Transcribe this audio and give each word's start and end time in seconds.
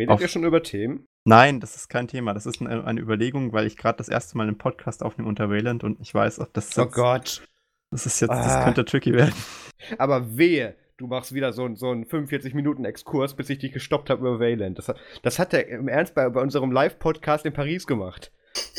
Redet 0.00 0.14
Auf 0.14 0.20
ihr 0.22 0.28
schon 0.28 0.44
über 0.44 0.62
Themen? 0.62 1.06
Nein, 1.26 1.60
das 1.60 1.76
ist 1.76 1.90
kein 1.90 2.08
Thema. 2.08 2.32
Das 2.32 2.46
ist 2.46 2.62
eine, 2.62 2.84
eine 2.86 2.98
Überlegung, 3.02 3.52
weil 3.52 3.66
ich 3.66 3.76
gerade 3.76 3.98
das 3.98 4.08
erste 4.08 4.38
Mal 4.38 4.44
einen 4.44 4.56
Podcast 4.56 5.02
aufnehme 5.02 5.28
unter 5.28 5.50
Wayland 5.50 5.84
und 5.84 6.00
ich 6.00 6.14
weiß, 6.14 6.38
ob 6.38 6.54
das. 6.54 6.78
Oh 6.78 6.84
jetzt, 6.84 6.94
Gott. 6.94 7.42
Das 7.90 8.06
ist 8.06 8.18
jetzt, 8.20 8.30
ah. 8.30 8.42
das 8.42 8.64
könnte 8.64 8.86
tricky 8.86 9.12
werden. 9.12 9.34
Aber 9.98 10.38
wehe, 10.38 10.74
du 10.96 11.06
machst 11.06 11.34
wieder 11.34 11.52
so, 11.52 11.68
so 11.74 11.90
einen 11.90 12.06
45-Minuten-Exkurs, 12.06 13.34
bis 13.34 13.50
ich 13.50 13.58
dich 13.58 13.72
gestoppt 13.72 14.08
habe 14.08 14.22
über 14.22 14.40
Wayland. 14.40 14.78
Das, 14.78 14.90
das 15.20 15.38
hat 15.38 15.52
er 15.52 15.68
im 15.68 15.86
Ernst 15.86 16.14
bei, 16.14 16.26
bei 16.30 16.40
unserem 16.40 16.72
Live-Podcast 16.72 17.44
in 17.44 17.52
Paris 17.52 17.86
gemacht. 17.86 18.32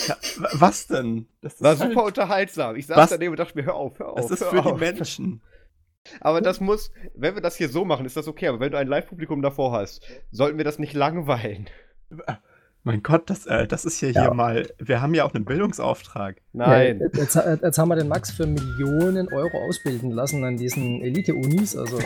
Ja, 0.07 0.17
was 0.53 0.87
denn? 0.87 1.27
Das 1.41 1.61
war 1.61 1.77
halt 1.77 1.91
super 1.91 2.05
unterhaltsam. 2.05 2.75
Ich 2.77 2.87
saß 2.87 3.11
daneben 3.11 3.33
und 3.33 3.39
dachte 3.39 3.55
mir, 3.55 3.65
hör 3.65 3.75
auf, 3.75 3.99
hör 3.99 4.09
auf. 4.09 4.15
Das 4.15 4.31
ist 4.31 4.43
für 4.43 4.65
auf. 4.65 4.73
die 4.73 4.79
Menschen. 4.79 5.43
Aber 6.19 6.41
das 6.41 6.59
muss, 6.59 6.91
wenn 7.15 7.35
wir 7.35 7.41
das 7.41 7.55
hier 7.55 7.69
so 7.69 7.85
machen, 7.85 8.05
ist 8.05 8.17
das 8.17 8.27
okay. 8.27 8.47
Aber 8.47 8.59
wenn 8.59 8.71
du 8.71 8.77
ein 8.77 8.87
Live-Publikum 8.87 9.41
davor 9.41 9.71
hast, 9.71 10.01
sollten 10.31 10.57
wir 10.57 10.65
das 10.65 10.79
nicht 10.79 10.93
langweilen. 10.93 11.67
Mein 12.83 13.03
Gott, 13.03 13.29
das, 13.29 13.45
äh, 13.45 13.67
das 13.67 13.85
ist 13.85 14.01
ja 14.01 14.07
hier 14.07 14.23
ja. 14.23 14.33
mal. 14.33 14.67
Wir 14.79 15.01
haben 15.01 15.13
ja 15.13 15.23
auch 15.23 15.35
einen 15.35 15.45
Bildungsauftrag. 15.45 16.37
Nein. 16.51 16.99
Ja, 16.99 17.21
jetzt, 17.21 17.35
jetzt, 17.35 17.77
haben 17.77 17.89
wir 17.89 17.95
den 17.95 18.07
Max 18.07 18.31
für 18.31 18.47
Millionen 18.47 19.31
Euro 19.31 19.55
ausbilden 19.67 20.09
lassen 20.09 20.43
an 20.43 20.57
diesen 20.57 20.99
Elite-Unis. 21.01 21.77
Also. 21.77 21.99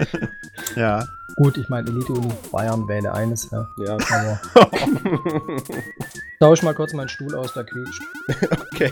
ja. 0.76 1.06
Gut, 1.36 1.56
ich 1.58 1.68
meine, 1.68 1.88
Elite-Uni 1.88 2.28
Bayern 2.50 2.88
wähle 2.88 3.14
eines, 3.14 3.48
ja. 3.52 3.68
Ja. 3.86 3.98
Aber. 4.10 4.40
Tausch 6.40 6.62
mal 6.62 6.74
kurz 6.74 6.92
meinen 6.92 7.08
Stuhl 7.08 7.36
aus, 7.36 7.54
der 7.54 7.64
quietscht. 7.64 8.02
okay. 8.72 8.90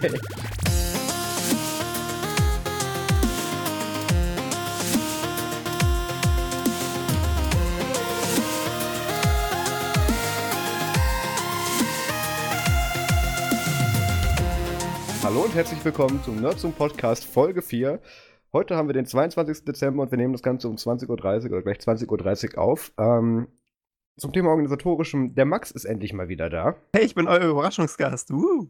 Hallo 15.28 15.42
und 15.42 15.54
herzlich 15.54 15.84
willkommen 15.84 16.22
zum 16.24 16.40
Nerdsum 16.40 16.72
Podcast 16.72 17.22
Folge 17.22 17.60
4. 17.60 18.00
Heute 18.50 18.76
haben 18.76 18.88
wir 18.88 18.94
den 18.94 19.04
22. 19.04 19.62
Dezember 19.62 20.04
und 20.04 20.10
wir 20.10 20.16
nehmen 20.16 20.32
das 20.32 20.42
Ganze 20.42 20.70
um 20.70 20.76
20.30 20.76 21.04
Uhr 21.10 21.50
oder 21.50 21.60
gleich 21.60 21.76
20.30 21.76 22.56
Uhr 22.56 22.62
auf. 22.62 22.92
Ähm, 22.96 23.46
zum 24.16 24.32
Thema 24.32 24.48
organisatorischem, 24.48 25.34
der 25.34 25.44
Max 25.44 25.70
ist 25.70 25.84
endlich 25.84 26.14
mal 26.14 26.30
wieder 26.30 26.48
da. 26.48 26.76
Hey, 26.94 27.04
ich 27.04 27.14
bin 27.14 27.28
euer 27.28 27.46
Überraschungsgast. 27.46 28.30
Uh. 28.30 28.68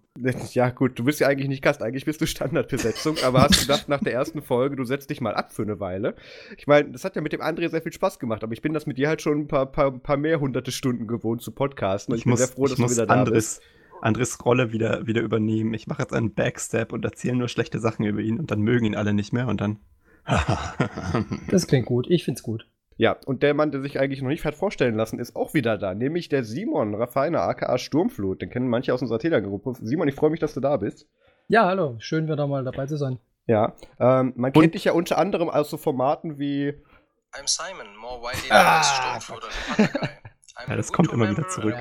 Ja, 0.50 0.70
gut, 0.70 0.98
du 0.98 1.04
bist 1.04 1.20
ja 1.20 1.28
eigentlich 1.28 1.46
nicht 1.46 1.62
Gast, 1.62 1.80
eigentlich 1.80 2.06
bist 2.06 2.20
du 2.20 2.26
Standardbesetzung, 2.26 3.18
aber 3.24 3.42
hast 3.42 3.60
gedacht 3.60 3.88
nach 3.88 4.00
der 4.00 4.14
ersten 4.14 4.42
Folge, 4.42 4.74
du 4.74 4.82
setzt 4.82 5.10
dich 5.10 5.20
mal 5.20 5.36
ab 5.36 5.52
für 5.52 5.62
eine 5.62 5.78
Weile. 5.78 6.16
Ich 6.56 6.66
meine, 6.66 6.90
das 6.90 7.04
hat 7.04 7.14
ja 7.14 7.22
mit 7.22 7.32
dem 7.32 7.40
André 7.40 7.68
sehr 7.68 7.82
viel 7.82 7.92
Spaß 7.92 8.18
gemacht, 8.18 8.42
aber 8.42 8.52
ich 8.52 8.62
bin 8.62 8.72
das 8.72 8.84
mit 8.84 8.98
dir 8.98 9.06
halt 9.06 9.22
schon 9.22 9.42
ein 9.42 9.46
paar, 9.46 9.66
paar, 9.66 9.92
paar 9.92 10.16
mehr 10.16 10.40
hunderte 10.40 10.72
Stunden 10.72 11.06
gewohnt 11.06 11.40
zu 11.40 11.52
podcasten. 11.52 12.16
Ich, 12.16 12.22
ich 12.22 12.24
bin 12.24 12.32
muss, 12.32 12.40
sehr 12.40 12.48
froh, 12.48 12.66
dass 12.66 12.78
du 12.78 12.90
wieder 12.90 13.06
da 13.06 13.22
bist. 13.22 13.62
Andres 14.00 14.44
Rolle 14.44 14.72
wieder, 14.72 15.06
wieder 15.06 15.22
übernehmen. 15.22 15.74
Ich 15.74 15.86
mache 15.86 16.02
jetzt 16.02 16.12
einen 16.12 16.34
Backstep 16.34 16.92
und 16.92 17.04
erzähle 17.04 17.36
nur 17.36 17.48
schlechte 17.48 17.78
Sachen 17.78 18.04
über 18.04 18.20
ihn 18.20 18.38
und 18.38 18.50
dann 18.50 18.60
mögen 18.60 18.86
ihn 18.86 18.96
alle 18.96 19.12
nicht 19.12 19.32
mehr 19.32 19.48
und 19.48 19.60
dann. 19.60 19.78
das 21.50 21.66
klingt 21.66 21.86
gut. 21.86 22.06
Ich 22.08 22.24
find's 22.24 22.42
gut. 22.42 22.66
Ja, 22.96 23.16
und 23.26 23.44
der 23.44 23.54
Mann, 23.54 23.70
der 23.70 23.80
sich 23.80 24.00
eigentlich 24.00 24.22
noch 24.22 24.28
nicht 24.28 24.44
hat 24.44 24.56
vorstellen 24.56 24.96
lassen, 24.96 25.20
ist 25.20 25.36
auch 25.36 25.54
wieder 25.54 25.78
da, 25.78 25.94
nämlich 25.94 26.28
der 26.28 26.42
Simon 26.42 26.96
Raffiner, 26.96 27.42
aka 27.42 27.78
Sturmflut. 27.78 28.42
Den 28.42 28.50
kennen 28.50 28.68
manche 28.68 28.92
aus 28.92 29.02
unserer 29.02 29.20
Telegram-Gruppe. 29.20 29.74
Simon, 29.80 30.08
ich 30.08 30.16
freue 30.16 30.30
mich, 30.30 30.40
dass 30.40 30.54
du 30.54 30.60
da 30.60 30.76
bist. 30.76 31.06
Ja, 31.46 31.64
hallo. 31.66 31.96
Schön, 32.00 32.28
wieder 32.28 32.46
mal 32.48 32.64
dabei 32.64 32.86
zu 32.86 32.96
sein. 32.96 33.20
Ja, 33.46 33.74
ähm, 33.98 34.34
man 34.36 34.52
und 34.52 34.60
kennt 34.60 34.74
dich 34.74 34.84
ja 34.84 34.92
unter 34.92 35.16
anderem 35.16 35.48
aus 35.48 35.70
so 35.70 35.76
Formaten 35.76 36.38
wie 36.38 36.74
I'm 37.32 37.46
Simon, 37.46 37.96
more 37.96 38.20
widely 38.20 38.48
known 38.48 38.66
as 38.66 38.96
Sturmflut 38.96 39.44
oder 39.78 40.08
ja, 40.66 40.76
das 40.76 40.92
kommt 40.92 41.12
immer 41.12 41.30
wieder 41.30 41.46
zurück. 41.48 41.74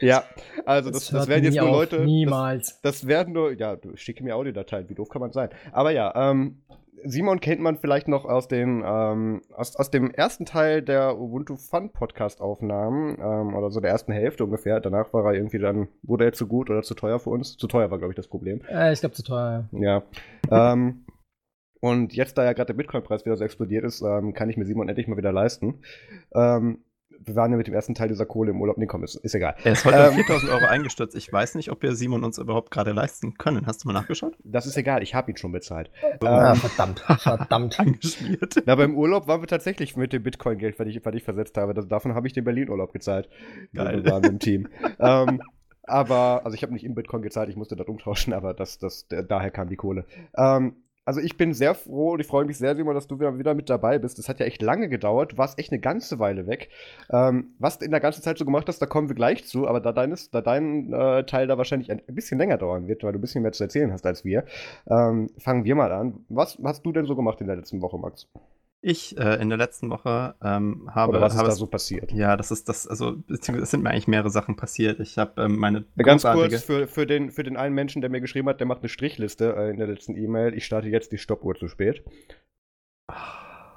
Ja, 0.00 0.24
also 0.66 0.90
das, 0.90 1.06
das, 1.06 1.20
das 1.20 1.28
werden 1.28 1.44
jetzt 1.44 1.56
nur 1.56 1.70
Leute. 1.70 2.04
Niemals. 2.04 2.80
Das, 2.82 3.00
das, 3.00 3.06
werden 3.06 3.32
nur, 3.32 3.52
ja, 3.52 3.76
du 3.76 3.96
schicke 3.96 4.22
mir 4.22 4.36
Audiodateien, 4.36 4.88
wie 4.88 4.94
doof 4.94 5.08
kann 5.08 5.20
man 5.20 5.32
sein. 5.32 5.50
Aber 5.72 5.90
ja, 5.90 6.30
ähm, 6.30 6.62
Simon 7.04 7.40
kennt 7.40 7.60
man 7.60 7.78
vielleicht 7.78 8.08
noch 8.08 8.24
aus, 8.24 8.48
den, 8.48 8.82
ähm, 8.84 9.42
aus, 9.54 9.76
aus 9.76 9.90
dem 9.90 10.10
ersten 10.10 10.44
Teil 10.44 10.82
der 10.82 11.18
Ubuntu 11.18 11.56
Fun 11.56 11.90
Podcast 11.90 12.40
Aufnahmen, 12.40 13.16
ähm, 13.20 13.54
oder 13.54 13.70
so 13.70 13.80
der 13.80 13.90
ersten 13.90 14.12
Hälfte 14.12 14.44
ungefähr. 14.44 14.80
Danach 14.80 15.12
war 15.12 15.24
er 15.24 15.34
irgendwie 15.34 15.58
dann, 15.58 15.88
wurde 16.02 16.24
er 16.24 16.32
zu 16.32 16.46
gut 16.46 16.70
oder 16.70 16.82
zu 16.82 16.94
teuer 16.94 17.20
für 17.20 17.30
uns. 17.30 17.56
Zu 17.56 17.66
teuer 17.66 17.90
war, 17.90 17.98
glaube 17.98 18.12
ich, 18.12 18.16
das 18.16 18.28
Problem. 18.28 18.60
Äh, 18.68 18.92
ich 18.92 19.00
glaube 19.00 19.14
zu 19.14 19.22
teuer. 19.22 19.68
Ja. 19.72 20.02
ähm, 20.50 21.04
und 21.80 22.12
jetzt, 22.12 22.36
da 22.36 22.44
ja 22.44 22.52
gerade 22.54 22.68
der 22.68 22.74
Bitcoin-Preis 22.74 23.24
wieder 23.24 23.36
so 23.36 23.44
explodiert 23.44 23.84
ist, 23.84 24.02
ähm, 24.02 24.34
kann 24.34 24.50
ich 24.50 24.56
mir 24.56 24.64
Simon 24.64 24.88
endlich 24.88 25.06
mal 25.06 25.16
wieder 25.16 25.32
leisten. 25.32 25.80
Ähm, 26.34 26.78
wir 27.24 27.36
waren 27.36 27.50
ja 27.50 27.56
mit 27.56 27.66
dem 27.66 27.74
ersten 27.74 27.94
Teil 27.94 28.08
dieser 28.08 28.26
Kohle 28.26 28.50
im 28.50 28.60
Urlaub. 28.60 28.78
Nee, 28.78 28.86
komm, 28.86 29.04
ist, 29.04 29.16
ist 29.16 29.34
egal. 29.34 29.54
Er 29.64 29.72
ist 29.72 29.84
heute 29.84 29.98
ähm, 29.98 30.14
4000 30.14 30.52
Euro 30.52 30.66
eingestürzt. 30.66 31.16
Ich 31.16 31.32
weiß 31.32 31.54
nicht, 31.54 31.70
ob 31.70 31.82
wir 31.82 31.94
Simon 31.94 32.24
uns 32.24 32.38
überhaupt 32.38 32.70
gerade 32.70 32.92
leisten 32.92 33.34
können. 33.34 33.66
Hast 33.66 33.84
du 33.84 33.88
mal 33.88 33.94
nachgeschaut? 33.94 34.36
Das 34.44 34.66
ist 34.66 34.76
egal, 34.76 35.02
ich 35.02 35.14
habe 35.14 35.30
ihn 35.30 35.36
schon 35.36 35.52
bezahlt. 35.52 35.90
Ah, 36.20 36.52
ähm, 36.52 36.56
verdammt, 36.56 37.00
verdammt. 37.00 37.80
Angeschmiert. 37.80 38.62
Na, 38.66 38.74
beim 38.74 38.96
Urlaub 38.96 39.26
waren 39.26 39.40
wir 39.40 39.48
tatsächlich 39.48 39.96
mit 39.96 40.12
dem 40.12 40.22
Bitcoin-Geld, 40.22 40.78
was 40.78 40.86
ich, 40.86 41.04
was 41.04 41.14
ich 41.14 41.22
versetzt 41.22 41.56
habe. 41.56 41.74
Das, 41.74 41.88
davon 41.88 42.14
habe 42.14 42.26
ich 42.26 42.32
den 42.32 42.44
Berlin-Urlaub 42.44 42.92
gezahlt. 42.92 43.28
Geil. 43.74 44.04
Wir 44.04 44.12
waren 44.12 44.24
im 44.24 44.38
Team. 44.38 44.68
ähm, 44.98 45.40
aber, 45.82 46.42
also 46.44 46.54
ich 46.54 46.62
habe 46.62 46.72
nicht 46.72 46.84
in 46.84 46.94
Bitcoin 46.94 47.22
gezahlt, 47.22 47.48
ich 47.48 47.56
musste 47.56 47.74
das 47.74 47.86
umtauschen, 47.86 48.32
aber 48.34 48.52
das, 48.52 48.78
das, 48.78 49.06
daher 49.08 49.50
kam 49.50 49.68
die 49.68 49.76
Kohle. 49.76 50.04
Ähm, 50.36 50.76
also 51.08 51.20
ich 51.20 51.38
bin 51.38 51.54
sehr 51.54 51.74
froh 51.74 52.12
und 52.12 52.20
ich 52.20 52.26
freue 52.26 52.44
mich 52.44 52.58
sehr, 52.58 52.76
Simon, 52.76 52.94
dass 52.94 53.06
du 53.06 53.18
wieder, 53.18 53.54
mit 53.54 53.70
dabei 53.70 53.98
bist. 53.98 54.18
Das 54.18 54.28
hat 54.28 54.40
ja 54.40 54.44
echt 54.44 54.60
lange 54.60 54.90
gedauert. 54.90 55.32
Du 55.32 55.38
warst 55.38 55.58
echt 55.58 55.72
eine 55.72 55.80
ganze 55.80 56.18
Weile 56.18 56.46
weg. 56.46 56.68
Ähm, 57.08 57.54
was 57.58 57.78
du 57.78 57.86
in 57.86 57.92
der 57.92 58.00
ganzen 58.00 58.20
Zeit 58.20 58.36
so 58.36 58.44
gemacht 58.44 58.68
hast, 58.68 58.78
da 58.82 58.84
kommen 58.84 59.08
wir 59.08 59.16
gleich 59.16 59.46
zu. 59.46 59.66
Aber 59.66 59.80
da, 59.80 59.92
deines, 59.92 60.30
da 60.30 60.42
dein 60.42 60.92
äh, 60.92 61.24
Teil 61.24 61.46
da 61.46 61.56
wahrscheinlich 61.56 61.90
ein 61.90 62.02
bisschen 62.08 62.36
länger 62.36 62.58
dauern 62.58 62.88
wird, 62.88 63.04
weil 63.04 63.12
du 63.12 63.18
ein 63.18 63.22
bisschen 63.22 63.40
mehr 63.40 63.52
zu 63.52 63.64
erzählen 63.64 63.90
hast 63.90 64.04
als 64.04 64.22
wir, 64.26 64.44
ähm, 64.86 65.30
fangen 65.38 65.64
wir 65.64 65.74
mal 65.76 65.92
an. 65.92 66.26
Was 66.28 66.58
hast 66.62 66.84
du 66.84 66.92
denn 66.92 67.06
so 67.06 67.16
gemacht 67.16 67.40
in 67.40 67.46
der 67.46 67.56
letzten 67.56 67.80
Woche, 67.80 67.96
Max? 67.96 68.28
Ich 68.80 69.18
äh, 69.18 69.40
in 69.42 69.48
der 69.48 69.58
letzten 69.58 69.90
Woche 69.90 70.36
ähm, 70.40 70.88
habe. 70.94 71.10
Oder 71.10 71.20
was 71.20 71.34
ist 71.34 71.42
da 71.42 71.50
so 71.50 71.66
passiert? 71.66 72.12
Ja, 72.12 72.36
das 72.36 72.52
ist 72.52 72.68
das, 72.68 72.86
also 72.86 73.16
beziehungsweise 73.16 73.64
es 73.64 73.70
sind 73.72 73.82
mir 73.82 73.90
eigentlich 73.90 74.06
mehrere 74.06 74.30
Sachen 74.30 74.54
passiert. 74.54 75.00
Ich 75.00 75.18
habe 75.18 75.42
ähm, 75.42 75.56
meine. 75.56 75.84
Ganz 75.96 76.22
kurz 76.22 76.62
für, 76.62 76.86
für, 76.86 77.04
den, 77.04 77.32
für 77.32 77.42
den 77.42 77.56
einen 77.56 77.74
Menschen, 77.74 78.02
der 78.02 78.10
mir 78.10 78.20
geschrieben 78.20 78.48
hat, 78.48 78.60
der 78.60 78.68
macht 78.68 78.80
eine 78.80 78.88
Strichliste 78.88 79.54
äh, 79.56 79.70
in 79.70 79.78
der 79.78 79.88
letzten 79.88 80.16
E-Mail. 80.16 80.54
Ich 80.54 80.64
starte 80.64 80.88
jetzt 80.88 81.10
die 81.10 81.18
Stoppuhr 81.18 81.56
zu 81.56 81.66
spät. 81.66 82.04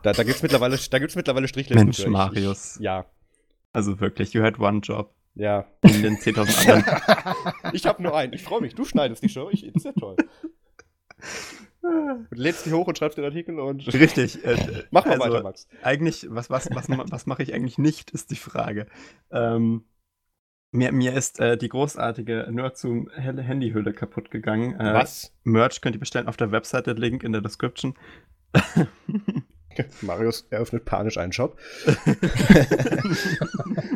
Da, 0.04 0.14
da 0.14 0.24
gibt 0.24 0.36
es 0.36 0.44
mittlerweile, 0.44 0.78
mittlerweile 1.16 1.48
Strichlisten. 1.48 1.86
Mensch, 1.86 2.06
Marius. 2.06 2.76
Ich, 2.76 2.84
ja. 2.84 3.06
Also 3.74 4.00
wirklich, 4.00 4.34
you 4.34 4.44
had 4.44 4.60
one 4.60 4.80
job. 4.80 5.16
Ja. 5.34 5.66
In 5.82 6.04
den 6.04 6.18
10.000 6.18 6.72
anderen. 6.72 7.74
ich 7.74 7.86
habe 7.88 8.04
nur 8.04 8.16
einen. 8.16 8.34
Ich 8.34 8.44
freue 8.44 8.62
mich. 8.62 8.76
Du 8.76 8.86
schneidest 8.86 9.24
die 9.24 9.30
Show. 9.30 9.50
Ich, 9.52 9.62
das 9.62 9.76
ist 9.76 9.86
ja 9.86 9.94
toll. 9.94 10.16
Du 11.82 12.36
lädst 12.36 12.66
die 12.66 12.74
hoch 12.74 12.88
und 12.88 12.98
schreibst 12.98 13.18
den 13.18 13.26
Artikel 13.26 13.60
und. 13.60 13.88
Richtig. 13.94 14.44
Äh, 14.46 14.86
Mach 14.92 15.06
mal 15.06 15.14
also, 15.14 15.34
weiter, 15.34 15.44
Max. 15.44 15.68
Eigentlich, 15.82 16.28
was, 16.30 16.50
was, 16.50 16.70
was, 16.72 16.88
was 16.90 17.26
mache 17.26 17.44
ich 17.44 17.54
eigentlich 17.54 17.78
nicht, 17.78 18.12
ist 18.12 18.32
die 18.32 18.36
Frage. 18.36 18.88
Ähm, 19.32 19.86
mir, 20.72 20.92
mir 20.92 21.14
ist 21.14 21.40
äh, 21.40 21.58
die 21.58 21.70
großartige 21.70 22.48
Nerdzoom 22.52 23.10
Handyhülle 23.10 23.94
kaputt 23.94 24.32
gegangen. 24.32 24.80
Äh, 24.80 24.94
was? 24.94 25.34
Merch 25.44 25.82
könnt 25.82 25.96
ihr 25.96 26.00
bestellen 26.00 26.28
auf 26.28 26.38
der 26.38 26.52
Webseite, 26.52 26.94
Link 26.94 27.24
in 27.24 27.32
der 27.32 27.42
Description. 27.42 27.96
Marius 30.02 30.48
eröffnet 30.50 30.86
panisch 30.86 31.18
einen 31.18 31.32
Shop. 31.32 31.58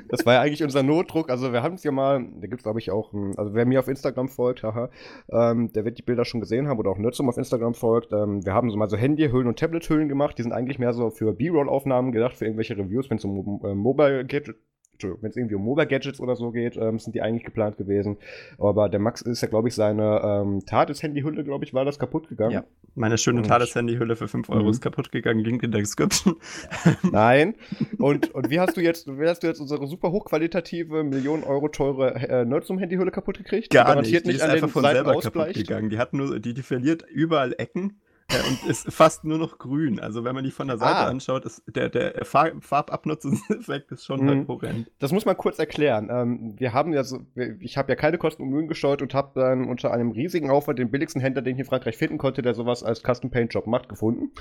das 0.09 0.25
war 0.25 0.35
ja 0.35 0.41
eigentlich 0.41 0.63
unser 0.63 0.83
Notdruck. 0.83 1.29
Also 1.29 1.53
wir 1.53 1.63
haben 1.63 1.75
es 1.75 1.83
ja 1.83 1.91
mal, 1.91 2.25
da 2.39 2.47
gibt 2.47 2.61
es 2.61 2.63
glaube 2.63 2.79
ich 2.79 2.91
auch, 2.91 3.13
also 3.37 3.53
wer 3.53 3.65
mir 3.65 3.79
auf 3.79 3.87
Instagram 3.87 4.27
folgt, 4.27 4.63
haha, 4.63 4.89
ähm, 5.29 5.71
der 5.73 5.85
wird 5.85 5.97
die 5.97 6.03
Bilder 6.03 6.25
schon 6.25 6.39
gesehen 6.39 6.67
haben 6.67 6.79
oder 6.79 6.91
auch 6.91 6.97
Nerdsum 6.97 7.29
auf 7.29 7.37
Instagram 7.37 7.73
folgt. 7.73 8.11
Ähm, 8.13 8.45
wir 8.45 8.53
haben 8.53 8.69
so 8.69 8.77
mal 8.77 8.89
so 8.89 8.97
Handyhüllen 8.97 9.47
und 9.47 9.59
Tablet-Hüllen 9.59 10.09
gemacht. 10.09 10.37
Die 10.37 10.43
sind 10.43 10.51
eigentlich 10.51 10.79
mehr 10.79 10.93
so 10.93 11.09
für 11.09 11.33
B-Roll-Aufnahmen 11.33 12.11
gedacht, 12.11 12.35
für 12.35 12.45
irgendwelche 12.45 12.77
Reviews, 12.77 13.09
wenn 13.09 13.17
es 13.17 13.25
um 13.25 13.61
äh, 13.63 13.73
Mobile 13.73 14.25
Gadget 14.25 14.57
wenn 15.03 15.29
es 15.29 15.37
irgendwie 15.37 15.55
um 15.55 15.63
Mobile-Gadgets 15.63 16.19
oder 16.19 16.35
so 16.35 16.51
geht, 16.51 16.77
ähm, 16.77 16.99
sind 16.99 17.15
die 17.15 17.21
eigentlich 17.21 17.43
geplant 17.43 17.77
gewesen. 17.77 18.17
Aber 18.57 18.89
der 18.89 18.99
Max 18.99 19.21
ist 19.21 19.41
ja, 19.41 19.47
glaube 19.47 19.67
ich, 19.67 19.75
seine 19.75 20.21
ähm, 20.23 20.65
TARDIS-Handyhülle, 20.65 21.43
glaube 21.43 21.65
ich, 21.65 21.73
war 21.73 21.85
das 21.85 21.99
kaputt 21.99 22.29
gegangen. 22.29 22.51
Ja, 22.51 22.63
meine 22.95 23.17
schöne 23.17 23.41
TARDIS-Handyhülle 23.41 24.15
für 24.15 24.27
5 24.27 24.49
Euro 24.49 24.63
mhm. 24.63 24.69
ist 24.69 24.81
kaputt 24.81 25.11
gegangen, 25.11 25.39
Link 25.39 25.63
in 25.63 25.71
der 25.71 25.81
Description. 25.81 26.35
Nein. 27.11 27.55
Und, 27.97 28.33
und 28.33 28.49
wie 28.49 28.59
hast 28.59 28.77
du 28.77 28.81
jetzt, 28.81 29.07
wie 29.07 29.27
hast 29.27 29.43
du 29.43 29.47
jetzt 29.47 29.59
unsere 29.59 29.87
super 29.87 30.11
hochqualitative, 30.11 31.03
Millionen 31.03 31.43
Euro 31.43 31.67
teure 31.67 32.15
äh, 32.15 32.45
Nerdsum-Handyhülle 32.45 33.11
kaputt 33.11 33.37
gekriegt? 33.37 33.71
Gar 33.71 33.95
die 33.95 34.11
nicht, 34.11 34.25
die 34.25 34.29
nicht 34.29 34.37
ist 34.37 34.43
einfach 34.43 34.69
von 34.69 34.83
selber 34.83 35.19
kaputt 35.19 35.53
gegangen. 35.53 35.89
Die 35.89 35.97
hat 35.97 36.13
nur, 36.13 36.39
die, 36.39 36.53
die 36.53 36.63
verliert 36.63 37.03
überall 37.09 37.53
Ecken 37.57 37.99
äh, 38.29 38.47
und 38.49 38.69
ist 38.69 38.91
fast 38.91 39.23
nur 39.23 39.37
noch 39.37 39.57
grün. 39.57 39.99
Also 39.99 40.23
wenn 40.23 40.33
man 40.35 40.43
die 40.43 40.51
von 40.51 40.67
der 40.67 40.77
Seite 40.77 40.95
Ah. 40.97 41.07
anschaut, 41.07 41.45
ist 41.45 41.63
der, 41.67 41.89
der 41.89 42.25
Farb 42.25 42.63
Farbabnutzungseffekt 42.63 43.91
ist 43.91 44.05
schon 44.05 44.21
Mhm. 44.23 44.29
halt 44.29 44.47
horrend. 44.47 44.91
Das 44.99 45.11
muss 45.11 45.25
man 45.25 45.37
kurz 45.37 45.59
erklären. 45.59 46.09
Ähm, 46.11 46.55
wir 46.57 46.73
haben 46.73 46.93
ja 46.93 47.03
so, 47.03 47.19
ich 47.59 47.77
habe 47.77 47.91
ja 47.91 47.95
keine 47.95 48.17
Kosten 48.17 48.43
und 48.43 48.49
Mühen 48.49 48.67
gescheut 48.67 49.01
und 49.01 49.13
habe 49.13 49.31
dann 49.39 49.67
unter 49.67 49.91
einem 49.91 50.11
riesigen 50.11 50.49
Aufwand 50.49 50.79
den 50.79 50.89
billigsten 50.91 51.21
Händler, 51.21 51.41
den 51.41 51.53
ich 51.55 51.59
in 51.59 51.65
Frankreich 51.65 51.97
finden 51.97 52.17
konnte, 52.17 52.41
der 52.41 52.53
sowas 52.53 52.83
als 52.83 53.01
Custom 53.03 53.29
Paint 53.29 53.53
Job 53.53 53.67
macht, 53.67 53.89
gefunden. 53.89 54.31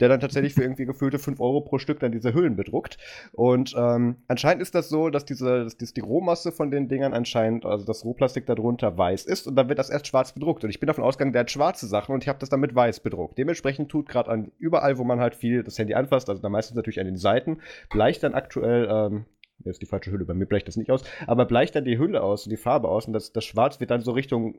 Der 0.00 0.08
dann 0.08 0.20
tatsächlich 0.20 0.54
für 0.54 0.62
irgendwie 0.62 0.84
gefühlte 0.86 1.18
5 1.18 1.40
Euro 1.40 1.60
pro 1.62 1.78
Stück 1.78 2.00
dann 2.00 2.12
diese 2.12 2.34
Hüllen 2.34 2.56
bedruckt. 2.56 2.98
Und 3.32 3.74
ähm, 3.76 4.16
anscheinend 4.28 4.62
ist 4.62 4.74
das 4.74 4.88
so, 4.88 5.10
dass 5.10 5.24
diese, 5.24 5.64
dass 5.64 5.76
die 5.92 6.00
Rohmasse 6.00 6.52
von 6.52 6.70
den 6.70 6.88
Dingern 6.88 7.12
anscheinend, 7.12 7.64
also 7.66 7.84
das 7.84 8.04
Rohplastik 8.04 8.46
darunter 8.46 8.96
weiß 8.96 9.24
ist 9.24 9.46
und 9.46 9.56
dann 9.56 9.68
wird 9.68 9.78
das 9.78 9.90
erst 9.90 10.06
schwarz 10.06 10.32
bedruckt. 10.32 10.64
Und 10.64 10.70
ich 10.70 10.80
bin 10.80 10.86
davon 10.86 11.04
ausgegangen, 11.04 11.32
der 11.32 11.40
hat 11.40 11.50
schwarze 11.50 11.86
Sachen 11.86 12.12
und 12.14 12.22
ich 12.22 12.28
habe 12.28 12.38
das 12.38 12.48
dann 12.48 12.60
mit 12.60 12.74
weiß 12.74 13.00
bedruckt. 13.00 13.31
Dementsprechend 13.36 13.90
tut 13.90 14.08
gerade 14.08 14.30
an 14.30 14.52
überall, 14.58 14.98
wo 14.98 15.04
man 15.04 15.20
halt 15.20 15.34
viel 15.34 15.62
das 15.62 15.78
Handy 15.78 15.94
anfasst, 15.94 16.28
also 16.28 16.40
da 16.42 16.48
meistens 16.48 16.76
natürlich 16.76 17.00
an 17.00 17.06
den 17.06 17.16
Seiten, 17.16 17.58
bleicht 17.90 18.22
dann 18.22 18.34
aktuell, 18.34 18.88
ähm, 18.90 19.24
jetzt 19.64 19.80
die 19.82 19.86
falsche 19.86 20.10
Hülle, 20.10 20.24
bei 20.24 20.34
mir 20.34 20.46
bleicht 20.46 20.66
das 20.68 20.76
nicht 20.76 20.90
aus, 20.90 21.04
aber 21.26 21.44
bleicht 21.44 21.74
dann 21.76 21.84
die 21.84 21.98
Hülle 21.98 22.22
aus 22.22 22.46
und 22.46 22.50
die 22.50 22.56
Farbe 22.56 22.88
aus 22.88 23.06
und 23.06 23.12
das, 23.12 23.32
das 23.32 23.44
Schwarz 23.44 23.78
wird 23.80 23.90
dann 23.90 24.00
so 24.00 24.10
Richtung 24.12 24.56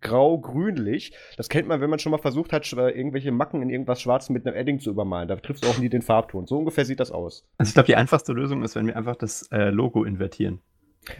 grau-grünlich. 0.00 1.12
Das 1.36 1.48
kennt 1.48 1.68
man, 1.68 1.80
wenn 1.80 1.90
man 1.90 1.98
schon 1.98 2.10
mal 2.12 2.18
versucht 2.18 2.52
hat, 2.52 2.64
sch- 2.64 2.76
irgendwelche 2.88 3.32
Macken 3.32 3.62
in 3.62 3.70
irgendwas 3.70 4.00
Schwarzem 4.00 4.32
mit 4.32 4.46
einem 4.46 4.56
Edding 4.56 4.80
zu 4.80 4.90
übermalen. 4.90 5.28
Da 5.28 5.36
triffst 5.36 5.64
du 5.64 5.68
auch 5.68 5.78
nie 5.78 5.88
den 5.88 6.02
Farbton. 6.02 6.46
So 6.46 6.58
ungefähr 6.58 6.84
sieht 6.84 7.00
das 7.00 7.10
aus. 7.10 7.46
Also 7.58 7.70
ich 7.70 7.74
glaube, 7.74 7.86
die 7.86 7.96
einfachste 7.96 8.32
Lösung 8.32 8.62
ist, 8.62 8.74
wenn 8.76 8.86
wir 8.86 8.96
einfach 8.96 9.16
das 9.16 9.48
äh, 9.52 9.70
Logo 9.70 10.04
invertieren. 10.04 10.60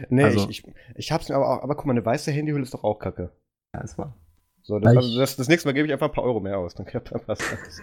Nee, 0.09 0.23
Also- 0.25 0.49
ich, 0.49 0.65
ich, 0.67 0.73
ich 0.95 1.11
hab's 1.11 1.29
mir 1.29 1.35
aber 1.35 1.47
auch, 1.49 1.63
aber 1.63 1.75
guck 1.75 1.85
mal, 1.85 1.93
eine 1.93 2.05
weiße 2.05 2.31
Handyhülle 2.31 2.63
ist 2.63 2.73
doch 2.73 2.83
auch 2.83 2.99
kacke. 2.99 3.31
Ja, 3.75 3.81
es 3.83 3.97
war. 3.97 4.15
So, 4.63 4.79
das, 4.79 4.91
Ich- 4.93 4.97
also 4.97 5.19
das, 5.19 5.35
das 5.37 5.47
nächste 5.47 5.67
Mal 5.67 5.73
gebe 5.73 5.87
ich 5.87 5.93
einfach 5.93 6.07
ein 6.07 6.13
paar 6.13 6.23
Euro 6.23 6.39
mehr 6.39 6.57
aus. 6.57 6.75
Dann 6.75 6.85
dann 6.91 7.03
passt 7.25 7.41
das. 7.51 7.81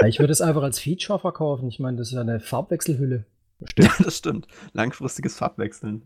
Ja, 0.00 0.06
Ich 0.06 0.18
würde 0.18 0.32
es 0.32 0.40
einfach 0.40 0.62
als 0.62 0.78
Feature 0.78 1.18
verkaufen. 1.18 1.68
Ich 1.68 1.78
meine, 1.80 1.96
das 1.96 2.08
ist 2.08 2.14
ja 2.14 2.20
eine 2.20 2.40
Farbwechselhülle. 2.40 3.24
Ja, 3.78 3.90
das 4.04 4.16
stimmt. 4.18 4.46
Langfristiges 4.72 5.36
Farbwechseln. 5.36 6.02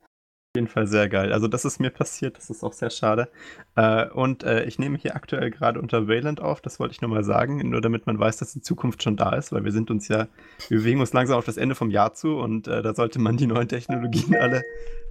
Auf 0.00 0.58
jeden 0.58 0.66
Fall 0.68 0.86
sehr 0.88 1.08
geil. 1.08 1.32
Also 1.32 1.46
das 1.48 1.64
ist 1.64 1.78
mir 1.78 1.90
passiert, 1.90 2.36
das 2.38 2.48
ist 2.50 2.64
auch 2.64 2.72
sehr 2.72 2.88
schade. 2.90 3.28
Äh, 3.76 4.08
und 4.08 4.42
äh, 4.42 4.64
ich 4.64 4.78
nehme 4.80 4.96
hier 4.98 5.14
aktuell 5.14 5.50
gerade 5.50 5.78
unter 5.80 6.08
Wayland 6.08 6.40
auf, 6.40 6.60
das 6.62 6.80
wollte 6.80 6.92
ich 6.94 7.02
nur 7.02 7.10
mal 7.10 7.22
sagen, 7.22 7.58
nur 7.68 7.80
damit 7.82 8.06
man 8.06 8.18
weiß, 8.18 8.38
dass 8.38 8.54
die 8.54 8.62
Zukunft 8.62 9.02
schon 9.04 9.16
da 9.16 9.36
ist, 9.36 9.52
weil 9.52 9.64
wir 9.64 9.70
sind 9.72 9.90
uns 9.90 10.08
ja, 10.08 10.26
wir 10.68 10.78
bewegen 10.78 10.98
uns 11.00 11.12
langsam 11.12 11.36
auf 11.38 11.44
das 11.44 11.58
Ende 11.58 11.74
vom 11.76 11.90
Jahr 11.90 12.14
zu 12.14 12.38
und 12.38 12.66
äh, 12.68 12.82
da 12.82 12.94
sollte 12.94 13.20
man 13.20 13.36
die 13.36 13.46
neuen 13.46 13.68
Technologien 13.68 14.34
alle, 14.34 14.62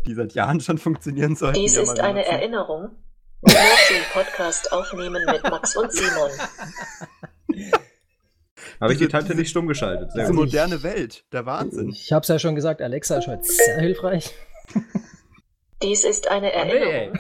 die 0.07 0.15
seit 0.15 0.33
Jahren 0.33 0.59
schon 0.59 0.79
funktionieren 0.79 1.35
sollten. 1.35 1.59
Dies 1.59 1.77
ist 1.77 1.99
eine. 1.99 2.25
Erinnerung. 2.25 2.89
Den 3.43 4.01
Podcast 4.13 4.71
aufnehmen 4.71 5.23
mit 5.25 5.43
Max 5.43 5.75
und 5.75 5.91
Simon. 5.91 6.31
Habe 8.81 8.93
ich 8.93 8.99
die 8.99 9.07
Tante 9.07 9.35
nicht 9.35 9.49
stumm 9.49 9.67
geschaltet? 9.67 10.09
Diese 10.15 10.33
moderne 10.33 10.81
Welt, 10.83 11.25
der 11.31 11.45
Wahnsinn. 11.45 11.89
Ich 11.89 12.11
habe 12.11 12.23
es 12.23 12.27
ja 12.27 12.39
schon 12.39 12.55
gesagt, 12.55 12.81
Alexa 12.81 13.17
ist 13.17 13.27
heute 13.27 13.43
sehr 13.43 13.79
hilfreich. 13.79 14.33
Dies 15.83 16.03
ist 16.03 16.27
eine 16.29 16.51
Erinnerung. 16.51 17.13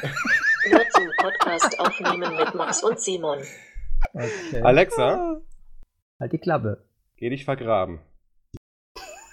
Möchten 0.71 1.01
den 1.01 1.11
Podcast 1.19 1.79
aufnehmen 1.79 2.35
mit 2.35 2.55
Max 2.55 2.83
und 2.83 2.99
Simon. 2.99 3.39
Okay. 4.13 4.61
Alexa, 4.63 5.41
Halt 6.19 6.31
die 6.31 6.39
Klappe. 6.39 6.83
geh 7.17 7.29
dich 7.29 7.45
vergraben. 7.45 7.99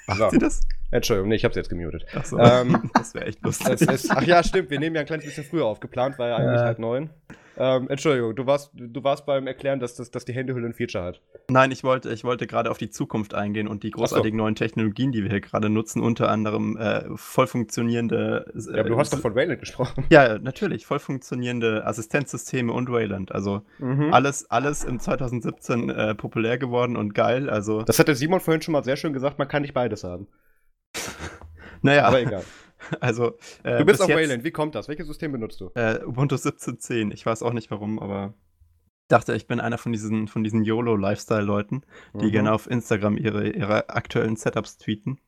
Macht 0.06 0.18
So. 0.18 0.30
sie 0.30 0.38
das? 0.38 0.60
Entschuldigung, 0.92 1.28
nee, 1.30 1.34
ich 1.36 1.44
habe 1.44 1.52
sie 1.54 1.60
jetzt 1.60 1.68
gemutet. 1.70 2.06
Achso, 2.14 2.38
Ähm, 2.38 2.90
das 2.94 3.14
wäre 3.14 3.26
echt 3.26 3.42
lustig. 3.42 3.68
Es 3.70 3.80
ist, 3.82 4.10
ach 4.14 4.22
ja, 4.22 4.42
stimmt, 4.44 4.70
wir 4.70 4.78
nehmen 4.78 4.94
ja 4.94 5.00
ein 5.00 5.06
kleines 5.06 5.24
bisschen 5.24 5.44
früher 5.44 5.64
auf. 5.64 5.80
Geplant 5.80 6.18
war 6.18 6.28
ja 6.28 6.36
eigentlich 6.36 6.60
Ja. 6.60 6.66
halb 6.66 6.78
neun. 6.78 7.10
Ähm, 7.54 7.90
Entschuldigung, 7.90 8.34
du 8.34 8.46
warst, 8.46 8.70
du 8.74 9.04
warst 9.04 9.26
beim 9.26 9.46
Erklären, 9.46 9.78
dass, 9.78 9.94
das, 9.94 10.10
dass 10.10 10.24
die 10.24 10.32
Handyhülle 10.32 10.66
ein 10.66 10.72
Feature 10.72 11.04
hat. 11.04 11.20
Nein, 11.50 11.70
ich 11.70 11.84
wollte, 11.84 12.10
ich 12.10 12.24
wollte 12.24 12.46
gerade 12.46 12.70
auf 12.70 12.78
die 12.78 12.88
Zukunft 12.88 13.34
eingehen 13.34 13.68
und 13.68 13.82
die 13.82 13.90
großartigen 13.90 14.38
neuen 14.38 14.54
Technologien, 14.54 15.12
die 15.12 15.22
wir 15.22 15.28
hier 15.30 15.42
gerade 15.42 15.68
nutzen, 15.68 16.00
unter 16.00 16.30
anderem 16.30 16.78
äh, 16.78 17.02
voll 17.16 17.46
funktionierende. 17.46 18.46
Äh, 18.54 18.72
Ja, 18.74 18.80
aber 18.80 18.88
du 18.88 18.98
hast 18.98 19.12
doch 19.12 19.18
von 19.18 19.34
Wayland 19.34 19.60
gesprochen. 19.60 20.04
Ja, 20.10 20.38
natürlich, 20.38 20.86
voll 20.86 20.98
funktionierende 20.98 21.86
Assistenzsysteme 21.86 22.72
und 22.72 22.90
Wayland. 22.90 23.32
Also 23.32 23.62
Mhm. 23.78 24.14
alles, 24.14 24.50
alles 24.50 24.84
im 24.84 24.98
2017 24.98 25.90
äh, 25.90 26.14
populär 26.14 26.56
geworden 26.56 26.96
und 26.96 27.14
geil. 27.14 27.50
Also, 27.50 27.82
Das 27.82 27.98
hat 27.98 28.08
der 28.08 28.14
Simon 28.14 28.40
vorhin 28.40 28.62
schon 28.62 28.72
mal 28.72 28.82
sehr 28.84 28.96
schön 28.96 29.12
gesagt, 29.12 29.38
man 29.38 29.48
kann 29.48 29.60
nicht 29.62 29.74
beides 29.74 30.04
haben. 30.04 30.26
Naja, 31.82 32.04
Aber 32.04 32.20
egal. 32.20 32.44
also. 33.00 33.38
Äh, 33.62 33.78
Du 33.78 33.84
bist 33.84 33.98
bis 33.98 34.00
auf 34.00 34.08
jetzt, 34.08 34.18
Wayland, 34.18 34.44
wie 34.44 34.50
kommt 34.50 34.74
das? 34.74 34.88
Welches 34.88 35.06
System 35.06 35.32
benutzt 35.32 35.60
du? 35.60 35.70
Äh, 35.74 36.00
Ubuntu 36.04 36.34
17.10. 36.36 37.12
Ich 37.12 37.24
weiß 37.26 37.42
auch 37.42 37.52
nicht 37.52 37.70
warum, 37.70 37.98
aber 37.98 38.34
ich 39.02 39.08
dachte, 39.08 39.34
ich 39.34 39.46
bin 39.46 39.60
einer 39.60 39.78
von 39.78 39.92
diesen, 39.92 40.26
von 40.28 40.42
diesen 40.42 40.64
YOLO-Lifestyle-Leuten, 40.64 41.82
die 42.14 42.26
Mhm. 42.26 42.30
gerne 42.32 42.52
auf 42.52 42.68
Instagram 42.70 43.16
ihre, 43.18 43.50
ihre 43.50 43.90
aktuellen 43.90 44.36
Setups 44.36 44.78
tweeten. 44.78 45.18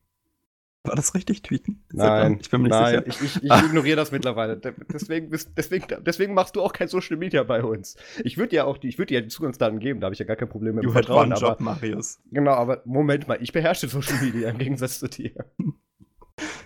War 0.83 0.95
das 0.95 1.15
richtig, 1.15 1.41
tweeten? 1.41 1.83
Instagram? 1.91 2.31
Nein, 2.31 2.37
Ich 2.41 2.49
bin 2.51 2.61
mir 2.61 2.67
nicht 2.67 2.77
nein, 2.79 3.03
sicher. 3.05 3.23
ich, 3.25 3.37
ich, 3.37 3.43
ich 3.43 3.51
ignoriere 3.65 3.95
das 3.95 4.11
mittlerweile. 4.11 4.57
De- 4.57 4.73
Deswegen, 4.93 5.29
bist, 5.31 5.51
deswegen, 5.57 5.87
deswegen 6.03 6.33
machst 6.35 6.55
du 6.55 6.61
auch 6.61 6.73
kein 6.73 6.87
Social 6.87 7.17
Media 7.17 7.41
bei 7.43 7.63
uns. 7.63 7.95
Ich 8.23 8.37
würde 8.37 8.49
dir 8.49 8.67
auch 8.67 8.77
die, 8.77 8.89
ich 8.89 8.97
würde 8.99 9.07
dir 9.07 9.15
ja 9.15 9.21
die 9.21 9.29
Zugangsdaten 9.29 9.79
geben, 9.79 9.99
da 9.99 10.05
habe 10.05 10.13
ich 10.13 10.19
ja 10.19 10.25
gar 10.25 10.35
kein 10.35 10.49
Problem 10.49 10.75
mit 10.75 10.91
Vertrauen. 10.91 11.25
one 11.31 11.35
Aber, 11.35 11.47
job, 11.49 11.59
Marius. 11.59 12.19
genau, 12.31 12.51
aber 12.53 12.81
Moment 12.85 13.27
mal, 13.27 13.39
ich 13.41 13.51
beherrsche 13.51 13.87
Social 13.87 14.21
Media 14.21 14.49
im 14.49 14.57
Gegensatz 14.59 14.99
zu 14.99 15.07
dir. 15.07 15.31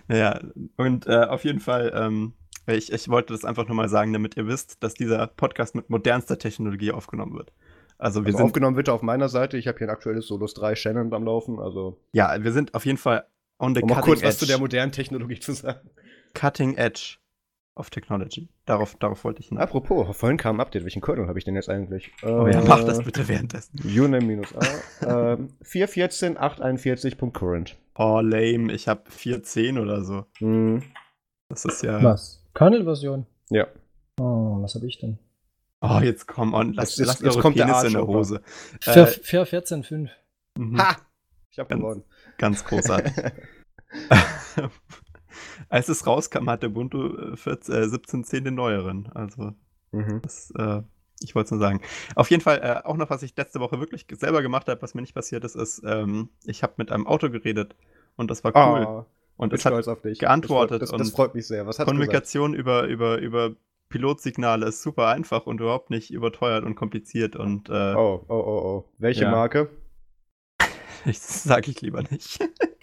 Ja, 0.08 0.40
und 0.78 1.06
äh, 1.08 1.26
auf 1.26 1.44
jeden 1.44 1.60
Fall, 1.60 1.92
ähm, 1.96 2.34
ich, 2.68 2.92
ich 2.92 3.10
wollte 3.10 3.34
das 3.34 3.46
einfach 3.46 3.68
nur 3.68 3.76
mal 3.76 3.90
sagen, 3.90 4.12
damit 4.14 4.36
ihr 4.38 4.48
wisst, 4.48 4.82
dass 4.84 4.94
dieser 4.96 5.28
Podcast 5.28 5.76
mit 5.76 5.90
modernster 5.90 6.38
Technologie 6.40 6.92
aufgenommen 6.92 7.36
wird. 7.36 7.52
Also 7.98 8.22
wir 8.22 8.28
Also 8.28 8.38
sind, 8.38 8.46
aufgenommen 8.48 8.78
wird 8.78 8.90
auf 8.90 9.02
meiner 9.02 9.28
Seite. 9.30 9.58
Ich 9.58 9.68
habe 9.68 9.78
hier 9.78 9.88
ein 9.88 9.94
aktuelles 9.94 10.28
Solos 10.28 10.54
3 10.54 10.76
Shannon 10.76 11.14
am 11.14 11.24
Laufen. 11.26 11.60
Also, 11.60 12.00
ja, 12.14 12.42
wir 12.44 12.52
sind 12.54 12.74
auf 12.74 12.86
jeden 12.86 12.98
Fall 12.98 13.26
on 13.60 13.76
the 13.76 13.82
um 13.82 13.90
cutting 13.90 14.04
kurz 14.04 14.20
edge. 14.20 14.28
was 14.30 14.38
zu 14.40 14.46
der 14.46 14.58
modernen 14.58 14.92
Technologie 14.92 15.40
zu 15.40 15.54
sagen. 15.54 15.90
cutting 16.34 16.76
edge 16.78 17.18
of 17.76 17.90
technology. 17.90 18.50
Darauf, 18.66 18.96
darauf 18.96 19.24
wollte 19.24 19.42
ich 19.42 19.48
hinaus. 19.50 19.64
Apropos, 19.64 20.16
vorhin 20.18 20.38
kam 20.38 20.58
ein 20.58 20.62
Update. 20.62 20.84
Welchen 20.84 21.02
Kernel 21.02 21.28
habe 21.28 21.40
ich 21.40 21.46
denn 21.46 21.56
jetzt 21.56 21.70
eigentlich? 21.70 22.12
Oh 22.24 22.48
ja, 22.48 22.62
mach 22.62 22.84
das 22.84 23.04
bitte 23.04 23.28
währenddessen. 23.28 23.80
Uname-A. 23.84 25.34
ähm, 25.34 25.50
4.14.841.current. 25.64 27.78
Oh, 28.02 28.22
lame, 28.22 28.72
ich 28.72 28.88
habe 28.88 29.10
410 29.12 29.78
oder 29.78 30.04
so. 30.06 30.26
Hm, 30.38 30.82
Das 31.50 31.66
ist 31.66 31.84
ja. 31.84 32.02
Was? 32.02 32.42
Kernel-Version? 32.54 33.26
ja. 33.50 33.68
Oh, 34.20 34.62
was 34.62 34.76
habe 34.76 34.86
ich 34.88 35.00
denn? 35.00 35.18
Oh, 35.82 36.00
jetzt 36.02 36.28
komm 36.28 36.54
on, 36.54 36.74
lasst, 36.74 36.98
Jetzt 36.98 37.22
jetzt 37.22 37.24
eure 37.36 37.42
kommt 37.42 37.58
der 37.58 37.66
Penisse 37.66 37.88
in 37.88 37.94
der. 37.94 38.08
Hose. 38.08 38.42
Für, 38.82 38.92
Äh, 39.02 39.06
für 39.08 39.44
14.5. 39.46 40.10
mhm, 40.58 40.78
Ha! 40.82 40.98
Ich 41.52 41.60
habe 41.60 41.70
Ganz- 41.70 41.82
gewonnen. 41.82 42.04
Ganz 42.38 42.64
großartig. 42.66 43.14
Als 45.70 45.90
es 45.90 46.06
rauskam, 46.08 46.50
hatte 46.50 46.68
Ubuntu 46.68 47.16
äh, 47.34 47.38
14, 47.38 47.76
äh, 47.76 47.78
17.10 47.86 48.42
den 48.42 48.56
neueren. 48.56 49.10
Also, 49.14 49.54
mhm. 49.92 50.22
das, 50.22 50.52
äh, 50.58 50.82
ich 51.22 51.36
wollte 51.36 51.48
es 51.48 51.52
nur 51.52 51.60
sagen. 51.60 51.82
Auf 52.16 52.30
jeden 52.30 52.42
Fall, 52.42 52.60
äh, 52.64 52.88
auch 52.88 52.98
noch, 52.98 53.10
was 53.10 53.24
ich 53.24 53.36
letzte 53.36 53.60
Woche 53.60 53.80
wirklich 53.80 54.06
selber 54.12 54.42
gemacht 54.42 54.68
habe, 54.68 54.82
was 54.82 54.94
mir 54.94 55.02
nicht 55.02 55.14
passiert 55.14 55.44
ist, 55.44 55.56
ist, 55.56 55.82
ähm, 55.86 56.30
ich 56.46 56.64
habe 56.64 56.74
mit 56.78 56.92
einem 56.92 57.08
Auto 57.08 57.30
geredet 57.30 57.76
und 58.16 58.30
das 58.30 58.44
war 58.44 58.52
cool. 58.56 58.86
Ah, 58.86 59.06
und 59.38 59.54
es 59.54 59.64
hat 59.64 59.72
stolz 59.72 59.88
auf 59.88 60.02
dich. 60.02 60.20
geantwortet 60.20 60.82
Das, 60.82 60.92
das, 60.92 61.00
das 61.00 61.12
freut 61.12 61.34
mich 61.34 61.48
sehr. 61.48 61.66
Was 61.66 61.80
hat 61.80 61.88
Kommunikation 61.88 62.54
über, 62.54 62.84
über, 62.84 63.18
über 63.20 63.56
Pilotsignale 63.90 64.68
ist 64.68 64.84
super 64.84 65.08
einfach 65.08 65.46
und 65.46 65.62
überhaupt 65.62 65.90
nicht 65.90 66.12
überteuert 66.12 66.64
und 66.64 66.76
kompliziert 66.76 67.36
und 67.36 67.70
äh, 67.70 67.96
Oh, 67.96 68.24
oh, 68.28 68.34
oh, 68.34 68.36
oh. 68.36 68.86
Welche 68.98 69.24
Ja. 69.24 69.32
Marke? 69.32 69.70
ich 71.06 71.20
sage 71.20 71.72
ich 71.72 71.82
lieber 71.82 72.04
nicht. 72.04 72.40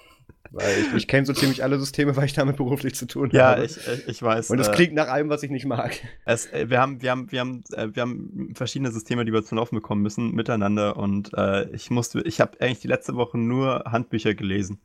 Weil 0.50 0.78
ich, 0.78 0.94
ich 0.94 1.08
kenne 1.08 1.26
so 1.26 1.32
ziemlich 1.32 1.62
alle 1.62 1.78
Systeme, 1.78 2.16
weil 2.16 2.24
ich 2.26 2.32
damit 2.32 2.56
beruflich 2.56 2.94
zu 2.94 3.06
tun 3.06 3.30
ja, 3.32 3.50
habe. 3.50 3.64
ich, 3.64 3.76
äh, 3.86 3.98
ich 4.06 4.22
weiß. 4.22 4.50
Und 4.50 4.58
es 4.58 4.68
äh, 4.68 4.72
klingt 4.72 4.94
nach 4.94 5.08
allem, 5.08 5.28
was 5.28 5.42
ich 5.42 5.50
nicht 5.50 5.66
mag. 5.66 5.98
Es, 6.24 6.46
äh, 6.52 6.70
wir, 6.70 6.80
haben, 6.80 7.02
wir, 7.02 7.10
haben, 7.10 7.30
wir, 7.30 7.40
haben, 7.40 7.64
äh, 7.72 7.88
wir 7.92 8.02
haben 8.02 8.52
verschiedene 8.54 8.90
Systeme, 8.92 9.24
die 9.24 9.32
wir 9.32 9.44
zum 9.44 9.58
Laufen 9.58 9.74
bekommen 9.76 10.02
müssen, 10.02 10.32
miteinander. 10.32 10.96
Und 10.96 11.32
äh, 11.34 11.68
ich 11.70 11.90
musste, 11.90 12.20
ich 12.22 12.40
habe 12.40 12.60
eigentlich 12.60 12.80
die 12.80 12.88
letzte 12.88 13.14
Woche 13.14 13.38
nur 13.38 13.84
Handbücher 13.86 14.34
gelesen. 14.34 14.80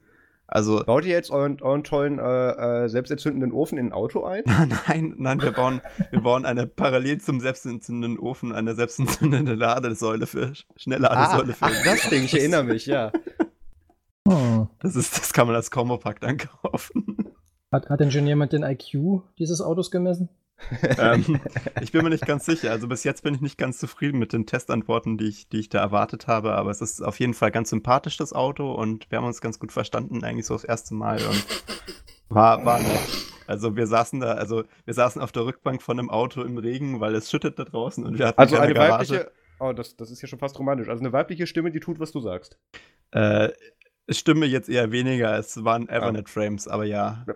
Also, 0.53 0.83
Baut 0.83 1.05
ihr 1.05 1.11
jetzt 1.11 1.31
euren, 1.31 1.61
euren 1.61 1.85
tollen, 1.85 2.19
äh, 2.19 2.89
selbstentzündenden 2.89 3.53
Ofen 3.53 3.77
in 3.77 3.87
ein 3.87 3.93
Auto 3.93 4.25
ein? 4.25 4.43
nein, 4.87 5.13
nein, 5.17 5.41
wir 5.41 5.53
bauen, 5.53 5.79
wir 6.09 6.19
bauen 6.19 6.45
eine 6.45 6.67
parallel 6.67 7.21
zum 7.21 7.39
selbstentzündenden 7.39 8.19
Ofen 8.19 8.51
eine 8.51 8.75
selbstentzündende 8.75 9.53
Ladesäule 9.55 10.27
für 10.27 10.47
Ah, 10.47 10.73
Schnellladesäule 10.75 11.53
für. 11.53 11.65
ach, 11.65 11.83
das 11.85 12.09
Ding, 12.09 12.25
ich 12.25 12.37
erinnere 12.37 12.65
mich, 12.65 12.85
ja. 12.85 13.13
Hm. 14.27 14.67
Das, 14.79 14.95
ist, 14.95 15.17
das 15.17 15.33
kann 15.33 15.47
man 15.47 15.55
als 15.55 15.71
Kombopack 15.71 16.19
dann 16.21 16.37
kaufen. 16.37 17.33
Hat, 17.71 17.89
hat 17.89 17.99
denn 17.99 18.11
schon 18.11 18.27
jemand 18.27 18.53
den 18.53 18.63
IQ 18.63 19.21
dieses 19.39 19.61
Autos 19.61 19.91
gemessen? 19.91 20.29
ähm, 20.99 21.39
ich 21.81 21.91
bin 21.91 22.03
mir 22.03 22.09
nicht 22.09 22.25
ganz 22.25 22.45
sicher. 22.45 22.71
Also 22.71 22.87
bis 22.87 23.03
jetzt 23.03 23.23
bin 23.23 23.33
ich 23.33 23.41
nicht 23.41 23.57
ganz 23.57 23.79
zufrieden 23.79 24.19
mit 24.19 24.33
den 24.33 24.45
Testantworten, 24.45 25.17
die 25.17 25.27
ich, 25.27 25.49
die 25.49 25.59
ich 25.59 25.69
da 25.69 25.79
erwartet 25.79 26.27
habe. 26.27 26.53
Aber 26.53 26.69
es 26.69 26.81
ist 26.81 27.01
auf 27.01 27.19
jeden 27.19 27.33
Fall 27.33 27.51
ganz 27.51 27.69
sympathisch, 27.69 28.17
das 28.17 28.33
Auto. 28.33 28.71
Und 28.73 29.09
wir 29.09 29.17
haben 29.17 29.25
uns 29.25 29.41
ganz 29.41 29.57
gut 29.57 29.71
verstanden, 29.71 30.23
eigentlich 30.23 30.45
so 30.45 30.53
das 30.53 30.63
erste 30.63 30.93
Mal. 30.93 31.19
Und 31.25 31.45
war, 32.29 32.63
war 32.65 32.79
nett. 32.79 32.99
Also 33.47 33.75
wir 33.75 33.87
saßen 33.87 34.19
da, 34.19 34.33
also 34.33 34.63
wir 34.85 34.93
saßen 34.93 35.21
auf 35.21 35.31
der 35.31 35.45
Rückbank 35.45 35.81
von 35.81 35.99
einem 35.99 36.09
Auto 36.09 36.41
im 36.43 36.57
Regen, 36.57 36.99
weil 37.01 37.15
es 37.15 37.29
schüttet 37.29 37.57
da 37.59 37.65
draußen 37.65 38.05
und 38.05 38.17
wir 38.17 38.27
hatten 38.27 38.39
Also 38.39 38.57
eine 38.57 38.73
Garage. 38.73 39.13
weibliche, 39.13 39.31
Oh, 39.59 39.73
das, 39.73 39.95
das 39.95 40.09
ist 40.09 40.21
ja 40.23 40.27
schon 40.27 40.39
fast 40.39 40.57
romantisch. 40.57 40.89
Also 40.89 41.01
eine 41.01 41.13
weibliche 41.13 41.45
Stimme, 41.45 41.69
die 41.69 41.79
tut, 41.79 41.99
was 41.99 42.11
du 42.11 42.19
sagst. 42.19 42.57
Äh, 43.11 43.49
Stimme 44.09 44.45
jetzt 44.45 44.69
eher 44.69 44.91
weniger, 44.91 45.37
es 45.37 45.63
waren 45.63 45.87
Ethernet-Frames, 45.87 46.67
aber 46.67 46.85
ja. 46.85 47.25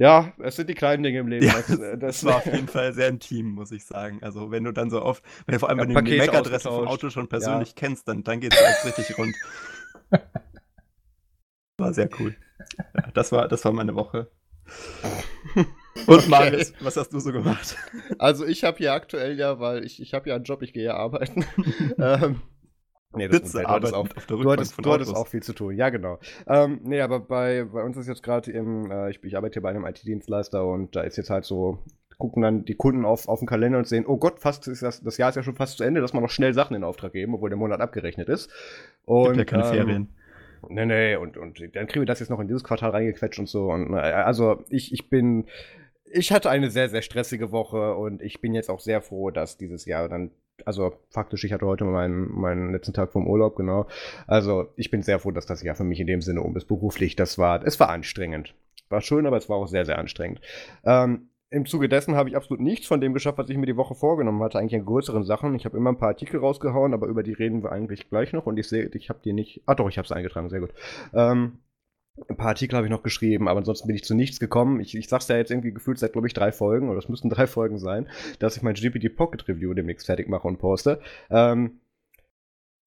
Ja, 0.00 0.32
es 0.38 0.54
sind 0.54 0.70
die 0.70 0.74
kleinen 0.74 1.02
Dinge 1.02 1.18
im 1.18 1.26
Leben. 1.26 1.46
Ja, 1.46 1.54
Das, 1.54 1.70
äh, 1.76 1.98
Das 1.98 2.24
war 2.24 2.36
auf 2.36 2.46
jeden 2.46 2.68
Fall 2.68 2.92
sehr 2.92 3.08
intim, 3.08 3.50
muss 3.50 3.72
ich 3.72 3.84
sagen. 3.84 4.20
Also, 4.22 4.52
wenn 4.52 4.62
du 4.62 4.70
dann 4.70 4.90
so 4.90 5.02
oft, 5.02 5.24
wenn 5.46 5.54
du 5.54 5.58
vor 5.58 5.68
allem 5.68 5.78
Ja, 5.80 5.88
wenn 5.88 6.04
du 6.04 6.10
die 6.10 6.18
MAC-Adresse 6.18 6.68
vom. 6.68 6.86
Auto 6.86 7.10
schon 7.10 7.28
persönlich 7.28 7.74
kennst, 7.74 8.06
dann, 8.06 8.22
dann 8.22 8.38
geht 8.38 8.54
es 8.54 8.60
erst 8.60 8.86
richtig 8.86 9.18
rund. 9.18 9.34
War 11.78 11.92
sehr 11.92 12.08
cool. 12.20 12.36
Ja, 12.94 13.10
das, 13.12 13.32
war, 13.32 13.48
das 13.48 13.64
war 13.64 13.72
meine 13.72 13.94
Woche. 13.94 14.30
Und 16.06 16.28
Marius, 16.28 16.72
was 16.80 16.96
hast 16.96 17.10
du 17.12 17.18
so 17.20 17.32
gemacht? 17.32 17.76
Also 18.18 18.46
ich 18.46 18.64
habe 18.64 18.78
hier 18.78 18.92
aktuell 18.92 19.38
ja, 19.38 19.58
weil 19.60 19.84
ich, 19.84 20.00
ich 20.00 20.12
habe 20.14 20.28
ja 20.28 20.34
einen 20.36 20.44
Job, 20.44 20.62
ich 20.62 20.72
gehe 20.72 20.84
ja 20.84 20.94
arbeiten. 20.94 21.44
ähm, 21.98 22.40
nee, 23.14 23.28
das 23.28 23.36
Sitze 23.36 23.62
du 23.62 23.68
hattest 23.68 23.94
arbeiten 23.94 23.94
auch, 23.94 24.16
auf 24.16 24.26
der 24.26 24.26
du 24.26 24.34
Rückbank 24.34 24.58
hattest, 24.58 24.74
von 24.74 24.82
du 24.84 24.92
hattest 24.92 25.14
auch 25.14 25.26
viel 25.26 25.42
zu 25.42 25.52
tun, 25.52 25.76
ja 25.76 25.90
genau. 25.90 26.18
Ähm, 26.46 26.80
nee, 26.84 27.00
aber 27.00 27.20
bei, 27.20 27.64
bei 27.64 27.82
uns 27.82 27.96
ist 27.96 28.08
jetzt 28.08 28.22
gerade 28.22 28.50
im, 28.50 28.90
äh, 28.90 29.10
ich, 29.10 29.22
ich 29.22 29.36
arbeite 29.36 29.54
hier 29.54 29.62
bei 29.62 29.70
einem 29.70 29.86
IT-Dienstleister 29.86 30.66
und 30.66 30.94
da 30.96 31.02
ist 31.02 31.16
jetzt 31.16 31.30
halt 31.30 31.44
so, 31.44 31.78
gucken 32.18 32.42
dann 32.42 32.64
die 32.64 32.74
Kunden 32.74 33.04
auf, 33.04 33.28
auf 33.28 33.38
den 33.38 33.46
Kalender 33.46 33.78
und 33.78 33.86
sehen, 33.86 34.04
oh 34.06 34.16
Gott, 34.16 34.40
fast 34.40 34.66
ist 34.66 34.82
das, 34.82 35.02
das 35.02 35.16
Jahr 35.16 35.30
ist 35.30 35.36
ja 35.36 35.42
schon 35.42 35.54
fast 35.54 35.78
zu 35.78 35.84
Ende, 35.84 36.00
dass 36.00 36.12
man 36.12 36.22
noch 36.22 36.30
schnell 36.30 36.52
Sachen 36.52 36.76
in 36.76 36.84
Auftrag 36.84 37.12
geben, 37.12 37.34
obwohl 37.34 37.48
der 37.48 37.58
Monat 37.58 37.80
abgerechnet 37.80 38.28
ist. 38.28 38.50
Und, 39.04 39.36
Gibt 39.36 39.38
ja 39.38 39.44
keine 39.44 39.64
ähm, 39.64 39.70
Ferien. 39.70 40.08
Nee, 40.68 40.86
nee, 40.86 41.16
und, 41.16 41.36
und 41.36 41.60
dann 41.74 41.86
kriegen 41.86 42.02
wir 42.02 42.06
das 42.06 42.20
jetzt 42.20 42.30
noch 42.30 42.40
in 42.40 42.48
dieses 42.48 42.64
Quartal 42.64 42.90
reingequetscht 42.90 43.38
und 43.38 43.48
so. 43.48 43.70
Und 43.70 43.94
äh, 43.94 43.98
also 43.98 44.64
ich, 44.68 44.92
ich 44.92 45.08
bin. 45.08 45.46
Ich 46.10 46.32
hatte 46.32 46.48
eine 46.48 46.70
sehr, 46.70 46.88
sehr 46.88 47.02
stressige 47.02 47.52
Woche 47.52 47.94
und 47.94 48.22
ich 48.22 48.40
bin 48.40 48.54
jetzt 48.54 48.70
auch 48.70 48.80
sehr 48.80 49.02
froh, 49.02 49.30
dass 49.30 49.58
dieses 49.58 49.84
Jahr 49.84 50.08
dann. 50.08 50.30
Also 50.64 50.94
faktisch, 51.10 51.44
ich 51.44 51.52
hatte 51.52 51.66
heute 51.66 51.84
meinen, 51.84 52.30
meinen 52.32 52.72
letzten 52.72 52.92
Tag 52.92 53.12
vom 53.12 53.26
Urlaub, 53.26 53.56
genau. 53.56 53.86
Also 54.26 54.68
ich 54.76 54.90
bin 54.90 55.02
sehr 55.02 55.18
froh, 55.18 55.30
dass 55.30 55.46
das 55.46 55.62
Jahr 55.62 55.76
für 55.76 55.84
mich 55.84 56.00
in 56.00 56.06
dem 56.06 56.20
Sinne 56.20 56.42
um 56.42 56.56
ist. 56.56 56.66
Beruflich, 56.66 57.16
das 57.16 57.38
war, 57.38 57.64
es 57.64 57.78
war 57.80 57.88
anstrengend. 57.90 58.54
War 58.88 59.00
schön, 59.00 59.26
aber 59.26 59.36
es 59.36 59.48
war 59.48 59.56
auch 59.56 59.66
sehr, 59.66 59.84
sehr 59.84 59.98
anstrengend. 59.98 60.40
Ähm, 60.84 61.28
Im 61.50 61.66
Zuge 61.66 61.88
dessen 61.88 62.14
habe 62.16 62.28
ich 62.28 62.36
absolut 62.36 62.60
nichts 62.60 62.86
von 62.86 63.00
dem 63.00 63.14
geschafft, 63.14 63.38
was 63.38 63.50
ich 63.50 63.56
mir 63.56 63.66
die 63.66 63.76
Woche 63.76 63.94
vorgenommen 63.94 64.42
hatte, 64.42 64.58
eigentlich 64.58 64.80
an 64.80 64.86
größeren 64.86 65.24
Sachen. 65.24 65.54
Ich 65.54 65.64
habe 65.64 65.76
immer 65.76 65.90
ein 65.90 65.98
paar 65.98 66.08
Artikel 66.08 66.40
rausgehauen, 66.40 66.94
aber 66.94 67.06
über 67.06 67.22
die 67.22 67.32
reden 67.32 67.62
wir 67.62 67.72
eigentlich 67.72 68.08
gleich 68.08 68.32
noch. 68.32 68.46
Und 68.46 68.58
ich 68.58 68.68
sehe, 68.68 68.90
ich 68.92 69.08
habe 69.08 69.20
die 69.24 69.32
nicht. 69.32 69.62
Ah 69.66 69.74
doch, 69.74 69.88
ich 69.88 69.98
habe 69.98 70.06
es 70.06 70.12
eingetragen, 70.12 70.48
sehr 70.48 70.60
gut. 70.60 70.72
Ähm, 71.14 71.58
ein 72.28 72.36
paar 72.36 72.48
Artikel 72.48 72.76
habe 72.76 72.86
ich 72.86 72.90
noch 72.90 73.02
geschrieben, 73.02 73.48
aber 73.48 73.58
ansonsten 73.58 73.86
bin 73.86 73.96
ich 73.96 74.04
zu 74.04 74.14
nichts 74.14 74.40
gekommen. 74.40 74.80
Ich, 74.80 74.96
ich 74.96 75.08
sag's 75.08 75.28
ja 75.28 75.36
jetzt 75.36 75.50
irgendwie 75.50 75.72
gefühlt 75.72 75.98
seit, 75.98 76.12
glaube 76.12 76.26
ich, 76.26 76.34
drei 76.34 76.52
Folgen, 76.52 76.88
oder 76.88 76.98
es 76.98 77.08
müssten 77.08 77.30
drei 77.30 77.46
Folgen 77.46 77.78
sein, 77.78 78.08
dass 78.38 78.56
ich 78.56 78.62
mein 78.62 78.74
GPT 78.74 79.14
Pocket 79.14 79.46
Review 79.48 79.74
demnächst 79.74 80.06
fertig 80.06 80.28
mache 80.28 80.48
und 80.48 80.58
poste. 80.58 81.00
Ähm, 81.30 81.80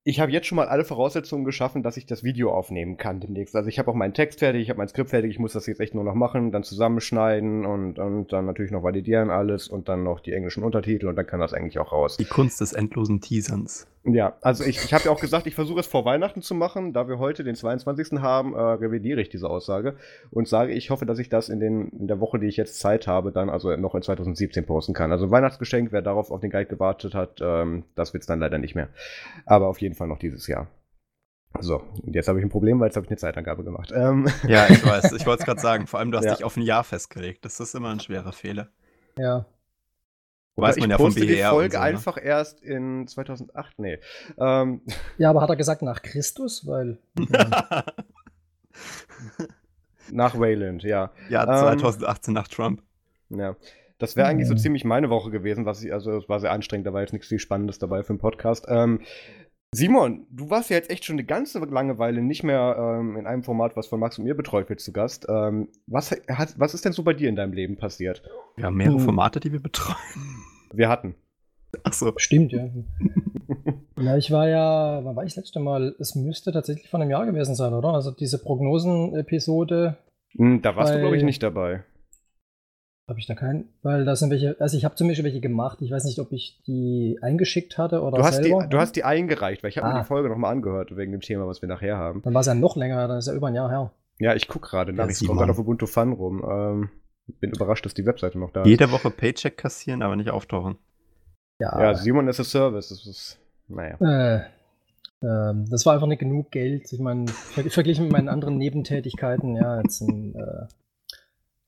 ich 0.04 0.20
habe 0.20 0.32
jetzt 0.32 0.48
schon 0.48 0.56
mal 0.56 0.68
alle 0.68 0.84
Voraussetzungen 0.84 1.46
geschaffen, 1.46 1.84
dass 1.84 1.96
ich 1.96 2.08
das 2.08 2.24
Video 2.24 2.52
aufnehmen 2.52 2.98
kann 2.98 3.20
demnächst. 3.20 3.56
Also 3.56 3.70
ich 3.70 3.78
habe 3.78 3.92
auch 3.92 3.96
meinen 3.96 4.16
Text 4.16 4.40
fertig, 4.40 4.64
ich 4.64 4.70
habe 4.70 4.80
mein 4.80 4.88
Skript 4.88 5.12
fertig, 5.12 5.30
ich 5.30 5.38
muss 5.38 5.54
das 5.54 5.68
jetzt 5.68 5.80
echt 5.80 5.94
nur 5.94 6.04
noch 6.04 6.16
machen, 6.16 6.52
dann 6.52 6.64
zusammenschneiden 6.64 7.68
und, 7.68 8.00
und 8.00 8.34
dann 8.34 8.48
natürlich 8.48 8.72
noch 8.72 8.82
validieren 8.82 9.30
alles 9.30 9.68
und 9.68 9.90
dann 9.90 10.04
noch 10.04 10.20
die 10.20 10.34
englischen 10.34 10.64
Untertitel 10.64 11.08
und 11.08 11.16
dann 11.18 11.28
kann 11.28 11.40
das 11.40 11.54
eigentlich 11.54 11.78
auch 11.78 11.92
raus. 11.92 12.18
Die 12.18 12.26
Kunst 12.26 12.62
des 12.62 12.74
endlosen 12.74 13.22
Teaserns. 13.22 13.88
Ja, 14.04 14.36
also 14.42 14.64
ich, 14.64 14.84
ich 14.84 14.94
habe 14.96 15.04
ja 15.06 15.12
auch 15.12 15.22
gesagt, 15.22 15.46
ich 15.46 15.54
versuche 15.54 15.80
es 15.80 15.86
vor 15.86 16.06
Weihnachten 16.06 16.42
zu 16.42 16.56
machen. 16.56 16.92
Da 16.92 17.08
wir 17.08 17.20
heute 17.20 17.44
den 17.44 17.54
22. 17.56 18.20
haben, 18.20 18.56
äh, 18.56 18.60
revidiere 18.60 19.22
ich 19.22 19.30
diese 19.30 19.48
Aussage 19.48 19.96
und 20.32 20.48
sage, 20.48 20.74
ich 20.74 20.90
hoffe, 20.90 21.06
dass 21.06 21.20
ich 21.20 21.30
das 21.30 21.50
in, 21.50 21.60
den, 21.60 21.90
in 21.90 22.08
der 22.08 22.20
Woche, 22.20 22.40
die 22.40 22.48
ich 22.48 22.58
jetzt 22.58 22.80
Zeit 22.80 23.06
habe, 23.06 23.32
dann 23.32 23.50
also 23.52 23.76
noch 23.78 23.94
in 23.94 24.02
2017 24.02 24.66
posten 24.66 24.94
kann. 24.94 25.12
Also 25.12 25.30
Weihnachtsgeschenk, 25.30 25.92
wer 25.92 26.02
darauf 26.02 26.32
auf 26.32 26.40
den 26.40 26.50
Guide 26.50 26.66
gewartet 26.66 27.14
hat, 27.14 27.40
ähm, 27.42 27.84
das 27.94 28.14
wird's 28.14 28.26
dann 28.26 28.40
leider 28.40 28.58
nicht 28.58 28.74
mehr. 28.74 28.90
Aber 29.46 29.68
auf 29.68 29.80
jeden 29.82 29.94
Fall 29.94 30.08
noch 30.08 30.18
dieses 30.20 30.48
Jahr. 30.48 30.68
So, 31.60 31.84
und 32.02 32.16
jetzt 32.16 32.28
habe 32.28 32.40
ich 32.40 32.46
ein 32.46 32.50
Problem, 32.50 32.80
weil 32.80 32.88
jetzt 32.88 32.96
habe 32.96 33.06
ich 33.06 33.12
eine 33.12 33.18
Zeitangabe 33.18 33.64
gemacht. 33.64 33.92
Ähm, 33.94 34.28
Ja, 34.48 34.68
ich 34.70 34.84
weiß. 34.86 35.12
Ich 35.12 35.26
wollte 35.28 35.42
es 35.42 35.46
gerade 35.46 35.60
sagen. 35.62 35.86
Vor 35.86 36.00
allem, 36.00 36.10
du 36.12 36.18
hast 36.18 36.26
Ja. 36.26 36.34
dich 36.36 36.44
auf 36.44 36.56
ein 36.58 36.64
Jahr 36.64 36.84
festgelegt. 36.84 37.46
Das 37.46 37.60
ist 37.60 37.76
immer 37.76 37.90
ein 37.90 38.00
schwerer 38.00 38.32
Fehler. 38.32 38.70
Ja. 39.18 39.46
Weiß 40.58 40.76
oder 40.78 40.82
man 40.82 40.90
ich 40.90 40.92
ja 40.92 40.98
vom 40.98 41.06
poste 41.06 41.26
die 41.26 41.38
Folge 41.38 41.74
so, 41.74 41.80
ne? 41.80 41.84
einfach 41.86 42.18
erst 42.24 42.62
in 42.62 43.08
2008, 43.08 43.80
nee. 43.80 44.00
Ähm, 44.38 44.82
Ja, 45.18 45.30
aber 45.30 45.42
hat 45.42 45.50
er 45.50 45.56
gesagt 45.56 45.82
nach 45.82 46.02
Christus? 46.02 46.68
Weil. 46.68 46.98
nach 50.12 50.38
Wayland, 50.38 50.84
ja. 50.84 51.12
ja, 51.30 51.44
Ähm, 51.44 51.80
2018 51.80 52.34
nach 52.34 52.48
Trump. 52.48 52.84
Ja. 53.30 53.56
Das 53.98 54.16
wäre 54.16 54.28
eigentlich 54.28 54.48
so 54.48 54.56
Mhm. 54.56 54.60
ziemlich 54.60 54.84
meine 54.84 55.10
Woche 55.10 55.30
gewesen, 55.30 55.66
was 55.66 55.84
ich, 55.84 55.94
also 55.94 56.18
es 56.18 56.28
war 56.28 56.40
sehr 56.40 56.52
anstrengend, 56.52 56.88
da 56.88 56.94
war 56.94 57.02
jetzt 57.02 57.14
nichts 57.14 57.28
viel 57.28 57.38
Spannendes 57.40 57.78
dabei 57.80 58.02
für 58.04 58.14
den 58.14 58.20
Podcast. 58.20 58.66
Ähm, 58.68 59.02
Simon, 59.74 60.28
du 60.30 60.50
warst 60.50 60.70
ja 60.70 60.76
jetzt 60.76 60.90
echt 60.90 61.06
schon 61.06 61.16
eine 61.16 61.24
ganze 61.24 61.60
Langeweile 61.60 62.22
nicht 62.22 62.44
mehr 62.44 62.76
ähm, 62.78 63.16
in 63.16 63.26
einem 63.26 63.44
Format, 63.44 63.78
was 63.78 63.88
von 63.88 64.02
Max 64.02 64.18
und 64.20 64.26
mir 64.26 64.36
betreut 64.36 64.68
wird, 64.68 64.82
zu 64.82 64.92
Gast. 64.92 65.28
Ähm, 65.30 65.70
was, 65.88 66.12
hat, 66.12 66.56
was 66.58 66.74
ist 66.74 66.84
denn 66.84 66.92
so 66.92 67.04
bei 67.04 67.14
dir 67.14 67.30
in 67.30 67.38
deinem 67.38 67.54
Leben 67.54 67.78
passiert? 67.78 68.22
Wir 68.58 68.66
haben 68.66 68.76
mehrere 68.76 68.98
Hm. 68.98 69.06
Formate, 69.06 69.40
die 69.40 69.54
wir 69.54 69.62
betreuen. 69.62 69.96
Wir 70.74 70.90
hatten. 70.90 71.16
Achso. 71.84 72.12
Stimmt, 72.18 72.52
ja. 72.52 72.68
ja, 73.98 74.18
ich 74.18 74.30
war 74.30 74.50
ja, 74.50 75.00
wann 75.06 75.16
war 75.16 75.24
ich 75.24 75.36
das 75.36 75.46
letzte 75.46 75.62
Mal? 75.62 75.96
Es 76.00 76.16
müsste 76.16 76.52
tatsächlich 76.52 76.90
vor 76.90 77.00
einem 77.00 77.10
Jahr 77.10 77.26
gewesen 77.26 77.56
sein, 77.56 77.74
oder? 77.74 77.94
Also 77.94 78.12
diese 78.12 78.40
Prognosen-Episode, 78.40 79.98
Hm, 80.36 80.62
da 80.62 80.76
warst 80.76 80.94
du, 80.94 81.00
glaube 81.00 81.16
ich, 81.18 81.24
nicht 81.24 81.44
dabei. 81.44 81.84
Habe 83.08 83.20
ich 83.20 83.26
da 83.28 83.36
keinen, 83.36 83.68
weil 83.82 84.06
da 84.06 84.16
sind 84.16 84.30
welche, 84.30 84.56
also 84.60 84.78
ich 84.78 84.86
habe 84.86 84.96
zumindest 84.96 85.24
welche 85.24 85.42
gemacht. 85.42 85.80
Ich 85.82 85.92
weiß 85.92 86.06
nicht, 86.06 86.20
ob 86.20 86.32
ich 86.32 86.62
die 86.66 87.18
eingeschickt 87.22 87.78
hatte 87.78 88.02
oder 88.02 88.18
Du 88.20 88.24
hast, 88.24 88.40
die, 88.40 88.44
selber. 88.50 88.68
du 88.68 88.78
hast 88.78 88.96
die 88.96 89.04
eingereicht, 89.04 89.64
weil 89.64 89.70
ich 89.70 89.78
habe 89.78 89.88
mir 89.90 89.96
Ah. 89.96 90.00
die 90.00 90.06
Folge 90.08 90.30
nochmal 90.30 90.52
angehört, 90.54 90.96
wegen 90.96 91.12
dem 91.12 91.22
Thema, 91.22 91.46
was 91.48 91.62
wir 91.62 91.68
nachher 91.68 91.98
haben. 91.98 92.22
Dann 92.24 92.34
war 92.34 92.42
es 92.42 92.48
ja 92.48 92.54
noch 92.56 92.76
länger, 92.78 93.08
dann 93.08 93.18
ist 93.18 93.28
ja 93.28 93.34
über 93.34 93.48
ein 93.48 93.56
Jahr 93.56 93.70
her. 93.70 93.92
Ja, 94.20 94.34
ich 94.36 94.48
gucke 94.48 94.70
gerade 94.70 94.94
nach, 94.94 95.06
Ja, 95.06 95.10
ich 95.12 95.18
Simon. 95.18 95.38
gerade 95.38 95.52
auf 95.52 95.60
Ubuntu 95.60 95.88
Fun 95.88 96.14
rum. 96.14 96.44
Ähm, 96.50 96.90
bin 97.40 97.52
überrascht, 97.52 97.86
dass 97.86 97.94
die 97.94 98.06
Webseite 98.06 98.38
noch 98.40 98.52
da 98.52 98.62
ist. 98.62 98.68
Jede 98.68 98.92
Woche 98.92 99.10
Paycheck 99.12 99.58
kassieren, 99.58 100.02
aber 100.04 100.16
nicht 100.16 100.30
auftauchen. 100.30 100.78
Ja, 101.60 101.82
Ja, 101.82 101.94
Simon 101.96 102.28
ist 102.28 102.40
a 102.40 102.44
Service. 102.44 102.90
Das 102.90 103.06
ist, 103.06 103.40
naja. 103.68 103.96
Äh, 104.00 104.42
ähm, 105.24 105.66
das 105.70 105.86
war 105.86 105.94
einfach 105.94 106.08
nicht 106.08 106.20
genug 106.20 106.52
Geld. 106.52 106.92
Ich 106.94 107.00
meine, 107.00 107.28
ver 107.28 107.64
verglichen 107.70 108.06
mit 108.06 108.14
meinen 108.14 108.30
anderen 108.30 108.58
Nebentätigkeiten, 108.58 109.56
ja, 109.56 109.82
jetzt 109.82 110.02
ein 110.02 110.36
äh, 110.36 110.68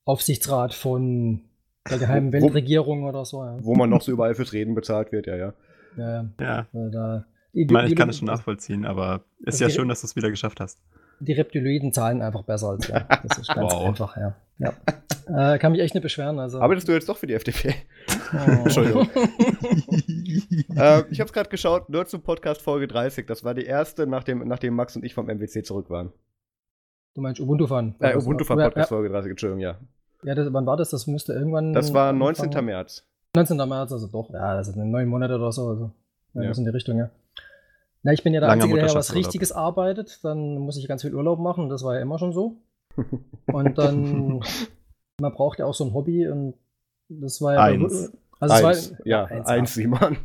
Aufsichtsrat 0.06 0.74
von 0.74 1.42
der 1.90 1.98
geheimen 1.98 2.30
Wo- 2.34 2.42
Weltregierung 2.42 3.04
oder 3.04 3.26
so. 3.26 3.44
Ja. 3.44 3.58
Wo 3.62 3.76
man 3.76 3.90
noch 3.90 4.02
so 4.02 4.12
überall 4.12 4.36
fürs 4.36 4.54
Reden 4.54 4.76
bezahlt 4.76 5.12
wird, 5.12 5.28
ja, 5.28 5.36
ja. 5.36 5.54
Ja, 5.98 6.26
Ja. 6.40 6.60
äh, 6.74 6.92
da, 6.92 7.26
die, 7.54 7.62
Ich 7.64 7.70
meine, 7.72 7.86
ich 7.88 7.92
die- 7.94 7.96
kann 7.96 8.10
es 8.10 8.18
schon 8.18 8.28
nachvollziehen, 8.28 8.86
aber 8.86 9.24
ist 9.46 9.60
ja 9.60 9.68
Okay. 9.68 9.76
schön, 9.76 9.88
dass 9.90 10.02
du 10.02 10.08
es 10.08 10.16
wieder 10.16 10.30
geschafft 10.30 10.60
hast. 10.60 10.80
Die 11.20 11.34
Reptiloiden 11.34 11.94
zahlen 11.94 12.22
einfach 12.22 12.44
besser 12.44 12.70
als 12.70 12.88
wir. 12.88 13.06
Das 13.28 13.38
ist 13.38 13.48
ganz 13.48 13.72
Wow. 13.74 13.86
einfach, 13.88 14.18
ja. 14.18 14.36
ja. 14.60 14.74
Äh, 15.54 15.58
kann 15.60 15.72
mich 15.72 15.80
echt 15.82 15.94
nicht 15.94 16.04
beschweren. 16.04 16.38
Also, 16.40 16.60
Arbeitest 16.60 16.88
du 16.88 16.92
jetzt 16.92 17.08
doch 17.08 17.16
für 17.18 17.28
die 17.28 17.34
FDP? 17.34 17.76
Oh. 18.34 18.38
Entschuldigung. 18.66 19.08
äh, 20.76 21.04
ich 21.12 21.20
habe 21.20 21.28
es 21.28 21.34
gerade 21.34 21.50
geschaut, 21.50 21.90
nur 21.90 22.06
zum 22.06 22.22
Podcast 22.24 22.62
Folge 22.62 22.88
30. 22.88 23.26
Das 23.28 23.44
war 23.44 23.54
die 23.54 23.64
erste, 23.66 24.06
nachdem, 24.08 24.46
nachdem 24.48 24.74
Max 24.76 24.96
und 24.96 25.06
ich 25.06 25.14
vom 25.14 25.28
MWC 25.28 25.64
zurück 25.64 25.90
waren. 25.90 26.12
Du 27.14 27.22
meinst 27.22 27.40
Ubuntu 27.40 27.68
fahren? 27.68 27.96
Äh, 28.00 28.18
Ubuntu 28.18 28.44
ja, 28.44 28.56
Podcast 28.56 28.76
ja, 28.78 28.86
Folge 28.86 29.10
30, 29.10 29.32
Entschuldigung, 29.32 29.62
ja. 29.62 29.78
ja, 30.24 30.36
das, 30.36 30.52
wann 30.52 30.66
war 30.66 30.78
das? 30.78 30.90
Das 30.90 31.08
müsste 31.08 31.34
irgendwann. 31.34 31.74
Das 31.74 31.94
war 31.94 32.12
19. 32.12 32.46
Anfang- 32.46 32.66
März. 32.66 33.06
19. 33.36 33.58
März, 33.58 33.92
also 33.92 34.08
doch, 34.08 34.32
ja, 34.32 34.56
das 34.56 34.68
sind 34.68 34.92
neun 34.92 35.08
Monate 35.08 35.36
oder 35.36 35.52
so. 35.52 35.68
Also, 35.68 35.92
ja. 36.34 36.44
Ja. 36.44 36.52
In 36.52 36.64
die 36.64 36.70
Richtung, 36.70 36.98
ja. 36.98 37.10
Na, 38.04 38.12
ich 38.12 38.24
bin 38.24 38.34
ja 38.34 38.42
der 38.42 38.50
Langer 38.50 38.64
Einzige, 38.64 38.82
der 38.82 38.94
was. 38.94 39.16
Richtiges 39.16 39.52
arbeitet. 39.52 40.20
Dann 40.24 40.58
muss 40.58 40.78
ich 40.78 40.88
ganz 40.88 41.04
viel 41.04 41.16
Urlaub 41.16 41.40
machen. 41.40 41.70
Das 41.70 41.84
war 41.84 41.96
ja 41.96 42.02
immer 42.02 42.20
schon 42.20 42.34
so. 42.34 42.58
Und 43.48 43.78
dann, 43.78 44.42
man 45.22 45.34
braucht 45.34 45.60
ja 45.60 45.66
auch 45.66 45.74
so 45.74 45.86
ein 45.86 45.94
Hobby 45.94 46.28
und 46.28 46.56
das 47.10 47.42
war 47.42 47.54
ja. 47.54 47.64
Eins. 47.64 48.12
Also 48.40 48.66
eins, 48.66 48.92
war, 48.92 49.06
ja, 49.06 49.26
eins, 49.26 49.48
eins, 49.48 49.74
Simon. 49.74 50.18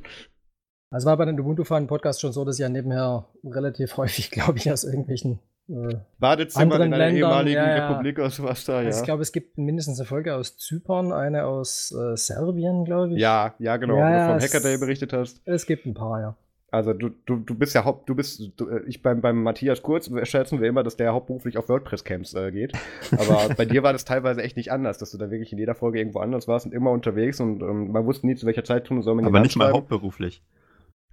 Also 0.91 1.07
war 1.07 1.17
bei 1.17 1.25
den 1.25 1.39
Ubuntu 1.39 1.65
Fun 1.65 1.87
Podcast 1.87 2.21
schon 2.21 2.33
so, 2.33 2.45
dass 2.45 2.57
ich 2.57 2.63
ja 2.63 2.69
nebenher 2.69 3.27
relativ 3.45 3.97
häufig, 3.97 4.31
glaube 4.31 4.59
ich, 4.59 4.71
aus 4.73 4.85
irgendwelchen. 4.85 5.39
Äh, 5.69 5.97
Badezimmer 6.19 6.77
in 6.77 6.83
einer 6.83 6.99
Ländern, 6.99 7.17
ehemaligen 7.17 7.57
ja, 7.57 7.77
ja. 7.77 7.89
Republik 7.89 8.19
aus 8.21 8.43
was 8.43 8.65
da, 8.65 8.79
also 8.79 8.91
ja. 8.91 8.97
Ich 8.97 9.05
glaube, 9.05 9.23
es 9.23 9.33
gibt 9.33 9.59
mindestens 9.59 9.99
eine 10.01 10.07
Folge 10.07 10.35
aus 10.35 10.57
Zypern, 10.57 11.13
eine 11.13 11.45
aus 11.45 11.93
äh, 11.93 12.17
Serbien, 12.17 12.85
glaube 12.85 13.15
ich. 13.15 13.21
Ja, 13.21 13.55
ja, 13.59 13.77
genau, 13.77 13.97
Ja, 13.97 14.05
wo 14.05 14.09
du 14.09 14.17
ja, 14.17 14.29
vom 14.29 14.41
Hacker 14.41 14.61
Day 14.61 14.79
berichtet 14.79 15.13
hast. 15.13 15.43
Es 15.45 15.67
gibt 15.67 15.85
ein 15.85 15.95
paar, 15.95 16.21
ja. 16.21 16.37
Also 16.71 16.93
du, 16.93 17.11
du, 17.25 17.37
du 17.37 17.55
bist 17.55 17.75
ja 17.75 17.85
Haupt, 17.85 18.11
du 18.11 18.15
bist, 18.15 18.53
du, 18.57 18.69
äh, 18.69 18.83
ich 18.87 19.03
beim, 19.03 19.23
beim 19.23 19.43
Matthias 19.43 19.83
Kurz 19.83 20.11
schätzen 20.25 20.61
wir 20.61 20.69
immer, 20.69 20.83
dass 20.83 20.97
der 20.97 21.15
hauptberuflich 21.15 21.57
auf 21.57 21.69
WordPress-Camps 21.69 22.35
äh, 22.35 22.51
geht. 22.53 22.73
Aber 23.13 23.49
bei 23.57 23.65
dir 23.65 23.83
war 23.83 23.93
das 23.93 24.05
teilweise 24.05 24.43
echt 24.43 24.57
nicht 24.59 24.71
anders, 24.71 24.99
dass 24.99 25.11
du 25.11 25.19
da 25.19 25.31
wirklich 25.31 25.53
in 25.53 25.59
jeder 25.59 25.75
Folge 25.75 25.99
irgendwo 25.99 26.19
anders 26.19 26.47
warst 26.47 26.67
und 26.67 26.75
immer 26.75 26.91
unterwegs 26.91 27.41
und 27.41 27.63
ähm, 27.63 27.93
man 27.93 28.05
wusste 28.05 28.27
nie, 28.27 28.37
zu 28.37 28.45
welcher 28.45 28.65
Zeit 28.65 28.87
tun 28.87 29.01
soll 29.01 29.15
man 29.15 29.25
die 29.25 29.29
Aber 29.29 29.41
nicht 29.41 29.57
mal 29.57 29.73
hauptberuflich. 29.73 30.43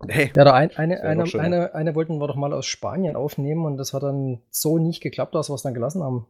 Hey, 0.08 0.32
Ja, 0.36 0.44
da 0.44 0.54
ein, 0.54 0.72
eine, 0.76 0.96
Das 0.98 1.34
eine, 1.36 1.40
eine, 1.42 1.74
eine 1.76 1.96
wollten 1.96 2.18
wir 2.20 2.28
doch 2.28 2.36
mal 2.36 2.54
aus 2.54 2.66
Spanien 2.66 3.16
aufnehmen 3.16 3.66
und 3.66 3.78
das 3.78 3.94
hat 3.94 4.04
dann 4.04 4.42
so 4.50 4.78
nicht 4.78 5.02
geklappt, 5.02 5.34
dass 5.36 5.50
wir 5.50 5.56
es 5.56 5.62
dann 5.64 5.74
gelassen 5.74 6.04
haben. 6.04 6.28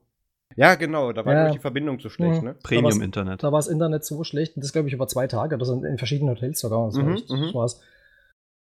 ja, 0.55 0.75
genau, 0.75 1.11
da 1.11 1.25
war 1.25 1.33
Ja. 1.33 1.49
die 1.49 1.59
Verbindung 1.59 1.99
zu 1.99 2.09
schlecht, 2.09 2.41
Mhm. 2.41 2.47
ne? 2.49 2.53
Premium-Internet. 2.63 3.43
Da 3.43 3.51
war 3.51 3.59
das 3.59 3.67
Internet 3.67 4.05
so 4.05 4.23
schlecht 4.23 4.55
und 4.55 4.63
das 4.63 4.71
glaube 4.71 4.87
ich 4.87 4.93
über 4.93 5.07
zwei 5.07 5.27
Tage, 5.27 5.57
das 5.57 5.67
sind 5.67 5.83
in 5.83 5.97
verschiedenen 5.97 6.35
Hotels 6.35 6.59
sogar. 6.59 6.85
Das, 6.85 6.95
war 6.95 7.03
Mhm, 7.03 7.13
echt, 7.15 7.29
mhm. 7.29 7.41
das 7.41 7.53
war's. 7.53 7.81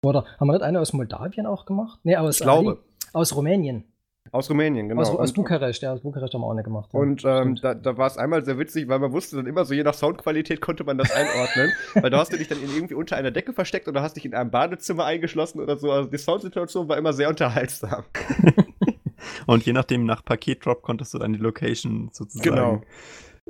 Oder 0.04 0.24
haben 0.38 0.48
wir 0.48 0.52
nicht 0.54 0.62
eine 0.62 0.80
aus 0.80 0.92
Moldawien 0.92 1.46
auch 1.46 1.64
gemacht? 1.64 2.00
Nee, 2.02 2.16
aus, 2.16 2.36
Ich 2.36 2.42
glaube. 2.42 2.72
äh, 2.72 3.06
aus 3.12 3.34
Rumänien. 3.34 3.84
Aus 4.32 4.50
Rumänien, 4.50 4.88
genau. 4.88 5.00
aus, 5.02 5.10
aus 5.10 5.30
Und- 5.30 5.34
Bukarest, 5.36 5.82
ja, 5.82 5.92
aus 5.92 6.00
Bukarest 6.02 6.34
haben 6.34 6.40
wir 6.42 6.46
auch 6.46 6.50
eine 6.52 6.62
gemacht. 6.62 6.90
ja. 6.92 6.98
Und 7.00 7.24
ähm, 7.24 7.56
da, 7.56 7.74
da 7.74 7.96
war 7.96 8.06
es 8.06 8.16
einmal 8.18 8.44
sehr 8.44 8.58
witzig, 8.58 8.88
weil 8.88 8.98
man 8.98 9.12
wusste 9.12 9.36
dann 9.36 9.46
immer 9.46 9.64
so, 9.64 9.74
je 9.74 9.82
nach 9.82 9.94
Soundqualität 9.94 10.60
konnte 10.60 10.84
man 10.84 10.98
das 10.98 11.10
einordnen. 11.12 11.72
weil 11.94 12.10
da 12.10 12.18
hast 12.18 12.32
du 12.32 12.36
dich 12.36 12.48
dann 12.48 12.58
irgendwie 12.62 12.94
unter 12.94 13.16
einer 13.16 13.30
Decke 13.30 13.52
versteckt 13.52 13.88
oder 13.88 14.02
hast 14.02 14.14
dich 14.16 14.24
in 14.24 14.34
einem 14.34 14.50
Badezimmer 14.50 15.04
eingeschlossen 15.04 15.60
oder 15.60 15.76
so. 15.76 15.90
Also 15.92 16.10
die 16.10 16.18
Soundsituation 16.18 16.88
war 16.88 16.96
immer 16.98 17.12
sehr 17.12 17.28
unterhaltsam. 17.28 18.04
Und 19.46 19.64
je 19.64 19.72
nachdem, 19.72 20.04
nach 20.04 20.24
Paketdrop 20.24 20.82
konntest 20.82 21.14
du 21.14 21.18
dann 21.18 21.32
die 21.32 21.38
Location 21.38 22.10
sozusagen 22.12 22.50
Genau. 22.50 22.80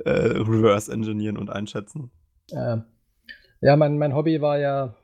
äh, 0.05 0.09
reverse 0.09 0.91
engineeren 0.91 1.37
und 1.37 1.49
einschätzen. 1.49 2.09
Äh, 2.51 2.77
ja, 3.61 3.75
mein, 3.75 3.97
mein 3.97 4.15
Hobby 4.15 4.41
war 4.41 4.57
ja, 4.57 4.95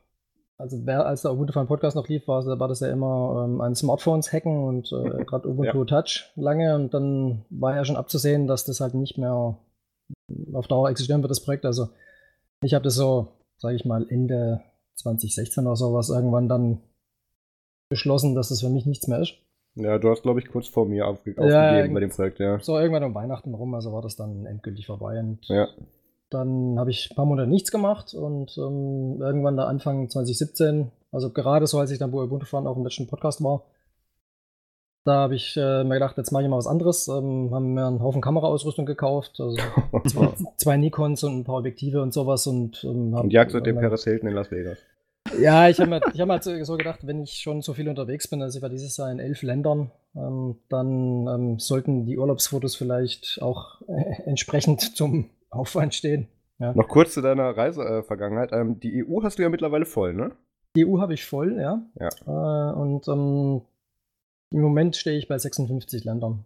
also 0.58 0.86
wer, 0.86 1.06
als 1.06 1.24
der 1.24 1.34
Ubuntu 1.34 1.54
Fun 1.54 1.68
Podcast 1.68 1.96
noch 1.96 2.08
lief, 2.08 2.28
war, 2.28 2.46
war 2.46 2.68
das 2.68 2.80
ja 2.80 2.90
immer 2.90 3.46
ähm, 3.46 3.62
an 3.62 3.76
Smartphones 3.76 4.32
hacken 4.32 4.64
und 4.64 4.92
äh, 4.92 5.24
gerade 5.26 5.50
Ubuntu 5.50 5.86
Touch 5.86 6.32
lange 6.36 6.76
und 6.76 6.94
dann 6.94 7.46
war 7.50 7.76
ja 7.76 7.84
schon 7.84 7.98
abzusehen, 7.98 8.48
dass 8.48 8.66
das 8.66 8.80
halt 8.80 8.94
nicht 8.94 9.18
mehr 9.18 9.58
auf 10.54 10.68
Dauer 10.68 10.90
existieren 10.90 11.22
wird, 11.22 11.32
das 11.32 11.44
Projekt. 11.44 11.66
Also 11.66 11.90
ich 12.62 12.74
habe 12.74 12.84
das 12.84 12.96
so, 12.96 13.28
sage 13.58 13.76
ich 13.76 13.86
mal, 13.86 14.08
Ende 14.10 14.62
2016 14.96 15.66
oder 15.66 15.76
sowas 15.76 16.10
irgendwann 16.10 16.48
dann 16.48 16.82
beschlossen, 17.90 18.34
dass 18.34 18.50
das 18.50 18.62
für 18.62 18.70
mich 18.70 18.86
nichts 18.86 19.08
mehr 19.08 19.20
ist. 19.20 19.34
Ja, 19.76 20.00
du 20.00 20.10
hast, 20.10 20.24
glaube 20.24 20.40
ich, 20.40 20.48
kurz 20.48 20.68
vor 20.68 20.86
mir 20.86 21.06
aufge 21.06 21.32
Ja, 21.32 21.38
aufgegeben 21.38 21.88
ja, 21.88 21.94
bei 21.94 22.00
dem 22.00 22.10
Projekt, 22.10 22.40
ja. 22.40 22.60
So 22.60 22.80
irgendwann 22.80 23.04
um 23.04 23.14
Weihnachten 23.14 23.54
rum, 23.54 23.74
also 23.74 23.92
war 23.92 24.02
das 24.02 24.16
dann 24.16 24.46
endgültig 24.46 24.88
vorbei 24.88 25.20
und 25.20 25.46
Ja. 25.50 25.68
Dann 26.36 26.78
habe 26.78 26.92
ich 26.92 27.10
ein 27.10 27.16
paar 27.16 27.26
Monate 27.26 27.48
nichts 27.48 27.72
gemacht 27.72 28.14
und 28.14 28.58
ähm, 28.58 29.22
irgendwann 29.22 29.56
da 29.56 29.68
Anfang 29.68 30.10
2017, 30.10 30.92
also 31.14 31.30
gerade 31.30 31.66
so, 31.66 31.80
als 31.80 31.92
ich 31.92 31.98
dann 31.98 32.12
bei 32.12 32.18
Ubuntu 32.18 32.46
fahren 32.46 32.68
auch 32.68 32.76
im 32.76 32.84
letzten 32.84 33.08
Podcast 33.08 33.42
war, 33.42 33.64
da 35.06 35.14
habe 35.14 35.36
ich 35.36 35.56
äh, 35.56 35.84
mir 35.86 35.94
gedacht, 35.94 36.18
jetzt 36.18 36.32
mache 36.32 36.44
ich 36.44 36.50
mal 36.50 36.58
was 36.58 36.68
anderes. 36.68 37.08
Ähm, 37.08 37.52
haben 37.54 37.74
mir 37.74 37.86
einen 37.86 38.02
Haufen 38.02 38.22
Kameraausrüstung 38.22 38.86
gekauft, 38.86 39.40
also 39.40 39.56
zwei, 40.08 40.34
zwei 40.58 40.78
Nikons 40.78 41.24
und 41.24 41.38
ein 41.38 41.44
paar 41.46 41.56
Objektive 41.56 42.02
und 42.02 42.14
sowas 42.14 42.48
und 42.48 42.84
ähm, 42.84 43.16
hab, 43.16 43.24
Und 43.24 43.32
jagst 43.32 43.56
mit 43.56 43.66
dem 43.66 43.78
äh, 43.78 43.82
Paris 43.82 44.04
Hilton 44.04 44.28
in 44.28 44.36
Las 44.36 44.52
Vegas. 44.52 44.78
Ja, 45.40 45.70
ich 45.70 45.80
habe 45.80 45.90
mir, 45.90 46.02
ich 46.14 46.20
hab 46.20 46.28
mir 46.28 46.34
halt 46.34 46.44
so 46.44 46.64
so 46.64 46.76
gedacht, 46.76 47.08
wenn 47.08 47.22
ich 47.22 47.34
schon 47.34 47.62
so 47.62 47.74
viel 47.74 47.88
unterwegs 47.88 48.28
bin, 48.28 48.42
also 48.42 48.58
ich 48.58 48.62
war 48.62 48.70
dieses 48.70 48.98
Jahr 48.98 49.12
in 49.12 49.20
elf 49.20 49.42
Ländern, 49.42 49.92
ähm, 50.16 50.58
dann 50.70 51.28
ähm, 51.28 51.60
sollten 51.60 52.06
die 52.06 52.18
Urlaubsfotos 52.18 52.76
vielleicht 52.76 53.40
auch 53.42 53.82
äh, 53.88 54.24
entsprechend 54.26 54.98
zum 54.98 55.30
Aufwand 55.56 55.94
stehen. 55.94 56.28
Ja. 56.60 56.74
Noch 56.74 56.88
kurz 56.88 57.14
zu 57.14 57.22
deiner 57.22 57.56
Reisevergangenheit. 57.56 58.52
ähm, 58.54 58.80
die 58.80 59.06
EU 59.06 59.24
hast 59.24 59.40
du 59.40 59.44
ja 59.44 59.50
mittlerweile 59.50 59.86
voll, 59.86 60.14
ne? 60.14 60.32
Die 60.76 60.86
EU 60.86 61.00
habe 61.00 61.14
ich 61.14 61.26
voll, 61.26 61.58
ja. 61.60 61.82
Ja. 62.00 62.10
Äh, 62.26 62.74
und 62.74 63.08
ähm, 63.08 63.62
im 64.52 64.62
Moment 64.62 64.96
stehe 64.96 65.18
ich 65.18 65.28
bei 65.28 65.38
56 65.38 66.04
Ländern. 66.06 66.46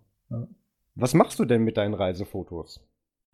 Was 0.96 1.14
machst 1.14 1.40
du 1.40 1.46
denn 1.46 1.64
mit 1.64 1.78
deinen 1.78 1.94
Reisefotos? 1.94 2.82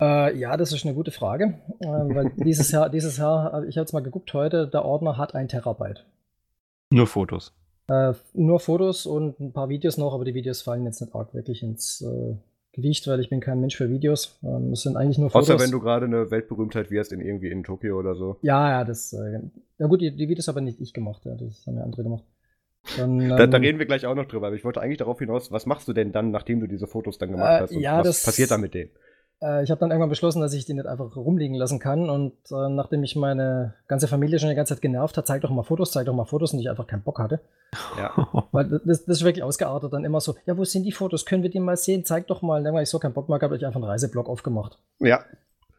Äh, 0.00 0.38
ja, 0.38 0.56
das 0.56 0.72
ist 0.72 0.84
eine 0.84 0.94
gute 0.94 1.10
Frage, 1.10 1.58
äh, 1.80 1.86
weil 1.86 2.30
dieses 2.36 2.70
Jahr, 2.70 2.90
dieses 2.90 3.16
Jahr, 3.16 3.62
äh, 3.62 3.66
ich 3.68 3.76
habe 3.76 3.84
jetzt 3.84 3.92
mal 3.92 4.02
geguckt 4.02 4.32
heute, 4.34 4.68
der 4.68 4.84
Ordner 4.84 5.16
hat 5.16 5.34
ein 5.34 5.48
Terabyte. 5.48 6.04
Nur 6.90 7.06
Fotos. 7.06 7.54
Äh, 7.88 8.12
nur 8.34 8.60
Fotos 8.60 9.06
und 9.06 9.40
ein 9.40 9.52
paar 9.52 9.68
Videos 9.68 9.96
noch, 9.96 10.12
aber 10.12 10.24
die 10.24 10.34
Videos 10.34 10.62
fallen 10.62 10.84
jetzt 10.84 11.00
nicht 11.00 11.14
arg 11.14 11.32
wirklich 11.34 11.62
ins 11.62 12.04
Gewicht, 12.76 13.06
weil 13.08 13.20
ich 13.20 13.28
bin 13.30 13.40
kein 13.40 13.60
Mensch 13.60 13.76
für 13.76 13.90
Videos. 13.90 14.38
Ähm, 14.44 14.72
es 14.72 14.82
sind 14.82 14.96
eigentlich 14.96 15.18
nur 15.18 15.30
Fotos. 15.30 15.50
Außer 15.50 15.58
wenn 15.62 15.70
du 15.72 15.80
gerade 15.80 16.06
eine 16.06 16.30
Weltberühmtheit 16.30 16.90
wirst 16.90 17.12
in 17.12 17.20
irgendwie 17.20 17.48
in 17.50 17.64
Tokio 17.64 17.98
oder 17.98 18.14
so. 18.14 18.36
Ja, 18.42 18.70
ja, 18.70 18.84
das. 18.84 19.12
Äh, 19.12 19.40
ja 19.78 19.86
gut, 19.86 20.00
die, 20.00 20.14
die 20.14 20.28
Videos 20.28 20.48
aber 20.48 20.60
nicht 20.60 20.80
ich 20.80 20.92
gemacht, 20.92 21.24
ja, 21.24 21.34
das 21.34 21.66
haben 21.66 21.76
ja 21.76 21.82
andere 21.82 22.02
gemacht. 22.04 22.24
Dann, 22.96 23.18
Da, 23.18 23.46
da 23.48 23.56
ähm, 23.56 23.62
reden 23.64 23.78
wir 23.80 23.86
gleich 23.86 24.06
auch 24.06 24.14
noch 24.14 24.26
drüber, 24.26 24.46
aber 24.46 24.56
ich 24.56 24.64
wollte 24.64 24.80
eigentlich 24.80 24.98
darauf 24.98 25.18
hinaus, 25.18 25.50
was 25.50 25.66
machst 25.66 25.88
du 25.88 25.92
denn 25.92 26.12
dann, 26.12 26.30
nachdem 26.30 26.60
du 26.60 26.66
diese 26.68 26.86
Fotos 26.86 27.18
dann 27.18 27.32
gemacht 27.32 27.58
Äh, 27.58 27.62
hast? 27.62 27.72
Und 27.72 27.80
ja, 27.80 27.98
was 27.98 28.06
das- 28.06 28.22
passiert 28.24 28.50
dann 28.52 28.60
mit 28.60 28.74
denen? 28.74 28.90
Äh, 29.42 29.64
ich 29.64 29.70
habe 29.70 29.80
dann 29.80 29.90
irgendwann 29.90 30.08
beschlossen, 30.08 30.40
dass 30.40 30.54
ich 30.54 30.64
die 30.64 30.74
nicht 30.74 30.86
einfach 30.86 31.14
rumliegen 31.16 31.56
lassen 31.56 31.78
kann. 31.78 32.10
Und 32.10 32.32
äh, 32.50 32.68
nachdem 32.68 33.00
mich 33.00 33.16
meine 33.16 33.74
ganze 33.88 34.08
Familie 34.08 34.38
schon 34.38 34.48
die 34.48 34.54
ganze 34.54 34.74
Zeit 34.74 34.82
genervt 34.82 35.16
hat, 35.16 35.26
zeig 35.26 35.42
doch 35.42 35.50
mal 35.50 35.62
Fotos, 35.62 35.92
zeig 35.92 36.06
doch 36.06 36.14
mal 36.14 36.24
Fotos 36.24 36.52
und 36.52 36.60
ich 36.60 36.70
einfach 36.70 36.86
keinen 36.86 37.02
Bock 37.02 37.18
hatte. 37.18 37.40
Ja. 37.98 38.12
Weil 38.52 38.68
das, 38.68 39.04
das 39.04 39.18
ist 39.18 39.24
wirklich 39.24 39.42
ausgeartet. 39.42 39.92
Dann 39.92 40.04
immer 40.04 40.20
so, 40.20 40.36
ja, 40.46 40.56
wo 40.56 40.64
sind 40.64 40.84
die 40.84 40.92
Fotos? 40.92 41.26
Können 41.26 41.42
wir 41.42 41.50
die 41.50 41.60
mal 41.60 41.76
sehen? 41.76 42.04
Zeig 42.04 42.28
doch 42.28 42.42
mal. 42.42 42.58
Und 42.58 42.64
dann, 42.64 42.74
weil 42.74 42.84
ich 42.84 42.90
so 42.90 42.98
keinen 42.98 43.12
Bock 43.12 43.28
mehr 43.28 43.38
habe 43.40 43.56
ich 43.56 43.66
einfach 43.66 43.80
einen 43.80 43.90
Reiseblog 43.90 44.28
aufgemacht. 44.28 44.78
Ja, 45.00 45.24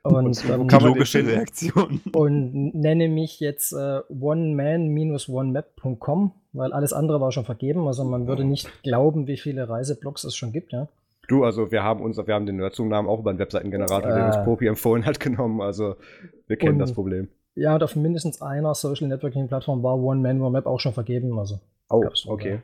Und, 0.04 0.26
Und 0.26 0.46
ähm, 0.50 0.68
kann 0.68 0.84
man 0.84 0.92
den 0.92 1.00
Logische? 1.00 1.26
Reaktion. 1.26 2.02
und 2.14 2.76
nenne 2.76 3.08
mich 3.10 3.40
jetzt 3.40 3.74
äh, 3.74 4.02
oneman-onemap.com, 4.10 6.32
weil 6.54 6.74
alles 6.74 6.94
andere 6.94 7.20
war 7.20 7.32
schon 7.32 7.46
vergeben. 7.46 7.88
Also 7.88 8.04
man 8.04 8.28
würde 8.28 8.44
nicht 8.44 8.70
glauben, 8.84 9.26
wie 9.28 9.38
viele 9.38 9.68
Reiseblogs 9.68 10.24
es 10.24 10.36
schon 10.36 10.52
gibt, 10.52 10.74
ja. 10.74 10.88
Du, 11.28 11.44
also 11.44 11.72
wir 11.72 11.84
haben 11.84 12.02
uns, 12.02 12.18
wir 12.18 12.34
haben 12.34 12.46
den 12.46 12.58
Nerdzoom-Namen 12.58 13.08
auch 13.10 13.20
über 13.20 13.30
einen 13.32 13.40
Webseitengenerator, 13.40 14.12
den 14.14 14.24
uns 14.26 14.36
Äh. 14.38 14.44
Popi 14.44 14.68
empfohlen 14.68 15.06
hat, 15.06 15.20
genommen. 15.22 15.62
Also 15.62 15.96
wir 16.48 16.58
kennen 16.58 16.74
Und- 16.74 16.80
das 16.80 16.94
Problem. 16.94 17.28
Ja, 17.56 17.74
und 17.74 17.82
auf 17.82 17.96
mindestens 17.96 18.40
einer 18.42 18.76
Social 18.76 19.08
Networking 19.08 19.48
Plattform 19.48 19.82
war 19.82 19.98
One 19.98 20.22
Man 20.22 20.40
One 20.42 20.52
Map 20.52 20.68
auch 20.68 20.80
schon 20.80 20.94
vergeben. 20.94 21.38
Also 21.40 21.60
Oh, 21.90 22.04
okay. 22.28 22.52
ja. 22.56 22.60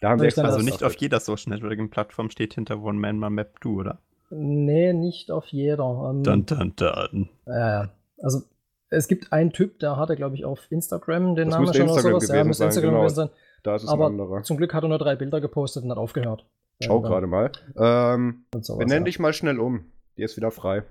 Da 0.00 0.08
haben 0.10 0.20
wir 0.20 0.30
dann 0.30 0.46
Also 0.46 0.58
nicht 0.62 0.82
auf 0.82 0.94
jeder 0.96 1.20
Social 1.20 1.52
Networking 1.52 1.90
Plattform 1.90 2.28
steht 2.28 2.54
hinter 2.54 2.82
One 2.82 2.98
Man, 2.98 3.22
One 3.22 3.30
Map 3.30 3.60
Du, 3.60 3.78
oder? 3.80 3.98
nee, 4.30 4.92
nicht 4.94 5.30
auf 5.30 5.46
jeder. 5.48 6.10
Ähm, 6.10 6.22
Dun, 6.24 6.44
dun, 6.46 6.72
dun. 6.74 7.28
Ja, 7.46 7.68
ja. 7.82 7.88
Also 8.20 8.40
es 8.88 9.06
gibt 9.06 9.32
einen 9.32 9.52
Typ, 9.52 9.78
der 9.78 9.96
hatte, 9.96 10.16
glaube 10.16 10.34
ich, 10.34 10.44
auf 10.44 10.60
Instagram 10.70 11.36
den 11.36 11.50
Das 11.50 11.54
Namen 11.58 11.66
schon 11.72 11.82
oder 11.82 11.92
Instagram 11.94 12.20
sowas. 12.20 12.36
Ja, 12.36 12.44
müsste 12.44 12.58
sein, 12.62 12.66
Instagram 12.68 12.90
genau. 12.90 13.00
gewesen 13.02 13.14
sein. 13.14 13.28
Da 13.62 13.76
ist 13.76 13.82
es 13.84 13.88
Aber 13.88 14.06
ein 14.06 14.12
anderer. 14.20 14.42
zum 14.42 14.56
Glück 14.56 14.74
hat 14.74 14.82
er 14.82 14.88
nur 14.88 14.98
drei 14.98 15.14
Bilder 15.14 15.40
gepostet 15.40 15.84
und 15.84 15.90
hat 15.90 15.98
aufgehört. 15.98 16.44
Schau 16.82 17.02
Ja, 17.02 17.08
gerade 17.08 17.26
mal. 17.26 17.50
Ähm, 17.76 18.44
benenn 18.50 18.90
ja. 19.02 19.04
dich 19.04 19.18
mal 19.18 19.32
schnell 19.32 19.58
um. 19.58 19.84
Die 20.16 20.22
ist 20.22 20.36
wieder 20.36 20.50
frei. 20.50 20.82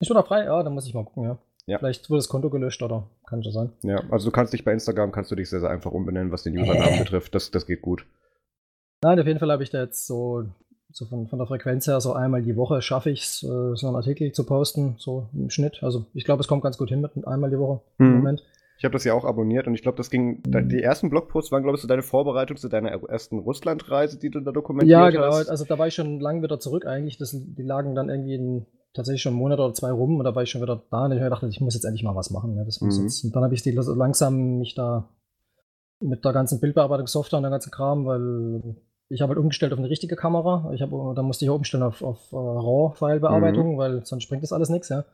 Ist 0.00 0.10
wieder 0.10 0.24
frei? 0.24 0.44
Ja, 0.44 0.62
dann 0.62 0.74
muss 0.74 0.86
ich 0.86 0.94
mal 0.94 1.04
gucken, 1.04 1.24
ja. 1.24 1.38
Ja. 1.66 1.78
Vielleicht 1.78 2.10
wurde 2.10 2.18
das 2.18 2.28
Konto 2.28 2.50
gelöscht 2.50 2.82
oder 2.82 3.08
kann 3.26 3.42
schon 3.44 3.52
sein. 3.52 3.72
Ja, 3.82 4.02
also 4.10 4.28
du 4.28 4.32
kannst 4.32 4.52
dich 4.52 4.64
bei 4.64 4.72
Instagram, 4.72 5.12
kannst 5.12 5.30
du 5.30 5.36
dich 5.36 5.48
sehr, 5.48 5.60
sehr 5.60 5.70
einfach 5.70 5.92
umbenennen, 5.92 6.32
was 6.32 6.42
den 6.42 6.58
Usernamen 6.58 6.98
betrifft. 7.04 7.34
Das, 7.34 7.50
das 7.52 7.66
geht 7.66 7.82
gut. 7.82 8.04
Nein, 9.04 9.18
auf 9.20 9.26
jeden 9.26 9.38
Fall 9.38 9.50
habe 9.52 9.62
ich 9.62 9.70
da 9.70 9.80
jetzt 9.80 10.06
so, 10.06 10.44
so 10.90 11.06
von, 11.06 11.28
von 11.28 11.38
der 11.38 11.46
Frequenz 11.46 11.86
her, 11.86 12.00
so 12.00 12.12
einmal 12.14 12.42
die 12.42 12.56
Woche 12.56 12.82
schaffe 12.82 13.10
ich 13.10 13.22
es, 13.22 13.42
äh, 13.44 13.76
so 13.76 13.86
einen 13.86 13.96
Artikel 13.96 14.32
zu 14.32 14.44
posten, 14.44 14.96
so 14.98 15.28
im 15.34 15.50
Schnitt. 15.50 15.82
Also 15.82 16.06
ich 16.14 16.24
glaube, 16.24 16.40
es 16.40 16.48
kommt 16.48 16.62
ganz 16.64 16.78
gut 16.78 16.88
hin 16.88 17.00
mit 17.00 17.12
einmal 17.26 17.50
die 17.50 17.58
Woche 17.58 17.80
im 17.98 18.08
Mhm. 18.08 18.16
Moment. 18.16 18.44
Ich 18.82 18.84
habe 18.84 18.94
das 18.94 19.04
ja 19.04 19.14
auch 19.14 19.24
abonniert 19.24 19.68
und 19.68 19.74
ich 19.76 19.82
glaube, 19.82 19.96
das 19.96 20.10
ging. 20.10 20.42
Mhm. 20.44 20.68
Die 20.68 20.82
ersten 20.82 21.08
Blogposts 21.08 21.52
waren, 21.52 21.62
glaube 21.62 21.76
ich, 21.76 21.80
so 21.82 21.86
deine 21.86 22.02
Vorbereitung 22.02 22.56
zu 22.56 22.68
deiner 22.68 22.90
ersten 22.90 23.38
Russlandreise, 23.38 24.18
die 24.18 24.28
du 24.28 24.40
da 24.40 24.50
dokumentiert 24.50 24.90
Ja, 24.90 25.08
genau. 25.10 25.26
hast. 25.32 25.48
Also 25.48 25.64
da 25.64 25.78
war 25.78 25.86
ich 25.86 25.94
schon 25.94 26.18
lang 26.18 26.42
wieder 26.42 26.58
zurück 26.58 26.84
eigentlich. 26.84 27.16
Das, 27.16 27.30
die 27.30 27.62
lagen 27.62 27.94
dann 27.94 28.08
irgendwie 28.08 28.34
in, 28.34 28.66
tatsächlich 28.92 29.22
schon 29.22 29.34
einen 29.34 29.38
Monat 29.38 29.60
oder 29.60 29.72
zwei 29.72 29.92
rum 29.92 30.18
und 30.18 30.24
da 30.24 30.34
war 30.34 30.42
ich 30.42 30.50
schon 30.50 30.62
wieder 30.62 30.82
da 30.90 31.04
und 31.04 31.12
ich 31.12 31.20
gedacht, 31.20 31.44
ich 31.44 31.60
muss 31.60 31.74
jetzt 31.74 31.84
endlich 31.84 32.02
mal 32.02 32.16
was 32.16 32.32
machen. 32.32 32.56
Ja, 32.56 32.64
das 32.64 32.80
muss 32.80 32.98
Mhm. 32.98 33.04
jetzt, 33.04 33.22
und 33.24 33.36
dann 33.36 33.44
habe 33.44 33.54
ich 33.54 33.62
die 33.62 33.70
langsam 33.70 34.58
mich 34.58 34.74
da 34.74 35.08
mit 36.00 36.24
der 36.24 36.32
ganzen 36.32 36.58
Bildbearbeitungssoftware 36.58 37.36
und 37.38 37.44
der 37.44 37.52
ganzen 37.52 37.70
Kram, 37.70 38.04
weil 38.04 38.74
ich 39.10 39.20
habe 39.22 39.28
halt 39.30 39.38
umgestellt 39.38 39.72
auf 39.72 39.78
eine 39.78 39.90
richtige 39.90 40.16
Kamera. 40.16 40.72
Ich 40.74 40.82
habe, 40.82 41.12
da 41.14 41.22
musste 41.22 41.44
ich 41.44 41.50
umstellen 41.52 41.84
auf, 41.84 42.02
auf 42.02 42.32
äh, 42.32 42.36
RAW-File-Bearbeitung, 42.36 43.78
weil 43.78 44.04
sonst 44.04 44.28
bringt 44.28 44.42
das 44.42 44.52
alles 44.52 44.70
nichts, 44.70 44.88
ja. 44.88 45.04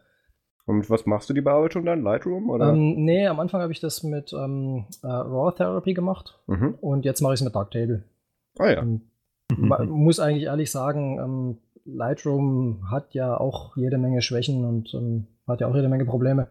Und 0.68 0.90
was 0.90 1.06
machst 1.06 1.30
du 1.30 1.34
die 1.34 1.40
Bearbeitung 1.40 1.86
dann? 1.86 2.02
Lightroom 2.02 2.50
oder? 2.50 2.68
Ähm, 2.68 3.02
nee, 3.02 3.26
am 3.26 3.40
Anfang 3.40 3.62
habe 3.62 3.72
ich 3.72 3.80
das 3.80 4.02
mit 4.02 4.34
ähm, 4.34 4.84
äh, 5.02 5.06
Raw 5.06 5.50
Therapy 5.56 5.94
gemacht 5.94 6.38
mhm. 6.46 6.74
und 6.82 7.06
jetzt 7.06 7.22
mache 7.22 7.32
ich 7.32 7.40
es 7.40 7.44
mit 7.44 7.54
Darktable. 7.54 8.04
Ah 8.58 8.70
ja. 8.70 8.82
Und 8.82 9.00
man 9.56 9.88
muss 9.88 10.20
eigentlich 10.20 10.44
ehrlich 10.44 10.70
sagen, 10.70 11.18
ähm, 11.18 11.58
Lightroom 11.86 12.90
hat 12.90 13.14
ja 13.14 13.34
auch 13.34 13.78
jede 13.78 13.96
Menge 13.96 14.20
Schwächen 14.20 14.66
und 14.66 14.92
ähm, 14.92 15.26
hat 15.46 15.62
ja 15.62 15.68
auch 15.68 15.74
jede 15.74 15.88
Menge 15.88 16.04
Probleme. 16.04 16.48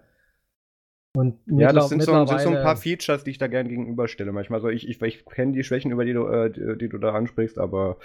Und 1.16 1.40
Ja, 1.46 1.72
das 1.72 1.90
sind 1.90 2.02
so, 2.02 2.26
sind 2.26 2.42
so 2.42 2.50
ein 2.50 2.64
paar 2.64 2.76
Features, 2.76 3.24
die 3.24 3.30
ich 3.30 3.38
da 3.38 3.46
gern 3.46 3.68
gegenüberstelle. 3.68 4.32
Manchmal 4.32 4.62
so, 4.62 4.70
ich, 4.70 4.90
ich, 4.90 5.00
ich 5.00 5.26
kenne 5.26 5.52
die 5.52 5.64
Schwächen, 5.64 5.92
über 5.92 6.06
die 6.06 6.14
du, 6.14 6.26
äh, 6.26 6.50
die, 6.50 6.76
die 6.80 6.90
du 6.90 6.98
da 6.98 7.14
ansprichst, 7.14 7.60
aber 7.60 7.98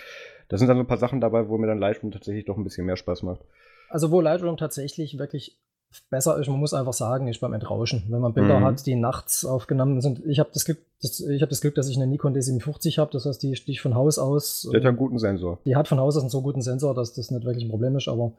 da 0.48 0.58
sind 0.58 0.68
dann 0.68 0.76
so 0.76 0.82
ein 0.82 0.86
paar 0.86 0.98
Sachen 0.98 1.22
dabei, 1.22 1.48
wo 1.48 1.56
mir 1.56 1.68
dann 1.68 1.78
Lightroom 1.78 2.12
tatsächlich 2.12 2.44
doch 2.44 2.58
ein 2.58 2.64
bisschen 2.64 2.84
mehr 2.84 2.96
Spaß 2.96 3.22
macht. 3.22 3.40
Also 3.88 4.10
wo 4.10 4.20
Lightroom 4.20 4.58
tatsächlich 4.58 5.18
wirklich 5.18 5.58
besser 6.10 6.38
ist, 6.38 6.48
man 6.48 6.58
muss 6.58 6.74
einfach 6.74 6.92
sagen, 6.92 7.28
ist 7.28 7.40
beim 7.40 7.52
Entrauschen. 7.52 8.04
Wenn 8.08 8.20
man 8.20 8.34
Bilder 8.34 8.60
Mhm. 8.60 8.64
hat, 8.64 8.86
die 8.86 8.94
nachts 8.94 9.44
aufgenommen 9.44 10.00
sind. 10.00 10.24
Ich 10.26 10.38
habe 10.38 10.50
das 10.52 10.64
Glück, 10.64 10.78
das, 11.00 11.20
ich 11.20 11.42
habe 11.42 11.50
das 11.50 11.60
Glück, 11.60 11.74
dass 11.74 11.88
ich 11.88 11.96
eine 11.96 12.06
Nikon 12.06 12.34
D750 12.34 12.98
habe. 12.98 13.10
Das 13.12 13.26
heißt, 13.26 13.42
die, 13.42 13.52
die 13.52 13.72
ich 13.72 13.80
von 13.80 13.94
Haus 13.94 14.18
aus. 14.18 14.68
Der 14.72 14.80
hat 14.80 14.86
einen 14.86 14.96
guten 14.96 15.18
Sensor. 15.18 15.58
die 15.64 15.76
hat 15.76 15.88
von 15.88 15.98
Haus 16.00 16.16
aus 16.16 16.22
einen 16.22 16.30
so 16.30 16.42
guten 16.42 16.62
Sensor, 16.62 16.94
dass 16.94 17.12
das 17.14 17.30
nicht 17.30 17.44
wirklich 17.44 17.64
ein 17.64 17.70
Problem 17.70 17.96
ist, 17.96 18.08
aber 18.08 18.32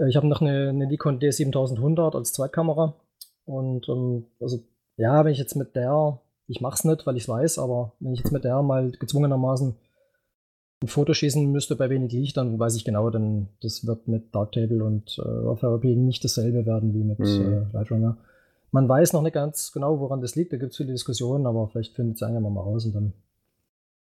äh, 0.00 0.08
ich 0.08 0.16
habe 0.16 0.26
noch 0.26 0.40
eine, 0.40 0.68
eine 0.70 0.86
Nikon 0.86 1.18
D7100 1.18 2.16
als 2.16 2.32
Zweitkamera 2.32 2.94
und 3.44 3.88
ähm, 3.88 4.26
also 4.40 4.58
ja, 4.96 5.24
wenn 5.24 5.32
ich 5.32 5.38
jetzt 5.38 5.56
mit 5.56 5.76
der, 5.76 6.20
ich 6.46 6.60
mache 6.60 6.74
es 6.74 6.84
nicht, 6.84 7.06
weil 7.06 7.16
ich 7.16 7.24
es 7.24 7.28
weiß, 7.28 7.58
aber 7.58 7.92
wenn 8.00 8.12
ich 8.12 8.20
jetzt 8.20 8.32
mit 8.32 8.44
der 8.44 8.62
mal 8.62 8.90
gezwungenermaßen 8.92 9.76
ein 10.82 10.88
Foto 10.88 11.14
schießen 11.14 11.50
müsste 11.50 11.74
bei 11.76 11.88
wenig 11.88 12.12
Licht, 12.12 12.36
dann 12.36 12.58
weiß 12.58 12.76
ich 12.76 12.84
genau, 12.84 13.08
dann 13.10 13.48
das 13.62 13.86
wird 13.86 14.08
mit 14.08 14.34
Darktable 14.34 14.84
und 14.84 15.18
äh, 15.18 15.22
Raw 15.22 15.58
Therapy 15.58 15.96
nicht 15.96 16.22
dasselbe 16.24 16.66
werden 16.66 16.92
wie 16.94 17.02
mit 17.02 17.18
Mhm. 17.18 17.24
äh, 17.26 17.66
Lightroom. 17.72 18.02
Ja. 18.02 18.16
man 18.72 18.88
weiß 18.88 19.14
noch 19.14 19.22
nicht 19.22 19.32
ganz 19.32 19.72
genau, 19.72 20.00
woran 20.00 20.20
das 20.20 20.36
liegt. 20.36 20.52
Da 20.52 20.58
gibt 20.58 20.72
es 20.72 20.76
viele 20.76 20.92
Diskussionen, 20.92 21.46
aber 21.46 21.68
vielleicht 21.68 21.94
findet 21.94 22.16
es 22.16 22.22
irgendwann 22.22 22.52
mal 22.52 22.60
raus 22.60 22.84
und 22.84 22.94
dann 22.94 23.12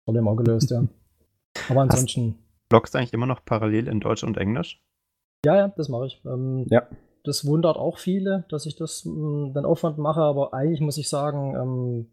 Problem 0.04 0.26
auch 0.26 0.36
gelöst, 0.36 0.70
ja. 0.70 0.84
Aber 1.68 1.82
ansonsten. 1.82 2.36
Bloggst 2.68 2.94
du 2.94 2.98
eigentlich 2.98 3.12
immer 3.12 3.26
noch 3.26 3.44
parallel 3.44 3.86
in 3.88 4.00
Deutsch 4.00 4.24
und 4.24 4.36
Englisch? 4.36 4.82
Ja, 5.44 5.54
ja, 5.56 5.68
das 5.76 5.88
mache 5.88 6.06
ich. 6.06 6.20
Ähm, 6.26 6.66
Ja. 6.70 6.82
Das 7.22 7.44
wundert 7.44 7.76
auch 7.76 7.98
viele, 7.98 8.44
dass 8.50 8.66
ich 8.66 8.76
das 8.76 9.04
ähm, 9.04 9.52
den 9.54 9.64
Aufwand 9.64 9.98
mache, 9.98 10.20
aber 10.20 10.52
eigentlich 10.54 10.80
muss 10.80 10.96
ich 10.98 11.08
sagen, 11.08 11.54
ähm, 11.56 12.06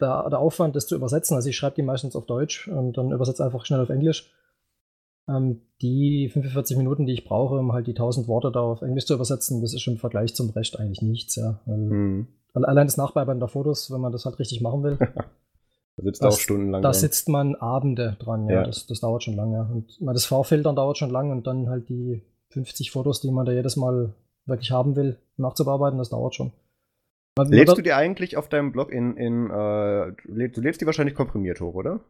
der, 0.00 0.28
der 0.30 0.38
Aufwand, 0.38 0.74
das 0.76 0.86
zu 0.86 0.94
übersetzen, 0.96 1.34
also 1.36 1.48
ich 1.48 1.56
schreibe 1.56 1.76
die 1.76 1.82
meistens 1.82 2.16
auf 2.16 2.26
Deutsch 2.26 2.68
und 2.68 2.96
dann 2.98 3.12
übersetze 3.12 3.44
einfach 3.44 3.64
schnell 3.66 3.80
auf 3.80 3.90
Englisch. 3.90 4.32
Ähm, 5.28 5.60
die 5.82 6.28
45 6.32 6.76
Minuten, 6.76 7.06
die 7.06 7.12
ich 7.12 7.24
brauche, 7.24 7.56
um 7.56 7.72
halt 7.72 7.86
die 7.86 7.92
1000 7.94 8.26
Worte 8.26 8.50
da 8.50 8.60
auf 8.60 8.82
Englisch 8.82 9.06
zu 9.06 9.14
übersetzen, 9.14 9.60
das 9.60 9.74
ist 9.74 9.86
im 9.86 9.96
Vergleich 9.98 10.34
zum 10.34 10.50
Recht 10.50 10.78
eigentlich 10.78 11.02
nichts, 11.02 11.36
ja. 11.36 11.60
Weil 11.66 11.78
Mhm. 11.78 12.26
alle- 12.54 12.68
Allein 12.68 12.86
das 12.86 12.96
Nachbearbeiten 12.96 13.38
der 13.40 13.48
Fotos, 13.48 13.90
wenn 13.92 14.00
man 14.00 14.12
das 14.12 14.24
halt 14.24 14.38
richtig 14.38 14.60
machen 14.60 14.82
will, 14.82 14.98
Da 15.96 16.04
sitzt 16.04 16.22
Das- 16.22 16.34
auch 16.34 16.38
stundenlang. 16.40 16.80
da 16.82 16.90
dran. 16.90 17.00
sitzt 17.00 17.28
man 17.28 17.54
Abende 17.56 18.16
dran, 18.20 18.48
ja. 18.48 18.54
Ja. 18.56 18.62
Das, 18.64 18.86
das 18.86 19.00
dauert 19.00 19.22
schon 19.22 19.34
lange. 19.34 19.68
Und 19.70 19.98
das 20.00 20.24
Vorfiltern 20.24 20.74
dauert 20.74 20.96
schon 20.96 21.10
lange 21.10 21.32
und 21.32 21.46
dann 21.46 21.68
halt 21.68 21.88
die 21.90 22.22
50 22.48 22.90
Fotos, 22.90 23.20
die 23.20 23.30
man 23.30 23.44
da 23.44 23.52
jedes 23.52 23.76
Mal 23.76 24.14
wirklich 24.46 24.70
haben 24.70 24.96
will, 24.96 25.18
nachzubearbeiten, 25.36 25.98
das 25.98 26.08
dauert 26.08 26.34
schon. 26.34 26.52
Lädst 27.38 27.76
du 27.78 27.82
die 27.82 27.92
eigentlich 27.92 28.36
auf 28.36 28.48
deinem 28.48 28.72
Blog 28.72 28.90
in, 28.92 29.16
in 29.16 29.46
äh, 29.50 30.12
du 30.24 30.60
lädst- 30.60 30.80
die 30.80 30.86
wahrscheinlich 30.86 31.14
komprimiert 31.14 31.60
hoch, 31.60 31.74
oder? 31.74 32.00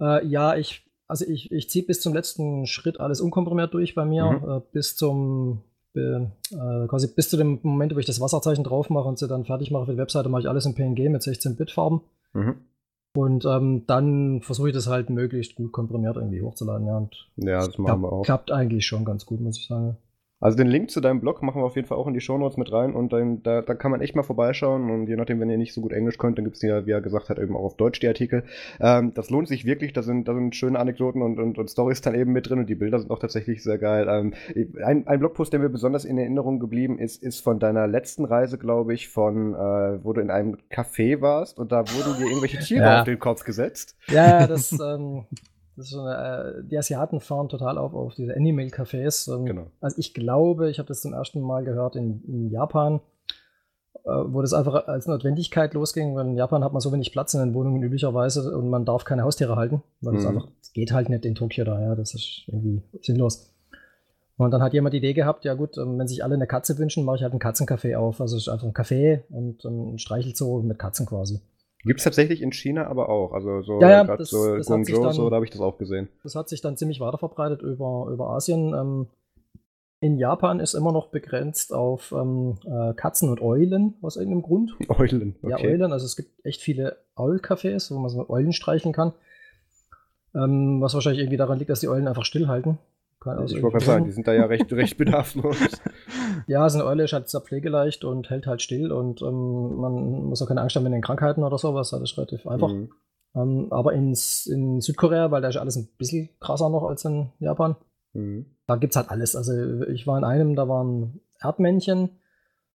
Äh, 0.00 0.24
ja, 0.26 0.54
ich, 0.56 0.86
also 1.08 1.24
ich, 1.26 1.50
ich 1.50 1.68
ziehe 1.70 1.84
bis 1.84 2.00
zum 2.00 2.14
letzten 2.14 2.66
Schritt 2.66 3.00
alles 3.00 3.20
unkomprimiert 3.20 3.74
durch 3.74 3.94
bei 3.94 4.04
mir, 4.04 4.24
Mhm. 4.30 4.48
äh, 4.50 4.60
bis 4.72 4.96
zum 4.96 5.62
äh, 5.96 6.20
quasi 6.86 7.08
bis 7.12 7.30
zu 7.30 7.36
dem 7.36 7.58
Moment, 7.62 7.94
wo 7.94 7.98
ich 7.98 8.06
das 8.06 8.20
Wasserzeichen 8.20 8.62
drauf 8.62 8.90
mache 8.90 9.08
und 9.08 9.18
sie 9.18 9.26
dann 9.26 9.44
fertig 9.44 9.72
mache 9.72 9.86
für 9.86 9.92
die 9.92 9.98
Webseite, 9.98 10.28
mache 10.28 10.42
ich 10.42 10.48
alles 10.48 10.64
in 10.66 10.74
PNG 10.76 11.08
mit 11.10 11.22
16-Bit-Farben. 11.22 12.02
Mhm. 12.32 12.54
Und 13.16 13.44
ähm, 13.44 13.84
dann 13.88 14.40
versuche 14.40 14.68
ich 14.68 14.74
das 14.74 14.86
halt 14.86 15.10
möglichst 15.10 15.56
gut 15.56 15.72
komprimiert 15.72 16.14
irgendwie 16.16 16.42
hochzuladen, 16.42 16.86
ja. 16.86 16.96
Und 16.98 17.28
Ja, 17.34 17.66
das 17.66 17.76
machen 17.76 18.02
wir 18.02 18.12
auch. 18.12 18.22
klappt 18.22 18.52
eigentlich 18.52 18.86
schon 18.86 19.04
ganz 19.04 19.26
gut, 19.26 19.40
muss 19.40 19.58
ich 19.58 19.66
sagen. 19.66 19.96
Also 20.40 20.56
den 20.56 20.68
Link 20.68 20.90
zu 20.90 21.00
deinem 21.00 21.20
Blog 21.20 21.42
machen 21.42 21.60
wir 21.60 21.66
auf 21.66 21.76
jeden 21.76 21.86
Fall 21.86 21.98
auch 21.98 22.06
in 22.06 22.14
die 22.14 22.20
Shownotes 22.20 22.56
mit 22.56 22.72
rein 22.72 22.94
und 22.94 23.12
dann, 23.12 23.42
da, 23.42 23.60
da 23.60 23.74
kann 23.74 23.90
man 23.90 24.00
echt 24.00 24.16
mal 24.16 24.22
vorbeischauen 24.22 24.90
und 24.90 25.06
je 25.06 25.16
nachdem, 25.16 25.38
wenn 25.40 25.50
ihr 25.50 25.58
nicht 25.58 25.74
so 25.74 25.80
gut 25.82 25.92
Englisch 25.92 26.16
könnt, 26.18 26.38
dann 26.38 26.44
gibt 26.44 26.56
es 26.56 26.62
ja, 26.62 26.86
wie 26.86 26.92
er 26.92 27.00
gesagt 27.02 27.28
hat, 27.28 27.38
eben 27.38 27.54
auch 27.54 27.64
auf 27.64 27.76
Deutsch 27.76 28.00
die 28.00 28.08
Artikel. 28.08 28.44
Ähm, 28.80 29.12
das 29.14 29.28
lohnt 29.30 29.48
sich 29.48 29.64
wirklich, 29.66 29.92
da 29.92 30.02
sind, 30.02 30.26
da 30.28 30.34
sind 30.34 30.56
schöne 30.56 30.78
Anekdoten 30.78 31.20
und, 31.22 31.38
und, 31.38 31.58
und 31.58 31.70
Stories 31.70 32.00
dann 32.00 32.14
eben 32.14 32.32
mit 32.32 32.48
drin 32.48 32.58
und 32.60 32.70
die 32.70 32.74
Bilder 32.74 32.98
sind 32.98 33.10
auch 33.10 33.18
tatsächlich 33.18 33.62
sehr 33.62 33.78
geil. 33.78 34.06
Ähm, 34.08 34.34
ein, 34.82 35.06
ein 35.06 35.18
Blogpost, 35.18 35.52
der 35.52 35.60
mir 35.60 35.68
besonders 35.68 36.04
in 36.06 36.16
Erinnerung 36.16 36.58
geblieben 36.58 36.98
ist, 36.98 37.22
ist 37.22 37.40
von 37.40 37.58
deiner 37.58 37.86
letzten 37.86 38.24
Reise, 38.24 38.56
glaube 38.56 38.94
ich, 38.94 39.08
von, 39.08 39.54
äh, 39.54 40.02
wo 40.02 40.14
du 40.14 40.22
in 40.22 40.30
einem 40.30 40.56
Café 40.70 41.20
warst 41.20 41.58
und 41.58 41.70
da 41.70 41.80
wurden 41.80 42.16
dir 42.18 42.26
irgendwelche 42.26 42.58
Tiere 42.60 42.84
Ja. 42.84 42.98
auf 43.00 43.04
den 43.04 43.18
Kopf 43.18 43.44
gesetzt. 43.44 43.96
Ja, 44.08 44.46
das, 44.46 44.72
ähm, 44.80 45.24
so 45.82 46.00
eine, 46.02 46.60
äh, 46.60 46.64
die 46.64 46.78
Asiaten 46.78 47.20
fahren 47.20 47.48
total 47.48 47.78
auf 47.78 47.94
auf 47.94 48.14
diese 48.14 48.34
Animal-Cafés. 48.36 49.44
Genau. 49.44 49.66
Also 49.80 49.98
ich 49.98 50.14
glaube, 50.14 50.70
ich 50.70 50.78
habe 50.78 50.88
das 50.88 51.00
zum 51.02 51.12
ersten 51.12 51.40
Mal 51.40 51.64
gehört 51.64 51.96
in, 51.96 52.22
in 52.24 52.50
Japan, 52.50 53.00
äh, 54.04 54.10
wo 54.10 54.40
das 54.42 54.52
einfach 54.52 54.86
als 54.86 55.06
Notwendigkeit 55.06 55.74
losging, 55.74 56.14
weil 56.14 56.26
in 56.26 56.36
Japan 56.36 56.62
hat 56.64 56.72
man 56.72 56.80
so 56.80 56.92
wenig 56.92 57.12
Platz 57.12 57.34
in 57.34 57.40
den 57.40 57.54
Wohnungen 57.54 57.82
üblicherweise 57.82 58.56
und 58.56 58.68
man 58.68 58.84
darf 58.84 59.04
keine 59.04 59.22
Haustiere 59.24 59.56
halten, 59.56 59.82
weil 60.00 60.14
das 60.14 60.22
Mhm. 60.24 60.28
einfach, 60.28 60.48
geht 60.74 60.92
halt 60.92 61.08
nicht 61.08 61.24
in 61.24 61.34
Tokio 61.34 61.64
da, 61.64 61.80
ja, 61.80 61.94
das 61.94 62.14
ist 62.14 62.44
irgendwie 62.46 62.82
sinnlos. 63.02 63.46
Und 64.36 64.52
dann 64.52 64.62
hat 64.62 64.72
jemand 64.72 64.94
die 64.94 64.98
Idee 64.98 65.12
gehabt, 65.12 65.44
ja 65.44 65.52
gut, 65.52 65.76
ähm, 65.76 65.98
wenn 65.98 66.08
sich 66.08 66.24
alle 66.24 66.34
eine 66.34 66.46
Katze 66.46 66.78
wünschen, 66.78 67.04
mache 67.04 67.16
ich 67.16 67.22
halt 67.24 67.34
ein 67.34 67.38
Katzencafé 67.40 67.96
auf. 67.96 68.22
Also 68.22 68.36
es 68.38 68.44
ist 68.44 68.48
einfach 68.48 68.66
ein 68.66 68.72
Café 68.72 69.20
und 69.28 69.62
ähm, 69.66 69.94
ein 69.94 69.98
Streichelzoo 69.98 70.62
mit 70.62 70.78
Katzen 70.78 71.04
quasi. 71.04 71.40
Gibt 71.84 72.00
es 72.00 72.04
tatsächlich 72.04 72.42
in 72.42 72.52
China 72.52 72.86
aber 72.86 73.08
auch. 73.08 73.32
Also 73.32 73.62
so 73.62 73.80
Ja, 73.80 73.90
ja, 73.90 74.04
das- 74.04 74.30
so 74.30 74.56
das 74.56 74.66
Guangzhou, 74.66 75.02
dann- 75.02 75.12
so, 75.14 75.30
da 75.30 75.36
habe 75.36 75.44
ich 75.44 75.50
das 75.50 75.60
auch 75.60 75.78
gesehen. 75.78 76.08
Das 76.22 76.34
hat 76.34 76.48
sich 76.48 76.60
dann 76.60 76.76
ziemlich 76.76 77.00
weiter 77.00 77.18
verbreitet 77.18 77.62
über, 77.62 78.08
über 78.12 78.30
Asien. 78.30 78.74
Ähm, 78.74 79.06
in 80.02 80.16
Japan 80.18 80.60
ist 80.60 80.74
immer 80.74 80.92
noch 80.92 81.08
begrenzt 81.08 81.72
auf 81.74 82.12
ähm, 82.12 82.58
äh, 82.64 82.94
Katzen 82.94 83.28
und 83.28 83.40
Eulen 83.42 83.94
aus 84.02 84.16
irgendeinem 84.16 84.42
Grund. 84.42 84.76
Eulen, 84.88 85.36
okay. 85.42 85.50
Ja, 85.50 85.58
Eulen. 85.58 85.92
Also 85.92 86.06
es 86.06 86.16
gibt 86.16 86.44
echt 86.44 86.60
viele 86.62 86.96
Eulcafés, 87.16 87.94
wo 87.94 87.98
man 87.98 88.10
so 88.10 88.28
Eulen 88.28 88.52
streicheln 88.52 88.92
kann. 88.94 89.12
Ähm, 90.34 90.80
was 90.80 90.94
wahrscheinlich 90.94 91.20
irgendwie 91.20 91.36
daran 91.36 91.58
liegt, 91.58 91.70
dass 91.70 91.80
die 91.80 91.88
Eulen 91.88 92.06
einfach 92.08 92.24
stillhalten. 92.24 92.78
Keine- 93.20 93.40
aus 93.40 93.52
ich 93.52 93.62
wollte 93.62 93.74
gerade 93.78 93.84
sagen, 93.84 94.04
die 94.06 94.12
sind 94.12 94.26
da 94.26 94.32
ja 94.32 94.44
recht, 94.46 94.72
recht 94.72 94.96
bedarfslos. 94.96 95.56
Ja, 96.46 96.68
so 96.68 96.78
eine 96.78 96.88
Eule 96.88 97.04
ist 97.04 97.12
halt 97.12 97.28
sehr 97.28 97.40
pflegeleicht 97.40 98.04
und 98.04 98.30
hält 98.30 98.46
halt 98.46 98.62
still 98.62 98.92
und 98.92 99.20
ähm, 99.22 99.76
man 99.76 100.24
muss 100.24 100.40
auch 100.42 100.48
keine 100.48 100.60
Angst 100.62 100.76
haben 100.76 100.84
mit 100.84 100.92
den 100.92 101.02
Krankheiten 101.02 101.42
oder 101.44 101.58
sowas. 101.58 101.90
Das 101.90 102.00
ist 102.02 102.16
relativ 102.16 102.46
einfach. 102.46 102.68
Mhm. 102.72 102.90
Ähm, 103.36 103.66
aber 103.70 103.92
ins, 103.92 104.46
in 104.46 104.80
Südkorea, 104.80 105.30
weil 105.30 105.42
da 105.42 105.48
ist 105.48 105.56
alles 105.56 105.76
ein 105.76 105.88
bisschen 105.98 106.30
krasser 106.40 106.68
noch 106.70 106.84
als 106.84 107.04
in 107.04 107.30
Japan, 107.38 107.76
Mhm. 108.12 108.46
Da 108.66 108.74
gibt 108.74 108.92
es 108.92 108.96
halt 108.96 109.08
alles. 109.08 109.36
Also 109.36 109.52
ich 109.84 110.04
war 110.08 110.18
in 110.18 110.24
einem, 110.24 110.56
da 110.56 110.68
waren 110.68 111.20
Erdmännchen, 111.40 112.18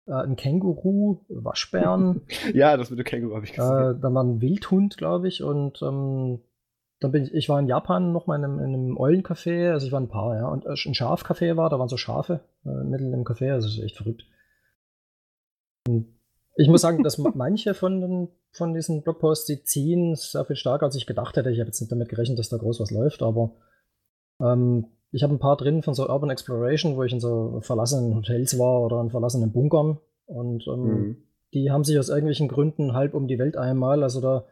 äh, 0.07 0.13
ein 0.13 0.37
Känguru, 0.37 1.25
Waschbären, 1.29 2.21
Ja, 2.55 2.77
das 2.77 2.91
mit 2.91 3.01
dem 3.01 3.05
Känguru 3.05 3.35
habe 3.35 3.45
ich 3.45 3.53
gesehen. 3.53 3.97
äh, 3.97 4.01
dann 4.01 4.15
war 4.15 4.23
ein 4.23 4.41
Wildhund, 4.41 4.97
glaube 4.97 5.27
ich, 5.27 5.43
und 5.43 5.83
ähm, 5.83 6.39
dann 7.05 7.13
bin 7.13 7.23
ich, 7.25 7.35
ich 7.35 7.49
war 7.49 7.61
in 7.61 7.69
Japan 7.69 8.13
noch 8.13 8.27
mal 8.27 8.37
in 8.37 8.45
einem, 8.45 8.59
in 8.59 8.75
einem 8.75 8.99
Eulencafé, 8.99 9.71
also 9.71 9.87
ich 9.87 9.93
war 9.93 10.01
ein 10.01 10.09
paar, 10.09 10.37
ja, 10.37 10.49
und 10.49 10.65
äh, 10.67 10.71
ein 10.71 10.95
Schafcafé 10.95 11.57
war, 11.57 11.71
da 11.71 11.79
waren 11.79 11.89
so 11.89 11.97
Schafe 11.97 12.41
äh, 12.65 12.69
mitten 12.85 13.13
im 13.13 13.25
Café, 13.25 13.53
also 13.53 13.69
das 13.69 13.77
ist 13.77 13.83
echt 13.85 13.97
verrückt. 13.97 14.25
Und 15.87 16.07
ich 16.57 16.69
muss 16.69 16.81
sagen, 16.83 17.03
dass 17.03 17.19
ma- 17.19 17.33
manche 17.35 17.75
von, 17.75 18.01
den, 18.01 18.29
von 18.53 18.75
diesen 18.75 19.03
Blogposts, 19.03 19.47
die 19.47 19.63
ziehen 19.63 20.15
sehr 20.17 20.45
viel 20.45 20.57
stärker, 20.57 20.87
als 20.87 20.97
ich 20.97 21.07
gedacht 21.07 21.37
hätte. 21.37 21.51
Ich 21.51 21.61
habe 21.61 21.69
jetzt 21.69 21.81
nicht 21.81 21.93
damit 21.93 22.09
gerechnet, 22.09 22.39
dass 22.39 22.49
da 22.49 22.57
groß 22.57 22.81
was 22.81 22.91
läuft, 22.91 23.23
aber 23.23 23.53
ähm, 24.41 24.87
ich 25.13 25.23
habe 25.23 25.33
ein 25.35 25.39
paar 25.39 25.57
drin 25.57 25.83
von 25.83 25.95
so 25.95 26.09
Urban 26.09 26.31
Exploration, 26.31 26.97
wo 26.97 27.05
ich 27.05 27.13
in 27.13 27.21
so 27.21 27.61
verlassenen 27.61 28.17
Hotels 28.17 28.59
war 28.59 28.83
oder 28.83 29.01
in 29.01 29.11
verlassenen 29.11 29.53
Bunkern. 29.53 29.99
Und 30.27 30.67
ähm, 30.67 30.83
Mhm. 30.83 31.17
die 31.53 31.71
haben 31.71 31.85
sich 31.85 31.99
aus 31.99 32.09
irgendwelchen 32.09 32.49
Gründen 32.49 32.95
halb 32.95 33.15
um 33.15 33.29
die 33.29 33.39
Welt 33.39 33.57
einmal. 33.57 34.03
Also 34.03 34.21
da 34.21 34.45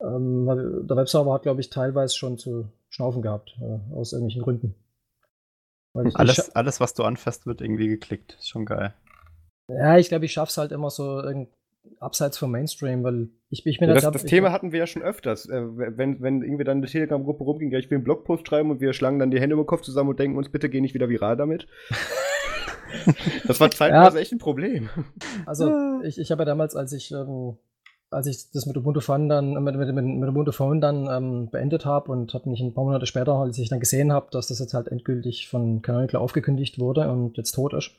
ähm, 0.00 0.46
weil 0.46 0.84
der 0.84 0.96
Webserver 0.96 1.32
hat, 1.34 1.42
glaube 1.42 1.60
ich, 1.60 1.70
teilweise 1.70 2.14
schon 2.16 2.38
zu 2.38 2.68
schnaufen 2.88 3.22
gehabt, 3.22 3.56
äh, 3.60 3.94
aus 3.94 4.12
irgendwelchen 4.12 4.42
Gründen. 4.42 4.74
Weil 5.92 6.06
ich, 6.06 6.14
ich, 6.14 6.18
Alles, 6.18 6.54
alles, 6.54 6.80
was 6.80 6.94
du 6.94 7.02
anfasst, 7.04 7.46
wird 7.46 7.60
irgendwie 7.60 7.88
geklickt. 7.88 8.34
Ist 8.38 8.48
schon 8.48 8.64
geil. 8.66 8.94
ja, 9.68 9.96
ich 9.98 10.08
glaube, 10.08 10.24
ich 10.26 10.32
schaffe 10.32 10.50
es 10.50 10.58
halt 10.58 10.72
immer 10.72 10.90
so 10.90 11.22
abseits 12.00 12.36
vom 12.36 12.50
Mainstream, 12.50 13.02
weil 13.02 13.28
ich, 13.50 13.64
ich 13.64 13.78
bin 13.78 13.88
Ja, 13.88 13.94
halt 13.94 13.96
das, 13.96 14.02
sehr- 14.02 14.10
das 14.12 14.24
ich, 14.24 14.30
Thema 14.30 14.52
hatten 14.52 14.72
wir 14.72 14.78
ja 14.80 14.86
schon 14.86 15.02
öfters. 15.02 15.46
Äh, 15.48 15.62
wenn, 15.96 16.20
wenn 16.20 16.42
irgendwie 16.42 16.64
dann 16.64 16.78
eine 16.78 16.86
Telegram-Gruppe 16.86 17.44
rumging, 17.44 17.70
ja, 17.72 17.78
ich 17.78 17.90
will 17.90 17.96
einen 17.96 18.04
Blogpost 18.04 18.46
schreiben 18.46 18.70
und 18.70 18.80
wir 18.80 18.92
schlagen 18.92 19.18
dann 19.18 19.30
die 19.30 19.40
Hände 19.40 19.54
über 19.54 19.62
den 19.62 19.68
Kopf 19.68 19.80
zusammen 19.82 20.10
und 20.10 20.18
denken 20.18 20.36
uns, 20.36 20.50
bitte 20.50 20.68
geh 20.68 20.80
nicht 20.82 20.94
wieder 20.94 21.08
viral 21.08 21.36
damit. 21.36 21.66
das 23.46 23.60
war 23.60 23.70
zeitweise 23.70 24.20
echt 24.20 24.32
ein 24.32 24.38
Problem. 24.38 24.88
Also 25.46 26.00
ich, 26.02 26.18
ich 26.18 26.30
habe 26.30 26.42
ja 26.42 26.46
damals, 26.46 26.76
als 26.76 26.92
ich, 26.92 27.10
ähm, 27.12 27.56
als 28.10 28.26
ich 28.26 28.50
das 28.50 28.66
mit 28.66 28.76
Ubuntu 28.76 29.00
Phone 29.00 29.28
dann, 29.28 29.52
mit, 29.62 29.76
mit, 29.76 29.94
mit, 29.94 30.04
mit 30.04 30.28
Ubuntu 30.28 30.52
Phone 30.52 30.80
dann 30.80 31.06
ähm, 31.10 31.50
beendet 31.50 31.84
habe 31.84 32.10
und 32.10 32.32
habe 32.34 32.48
mich 32.48 32.60
ein 32.60 32.74
paar 32.74 32.84
Monate 32.84 33.06
später, 33.06 33.34
als 33.34 33.58
ich 33.58 33.68
dann 33.68 33.80
gesehen 33.80 34.12
habe, 34.12 34.28
dass 34.30 34.46
das 34.48 34.58
jetzt 34.58 34.74
halt 34.74 34.88
endgültig 34.88 35.48
von 35.48 35.82
Canonical 35.82 36.20
aufgekündigt 36.20 36.78
wurde 36.78 37.10
und 37.10 37.36
jetzt 37.36 37.52
tot 37.52 37.74
ist. 37.74 37.90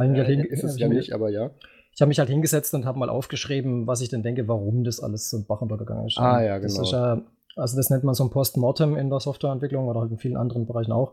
ich 0.00 0.08
mich 0.08 0.18
halt 0.18 0.46
ist 0.46 0.64
es 0.64 0.78
ja 0.78 0.88
nicht, 0.88 1.12
aber 1.12 1.30
ja. 1.30 1.50
Ich 1.92 2.00
habe 2.00 2.08
mich 2.08 2.18
halt 2.18 2.28
hingesetzt 2.28 2.74
und 2.74 2.86
habe 2.86 2.98
mal 2.98 3.08
aufgeschrieben, 3.08 3.86
was 3.86 4.00
ich 4.00 4.08
denn 4.08 4.22
denke, 4.22 4.48
warum 4.48 4.82
das 4.82 5.00
alles 5.00 5.30
so 5.30 5.44
Bach 5.44 5.60
untergegangen 5.60 6.06
ist. 6.06 6.18
Ah, 6.18 6.42
ja, 6.42 6.58
Das 6.58 6.72
genau. 6.72 6.84
ist 6.84 6.92
ja, 6.92 7.22
also 7.54 7.76
das 7.76 7.90
nennt 7.90 8.02
man 8.02 8.14
so 8.14 8.24
ein 8.24 8.30
Postmortem 8.30 8.96
in 8.96 9.10
der 9.10 9.20
Softwareentwicklung 9.20 9.86
oder 9.86 10.00
halt 10.00 10.10
in 10.10 10.18
vielen 10.18 10.36
anderen 10.36 10.66
Bereichen 10.66 10.92
auch. 10.92 11.12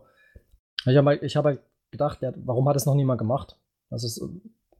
Ich 0.85 0.97
habe 0.97 1.09
halt, 1.09 1.23
ich 1.23 1.35
hab 1.35 1.45
halt 1.45 1.59
gedacht, 1.91 2.19
ja, 2.21 2.33
warum 2.45 2.67
hat 2.67 2.75
das 2.75 2.85
noch 2.85 2.95
niemand 2.95 3.19
gemacht? 3.19 3.57
Also 3.91 4.07
es 4.07 4.21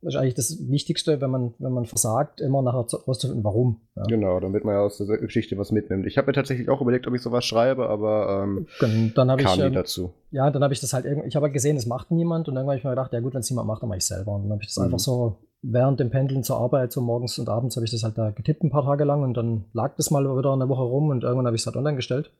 ist 0.03 0.15
eigentlich 0.15 0.33
das 0.33 0.57
Wichtigste, 0.69 1.21
wenn 1.21 1.29
man, 1.29 1.53
wenn 1.59 1.71
man 1.73 1.85
versagt, 1.85 2.41
immer 2.41 2.61
nachher 2.61 2.87
zu- 2.87 2.97
rauszufinden, 2.97 3.43
warum. 3.43 3.81
Ja. 3.95 4.03
Genau, 4.03 4.39
damit 4.39 4.65
man 4.65 4.73
ja 4.75 4.81
aus 4.81 4.97
der 4.97 5.17
Geschichte 5.19 5.57
was 5.57 5.71
mitnimmt. 5.71 6.07
Ich 6.07 6.17
habe 6.17 6.27
mir 6.27 6.33
tatsächlich 6.33 6.69
auch 6.69 6.81
überlegt, 6.81 7.05
ob 7.07 7.13
ich 7.13 7.21
sowas 7.21 7.45
schreibe, 7.45 7.87
aber 7.89 8.43
ähm, 8.43 8.67
dann 9.15 9.29
habe 9.29 9.41
ich, 9.41 9.47
kam 9.47 9.59
nie 9.59 9.65
ähm, 9.65 9.73
dazu. 9.73 10.11
ja, 10.31 10.49
dann 10.49 10.63
habe 10.63 10.73
ich 10.73 10.79
das 10.79 10.93
halt 10.93 11.05
irgendwie, 11.05 11.27
ich 11.27 11.35
habe 11.35 11.45
halt 11.45 11.53
gesehen, 11.53 11.77
es 11.77 11.85
macht 11.85 12.09
niemand 12.11 12.47
und 12.49 12.55
dann 12.55 12.65
habe 12.65 12.77
ich 12.77 12.83
mir 12.83 12.89
gedacht, 12.89 13.13
ja 13.13 13.19
gut, 13.19 13.33
wenn 13.33 13.41
es 13.41 13.49
niemand 13.51 13.67
macht, 13.67 13.81
dann 13.83 13.89
mache 13.89 13.99
ich 13.99 14.05
selber. 14.05 14.31
Und 14.33 14.43
dann 14.43 14.51
habe 14.53 14.61
ich 14.63 14.69
das 14.69 14.77
Mhm. 14.77 14.85
einfach 14.85 14.99
so 14.99 15.35
während 15.61 15.99
dem 15.99 16.09
Pendeln 16.09 16.41
zur 16.43 16.57
Arbeit, 16.57 16.91
so 16.91 17.01
morgens 17.01 17.37
und 17.37 17.47
abends, 17.47 17.75
habe 17.75 17.85
ich 17.85 17.91
das 17.91 18.03
halt 18.03 18.17
da 18.17 18.31
getippt 18.31 18.63
ein 18.63 18.71
paar 18.71 18.83
Tage 18.83 19.03
lang 19.03 19.21
und 19.21 19.35
dann 19.35 19.65
lag 19.73 19.95
das 19.97 20.09
mal 20.09 20.23
wieder 20.35 20.51
eine 20.53 20.67
Woche 20.67 20.81
rum 20.81 21.09
und 21.09 21.23
irgendwann 21.23 21.45
habe 21.45 21.55
ich 21.55 21.61
es 21.61 21.65
halt 21.67 21.75
online 21.77 21.95
gestellt. 21.97 22.31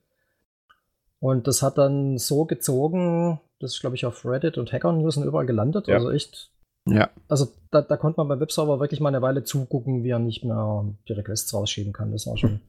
Und 1.20 1.46
das 1.48 1.62
hat 1.62 1.78
dann 1.78 2.18
so 2.18 2.46
gezogen, 2.46 3.40
das 3.60 3.74
ist, 3.76 3.82
glaube 3.82 3.96
ich, 3.96 4.08
auf 4.08 4.26
Reddit 4.26 4.58
und 4.58 4.74
Hacker 4.74 4.92
News 4.92 5.18
und 5.18 5.24
überall 5.26 5.46
gelandet. 5.46 5.88
Ja. 5.88 5.96
Also 5.98 6.10
echt, 6.10 6.50
Ja. 6.88 7.10
also 7.30 7.48
da, 7.70 7.82
da 7.82 7.96
konnte 7.96 8.20
man 8.20 8.28
beim 8.28 8.40
Webserver 8.40 8.80
wirklich 8.80 9.00
mal 9.00 9.10
eine 9.10 9.22
Weile 9.22 9.44
zugucken, 9.44 10.04
wie 10.04 10.10
er 10.10 10.20
nicht 10.20 10.44
mehr 10.44 10.86
die 11.08 11.14
Requests 11.14 11.54
rausschieben 11.54 11.94
kann. 11.94 12.12
Das 12.12 12.26
war 12.28 12.38
schon. 12.38 12.62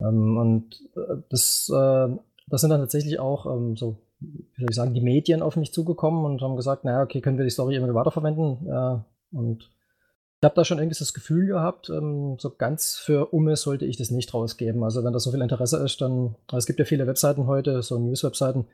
ähm, 0.00 0.36
und 0.36 0.80
äh, 0.96 1.16
das, 1.28 1.68
äh, 1.74 2.08
das 2.46 2.60
sind 2.60 2.70
dann 2.70 2.80
tatsächlich 2.80 3.18
auch 3.18 3.46
ähm, 3.46 3.76
so, 3.76 3.98
wie 4.20 4.60
soll 4.60 4.70
ich 4.70 4.76
sagen, 4.76 4.94
die 4.94 5.00
Medien 5.00 5.42
auf 5.42 5.56
mich 5.56 5.72
zugekommen 5.72 6.24
und 6.24 6.40
haben 6.40 6.56
gesagt, 6.56 6.84
naja, 6.84 7.02
okay, 7.02 7.20
können 7.20 7.36
wir 7.36 7.44
die 7.44 7.50
Story 7.50 7.74
irgendwie 7.74 7.94
weiterverwenden? 7.94 8.66
Äh, 8.68 8.98
Und 9.36 9.70
ich 10.40 10.46
habe 10.46 10.54
da 10.54 10.64
schon 10.64 10.78
irgendwie 10.78 10.98
das 10.98 11.14
Gefühl 11.14 11.46
gehabt, 11.46 11.90
ähm, 11.90 12.36
so 12.38 12.54
ganz 12.54 12.96
für 12.96 13.32
Umme 13.32 13.56
sollte 13.56 13.86
ich 13.86 13.96
das 13.96 14.10
nicht 14.10 14.32
rausgeben. 14.34 14.84
Also 14.84 15.02
wenn 15.02 15.12
da 15.12 15.18
so 15.18 15.30
viel 15.30 15.42
Interesse 15.42 15.78
ist, 15.84 16.00
dann, 16.00 16.36
es 16.52 16.66
gibt 16.66 16.78
ja 16.78 16.84
viele 16.84 17.06
Webseiten 17.06 17.46
heute, 17.46 17.82
so 17.82 17.98
News-Webseiten, 17.98 18.66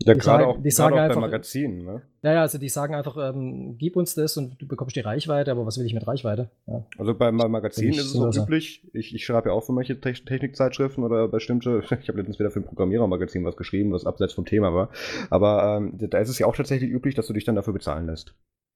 Ja, 0.00 0.12
Die 0.12 0.18
gerade 0.18 0.42
sagen- 0.42 0.44
auch, 0.44 0.62
die 0.62 0.70
sagen 0.72 0.98
einfach- 0.98 1.20
Magazinen, 1.20 1.84
ne? 1.84 2.02
naja, 2.22 2.40
also 2.40 2.58
die 2.58 2.68
sagen 2.68 2.94
einfach, 2.96 3.16
ähm, 3.16 3.76
gib 3.78 3.94
uns 3.96 4.14
das 4.16 4.36
und 4.36 4.60
du 4.60 4.66
bekommst 4.66 4.96
die 4.96 5.00
Reichweite, 5.00 5.52
aber 5.52 5.64
was 5.66 5.78
will 5.78 5.86
ich 5.86 5.94
mit 5.94 6.04
Reichweite? 6.06 6.50
Ja. 6.66 6.84
Also 6.98 7.14
bei 7.14 7.30
Ma- 7.30 7.46
Magazinen 7.46 7.92
ist 7.94 8.12
es 8.12 8.16
auch 8.20 8.34
üblich. 8.44 8.88
Ich, 8.92 9.14
ich 9.14 9.24
schreibe 9.24 9.50
ja 9.50 9.54
auch 9.54 9.64
für 9.64 9.72
manche 9.72 10.00
Te 10.00 10.12
Technikzeitschriften 10.12 11.04
oder 11.04 11.28
bestimmte. 11.28 11.80
Ich 12.02 12.08
habe 12.08 12.18
letztens 12.18 12.40
wieder 12.40 12.50
für 12.50 12.58
ein 12.60 12.64
Programmierermagazin 12.66 13.44
was 13.44 13.56
geschrieben, 13.56 13.92
was 13.92 14.04
abseits 14.04 14.32
vom 14.32 14.44
Thema 14.46 14.74
war. 14.74 14.90
Aber 15.30 15.76
ähm, 15.78 15.96
da 15.96 16.18
ist 16.18 16.28
es 16.28 16.38
ja 16.40 16.46
auch 16.48 16.56
tatsächlich 16.56 16.90
üblich, 16.90 17.14
dass 17.14 17.28
du 17.28 17.32
dich 17.32 17.44
dann 17.44 17.54
dafür 17.54 17.72
bezahlen 17.72 18.06
lässt. 18.06 18.34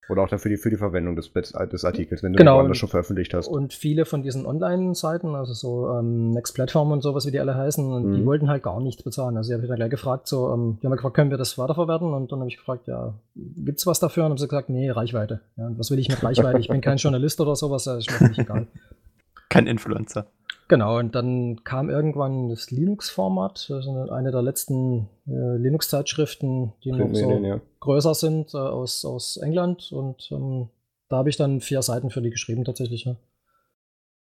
Oder 0.08 0.22
auch 0.22 0.28
dafür 0.28 0.50
die, 0.50 0.56
für 0.56 0.70
die 0.70 0.76
Verwendung 0.78 1.16
des, 1.16 1.30
des 1.32 1.84
Artikels, 1.84 2.22
wenn 2.22 2.32
du 2.32 2.38
Genau. 2.38 2.56
woanders 2.56 2.78
schon 2.78 2.88
veröffentlicht 2.88 3.34
hast. 3.34 3.46
Und 3.46 3.74
viele 3.74 4.06
von 4.06 4.22
diesen 4.22 4.46
Online-Seiten, 4.46 5.34
also 5.34 5.52
so 5.52 5.90
ähm, 5.98 6.30
Next 6.30 6.54
Platform 6.54 6.92
und 6.92 7.02
sowas, 7.02 7.26
wie 7.26 7.30
die 7.30 7.38
alle 7.40 7.54
heißen, 7.54 7.92
und 7.92 8.14
die 8.14 8.22
Mhm. 8.22 8.26
wollten 8.26 8.48
halt 8.48 8.62
gar 8.62 8.80
nichts 8.80 9.02
bezahlen. 9.02 9.36
Also 9.36 9.52
ich 9.52 9.58
habe 9.58 9.66
dann 9.66 9.76
gleich 9.76 9.90
gefragt, 9.90 10.26
so, 10.26 10.50
ähm, 10.52 10.78
die 10.82 10.86
haben 10.86 10.94
gefragt, 10.94 11.14
können 11.14 11.30
wir 11.30 11.36
das 11.36 11.58
weiterverwerten? 11.58 12.14
Und 12.14 12.32
dann 12.32 12.38
habe 12.40 12.48
ich 12.48 12.56
gefragt, 12.56 12.86
ja, 12.88 13.12
gibt's 13.34 13.86
was 13.86 14.00
dafür? 14.00 14.24
Und 14.24 14.30
haben 14.30 14.38
sie 14.38 14.48
gesagt, 14.48 14.70
nee, 14.70 14.90
Reichweite. 14.90 15.40
Ja, 15.56 15.66
und 15.66 15.78
was 15.78 15.90
will 15.90 15.98
ich 15.98 16.08
mit 16.08 16.22
Reichweite? 16.22 16.58
Ich 16.58 16.68
bin 16.68 16.80
kein 16.80 16.96
Journalist 16.98 17.38
oder 17.42 17.54
sowas, 17.54 17.84
das 17.84 17.98
ist 18.06 18.10
mir 18.10 18.16
völlig 18.16 18.38
egal. 18.38 18.66
Kein 19.48 19.66
Influencer. 19.66 20.26
Genau, 20.68 20.98
und 20.98 21.14
dann 21.14 21.64
kam 21.64 21.88
irgendwann 21.88 22.50
das 22.50 22.70
Linux-Format, 22.70 23.70
das 23.70 23.86
ist 23.86 24.10
eine 24.10 24.30
der 24.30 24.42
letzten 24.42 25.08
äh, 25.26 25.56
Linux-Zeitschriften, 25.56 26.74
die 26.84 26.92
noch 26.92 27.14
so 27.14 27.38
ja. 27.38 27.60
größer 27.80 28.14
sind 28.14 28.52
äh, 28.52 28.58
aus, 28.58 29.06
aus 29.06 29.38
England. 29.38 29.90
Und 29.92 30.28
ähm, 30.30 30.68
da 31.08 31.16
habe 31.16 31.30
ich 31.30 31.38
dann 31.38 31.62
vier 31.62 31.80
Seiten 31.80 32.10
für 32.10 32.20
die 32.20 32.30
geschrieben 32.30 32.64
tatsächlich. 32.64 33.06
Ja. 33.06 33.16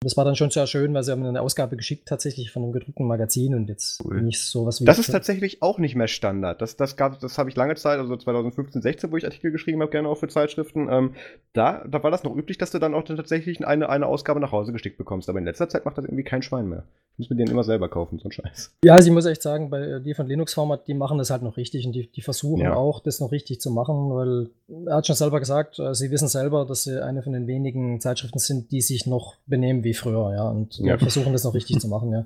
Das 0.04 0.18
war 0.18 0.26
dann 0.26 0.36
schon 0.36 0.50
sehr 0.50 0.66
schön, 0.66 0.94
weil 0.96 1.04
sie 1.04 1.12
haben 1.12 1.24
eine 1.24 1.42
Ausgabe 1.42 1.78
geschickt 1.78 2.08
tatsächlich 2.08 2.50
von 2.52 2.64
einem 2.64 2.72
gedruckten 2.72 3.06
Magazin 3.06 3.54
und 3.54 3.70
jetzt 3.70 4.04
Cool. 4.04 4.24
nicht 4.24 4.42
sowas 4.44 4.82
wie 4.82 4.86
Das 4.86 4.98
ist 4.98 5.12
tatsächlich 5.12 5.62
auch 5.62 5.78
nicht 5.78 5.96
mehr 5.96 6.08
Standard. 6.08 6.60
Das, 6.60 6.76
das, 6.76 6.96
gab- 6.98 7.20
das 7.20 7.38
habe 7.38 7.52
ich 7.52 7.56
lange 7.56 7.76
Zeit, 7.76 8.00
also 8.00 8.18
2015, 8.18 8.82
16, 8.82 9.12
wo 9.12 9.18
ich 9.18 9.26
Artikel 9.26 9.52
geschrieben 9.52 9.80
habe, 9.82 9.92
gerne 9.92 10.10
auch 10.10 10.18
für 10.18 10.28
Zeitschriften. 10.28 10.88
Ähm, 10.90 11.14
da, 11.54 11.86
da 11.88 12.02
war 12.02 12.10
das 12.10 12.24
noch 12.24 12.36
üblich, 12.36 12.58
dass 12.58 12.72
du 12.72 12.80
dann 12.80 12.96
auch 12.96 13.04
dann 13.04 13.16
tatsächlich 13.18 13.64
eine, 13.66 13.90
eine 13.90 14.08
Ausgabe 14.08 14.40
nach 14.40 14.52
Hause 14.52 14.72
geschickt 14.72 14.98
bekommst. 14.98 15.30
Aber 15.30 15.38
in 15.38 15.46
letzter 15.46 15.70
Zeit 15.70 15.86
macht 15.86 16.00
das 16.00 16.06
irgendwie 16.06 16.24
kein 16.24 16.42
Schwein 16.42 16.68
mehr. 16.68 16.84
Ich 17.18 17.20
muss 17.20 17.30
mir 17.30 17.36
den 17.36 17.52
immer 17.52 17.64
selber 17.64 17.88
kaufen, 17.90 18.18
so 18.18 18.30
ein 18.30 18.32
Scheiß. 18.32 18.72
Ja, 18.84 18.96
also 18.96 19.10
ich 19.10 19.14
muss 19.14 19.26
echt 19.28 19.44
sagen, 19.44 19.70
bei 19.70 19.82
äh, 19.82 20.02
die 20.02 20.16
von 20.16 20.26
Linux 20.26 20.54
Format, 20.56 20.88
die 20.88 20.96
machen 20.96 21.20
das 21.20 21.30
halt 21.30 21.44
noch 21.44 21.58
richtig 21.58 21.86
und 21.86 21.92
die, 21.92 22.08
die 22.08 22.22
versuchen 22.22 22.62
Ja. 22.64 22.74
auch, 22.74 23.02
das 23.04 23.20
noch 23.20 23.32
richtig 23.32 23.60
zu 23.62 23.70
machen, 23.70 24.10
weil 24.16 24.50
er 24.88 24.96
hat 24.96 25.06
schon 25.06 25.16
selber 25.18 25.40
gesagt, 25.40 25.78
äh, 25.78 25.94
sie 25.94 26.10
wissen 26.10 26.30
selber, 26.30 26.66
dass 26.66 26.86
sie 26.86 27.04
eine 27.04 27.22
von 27.22 27.34
den 27.34 27.46
wenigen 27.46 28.00
Zeitschriften 28.02 28.40
sind, 28.40 28.72
die 28.72 28.82
sich 28.82 29.06
noch 29.06 29.36
benehmen 29.46 29.84
wie 29.84 29.91
früher, 30.00 30.34
ja, 30.34 30.50
und 30.50 30.78
Ja. 30.80 30.98
versuchen 30.98 31.34
das 31.34 31.44
noch 31.44 31.54
richtig 31.54 31.80
zu 31.80 31.88
machen, 31.88 32.12
ja. 32.12 32.26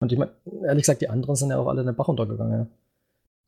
Und 0.00 0.12
ich 0.12 0.18
mein, 0.18 0.28
ehrlich 0.64 0.82
gesagt, 0.82 1.00
die 1.00 1.08
anderen 1.08 1.34
sind 1.36 1.50
ja 1.50 1.58
auch 1.58 1.66
alle 1.66 1.80
in 1.80 1.86
den 1.86 1.96
Bach 1.96 2.08
runtergegangen, 2.08 2.52
ja. 2.52 2.66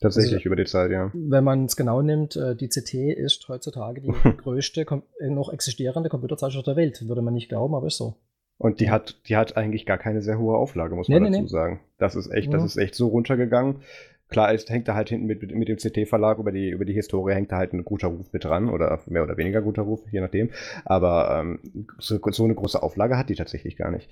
Tatsächlich 0.00 0.36
Also- 0.36 0.46
über 0.46 0.56
die 0.56 0.64
Zeit, 0.64 0.90
ja. 0.90 1.10
Wenn 1.12 1.44
man 1.44 1.66
es 1.66 1.76
genau 1.76 2.00
nimmt, 2.02 2.34
äh, 2.36 2.56
die 2.56 2.68
CT 2.68 3.12
ist 3.12 3.46
heutzutage 3.48 4.00
die 4.00 4.08
größte 4.38 4.86
äh, 5.20 5.28
noch 5.30 5.52
existierende 5.52 6.08
Computerzeitschrift 6.08 6.66
der 6.66 6.76
Welt. 6.76 7.06
Würde 7.06 7.20
man 7.22 7.34
nicht 7.34 7.48
glauben, 7.50 7.74
aber 7.74 7.86
ist 7.88 7.98
so. 7.98 8.14
Und 8.56 8.80
die 8.80 8.90
hat, 8.90 9.16
die 9.28 9.36
hat 9.36 9.56
eigentlich 9.56 9.86
gar 9.86 9.98
keine 9.98 10.22
sehr 10.22 10.38
hohe 10.38 10.56
Auflage, 10.56 10.94
muss 10.94 11.08
Nee, 11.08 11.14
man 11.20 11.24
nee, 11.24 11.30
dazu 11.30 11.42
nee. 11.42 11.48
sagen. 11.48 11.80
Das 11.98 12.14
ist 12.14 12.30
echt, 12.30 12.52
das 12.52 12.64
ist 12.64 12.76
echt 12.78 12.94
so 12.94 13.08
runtergegangen. 13.08 13.82
Klar, 14.30 14.52
es 14.54 14.68
hängt 14.68 14.86
da 14.88 14.94
halt 14.94 15.08
hinten 15.08 15.26
mit, 15.26 15.42
mit, 15.54 15.68
dem 15.68 15.76
CT-Verlag 15.76 16.38
über 16.38 16.52
die, 16.52 16.70
über 16.70 16.84
die 16.84 16.92
Historie 16.92 17.34
hängt 17.34 17.50
da 17.52 17.56
halt 17.56 17.72
ein 17.72 17.84
guter 17.84 18.08
Ruf 18.08 18.32
mit 18.32 18.44
dran 18.44 18.70
oder 18.70 19.00
mehr 19.06 19.24
oder 19.24 19.36
weniger 19.36 19.60
guter 19.60 19.82
Ruf, 19.82 20.00
je 20.10 20.20
nachdem. 20.20 20.50
Aber 20.84 21.40
ähm, 21.40 21.86
so, 21.98 22.18
so 22.30 22.44
eine 22.44 22.54
große 22.54 22.82
Auflage 22.82 23.18
hat 23.18 23.28
die 23.28 23.34
tatsächlich 23.34 23.76
gar 23.76 23.90
nicht. 23.90 24.08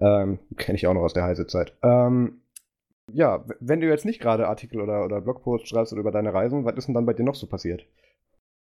Ähm, 0.00 0.38
Kenne 0.56 0.76
ich 0.76 0.86
auch 0.86 0.94
noch 0.94 1.02
aus 1.02 1.14
der 1.14 1.24
Heise-Zeit. 1.24 1.72
Ähm, 1.82 2.40
ja, 3.12 3.44
wenn 3.60 3.80
du 3.80 3.88
jetzt 3.88 4.04
nicht 4.04 4.20
gerade 4.20 4.48
Artikel 4.48 4.80
oder, 4.80 5.04
oder 5.04 5.20
Blogpost 5.20 5.68
schreibst 5.68 5.92
oder 5.92 6.00
über 6.00 6.12
deine 6.12 6.32
Reisen, 6.32 6.64
was 6.64 6.76
ist 6.76 6.86
denn 6.86 6.94
dann 6.94 7.06
bei 7.06 7.12
dir 7.12 7.24
noch 7.24 7.34
so 7.34 7.46
passiert? 7.46 7.84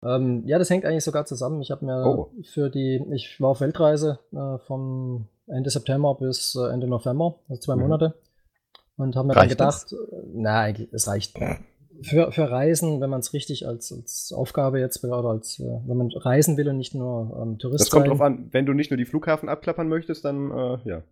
Ähm, 0.03 0.43
ja, 0.45 0.57
das 0.59 0.69
hängt 0.69 0.85
eigentlich 0.85 1.03
sogar 1.03 1.25
zusammen. 1.25 1.61
Ich 1.61 1.71
habe 1.71 1.85
mir 1.85 2.05
Oh. 2.05 2.29
für 2.43 2.69
die, 2.69 3.01
ich 3.13 3.39
war 3.39 3.49
auf 3.49 3.61
Weltreise 3.61 4.19
äh, 4.33 4.57
vom 4.59 5.27
Ende 5.47 5.69
September 5.69 6.15
bis 6.15 6.55
äh, 6.55 6.71
Ende 6.73 6.87
November, 6.87 7.35
also 7.49 7.61
zwei 7.61 7.75
Mhm. 7.75 7.81
Monate. 7.81 8.13
Und 8.97 9.15
habe 9.15 9.27
mir 9.27 9.33
dann 9.33 9.43
Reicht 9.43 9.59
das? 9.59 9.87
gedacht, 9.87 10.05
äh, 10.11 10.15
na, 10.33 10.61
eigentlich, 10.61 10.89
es 10.93 11.07
reicht. 11.07 11.37
Für, 12.01 12.31
für 12.31 12.49
Reisen, 12.49 13.01
wenn 13.01 13.09
man 13.09 13.21
es 13.21 13.33
richtig 13.33 13.67
als, 13.67 13.91
als 13.91 14.33
Aufgabe 14.35 14.79
jetzt 14.79 15.03
oder 15.03 15.29
als, 15.29 15.59
äh, 15.59 15.63
wenn 15.63 15.97
man 15.97 16.11
reisen 16.11 16.57
will 16.57 16.67
und 16.69 16.77
nicht 16.77 16.93
nur 16.95 17.39
ähm, 17.41 17.57
Tourist 17.59 17.81
Das 17.81 17.89
kommt 17.89 18.07
drauf 18.07 18.21
an, 18.21 18.49
wenn 18.51 18.65
du 18.65 18.73
nicht 18.73 18.91
nur 18.91 18.97
die 18.97 19.05
Flughafen 19.05 19.49
abklappern 19.49 19.87
möchtest, 19.87 20.25
dann, 20.25 20.51
äh, 20.51 20.77
ja, 20.85 21.03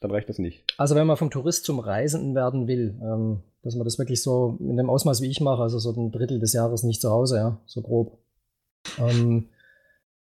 dann 0.00 0.10
reicht 0.10 0.28
das 0.28 0.38
nicht. 0.38 0.64
Also 0.78 0.94
wenn 0.94 1.06
man 1.06 1.16
vom 1.16 1.30
Tourist 1.30 1.64
zum 1.64 1.78
Reisenden 1.78 2.34
werden 2.34 2.68
will, 2.68 2.98
ähm, 3.02 3.42
dass 3.62 3.74
man 3.74 3.84
das 3.84 3.98
wirklich 3.98 4.22
so 4.22 4.56
in 4.60 4.76
dem 4.76 4.88
Ausmaß, 4.88 5.20
wie 5.20 5.30
ich 5.30 5.40
mache, 5.40 5.62
also 5.62 5.78
so 5.78 5.92
ein 5.92 6.12
Drittel 6.12 6.38
des 6.38 6.52
Jahres 6.52 6.82
nicht 6.82 7.00
zu 7.00 7.10
Hause, 7.10 7.36
ja, 7.36 7.58
so 7.66 7.82
grob. 7.82 8.18
Ähm, 8.98 9.48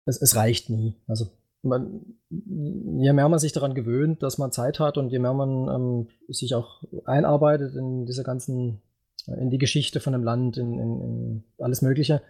es, 0.04 0.20
es 0.20 0.34
reicht 0.36 0.70
nie. 0.70 0.96
Also 1.06 1.28
man, 1.62 2.02
je 2.30 3.12
mehr 3.12 3.28
man 3.28 3.38
sich 3.38 3.52
daran 3.52 3.74
gewöhnt, 3.74 4.22
dass 4.22 4.38
man 4.38 4.52
Zeit 4.52 4.80
hat 4.80 4.98
und 4.98 5.10
je 5.10 5.18
mehr 5.18 5.34
man 5.34 5.68
ähm, 5.68 6.08
sich 6.28 6.54
auch 6.54 6.82
einarbeitet 7.04 7.74
in 7.74 8.06
diese 8.06 8.22
ganzen, 8.22 8.82
in 9.26 9.50
die 9.50 9.58
Geschichte 9.58 10.00
von 10.00 10.12
dem 10.12 10.22
Land, 10.22 10.56
in, 10.56 10.78
in, 10.78 11.00
in 11.00 11.44
alles 11.58 11.82
Mögliche. 11.82 12.22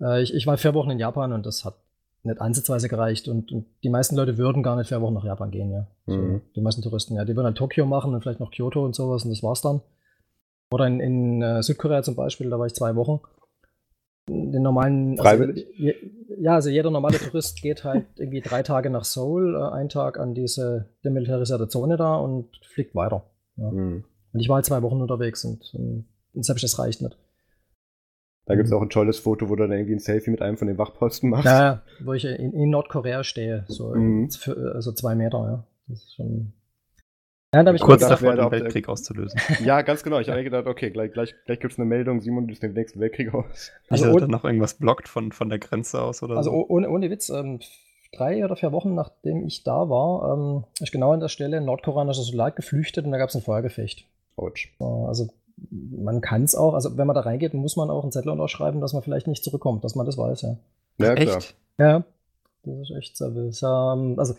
Äh, 0.00 0.22
ich, 0.22 0.34
ich 0.34 0.46
war 0.46 0.56
vier 0.56 0.74
Wochen 0.74 0.90
in 0.90 0.98
Japan 0.98 1.32
und 1.32 1.44
das 1.46 1.64
hat 1.64 1.76
nicht 2.22 2.40
ansatzweise 2.40 2.88
gereicht 2.88 3.28
und, 3.28 3.52
und 3.52 3.66
die 3.82 3.90
meisten 3.90 4.16
Leute 4.16 4.38
würden 4.38 4.62
gar 4.62 4.76
nicht 4.76 4.88
vier 4.88 5.02
Wochen 5.02 5.14
nach 5.14 5.24
Japan 5.24 5.50
gehen, 5.50 5.70
ja. 5.70 5.86
So, 6.06 6.16
Mhm. 6.16 6.42
Die 6.56 6.60
meisten 6.60 6.82
Touristen, 6.82 7.16
ja. 7.16 7.24
Die 7.24 7.36
würden 7.36 7.44
dann 7.44 7.54
Tokio 7.54 7.84
machen 7.84 8.14
und 8.14 8.22
vielleicht 8.22 8.40
noch 8.40 8.50
Kyoto 8.50 8.84
und 8.84 8.94
sowas 8.94 9.24
und 9.24 9.30
das 9.30 9.42
war's 9.42 9.60
dann. 9.60 9.82
Oder 10.70 10.86
in, 10.86 11.00
in 11.00 11.42
äh, 11.42 11.62
Südkorea 11.62 12.02
zum 12.02 12.16
Beispiel, 12.16 12.48
da 12.48 12.58
war 12.58 12.66
ich 12.66 12.74
zwei 12.74 12.96
Wochen. 12.96 13.20
Den 14.28 14.62
normalen. 14.62 15.16
Freiwillig? 15.16 15.66
Also, 15.66 15.76
je, 15.76 15.94
ja, 16.38 16.54
also 16.54 16.70
jeder 16.70 16.90
normale 16.90 17.18
Tourist 17.18 17.60
geht 17.60 17.84
halt 17.84 18.06
irgendwie 18.16 18.40
drei 18.40 18.62
Tage 18.62 18.90
nach 18.90 19.04
Seoul, 19.04 19.54
äh, 19.54 19.74
einen 19.74 19.88
Tag 19.88 20.18
an 20.18 20.34
diese 20.34 20.88
demilitarisierte 21.04 21.68
Zone 21.68 21.96
da 21.96 22.16
und 22.16 22.48
fliegt 22.64 22.94
weiter. 22.94 23.24
Ja. 23.56 23.70
Mhm. 23.70 24.04
Und 24.32 24.40
ich 24.40 24.48
war 24.48 24.56
halt 24.56 24.64
zwei 24.66 24.82
Wochen 24.82 25.00
unterwegs 25.00 25.44
und, 25.44 25.62
und, 25.74 26.08
und 26.32 26.44
selbst 26.44 26.64
das 26.64 26.78
reicht 26.78 27.02
nicht. 27.02 27.16
Da 28.46 28.56
gibt 28.56 28.66
es 28.66 28.72
auch 28.72 28.82
ein 28.82 28.90
tolles 28.90 29.18
Foto, 29.18 29.48
wo 29.48 29.56
du 29.56 29.62
dann 29.62 29.72
irgendwie 29.72 29.94
ein 29.94 30.00
Selfie 30.00 30.30
mit 30.30 30.42
einem 30.42 30.58
von 30.58 30.68
den 30.68 30.76
Wachposten 30.76 31.30
machst. 31.30 31.46
Ja, 31.46 31.82
wo 32.02 32.12
ich 32.12 32.24
in, 32.26 32.52
in 32.52 32.70
Nordkorea 32.70 33.24
stehe, 33.24 33.64
so 33.68 33.94
Mhm. 33.94 34.30
für, 34.30 34.72
also 34.74 34.92
zwei 34.92 35.14
Meter, 35.14 35.38
ja. 35.38 35.66
Das 35.86 36.02
ist 36.02 36.14
schon. 36.14 36.52
Ja, 37.54 37.62
da 37.62 37.68
habe 37.68 37.76
ich 37.76 37.82
Kurz 37.82 38.02
gedacht, 38.02 38.20
davor, 38.20 38.34
den 38.34 38.50
Weltkrieg 38.50 38.88
auszulösen. 38.88 39.40
Ja, 39.64 39.82
ganz 39.82 40.02
genau. 40.02 40.18
Ich 40.18 40.28
habe 40.28 40.42
gedacht, 40.42 40.66
okay, 40.66 40.90
gleich, 40.90 41.12
gleich, 41.12 41.34
gleich 41.46 41.60
gibt 41.60 41.72
es 41.72 41.78
eine 41.78 41.86
Meldung, 41.86 42.20
Simon 42.20 42.48
löst 42.48 42.62
den 42.64 42.72
nächsten 42.72 42.98
Weltkrieg 42.98 43.32
aus. 43.32 43.70
Also, 43.88 44.10
und- 44.10 44.20
dann 44.22 44.30
noch 44.30 44.44
irgendwas 44.44 44.74
blockt 44.74 45.08
von, 45.08 45.30
von 45.30 45.48
der 45.48 45.60
Grenze 45.60 46.02
aus 46.02 46.22
oder 46.24 46.36
Also 46.36 46.50
so. 46.50 46.56
oh- 46.56 46.66
ohne, 46.68 46.90
ohne 46.90 47.10
Witz, 47.10 47.28
ähm, 47.28 47.60
drei 48.12 48.44
oder 48.44 48.56
vier 48.56 48.72
Wochen 48.72 48.94
nachdem 48.94 49.46
ich 49.46 49.62
da 49.62 49.88
war, 49.88 50.34
ähm, 50.36 50.64
ist 50.80 50.90
genau 50.92 51.12
an 51.12 51.20
der 51.20 51.28
Stelle 51.28 51.58
ein 51.58 51.64
nordkoreanischer 51.64 52.22
Soldat 52.22 52.56
geflüchtet 52.56 53.04
und 53.06 53.12
da 53.12 53.18
gab 53.18 53.28
es 53.28 53.36
ein 53.36 53.42
Feuergefecht. 53.42 54.04
Autsch. 54.36 54.74
Äh, 54.80 54.84
Also 54.84 55.28
man 55.70 56.20
kann 56.20 56.42
es 56.42 56.56
auch, 56.56 56.74
also 56.74 56.96
wenn 56.96 57.06
man 57.06 57.14
da 57.14 57.20
reingeht, 57.20 57.54
muss 57.54 57.76
man 57.76 57.88
auch 57.88 58.02
einen 58.02 58.10
Zettel 58.12 58.30
unterschreiben, 58.30 58.80
dass 58.80 58.92
man 58.92 59.02
vielleicht 59.04 59.28
nicht 59.28 59.44
zurückkommt, 59.44 59.84
dass 59.84 59.94
man 59.94 60.06
das 60.06 60.18
weiß, 60.18 60.42
ja. 60.42 60.56
Ja, 60.98 61.14
klar. 61.14 61.36
Echt? 61.36 61.54
Ja, 61.78 62.02
das 62.64 62.90
ist 62.90 62.96
echt 62.96 63.20
ist, 63.20 63.62
ähm, 63.62 64.14
also 64.18 64.34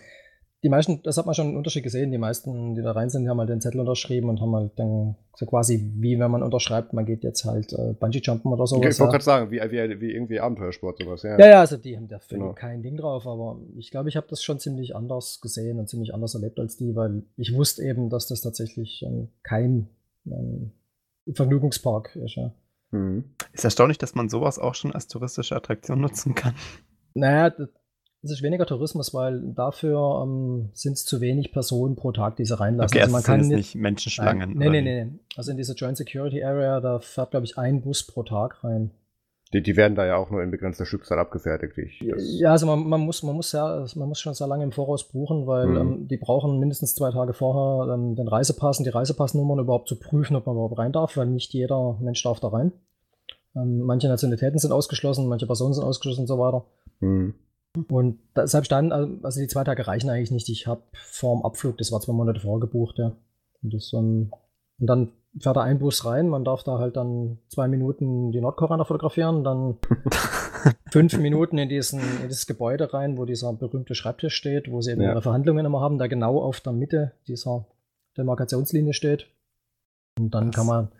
die 0.65 0.69
meisten, 0.69 1.03
das 1.03 1.17
hat 1.17 1.27
man 1.27 1.35
schon 1.35 1.45
einen 1.49 1.57
Unterschied 1.57 1.83
gesehen, 1.83 2.09
die 2.11 2.17
meisten, 2.17 2.73
die 2.73 2.81
da 2.81 2.91
rein 2.93 3.11
sind, 3.11 3.21
die 3.23 3.29
haben 3.29 3.37
halt 3.39 3.49
den 3.49 3.61
Zettel 3.61 3.79
unterschrieben 3.79 4.29
und 4.29 4.41
haben 4.41 4.55
halt 4.55 4.71
dann 4.77 5.15
so 5.35 5.45
quasi, 5.45 5.91
wie 5.99 6.17
wenn 6.17 6.31
man 6.31 6.41
unterschreibt, 6.41 6.91
man 6.91 7.05
geht 7.05 7.23
jetzt 7.23 7.45
halt 7.45 7.71
äh, 7.73 7.93
Bungee-Jumpen 7.93 8.51
oder 8.51 8.63
Ich 8.63 8.69
sowas. 8.71 8.81
wollte 8.81 9.03
ja. 9.03 9.07
gerade 9.11 9.23
sagen, 9.23 9.51
wie, 9.51 9.57
wie, 9.61 10.01
wie 10.01 10.11
irgendwie 10.11 10.39
Abenteuersport 10.39 10.97
sowas, 11.03 11.21
ja. 11.21 11.37
Ja, 11.37 11.47
ja, 11.47 11.59
also 11.59 11.77
die 11.77 11.95
haben 11.95 12.07
da 12.07 12.19
Genau. 12.27 12.53
kein 12.53 12.81
Ding 12.81 12.97
drauf, 12.97 13.27
aber 13.27 13.59
ich 13.77 13.91
glaube, 13.91 14.09
ich 14.09 14.15
habe 14.15 14.25
das 14.27 14.41
schon 14.43 14.57
ziemlich 14.57 14.95
anders 14.95 15.39
gesehen 15.39 15.77
und 15.77 15.87
ziemlich 15.87 16.15
anders 16.15 16.33
erlebt 16.33 16.59
als 16.59 16.77
die, 16.77 16.95
weil 16.95 17.21
ich 17.37 17.53
wusste 17.55 17.83
eben, 17.83 18.09
dass 18.09 18.25
das 18.25 18.41
tatsächlich 18.41 19.03
ähm, 19.05 19.27
kein 19.43 19.87
ähm, 20.25 20.71
Vergnügungspark 21.31 22.15
ist. 22.15 22.37
Ja. 22.37 22.51
Mhm. 22.89 23.25
Ist 23.53 23.63
erstaunlich, 23.65 23.99
dass 23.99 24.15
man 24.15 24.29
sowas 24.29 24.57
auch 24.57 24.73
schon 24.73 24.93
als 24.93 25.07
touristische 25.07 25.55
Attraktion 25.55 26.01
nutzen 26.01 26.33
kann. 26.33 26.55
Naja, 27.13 27.53
das 28.25 28.33
ist 28.39 28.41
weniger 28.43 28.65
Tourismus, 28.65 29.13
weil 29.13 29.41
dafür 29.53 30.23
ähm, 30.23 30.69
sind 30.73 30.93
es 30.93 31.05
zu 31.05 31.21
wenig 31.21 31.51
Personen 31.51 31.95
pro 31.95 32.11
Tag, 32.11 32.35
die 32.37 32.45
sie 32.45 32.59
reinlassen. 32.59 32.97
Okay, 32.97 33.03
also 33.03 33.15
also 33.15 33.29
man 33.29 33.37
kann 33.37 33.43
sind 33.45 33.55
nicht. 33.55 33.67
jetzt 33.67 33.75
nicht 33.75 33.81
Menschenschlangen. 33.81 34.49
Nein, 34.57 34.57
nee, 34.57 34.67
oder 34.69 34.81
nee. 34.81 35.07
Also 35.37 35.51
in 35.51 35.57
diese 35.57 35.73
Joint 35.73 35.97
Security 35.97 36.43
Area, 36.43 36.81
da 36.81 36.99
fährt, 36.99 37.31
glaube 37.31 37.45
ich, 37.45 37.57
ein 37.57 37.81
Bus 37.81 38.03
pro 38.03 38.23
Tag 38.23 38.63
rein. 38.63 38.91
Die, 39.53 39.61
die 39.61 39.77
werden 39.77 39.93
da 39.95 40.05
ja 40.05 40.17
auch 40.17 40.31
nur 40.31 40.41
in 40.41 40.49
begrenzter 40.49 40.85
Stückzahl 40.85 41.19
abgefertigt. 41.19 41.77
Ich, 41.77 42.03
das, 42.09 42.23
Ja, 42.39 42.51
also 42.51 42.65
man, 42.65 42.87
man, 42.89 43.01
muss, 43.01 43.21
man, 43.21 43.35
muss 43.35 43.51
ja, 43.51 43.85
man 43.95 44.09
muss 44.09 44.19
schon 44.19 44.33
sehr 44.33 44.47
lange 44.47 44.63
im 44.63 44.71
Voraus 44.71 45.07
buchen, 45.07 45.45
weil 45.45 45.67
Mhm. 45.67 45.77
ähm, 45.77 46.07
die 46.07 46.17
brauchen 46.17 46.59
mindestens 46.59 46.95
zwei 46.95 47.11
Tage 47.11 47.33
vorher 47.33 47.93
ähm, 47.93 48.15
den 48.15 48.27
Reisepass 48.27 48.79
und 48.79 48.85
die 48.85 48.89
Reisepassnummern 48.91 49.59
überhaupt 49.59 49.87
zu 49.87 49.97
prüfen, 49.99 50.35
ob 50.35 50.47
man 50.47 50.55
überhaupt 50.55 50.77
rein 50.79 50.91
darf, 50.91 51.15
weil 51.15 51.27
nicht 51.27 51.53
jeder 51.53 51.95
Mensch 52.01 52.23
darf 52.23 52.39
da 52.39 52.47
rein. 52.47 52.71
Ähm, 53.55 53.81
manche 53.81 54.07
Nationalitäten 54.07 54.57
sind 54.59 54.71
ausgeschlossen, 54.71 55.27
manche 55.27 55.45
Personen 55.45 55.73
sind 55.75 55.83
ausgeschlossen 55.83 56.21
und 56.21 56.27
so 56.27 56.39
weiter. 56.39 56.65
Mhm. 56.99 57.35
Und 57.89 58.19
deshalb 58.35 58.65
stand, 58.65 58.91
also 58.91 59.39
die 59.39 59.47
zwei 59.47 59.63
Tage 59.63 59.87
reichen 59.87 60.09
eigentlich 60.09 60.31
nicht. 60.31 60.49
Ich 60.49 60.67
habe 60.67 60.81
vor 60.93 61.35
dem 61.35 61.45
Abflug, 61.45 61.77
das 61.77 61.91
war 61.91 62.01
zwei 62.01 62.13
Monate 62.13 62.39
vorgebucht, 62.39 62.97
ja. 62.97 63.15
Und, 63.61 63.73
das, 63.73 63.91
um, 63.93 64.31
und 64.79 64.87
dann 64.87 65.11
fährt 65.39 65.57
da 65.57 65.63
ein 65.63 65.79
Bus 65.79 66.05
rein, 66.05 66.29
man 66.29 66.45
darf 66.45 66.63
da 66.63 66.79
halt 66.79 66.95
dann 66.95 67.39
zwei 67.49 67.67
Minuten 67.67 68.31
die 68.31 68.41
Nordkoreaner 68.41 68.85
fotografieren, 68.85 69.43
dann 69.43 69.77
fünf 70.91 71.17
Minuten 71.17 71.57
in, 71.57 71.69
diesen, 71.69 71.99
in 71.99 72.29
dieses 72.29 72.47
Gebäude 72.47 72.93
rein, 72.93 73.17
wo 73.17 73.25
dieser 73.25 73.51
berühmte 73.53 73.95
Schreibtisch 73.95 74.35
steht, 74.35 74.71
wo 74.71 74.81
sie 74.81 74.91
eben 74.91 75.01
ja. 75.01 75.11
ihre 75.11 75.21
Verhandlungen 75.21 75.65
immer 75.65 75.81
haben, 75.81 75.97
da 75.97 76.07
genau 76.07 76.41
auf 76.41 76.61
der 76.61 76.73
Mitte 76.73 77.13
dieser 77.27 77.65
Demarkationslinie 78.17 78.93
steht. 78.93 79.27
Und 80.17 80.33
dann 80.33 80.49
Was? 80.49 80.55
kann 80.55 80.67
man, 80.67 80.91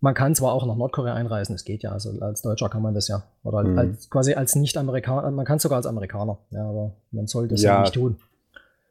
man 0.00 0.14
kann 0.14 0.34
zwar 0.34 0.52
auch 0.52 0.64
nach 0.66 0.76
Nordkorea 0.76 1.14
einreisen, 1.14 1.54
es 1.54 1.64
geht 1.64 1.82
ja, 1.82 1.92
also 1.92 2.10
als 2.20 2.42
Deutscher 2.42 2.68
kann 2.68 2.82
man 2.82 2.94
das 2.94 3.08
ja. 3.08 3.24
Oder 3.42 3.64
mhm. 3.64 3.78
als, 3.78 4.10
quasi 4.10 4.34
als 4.34 4.54
Nicht-Amerikaner, 4.54 5.30
man 5.30 5.44
kann 5.44 5.56
es 5.56 5.62
sogar 5.62 5.76
als 5.76 5.86
Amerikaner, 5.86 6.38
ja, 6.50 6.68
aber 6.68 6.92
man 7.10 7.26
sollte 7.26 7.54
es 7.54 7.62
ja, 7.62 7.74
ja 7.74 7.80
nicht 7.82 7.94
tun. 7.94 8.16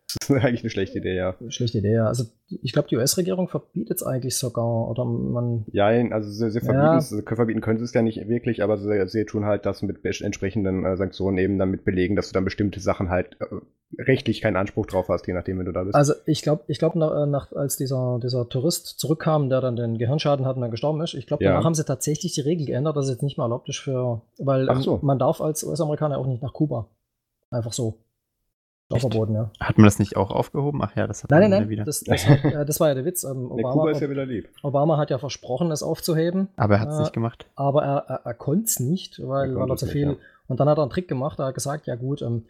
Das 0.20 0.30
ist 0.30 0.44
eigentlich 0.44 0.64
eine 0.64 0.70
schlechte 0.70 1.00
Idee, 1.00 1.16
ja. 1.16 1.36
Schlechte 1.50 1.80
Idee, 1.80 1.96
ja. 1.96 2.08
Also 2.08 2.24
ich 2.48 2.72
glaube, 2.72 2.88
die 2.88 2.96
US-Regierung 2.96 3.50
verbietet 3.50 3.98
es 3.98 4.04
eigentlich 4.04 4.38
sogar. 4.38 4.90
Oder 4.90 5.04
man. 5.04 5.66
Ja, 5.72 5.88
also 5.88 6.30
sie, 6.30 6.50
sie 6.50 6.62
verbieten, 6.62 7.24
ja. 7.28 7.36
verbieten 7.36 7.60
können 7.60 7.78
sie 7.78 7.84
es 7.84 7.94
ja 7.94 8.02
nicht 8.02 8.28
wirklich, 8.28 8.64
aber 8.64 8.78
sie, 8.78 9.08
sie 9.08 9.26
tun 9.26 9.46
halt 9.46 9.66
das 9.66 9.82
mit 9.82 10.04
entsprechenden 10.22 10.86
äh, 10.86 10.96
Sanktionen 10.96 11.38
eben 11.38 11.60
damit 11.60 11.84
belegen, 11.84 12.16
dass 12.16 12.30
du 12.30 12.34
dann 12.34 12.46
bestimmte 12.46 12.80
Sachen 12.80 13.10
halt 13.10 13.38
äh, 13.42 14.02
rechtlich 14.02 14.40
keinen 14.40 14.56
Anspruch 14.56 14.86
drauf 14.86 15.10
hast, 15.10 15.28
je 15.28 15.34
nachdem, 15.34 15.60
wenn 15.60 15.66
du 15.66 15.74
da 15.74 15.84
bist. 15.84 15.96
Also 15.96 16.14
ich 16.26 16.42
glaube, 16.42 16.64
ich 16.68 16.80
glaube, 16.80 16.98
nach, 17.00 17.24
äh, 17.24 17.26
nach, 17.26 17.52
als 17.52 17.76
dieser, 17.76 18.20
dieser 18.24 18.48
Tourist 18.48 19.00
zurückkam, 19.00 19.50
der 19.50 19.60
dann 19.60 19.76
den 19.76 19.98
Gehirnschaden 19.98 20.46
hat 20.46 20.56
und 20.56 20.62
dann 20.62 20.72
gestorben 20.72 21.02
ist, 21.02 21.16
ich 21.16 21.28
glaube, 21.28 21.44
danach 21.44 21.60
ja. 21.60 21.66
haben 21.66 21.76
sie 21.76 21.84
tatsächlich 21.84 22.34
die 22.34 22.42
Regel 22.42 22.66
geändert, 22.66 22.96
dass 22.96 23.06
es 23.06 23.12
jetzt 23.12 23.24
nicht 23.24 23.38
mehr 23.38 23.46
erlaubt 23.46 23.68
ist 23.68 23.80
für. 23.80 24.22
Weil 24.38 24.74
so. 24.82 25.00
man 25.02 25.20
darf 25.20 25.42
als 25.42 25.66
US-Amerikaner 25.66 26.18
auch 26.18 26.28
nicht 26.28 26.42
nach 26.42 26.54
Kuba. 26.54 26.88
Einfach 27.50 27.74
so. 27.74 27.98
Auch 28.90 29.00
verboten, 29.00 29.34
ja. 29.34 29.52
Hat 29.60 29.78
man 29.78 29.84
das 29.86 30.00
nicht 30.00 30.16
auch 30.16 30.32
aufgehoben? 30.32 30.82
Ach 30.82 30.96
ja, 30.96 31.08
das 31.08 31.24
hat 31.24 31.32
man 31.32 31.42
nein, 31.42 31.50
nein, 31.50 31.70
wieder. 31.70 31.84
Das, 31.84 32.00
das, 32.02 32.26
äh, 32.26 32.66
das, 32.66 32.80
war 32.80 32.88
ja 32.88 32.94
der 32.94 33.04
Witz. 33.04 33.26
Ähm, 33.26 33.52
Obama, 33.52 33.74
Kuba 33.74 33.92
ist 33.92 34.02
ja 34.02 34.10
wieder 34.10 34.26
lieb. 34.26 34.50
Obama 34.64 34.98
hat 34.98 35.10
ja 35.10 35.18
versprochen, 35.18 35.72
es 35.72 35.84
aufzuheben. 35.84 36.48
Aber 36.56 36.76
er 36.76 36.80
hat 36.80 36.90
es 36.90 36.96
äh, 36.96 37.02
nicht 37.02 37.14
gemacht. 37.14 37.46
Aber 37.56 37.84
er, 37.84 38.06
er, 38.08 38.22
er 38.24 38.34
konnte 38.34 38.66
es 38.66 38.80
nicht, 38.80 39.20
weil 39.28 39.52
er, 39.52 39.56
weil 39.58 39.70
er 39.70 39.76
zu 39.76 39.88
viel. 39.88 40.08
Nicht, 40.08 40.20
ja. 40.20 40.26
Und 40.48 40.62
dann 40.62 40.70
hat 40.70 40.78
er 40.78 40.84
einen 40.84 40.92
Trick 40.92 41.10
gemacht. 41.10 41.38
Er 41.40 41.48
hat 41.48 41.54
gesagt: 41.54 41.86
Ja, 41.86 41.96
gut, 41.96 42.22
ähm, 42.22 42.46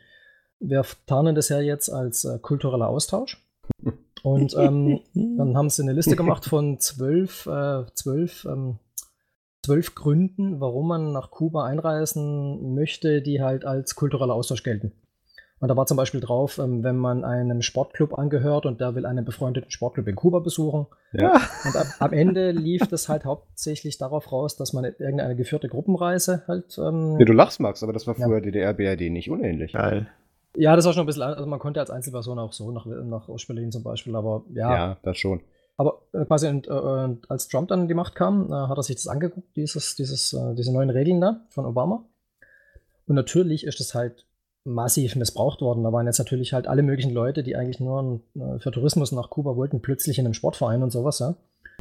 wir 0.60 0.86
tarnen 1.08 1.34
das 1.34 1.50
ja 1.50 1.60
jetzt 1.60 1.90
als 1.90 2.24
äh, 2.24 2.38
kultureller 2.40 2.88
Austausch. 2.88 3.44
Und 4.24 4.56
ähm, 4.58 5.00
dann 5.14 5.56
haben 5.58 5.70
sie 5.70 5.82
eine 5.84 5.94
Liste 5.94 6.16
gemacht 6.16 6.46
von 6.46 6.80
zwölf, 6.80 7.46
äh, 7.46 7.86
zwölf, 7.94 8.46
ähm, 8.46 8.78
zwölf 9.64 9.96
Gründen, 9.96 10.60
warum 10.60 10.88
man 10.88 11.14
nach 11.14 11.32
Kuba 11.32 11.66
einreisen 11.66 12.74
möchte, 12.74 13.22
die 13.22 13.42
halt 13.42 13.64
als 13.64 13.96
kultureller 13.96 14.34
Austausch 14.34 14.64
gelten. 14.64 14.92
Und 15.60 15.70
da 15.70 15.76
war 15.76 15.88
zum 15.88 15.98
Beispiel 15.98 16.20
drauf, 16.20 16.60
ähm, 16.60 16.84
wenn 16.84 16.98
man 16.98 17.24
einem 17.24 17.64
Sportclub 17.64 18.18
angehört 18.18 18.68
und 18.68 18.80
der 18.80 18.94
will 18.94 19.08
einen 19.08 19.26
befreundeten 19.26 19.72
Sportclub 19.72 20.08
in 20.08 20.16
Kuba 20.16 20.40
besuchen. 20.40 20.86
Ja. 21.14 21.42
Und 21.66 21.76
ab, 21.76 21.88
am 22.00 22.14
Ende 22.14 22.52
lief 22.52 22.86
das 22.88 23.10
halt 23.10 23.26
hauptsächlich 23.26 23.98
darauf 23.98 24.32
raus, 24.32 24.56
dass 24.56 24.74
man 24.74 24.86
irgendeine 24.86 25.36
geführte 25.36 25.68
Gruppenreise 25.68 26.44
halt. 26.48 26.78
Ähm, 26.78 27.18
ja, 27.20 27.26
du 27.26 27.34
lachst, 27.34 27.60
Max, 27.60 27.82
aber 27.82 27.94
das 27.94 28.06
war 28.06 28.14
früher 28.14 28.36
ja. 28.36 28.42
DDR, 28.42 28.74
BRD 28.74 29.10
nicht 29.10 29.32
unähnlich. 29.32 29.74
Geil. 29.74 30.08
Ja, 30.56 30.76
das 30.76 30.86
war 30.86 30.94
schon 30.94 31.04
ein 31.04 31.06
bisschen, 31.08 31.24
also 31.24 31.46
man 31.48 31.60
konnte 31.60 31.80
als 31.80 31.90
Einzelperson 31.90 32.38
auch 32.38 32.54
so 32.54 32.72
nach, 32.72 32.86
nach 32.86 33.28
Ostberlin 33.28 33.72
zum 33.72 33.84
Beispiel, 33.84 34.16
aber 34.16 34.44
ja. 34.54 34.74
Ja, 34.74 34.98
das 35.02 35.18
schon. 35.18 35.42
Aber 35.76 36.02
äh, 36.14 36.26
quasi 36.26 36.48
und, 36.48 36.68
äh, 36.68 37.18
als 37.30 37.48
Trump 37.48 37.70
dann 37.70 37.82
in 37.82 37.88
die 37.88 37.94
Macht 37.94 38.16
kam, 38.16 38.52
äh, 38.52 38.54
hat 38.54 38.78
er 38.78 38.84
sich 38.84 38.96
das 38.96 39.08
angeguckt, 39.08 39.56
dieses, 39.56 39.96
dieses, 39.96 40.34
äh, 40.34 40.56
diese 40.56 40.72
neuen 40.72 40.90
Regeln 40.90 41.22
da 41.22 41.42
von 41.50 41.66
Obama. 41.66 42.06
Und 43.08 43.16
natürlich 43.16 43.66
ist 43.66 43.80
das 43.80 43.96
halt 43.96 44.27
massiv 44.68 45.16
missbraucht 45.16 45.62
worden. 45.62 45.84
Da 45.84 45.94
waren 45.94 46.06
jetzt 46.06 46.20
natürlich 46.20 46.54
halt 46.54 46.68
alle 46.68 46.84
möglichen 46.84 47.12
Leute, 47.12 47.42
die 47.42 47.56
eigentlich 47.56 47.80
nur 47.80 48.22
äh, 48.36 48.60
für 48.60 48.72
Tourismus 48.72 49.12
nach 49.12 49.30
Kuba 49.30 49.56
wollten, 49.56 49.82
plötzlich 49.82 50.20
in 50.20 50.26
einem 50.26 50.34
Sportverein 50.34 50.84
und 50.84 50.92
sowas, 50.92 51.20
ja. 51.20 51.36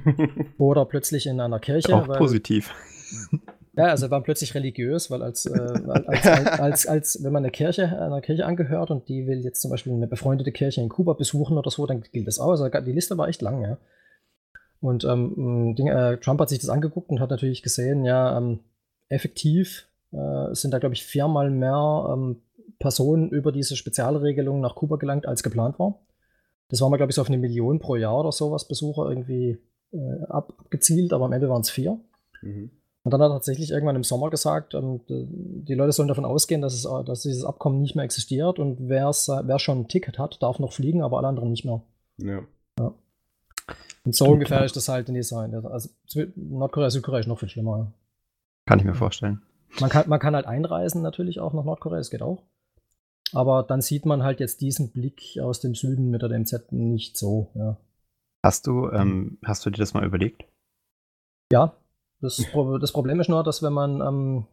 Oder 0.58 0.84
plötzlich 0.84 1.26
in 1.26 1.40
einer 1.40 1.58
Kirche. 1.58 1.94
Auch 1.94 2.08
weil, 2.08 2.18
positiv. 2.18 2.72
Ja, 3.78 3.88
also 3.88 4.10
waren 4.10 4.22
plötzlich 4.22 4.54
religiös, 4.54 5.10
weil 5.10 5.22
als, 5.22 5.44
äh, 5.44 5.52
als, 5.52 6.26
als, 6.26 6.46
als, 6.60 6.86
als, 6.86 7.22
wenn 7.22 7.30
man 7.30 7.44
eine 7.44 7.50
Kirche, 7.50 8.00
einer 8.00 8.22
Kirche 8.22 8.46
angehört 8.46 8.90
und 8.90 9.06
die 9.06 9.26
will 9.26 9.44
jetzt 9.44 9.60
zum 9.60 9.70
Beispiel 9.70 9.92
eine 9.92 10.06
befreundete 10.06 10.50
Kirche 10.50 10.80
in 10.80 10.88
Kuba 10.88 11.12
besuchen 11.12 11.58
oder 11.58 11.70
so, 11.70 11.84
dann 11.84 12.00
gilt 12.00 12.26
das 12.26 12.38
auch. 12.38 12.52
Also 12.52 12.66
die 12.70 12.92
Liste 12.92 13.18
war 13.18 13.28
echt 13.28 13.42
lang, 13.42 13.60
ja. 13.60 13.76
Und 14.80 15.04
ähm, 15.04 15.74
Ding, 15.76 15.88
äh, 15.88 16.16
Trump 16.16 16.40
hat 16.40 16.48
sich 16.48 16.60
das 16.60 16.70
angeguckt 16.70 17.10
und 17.10 17.20
hat 17.20 17.28
natürlich 17.28 17.62
gesehen, 17.62 18.06
ja, 18.06 18.38
ähm, 18.38 18.60
effektiv 19.10 19.86
äh, 20.12 20.54
sind 20.54 20.70
da, 20.70 20.78
glaube 20.78 20.94
ich, 20.94 21.04
viermal 21.04 21.50
mehr 21.50 22.08
ähm, 22.14 22.40
Personen 22.78 23.30
über 23.30 23.52
diese 23.52 23.76
Spezialregelung 23.76 24.60
nach 24.60 24.74
Kuba 24.74 24.96
gelangt, 24.96 25.26
als 25.26 25.42
geplant 25.42 25.78
war. 25.78 26.00
Das 26.68 26.80
war 26.80 26.90
mal, 26.90 26.96
glaube 26.96 27.10
ich, 27.10 27.16
so 27.16 27.22
auf 27.22 27.28
eine 27.28 27.38
Million 27.38 27.78
pro 27.78 27.96
Jahr 27.96 28.18
oder 28.18 28.32
sowas 28.32 28.66
Besucher 28.66 29.08
irgendwie 29.08 29.58
äh, 29.92 30.24
abgezielt, 30.28 31.12
aber 31.12 31.26
am 31.26 31.32
Ende 31.32 31.48
waren 31.48 31.62
es 31.62 31.70
vier. 31.70 31.98
Mhm. 32.42 32.70
Und 33.06 33.12
dann 33.12 33.22
hat 33.22 33.30
er 33.30 33.34
tatsächlich 33.34 33.70
irgendwann 33.70 33.94
im 33.94 34.02
Sommer 34.02 34.30
gesagt, 34.30 34.74
ähm, 34.74 35.00
die 35.08 35.74
Leute 35.74 35.92
sollen 35.92 36.08
davon 36.08 36.24
ausgehen, 36.24 36.60
dass, 36.60 36.74
es, 36.74 36.82
dass 37.04 37.22
dieses 37.22 37.44
Abkommen 37.44 37.80
nicht 37.80 37.94
mehr 37.94 38.04
existiert 38.04 38.58
und 38.58 38.88
wer 38.88 39.12
schon 39.12 39.80
ein 39.80 39.88
Ticket 39.88 40.18
hat, 40.18 40.42
darf 40.42 40.58
noch 40.58 40.72
fliegen, 40.72 41.02
aber 41.02 41.18
alle 41.18 41.28
anderen 41.28 41.50
nicht 41.50 41.64
mehr. 41.64 41.82
Ja. 42.16 42.40
ja. 42.80 42.92
Und 44.04 44.14
so 44.16 44.26
ungefähr 44.26 44.64
ist 44.64 44.74
das 44.74 44.88
halt 44.88 45.08
in 45.08 45.14
dieser, 45.14 45.38
also 45.38 45.88
Nordkorea, 46.34 46.90
Südkorea 46.90 47.20
ist 47.20 47.28
noch 47.28 47.38
viel 47.38 47.48
schlimmer. 47.48 47.92
Kann 48.64 48.80
ich 48.80 48.84
mir 48.84 48.94
vorstellen. 48.94 49.40
Man 49.78 49.88
kann, 49.88 50.08
man 50.08 50.18
kann 50.18 50.34
halt 50.34 50.46
einreisen 50.46 51.00
natürlich 51.00 51.38
auch 51.38 51.52
nach 51.52 51.64
Nordkorea, 51.64 51.98
das 51.98 52.10
geht 52.10 52.22
auch. 52.22 52.42
Aber 53.32 53.62
dann 53.62 53.80
sieht 53.80 54.06
man 54.06 54.22
halt 54.22 54.40
jetzt 54.40 54.60
diesen 54.60 54.92
Blick 54.92 55.38
aus 55.42 55.60
dem 55.60 55.74
Süden 55.74 56.10
mit 56.10 56.22
der 56.22 56.28
DMZ 56.28 56.72
nicht 56.72 57.16
so, 57.16 57.50
ja. 57.54 57.76
Hast 58.44 58.66
du, 58.66 58.88
ähm, 58.90 59.38
hast 59.44 59.66
du 59.66 59.70
dir 59.70 59.78
das 59.78 59.92
mal 59.92 60.04
überlegt? 60.04 60.44
Ja, 61.50 61.74
das, 62.20 62.36
das 62.80 62.92
Problem 62.92 63.20
ist 63.20 63.28
nur, 63.28 63.42
dass 63.42 63.62
wenn 63.62 63.72
man, 63.72 64.00
ähm, 64.00 64.46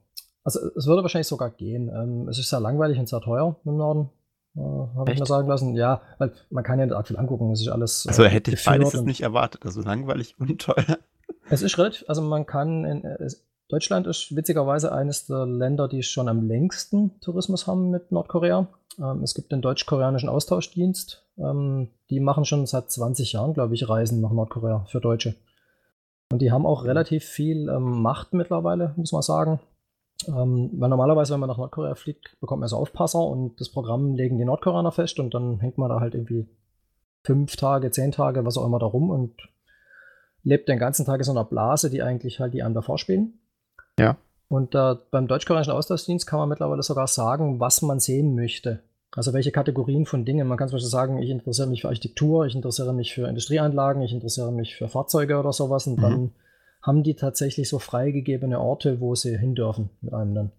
also 0.43 0.59
es 0.75 0.87
würde 0.87 1.03
wahrscheinlich 1.03 1.27
sogar 1.27 1.51
gehen. 1.51 1.89
Ähm, 1.89 2.27
es 2.27 2.39
ist 2.39 2.49
sehr 2.49 2.59
langweilig 2.59 2.97
und 2.97 3.07
sehr 3.07 3.21
teuer 3.21 3.55
im 3.65 3.77
Norden, 3.77 4.09
äh, 4.55 4.61
habe 4.61 5.11
ich 5.11 5.19
mir 5.19 5.25
sagen 5.25 5.47
lassen. 5.47 5.75
Ja, 5.75 6.01
weil 6.17 6.33
man 6.49 6.63
kann 6.63 6.79
ja 6.79 6.85
nicht 6.85 6.95
arg 6.95 7.07
viel 7.07 7.17
angucken. 7.17 7.51
Es 7.51 7.61
ist 7.61 7.67
alles. 7.67 8.05
Äh, 8.05 8.09
also 8.09 8.23
hätte 8.25 8.51
ich 8.51 8.65
beides 8.65 8.93
nicht 9.01 9.21
erwartet. 9.21 9.65
Also 9.65 9.81
langweilig 9.81 10.35
und 10.39 10.59
teuer. 10.59 10.97
Es 11.49 11.61
ist 11.61 11.77
relativ, 11.77 12.05
also 12.07 12.21
man 12.21 12.45
kann, 12.45 12.85
in, 12.85 13.05
es, 13.05 13.45
Deutschland 13.73 14.05
ist 14.05 14.35
witzigerweise 14.35 14.91
eines 14.91 15.25
der 15.25 15.47
Länder, 15.47 15.87
die 15.87 16.03
schon 16.03 16.27
am 16.27 16.47
längsten 16.47 17.19
Tourismus 17.21 17.65
haben 17.65 17.89
mit 17.89 18.11
Nordkorea. 18.11 18.67
Ähm, 18.99 19.23
es 19.23 19.33
gibt 19.33 19.51
den 19.51 19.63
deutsch-koreanischen 19.63 20.29
Austauschdienst. 20.29 21.25
Ähm, 21.39 21.89
die 22.11 22.19
machen 22.19 22.45
schon 22.45 22.67
seit 22.67 22.91
20 22.91 23.33
Jahren, 23.33 23.55
glaube 23.55 23.73
ich, 23.73 23.89
Reisen 23.89 24.21
nach 24.21 24.31
Nordkorea 24.31 24.85
für 24.85 25.01
Deutsche. 25.01 25.33
Und 26.31 26.43
die 26.43 26.51
haben 26.51 26.67
auch 26.67 26.83
relativ 26.83 27.25
viel 27.25 27.67
ähm, 27.67 28.03
Macht 28.03 28.33
mittlerweile, 28.33 28.93
muss 28.95 29.11
man 29.11 29.23
sagen. 29.23 29.59
Ähm, 30.27 30.69
weil 30.73 30.89
normalerweise, 30.89 31.33
wenn 31.33 31.39
man 31.39 31.49
nach 31.49 31.57
Nordkorea 31.57 31.95
fliegt, 31.95 32.39
bekommt 32.41 32.59
man 32.59 32.69
so 32.69 32.77
Aufpasser 32.77 33.25
und 33.25 33.59
das 33.59 33.69
Programm 33.69 34.13
legen 34.13 34.37
die 34.37 34.45
Nordkoreaner 34.45 34.91
fest 34.91 35.19
und 35.19 35.33
dann 35.33 35.59
hängt 35.61 35.79
man 35.79 35.89
da 35.89 35.99
halt 35.99 36.13
irgendwie 36.13 36.47
fünf 37.23 37.55
Tage, 37.55 37.89
zehn 37.89 38.11
Tage, 38.11 38.45
was 38.45 38.55
auch 38.55 38.67
immer 38.67 38.77
da 38.77 38.85
rum 38.85 39.09
und 39.09 39.33
lebt 40.43 40.69
den 40.69 40.77
ganzen 40.77 41.07
Tag 41.07 41.21
in 41.21 41.23
so 41.23 41.31
einer 41.31 41.43
Blase, 41.43 41.89
die 41.89 42.03
eigentlich 42.03 42.39
halt 42.39 42.53
die 42.53 42.61
einem 42.61 42.75
davor 42.75 42.99
spielen. 42.99 43.39
Ja. 43.99 44.17
Und 44.47 44.75
äh, 44.75 44.95
beim 45.11 45.27
deutsch-koreanischen 45.27 45.73
Austauschdienst 45.73 46.27
kann 46.27 46.39
man 46.39 46.49
mittlerweile 46.49 46.83
sogar 46.83 47.07
sagen, 47.07 47.59
was 47.59 47.81
man 47.81 47.99
sehen 47.99 48.35
möchte. 48.35 48.83
Also 49.11 49.33
welche 49.33 49.51
Kategorien 49.51 50.05
von 50.05 50.25
Dingen. 50.25 50.47
Man 50.47 50.57
kann 50.57 50.67
zum 50.67 50.75
Beispiel 50.75 50.89
sagen, 50.89 51.17
ich 51.19 51.29
interessiere 51.29 51.67
mich 51.67 51.81
für 51.81 51.87
Architektur, 51.87 52.45
ich 52.45 52.55
interessiere 52.55 52.93
mich 52.93 53.13
für 53.13 53.27
Industrieanlagen, 53.27 54.01
ich 54.01 54.13
interessiere 54.13 54.51
mich 54.51 54.75
für 54.75 54.87
Fahrzeuge 54.87 55.37
oder 55.37 55.53
sowas. 55.53 55.87
Und 55.87 55.97
mhm. 55.97 56.01
dann 56.01 56.31
haben 56.81 57.03
die 57.03 57.15
tatsächlich 57.15 57.69
so 57.69 57.79
freigegebene 57.79 58.59
Orte, 58.59 58.99
wo 58.99 59.15
sie 59.15 59.37
hin 59.37 59.55
dürfen 59.55 59.89
mit 60.01 60.13
einem 60.13 60.35
dann. 60.35 60.51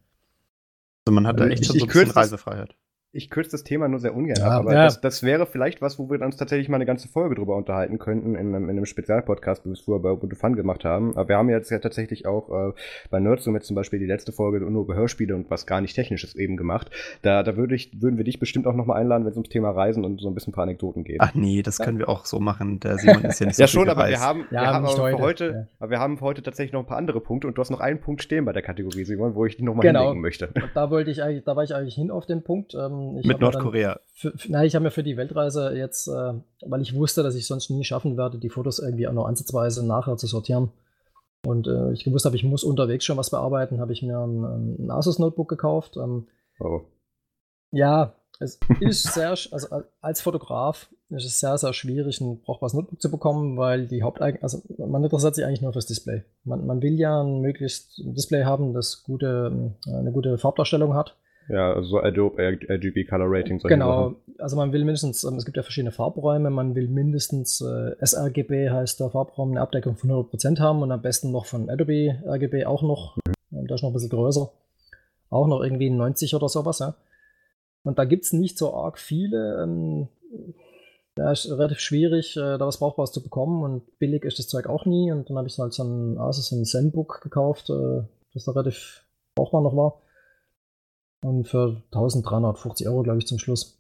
Also 1.07 1.15
man 1.15 1.27
hat 1.27 1.39
da 1.39 1.45
ähm, 1.45 1.51
echt 1.51 1.63
ich, 1.63 1.67
schon 1.69 1.79
so 1.79 1.85
ein 1.85 1.89
bisschen 1.89 2.11
Reisefreiheit 2.13 2.75
ich 3.15 3.31
kürze 3.31 3.53
das 3.53 3.63
Thema 3.63 3.87
nur 3.89 4.01
sehr 4.01 4.15
ungern 4.15 4.37
ja, 4.39 4.47
ab, 4.47 4.63
aber 4.63 4.75
ja. 4.75 4.85
das, 4.85 5.01
das, 5.01 5.23
wäre 5.23 5.47
vielleicht 5.47 5.81
was, 5.81 5.99
wo 5.99 6.11
wir 6.11 6.21
uns 6.21 6.37
tatsächlich 6.37 6.69
mal 6.69 6.77
eine 6.77 6.87
ganze 6.87 7.09
Folge 7.09 7.37
drüber 7.37 7.57
unterhalten 7.57 7.99
könnten 7.99 8.35
in, 8.35 8.53
in 8.55 8.69
einem 8.69 8.87
Spezialpodcast, 8.87 9.65
wie 9.65 9.69
wir 9.69 9.75
es 9.75 9.81
früher 9.81 10.01
bei 10.01 10.11
Ubuntu 10.11 10.35
Fun 10.35 10.57
gemacht 10.57 10.85
haben. 10.85 11.17
Aber 11.17 11.29
wir 11.29 11.37
haben 11.37 11.49
jetzt 11.49 11.71
ja 11.71 11.79
tatsächlich 11.79 12.27
auch 12.27 12.51
äh, 12.51 12.73
bei 13.11 13.21
Nerdzoom 13.21 13.55
jetzt 13.55 13.69
zum 13.69 13.77
Beispiel 13.77 14.01
die 14.01 14.07
letzte 14.07 14.33
Folge 14.33 14.61
nur 14.61 14.83
über 14.83 14.97
Hörspiele 14.97 15.35
und 15.35 15.49
was 15.49 15.67
gar 15.67 15.81
nicht 15.81 15.95
Technisches 15.95 16.35
eben 16.35 16.57
gemacht. 16.57 16.91
Da, 17.23 17.45
da 17.45 17.57
würde 17.57 17.77
ich, 17.77 18.03
würden 18.03 18.17
wir 18.17 18.25
dich 18.25 18.41
bestimmt 18.41 18.67
auch 18.67 18.75
nochmal 18.75 19.01
einladen, 19.01 19.25
wenn 19.25 19.31
es 19.31 19.37
ums 19.37 19.49
Thema 19.49 19.71
Reisen 19.71 20.05
und 20.05 20.21
so 20.21 20.29
ein 20.29 20.35
bisschen 20.35 20.51
ein 20.51 20.55
paar 20.57 20.65
Anekdoten 20.65 21.05
geht. 21.05 21.21
Ach 21.21 21.35
nee, 21.35 21.63
das 21.63 21.79
können 21.79 21.99
wir 21.99 22.09
auch 22.09 22.27
so 22.27 22.41
machen. 22.41 22.81
Der 22.81 22.99
Simon 22.99 23.23
ist 23.25 23.39
ja 23.39 23.47
nicht 23.47 23.57
so 23.57 23.63
Ja 23.63 23.69
schon, 23.69 23.89
aber 23.89 24.09
wir 24.09 24.21
haben, 24.21 24.47
wir 24.51 24.61
haben 24.61 24.87
aber 24.87 25.03
heute, 25.03 25.17
für 25.17 25.23
heute, 25.23 25.69
aber 25.79 25.91
wir 25.91 26.01
haben 26.01 26.19
für 26.19 26.25
heute 26.25 26.43
tatsächlich 26.43 26.73
noch 26.73 26.81
ein 26.81 26.87
paar 26.87 26.99
andere 26.99 27.21
Punkte 27.21 27.47
und 27.47 27.57
du 27.57 27.61
hast 27.61 27.71
noch 27.71 27.81
einen 27.81 28.01
Punkt 28.01 28.23
stehen 28.23 28.45
bei 28.45 28.53
der 28.53 28.63
Kategorie, 28.63 29.05
Simon, 29.05 29.37
wo 29.37 29.47
ich 29.47 29.55
dich 29.55 29.65
nochmal 29.65 29.87
genau. 29.87 30.01
hinlegen 30.01 30.21
möchte. 30.21 30.53
Da 30.75 30.91
wollte 30.91 31.13
ich 31.13 31.23
eigentlich, 31.23 31.45
da 31.45 31.55
war 31.55 31.63
ich 31.63 31.75
eigentlich 31.75 31.95
hin 31.95 32.11
auf 32.11 32.27
den 32.27 32.43
Punkt. 32.43 32.75
Ähm, 32.75 33.04
Mit 33.13 33.41
Nordkorea. 33.41 34.01
Für, 34.15 34.37
für, 34.37 34.53
nein, 34.53 34.67
ich 34.67 34.75
habe 34.75 34.85
mir 34.85 34.91
für 34.91 35.03
die 35.03 35.17
Weltreise 35.17 35.75
jetzt, 35.75 36.09
äh, 36.09 36.35
weil 36.67 36.83
ich 36.83 36.95
wusste, 36.95 37.23
dass 37.23 37.35
ich 37.35 37.47
sonst 37.47 37.71
nie 37.71 37.85
schaffen 37.85 38.17
werde, 38.17 38.39
die 38.39 38.51
Fotos 38.51 38.79
irgendwie 38.79 39.07
auch 39.07 39.13
noch 39.13 39.27
ansatzweise 39.27 39.87
nachher 39.87 40.17
zu 40.17 40.27
sortieren. 40.27 40.71
Und 41.47 41.67
äh, 41.67 41.93
ich 41.93 42.05
gewusst 42.05 42.25
habe, 42.25 42.37
ich 42.37 42.45
muss 42.45 42.65
unterwegs 42.65 43.05
schon 43.05 43.19
was 43.19 43.31
bearbeiten, 43.31 43.81
habe 43.81 43.93
ich 43.93 44.03
mir 44.03 44.19
ein, 44.19 44.87
ein 44.87 44.91
Asus 44.91 45.19
Notebook 45.19 45.49
gekauft. 45.49 45.97
Ähm, 45.97 46.27
oh. 46.61 46.81
Ja, 47.71 48.15
es 48.41 48.59
ist 48.81 49.15
sehr, 49.15 49.31
also 49.31 49.83
als 50.01 50.21
Fotograf 50.21 50.89
ist 51.11 51.25
es 51.25 51.39
sehr, 51.39 51.57
sehr 51.59 51.73
schwierig, 51.73 52.21
ein 52.21 52.41
brauchbares 52.41 52.75
Notebook 52.75 53.01
zu 53.01 53.11
bekommen, 53.11 53.57
weil 53.57 53.87
die 53.87 54.03
Haupteign, 54.03 54.39
also 54.43 54.63
man 54.79 55.05
interessiert 55.05 55.35
sich 55.35 55.45
eigentlich 55.45 55.63
nur 55.63 55.73
fürs 55.73 55.87
Display. 55.87 56.25
Man, 56.45 56.67
man 56.67 56.83
will 56.83 56.99
ja 56.99 57.23
ein 57.23 57.41
möglichst 57.41 57.99
Display 57.99 58.45
haben, 58.45 58.75
das 58.75 59.05
gute, 59.05 59.73
äh, 59.87 59.91
eine 59.91 60.13
gute 60.13 60.39
Farbdarstellung 60.39 60.95
hat. 60.95 61.17
Ja, 61.49 61.73
also 61.75 61.89
so 61.89 62.01
Adobe 62.01 62.43
RGB 62.43 63.05
Color 63.05 63.27
Rating. 63.29 63.59
Genau, 63.59 64.09
Sachen. 64.09 64.17
also 64.39 64.57
man 64.57 64.73
will 64.73 64.85
mindestens, 64.85 65.25
ähm, 65.25 65.37
es 65.37 65.45
gibt 65.45 65.57
ja 65.57 65.63
verschiedene 65.63 65.93
Farbräume, 65.93 66.51
man 66.51 66.75
will 66.75 66.89
mindestens 66.89 67.61
äh, 67.61 67.95
sRGB 68.05 68.71
heißt 68.71 69.01
der 69.01 69.11
Farbraum, 69.11 69.51
eine 69.51 69.61
Abdeckung 69.61 69.97
von 69.97 70.11
100% 70.11 70.59
haben 70.59 70.83
und 70.83 70.91
am 70.91 71.03
besten 71.03 71.31
noch 71.33 71.47
von 71.47 71.69
Adobe 71.69 72.23
RGB 72.27 72.65
auch 72.65 72.83
noch, 72.83 73.17
mhm. 73.51 73.67
da 73.67 73.75
ist 73.75 73.83
noch 73.83 73.91
ein 73.91 73.93
bisschen 73.93 74.11
größer, 74.11 74.51
auch 75.31 75.47
noch 75.47 75.63
irgendwie 75.63 75.91
90 75.91 76.35
oder 76.35 76.49
sowas, 76.49 76.79
ja. 76.79 76.95
Und 77.85 77.99
da 77.99 78.05
gibt 78.05 78.25
es 78.25 78.33
nicht 78.33 78.57
so 78.59 78.75
arg 78.75 78.99
viele. 78.99 79.63
Ähm, 79.63 80.09
da 81.15 81.31
ist 81.31 81.49
relativ 81.49 81.79
schwierig, 81.79 82.37
äh, 82.37 82.59
da 82.59 82.61
was 82.61 82.79
Brauchbares 82.79 83.13
zu 83.13 83.23
bekommen 83.23 83.63
und 83.63 83.99
billig 83.99 84.25
ist 84.25 84.39
das 84.39 84.49
Zeug 84.49 84.67
auch 84.67 84.85
nie. 84.85 85.13
Und 85.13 85.31
dann 85.31 85.37
habe 85.37 85.47
ich 85.47 85.59
halt 85.59 85.73
so 85.73 85.85
ein 85.85 86.19
Asus 86.19 86.51
ein 86.51 86.65
Zenbook 86.65 87.21
gekauft, 87.23 87.71
äh, 87.71 88.03
das 88.33 88.45
da 88.45 88.53
relativ 88.53 89.05
brauchbar 89.37 89.63
noch 89.63 89.77
war. 89.77 90.01
Und 91.25 91.49
für 91.49 91.83
1350 91.87 92.87
Euro, 92.87 93.03
glaube 93.03 93.19
ich, 93.19 93.27
zum 93.27 93.39
Schluss. 93.39 93.79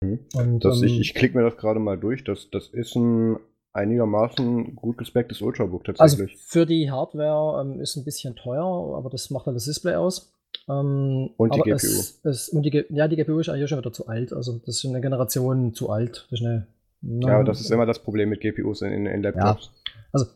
Mhm. 0.00 0.20
Und, 0.34 0.64
das, 0.64 0.80
ähm, 0.80 0.86
ich 0.86 1.00
ich 1.00 1.14
klicke 1.14 1.36
mir 1.36 1.42
das 1.42 1.56
gerade 1.56 1.80
mal 1.80 1.98
durch. 1.98 2.22
Das, 2.22 2.50
das 2.52 2.68
ist 2.68 2.94
ein 2.94 3.36
einigermaßen 3.72 4.76
gut 4.76 4.96
gespecktes 4.96 5.42
Ultrabook 5.42 5.82
tatsächlich. 5.82 6.30
Also 6.30 6.44
für 6.46 6.66
die 6.66 6.92
Hardware 6.92 7.60
ähm, 7.60 7.80
ist 7.80 7.96
ein 7.96 8.04
bisschen 8.04 8.36
teuer, 8.36 8.96
aber 8.96 9.10
das 9.10 9.30
macht 9.30 9.46
halt 9.46 9.56
das 9.56 9.64
Display 9.64 9.96
aus. 9.96 10.32
Ähm, 10.68 11.30
und 11.36 11.56
die 11.56 11.62
GPU. 11.62 11.74
Es, 11.74 12.20
es, 12.22 12.48
und 12.50 12.62
die, 12.62 12.84
ja, 12.90 13.08
die 13.08 13.16
GPU 13.16 13.40
ist 13.40 13.48
eigentlich 13.48 13.68
schon 13.68 13.80
wieder 13.80 13.92
zu 13.92 14.06
alt. 14.06 14.32
Also 14.32 14.60
das 14.64 14.76
ist 14.76 14.84
eine 14.84 15.00
Generation 15.00 15.74
zu 15.74 15.90
alt. 15.90 16.28
Das 16.30 16.40
eine, 16.42 16.68
ja, 17.02 17.42
das 17.42 17.60
ist 17.60 17.72
immer 17.72 17.86
das 17.86 17.98
Problem 17.98 18.28
mit 18.28 18.40
GPUs 18.40 18.82
in, 18.82 19.06
in 19.06 19.20
Laptops. 19.20 19.64
Ja. 19.64 19.92
Also 20.12 20.26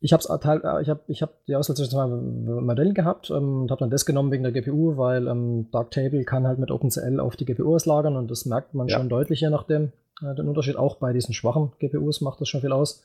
ich 0.00 0.12
habe 0.12 0.22
äh, 0.28 0.82
ich 0.82 0.90
hab, 0.90 1.08
ich 1.08 1.22
hab 1.22 1.44
die 1.46 1.56
Auswahl 1.56 1.76
zwischen 1.76 1.92
zwei 1.92 2.06
Modellen 2.06 2.94
gehabt 2.94 3.30
ähm, 3.30 3.62
und 3.62 3.70
habe 3.70 3.80
dann 3.80 3.90
das 3.90 4.04
genommen 4.04 4.30
wegen 4.32 4.42
der 4.42 4.52
GPU, 4.52 4.96
weil 4.96 5.26
ähm, 5.28 5.70
Darktable 5.70 6.24
kann 6.24 6.46
halt 6.46 6.58
mit 6.58 6.70
OpenCL 6.70 7.20
auf 7.20 7.36
die 7.36 7.44
GPU 7.44 7.74
auslagern 7.74 8.16
und 8.16 8.30
das 8.30 8.44
merkt 8.44 8.74
man 8.74 8.88
ja. 8.88 8.98
schon 8.98 9.08
deutlich 9.08 9.40
je 9.40 9.50
nachdem. 9.50 9.92
Äh, 10.22 10.34
den 10.34 10.48
Unterschied 10.48 10.76
auch 10.76 10.96
bei 10.96 11.12
diesen 11.12 11.34
schwachen 11.34 11.72
GPUs 11.78 12.20
macht 12.20 12.40
das 12.40 12.48
schon 12.48 12.60
viel 12.60 12.72
aus. 12.72 13.02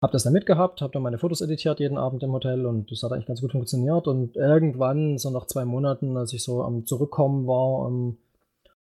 Hab 0.00 0.12
das 0.12 0.22
dann 0.22 0.32
mitgehabt, 0.32 0.80
hab 0.80 0.92
dann 0.92 1.02
meine 1.02 1.18
Fotos 1.18 1.40
editiert 1.40 1.80
jeden 1.80 1.98
Abend 1.98 2.22
im 2.22 2.32
Hotel 2.32 2.66
und 2.66 2.90
das 2.90 3.02
hat 3.02 3.12
eigentlich 3.12 3.26
ganz 3.26 3.40
gut 3.40 3.50
funktioniert. 3.50 4.06
Und 4.06 4.36
irgendwann, 4.36 5.18
so 5.18 5.30
nach 5.30 5.46
zwei 5.46 5.64
Monaten, 5.64 6.16
als 6.16 6.32
ich 6.32 6.44
so 6.44 6.62
am 6.62 6.86
Zurückkommen 6.86 7.48
war, 7.48 7.88
ähm, 7.88 8.16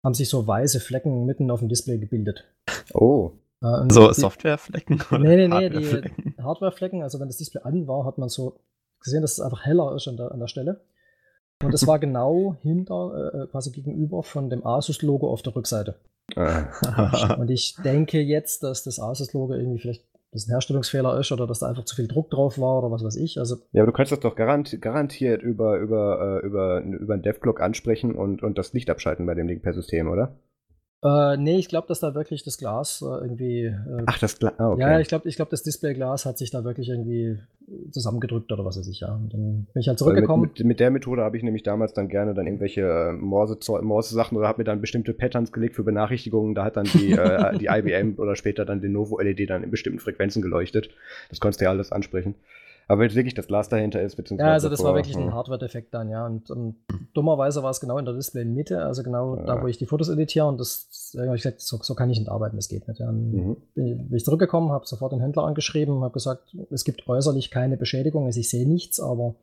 haben 0.03 0.13
sich 0.13 0.29
so 0.29 0.45
weiße 0.45 0.79
Flecken 0.81 1.25
mitten 1.25 1.51
auf 1.51 1.59
dem 1.59 1.69
Display 1.69 1.99
gebildet. 1.99 2.43
Oh. 2.93 3.31
Äh, 3.61 3.91
so 3.91 4.11
Softwareflecken? 4.11 5.01
Nee, 5.19 5.47
nee, 5.47 5.47
nee, 5.47 5.69
die 5.69 6.28
Hardwareflecken. 6.43 7.03
Also 7.03 7.19
wenn 7.19 7.27
das 7.27 7.37
Display 7.37 7.61
an 7.63 7.87
war, 7.87 8.05
hat 8.05 8.17
man 8.17 8.29
so 8.29 8.59
gesehen, 8.99 9.21
dass 9.21 9.33
es 9.33 9.39
einfach 9.39 9.65
heller 9.65 9.95
ist 9.95 10.07
an 10.07 10.17
der, 10.17 10.31
an 10.31 10.39
der 10.39 10.47
Stelle. 10.47 10.81
Und 11.63 11.73
das 11.73 11.87
war 11.87 11.99
genau 11.99 12.55
hinter, 12.61 13.33
äh, 13.33 13.47
quasi 13.47 13.71
gegenüber 13.71 14.23
von 14.23 14.49
dem 14.49 14.65
Asus-Logo 14.65 15.29
auf 15.29 15.41
der 15.41 15.55
Rückseite. 15.55 15.95
Ah. 16.35 17.37
und 17.39 17.49
ich 17.49 17.75
denke 17.83 18.19
jetzt, 18.19 18.61
dass 18.61 18.83
das 18.83 18.99
Asus-Logo 18.99 19.53
irgendwie 19.53 19.79
vielleicht 19.79 20.05
dass 20.31 20.47
ein 20.47 20.51
Herstellungsfehler 20.51 21.19
ist 21.19 21.31
oder 21.31 21.47
dass 21.47 21.59
da 21.59 21.67
einfach 21.67 21.85
zu 21.85 21.95
viel 21.95 22.07
Druck 22.07 22.29
drauf 22.29 22.59
war 22.59 22.77
oder 22.79 22.91
was 22.91 23.03
weiß 23.03 23.15
ich. 23.15 23.39
Also 23.39 23.57
ja, 23.71 23.81
aber 23.81 23.91
du 23.91 23.95
kannst 23.95 24.11
das 24.11 24.19
doch 24.19 24.35
garanti 24.35 24.77
garantiert 24.77 25.41
über, 25.41 25.79
über, 25.79 26.41
äh, 26.43 26.45
über, 26.45 26.81
über 26.83 27.13
einen 27.13 27.23
Dev-Block 27.23 27.61
ansprechen 27.61 28.13
und, 28.13 28.43
und 28.43 28.57
das 28.57 28.73
Licht 28.73 28.89
abschalten 28.89 29.25
bei 29.25 29.33
dem 29.33 29.47
Ding 29.47 29.61
per 29.61 29.73
System, 29.73 30.07
oder? 30.07 30.35
Äh, 31.01 31.37
nee, 31.37 31.57
ich 31.57 31.69
glaube, 31.69 31.87
dass 31.87 32.01
da 32.01 32.13
wirklich 32.13 32.43
das 32.43 32.57
Glas 32.57 33.01
äh, 33.01 33.05
irgendwie. 33.05 33.65
Äh, 33.65 34.03
Ach, 34.05 34.19
das 34.19 34.37
Glas. 34.37 34.53
Ah, 34.57 34.71
okay. 34.71 34.81
Ja, 34.81 34.99
ich 34.99 35.07
glaube, 35.07 35.29
ich 35.29 35.37
glaub, 35.37 35.49
das 35.49 35.63
Displayglas 35.63 36.25
hat 36.25 36.37
sich 36.37 36.51
da 36.51 36.65
wirklich 36.65 36.89
irgendwie 36.89 37.39
zusammengedrückt 37.91 38.51
oder 38.51 38.65
was 38.65 38.77
weiß 38.77 38.87
ich, 38.87 38.99
ja. 39.01 39.13
Und 39.13 39.33
dann 39.33 39.67
bin 39.73 39.79
ich 39.79 39.87
halt 39.87 39.97
zurückgekommen. 39.97 40.43
Mit, 40.43 40.59
mit, 40.59 40.67
mit, 40.67 40.79
der 40.79 40.91
Methode 40.91 41.21
habe 41.21 41.37
ich 41.37 41.43
nämlich 41.43 41.63
damals 41.63 41.93
dann 41.93 42.09
gerne 42.09 42.33
dann 42.33 42.47
irgendwelche 42.47 42.81
äh, 42.81 43.13
Morse-Sachen 43.13 43.85
Morse 43.85 44.19
oder 44.35 44.47
habe 44.47 44.59
mir 44.59 44.65
dann 44.65 44.81
bestimmte 44.81 45.13
Patterns 45.13 45.53
gelegt 45.53 45.75
für 45.75 45.83
Benachrichtigungen. 45.83 46.53
Da 46.53 46.65
hat 46.65 46.75
dann 46.75 46.85
die, 46.85 47.13
äh, 47.13 47.57
die 47.59 47.67
IBM 47.67 48.15
oder 48.17 48.35
später 48.35 48.65
dann 48.65 48.81
den 48.81 48.91
Novo 48.91 49.19
LED 49.19 49.49
dann 49.49 49.63
in 49.63 49.71
bestimmten 49.71 49.99
Frequenzen 49.99 50.41
geleuchtet. 50.41 50.89
Das 51.29 51.39
konntest 51.39 51.61
du 51.61 51.65
ja 51.65 51.71
alles 51.71 51.93
ansprechen. 51.93 52.35
Aber 52.89 53.01
wenn 53.01 53.13
wirklich 53.13 53.35
das 53.35 53.45
Glas 53.45 53.69
dahinter 53.69 54.01
ist, 54.01 54.15
beziehungsweise. 54.15 54.47
Ja, 54.47 54.53
also 54.53 54.67
das 54.67 54.81
vor, 54.81 54.89
war 54.89 54.95
wirklich 54.95 55.15
ein 55.15 55.25
hm. 55.25 55.33
Hardware-Defekt 55.35 55.93
dann, 55.93 56.09
ja. 56.09 56.25
Und, 56.25 56.49
und, 56.49 56.75
dummerweise 57.13 57.61
war 57.61 57.69
es 57.69 57.79
genau 57.79 57.99
in 57.99 58.05
der 58.05 58.15
Display-Mitte, 58.15 58.83
also 58.83 59.03
genau 59.03 59.35
ja. 59.35 59.43
da, 59.43 59.61
wo 59.61 59.67
ich 59.67 59.77
die 59.77 59.85
Fotos 59.85 60.09
editiere. 60.09 60.47
Und 60.47 60.59
das, 60.59 61.13
ich 61.13 61.31
gesagt, 61.31 61.61
so, 61.61 61.77
so, 61.83 61.93
kann 61.93 62.09
ich 62.09 62.17
nicht 62.17 62.31
arbeiten, 62.31 62.55
das 62.55 62.67
geht 62.67 62.87
nicht. 62.87 62.99
Ja. 62.99 63.11
Mhm. 63.11 63.57
Bin, 63.75 64.09
ich 64.11 64.25
zurückgekommen, 64.25 64.71
habe 64.71 64.87
sofort 64.87 65.11
den 65.11 65.19
Händler 65.19 65.43
angeschrieben, 65.43 66.01
habe 66.01 66.13
gesagt, 66.13 66.55
es 66.71 66.83
gibt 66.83 67.07
äußerlich 67.07 67.51
keine 67.51 67.77
Beschädigung, 67.77 68.25
also 68.25 68.39
ich 68.39 68.49
sehe 68.49 68.67
nichts, 68.67 68.99
aber 68.99 69.35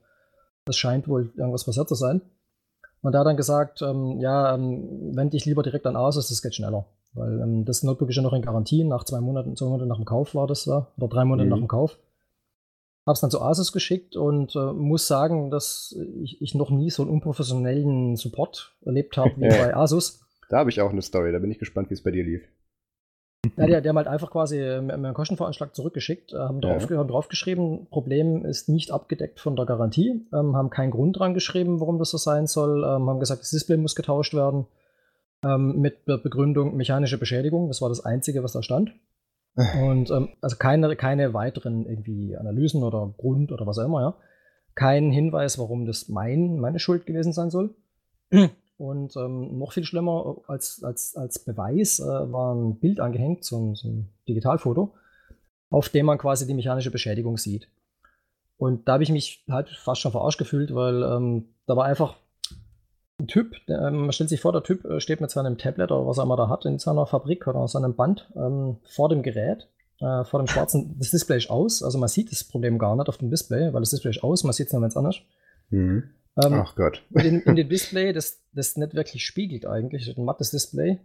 es 0.68 0.76
scheint 0.76 1.07
wohl 1.07 1.30
irgendwas 1.36 1.64
passiert 1.64 1.88
zu 1.88 1.94
sein. 1.94 2.22
Und 3.03 3.14
er 3.14 3.20
hat 3.20 3.28
dann 3.28 3.36
gesagt, 3.36 3.80
ähm, 3.80 4.18
ja, 4.18 4.57
ähm, 4.57 5.14
wende 5.14 5.30
dich 5.30 5.44
lieber 5.44 5.62
direkt 5.62 5.86
an 5.86 5.94
Asus, 5.94 6.30
das 6.30 6.42
geht 6.42 6.57
schneller. 6.57 6.86
Weil 7.14 7.40
ähm, 7.40 7.64
das 7.64 7.84
Notebook 7.84 8.09
ist 8.09 8.16
ja 8.16 8.22
noch 8.22 8.32
in 8.32 8.42
Garantie, 8.42 8.82
nach 8.82 9.05
zwei 9.05 9.20
Monaten, 9.20 9.55
zwei 9.55 9.66
Monaten 9.66 9.88
nach 9.88 9.99
dem 9.99 10.05
Kauf 10.05 10.34
war 10.34 10.49
das 10.49 10.64
ja, 10.64 10.88
oder 10.97 11.07
drei 11.07 11.24
Monate 11.24 11.44
mhm. 11.44 11.51
nach 11.51 11.59
dem 11.59 11.68
Kauf. 11.68 11.97
Habe 13.07 13.15
es 13.15 13.21
dann 13.21 13.31
zu 13.31 13.41
Asus 13.41 13.73
geschickt 13.73 14.17
und 14.17 14.57
äh, 14.57 14.73
muss 14.73 15.07
sagen, 15.07 15.51
dass 15.51 15.97
ich, 16.23 16.43
ich, 16.43 16.55
noch 16.57 16.71
nie 16.71 16.91
so 16.91 17.03
einen 17.03 17.13
unprofessionellen 17.13 18.17
Support 18.17 18.75
erlebt 18.85 19.17
habe 19.17 19.33
wie 19.37 19.49
bei 19.49 19.77
Asus. 19.77 20.25
Da 20.49 20.59
habe 20.59 20.71
ich 20.71 20.81
auch 20.81 20.91
eine 20.91 21.03
Story, 21.03 21.33
da 21.33 21.39
bin 21.39 21.51
ich 21.51 21.59
gespannt, 21.59 21.89
wie 21.91 21.95
es 21.95 22.03
bei 22.03 22.11
dir 22.11 22.25
lief. 22.25 22.43
Ja, 23.57 23.67
die, 23.67 23.83
die, 23.83 23.89
haben 23.89 23.97
halt 23.97 24.09
einfach 24.09 24.31
quasi 24.31 24.59
äh, 24.59 24.79
einen 24.79 25.15
Kostenvoranschlag 25.15 25.75
zurückgeschickt, 25.75 26.33
äh, 26.33 26.39
haben, 26.39 26.61
drauf, 26.61 26.91
ja. 26.91 26.97
haben 26.97 27.09
draufgeschrieben, 27.09 27.87
Problem 27.91 28.45
ist 28.45 28.69
nicht 28.69 28.91
abgedeckt 28.91 29.41
von 29.41 29.57
der 29.57 29.67
Garantie, 29.67 30.27
ähm, 30.33 30.57
haben 30.57 30.71
keinen 30.71 30.91
Grund 30.91 31.19
dran 31.19 31.35
geschrieben, 31.35 31.81
warum 31.81 31.99
das 31.99 32.11
so 32.11 32.19
sein 32.19 32.47
soll, 32.47 32.83
ähm, 32.85 33.09
haben 33.09 33.21
gesagt, 33.21 33.43
das 33.43 33.51
Display 33.51 33.77
muss 33.77 33.95
getauscht 33.95 34.35
werden, 34.35 34.67
ähm, 35.45 35.81
mit 35.81 36.05
Begründung 36.07 36.77
mechanische 36.77 37.19
Beschädigung, 37.19 37.69
das 37.69 37.81
war 37.81 37.89
das 37.89 38.05
Einzige, 38.05 38.43
was 38.43 38.53
da 38.53 38.63
stand. 38.63 38.93
Und 39.57 40.11
ähm, 40.11 40.29
also 40.43 40.57
keine, 40.57 40.95
keine 40.97 41.33
weiteren 41.33 41.87
irgendwie 41.87 42.37
Analysen 42.37 42.83
oder 42.83 43.15
Grund 43.17 43.53
oder 43.53 43.67
was 43.67 43.79
auch 43.79 43.87
immer, 43.87 44.01
ja. 44.01 44.15
Kein 44.75 45.11
Hinweis, 45.11 45.59
warum 45.59 45.87
das 45.87 46.09
mein, 46.09 46.59
meine 46.59 46.79
Schuld 46.79 47.07
gewesen 47.07 47.33
sein 47.33 47.49
soll. 47.49 47.75
Und 48.79 49.17
ähm, 49.17 49.59
noch 49.59 49.73
viel 49.73 49.85
schlimmer 49.85 50.37
als, 50.49 50.83
als, 50.85 51.17
als 51.17 51.39
Beweis 51.39 51.99
äh, 51.99 52.05
war 52.05 52.55
ein 52.55 52.79
Bild 52.79 53.01
angehängt, 53.01 53.45
so 53.45 53.59
ein, 53.59 53.75
so 53.75 53.89
ein 53.89 54.11
Digitalfoto, 54.29 54.93
auf 55.71 55.89
dem 55.89 56.05
man 56.05 56.19
quasi 56.19 56.47
die 56.47 56.53
mechanische 56.53 56.91
Beschädigung 56.91 57.39
sieht. 57.39 57.71
Und 58.59 58.87
da 58.87 58.95
habe 58.95 59.03
ich 59.03 59.11
mich 59.11 59.45
halt 59.49 59.71
fast 59.71 60.03
schon 60.03 60.13
verarscht 60.13 60.39
gefühlt, 60.39 60.75
weil 60.75 61.03
ähm, 61.03 61.55
da 61.67 61.77
war 61.77 61.87
einfach 61.87 62.13
ein 62.13 62.26
Typ, 63.27 63.55
der, 63.67 63.81
ähm, 63.81 64.03
man 64.03 64.12
stellt 64.12 64.29
sich 64.29 64.41
vor, 64.41 64.53
der 64.53 64.62
Typ 64.62 64.85
äh, 64.85 65.01
steht 65.01 65.23
mit 65.23 65.31
seinem 65.31 65.57
Tablet 65.57 65.91
oder 65.91 66.07
was 66.07 66.19
er 66.19 66.25
immer 66.25 66.37
da 66.37 66.51
hat 66.51 66.67
in 66.67 66.79
seiner 66.79 67.07
Fabrik 67.07 67.47
oder 67.47 67.67
seinem 67.67 67.95
Band 67.95 68.31
ähm, 68.37 68.77
vor 68.85 69.09
dem 69.09 69.23
Gerät, 69.23 69.69
äh, 70.01 70.25
vor 70.25 70.41
dem 70.41 70.47
schwarzen, 70.47 70.95
das 70.99 71.12
Display 71.12 71.39
ist 71.39 71.49
aus, 71.49 71.83
also 71.83 71.97
man 71.97 72.11
sieht 72.11 72.31
das 72.31 72.45
Problem 72.45 72.79
gar 72.79 72.95
nicht 72.95 73.09
auf 73.09 73.17
dem 73.17 73.31
Display, 73.31 73.73
weil 73.73 73.81
das 73.81 73.91
Display 73.91 74.11
ist 74.11 74.23
aus, 74.23 74.45
man 74.45 74.53
sieht 74.53 74.67
es 74.67 74.73
nur, 74.75 74.83
wenn 74.83 74.91
es 74.91 74.97
anders. 74.99 75.17
Mhm. 75.71 76.11
Ähm, 76.45 76.53
Ach 76.53 76.77
Gott. 76.77 77.03
in, 77.14 77.41
in 77.41 77.57
dem 77.57 77.69
Display, 77.71 78.12
das, 78.12 78.43
das 78.53 78.77
nicht 78.77 78.95
wirklich 78.95 79.25
spiegelt 79.25 79.64
eigentlich, 79.64 80.14
ein 80.14 80.25
mattes 80.25 80.51
Display, 80.51 80.99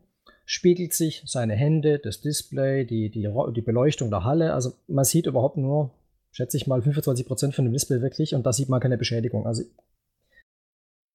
spiegelt 0.45 0.93
sich 0.93 1.24
seine 1.26 1.55
Hände, 1.55 1.97
das 1.97 2.20
Display, 2.20 2.86
die, 2.86 3.09
die, 3.09 3.30
die 3.55 3.62
Beleuchtung 3.62 4.09
der 4.09 4.26
Halle, 4.26 4.53
also 4.53 4.74
man 4.88 5.05
sieht 5.05 5.28
überhaupt 5.28 5.55
nur, 5.55 5.91
schätze 6.34 6.57
ich 6.57 6.68
mal, 6.68 6.82
25% 6.82 7.53
von 7.53 7.64
dem 7.64 7.72
Display 7.72 8.01
wirklich 8.01 8.36
und 8.36 8.45
da 8.45 8.51
sieht 8.51 8.68
man 8.68 8.82
keine 8.82 8.97
Beschädigung. 8.97 9.47
Also 9.47 9.64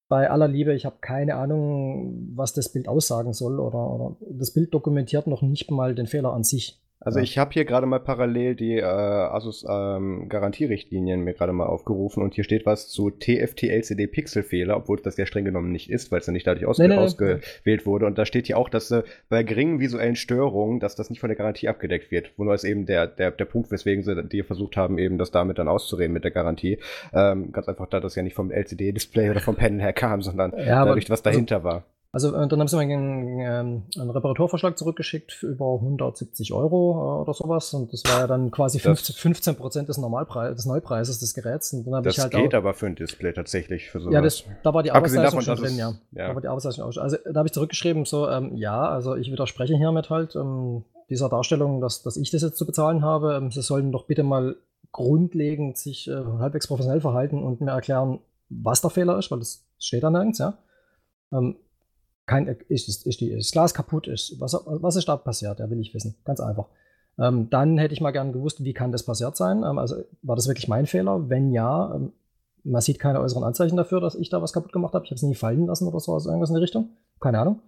bei 0.08 0.30
aller 0.30 0.48
Liebe, 0.48 0.74
ich 0.74 0.86
habe 0.86 0.96
keine 1.00 1.34
Ahnung, 1.34 2.30
was 2.34 2.52
das 2.52 2.72
Bild 2.72 2.88
aussagen 2.88 3.32
soll 3.32 3.58
oder, 3.58 3.92
oder 3.92 4.16
das 4.30 4.52
Bild 4.52 4.72
dokumentiert 4.72 5.26
noch 5.26 5.42
nicht 5.42 5.70
mal 5.70 5.94
den 5.94 6.06
Fehler 6.06 6.32
an 6.32 6.44
sich. 6.44 6.80
Also 6.98 7.18
ja. 7.18 7.24
ich 7.24 7.36
habe 7.36 7.52
hier 7.52 7.66
gerade 7.66 7.86
mal 7.86 8.00
parallel 8.00 8.54
die 8.54 8.78
äh, 8.78 8.82
Asus 8.82 9.66
ähm, 9.68 10.28
Garantierichtlinien 10.28 11.20
mir 11.20 11.34
gerade 11.34 11.52
mal 11.52 11.66
aufgerufen 11.66 12.22
und 12.22 12.34
hier 12.34 12.44
steht 12.44 12.64
was 12.64 12.88
zu 12.88 13.10
TFT-LCD 13.10 14.06
Pixelfehler, 14.06 14.76
obwohl 14.76 14.98
das 15.00 15.16
ja 15.18 15.26
streng 15.26 15.44
genommen 15.44 15.72
nicht 15.72 15.90
ist, 15.90 16.10
weil 16.10 16.20
es 16.20 16.26
ja 16.26 16.32
nicht 16.32 16.46
dadurch 16.46 16.66
ausge 16.66 16.88
nee, 16.88 16.94
nee, 16.94 17.00
ausgewählt 17.00 17.42
nee. 17.64 17.86
wurde. 17.86 18.06
Und 18.06 18.16
da 18.16 18.24
steht 18.24 18.46
hier 18.46 18.56
auch, 18.56 18.70
dass 18.70 18.90
äh, 18.90 19.02
bei 19.28 19.42
geringen 19.42 19.78
visuellen 19.78 20.16
Störungen, 20.16 20.80
dass 20.80 20.96
das 20.96 21.10
nicht 21.10 21.20
von 21.20 21.28
der 21.28 21.36
Garantie 21.36 21.68
abgedeckt 21.68 22.10
wird. 22.10 22.32
Wo 22.38 22.44
nur 22.44 22.54
ist 22.54 22.64
eben 22.64 22.86
der, 22.86 23.06
der, 23.06 23.30
der 23.30 23.44
Punkt, 23.44 23.70
weswegen 23.70 24.02
sie 24.02 24.24
die 24.24 24.42
versucht 24.42 24.78
haben, 24.78 24.98
eben 24.98 25.18
das 25.18 25.30
damit 25.30 25.58
dann 25.58 25.68
auszureden 25.68 26.14
mit 26.14 26.24
der 26.24 26.30
Garantie. 26.30 26.78
Ähm, 27.12 27.52
ganz 27.52 27.68
einfach, 27.68 27.88
da 27.88 28.00
das 28.00 28.14
ja 28.14 28.22
nicht 28.22 28.34
vom 28.34 28.50
LCD-Display 28.50 29.30
oder 29.30 29.40
vom 29.40 29.56
Panel 29.56 29.82
her 29.82 29.92
kam, 29.92 30.22
sondern 30.22 30.52
ja, 30.56 30.84
dadurch, 30.84 31.10
was 31.10 31.22
dahinter 31.22 31.62
war. 31.62 31.84
Also 32.16 32.34
äh, 32.34 32.48
dann 32.48 32.58
haben 32.60 32.66
sie 32.66 32.76
mir 32.76 32.82
einen, 32.96 33.40
ähm, 33.40 33.82
einen 34.00 34.08
Reparaturvorschlag 34.10 34.78
zurückgeschickt 34.78 35.32
für 35.32 35.48
über 35.48 35.74
170 35.74 36.50
Euro 36.54 36.92
äh, 36.92 37.20
oder 37.20 37.34
sowas. 37.34 37.74
Und 37.74 37.92
das 37.92 38.02
war 38.06 38.20
ja 38.20 38.26
dann 38.26 38.50
quasi 38.50 38.78
15 38.78 39.54
Prozent 39.56 39.90
des 39.90 39.98
Normalpreises, 39.98 40.56
des 40.56 40.64
Neupreises 40.64 41.18
des 41.18 41.34
Geräts. 41.34 41.74
Und 41.74 41.84
dann 41.90 42.02
das 42.02 42.16
ich 42.16 42.22
halt 42.22 42.32
geht 42.32 42.54
auch, 42.54 42.58
aber 42.58 42.72
für 42.72 42.86
ein 42.86 42.94
Display 42.94 43.34
tatsächlich 43.34 43.90
für 43.90 44.00
sowas. 44.00 44.14
Ja, 44.14 44.22
das, 44.22 44.44
da 44.62 44.72
war 44.72 44.82
die 44.82 44.92
Arbeitsleistung 44.92 45.40
davon, 45.40 45.56
schon 45.58 45.64
drin, 45.66 45.76
ja. 45.76 45.90
es- 45.90 45.96
ja. 46.12 46.28
Da 46.28 46.34
war 46.34 46.40
die 46.40 46.48
Arbeitsleistung 46.48 46.86
auch 46.86 46.92
schon. 46.92 47.02
Also 47.02 47.18
da 47.30 47.34
habe 47.38 47.48
ich 47.48 47.52
zurückgeschrieben, 47.52 48.06
so, 48.06 48.30
ähm, 48.30 48.56
ja, 48.56 48.88
also 48.88 49.14
ich 49.14 49.30
widerspreche 49.30 49.76
hiermit 49.76 50.08
halt 50.08 50.36
ähm, 50.36 50.84
dieser 51.10 51.28
Darstellung, 51.28 51.82
dass, 51.82 52.02
dass 52.02 52.16
ich 52.16 52.30
das 52.30 52.40
jetzt 52.40 52.56
zu 52.56 52.64
bezahlen 52.64 53.02
habe. 53.04 53.34
Ähm, 53.34 53.50
sie 53.50 53.60
sollten 53.60 53.92
doch 53.92 54.06
bitte 54.06 54.22
mal 54.22 54.56
grundlegend 54.90 55.76
sich 55.76 56.08
äh, 56.08 56.14
halbwegs 56.38 56.66
professionell 56.66 57.02
verhalten 57.02 57.42
und 57.42 57.60
mir 57.60 57.72
erklären, 57.72 58.20
was 58.48 58.80
der 58.80 58.88
Fehler 58.88 59.18
ist, 59.18 59.30
weil 59.30 59.40
das 59.40 59.66
steht 59.78 60.02
da 60.02 60.08
nirgends, 60.08 60.38
ja. 60.38 60.56
Ähm, 61.30 61.56
kein, 62.26 62.46
ist, 62.68 62.88
ist, 62.88 63.06
ist, 63.06 63.20
die, 63.20 63.30
ist 63.30 63.48
das 63.48 63.52
Glas 63.52 63.74
kaputt 63.74 64.08
ist. 64.08 64.40
Was, 64.40 64.54
was 64.66 64.96
ist 64.96 65.08
da 65.08 65.16
passiert? 65.16 65.58
Ja, 65.60 65.70
will 65.70 65.80
ich 65.80 65.94
wissen. 65.94 66.16
Ganz 66.24 66.40
einfach. 66.40 66.66
Ähm, 67.18 67.48
dann 67.50 67.78
hätte 67.78 67.94
ich 67.94 68.00
mal 68.00 68.10
gern 68.10 68.32
gewusst, 68.32 68.62
wie 68.64 68.72
kann 68.74 68.92
das 68.92 69.04
passiert 69.04 69.36
sein? 69.36 69.58
Ähm, 69.58 69.78
also 69.78 69.96
war 70.22 70.36
das 70.36 70.48
wirklich 70.48 70.68
mein 70.68 70.86
Fehler? 70.86 71.28
Wenn 71.30 71.52
ja, 71.52 71.94
ähm, 71.94 72.12
man 72.64 72.82
sieht 72.82 72.98
keine 72.98 73.20
äußeren 73.20 73.44
Anzeichen 73.44 73.76
dafür, 73.76 74.00
dass 74.00 74.14
ich 74.16 74.28
da 74.28 74.42
was 74.42 74.52
kaputt 74.52 74.72
gemacht 74.72 74.92
habe. 74.94 75.04
Ich 75.04 75.10
habe 75.10 75.16
es 75.16 75.22
nie 75.22 75.34
fallen 75.34 75.66
lassen 75.66 75.86
oder 75.88 76.00
so, 76.00 76.12
also 76.14 76.28
irgendwas 76.28 76.50
in 76.50 76.56
die 76.56 76.62
Richtung. 76.62 76.90
Keine 77.20 77.38
Ahnung. 77.38 77.60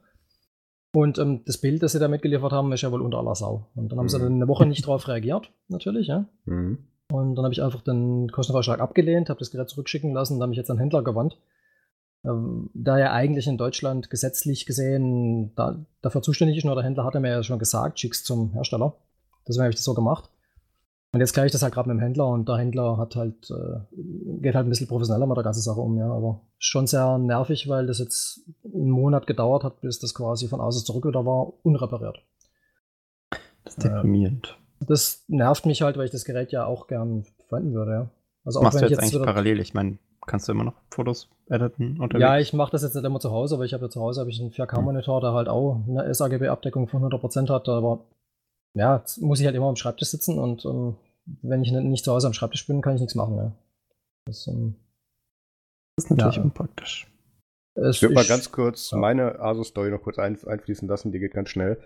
Und 0.95 1.19
ähm, 1.19 1.43
das 1.47 1.59
Bild, 1.59 1.83
das 1.83 1.93
sie 1.93 1.99
da 1.99 2.09
mitgeliefert 2.09 2.53
haben, 2.53 2.73
ist 2.73 2.81
ja 2.83 2.91
wohl 2.91 3.03
unter 3.03 3.19
aller 3.19 3.35
Sau. 3.35 3.67
Und 3.75 3.93
dann 3.93 3.99
haben 3.99 4.09
sie 4.09 4.19
Mhm. 4.19 4.23
dann 4.23 4.33
eine 4.35 4.49
Woche 4.49 4.67
nicht 4.67 4.87
drauf 4.87 5.07
reagiert, 5.07 5.51
natürlich, 5.69 6.09
ja. 6.09 6.25
Mhm. 6.47 6.79
Und 7.13 7.37
dann 7.37 7.45
habe 7.45 7.53
ich 7.55 7.63
einfach 7.63 7.83
den 7.83 8.31
Kostenvorschlag 8.33 8.81
abgelehnt, 8.81 9.31
habe 9.31 9.39
das 9.39 9.51
Gerät 9.51 9.69
zurückschicken 9.69 10.13
lassen 10.13 10.35
und 10.35 10.41
habe 10.43 10.49
mich 10.51 10.59
jetzt 10.59 10.71
an 10.71 10.77
den 10.77 10.81
Händler 10.81 11.03
gewandt. 11.03 11.39
Ähm, 12.25 12.71
da 12.75 12.99
er 12.99 13.13
eigentlich 13.13 13.47
in 13.47 13.59
Deutschland 13.59 14.11
gesetzlich 14.11 14.67
gesehen 14.67 15.55
da, 15.55 15.85
dafür 16.03 16.21
zuständig 16.23 16.57
ist, 16.59 16.65
nur 16.65 16.75
der 16.75 16.85
Händler 16.85 17.05
hatte 17.05 17.21
mir 17.21 17.31
ja 17.31 17.43
schon 17.43 17.59
gesagt, 17.59 18.01
schick's 18.01 18.25
zum 18.25 18.53
Hersteller. 18.53 18.97
Deswegen 19.47 19.63
habe 19.63 19.71
ich 19.71 19.77
das 19.77 19.85
so 19.85 19.95
gemacht. 19.95 20.29
Und 21.13 21.21
jetzt 21.21 21.33
kläre 21.33 21.47
ich 21.47 21.53
das 21.53 21.63
halt 21.63 21.73
gerade 21.73 21.89
mit 21.89 21.97
dem 21.97 22.03
Händler 22.03 22.27
und 22.29 22.47
der 22.49 22.57
Händler 22.59 22.99
hat 22.99 23.17
halt, 23.17 23.51
äh, 23.51 23.79
geht 24.43 24.55
halt 24.55 24.67
ein 24.67 24.69
bisschen 24.69 24.89
professioneller 24.89 25.27
mit 25.27 25.37
der 25.39 25.45
ganzen 25.45 25.63
Sache 25.63 25.81
um, 25.81 25.97
ja. 25.97 26.13
Aber 26.13 26.43
schon 26.59 26.87
sehr 26.87 27.17
nervig, 27.17 27.67
weil 27.69 27.87
das 27.87 27.99
jetzt 27.99 28.41
einen 28.65 28.91
Monat 28.91 29.27
gedauert 29.27 29.65
hat, 29.65 29.81
bis 29.81 29.99
das 30.01 30.13
quasi 30.15 30.49
von 30.49 30.61
außen 30.61 30.85
zurück 30.85 31.07
wieder 31.07 31.25
war, 31.25 31.53
unrepariert. 31.65 32.19
Das 33.65 33.75
ist 33.75 33.85
deprimierend. 33.85 34.59
Das 34.87 35.25
nervt 35.29 35.65
mich 35.67 35.81
halt, 35.83 35.97
weil 35.97 36.05
ich 36.07 36.11
das 36.11 36.25
Gerät 36.25 36.53
ja 36.53 36.67
auch 36.67 36.87
gern 36.89 37.25
verwenden 37.49 37.73
würde, 37.75 37.91
ja. 37.93 38.11
Also 38.45 38.61
Das 38.61 38.65
machst 38.65 38.77
du 38.79 38.83
wenn 38.83 38.89
jetzt 38.91 38.99
ich 38.99 39.03
eigentlich 39.03 39.15
wieder- 39.15 39.25
parallel. 39.25 39.61
Ich 39.61 39.73
meine, 39.75 39.99
kannst 40.27 40.49
du 40.49 40.53
immer 40.53 40.65
noch 40.65 40.75
Fotos 40.91 41.29
editen 41.49 42.01
unterwegs? 42.01 42.21
Ja, 42.23 42.39
ich 42.39 42.53
mache 42.53 42.71
das 42.73 42.83
jetzt 42.83 42.95
nicht 42.95 43.05
immer 43.05 43.21
zu 43.21 43.31
Hause, 43.31 43.55
aber 43.55 43.65
ich 43.65 43.73
habe 43.75 43.85
ja 43.87 43.91
zu 43.91 44.01
Hause 44.01 44.21
habe 44.21 44.31
ich 44.31 44.41
einen 44.41 44.51
4K-Monitor, 44.51 45.21
der 45.21 45.33
halt 45.33 45.49
auch 45.49 45.81
eine 45.89 46.13
sRGB-Abdeckung 46.15 46.89
von 46.89 47.03
100% 47.03 47.49
hat. 47.53 47.69
Aber 47.69 48.01
ja, 48.75 48.97
jetzt 48.99 49.21
muss 49.21 49.41
ich 49.41 49.47
halt 49.47 49.57
immer 49.57 49.69
am 49.69 49.77
Schreibtisch 49.77 50.09
sitzen 50.09 50.39
und 50.39 50.65
ähm, 50.65 50.97
wenn 51.43 51.63
ich 51.63 51.73
nicht- 51.73 51.85
nicht 51.85 52.05
zu 52.05 52.13
Hause 52.13 52.27
am 52.27 52.33
Schreibtisch 52.33 52.67
bin, 52.67 52.81
kann 52.83 52.95
ich 52.95 53.01
nichts 53.01 53.15
machen. 53.15 53.37
Ja. 53.37 53.53
Das, 54.27 54.47
ähm, 54.47 54.75
das 55.97 56.05
ist 56.07 56.11
natürlich 56.11 56.37
Ja. 56.37 56.43
unpraktisch. 56.43 57.07
es 57.75 57.97
Ich 57.97 58.03
würde 58.03 58.15
mal 58.15 58.25
ganz 58.27 58.51
kurz 58.53 58.91
ja. 58.91 58.99
meine 58.99 59.39
Asus-Story 59.41 59.91
noch 59.91 60.03
kurz 60.03 60.19
ein, 60.19 60.39
einfließen 60.47 60.89
lassen, 60.89 61.13
die 61.13 61.19
geht 61.19 61.33
ganz 61.33 61.49
schnell. 61.51 61.79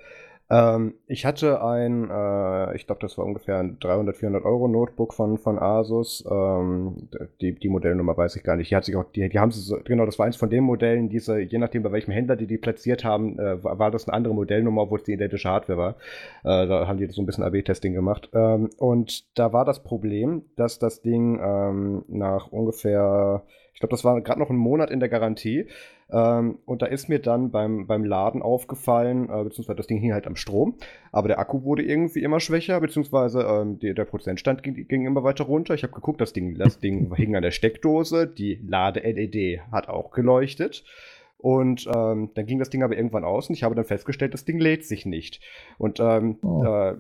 Ähm, 0.53 0.95
ich 1.07 1.25
hatte 1.25 1.65
ein, 1.65 2.11
äh, 2.11 2.77
ich 2.77 2.87
glaube, 2.87 3.01
das 3.01 3.17
war 3.17 3.25
ungefähr 3.25 3.59
ein 3.59 3.79
300, 3.81 4.15
400 4.15 4.45
Euro 4.45 4.69
Notebook 4.69 5.15
von, 5.15 5.39
von 5.39 5.59
Asus. 5.59 6.23
Ähm, 6.31 7.09
die, 7.41 7.55
die 7.55 7.71
Modellnummer 7.71 8.15
weiß 8.15 8.37
ich 8.37 8.43
gar 8.43 8.57
nicht. 8.57 8.71
Die 8.71 8.77
hat 8.77 8.85
sich 8.85 8.95
auch, 8.97 9.05
die, 9.05 9.31
die 9.31 9.39
haben 9.39 9.51
sie 9.51 9.61
so, 9.61 9.79
genau, 9.83 10.05
das 10.05 10.19
war 10.19 10.27
eins 10.27 10.37
von 10.37 10.51
den 10.51 10.65
Modellen, 10.65 11.09
diese, 11.09 11.41
je 11.41 11.57
nachdem 11.57 11.83
bei 11.83 11.91
welchem 11.91 12.11
Händler 12.11 12.37
die 12.37 12.47
die 12.47 12.59
platziert 12.59 13.03
haben, 13.03 13.39
äh, 13.39 13.65
war, 13.65 13.91
das 13.91 14.07
eine 14.07 14.15
andere 14.15 14.35
Modellnummer, 14.35 14.83
obwohl 14.83 14.99
es 14.99 15.05
die 15.05 15.15
identische 15.15 15.49
Hardware 15.49 15.79
war. 15.79 15.91
Äh, 16.45 16.69
da 16.69 16.87
haben 16.87 16.99
die 16.99 17.07
so 17.07 17.23
ein 17.23 17.27
bisschen 17.27 17.45
AB-Testing 17.45 17.95
gemacht. 17.95 18.29
Ähm, 18.35 18.69
und 18.77 19.39
da 19.39 19.55
war 19.55 19.65
das 19.65 19.83
Problem, 19.83 20.45
dass 20.57 20.79
das 20.79 21.01
Ding 21.01 21.41
ähm, 21.43 22.05
nach 22.09 22.53
ungefähr, 22.53 23.43
ich 23.73 23.81
glaube, 23.81 23.93
das 23.93 24.05
war 24.05 24.21
gerade 24.21 24.39
noch 24.39 24.51
ein 24.51 24.57
Monat 24.57 24.91
in 24.91 25.01
der 25.01 25.09
Garantie. 25.09 25.67
Ähm, 26.13 26.59
und 26.67 26.83
da 26.83 26.87
ist 26.87 27.09
mir 27.09 27.19
dann 27.19 27.51
beim, 27.51 27.87
beim 27.87 28.05
Laden 28.05 28.43
aufgefallen, 28.43 29.31
äh, 29.31 29.45
beziehungsweise 29.45 29.77
das 29.77 29.87
Ding 29.87 29.99
hing 29.99 30.13
halt 30.13 30.27
am 30.27 30.37
Strom, 30.37 30.75
aber 31.11 31.29
der 31.29 31.39
Akku 31.39 31.65
wurde 31.65 31.83
irgendwie 31.83 32.23
immer 32.23 32.39
schwächer, 32.39 32.81
beziehungsweise 32.81 33.41
ähm, 33.43 33.79
die, 33.79 33.95
der 33.95 34.05
Prozentstand 34.05 34.63
ging, 34.63 34.87
ging 34.87 35.07
immer 35.07 35.25
weiter 35.25 35.45
runter. 35.45 35.75
Ich 35.75 35.83
habe 35.83 35.95
geguckt, 35.95 36.21
das 36.21 36.33
Ding, 36.33 36.57
das 36.57 36.79
Ding 36.79 37.15
hing 37.17 37.35
an 37.35 37.43
der 37.43 37.51
Steckdose, 37.51 38.27
die 38.27 38.61
Lade-LED 38.67 39.61
hat 39.73 39.89
auch 39.89 40.11
geleuchtet. 40.11 40.85
Und 41.43 41.89
ähm, 41.93 42.31
dann 42.35 42.47
ging 42.47 42.59
das 42.61 42.71
Ding 42.71 42.83
aber 42.83 42.97
irgendwann 42.97 43.25
aus 43.25 43.49
und 43.49 43.55
ich 43.57 43.65
habe 43.65 43.75
dann 43.75 43.85
festgestellt, 43.85 44.33
das 44.33 44.45
Ding 44.45 44.59
lädt 44.61 44.87
sich 44.87 45.05
nicht. 45.07 45.41
Und 45.77 45.99
ähm, 46.01 46.39
Oh. 46.43 46.65
äh, 46.65 46.95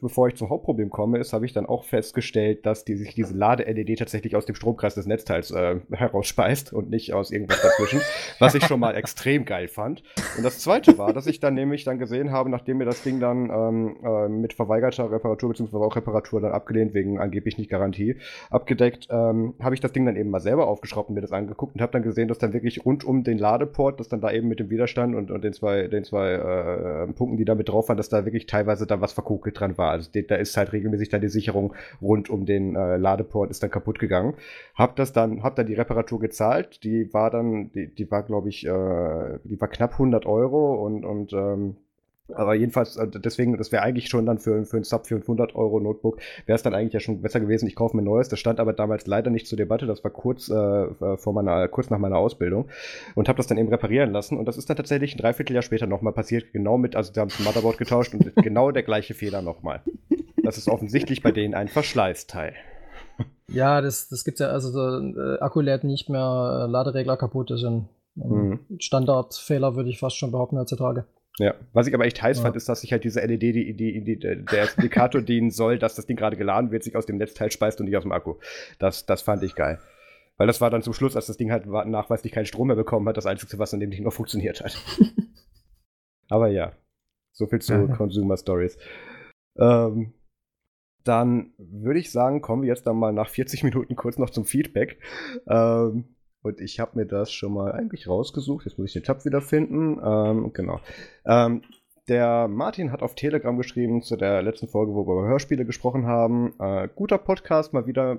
bevor 0.00 0.28
ich 0.28 0.36
zum 0.36 0.48
Hauptproblem 0.48 0.90
komme, 0.90 1.18
ist, 1.18 1.32
habe 1.32 1.44
ich 1.44 1.52
dann 1.52 1.66
auch 1.66 1.84
festgestellt, 1.84 2.64
dass 2.66 2.84
die, 2.84 2.94
sich 2.96 3.14
diese 3.14 3.34
Lade-LED 3.34 3.98
tatsächlich 3.98 4.36
aus 4.36 4.46
dem 4.46 4.54
Stromkreis 4.54 4.94
des 4.94 5.06
Netzteils 5.06 5.50
äh, 5.50 5.80
herausspeist 5.90 6.72
und 6.72 6.90
nicht 6.90 7.12
aus 7.12 7.30
irgendwas 7.30 7.60
dazwischen, 7.62 8.00
was 8.38 8.54
ich 8.54 8.64
schon 8.64 8.78
mal 8.80 8.94
extrem 8.94 9.44
geil 9.44 9.68
fand. 9.68 10.02
Und 10.36 10.44
das 10.44 10.60
zweite 10.60 10.96
war, 10.98 11.12
dass 11.12 11.26
ich 11.26 11.40
dann 11.40 11.54
nämlich 11.54 11.84
dann 11.84 11.98
gesehen 11.98 12.30
habe, 12.30 12.50
nachdem 12.50 12.78
mir 12.78 12.84
das 12.84 13.02
Ding 13.02 13.18
dann 13.20 13.50
ähm, 13.50 13.96
äh, 14.04 14.28
mit 14.28 14.52
verweigerter 14.54 15.10
Reparatur 15.10 15.48
beziehungsweise 15.50 15.82
auch 15.84 15.96
Reparatur 15.96 16.40
dann 16.40 16.52
abgelehnt, 16.52 16.94
wegen 16.94 17.18
angeblich 17.18 17.58
nicht 17.58 17.70
Garantie, 17.70 18.16
abgedeckt, 18.50 19.08
ähm, 19.10 19.54
habe 19.60 19.74
ich 19.74 19.80
das 19.80 19.92
Ding 19.92 20.06
dann 20.06 20.16
eben 20.16 20.30
mal 20.30 20.40
selber 20.40 20.68
aufgeschraubt 20.68 21.08
und 21.08 21.16
mir 21.16 21.20
das 21.22 21.32
angeguckt 21.32 21.74
und 21.74 21.80
habe 21.80 21.92
dann 21.92 22.02
gesehen, 22.02 22.28
dass 22.28 22.38
dann 22.38 22.52
wirklich 22.52 22.84
rund 22.84 23.04
um 23.04 23.24
den 23.24 23.38
Ladeport, 23.64 24.00
dass 24.00 24.08
dann 24.08 24.20
da 24.20 24.30
eben 24.30 24.48
mit 24.48 24.60
dem 24.60 24.70
Widerstand 24.70 25.14
und, 25.14 25.30
und 25.30 25.42
den 25.42 25.52
zwei, 25.52 25.88
den 25.88 26.04
zwei 26.04 26.32
äh, 26.32 27.06
Punkten, 27.12 27.36
die 27.36 27.44
da 27.44 27.54
mit 27.54 27.68
drauf 27.68 27.88
waren, 27.88 27.96
dass 27.96 28.08
da 28.08 28.24
wirklich 28.24 28.46
teilweise 28.46 28.86
da 28.86 29.00
was 29.00 29.12
verkokelt 29.12 29.58
dran 29.58 29.78
war. 29.78 29.90
Also 29.90 30.10
da 30.12 30.36
ist 30.36 30.56
halt 30.56 30.72
regelmäßig 30.72 31.08
dann 31.08 31.20
die 31.20 31.28
Sicherung 31.28 31.74
rund 32.02 32.30
um 32.30 32.46
den 32.46 32.76
äh, 32.76 32.96
Ladeport 32.96 33.50
ist 33.50 33.62
dann 33.62 33.70
kaputt 33.70 33.98
gegangen. 33.98 34.34
Hab 34.74 34.96
das 34.96 35.12
dann, 35.12 35.42
hab 35.42 35.56
dann 35.56 35.66
die 35.66 35.74
Reparatur 35.74 36.20
gezahlt. 36.20 36.84
Die 36.84 37.12
war 37.12 37.30
dann, 37.30 37.72
die, 37.72 37.88
die 37.88 38.10
war 38.10 38.22
glaube 38.22 38.48
ich, 38.48 38.66
äh, 38.66 39.38
die 39.44 39.60
war 39.60 39.68
knapp 39.68 39.92
100 39.92 40.26
Euro 40.26 40.84
und 40.84 41.04
und 41.04 41.32
ähm, 41.32 41.76
aber 42.32 42.54
jedenfalls, 42.54 42.96
äh, 42.96 43.06
deswegen, 43.06 43.56
das 43.58 43.70
wäre 43.72 43.82
eigentlich 43.82 44.08
schon 44.08 44.24
dann 44.24 44.38
für, 44.38 44.64
für 44.64 44.78
ein 44.78 44.84
Sub 44.84 45.06
500 45.06 45.54
Euro 45.54 45.80
Notebook, 45.80 46.18
wäre 46.46 46.56
es 46.56 46.62
dann 46.62 46.74
eigentlich 46.74 46.94
ja 46.94 47.00
schon 47.00 47.20
besser 47.20 47.40
gewesen, 47.40 47.66
ich 47.66 47.76
kaufe 47.76 47.96
mir 47.96 48.02
ein 48.02 48.06
neues. 48.06 48.28
Das 48.28 48.38
stand 48.38 48.60
aber 48.60 48.72
damals 48.72 49.06
leider 49.06 49.30
nicht 49.30 49.46
zur 49.46 49.58
Debatte, 49.58 49.86
das 49.86 50.02
war 50.04 50.10
kurz, 50.10 50.48
äh, 50.48 51.16
vor 51.16 51.32
meiner, 51.32 51.68
kurz 51.68 51.90
nach 51.90 51.98
meiner 51.98 52.16
Ausbildung 52.16 52.68
und 53.14 53.28
habe 53.28 53.36
das 53.36 53.46
dann 53.46 53.58
eben 53.58 53.68
reparieren 53.68 54.12
lassen. 54.12 54.38
Und 54.38 54.46
das 54.46 54.56
ist 54.56 54.70
dann 54.70 54.76
tatsächlich 54.76 55.14
ein 55.14 55.18
Dreivierteljahr 55.18 55.62
später 55.62 55.86
nochmal 55.86 56.12
passiert, 56.12 56.52
genau 56.52 56.78
mit, 56.78 56.96
also 56.96 57.12
da 57.12 57.22
haben 57.22 57.30
sie 57.30 57.38
das 57.38 57.46
Motherboard 57.46 57.78
getauscht 57.78 58.14
und 58.14 58.34
genau 58.42 58.70
der 58.70 58.82
gleiche 58.82 59.14
Fehler 59.14 59.42
nochmal. 59.42 59.82
Das 60.42 60.58
ist 60.58 60.68
offensichtlich 60.68 61.22
bei 61.22 61.32
denen 61.32 61.54
ein 61.54 61.68
Verschleißteil. 61.68 62.54
Ja, 63.48 63.80
das, 63.80 64.08
das 64.08 64.24
gibt's 64.24 64.40
ja, 64.40 64.48
also 64.48 64.72
der 64.72 65.36
äh, 65.36 65.38
Akku 65.40 65.60
lädt 65.60 65.84
nicht 65.84 66.08
mehr, 66.08 66.64
äh, 66.64 66.70
Laderegler 66.70 67.16
kaputt 67.16 67.50
ist 67.50 67.64
ein, 67.64 67.88
ein 68.16 68.48
Mhm. 68.48 68.60
Standardfehler, 68.78 69.76
würde 69.76 69.90
ich 69.90 69.98
fast 69.98 70.16
schon 70.16 70.30
behaupten 70.32 70.58
heutzutage. 70.58 71.04
Ja, 71.38 71.54
was 71.72 71.88
ich 71.88 71.94
aber 71.94 72.04
echt 72.04 72.22
heiß 72.22 72.38
Ja. 72.38 72.42
fand, 72.44 72.56
ist, 72.56 72.68
dass 72.68 72.82
sich 72.82 72.92
halt 72.92 73.02
diese 73.02 73.20
LED, 73.20 73.42
die, 73.42 73.74
die, 73.74 74.04
die, 74.04 74.18
der 74.18 74.68
Indikator 74.76 75.20
dienen 75.22 75.50
soll, 75.50 75.78
dass 75.78 75.96
das 75.96 76.06
Ding 76.06 76.16
gerade 76.16 76.36
geladen 76.36 76.70
wird, 76.70 76.84
sich 76.84 76.94
aus 76.96 77.06
dem 77.06 77.16
Netzteil 77.16 77.50
speist 77.50 77.80
und 77.80 77.86
nicht 77.86 77.96
aus 77.96 78.04
dem 78.04 78.12
Akku. 78.12 78.36
Das, 78.78 79.04
das 79.04 79.22
fand 79.22 79.42
ich 79.42 79.54
geil. 79.54 79.80
Weil 80.36 80.46
das 80.46 80.60
war 80.60 80.70
dann 80.70 80.82
zum 80.82 80.94
Schluss, 80.94 81.16
als 81.16 81.26
das 81.26 81.36
Ding 81.36 81.50
halt 81.50 81.66
nachweislich 81.66 82.32
keinen 82.32 82.46
Strom 82.46 82.68
mehr 82.68 82.76
bekommen 82.76 83.08
hat, 83.08 83.16
das 83.16 83.26
Einzige, 83.26 83.58
was 83.58 83.74
an 83.74 83.80
dem 83.80 83.90
Ding 83.90 84.04
noch 84.04 84.12
funktioniert 84.12 84.62
hat. 84.62 84.76
aber 86.28 86.48
ja, 86.48 86.72
so 87.32 87.46
viel 87.46 87.60
zu. 87.60 87.88
Consumer 87.96 88.36
Stories. 88.36 88.76
Ähm, 89.56 90.14
dann 91.04 91.52
würde 91.58 92.00
ich 92.00 92.10
sagen, 92.10 92.40
kommen 92.40 92.62
wir 92.62 92.68
jetzt 92.68 92.86
dann 92.86 92.96
mal 92.96 93.12
nach 93.12 93.28
40 93.28 93.62
Minuten 93.62 93.94
kurz 93.94 94.18
noch 94.18 94.30
zum 94.30 94.44
Feedback. 94.44 94.98
Ähm, 95.46 96.13
und 96.44 96.60
ich 96.60 96.78
habe 96.78 96.98
mir 96.98 97.06
das 97.06 97.32
schon 97.32 97.54
mal 97.54 97.72
eigentlich 97.72 98.06
rausgesucht. 98.06 98.66
Jetzt 98.66 98.78
muss 98.78 98.88
ich 98.88 98.92
den 98.92 99.02
Tab 99.02 99.24
wiederfinden. 99.24 99.98
Ähm, 100.04 100.52
genau. 100.52 100.78
Ähm, 101.24 101.62
der 102.06 102.48
Martin 102.48 102.92
hat 102.92 103.02
auf 103.02 103.14
Telegram 103.14 103.56
geschrieben 103.56 104.02
zu 104.02 104.16
der 104.16 104.42
letzten 104.42 104.68
Folge, 104.68 104.92
wo 104.92 105.06
wir 105.06 105.14
über 105.14 105.26
Hörspiele 105.26 105.64
gesprochen 105.64 106.04
haben. 106.06 106.52
Äh, 106.60 106.88
guter 106.94 107.16
Podcast, 107.16 107.72
mal 107.72 107.86
wieder, 107.86 108.18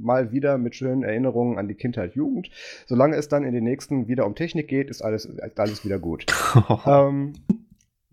mal 0.00 0.32
wieder 0.32 0.56
mit 0.56 0.74
schönen 0.74 1.02
Erinnerungen 1.02 1.58
an 1.58 1.68
die 1.68 1.74
Kindheit, 1.74 2.14
Jugend. 2.14 2.50
Solange 2.86 3.16
es 3.16 3.28
dann 3.28 3.44
in 3.44 3.52
den 3.52 3.64
nächsten 3.64 4.08
wieder 4.08 4.24
um 4.24 4.34
Technik 4.34 4.66
geht, 4.66 4.88
ist 4.88 5.02
alles, 5.02 5.26
ist 5.26 5.60
alles 5.60 5.84
wieder 5.84 5.98
gut. 5.98 6.24
ähm, 6.86 7.34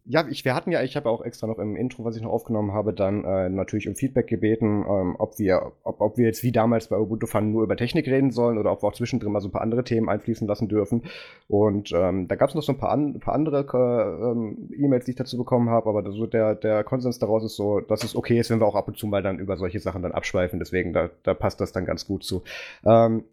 ja, 0.10 0.26
ich, 0.30 0.46
wir 0.46 0.56
hatten 0.56 0.72
ja, 0.72 0.82
ich 0.84 0.96
habe 0.96 1.10
auch 1.10 1.22
extra 1.22 1.48
noch 1.48 1.60
im 1.60 1.76
Intro, 1.76 2.06
was 2.06 2.16
ich 2.16 2.22
noch 2.22 2.32
aufgenommen 2.32 2.72
habe, 2.72 2.94
dann 2.94 3.26
äh, 3.26 3.50
natürlich 3.50 3.90
um 3.90 3.96
Feedback 3.96 4.28
gebeten, 4.28 4.86
ähm, 4.88 5.16
ob 5.20 5.38
wir, 5.38 5.74
ob, 5.84 6.00
ob 6.00 6.18
wir 6.18 6.26
jetzt 6.26 6.44
wie 6.44 6.54
damals 6.54 6.88
bei 6.88 6.98
Ubuntu 6.98 7.28
Fun 7.28 7.52
nur 7.52 7.64
über 7.64 7.76
Technik 7.76 8.08
reden 8.08 8.32
sollen 8.32 8.58
oder 8.58 8.72
ob 8.72 8.84
wir 8.84 8.88
auch 8.88 8.94
zwischendrin 8.94 9.34
mal 9.34 9.42
so 9.42 9.50
ein 9.50 9.52
paar 9.52 9.62
andere 9.62 9.84
Themen 9.84 10.08
einfließen 10.08 10.48
lassen 10.48 10.70
dürfen. 10.70 11.04
Und 11.50 11.92
ähm, 11.94 12.30
da 12.30 12.36
gab 12.36 12.50
es 12.50 12.56
noch 12.56 12.64
so 12.64 12.72
ein 12.72 12.78
paar, 12.78 12.92
an, 12.92 13.20
paar 13.20 13.36
andere 13.36 13.66
äh, 13.74 14.32
ähm, 14.32 14.70
E-Mails, 14.78 15.06
die 15.06 15.12
ich 15.12 15.18
dazu 15.18 15.38
bekommen 15.38 15.70
habe, 15.70 15.90
aber 15.90 16.10
so 16.10 16.26
der, 16.26 16.56
der 16.56 16.86
Konsens 16.86 17.20
daraus 17.20 17.44
ist 17.44 17.58
so, 17.58 17.82
dass 17.82 18.04
es 18.06 18.16
okay 18.16 18.40
ist, 18.40 18.50
wenn 18.50 18.62
wir 18.62 18.68
auch 18.68 18.76
ab 18.76 18.88
und 18.88 18.98
zu 18.98 19.08
mal 19.08 19.22
dann 19.22 19.40
über 19.40 19.58
solche 19.58 19.82
Sachen 19.82 20.04
dann 20.04 20.14
abschweifen. 20.14 20.60
Deswegen, 20.60 20.94
da, 20.94 21.10
da 21.24 21.34
passt 21.34 21.60
das 21.60 21.74
dann 21.74 21.86
ganz 21.86 22.08
gut 22.08 22.24
zu. 22.24 22.44
Ähm, 22.86 23.26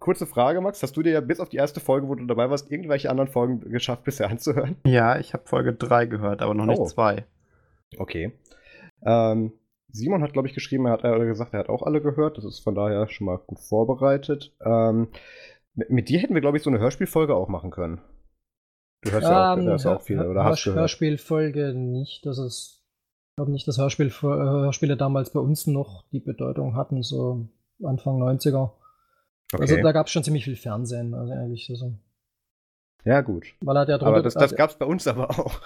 kurze 0.00 0.26
Frage, 0.26 0.60
Max. 0.60 0.82
Hast 0.82 0.96
du 0.96 1.02
dir 1.02 1.12
ja 1.12 1.20
bis 1.20 1.38
auf 1.38 1.48
die 1.50 1.58
erste 1.58 1.78
Folge, 1.78 2.08
wo 2.08 2.14
du 2.16 2.26
dabei 2.26 2.50
warst, 2.50 2.70
irgendwelche 2.72 3.08
anderen 3.10 3.30
Folgen 3.30 3.60
geschafft, 3.70 4.02
bisher 4.04 4.28
anzuhören? 4.30 4.76
Ja, 4.84 5.18
ich 5.18 5.32
habe 5.34 5.46
Folge 5.46 5.72
3 5.74 6.06
gehört, 6.06 6.42
aber 6.42 6.54
noch 6.54 6.64
Oh. 6.66 6.70
nicht 6.70 6.88
2. 6.88 7.24
Okay. 7.98 8.32
Ähm, 9.02 9.52
Simon 9.92 10.22
hat, 10.22 10.32
glaube 10.32 10.48
ich, 10.48 10.54
geschrieben, 10.54 10.86
er 10.86 10.92
hat 10.92 11.04
äh, 11.04 11.18
gesagt, 11.26 11.52
er 11.54 11.60
hat 11.60 11.68
auch 11.68 11.82
alle 11.82 12.00
gehört. 12.00 12.36
Das 12.38 12.44
ist 12.44 12.60
von 12.60 12.74
daher 12.74 13.08
schon 13.08 13.26
mal 13.26 13.38
gut 13.38 13.58
vorbereitet. 13.60 14.52
Ähm, 14.64 15.08
mit, 15.74 15.90
mit 15.90 16.08
dir 16.08 16.18
hätten 16.20 16.34
wir, 16.34 16.40
glaube 16.40 16.56
ich, 16.56 16.62
so 16.62 16.70
eine 16.70 16.78
Hörspielfolge 16.78 17.34
auch 17.34 17.48
machen 17.48 17.70
können. 17.70 18.00
Du 19.02 19.10
hörst 19.12 19.26
ja 19.26 19.52
auch, 19.52 19.56
Ähm, 19.56 19.64
du 19.64 19.70
hörst 19.70 19.86
auch 19.86 20.02
viel, 20.02 20.20
oder 20.20 20.44
hast 20.44 20.50
Hörsch- 20.58 20.64
gehört. 20.64 20.80
Hörspielfolge 20.80 21.74
nicht. 21.74 22.24
Das 22.26 22.38
ist, 22.38 22.84
ich 23.30 23.36
glaube 23.36 23.50
nicht, 23.50 23.66
dass 23.66 23.78
Hörspiel, 23.78 24.08
äh, 24.08 24.10
Hörspiele 24.22 24.96
damals 24.96 25.30
bei 25.30 25.40
uns 25.40 25.66
noch 25.66 26.04
die 26.12 26.20
Bedeutung 26.20 26.76
hatten, 26.76 27.02
so 27.02 27.48
Anfang 27.82 28.18
90er. 28.22 28.72
Also 29.52 29.74
Okay. 29.74 29.82
da 29.82 29.92
gab 29.92 30.06
es 30.06 30.12
schon 30.12 30.22
ziemlich 30.24 30.44
viel 30.44 30.56
Fernsehen, 30.56 31.14
also 31.14 31.32
eigentlich 31.32 31.70
so. 31.74 31.92
ja, 33.04 33.20
gut. 33.20 33.46
Weil 33.60 33.76
er 33.76 33.88
ja 33.88 33.98
drunter, 33.98 34.06
Aber 34.14 34.22
das, 34.22 34.34
das 34.34 34.42
also- 34.44 34.56
gab 34.56 34.70
es 34.70 34.76
bei 34.76 34.86
uns 34.86 35.06
aber 35.08 35.30
auch. 35.30 35.60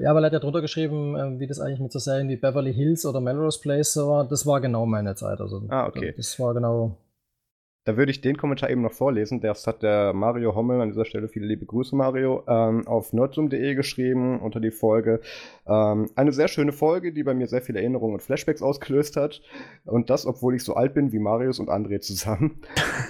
ja, 0.00 0.14
weil 0.14 0.22
er 0.24 0.26
hat 0.26 0.32
ja 0.34 0.38
drunter 0.40 0.60
geschrieben, 0.60 1.16
äh, 1.16 1.38
wie 1.40 1.46
das 1.46 1.58
eigentlich 1.60 1.80
mit 1.80 1.92
so 1.92 1.98
Serien 1.98 2.28
wie 2.28 2.36
Beverly 2.36 2.72
Hills 2.74 3.06
oder 3.06 3.20
Melrose 3.20 3.60
Place 3.60 3.92
so 3.94 4.08
war. 4.08 4.24
Das 4.28 4.44
war 4.46 4.60
genau 4.60 4.86
meine 4.86 5.14
Zeit. 5.14 5.40
Also 5.40 5.62
Ah, 5.68 5.86
okay. 5.86 6.12
Das 6.16 6.38
war 6.38 6.52
genau. 6.54 6.96
Da 7.90 7.96
würde 7.96 8.12
ich 8.12 8.20
den 8.20 8.36
Kommentar 8.36 8.70
eben 8.70 8.82
noch 8.82 8.92
vorlesen. 8.92 9.40
Das 9.40 9.66
hat 9.66 9.82
der 9.82 10.12
Mario 10.12 10.54
Hommel, 10.54 10.80
an 10.80 10.90
dieser 10.90 11.04
Stelle 11.04 11.26
viele 11.26 11.46
liebe 11.46 11.66
Grüße, 11.66 11.96
Mario, 11.96 12.44
ähm, 12.46 12.86
auf 12.86 13.12
nerdsum.de 13.12 13.74
geschrieben 13.74 14.38
unter 14.38 14.60
die 14.60 14.70
Folge. 14.70 15.20
Ähm, 15.66 16.08
eine 16.14 16.30
sehr 16.30 16.46
schöne 16.46 16.70
Folge, 16.70 17.12
die 17.12 17.24
bei 17.24 17.34
mir 17.34 17.48
sehr 17.48 17.62
viele 17.62 17.80
Erinnerungen 17.80 18.14
und 18.14 18.22
Flashbacks 18.22 18.62
ausgelöst 18.62 19.16
hat. 19.16 19.42
Und 19.86 20.08
das, 20.08 20.24
obwohl 20.24 20.54
ich 20.54 20.62
so 20.62 20.74
alt 20.74 20.94
bin 20.94 21.10
wie 21.10 21.18
Marius 21.18 21.58
und 21.58 21.68
André 21.68 21.98
zusammen. 21.98 22.60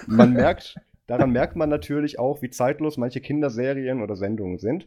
Man 0.07 0.33
merkt, 0.33 0.77
daran 1.07 1.31
merkt 1.31 1.57
man 1.57 1.69
natürlich 1.69 2.19
auch, 2.19 2.41
wie 2.41 2.49
zeitlos 2.49 2.97
manche 2.97 3.21
Kinderserien 3.21 4.03
oder 4.03 4.17
Sendungen 4.17 4.57
sind. 4.57 4.87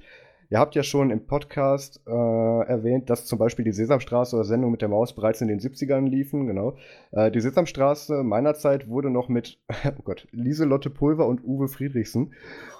Ihr 0.54 0.60
habt 0.60 0.76
ja 0.76 0.84
schon 0.84 1.10
im 1.10 1.26
Podcast 1.26 2.00
äh, 2.06 2.12
erwähnt, 2.12 3.10
dass 3.10 3.26
zum 3.26 3.40
Beispiel 3.40 3.66
die 3.66 3.72
Sesamstraße 3.72 4.36
oder 4.36 4.46
Sendung 4.46 4.70
mit 4.70 4.84
der 4.84 4.88
Maus 4.88 5.16
bereits 5.16 5.42
in 5.42 5.48
den 5.48 5.60
70ern 5.60 6.08
liefen, 6.08 6.46
genau. 6.46 6.78
Äh, 7.10 7.32
die 7.32 7.42
Sesamstraße 7.42 8.22
meiner 8.22 8.54
Zeit 8.54 8.88
wurde 8.88 9.10
noch 9.10 9.30
mit, 9.30 9.58
oh 9.84 10.04
Gott, 10.04 10.28
Lieselotte 10.30 10.92
Pulver 10.92 11.26
und 11.26 11.44
Uwe 11.44 11.68
Friedrichsen 11.70 12.36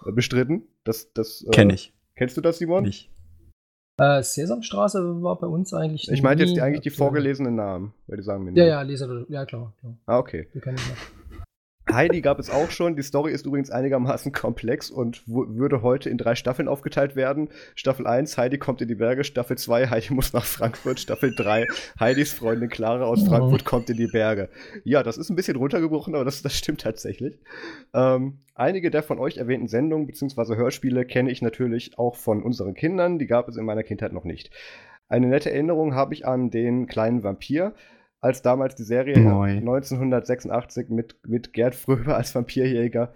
äh, 0.06 0.12
bestritten. 0.12 0.68
Das, 0.84 1.14
das, 1.14 1.44
äh, 1.48 1.50
Kenn 1.50 1.72
ich. 1.72 1.96
Kennst 2.16 2.38
du 2.38 2.42
das, 2.42 2.60
Simon? 2.60 2.84
Nicht. 2.84 3.10
Äh, 3.98 4.22
Sesamstraße 4.22 5.24
war 5.24 5.40
bei 5.40 5.48
uns 5.48 5.74
eigentlich. 5.74 6.12
Ich 6.12 6.22
meinte 6.22 6.44
jetzt 6.44 6.56
die, 6.56 6.62
eigentlich 6.62 6.82
die 6.82 6.92
vorgelesenen 6.92 7.56
Namen, 7.56 7.96
weil 8.06 8.18
die 8.18 8.24
sagen 8.24 8.44
mir 8.44 8.52
Ja, 8.52 8.84
nicht. 8.86 9.00
ja, 9.00 9.08
Lisa, 9.08 9.26
ja 9.30 9.46
klar, 9.48 9.74
klar. 9.80 9.98
Ah, 10.06 10.20
okay. 10.20 10.48
Die 10.54 10.60
kenn 10.60 10.76
ich 10.76 10.90
noch. 10.90 11.23
Heidi 11.94 12.22
gab 12.22 12.40
es 12.40 12.50
auch 12.50 12.72
schon. 12.72 12.96
Die 12.96 13.04
Story 13.04 13.32
ist 13.32 13.46
übrigens 13.46 13.70
einigermaßen 13.70 14.32
komplex 14.34 14.90
und 14.90 15.24
würde 15.28 15.82
heute 15.82 16.10
in 16.10 16.18
drei 16.18 16.36
Staffeln 16.36 16.68
aufgeteilt 16.68 17.16
werden. 17.16 17.50
Staffel 17.76 18.08
1, 18.08 18.38
Heidi 18.38 18.58
kommt 18.58 18.82
in 18.82 18.88
die 18.88 18.96
Berge. 18.96 19.24
Staffel 19.24 19.58
2, 19.58 19.90
Heidi 19.90 20.14
muss 20.14 20.34
nach 20.34 20.46
Frankfurt. 20.46 21.00
Staffel 21.00 21.34
3, 21.36 21.68
Heidis 22.00 22.34
Freundin 22.34 22.70
Clara 22.70 23.06
aus. 23.06 23.28
Frankfurt 23.28 23.66
kommt 23.66 23.90
in 23.90 23.98
die 23.98 24.08
Berge. 24.08 24.50
Ja, 24.84 25.04
das 25.04 25.18
ist 25.18 25.30
ein 25.30 25.36
bisschen 25.36 25.58
runtergebrochen, 25.58 26.16
aber 26.16 26.26
das, 26.26 26.42
das 26.42 26.58
stimmt 26.58 26.82
tatsächlich. 26.82 27.40
Ähm, 27.94 28.40
einige 28.56 28.92
der 28.92 29.04
von 29.04 29.20
euch 29.20 29.38
erwähnten 29.38 29.68
Sendungen 29.68 30.08
bzw. 30.08 30.56
Hörspiele 30.56 31.06
kenne 31.06 31.32
ich 31.32 31.42
natürlich 31.42 31.98
auch 31.98 32.16
von 32.16 32.44
unseren 32.44 32.74
Kindern. 32.74 33.20
Die 33.20 33.28
gab 33.28 33.48
es 33.48 33.58
in 33.58 33.66
meiner 33.66 33.84
Kindheit 33.84 34.14
noch 34.14 34.24
nicht. 34.24 34.52
Eine 35.08 35.28
nette 35.28 35.52
Erinnerung 35.52 35.94
habe 35.94 36.14
ich 36.14 36.26
an 36.26 36.50
den 36.50 36.88
kleinen 36.88 37.24
Vampir, 37.24 37.74
als 38.24 38.42
damals 38.42 38.76
die 38.76 38.84
Serie 38.84 39.20
Moi. 39.20 39.50
1986 39.50 40.90
mit, 40.90 41.18
mit 41.28 41.52
Gerd 41.52 41.76
Fröber 41.76 42.16
als 42.16 42.34
Vampirjäger, 42.34 43.14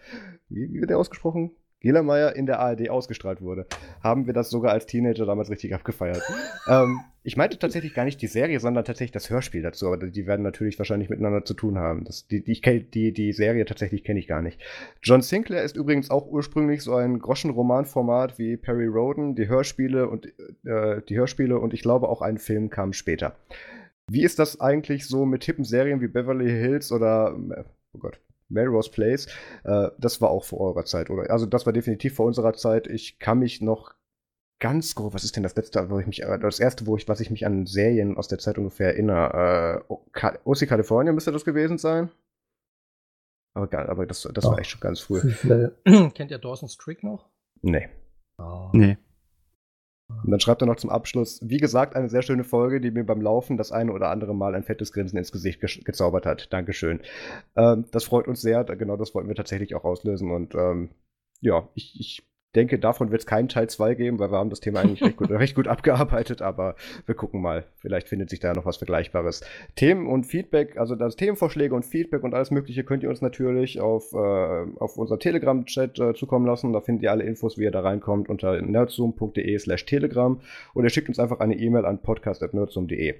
wie 0.49 0.71
wie 0.73 0.81
wird 0.81 0.89
der 0.89 0.97
ausgesprochen? 0.97 1.51
Gehlermeier 1.79 2.35
in 2.35 2.47
der 2.47 2.59
ARD 2.59 2.89
ausgestrahlt 2.89 3.39
wurde, 3.39 3.67
haben 4.03 4.25
wir 4.25 4.33
das 4.33 4.49
sogar 4.49 4.73
als 4.73 4.87
Teenager 4.87 5.25
damals 5.25 5.51
richtig 5.51 5.75
abgefeiert. 5.75 6.23
ähm, 6.67 6.99
ich 7.23 7.37
meinte 7.37 7.59
tatsächlich 7.59 7.93
gar 7.93 8.03
nicht 8.03 8.21
die 8.21 8.27
Serie, 8.27 8.59
sondern 8.59 8.83
tatsächlich 8.83 9.11
das 9.11 9.29
Hörspiel 9.29 9.61
dazu, 9.61 9.87
aber 9.87 9.97
die 9.97 10.25
werden 10.25 10.41
natürlich 10.41 10.79
wahrscheinlich 10.79 11.09
miteinander 11.09 11.45
zu 11.45 11.53
tun 11.53 11.77
haben. 11.77 12.03
Das, 12.03 12.27
die, 12.27 12.43
die, 12.43 12.59
die, 12.61 13.13
die 13.13 13.31
Serie 13.31 13.65
tatsächlich 13.65 14.03
kenne 14.03 14.19
ich 14.19 14.27
gar 14.27 14.41
nicht. 14.41 14.59
John 15.03 15.21
Sinclair 15.21 15.63
ist 15.63 15.77
übrigens 15.77 16.09
auch 16.09 16.27
ursprünglich 16.27 16.81
so 16.81 16.95
ein 16.95 17.19
Groschenromanformat 17.19 18.39
wie 18.39 18.57
Perry 18.57 18.87
Roden, 18.87 19.35
die 19.35 19.47
Hörspiele 19.47 20.09
und 20.09 20.25
äh, 20.65 21.01
die 21.07 21.17
Hörspiele 21.17 21.59
und 21.59 21.73
ich 21.73 21.81
glaube 21.81 22.09
auch 22.09 22.21
ein 22.21 22.39
Film 22.39 22.69
kam 22.69 22.91
später. 22.91 23.35
Wie 24.09 24.23
ist 24.23 24.39
das 24.39 24.59
eigentlich 24.61 25.05
so 25.07 25.25
mit 25.25 25.43
hippen 25.43 25.65
Serien 25.65 26.01
wie 26.01 26.07
Beverly 26.07 26.49
Hills 26.49 26.91
oder 26.91 27.35
äh, 27.51 27.63
oh 27.93 27.99
Gott, 27.99 28.19
Melrose 28.49 28.89
Place? 28.91 29.27
Äh, 29.63 29.89
das 29.97 30.21
war 30.21 30.29
auch 30.29 30.45
vor 30.45 30.59
eurer 30.61 30.85
Zeit, 30.85 31.09
oder? 31.09 31.29
Also 31.29 31.45
das 31.45 31.65
war 31.65 31.73
definitiv 31.73 32.15
vor 32.15 32.25
unserer 32.25 32.53
Zeit. 32.53 32.87
Ich 32.87 33.19
kann 33.19 33.39
mich 33.39 33.61
noch 33.61 33.95
ganz 34.59 34.95
grob, 34.95 35.13
was 35.13 35.23
ist 35.23 35.35
denn 35.35 35.43
das 35.43 35.55
letzte, 35.55 35.89
wo 35.89 35.99
ich 35.99 36.07
mich, 36.07 36.23
äh, 36.23 36.39
das 36.39 36.59
erste, 36.59 36.87
wo 36.87 36.95
ich, 36.95 37.07
was 37.07 37.19
ich 37.19 37.29
mich 37.31 37.45
an 37.45 37.65
Serien 37.65 38.17
aus 38.17 38.27
der 38.27 38.39
Zeit 38.39 38.57
ungefähr 38.57 38.87
erinnere? 38.93 39.85
Äh, 39.89 39.93
OC 40.45 40.67
California 40.67 41.11
müsste 41.11 41.31
das 41.31 41.45
gewesen 41.45 41.77
sein. 41.77 42.09
Aber, 43.55 43.67
gar- 43.67 43.89
aber 43.89 44.05
das, 44.05 44.21
das 44.33 44.45
war 44.45 44.53
Ach. 44.53 44.59
echt 44.59 44.69
schon 44.71 44.81
ganz 44.81 44.99
früh. 44.99 45.19
Kennt 46.13 46.31
ihr 46.31 46.37
Dawson's 46.37 46.77
Creek 46.77 47.03
noch? 47.03 47.27
Nee. 47.61 47.89
Ah. 48.37 48.69
Nee. 48.73 48.97
Und 50.09 50.31
dann 50.31 50.39
schreibt 50.39 50.61
er 50.61 50.67
noch 50.67 50.77
zum 50.77 50.89
Abschluss, 50.89 51.39
wie 51.43 51.57
gesagt, 51.57 51.95
eine 51.95 52.09
sehr 52.09 52.21
schöne 52.21 52.43
Folge, 52.43 52.79
die 52.79 52.91
mir 52.91 53.05
beim 53.05 53.21
Laufen 53.21 53.57
das 53.57 53.71
eine 53.71 53.91
oder 53.91 54.09
andere 54.09 54.33
Mal 54.33 54.55
ein 54.55 54.63
fettes 54.63 54.93
Grinsen 54.93 55.17
ins 55.17 55.31
Gesicht 55.31 55.59
ge 55.59 55.69
gezaubert 55.83 56.25
hat. 56.25 56.51
Dankeschön. 56.53 57.01
Ähm, 57.55 57.85
das 57.91 58.05
freut 58.05 58.27
uns 58.27 58.41
sehr. 58.41 58.63
Genau 58.63 58.95
das 58.95 59.13
wollten 59.13 59.27
wir 59.27 59.35
tatsächlich 59.35 59.75
auch 59.75 59.83
auslösen. 59.83 60.31
Und 60.31 60.55
ähm, 60.55 60.91
ja, 61.41 61.67
ich, 61.75 61.99
ich 61.99 62.27
denke, 62.57 62.79
davon 62.79 63.11
wird 63.11 63.21
es 63.21 63.25
keinen 63.25 63.47
Teil 63.47 63.69
2 63.69 63.95
geben, 63.95 64.19
weil 64.19 64.31
wir 64.31 64.37
haben 64.37 64.49
das 64.49 64.59
Thema 64.59 64.81
eigentlich 64.81 65.03
recht 65.03 65.15
gut, 65.15 65.29
recht 65.31 65.55
gut 65.55 65.67
abgearbeitet, 65.67 66.41
aber 66.41 66.75
wir 67.05 67.15
gucken 67.15 67.41
mal. 67.41 67.65
Vielleicht 67.77 68.09
findet 68.09 68.29
sich 68.29 68.39
da 68.39 68.53
noch 68.53 68.65
was 68.65 68.77
Vergleichbares. 68.77 69.41
Themen 69.75 70.07
und 70.07 70.25
Feedback, 70.25 70.77
also 70.77 70.95
das 70.95 71.15
Themenvorschläge 71.15 71.73
und 71.73 71.85
Feedback 71.85 72.23
und 72.23 72.33
alles 72.33 72.51
Mögliche 72.51 72.83
könnt 72.83 73.03
ihr 73.03 73.09
uns 73.09 73.21
natürlich 73.21 73.79
auf, 73.79 74.11
äh, 74.13 74.17
auf 74.17 74.97
unser 74.97 75.19
Telegram-Chat 75.19 75.99
äh, 75.99 76.13
zukommen 76.15 76.45
lassen. 76.45 76.73
Da 76.73 76.81
findet 76.81 77.03
ihr 77.03 77.11
alle 77.11 77.23
Infos, 77.23 77.57
wie 77.57 77.63
ihr 77.63 77.71
da 77.71 77.81
reinkommt, 77.81 78.27
unter 78.27 78.61
nerdzoom.de 78.61 79.57
slash 79.59 79.85
telegram 79.85 80.41
oder 80.73 80.85
ihr 80.85 80.89
schickt 80.89 81.09
uns 81.09 81.19
einfach 81.19 81.39
eine 81.39 81.55
E-Mail 81.55 81.85
an 81.85 82.01
podcast.nerdzoom.de. 82.01 83.15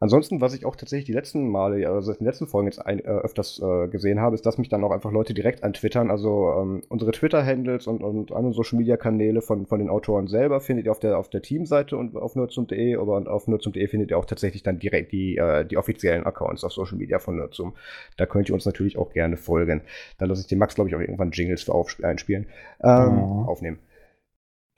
Ansonsten, 0.00 0.40
was 0.40 0.54
ich 0.54 0.64
auch 0.64 0.76
tatsächlich 0.76 1.06
die 1.06 1.12
letzten 1.12 1.48
Male, 1.48 1.88
also 1.90 2.12
in 2.12 2.18
den 2.18 2.26
letzten 2.26 2.46
Folgen 2.46 2.68
jetzt 2.68 2.78
ein, 2.78 3.00
äh, 3.00 3.02
öfters 3.08 3.60
äh, 3.60 3.88
gesehen 3.88 4.20
habe, 4.20 4.36
ist, 4.36 4.46
dass 4.46 4.56
mich 4.56 4.68
dann 4.68 4.84
auch 4.84 4.92
einfach 4.92 5.10
Leute 5.10 5.34
direkt 5.34 5.64
antwittern. 5.64 6.10
Also 6.12 6.52
ähm, 6.56 6.82
unsere 6.88 7.10
Twitter-Handles 7.10 7.88
und, 7.88 8.02
und 8.04 8.30
andere 8.30 8.52
Social-Media-Kanäle 8.52 9.42
von, 9.42 9.66
von 9.66 9.80
den 9.80 9.88
Autoren 9.88 10.28
selber 10.28 10.60
findet 10.60 10.86
ihr 10.86 10.92
auf 10.92 11.00
der, 11.00 11.18
auf 11.18 11.28
der 11.30 11.42
Teamseite 11.42 11.96
und 11.96 12.14
auf 12.16 12.36
nerdsum.de, 12.36 12.94
aber 12.96 13.16
und 13.16 13.28
auf 13.28 13.48
nerdsum.de 13.48 13.88
findet 13.88 14.10
ihr 14.12 14.18
auch 14.18 14.24
tatsächlich 14.24 14.62
dann 14.62 14.78
direkt 14.78 15.10
die, 15.10 15.36
äh, 15.36 15.64
die 15.64 15.76
offiziellen 15.76 16.24
Accounts 16.26 16.62
auf 16.62 16.72
Social 16.72 16.96
Media 16.96 17.18
von 17.18 17.36
Nerdsum. 17.36 17.74
Da 18.16 18.26
könnt 18.26 18.48
ihr 18.48 18.54
uns 18.54 18.66
natürlich 18.66 18.98
auch 18.98 19.12
gerne 19.12 19.36
folgen. 19.36 19.80
Da 20.18 20.26
lasse 20.26 20.42
ich 20.42 20.46
den 20.46 20.58
Max, 20.58 20.76
glaube 20.76 20.90
ich, 20.90 20.94
auch 20.96 21.00
irgendwann 21.00 21.32
Jingles 21.32 21.62
für 21.64 21.72
aufsp- 21.72 22.04
einspielen, 22.04 22.46
ähm, 22.84 23.18
Oh. 23.18 23.44
aufnehmen. 23.48 23.78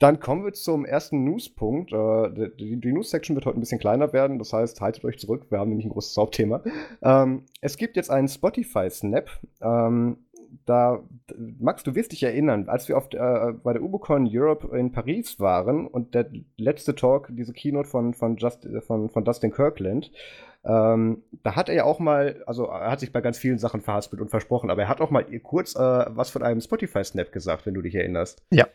Dann 0.01 0.19
kommen 0.19 0.43
wir 0.43 0.53
zum 0.53 0.83
ersten 0.83 1.23
News-Punkt. 1.25 1.93
Äh, 1.93 2.49
die 2.57 2.91
News-Section 2.91 3.35
wird 3.35 3.45
heute 3.45 3.59
ein 3.59 3.59
bisschen 3.59 3.79
kleiner 3.79 4.13
werden, 4.13 4.39
das 4.39 4.51
heißt, 4.51 4.81
haltet 4.81 5.05
euch 5.05 5.19
zurück, 5.19 5.45
wir 5.49 5.59
haben 5.59 5.69
nämlich 5.69 5.85
ein 5.85 5.91
großes 5.91 6.17
Hauptthema. 6.17 6.63
Ähm, 7.03 7.43
es 7.61 7.77
gibt 7.77 7.95
jetzt 7.95 8.09
einen 8.09 8.27
Spotify-Snap. 8.27 9.29
Ähm, 9.61 10.17
da, 10.65 11.03
Max, 11.59 11.83
du 11.83 11.93
wirst 11.93 12.13
dich 12.13 12.23
erinnern, 12.23 12.67
als 12.67 12.89
wir 12.89 12.99
der- 13.13 13.49
äh, 13.49 13.53
bei 13.53 13.73
der 13.73 13.83
UboCon 13.83 14.27
Europe 14.29 14.75
in 14.75 14.91
Paris 14.91 15.39
waren 15.39 15.85
und 15.85 16.15
der 16.15 16.31
letzte 16.57 16.95
Talk, 16.95 17.29
diese 17.31 17.53
Keynote 17.53 17.87
von, 17.87 18.15
von, 18.15 18.37
Just, 18.37 18.67
von, 18.87 19.07
von 19.09 19.23
Dustin 19.23 19.51
Kirkland, 19.51 20.11
ähm, 20.65 21.21
da 21.43 21.55
hat 21.55 21.69
er 21.69 21.75
ja 21.75 21.83
auch 21.85 21.99
mal, 21.99 22.43
also 22.47 22.65
er 22.65 22.91
hat 22.91 22.99
sich 22.99 23.11
bei 23.11 23.21
ganz 23.21 23.37
vielen 23.37 23.59
Sachen 23.59 23.81
verhaspelt 23.81 24.19
und 24.21 24.29
versprochen, 24.29 24.71
aber 24.71 24.81
er 24.81 24.89
hat 24.89 24.99
auch 24.99 25.11
mal 25.11 25.25
kurz 25.41 25.75
äh, 25.75 25.79
was 25.79 26.31
von 26.31 26.41
einem 26.41 26.59
Spotify-Snap 26.59 27.31
gesagt, 27.31 27.65
wenn 27.67 27.75
du 27.75 27.81
dich 27.83 27.95
erinnerst. 27.95 28.43
Ja. 28.51 28.65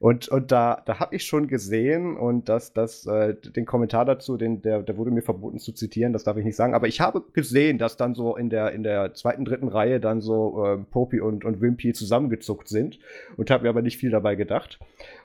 Und, 0.00 0.28
und 0.28 0.52
da, 0.52 0.82
da 0.84 0.98
habe 0.98 1.14
ich 1.16 1.24
schon 1.24 1.46
gesehen 1.46 2.16
und 2.16 2.48
das, 2.48 2.72
das, 2.72 3.06
äh, 3.06 3.34
den 3.34 3.64
Kommentar 3.64 4.04
dazu, 4.04 4.36
den, 4.36 4.60
der, 4.60 4.82
der 4.82 4.96
wurde 4.96 5.10
mir 5.10 5.22
verboten 5.22 5.58
zu 5.58 5.72
zitieren, 5.72 6.12
das 6.12 6.24
darf 6.24 6.36
ich 6.36 6.44
nicht 6.44 6.56
sagen. 6.56 6.74
Aber 6.74 6.88
ich 6.88 7.00
habe 7.00 7.22
gesehen, 7.32 7.78
dass 7.78 7.96
dann 7.96 8.14
so 8.14 8.36
in 8.36 8.50
der, 8.50 8.72
in 8.72 8.82
der 8.82 9.14
zweiten, 9.14 9.44
dritten 9.44 9.68
Reihe 9.68 10.00
dann 10.00 10.20
so 10.20 10.64
äh, 10.64 10.76
Popey 10.78 11.20
und, 11.20 11.44
und 11.44 11.60
Wimpy 11.60 11.92
zusammengezuckt 11.92 12.68
sind 12.68 12.98
und 13.36 13.50
habe 13.50 13.62
mir 13.62 13.70
aber 13.70 13.82
nicht 13.82 13.96
viel 13.96 14.10
dabei 14.10 14.34
gedacht. 14.34 14.78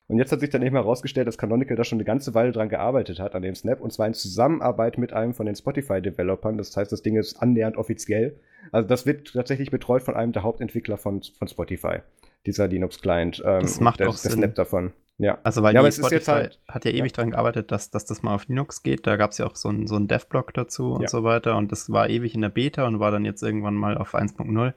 Und 0.08 0.18
jetzt 0.18 0.32
hat 0.32 0.40
sich 0.40 0.50
dann 0.50 0.62
eben 0.62 0.76
herausgestellt, 0.76 1.28
dass 1.28 1.38
Canonical 1.38 1.76
da 1.76 1.84
schon 1.84 1.98
eine 1.98 2.04
ganze 2.04 2.34
Weile 2.34 2.52
dran 2.52 2.68
gearbeitet 2.68 3.20
hat, 3.20 3.34
an 3.34 3.42
dem 3.42 3.54
Snap, 3.54 3.80
und 3.80 3.92
zwar 3.92 4.06
in 4.06 4.14
Zusammenarbeit 4.14 4.98
mit 4.98 5.12
einem 5.12 5.34
von 5.34 5.46
den 5.46 5.56
Spotify-Developern. 5.56 6.58
Das 6.58 6.76
heißt, 6.76 6.90
das 6.90 7.02
Ding 7.02 7.16
ist 7.16 7.40
annähernd 7.40 7.76
offiziell. 7.76 8.34
Also 8.72 8.88
das 8.88 9.06
wird 9.06 9.32
tatsächlich 9.32 9.70
betreut 9.70 10.02
von 10.02 10.14
einem 10.14 10.32
der 10.32 10.42
Hauptentwickler 10.42 10.96
von, 10.96 11.22
von 11.22 11.48
Spotify, 11.48 11.98
dieser 12.46 12.68
Linux-Client. 12.68 13.42
Ähm, 13.44 13.60
Das 13.62 13.80
macht 13.80 14.00
der, 14.00 14.08
auch 14.08 14.12
der 14.12 14.30
Sinn. 14.30 14.40
Snap 14.40 14.54
davon. 14.54 14.92
Ja. 15.18 15.38
Also 15.42 15.62
weil 15.62 15.74
Ja, 15.74 15.82
die 15.82 15.92
Spotify 15.92 16.30
halt- 16.30 16.58
hat 16.66 16.84
ja 16.86 16.92
ewig 16.92 17.12
dran 17.12 17.30
gearbeitet, 17.32 17.70
dass, 17.70 17.90
dass 17.90 18.06
das 18.06 18.22
mal 18.22 18.34
auf 18.34 18.48
Linux 18.48 18.82
geht. 18.82 19.06
Da 19.06 19.16
gab 19.16 19.32
es 19.32 19.38
ja 19.38 19.46
auch 19.46 19.54
so 19.54 19.68
einen 19.68 19.86
so 19.86 19.98
Dev-Blog 19.98 20.54
dazu 20.54 20.92
und 20.94 21.02
Ja. 21.02 21.08
so 21.08 21.24
weiter. 21.24 21.56
Und 21.58 21.70
das 21.72 21.90
war 21.90 22.08
ewig 22.08 22.34
in 22.34 22.40
der 22.40 22.48
Beta 22.48 22.86
und 22.86 23.00
war 23.00 23.10
dann 23.10 23.26
jetzt 23.26 23.42
irgendwann 23.42 23.74
mal 23.74 23.98
auf 23.98 24.14
1.0. 24.14 24.72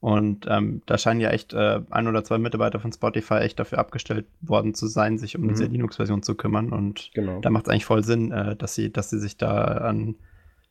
Und 0.00 0.46
ähm, 0.50 0.82
da 0.86 0.98
scheinen 0.98 1.20
ja 1.20 1.30
echt 1.30 1.54
äh, 1.54 1.80
ein 1.90 2.08
oder 2.08 2.24
zwei 2.24 2.36
Mitarbeiter 2.38 2.78
von 2.80 2.92
Spotify 2.92 3.34
echt 3.36 3.58
dafür 3.58 3.78
abgestellt 3.78 4.26
worden 4.42 4.74
zu 4.74 4.86
sein, 4.88 5.16
sich 5.16 5.36
um 5.38 5.44
Mhm. 5.44 5.48
diese 5.50 5.64
Linux-Version 5.66 6.22
zu 6.24 6.34
kümmern. 6.34 6.72
Und 6.72 7.10
Genau. 7.14 7.40
da 7.40 7.48
macht 7.50 7.66
es 7.66 7.70
eigentlich 7.70 7.86
voll 7.86 8.02
Sinn, 8.04 8.32
äh, 8.32 8.56
dass, 8.56 8.74
sie, 8.74 8.92
dass 8.92 9.08
sie 9.10 9.18
sich 9.20 9.36
da 9.38 9.54
an, 9.64 10.16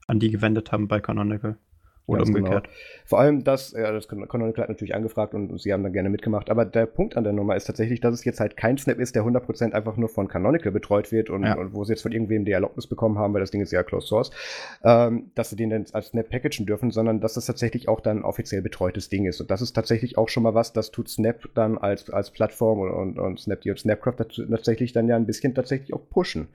an 0.05 0.19
die 0.19 0.29
gewendet 0.31 0.71
haben 0.73 0.87
bei 0.89 0.99
Canonical. 0.99 1.55
Oder 2.05 2.19
Ganz 2.19 2.33
genau. 2.33 2.47
umgekehrt. 2.49 2.69
Vor 3.05 3.19
allem 3.19 3.43
das, 3.45 3.71
ja, 3.71 3.91
das 3.91 4.09
Canonical 4.09 4.63
hat 4.63 4.69
natürlich 4.69 4.93
angefragt 4.93 5.33
und, 5.33 5.57
sie 5.61 5.71
haben 5.71 5.83
dann 5.83 5.93
gerne 5.93 6.09
mitgemacht. 6.09 6.49
Aber 6.49 6.65
der 6.65 6.85
Punkt 6.85 7.15
an 7.15 7.23
der 7.23 7.31
Nummer 7.31 7.55
ist 7.55 7.63
tatsächlich, 7.65 8.01
dass 8.01 8.13
es 8.13 8.25
jetzt 8.25 8.41
halt 8.41 8.57
kein 8.57 8.77
Snap 8.77 8.99
ist, 8.99 9.15
der 9.15 9.23
100% 9.23 9.71
einfach 9.71 9.95
nur 9.95 10.09
von 10.09 10.27
Canonical 10.27 10.71
betreut 10.73 11.13
wird 11.13 11.29
und, 11.29 11.43
Ja. 11.45 11.57
und 11.57 11.73
wo 11.73 11.85
sie 11.85 11.93
jetzt 11.93 12.01
von 12.01 12.11
irgendwem 12.11 12.43
die 12.43 12.51
Erlaubnis 12.51 12.87
bekommen 12.87 13.17
haben, 13.19 13.33
weil 13.33 13.39
das 13.41 13.51
Ding 13.51 13.61
ist 13.61 13.71
ja 13.71 13.83
Closed 13.83 14.07
Source, 14.09 14.31
ähm, 14.83 15.31
dass 15.35 15.49
sie 15.49 15.55
den 15.55 15.69
dann 15.69 15.85
als 15.93 16.07
Snap 16.07 16.29
packagen 16.29 16.65
dürfen, 16.65 16.91
sondern 16.91 17.21
dass 17.21 17.35
das 17.35 17.45
tatsächlich 17.45 17.87
auch 17.87 18.01
dann 18.01 18.23
offiziell 18.23 18.61
betreutes 18.61 19.07
Ding 19.07 19.25
ist. 19.25 19.39
Und 19.39 19.49
das 19.49 19.61
ist 19.61 19.71
tatsächlich 19.73 20.17
auch 20.17 20.27
schon 20.27 20.43
mal 20.43 20.53
was, 20.53 20.73
das 20.73 20.91
tut 20.91 21.07
Snap 21.09 21.49
dann 21.55 21.77
als, 21.77 22.09
als 22.09 22.31
Plattform 22.31 22.79
und, 22.79 22.91
und, 22.91 23.19
und 23.19 23.39
Snapd 23.39 23.65
und 23.67 23.79
Snapcraft 23.79 24.15
tatsächlich 24.49 24.91
dann 24.91 25.07
ja 25.07 25.15
ein 25.15 25.25
bisschen 25.25 25.55
tatsächlich 25.55 25.93
auch 25.93 26.01
pushen. 26.09 26.47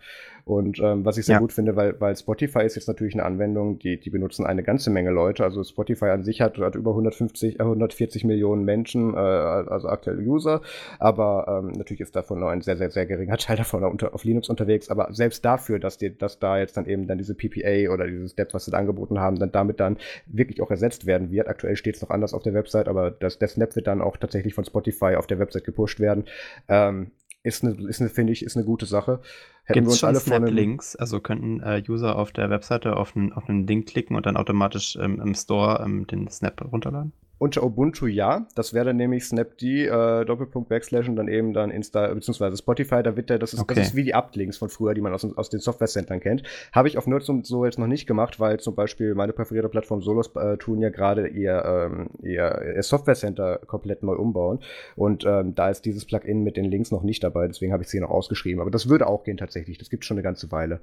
Und 0.45 0.79
ähm, 0.81 1.05
was 1.05 1.19
ich 1.19 1.27
sehr 1.27 1.35
Ja. 1.37 1.41
gut 1.41 1.53
finde, 1.53 1.77
weil, 1.77 2.01
weil 2.01 2.17
Spotify 2.17 2.65
ist 2.65 2.75
jetzt 2.75 2.89
natürlich 2.89 3.15
eine 3.15 3.25
Anwendung, 3.25 3.79
die, 3.79 4.01
die 4.01 4.09
benutzen 4.11 4.47
eine 4.47 4.63
ganze 4.63 4.89
Menge 4.91 5.11
Leute. 5.11 5.38
Also 5.41 5.65
Spotify 5.65 6.07
an 6.07 6.23
sich 6.25 6.41
hat, 6.41 6.59
hat 6.59 6.75
über 6.75 6.91
150, 6.91 7.61
äh, 7.61 7.63
140 7.63 8.25
Millionen 8.25 8.65
Menschen, 8.65 9.15
äh, 9.15 9.17
also 9.17 9.89
aktuelle 9.89 10.23
User. 10.23 10.63
Aber 10.99 11.63
ähm, 11.63 11.73
natürlich 11.73 12.01
ist 12.01 12.17
davon 12.17 12.41
nur 12.41 12.51
ein 12.51 12.61
sehr, 12.61 12.77
sehr, 12.77 12.91
sehr 12.91 13.07
geringer 13.07 13.37
Teil 13.39 13.57
davon 13.57 13.85
unter, 13.85 14.15
auf 14.15 14.25
Linux 14.25 14.49
unterwegs. 14.49 14.89
Aber 14.89 15.13
selbst 15.13 15.45
dafür, 15.45 15.79
dass, 15.79 15.99
die, 15.99 16.17
dass 16.17 16.39
da 16.39 16.59
jetzt 16.59 16.77
dann 16.77 16.87
eben 16.87 17.07
dann 17.07 17.19
diese 17.19 17.35
PPA 17.35 17.93
oder 17.93 18.07
dieses 18.07 18.33
Step, 18.33 18.55
was 18.55 18.65
sie 18.65 18.71
da 18.71 18.79
angeboten 18.79 19.19
haben, 19.19 19.39
dann 19.39 19.53
damit 19.53 19.81
dann 19.81 19.99
wirklich 20.27 20.61
auch 20.63 20.71
ersetzt 20.71 21.07
werden 21.07 21.31
wird. 21.31 21.49
Aktuell 21.49 21.77
steht 21.77 21.97
es 21.97 22.03
noch 22.03 22.11
anders 22.11 22.35
auf 22.35 22.43
der 22.43 22.55
Website, 22.55 22.89
aber 22.89 23.11
das, 23.11 23.39
der 23.39 23.49
Snap 23.49 23.75
wird 23.77 23.87
dann 23.87 24.01
auch 24.01 24.17
tatsächlich 24.17 24.55
von 24.55 24.65
Spotify 24.65 25.17
auf 25.17 25.27
der 25.27 25.39
Website 25.39 25.65
gepusht 25.65 26.01
werden. 26.01 26.25
Ähm, 26.69 27.11
ist 27.49 27.65
eine, 27.65 27.73
ist 27.89 28.01
eine 28.01 28.11
finde 28.11 28.33
ich, 28.33 28.45
ist 28.45 28.57
eine 28.57 28.65
gute 28.65 28.87
Sache. 28.87 29.21
Hätten 29.65 29.75
Gibt 29.81 29.87
wir 29.87 29.89
es 29.89 29.93
uns 29.95 29.99
schon 30.01 30.09
alle 30.11 30.19
einem- 30.19 30.47
Snap-Links? 30.49 30.97
Also 30.97 31.21
könnten 31.21 31.61
äh, 31.61 31.83
User 31.89 32.17
auf 32.17 32.33
der 32.33 32.49
Webseite 32.51 32.97
auf 32.97 33.17
einen, 33.17 33.33
auf 33.33 33.49
einen 33.49 33.67
Link 33.67 33.87
klicken 33.89 34.17
und 34.17 34.27
dann 34.27 34.37
automatisch 34.37 34.97
ähm, 35.01 35.21
im 35.21 35.35
Store 35.35 35.83
ähm, 35.85 36.07
den 36.07 36.29
Snap 36.29 36.63
runterladen? 36.73 37.13
Unter 37.39 37.63
Ubuntu 37.63 38.07
ja. 38.07 38.47
Das 38.57 38.75
wäre 38.75 38.87
dann 38.87 38.97
nämlich 38.97 39.25
Snapd, 39.25 39.63
äh, 39.63 40.25
Doppelpunkt 40.25 40.69
Backslash 40.69 41.09
und 41.09 41.17
dann 41.17 41.29
eben 41.29 41.53
dann 41.53 41.71
Insta, 41.71 42.13
beziehungsweise 42.13 42.57
Spotify. 42.57 43.03
Da 43.03 43.17
wird 43.17 43.31
der, 43.31 43.39
das 43.39 43.55
ist, 43.55 43.61
Okay. 43.61 43.75
das 43.77 43.89
ist 43.89 43.95
wie 43.95 44.03
die 44.03 44.11
App-Links 44.11 44.57
von 44.57 44.69
früher, 44.69 44.95
die 44.95 45.01
man 45.01 45.13
aus, 45.13 45.25
aus 45.37 45.49
den 45.49 45.61
Software-Centern 45.61 46.21
kennt. 46.21 46.43
Habe 46.73 46.89
ich 46.89 46.99
auf 46.99 47.07
Nerds 47.07 47.29
und 47.29 47.47
so 47.47 47.65
jetzt 47.65 47.79
noch 47.79 47.87
nicht 47.87 48.07
gemacht, 48.07 48.41
weil 48.41 48.59
zum 48.59 48.75
Beispiel 48.75 49.15
meine 49.15 49.33
präferierte 49.33 49.69
Plattform 49.69 50.03
Solos 50.03 50.35
äh, 50.35 50.57
tun 50.57 50.81
ja 50.81 50.89
gerade 50.91 51.29
ihr, 51.29 51.65
ähm, 51.65 52.09
ihr, 52.23 52.75
ihr 52.77 52.83
Software-Center 52.83 53.61
komplett 53.67 54.03
neu 54.03 54.15
umbauen. 54.15 54.59
Und 54.97 55.25
ähm, 55.25 55.55
da 55.55 55.71
ist 55.71 55.85
dieses 55.85 56.05
Plugin 56.05 56.43
mit 56.43 56.57
den 56.57 56.65
Links 56.65 56.91
noch 56.91 57.03
nicht 57.03 57.23
dabei, 57.23 57.47
deswegen 57.47 57.73
habe 57.73 57.83
ich 57.85 57.89
sie 57.89 58.01
noch 58.01 58.11
ausgeschrieben. 58.11 58.61
Aber 58.61 58.71
das 58.71 58.89
würde 58.89 59.07
auch 59.07 59.23
gehen 59.23 59.37
tatsächlich. 59.37 59.79
Das 59.79 59.91
gibt 59.91 60.05
schon 60.05 60.17
eine 60.17 60.23
ganze 60.25 60.51
Weile. 60.51 60.81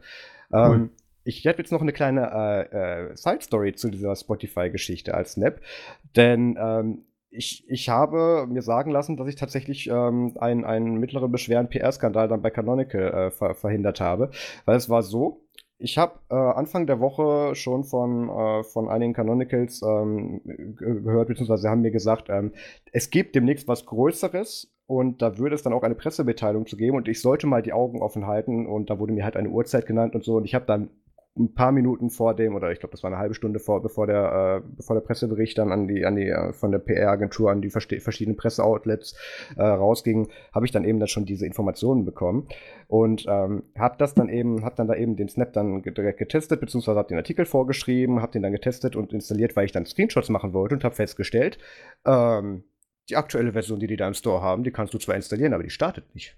Cool. 0.51 0.89
Ich 1.25 1.43
hätte 1.43 1.59
jetzt 1.59 1.71
noch 1.71 1.81
eine 1.81 1.91
kleine 1.91 2.29
äh, 2.71 3.09
äh, 3.11 3.15
Side-Story 3.17 3.73
zu 3.73 3.89
dieser 3.89 4.15
Spotify-Geschichte 4.15 5.13
als 5.15 5.33
Snap. 5.33 5.59
Denn 6.15 6.55
ähm, 6.59 7.05
ich, 7.31 7.65
ich 7.67 7.89
habe 7.89 8.45
mir 8.47 8.61
sagen 8.61 8.91
lassen, 8.91 9.17
dass 9.17 9.27
ich 9.27 9.35
tatsächlich 9.35 9.89
ähm, 9.89 10.33
einen, 10.39 10.63
einen 10.65 10.95
mittleren 10.99 11.31
beschweren 11.31 11.67
PR-Skandal 11.67 12.27
dann 12.27 12.41
bei 12.43 12.51
Canonical 12.51 13.01
äh, 13.13 13.31
ver 13.31 13.55
verhindert 13.55 13.99
habe. 13.99 14.29
Weil 14.65 14.77
es 14.77 14.87
war 14.89 15.01
so, 15.01 15.41
ich 15.79 15.97
habe 15.97 16.19
äh, 16.29 16.35
Anfang 16.35 16.87
der 16.87 16.99
Woche 16.99 17.55
schon 17.55 17.83
von, 17.83 18.29
äh, 18.29 18.63
von 18.63 18.87
einigen 18.87 19.13
Canonicals 19.13 19.81
ähm, 19.81 20.41
ge- 20.45 21.01
gehört, 21.01 21.27
beziehungsweise 21.27 21.63
sie 21.63 21.69
haben 21.69 21.81
mir 21.81 21.91
gesagt, 21.91 22.29
ähm, 22.29 22.53
es 22.93 23.09
gibt 23.09 23.35
demnächst 23.35 23.67
was 23.67 23.85
Größeres 23.85 24.71
und 24.87 25.21
da 25.21 25.37
würde 25.37 25.55
es 25.55 25.63
dann 25.63 25.73
auch 25.73 25.83
eine 25.83 25.95
Pressemitteilung 25.95 26.67
zu 26.67 26.77
geben 26.77 26.95
und 26.95 27.07
ich 27.09 27.19
sollte 27.19 27.47
mal 27.47 27.61
die 27.63 27.73
Augen 27.73 28.01
offen 28.01 28.27
halten 28.27 28.67
und 28.67 28.89
da 28.89 28.99
wurde 28.99 29.11
mir 29.13 29.25
halt 29.25 29.35
eine 29.35 29.49
Uhrzeit 29.49 29.85
genannt 29.87 30.15
und 30.15 30.23
so 30.23 30.35
und 30.37 30.45
ich 30.45 30.55
habe 30.55 30.65
dann 30.65 30.89
ein 31.37 31.53
paar 31.53 31.73
Minuten 31.73 32.09
vor 32.09 32.33
dem, 32.33 32.55
oder 32.55 32.71
ich 32.71 32.79
glaube, 32.79 32.91
das 32.91 33.03
war 33.03 33.09
eine 33.09 33.19
halbe 33.19 33.33
Stunde 33.35 33.59
vor, 33.59 33.81
bevor 33.81 34.07
der, 34.07 34.63
äh, 34.63 34.67
bevor 34.77 34.95
der 34.95 35.01
Pressebericht 35.01 35.57
dann 35.57 35.71
an 35.71 35.87
die, 35.87 36.05
an 36.05 36.15
die, 36.15 36.29
äh, 36.29 36.53
von 36.53 36.71
der 36.71 36.79
PR-Agentur 36.79 37.51
an 37.51 37.61
die 37.61 37.69
verschiedenen 37.69 38.37
Presseoutlets 38.37 39.15
äh, 39.57 39.61
rausging, 39.61 40.29
habe 40.53 40.65
ich 40.65 40.71
dann 40.71 40.85
eben 40.85 40.99
dann 40.99 41.09
schon 41.09 41.25
diese 41.25 41.45
Informationen 41.45 42.05
bekommen 42.05 42.47
und 42.87 43.25
ähm, 43.27 43.63
habe 43.77 43.95
das 43.97 44.13
dann 44.13 44.29
eben, 44.29 44.63
habe 44.63 44.75
dann 44.75 44.87
da 44.87 44.95
eben 44.95 45.17
den 45.17 45.27
Snap 45.27 45.51
dann 45.51 45.81
direkt 45.81 46.19
getestet, 46.19 46.61
beziehungsweise 46.61 46.97
habe 46.97 47.09
den 47.09 47.17
Artikel 47.17 47.45
vorgeschrieben, 47.45 48.21
habe 48.21 48.31
den 48.31 48.41
dann 48.41 48.53
getestet 48.53 48.95
und 48.95 49.11
installiert, 49.11 49.57
weil 49.57 49.65
ich 49.65 49.73
dann 49.73 49.85
Screenshots 49.85 50.29
machen 50.29 50.53
wollte 50.53 50.75
und 50.75 50.85
habe 50.85 50.95
festgestellt, 50.95 51.57
ähm, 52.05 52.63
die 53.09 53.17
aktuelle 53.17 53.51
Version, 53.51 53.79
die 53.79 53.87
die 53.87 53.97
da 53.97 54.07
im 54.07 54.13
Store 54.13 54.41
haben, 54.41 54.63
die 54.63 54.71
kannst 54.71 54.93
du 54.93 54.99
zwar 54.99 55.15
installieren, 55.15 55.53
aber 55.53 55.63
die 55.63 55.69
startet 55.69 56.15
nicht. 56.15 56.37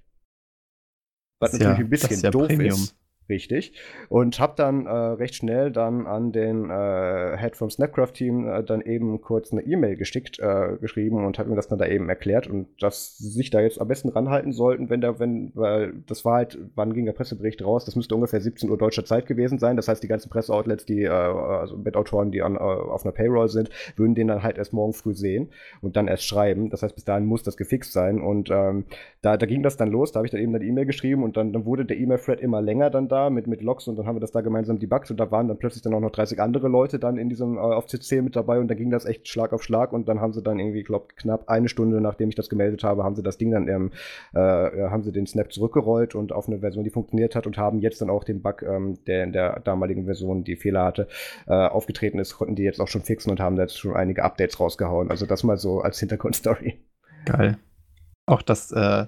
Was 1.39 1.51
ja- 1.53 1.59
natürlich 1.59 1.85
ein 1.85 1.89
bisschen 1.89 2.21
ja 2.21 2.31
doof 2.31 2.47
Premium. 2.47 2.71
ist. 2.71 2.95
Richtig. 3.29 3.73
Und 4.07 4.39
habe 4.39 4.53
dann 4.55 4.85
äh, 4.85 4.89
recht 4.89 5.35
schnell 5.35 5.71
dann 5.71 6.07
an 6.07 6.31
den 6.31 6.69
äh, 6.69 7.37
Head 7.37 7.57
vom 7.57 7.69
Snapcraft-Team 7.69 8.47
äh, 8.47 8.63
dann 8.63 8.79
eben 8.81 9.19
kurz 9.19 9.51
eine 9.51 9.63
E-Mail 9.63 9.97
geschickt, 9.97 10.39
äh, 10.39 10.77
geschrieben 10.79 11.25
und 11.25 11.37
habe 11.37 11.49
ihm 11.49 11.57
das 11.57 11.67
dann 11.67 11.77
da 11.77 11.87
eben 11.87 12.07
erklärt 12.07 12.47
und 12.47 12.67
dass 12.81 13.17
sie 13.17 13.29
sich 13.29 13.49
da 13.49 13.59
jetzt 13.59 13.81
am 13.81 13.87
besten 13.89 14.09
ranhalten 14.09 14.53
sollten, 14.53 14.89
wenn 14.89 15.01
der, 15.01 15.19
wenn, 15.19 15.51
weil 15.55 15.93
das 16.07 16.23
war 16.23 16.35
halt, 16.35 16.57
wann 16.75 16.93
ging 16.93 17.05
der 17.05 17.11
Pressebericht 17.11 17.63
raus? 17.65 17.83
Das 17.83 17.97
müsste 17.97 18.15
ungefähr 18.15 18.39
17 18.39 18.69
Uhr 18.69 18.77
deutscher 18.77 19.03
Zeit 19.03 19.25
gewesen 19.25 19.59
sein. 19.59 19.75
Das 19.75 19.89
heißt, 19.89 20.01
die 20.01 20.07
ganzen 20.07 20.29
Presseoutlets, 20.29 20.85
die, 20.85 21.03
äh, 21.03 21.09
also 21.09 21.75
mit 21.75 21.97
Autoren, 21.97 22.31
die 22.31 22.41
an, 22.41 22.55
äh, 22.55 22.59
auf 22.59 23.03
einer 23.03 23.11
Payroll 23.11 23.49
sind, 23.49 23.69
würden 23.97 24.15
den 24.15 24.29
dann 24.29 24.43
halt 24.43 24.57
erst 24.57 24.71
morgen 24.71 24.93
früh 24.93 25.13
sehen 25.13 25.49
und 25.81 25.97
dann 25.97 26.07
erst 26.07 26.25
schreiben. 26.25 26.69
Das 26.69 26.81
heißt, 26.81 26.95
bis 26.95 27.03
dahin 27.03 27.25
muss 27.25 27.43
das 27.43 27.57
gefixt 27.57 27.91
sein. 27.91 28.21
Und 28.21 28.49
ähm, 28.51 28.85
da, 29.21 29.35
da 29.35 29.45
ging 29.45 29.63
das 29.63 29.75
dann 29.75 29.89
los, 29.89 30.13
da 30.13 30.19
habe 30.19 30.27
ich 30.27 30.31
dann 30.31 30.39
eben 30.39 30.55
eine 30.55 30.63
E-Mail 30.63 30.85
geschrieben 30.85 31.23
und 31.23 31.35
dann, 31.35 31.51
dann 31.51 31.65
wurde 31.65 31.83
der 31.83 31.97
E-Mail-Thread 31.97 32.39
immer 32.39 32.61
länger 32.61 32.89
dann 32.89 33.09
da 33.09 33.16
mit, 33.29 33.47
mit 33.47 33.61
Logs 33.61 33.87
und 33.87 33.97
dann 33.97 34.05
haben 34.05 34.15
wir 34.15 34.19
das 34.19 34.31
da 34.31 34.41
gemeinsam 34.41 34.79
debuggt 34.79 35.11
und 35.11 35.19
da 35.19 35.29
waren 35.31 35.47
dann 35.47 35.57
plötzlich 35.57 35.81
dann 35.81 35.93
auch 35.93 35.99
noch 35.99 36.11
30 36.11 36.39
andere 36.39 36.67
Leute 36.67 36.99
dann 36.99 37.17
in 37.17 37.29
diesem 37.29 37.57
äh, 37.57 37.59
auf 37.59 37.87
CC 37.87 38.21
mit 38.21 38.35
dabei 38.35 38.59
und 38.59 38.67
da 38.67 38.75
ging 38.75 38.89
das 38.89 39.05
echt 39.05 39.27
Schlag 39.27 39.53
auf 39.53 39.63
Schlag 39.63 39.93
und 39.93 40.07
dann 40.07 40.21
haben 40.21 40.33
sie 40.33 40.41
dann 40.41 40.59
irgendwie, 40.59 40.83
glaube 40.83 41.07
knapp 41.15 41.49
eine 41.49 41.69
Stunde 41.69 42.01
nachdem 42.01 42.29
ich 42.29 42.35
das 42.35 42.49
gemeldet 42.49 42.83
habe, 42.83 43.03
haben 43.03 43.15
sie 43.15 43.23
das 43.23 43.37
Ding 43.37 43.51
dann, 43.51 43.67
ähm, 43.67 43.91
äh, 44.33 44.39
haben 44.39 45.03
sie 45.03 45.11
den 45.11 45.27
Snap 45.27 45.51
zurückgerollt 45.51 46.15
und 46.15 46.31
auf 46.31 46.47
eine 46.47 46.59
Version, 46.59 46.83
die 46.83 46.89
funktioniert 46.89 47.35
hat 47.35 47.47
und 47.47 47.57
haben 47.57 47.79
jetzt 47.79 48.01
dann 48.01 48.09
auch 48.09 48.23
den 48.23 48.41
Bug, 48.41 48.61
ähm, 48.63 48.97
der 49.05 49.23
in 49.23 49.33
der 49.33 49.59
damaligen 49.59 50.05
Version 50.05 50.43
die 50.43 50.55
Fehler 50.55 50.85
hatte, 50.85 51.07
äh, 51.47 51.53
aufgetreten 51.53 52.19
ist, 52.19 52.37
konnten 52.37 52.55
die 52.55 52.63
jetzt 52.63 52.79
auch 52.79 52.87
schon 52.87 53.01
fixen 53.01 53.31
und 53.31 53.39
haben 53.39 53.55
da 53.55 53.63
jetzt 53.63 53.77
schon 53.77 53.95
einige 53.95 54.23
Updates 54.23 54.59
rausgehauen. 54.59 55.09
Also 55.09 55.25
das 55.25 55.43
mal 55.43 55.57
so 55.57 55.81
als 55.81 55.99
Hintergrundstory. 55.99 56.79
Geil. 57.25 57.57
Auch 58.25 58.41
das, 58.41 58.71
äh, 58.71 59.05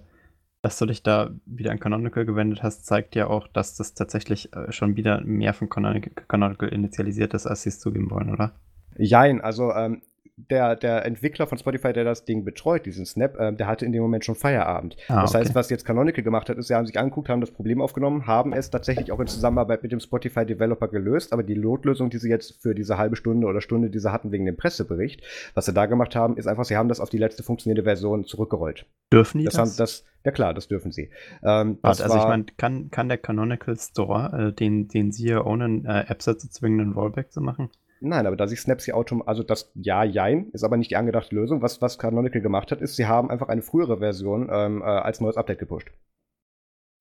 dass 0.62 0.78
du 0.78 0.86
dich 0.86 1.04
da 1.04 1.32
wieder 1.46 1.72
an 1.72 1.80
Canonical 1.80 2.26
gewendet 2.26 2.64
hast, 2.64 2.86
zeigt 2.86 3.16
ja 3.16 3.28
auch, 3.28 3.48
dass 3.48 3.76
das 3.76 3.94
tatsächlich 3.94 4.54
äh, 4.54 4.72
schon 4.72 4.98
wieder 4.98 5.22
mehr 5.22 5.54
von 5.54 5.70
Canonical, 5.70 6.70
initialisiert 6.70 7.34
ist, 7.34 7.48
als 7.48 7.64
sie 7.64 7.70
es 7.70 7.80
zugeben 7.80 8.12
wollen, 8.12 8.30
oder? 8.30 8.54
Jein, 8.98 9.40
also 9.40 9.72
ähm, 9.72 10.02
der, 10.50 10.76
der 10.76 11.06
Entwickler 11.06 11.48
von 11.48 11.58
Spotify, 11.58 11.94
der 11.94 12.04
das 12.04 12.26
Ding 12.26 12.46
betreut, 12.46 12.86
diesen 12.86 13.06
Snap, 13.06 13.38
ähm, 13.40 13.58
der 13.58 13.68
hatte 13.68 13.86
in 13.86 13.92
dem 13.92 14.02
Moment 14.02 14.26
schon 14.26 14.36
Feierabend. 14.36 14.96
Ah, 15.08 15.22
das 15.22 15.32
okay. 15.32 15.40
heißt, 15.40 15.56
was 15.56 15.70
jetzt 15.70 15.86
Canonical 15.86 16.24
gemacht 16.24 16.50
hat, 16.50 16.58
ist, 16.58 16.68
sie 16.68 16.76
haben 16.76 16.86
sich 16.86 16.98
angeguckt, 16.98 17.30
haben 17.30 17.42
das 17.42 17.52
Problem 17.52 17.82
aufgenommen, 17.82 18.28
haben 18.28 18.54
es 18.54 18.70
tatsächlich 18.70 19.12
auch 19.12 19.20
in 19.20 19.28
Zusammenarbeit 19.28 19.84
mit 19.84 19.92
dem 19.92 20.00
Spotify-Developer 20.00 20.88
gelöst, 20.88 21.34
aber 21.34 21.44
die 21.44 21.58
Notlösung, 21.58 22.10
die 22.10 22.18
sie 22.18 22.30
jetzt 22.30 22.62
für 22.62 22.74
diese 22.74 22.98
halbe 22.98 23.16
Stunde 23.16 23.48
oder 23.48 23.62
Stunde, 23.62 23.90
die 23.90 24.00
sie 24.00 24.12
hatten 24.12 24.32
wegen 24.32 24.46
dem 24.46 24.58
Pressebericht, 24.58 25.22
was 25.54 25.66
sie 25.66 25.74
da 25.74 25.86
gemacht 25.86 26.16
haben, 26.16 26.38
ist 26.38 26.48
einfach, 26.48 26.66
sie 26.66 26.78
haben 26.78 26.90
das 26.90 27.00
auf 27.00 27.10
die 27.10 27.18
letzte 27.18 27.44
funktionierende 27.44 27.84
Version 27.84 28.24
zurückgerollt. 28.24 28.86
Dürfen 29.12 29.40
die 29.40 29.46
Das, 29.46 29.56
das? 29.56 29.60
haben, 29.60 29.78
das 29.78 30.04
ja 30.26 30.32
klar, 30.32 30.54
das 30.54 30.68
dürfen 30.68 30.92
sie. 30.92 31.10
Ähm, 31.44 31.78
Warte, 31.82 32.04
also 32.04 32.18
ich 32.18 32.24
meine, 32.24 32.46
kann, 32.58 32.92
kann 32.92 33.08
der 33.08 33.18
Canonical 33.18 33.78
Store, 33.78 34.50
äh, 34.50 34.54
den, 34.54 34.88
den 34.88 35.12
sie 35.12 35.24
hier 35.24 35.46
ownen, 35.46 35.86
äh, 35.86 36.06
Apps 36.08 36.26
dazu 36.26 36.50
zwingen, 36.50 36.82
einen 36.82 36.94
Rollback 36.94 37.32
zu 37.32 37.42
machen? 37.42 37.70
Nein, 38.02 38.26
aber 38.28 38.36
da 38.36 38.48
sich 38.48 38.62
Snaps 38.62 38.86
hier 38.86 38.96
automatisch, 38.96 39.28
also 39.28 39.44
das 39.44 39.72
Ja, 39.76 40.04
Jein, 40.04 40.50
ist 40.52 40.64
aber 40.64 40.78
nicht 40.78 40.92
die 40.92 40.96
angedachte 40.98 41.36
Lösung. 41.36 41.62
Was, 41.62 41.82
was 41.82 41.98
Canonical 42.00 42.42
gemacht 42.42 42.72
hat, 42.72 42.82
ist, 42.82 42.96
sie 42.96 43.08
haben 43.08 43.30
einfach 43.30 43.50
eine 43.50 43.62
frühere 43.62 43.98
Version 44.00 44.50
ähm, 44.52 44.82
äh, 44.82 44.86
als 44.86 45.20
neues 45.22 45.38
Update 45.38 45.60
gepusht. 45.60 45.90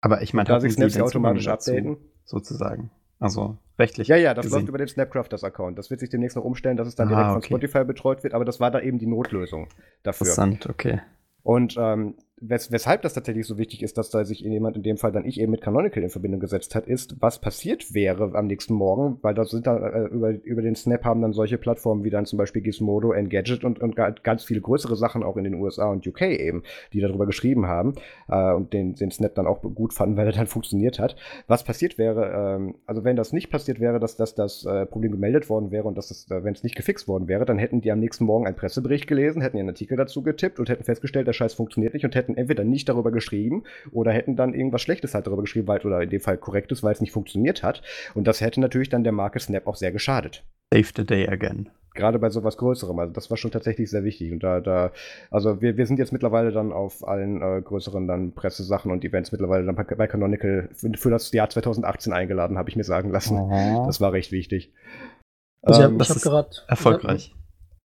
Aber 0.01 0.23
ich 0.23 0.35
meine, 0.35 0.49
Da 0.49 0.61
sich 0.61 0.73
Snaps 0.75 0.95
hier 0.95 1.05
automatisch 1.05 1.45
dazu, 1.45 1.71
updaten. 1.73 1.97
sozusagen? 2.25 2.91
Also 3.21 3.59
rechtlich 3.79 4.07
Ja, 4.09 4.17
ja, 4.17 4.33
das 4.35 4.45
gesehen. 4.47 4.61
läuft 4.61 4.69
über 4.69 4.79
den 4.79 4.87
Snapcrafters-Account. 4.89 5.77
Das 5.79 5.91
wird 5.91 5.99
sich 6.01 6.09
demnächst 6.11 6.37
noch 6.37 6.45
umstellen, 6.45 6.77
dass 6.77 6.87
es 6.87 6.95
dann 6.95 7.09
Ah, 7.09 7.11
direkt 7.11 7.29
von 7.31 7.39
okay. 7.39 7.47
Spotify 7.47 7.85
betreut 7.85 8.23
wird, 8.23 8.35
aber 8.35 8.45
das 8.45 8.61
war 8.61 8.71
da 8.71 8.81
eben 8.81 8.99
die 8.99 9.07
Notlösung 9.07 9.69
dafür. 10.05 10.27
Interessant, 10.27 10.67
okay. 10.69 11.01
Und 11.43 11.77
ähm, 11.79 12.15
wes 12.41 12.71
weshalb 12.73 13.03
das 13.03 13.15
tatsächlich 13.15 13.47
so 13.47 13.59
wichtig 13.59 13.83
ist, 13.83 13.99
dass 13.99 14.11
da 14.11 14.25
sich 14.25 14.41
jemand, 14.41 14.77
in 14.77 14.83
dem 14.83 14.97
Fall 14.97 15.13
dann 15.13 15.25
ich 15.25 15.41
eben 15.41 15.51
mit 15.51 15.61
Canonical 15.61 16.03
in 16.03 16.11
Verbindung 16.11 16.41
gesetzt 16.41 16.75
hat, 16.75 16.87
ist, 16.87 17.17
was 17.21 17.41
passiert 17.41 17.95
wäre 17.95 18.33
am 18.35 18.47
nächsten 18.47 18.75
Morgen, 18.75 19.19
weil 19.23 19.35
da 19.35 19.45
sind 19.45 19.67
da 19.67 19.77
äh, 19.77 20.07
über, 20.07 20.31
über 20.45 20.63
den 20.63 20.75
Snap 20.75 21.05
haben 21.05 21.23
dann 21.23 21.33
solche 21.33 21.59
Plattformen 21.59 22.05
wie 22.05 22.11
dann 22.11 22.27
zum 22.27 22.39
Beispiel 22.39 22.63
Gizmodo, 22.63 23.13
Engadget 23.13 23.65
und, 23.65 23.81
und 23.81 23.97
ganz 23.97 24.45
viele 24.45 24.61
größere 24.61 24.97
Sachen 24.97 25.23
auch 25.23 25.37
in 25.37 25.45
den 25.45 25.55
USA 25.55 25.91
und 25.91 26.07
UK 26.07 26.23
eben, 26.23 26.63
die 26.93 27.01
darüber 27.01 27.27
geschrieben 27.27 27.67
haben 27.67 27.95
äh, 28.29 28.53
und 28.53 28.73
den, 28.73 28.95
den 28.95 29.11
Snap 29.11 29.35
dann 29.35 29.47
auch 29.47 29.63
gut 29.63 29.93
fanden, 29.93 30.17
weil 30.17 30.27
er 30.27 30.33
dann 30.33 30.47
funktioniert 30.59 30.99
hat. 30.99 31.17
Was 31.47 31.65
passiert 31.65 31.99
wäre, 31.99 32.57
ähm, 32.57 32.75
also 32.87 33.05
wenn 33.05 33.17
das 33.17 33.33
nicht 33.33 33.51
passiert 33.51 33.81
wäre, 33.81 33.99
dass, 33.99 34.17
dass 34.17 34.35
das 34.35 34.65
äh, 34.65 34.87
Problem 34.87 35.13
gemeldet 35.13 35.49
worden 35.49 35.71
wäre 35.71 35.85
und 35.85 35.99
dass 35.99 36.09
das, 36.09 36.31
äh, 36.31 36.45
wenn 36.45 36.55
es 36.55 36.63
nicht 36.63 36.77
gefixt 36.77 37.09
worden 37.09 37.29
wäre, 37.29 37.45
dann 37.45 37.59
hätten 37.59 37.81
die 37.81 37.91
am 37.91 38.01
nächsten 38.01 38.25
Morgen 38.25 38.47
einen 38.47 38.57
Pressebericht 38.57 39.07
gelesen, 39.07 39.43
hätten 39.43 39.57
ihren 39.57 39.69
Artikel 39.69 39.97
dazu 39.97 40.23
getippt 40.23 40.59
und 40.59 40.69
hätten 40.69 40.85
festgestellt, 40.85 41.27
der 41.27 41.33
Scheiß 41.33 41.55
funktioniert 41.55 41.95
nicht 41.95 42.05
und 42.05 42.15
hätten 42.29 42.39
entweder 42.39 42.65
nicht 42.65 42.89
darüber 42.89 43.11
geschrieben 43.11 43.65
oder 43.91 44.13
hätten 44.13 44.37
dann 44.37 44.55
irgendwas 44.55 44.83
Schlechtes 44.83 45.15
halt 45.15 45.27
darüber 45.27 45.43
geschrieben, 45.43 45.67
weil, 45.67 45.81
oder 45.81 46.03
in 46.03 46.11
dem 46.11 46.21
Fall 46.21 46.37
korrektes, 46.37 46.83
weil 46.83 46.93
es 46.93 47.01
nicht 47.01 47.13
funktioniert 47.13 47.63
hat. 47.63 47.83
Und 48.15 48.27
das 48.27 48.41
hätte 48.41 48.61
natürlich 48.61 48.89
dann 48.89 49.05
der 49.05 49.13
Marke 49.13 49.41
Snap 49.41 49.67
auch 49.67 49.77
sehr 49.77 49.93
geschadet. 49.93 50.45
Save 50.73 50.89
the 50.97 51.07
day 51.07 51.27
again. 51.29 51.71
Gerade 51.95 52.19
bei 52.19 52.31
sowas 52.31 52.57
Größerem. 52.59 52.99
Also 52.99 53.13
das 53.13 53.31
war 53.31 53.37
schon 53.37 53.51
tatsächlich 53.51 53.91
sehr 53.91 54.05
wichtig. 54.05 54.33
Und 54.33 54.45
da, 54.45 54.61
da, 54.61 54.93
also 55.31 55.61
wir, 55.61 55.77
wir 55.77 55.87
sind 55.87 55.99
jetzt 55.99 56.13
mittlerweile 56.13 56.53
dann 56.53 56.73
auf 56.73 57.07
allen 57.09 57.43
äh, 57.43 57.61
größeren 57.63 58.07
dann 58.07 58.33
Pressesachen 58.33 58.93
und 58.93 59.05
Events 59.05 59.33
mittlerweile 59.33 59.65
dann 59.65 59.75
bei 59.75 60.07
Canonical 60.07 60.69
für, 60.75 60.93
für 60.95 61.11
das 61.11 61.33
Jahr 61.33 61.51
2018 61.51 62.13
eingeladen, 62.13 62.59
habe 62.59 62.69
ich 62.69 62.77
mir 62.77 62.85
sagen 62.85 63.11
lassen. 63.11 63.39
Oh. 63.39 63.85
Das 63.87 64.01
war 64.01 64.13
recht 64.13 64.31
wichtig. 64.31 64.73
Also 65.63 65.83
Ähm, 65.83 65.99
ich 66.01 66.09
habe 66.09 66.21
gerade 66.21 66.51
Erfolgreich. 66.69 67.35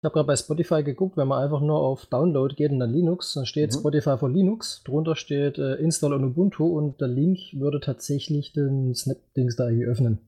Ich 0.03 0.05
habe 0.05 0.14
gerade 0.14 0.26
bei 0.26 0.34
Spotify 0.34 0.82
geguckt, 0.82 1.16
wenn 1.16 1.28
man 1.28 1.40
einfach 1.44 1.61
nur 1.61 1.78
auf 1.78 2.07
Download 2.07 2.53
geht 2.57 2.72
und 2.72 2.80
dann 2.80 2.90
Linux, 2.90 3.34
dann 3.34 3.46
steht 3.46 3.70
Mhm. 3.72 3.78
Spotify 3.78 4.18
für 4.18 4.28
Linux, 4.28 4.82
drunter 4.84 5.14
steht 5.14 5.59
äh, 5.59 5.74
Install 5.76 6.12
on 6.14 6.24
Ubuntu 6.24 6.66
und 6.76 7.00
der 7.00 7.07
Link 7.07 7.38
würde 7.53 7.78
tatsächlich 7.78 8.53
den 8.53 8.96
Snap-Dings 8.96 9.55
da 9.55 9.68
irgendwie 9.68 9.84
öffnen. 9.86 10.18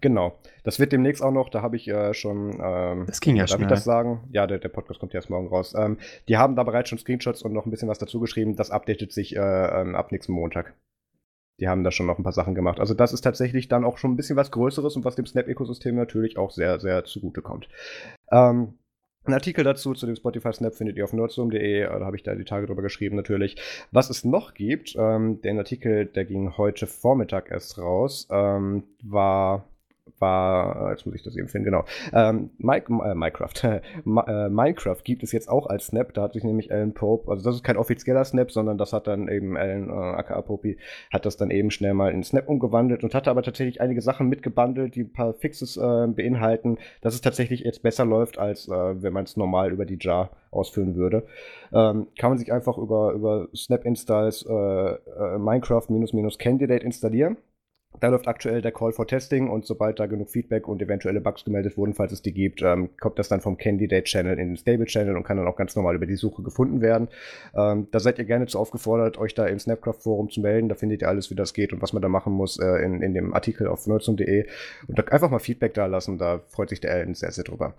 Genau. 0.00 0.32
Das 0.64 0.78
wird 0.80 0.92
demnächst 0.92 1.22
auch 1.22 1.30
noch, 1.30 1.50
da 1.50 1.60
habe 1.60 1.76
ich 1.76 1.86
äh, 1.88 2.14
schon. 2.14 2.58
Ähm, 2.58 3.04
Das 3.06 3.20
ging 3.20 3.36
ja 3.36 3.42
darf 3.42 3.50
ich 3.50 3.56
schnell. 3.56 3.68
das 3.68 3.84
sagen? 3.84 4.20
Ja, 4.32 4.46
der, 4.46 4.60
der 4.60 4.70
Podcast 4.70 4.98
kommt 4.98 5.12
ja 5.12 5.18
erst 5.18 5.28
morgen 5.28 5.48
raus. 5.48 5.74
Ähm, 5.76 5.98
die 6.28 6.38
haben 6.38 6.56
da 6.56 6.62
bereits 6.62 6.88
schon 6.88 6.98
Screenshots 6.98 7.42
und 7.42 7.52
noch 7.52 7.66
ein 7.66 7.70
bisschen 7.70 7.88
was 7.90 7.98
dazu 7.98 8.20
geschrieben. 8.20 8.56
Das 8.56 8.70
updatet 8.70 9.12
sich 9.12 9.36
äh, 9.36 9.40
ähm, 9.40 9.94
ab 9.94 10.10
nächsten 10.10 10.32
Montag. 10.32 10.72
Die 11.60 11.68
haben 11.68 11.84
da 11.84 11.90
schon 11.90 12.06
noch 12.06 12.16
ein 12.16 12.22
paar 12.22 12.32
Sachen 12.32 12.54
gemacht. 12.54 12.80
Also 12.80 12.94
das 12.94 13.12
ist 13.12 13.20
tatsächlich 13.22 13.68
dann 13.68 13.84
auch 13.84 13.98
schon 13.98 14.12
ein 14.12 14.16
bisschen 14.16 14.36
was 14.36 14.52
Größeres 14.52 14.96
und 14.96 15.04
was 15.04 15.16
dem 15.16 15.26
Snap-Ökosystem 15.26 15.96
natürlich 15.96 16.38
auch 16.38 16.50
sehr, 16.50 16.80
sehr 16.80 17.04
zugutekommt. 17.04 17.68
Ähm, 18.30 18.78
ein 19.28 19.34
Artikel 19.34 19.64
dazu, 19.64 19.94
zu 19.94 20.06
dem 20.06 20.16
Spotify 20.16 20.52
Snap, 20.52 20.74
findet 20.74 20.96
ihr 20.96 21.04
auf 21.04 21.12
nerdzoom.de. 21.12 21.82
Da 21.84 22.00
habe 22.00 22.16
ich 22.16 22.22
da 22.22 22.34
die 22.34 22.44
Tage 22.44 22.66
drüber 22.66 22.82
geschrieben, 22.82 23.16
natürlich. 23.16 23.56
Was 23.92 24.10
es 24.10 24.24
noch 24.24 24.54
gibt, 24.54 24.96
ähm, 24.98 25.40
den 25.42 25.58
Artikel, 25.58 26.06
der 26.06 26.24
ging 26.24 26.56
heute 26.56 26.86
Vormittag 26.86 27.50
erst 27.50 27.78
raus, 27.78 28.26
ähm, 28.30 28.84
war 29.02 29.68
war, 30.20 30.88
äh, 30.88 30.90
jetzt 30.90 31.06
muss 31.06 31.14
ich 31.14 31.22
das 31.22 31.36
eben 31.36 31.48
finden, 31.48 31.66
genau. 31.66 31.84
Ähm, 32.12 32.50
Mike, 32.58 32.92
äh, 32.92 33.14
Minecraft. 33.14 33.52
Äh, 34.28 34.48
Minecraft 34.48 35.02
gibt 35.04 35.22
es 35.22 35.32
jetzt 35.32 35.48
auch 35.48 35.66
als 35.66 35.86
Snap, 35.86 36.12
da 36.12 36.22
hat 36.22 36.32
sich 36.32 36.44
nämlich 36.44 36.72
Alan 36.72 36.92
Pope, 36.92 37.30
also 37.30 37.44
das 37.44 37.56
ist 37.56 37.62
kein 37.62 37.76
offizieller 37.76 38.24
Snap, 38.24 38.50
sondern 38.50 38.78
das 38.78 38.92
hat 38.92 39.06
dann 39.06 39.28
eben 39.28 39.56
Alan, 39.56 39.88
äh, 39.88 39.92
aka 39.92 40.42
Pope, 40.42 40.76
hat 41.12 41.24
das 41.24 41.36
dann 41.36 41.50
eben 41.50 41.70
schnell 41.70 41.94
mal 41.94 42.12
in 42.12 42.22
Snap 42.22 42.48
umgewandelt 42.48 43.04
und 43.04 43.14
hatte 43.14 43.30
aber 43.30 43.42
tatsächlich 43.42 43.80
einige 43.80 44.00
Sachen 44.00 44.28
mitgebundelt, 44.28 44.94
die 44.94 45.02
ein 45.02 45.12
paar 45.12 45.34
Fixes 45.34 45.76
äh, 45.76 46.06
beinhalten, 46.08 46.78
dass 47.00 47.14
es 47.14 47.20
tatsächlich 47.20 47.60
jetzt 47.60 47.82
besser 47.82 48.04
läuft, 48.04 48.38
als 48.38 48.68
äh, 48.68 49.02
wenn 49.02 49.12
man 49.12 49.24
es 49.24 49.36
normal 49.36 49.72
über 49.72 49.84
die 49.84 49.98
Jar 50.00 50.30
ausführen 50.50 50.94
würde. 50.94 51.24
Ähm, 51.72 52.08
kann 52.18 52.30
man 52.30 52.38
sich 52.38 52.52
einfach 52.52 52.78
über, 52.78 53.12
über 53.12 53.48
Snap 53.54 53.84
Installs 53.84 54.44
äh, 54.48 54.52
äh, 54.52 55.38
Minecraft 55.38 55.84
minus 55.88 56.12
minus 56.12 56.38
Candidate 56.38 56.84
installieren. 56.84 57.36
Da 58.00 58.08
läuft 58.08 58.28
aktuell 58.28 58.62
der 58.62 58.70
Call 58.70 58.92
for 58.92 59.06
Testing 59.06 59.48
und 59.48 59.64
sobald 59.66 59.98
da 59.98 60.06
genug 60.06 60.30
Feedback 60.30 60.68
und 60.68 60.80
eventuelle 60.80 61.20
Bugs 61.20 61.44
gemeldet 61.44 61.76
wurden, 61.76 61.94
falls 61.94 62.12
es 62.12 62.22
die 62.22 62.32
gibt, 62.32 62.62
ähm, 62.62 62.90
kommt 63.00 63.18
das 63.18 63.28
dann 63.28 63.40
vom 63.40 63.56
Candidate 63.56 64.04
Channel 64.04 64.38
in 64.38 64.48
den 64.48 64.56
Stable 64.56 64.86
Channel 64.86 65.16
und 65.16 65.24
kann 65.24 65.36
dann 65.36 65.48
auch 65.48 65.56
ganz 65.56 65.74
normal 65.74 65.96
über 65.96 66.06
die 66.06 66.14
Suche 66.14 66.42
gefunden 66.42 66.80
werden. 66.80 67.08
Ähm, 67.56 67.88
da 67.90 67.98
seid 67.98 68.18
ihr 68.18 68.24
gerne 68.24 68.46
zu 68.46 68.58
aufgefordert, 68.58 69.18
euch 69.18 69.34
da 69.34 69.46
im 69.46 69.58
Snapcraft 69.58 70.02
Forum 70.02 70.30
zu 70.30 70.40
melden. 70.40 70.68
Da 70.68 70.74
findet 70.74 71.02
ihr 71.02 71.08
alles, 71.08 71.30
wie 71.30 71.34
das 71.34 71.54
geht 71.54 71.72
und 71.72 71.82
was 71.82 71.92
man 71.92 72.02
da 72.02 72.08
machen 72.08 72.32
muss 72.32 72.58
äh, 72.58 72.84
in, 72.84 73.02
in 73.02 73.14
dem 73.14 73.34
Artikel 73.34 73.66
auf 73.66 73.86
nerdsum.de. 73.86 74.46
Und 74.86 74.98
da 74.98 75.02
einfach 75.04 75.30
mal 75.30 75.40
Feedback 75.40 75.74
da 75.74 75.86
lassen, 75.86 76.18
da 76.18 76.40
freut 76.48 76.68
sich 76.68 76.80
der 76.80 76.92
Alan 76.92 77.14
sehr, 77.14 77.32
sehr 77.32 77.44
drüber. 77.44 77.74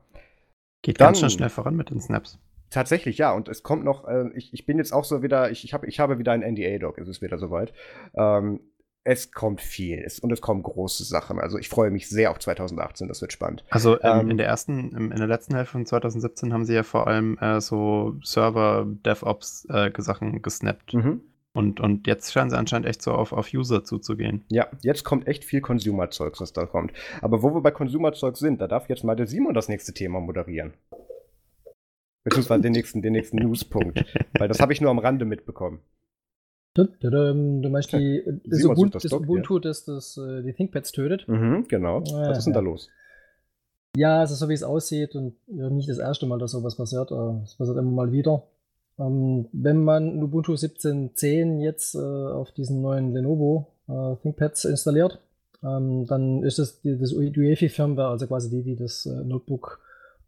Geht 0.81 0.99
Dann- 0.99 1.07
ganz 1.07 1.19
schön 1.19 1.29
schnell 1.29 1.49
voran 1.49 1.75
mit 1.75 1.91
den 1.91 2.01
Snaps. 2.01 2.39
Tatsächlich, 2.71 3.17
ja. 3.17 3.31
Und 3.31 3.47
es 3.47 3.63
kommt 3.63 3.83
noch, 3.83 4.07
äh, 4.07 4.29
ich, 4.35 4.53
ich 4.53 4.65
bin 4.65 4.77
jetzt 4.79 4.91
auch 4.91 5.03
so 5.03 5.23
wieder, 5.23 5.49
ich, 5.49 5.63
ich, 5.63 5.73
hab, 5.73 5.85
ich 5.85 5.99
habe 5.99 6.19
wieder 6.19 6.33
einen 6.33 6.43
NDA-Doc, 6.55 6.97
es 6.97 7.07
ist 7.07 7.21
wieder 7.21 7.37
soweit. 7.37 7.73
Ähm, 8.15 8.59
es 9.03 9.31
kommt 9.31 9.61
viel 9.61 10.05
und 10.21 10.31
es 10.31 10.41
kommen 10.41 10.61
große 10.61 11.03
Sachen. 11.03 11.39
Also 11.39 11.57
ich 11.57 11.69
freue 11.69 11.89
mich 11.89 12.09
sehr 12.09 12.31
auf 12.31 12.39
2018, 12.39 13.07
das 13.07 13.21
wird 13.21 13.33
spannend. 13.33 13.63
Also 13.69 13.99
ähm, 14.01 14.19
Ähm, 14.19 14.31
in 14.31 14.37
der 14.37 14.47
ersten, 14.47 14.95
in 14.95 15.09
der 15.17 15.27
letzten 15.27 15.55
Hälfte 15.55 15.71
von 15.73 15.85
2017 15.85 16.53
haben 16.53 16.65
sie 16.65 16.75
ja 16.75 16.83
vor 16.83 17.07
allem 17.07 17.37
äh, 17.39 17.61
so 17.61 18.17
Server, 18.23 18.85
DevOps 18.87 19.65
äh, 19.69 19.91
Sachen 19.97 20.41
gesnappt. 20.41 20.93
Mhm. 20.93 21.21
Und, 21.53 21.79
und 21.79 22.05
jetzt 22.05 22.31
scheinen 22.31 22.51
sie 22.51 22.57
anscheinend 22.57 22.87
echt 22.87 23.01
so 23.01 23.11
auf, 23.11 23.33
auf 23.33 23.51
User 23.53 23.83
zuzugehen. 23.83 24.45
Ja, 24.49 24.67
jetzt 24.81 25.03
kommt 25.03 25.27
echt 25.27 25.43
viel 25.43 25.61
Consumer-Zeugs, 25.61 26.39
was 26.39 26.53
da 26.53 26.65
kommt. 26.65 26.93
Aber 27.21 27.41
wo 27.41 27.53
wir 27.53 27.61
bei 27.61 27.71
Consumer-Zeugs 27.71 28.39
sind, 28.39 28.61
da 28.61 28.67
darf 28.67 28.87
jetzt 28.87 29.03
mal 29.03 29.15
der 29.15 29.27
Simon 29.27 29.55
das 29.55 29.67
nächste 29.67 29.93
Thema 29.93 30.19
moderieren. 30.19 30.73
Beziehungsweise 32.23 32.61
den 32.61 32.73
nächsten, 32.73 33.01
den 33.01 33.13
nächsten 33.13 33.37
Newspunkt. 33.37 34.05
Weil 34.37 34.47
das 34.47 34.59
habe 34.59 34.73
ich 34.73 34.81
nur 34.81 34.91
am 34.91 34.99
Rande 34.99 35.25
mitbekommen. 35.25 35.79
Du 36.75 37.69
meinst 37.69 37.91
die, 37.93 38.23
das 38.45 38.59
Simon 38.59 38.75
sucht 38.75 38.77
Ubuntu, 38.77 38.89
das 38.93 39.03
das 39.03 39.11
Doc, 39.11 39.21
Ubuntu 39.21 39.59
das, 39.59 39.85
das 39.85 40.17
äh, 40.17 40.43
die 40.43 40.53
ThinkPads 40.53 40.91
tötet? 40.91 41.27
Mhm, 41.27 41.65
genau. 41.67 42.01
Was 42.01 42.39
ist 42.39 42.45
denn 42.45 42.53
da 42.53 42.59
Ja. 42.59 42.65
los? 42.65 42.89
Ja, 43.97 44.19
also 44.19 44.35
so 44.35 44.47
wie 44.49 44.53
es 44.53 44.63
aussieht 44.63 45.15
und 45.15 45.35
ja, 45.47 45.69
nicht 45.69 45.89
das 45.89 45.97
erste 45.97 46.25
Mal, 46.27 46.37
dass 46.37 46.51
sowas 46.51 46.75
passiert, 46.75 47.11
äh, 47.11 47.43
es 47.43 47.55
passiert 47.55 47.77
immer 47.77 47.91
mal 47.91 48.11
wieder. 48.11 48.43
Ähm, 48.99 49.47
wenn 49.51 49.83
man 49.83 50.21
Ubuntu 50.21 50.53
17.10 50.53 51.59
jetzt 51.61 51.95
äh, 51.95 51.99
auf 51.99 52.51
diesen 52.51 52.81
neuen 52.81 53.13
Lenovo 53.13 53.67
äh, 53.87 54.15
ThinkPads 54.21 54.65
installiert, 54.65 55.19
ähm, 55.63 56.05
dann 56.05 56.43
ist 56.43 56.59
es 56.59 56.81
die, 56.81 56.97
das 56.97 57.13
UEFI-Firmware, 57.13 58.09
also 58.09 58.27
quasi 58.27 58.49
die, 58.49 58.61
die 58.63 58.75
das 58.75 59.05
äh, 59.05 59.23
Notebook 59.23 59.79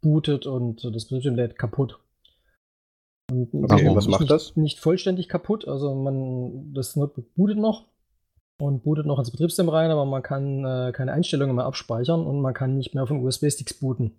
bootet 0.02 0.46
und 0.46 0.84
äh, 0.84 0.90
das 0.90 1.04
Betriebssystem 1.04 1.36
lädt 1.36 1.56
kaputt. 1.56 1.98
Und 3.32 3.64
Okay, 3.72 3.84
nicht- 3.84 3.96
was 3.96 4.08
macht 4.08 4.20
nicht, 4.20 4.30
das? 4.30 4.56
Nicht 4.56 4.78
vollständig 4.80 5.28
kaputt, 5.28 5.66
also 5.66 5.94
man 5.94 6.72
das 6.74 6.96
Notebook 6.96 7.34
bootet 7.34 7.58
noch 7.58 7.84
und 8.58 8.82
bootet 8.84 9.06
noch 9.06 9.18
ins 9.18 9.30
Betriebssystem 9.30 9.68
rein, 9.68 9.90
aber 9.90 10.04
man 10.04 10.22
kann 10.22 10.64
äh, 10.64 10.92
keine 10.92 11.12
Einstellungen 11.12 11.56
mehr 11.56 11.64
abspeichern 11.64 12.24
und 12.26 12.40
man 12.40 12.54
kann 12.54 12.76
nicht 12.76 12.94
mehr 12.94 13.06
von 13.06 13.24
USB-Sticks 13.24 13.74
booten. 13.74 14.12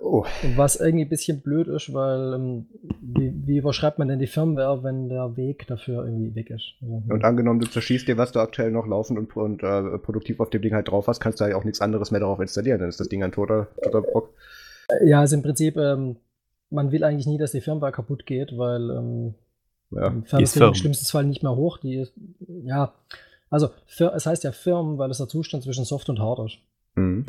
Oh, 0.00 0.24
Was 0.54 0.76
irgendwie 0.76 1.04
ein 1.04 1.08
bisschen 1.08 1.40
blöd 1.40 1.66
ist, 1.66 1.92
weil 1.92 2.32
ähm, 2.34 2.66
wie, 3.00 3.32
wie 3.46 3.56
überschreibt 3.58 3.98
man 3.98 4.06
denn 4.06 4.20
die 4.20 4.28
Firmware, 4.28 4.84
wenn 4.84 5.08
der 5.08 5.36
Weg 5.36 5.66
dafür 5.66 6.04
irgendwie 6.04 6.36
weg 6.36 6.50
ist? 6.50 6.74
Also, 6.80 7.02
und 7.12 7.24
angenommen, 7.24 7.58
du 7.58 7.66
zerschießt 7.66 8.06
dir, 8.06 8.16
was 8.16 8.30
du 8.30 8.38
aktuell 8.38 8.70
noch 8.70 8.86
laufend 8.86 9.18
und, 9.18 9.36
und 9.36 9.62
äh, 9.64 9.98
produktiv 9.98 10.38
auf 10.38 10.50
dem 10.50 10.62
Ding 10.62 10.72
halt 10.72 10.86
drauf 10.88 11.08
hast, 11.08 11.18
kannst 11.18 11.40
du 11.40 11.46
ja 11.46 11.56
auch 11.56 11.64
nichts 11.64 11.80
anderes 11.80 12.12
mehr 12.12 12.20
darauf 12.20 12.38
installieren. 12.38 12.78
Dann 12.78 12.88
ist 12.88 13.00
das 13.00 13.08
Ding 13.08 13.24
ein 13.24 13.32
toter, 13.32 13.66
toter 13.82 14.02
Brock. 14.02 14.30
ja, 15.04 15.18
also 15.18 15.34
im 15.36 15.42
Prinzip, 15.42 15.76
ähm, 15.76 16.16
man 16.70 16.90
will 16.92 17.04
eigentlich 17.04 17.26
nie, 17.26 17.38
dass 17.38 17.52
die 17.52 17.60
Firmware 17.60 17.92
kaputt 17.92 18.26
geht, 18.26 18.56
weil 18.56 18.90
ähm, 18.90 19.34
Ja. 19.90 20.08
ist 20.38 20.54
es 20.54 20.56
im 20.56 20.74
schlimmsten 20.74 21.06
Fall 21.06 21.24
nicht 21.24 21.42
mehr 21.42 21.56
hoch. 21.56 21.78
Die 21.78 21.94
ist, 21.96 22.12
ja, 22.64 22.92
also 23.50 23.68
fir- 23.86 24.12
es 24.14 24.26
heißt 24.26 24.44
ja 24.44 24.52
firm, 24.52 24.98
weil 24.98 25.10
es 25.10 25.18
der 25.18 25.28
Zustand 25.28 25.62
zwischen 25.64 25.84
Soft 25.84 26.08
und 26.10 26.20
Hard 26.20 26.40
ist. 26.46 26.58
Mhm. 26.96 27.24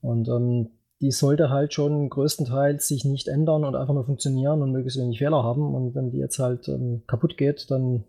Und 0.00 0.28
ähm, 0.28 0.70
die 1.00 1.10
sollte 1.10 1.50
halt 1.50 1.74
schon 1.74 2.08
größtenteils 2.08 2.86
sich 2.86 3.04
nicht 3.04 3.26
ändern 3.26 3.64
und 3.64 3.74
einfach 3.74 3.94
nur 3.94 4.04
funktionieren 4.04 4.62
und 4.62 4.70
möglichst 4.70 5.00
wenig 5.00 5.18
Fehler 5.18 5.42
haben. 5.42 5.74
Und 5.74 5.94
wenn 5.96 6.10
die 6.12 6.18
jetzt 6.18 6.38
halt 6.38 6.68
ähm, 6.68 7.02
kaputt 7.08 7.36
geht, 7.36 7.68
dann 7.72 8.04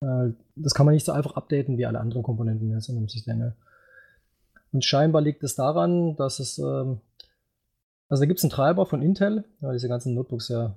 äh, 0.00 0.32
das 0.56 0.72
kann 0.72 0.86
man 0.86 0.94
nicht 0.94 1.04
so 1.04 1.12
einfach 1.12 1.34
updaten 1.36 1.76
wie 1.76 1.84
alle 1.84 2.00
anderen 2.00 2.22
Komponenten 2.22 2.70
jetzt 2.70 2.88
in 2.88 2.96
einem 2.96 3.08
System. 3.08 3.52
Und 4.72 4.84
scheinbar 4.84 5.20
liegt 5.20 5.42
es 5.42 5.54
daran, 5.56 6.16
dass 6.16 6.38
es, 6.40 6.58
ähm, 6.58 7.00
also 8.10 8.20
da 8.22 8.26
gibt 8.26 8.38
es 8.38 8.44
einen 8.44 8.50
Treiber 8.50 8.84
von 8.84 9.00
Intel, 9.00 9.44
weil 9.60 9.72
diese 9.72 9.88
ganzen 9.88 10.14
Notebooks 10.14 10.48
ja 10.48 10.76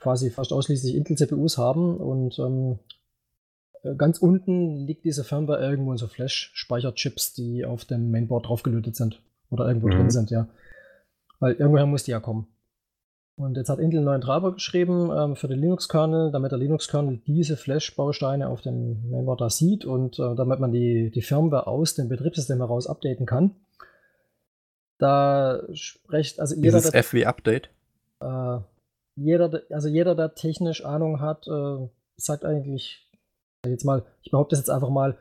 quasi 0.00 0.30
fast 0.30 0.52
ausschließlich 0.52 0.94
Intel-CPUs 0.96 1.56
haben 1.56 1.96
und 1.96 2.38
ähm, 2.38 2.78
äh, 3.84 3.94
ganz 3.94 4.18
unten 4.18 4.84
liegt 4.86 5.04
diese 5.04 5.24
Firmware 5.24 5.60
irgendwo 5.62 5.92
in 5.92 5.98
so 5.98 6.08
Flash-Speicherchips, 6.08 7.32
die 7.34 7.64
auf 7.64 7.84
dem 7.84 8.10
Mainboard 8.10 8.48
draufgelötet 8.48 8.96
sind 8.96 9.22
oder 9.50 9.66
irgendwo 9.66 9.86
Mhm. 9.86 9.92
drin 9.92 10.10
sind, 10.10 10.30
ja. 10.30 10.48
Weil 11.38 11.54
irgendwoher 11.54 11.86
muss 11.86 12.04
die 12.04 12.10
ja 12.10 12.20
kommen. 12.20 12.48
Und 13.36 13.56
jetzt 13.56 13.70
hat 13.70 13.78
Intel 13.78 13.98
einen 13.98 14.06
neuen 14.06 14.20
Treiber 14.20 14.52
geschrieben 14.52 15.10
ähm, 15.16 15.36
für 15.36 15.48
den 15.48 15.58
Linux-Kernel, 15.58 16.32
damit 16.32 16.52
der 16.52 16.58
Linux-Kernel 16.58 17.22
diese 17.26 17.56
Flash-Bausteine 17.56 18.48
auf 18.48 18.60
dem 18.60 19.08
Mainboard 19.10 19.40
da 19.40 19.50
sieht 19.50 19.84
und 19.84 20.18
äh, 20.18 20.34
damit 20.34 20.60
man 20.60 20.70
die, 20.70 21.10
die 21.10 21.22
Firmware 21.22 21.66
aus 21.66 21.94
dem 21.94 22.08
Betriebssystem 22.08 22.58
heraus 22.58 22.86
updaten 22.86 23.24
kann. 23.26 23.52
Da 25.02 25.62
spricht, 25.72 26.38
also 26.38 26.54
jeder, 26.54 26.78
Dieses 26.78 26.90
der, 26.92 27.02
FW-Update. 27.02 27.70
äh, 28.20 28.58
jeder, 29.16 29.48
der- 29.48 29.62
also 29.70 29.88
jeder, 29.88 30.14
der 30.14 30.34
technisch 30.34 30.84
Ahnung 30.84 31.20
hat, 31.20 31.46
äh, 31.48 31.88
sagt 32.16 32.44
eigentlich, 32.44 33.10
jetzt 33.66 33.84
mal, 33.84 34.04
ich 34.22 34.30
behaupte 34.30 34.52
das 34.54 34.60
jetzt 34.60 34.70
einfach 34.70 34.90
mal, 34.90 35.18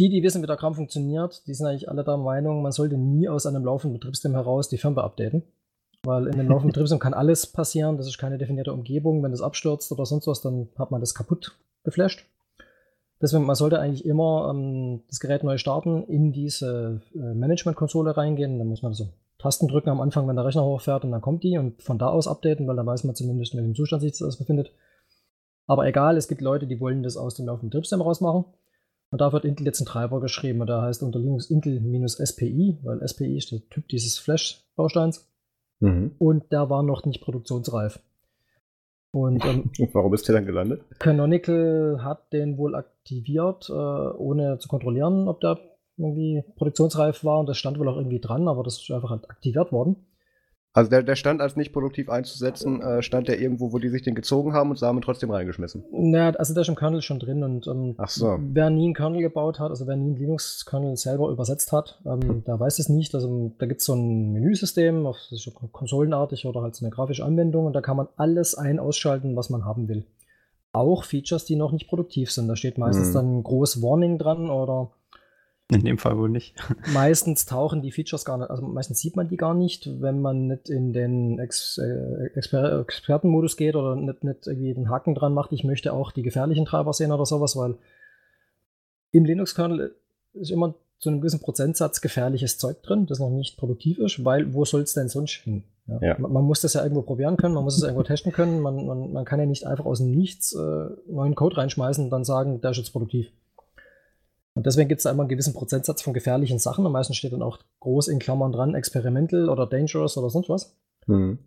die, 0.00 0.08
die 0.10 0.22
wissen, 0.24 0.42
wie 0.42 0.46
der 0.48 0.56
Kram 0.56 0.74
funktioniert, 0.74 1.46
die 1.46 1.54
sind 1.54 1.66
eigentlich 1.66 1.88
alle 1.88 2.02
der 2.02 2.16
Meinung, 2.16 2.62
man 2.62 2.72
sollte 2.72 2.96
nie 2.98 3.28
aus 3.28 3.46
einem 3.46 3.64
laufenden 3.64 3.98
Betriebssystem 3.98 4.32
heraus 4.32 4.68
die 4.68 4.78
Firmware 4.78 5.06
updaten. 5.06 5.42
Weil 6.04 6.26
in 6.26 6.34
einem 6.34 6.48
laufenden 6.48 6.70
Betriebssystem 6.70 6.98
kann 7.00 7.14
alles 7.14 7.46
passieren, 7.46 7.96
das 7.96 8.06
ist 8.08 8.18
keine 8.18 8.38
definierte 8.38 8.72
Umgebung. 8.72 9.22
Wenn 9.22 9.32
das 9.32 9.40
abstürzt 9.40 9.90
oder 9.92 10.04
sonst 10.06 10.26
was, 10.28 10.40
dann 10.40 10.68
hat 10.78 10.90
man 10.92 11.00
das 11.00 11.14
kaputt 11.14 11.56
geflasht. 11.84 12.24
Deswegen, 13.20 13.44
man 13.44 13.56
sollte 13.56 13.80
eigentlich 13.80 14.04
immer 14.04 14.48
ähm, 14.50 15.02
das 15.08 15.18
Gerät 15.18 15.42
neu 15.42 15.58
starten, 15.58 16.04
in 16.04 16.32
diese 16.32 17.00
äh, 17.14 17.34
Management-Konsole 17.34 18.16
reingehen. 18.16 18.58
Dann 18.58 18.68
muss 18.68 18.82
man 18.82 18.94
so 18.94 19.08
Tasten 19.38 19.68
drücken 19.68 19.90
am 19.90 20.00
Anfang, 20.00 20.26
wenn 20.28 20.36
der 20.36 20.44
Rechner 20.44 20.64
hochfährt 20.64 21.04
und 21.04 21.12
dann 21.12 21.20
kommt 21.20 21.44
die 21.44 21.58
und 21.58 21.82
von 21.82 21.98
da 21.98 22.08
aus 22.08 22.26
updaten, 22.26 22.66
weil 22.66 22.76
dann 22.76 22.86
weiß 22.86 23.04
man 23.04 23.14
zumindest, 23.14 23.54
in 23.54 23.60
welchem 23.60 23.74
Zustand 23.74 24.02
sich 24.02 24.18
das 24.18 24.36
befindet. 24.36 24.72
Aber 25.66 25.86
egal, 25.86 26.16
es 26.16 26.28
gibt 26.28 26.40
Leute, 26.40 26.66
die 26.66 26.80
wollen 26.80 27.02
das 27.02 27.16
aus 27.16 27.34
dem 27.34 27.46
laufenden 27.46 27.70
Betriebssystem 27.70 28.00
rausmachen. 28.00 28.44
Und 29.10 29.20
da 29.20 29.32
wird 29.32 29.44
Intel 29.44 29.66
jetzt 29.66 29.80
ein 29.80 29.86
Treiber 29.86 30.20
geschrieben 30.20 30.60
und 30.60 30.66
der 30.66 30.82
heißt 30.82 31.02
unter 31.02 31.18
Linux 31.18 31.50
Intel-SPI, 31.50 32.78
weil 32.82 33.06
SPI 33.06 33.36
ist 33.36 33.52
der 33.52 33.66
Typ 33.70 33.88
dieses 33.88 34.18
Flash-Bausteins. 34.18 35.26
Mhm. 35.80 36.12
Und 36.18 36.52
der 36.52 36.68
war 36.68 36.82
noch 36.82 37.04
nicht 37.04 37.22
produktionsreif. 37.22 38.00
Und, 39.22 39.44
ähm, 39.44 39.70
warum 39.92 40.14
ist 40.14 40.28
der 40.28 40.36
dann 40.36 40.46
gelandet? 40.46 40.82
Canonical 40.98 42.00
hat 42.02 42.32
den 42.32 42.58
wohl 42.58 42.74
aktiviert, 42.74 43.68
äh, 43.68 43.72
ohne 43.72 44.58
zu 44.58 44.68
kontrollieren, 44.68 45.28
ob 45.28 45.40
der 45.40 45.58
irgendwie 45.96 46.42
produktionsreif 46.56 47.24
war. 47.24 47.38
Und 47.40 47.48
das 47.48 47.58
stand 47.58 47.78
wohl 47.78 47.88
auch 47.88 47.96
irgendwie 47.96 48.20
dran, 48.20 48.48
aber 48.48 48.62
das 48.62 48.80
ist 48.80 48.90
einfach 48.90 49.10
aktiviert 49.10 49.72
worden. 49.72 49.96
Also 50.78 50.90
der, 50.90 51.02
der 51.02 51.16
stand 51.16 51.40
als 51.40 51.56
nicht 51.56 51.72
produktiv 51.72 52.08
einzusetzen, 52.08 52.80
äh, 52.80 53.02
stand 53.02 53.26
der 53.26 53.40
irgendwo, 53.40 53.72
wo 53.72 53.80
die 53.80 53.88
sich 53.88 54.02
den 54.02 54.14
gezogen 54.14 54.52
haben 54.52 54.70
und 54.70 54.78
sie 54.78 54.86
haben 54.86 54.96
ihn 54.96 55.02
trotzdem 55.02 55.32
reingeschmissen. 55.32 55.82
Naja, 55.90 56.30
also 56.38 56.54
der 56.54 56.60
ist 56.60 56.68
im 56.68 56.76
Kernel 56.76 57.02
schon 57.02 57.18
drin 57.18 57.42
und 57.42 57.66
ähm, 57.66 57.96
Ach 57.98 58.08
so. 58.08 58.38
wer 58.38 58.70
nie 58.70 58.84
einen 58.84 58.94
Kernel 58.94 59.20
gebaut 59.20 59.58
hat, 59.58 59.70
also 59.70 59.88
wer 59.88 59.96
nie 59.96 60.10
einen 60.10 60.16
Linux-Kernel 60.18 60.96
selber 60.96 61.30
übersetzt 61.30 61.72
hat, 61.72 62.00
ähm, 62.06 62.20
hm. 62.22 62.44
der 62.44 62.60
weiß 62.60 62.78
es 62.78 62.88
nicht. 62.88 63.12
Also 63.16 63.50
da 63.58 63.66
gibt 63.66 63.80
es 63.80 63.86
so 63.86 63.94
ein 63.94 64.32
Menüsystem, 64.32 65.02
das 65.02 65.32
ist 65.32 65.52
konsolenartig 65.72 66.46
oder 66.46 66.62
halt 66.62 66.76
so 66.76 66.86
eine 66.86 66.94
grafische 66.94 67.24
Anwendung 67.24 67.66
und 67.66 67.72
da 67.72 67.80
kann 67.80 67.96
man 67.96 68.06
alles 68.16 68.54
ein- 68.54 68.78
ausschalten, 68.78 69.34
was 69.34 69.50
man 69.50 69.64
haben 69.64 69.88
will. 69.88 70.04
Auch 70.70 71.02
Features, 71.02 71.44
die 71.44 71.56
noch 71.56 71.72
nicht 71.72 71.88
produktiv 71.88 72.30
sind. 72.30 72.46
Da 72.46 72.54
steht 72.54 72.78
meistens 72.78 73.08
hm. 73.08 73.14
dann 73.14 73.42
groß 73.42 73.82
Warning 73.82 74.16
dran 74.16 74.48
oder 74.48 74.92
in 75.72 75.84
dem 75.84 75.98
Fall 75.98 76.16
wohl 76.16 76.30
nicht. 76.30 76.54
Meistens 76.92 77.44
tauchen 77.44 77.82
die 77.82 77.92
Features 77.92 78.24
gar 78.24 78.38
nicht, 78.38 78.50
also 78.50 78.62
meistens 78.62 79.00
sieht 79.00 79.16
man 79.16 79.28
die 79.28 79.36
gar 79.36 79.54
nicht, 79.54 80.00
wenn 80.00 80.20
man 80.20 80.46
nicht 80.46 80.70
in 80.70 80.92
den 80.92 81.38
Ex 81.38 81.78
äh, 81.78 82.26
Exper 82.34 82.80
Expertenmodus 82.80 83.56
geht 83.56 83.76
oder 83.76 83.94
nicht, 83.94 84.24
nicht 84.24 84.46
irgendwie 84.46 84.72
den 84.72 84.88
Haken 84.88 85.14
dran 85.14 85.34
macht, 85.34 85.52
ich 85.52 85.64
möchte 85.64 85.92
auch 85.92 86.12
die 86.12 86.22
gefährlichen 86.22 86.64
Treiber 86.64 86.92
sehen 86.92 87.12
oder 87.12 87.26
sowas, 87.26 87.54
weil 87.56 87.76
im 89.12 89.24
Linux-Kernel 89.24 89.94
ist 90.34 90.50
immer 90.50 90.74
zu 90.98 91.10
einem 91.10 91.20
gewissen 91.20 91.40
Prozentsatz 91.40 92.00
gefährliches 92.00 92.58
Zeug 92.58 92.82
drin, 92.82 93.06
das 93.06 93.18
noch 93.18 93.30
nicht 93.30 93.56
produktiv 93.56 93.98
ist, 93.98 94.24
weil 94.24 94.52
wo 94.54 94.64
soll 94.64 94.82
es 94.82 94.94
denn 94.94 95.08
sonst 95.08 95.42
hin? 95.44 95.64
Ja. 95.86 96.00
Ja. 96.02 96.18
Man, 96.18 96.32
man, 96.32 96.44
muss 96.44 96.60
das 96.60 96.74
ja 96.74 96.82
irgendwo 96.82 97.02
probieren 97.02 97.36
können, 97.36 97.54
man 97.54 97.64
muss 97.64 97.76
es 97.76 97.82
irgendwo 97.82 98.02
testen 98.02 98.32
können, 98.32 98.60
man, 98.60 98.86
man, 98.86 99.12
man, 99.12 99.24
kann 99.24 99.38
ja 99.38 99.46
nicht 99.46 99.66
einfach 99.66 99.86
aus 99.86 99.98
dem 99.98 100.10
Nichts 100.10 100.54
äh, 100.54 100.86
neuen 101.06 101.34
Code 101.34 101.56
reinschmeißen 101.56 102.04
und 102.04 102.10
dann 102.10 102.24
sagen, 102.24 102.60
der 102.60 102.72
ist 102.72 102.78
jetzt 102.78 102.92
produktiv. 102.92 103.30
Und 104.58 104.66
deswegen 104.66 104.88
gibt 104.88 104.98
es 104.98 105.04
da 105.04 105.12
immer 105.12 105.22
einen 105.22 105.28
gewissen 105.28 105.54
Prozentsatz 105.54 106.02
von 106.02 106.12
gefährlichen 106.12 106.58
Sachen. 106.58 106.84
Am 106.84 106.90
meisten 106.90 107.14
steht 107.14 107.32
dann 107.32 107.42
auch 107.42 107.60
groß 107.78 108.08
in 108.08 108.18
Klammern 108.18 108.50
dran, 108.50 108.74
experimental 108.74 109.50
oder 109.50 109.68
dangerous 109.68 110.18
oder 110.18 110.30
sonst 110.30 110.48
was. 110.48 110.76
Mhm. 111.06 111.38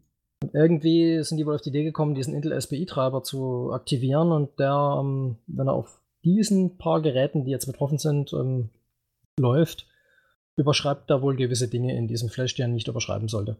Und 0.41 0.55
irgendwie 0.55 1.21
sind 1.21 1.37
die 1.37 1.45
wohl 1.45 1.55
auf 1.55 1.61
die 1.61 1.71
Idee 1.71 1.83
gekommen, 1.83 2.15
diesen 2.15 2.33
Intel 2.33 2.53
SPI-Treiber 2.53 3.21
zu 3.21 3.73
aktivieren 3.73 4.31
und 4.31 4.57
der, 4.59 4.97
ähm, 5.01 5.35
wenn 5.47 5.67
er 5.67 5.73
auf 5.73 5.99
diesen 6.23 6.77
paar 6.77 7.01
Geräten, 7.01 7.43
die 7.43 7.51
jetzt 7.51 7.65
betroffen 7.65 7.97
sind, 7.97 8.31
ähm, 8.31 8.69
läuft, 9.37 9.87
überschreibt 10.55 11.09
da 11.09 11.21
wohl 11.21 11.35
gewisse 11.35 11.67
Dinge 11.67 11.97
in 11.97 12.07
diesem 12.07 12.29
Flash, 12.29 12.55
die 12.55 12.61
er 12.61 12.69
nicht 12.69 12.87
überschreiben 12.87 13.27
sollte. 13.27 13.57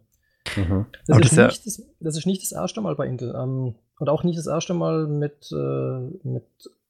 Mhm. 0.56 0.86
Das, 1.08 1.20
ist 1.20 1.38
das, 1.38 1.50
nicht 1.50 1.66
das, 1.66 1.84
das, 2.00 2.18
ist 2.18 2.26
nicht 2.26 2.42
das 2.42 2.54
erste 2.54 2.80
Mal 2.80 2.96
bei 2.96 3.06
Intel. 3.06 3.36
Ähm, 3.36 3.76
und 4.00 4.08
auch 4.08 4.24
nicht 4.24 4.40
das 4.40 4.48
erste 4.48 4.74
Mal 4.74 5.08
mit, 5.08 5.52
äh, 5.52 6.00
mit 6.24 6.46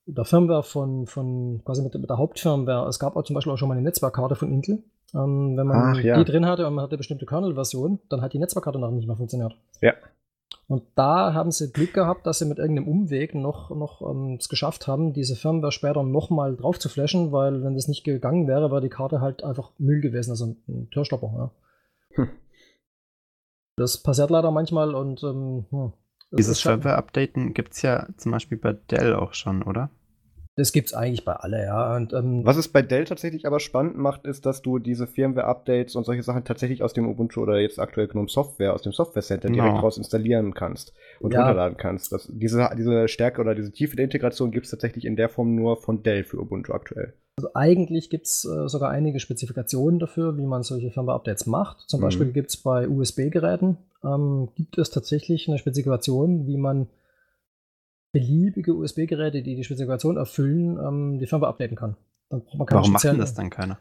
der 0.05 0.25
Firmware 0.25 0.63
von, 0.63 1.07
von 1.07 1.61
quasi 1.63 1.81
mit, 1.81 1.93
mit, 1.93 2.09
der 2.09 2.17
Hauptfirmware. 2.17 2.87
Es 2.87 2.99
gab 2.99 3.15
auch 3.15 3.23
zum 3.23 3.33
Beispiel 3.33 3.53
auch 3.53 3.57
schon 3.57 3.67
mal 3.67 3.75
eine 3.75 3.83
Netzwerkkarte 3.83 4.35
von 4.35 4.51
Intel. 4.51 4.83
Ähm, 5.13 5.57
wenn 5.57 5.67
man 5.67 5.95
Ach, 5.95 5.99
ja. 5.99 6.17
die 6.17 6.25
drin 6.29 6.45
hatte 6.45 6.65
und 6.67 6.73
man 6.73 6.83
hatte 6.83 6.93
eine 6.93 6.99
bestimmte 6.99 7.25
Kernel-Version, 7.25 7.99
dann 8.09 8.21
hat 8.21 8.33
die 8.33 8.39
Netzwerkkarte 8.39 8.79
noch 8.79 8.91
nicht 8.91 9.07
mehr 9.07 9.17
funktioniert. 9.17 9.55
Ja. 9.81 9.93
Und 10.67 10.83
da 10.95 11.33
haben 11.33 11.51
sie 11.51 11.71
Glück 11.71 11.93
gehabt, 11.93 12.25
dass 12.25 12.39
sie 12.39 12.45
mit 12.45 12.57
irgendeinem 12.57 12.87
Umweg 12.87 13.35
noch, 13.35 13.71
noch 13.71 14.01
ähm, 14.09 14.37
es 14.39 14.47
geschafft 14.47 14.87
haben, 14.87 15.13
diese 15.13 15.35
Firmware 15.35 15.71
später 15.71 16.03
nochmal 16.03 16.55
drauf 16.55 16.79
zu 16.79 16.87
flashen, 16.87 17.31
weil 17.31 17.63
wenn 17.63 17.75
das 17.75 17.87
nicht 17.87 18.03
gegangen 18.03 18.47
wäre, 18.47 18.71
wäre 18.71 18.81
die 18.81 18.89
Karte 18.89 19.19
halt 19.19 19.43
einfach 19.43 19.71
Müll 19.77 19.99
gewesen, 19.99 20.31
also 20.31 20.55
ein 20.67 20.89
Türstopper. 20.91 21.27
Ja. 21.35 21.51
Hm. 22.15 22.29
Das 23.75 23.97
passiert 23.97 24.29
leider 24.29 24.51
manchmal 24.51 24.95
und 24.95 25.23
ähm, 25.23 25.65
hm, 25.71 25.93
dieses 26.31 26.61
Firmware-Updaten 26.61 27.53
gibt 27.53 27.73
es 27.73 27.81
ja 27.81 28.07
zum 28.17 28.31
Beispiel 28.31 28.57
bei 28.57 28.73
Dell 28.73 29.15
auch 29.15 29.33
schon, 29.33 29.63
oder? 29.63 29.89
Das 30.57 30.73
gibt 30.73 30.87
es 30.87 30.93
eigentlich 30.93 31.23
bei 31.23 31.33
alle, 31.33 31.63
ja. 31.63 31.95
Und, 31.95 32.11
ähm, 32.13 32.41
Was 32.43 32.57
es 32.57 32.67
bei 32.67 32.81
Dell 32.81 33.05
tatsächlich 33.05 33.45
aber 33.45 33.61
spannend 33.61 33.97
macht, 33.97 34.25
ist, 34.25 34.45
dass 34.45 34.61
du 34.61 34.79
diese 34.79 35.07
Firmware-Updates 35.07 35.95
und 35.95 36.05
solche 36.05 36.23
Sachen 36.23 36.43
tatsächlich 36.43 36.83
aus 36.83 36.93
dem 36.93 37.07
Ubuntu 37.07 37.41
oder 37.41 37.59
jetzt 37.59 37.79
aktuell 37.79 38.07
GNOME 38.07 38.27
Software, 38.27 38.73
aus 38.73 38.81
dem 38.81 38.91
Software 38.91 39.21
Center 39.21 39.49
no. 39.49 39.55
direkt 39.55 39.81
raus 39.81 39.97
installieren 39.97 40.53
kannst 40.53 40.93
und 41.21 41.33
ja. 41.33 41.39
runterladen 41.39 41.77
kannst. 41.77 42.11
Das, 42.11 42.27
diese, 42.29 42.69
diese 42.77 43.07
Stärke 43.07 43.39
oder 43.39 43.55
diese 43.55 43.71
Tiefe 43.71 43.95
der 43.95 44.05
Integration 44.05 44.51
gibt 44.51 44.65
es 44.65 44.71
tatsächlich 44.71 45.05
in 45.05 45.15
der 45.15 45.29
Form 45.29 45.55
nur 45.55 45.77
von 45.77 46.03
Dell 46.03 46.25
für 46.25 46.39
Ubuntu 46.39 46.73
aktuell. 46.73 47.13
Also 47.37 47.49
eigentlich 47.53 48.09
gibt 48.09 48.27
es 48.27 48.43
äh, 48.43 48.67
sogar 48.67 48.89
einige 48.89 49.21
Spezifikationen 49.21 49.99
dafür, 49.99 50.37
wie 50.37 50.45
man 50.45 50.63
solche 50.63 50.91
Firmware-Updates 50.91 51.45
macht. 51.45 51.89
Zum 51.89 52.01
mhm. 52.01 52.03
Beispiel 52.03 52.31
gibt 52.33 52.49
es 52.49 52.57
bei 52.57 52.89
USB-Geräten, 52.89 53.77
ähm, 54.03 54.49
gibt 54.55 54.77
es 54.77 54.89
tatsächlich 54.89 55.47
eine 55.47 55.57
Spezifikation, 55.57 56.45
wie 56.45 56.57
man 56.57 56.87
beliebige 58.11 58.73
USB-Geräte, 58.73 59.41
die 59.41 59.55
die 59.55 59.63
Spezifikation 59.63 60.17
erfüllen, 60.17 60.77
ähm, 60.77 61.19
die 61.19 61.27
Firmware 61.27 61.51
updaten 61.51 61.77
kann. 61.77 61.95
Dann 62.29 62.43
braucht 62.43 62.57
man 62.57 62.67
Warum 62.69 62.91
macht 62.91 63.03
denn 63.03 63.17
das 63.17 63.33
dann 63.33 63.49
keiner? 63.49 63.79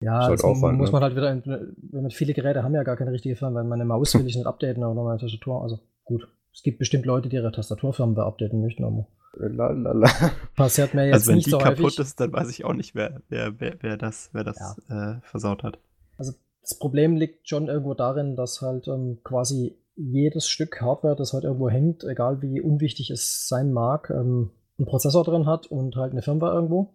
Ja, 0.00 0.28
das 0.30 0.42
Aufwand, 0.42 0.78
muss 0.78 0.88
ne? 0.88 0.92
man 0.92 1.02
halt 1.02 1.14
wieder, 1.14 1.42
wenn 1.44 2.10
viele 2.10 2.32
Geräte 2.32 2.62
haben 2.62 2.74
ja 2.74 2.82
gar 2.82 2.96
keine 2.96 3.12
richtige 3.12 3.36
Firmware, 3.36 3.64
meine 3.64 3.84
Maus 3.84 4.14
will 4.14 4.26
ich 4.26 4.36
nicht 4.36 4.46
updaten 4.46 4.82
oder 4.82 5.02
meine 5.02 5.18
Tastatur, 5.18 5.62
also 5.62 5.78
gut. 6.04 6.26
Es 6.52 6.62
gibt 6.62 6.78
bestimmt 6.78 7.06
Leute, 7.06 7.28
die 7.28 7.36
ihre 7.36 7.52
Tastaturfirmware 7.52 8.26
updaten 8.26 8.60
möchten, 8.60 8.84
aber 8.84 9.06
Lalalala. 9.34 10.08
passiert 10.56 10.94
mir 10.94 11.04
jetzt 11.06 11.14
also 11.14 11.28
wenn 11.28 11.36
nicht 11.36 11.46
die 11.46 11.50
so 11.50 11.58
kaputt 11.58 11.84
häufig. 11.84 11.98
ist, 12.00 12.18
dann 12.18 12.32
weiß 12.32 12.50
ich 12.50 12.64
auch 12.64 12.72
nicht, 12.72 12.94
wer, 12.94 13.20
wer, 13.28 13.60
wer, 13.60 13.76
wer 13.80 13.96
das, 13.96 14.30
wer 14.32 14.42
das 14.42 14.76
ja. 14.88 15.12
äh, 15.12 15.20
versaut 15.22 15.62
hat. 15.62 15.78
Also 16.16 16.32
das 16.62 16.78
Problem 16.78 17.16
liegt 17.16 17.48
schon 17.48 17.68
irgendwo 17.68 17.94
darin, 17.94 18.36
dass 18.36 18.62
halt 18.62 18.88
ähm, 18.88 19.18
quasi 19.22 19.76
jedes 20.00 20.48
Stück 20.48 20.80
Hardware, 20.80 21.16
das 21.16 21.32
halt 21.32 21.44
irgendwo 21.44 21.68
hängt, 21.68 22.04
egal 22.04 22.40
wie 22.42 22.60
unwichtig 22.60 23.10
es 23.10 23.48
sein 23.48 23.72
mag, 23.72 24.10
ähm, 24.10 24.50
einen 24.78 24.86
Prozessor 24.86 25.24
drin 25.24 25.46
hat 25.46 25.66
und 25.66 25.96
halt 25.96 26.12
eine 26.12 26.22
Firmware 26.22 26.54
irgendwo. 26.54 26.94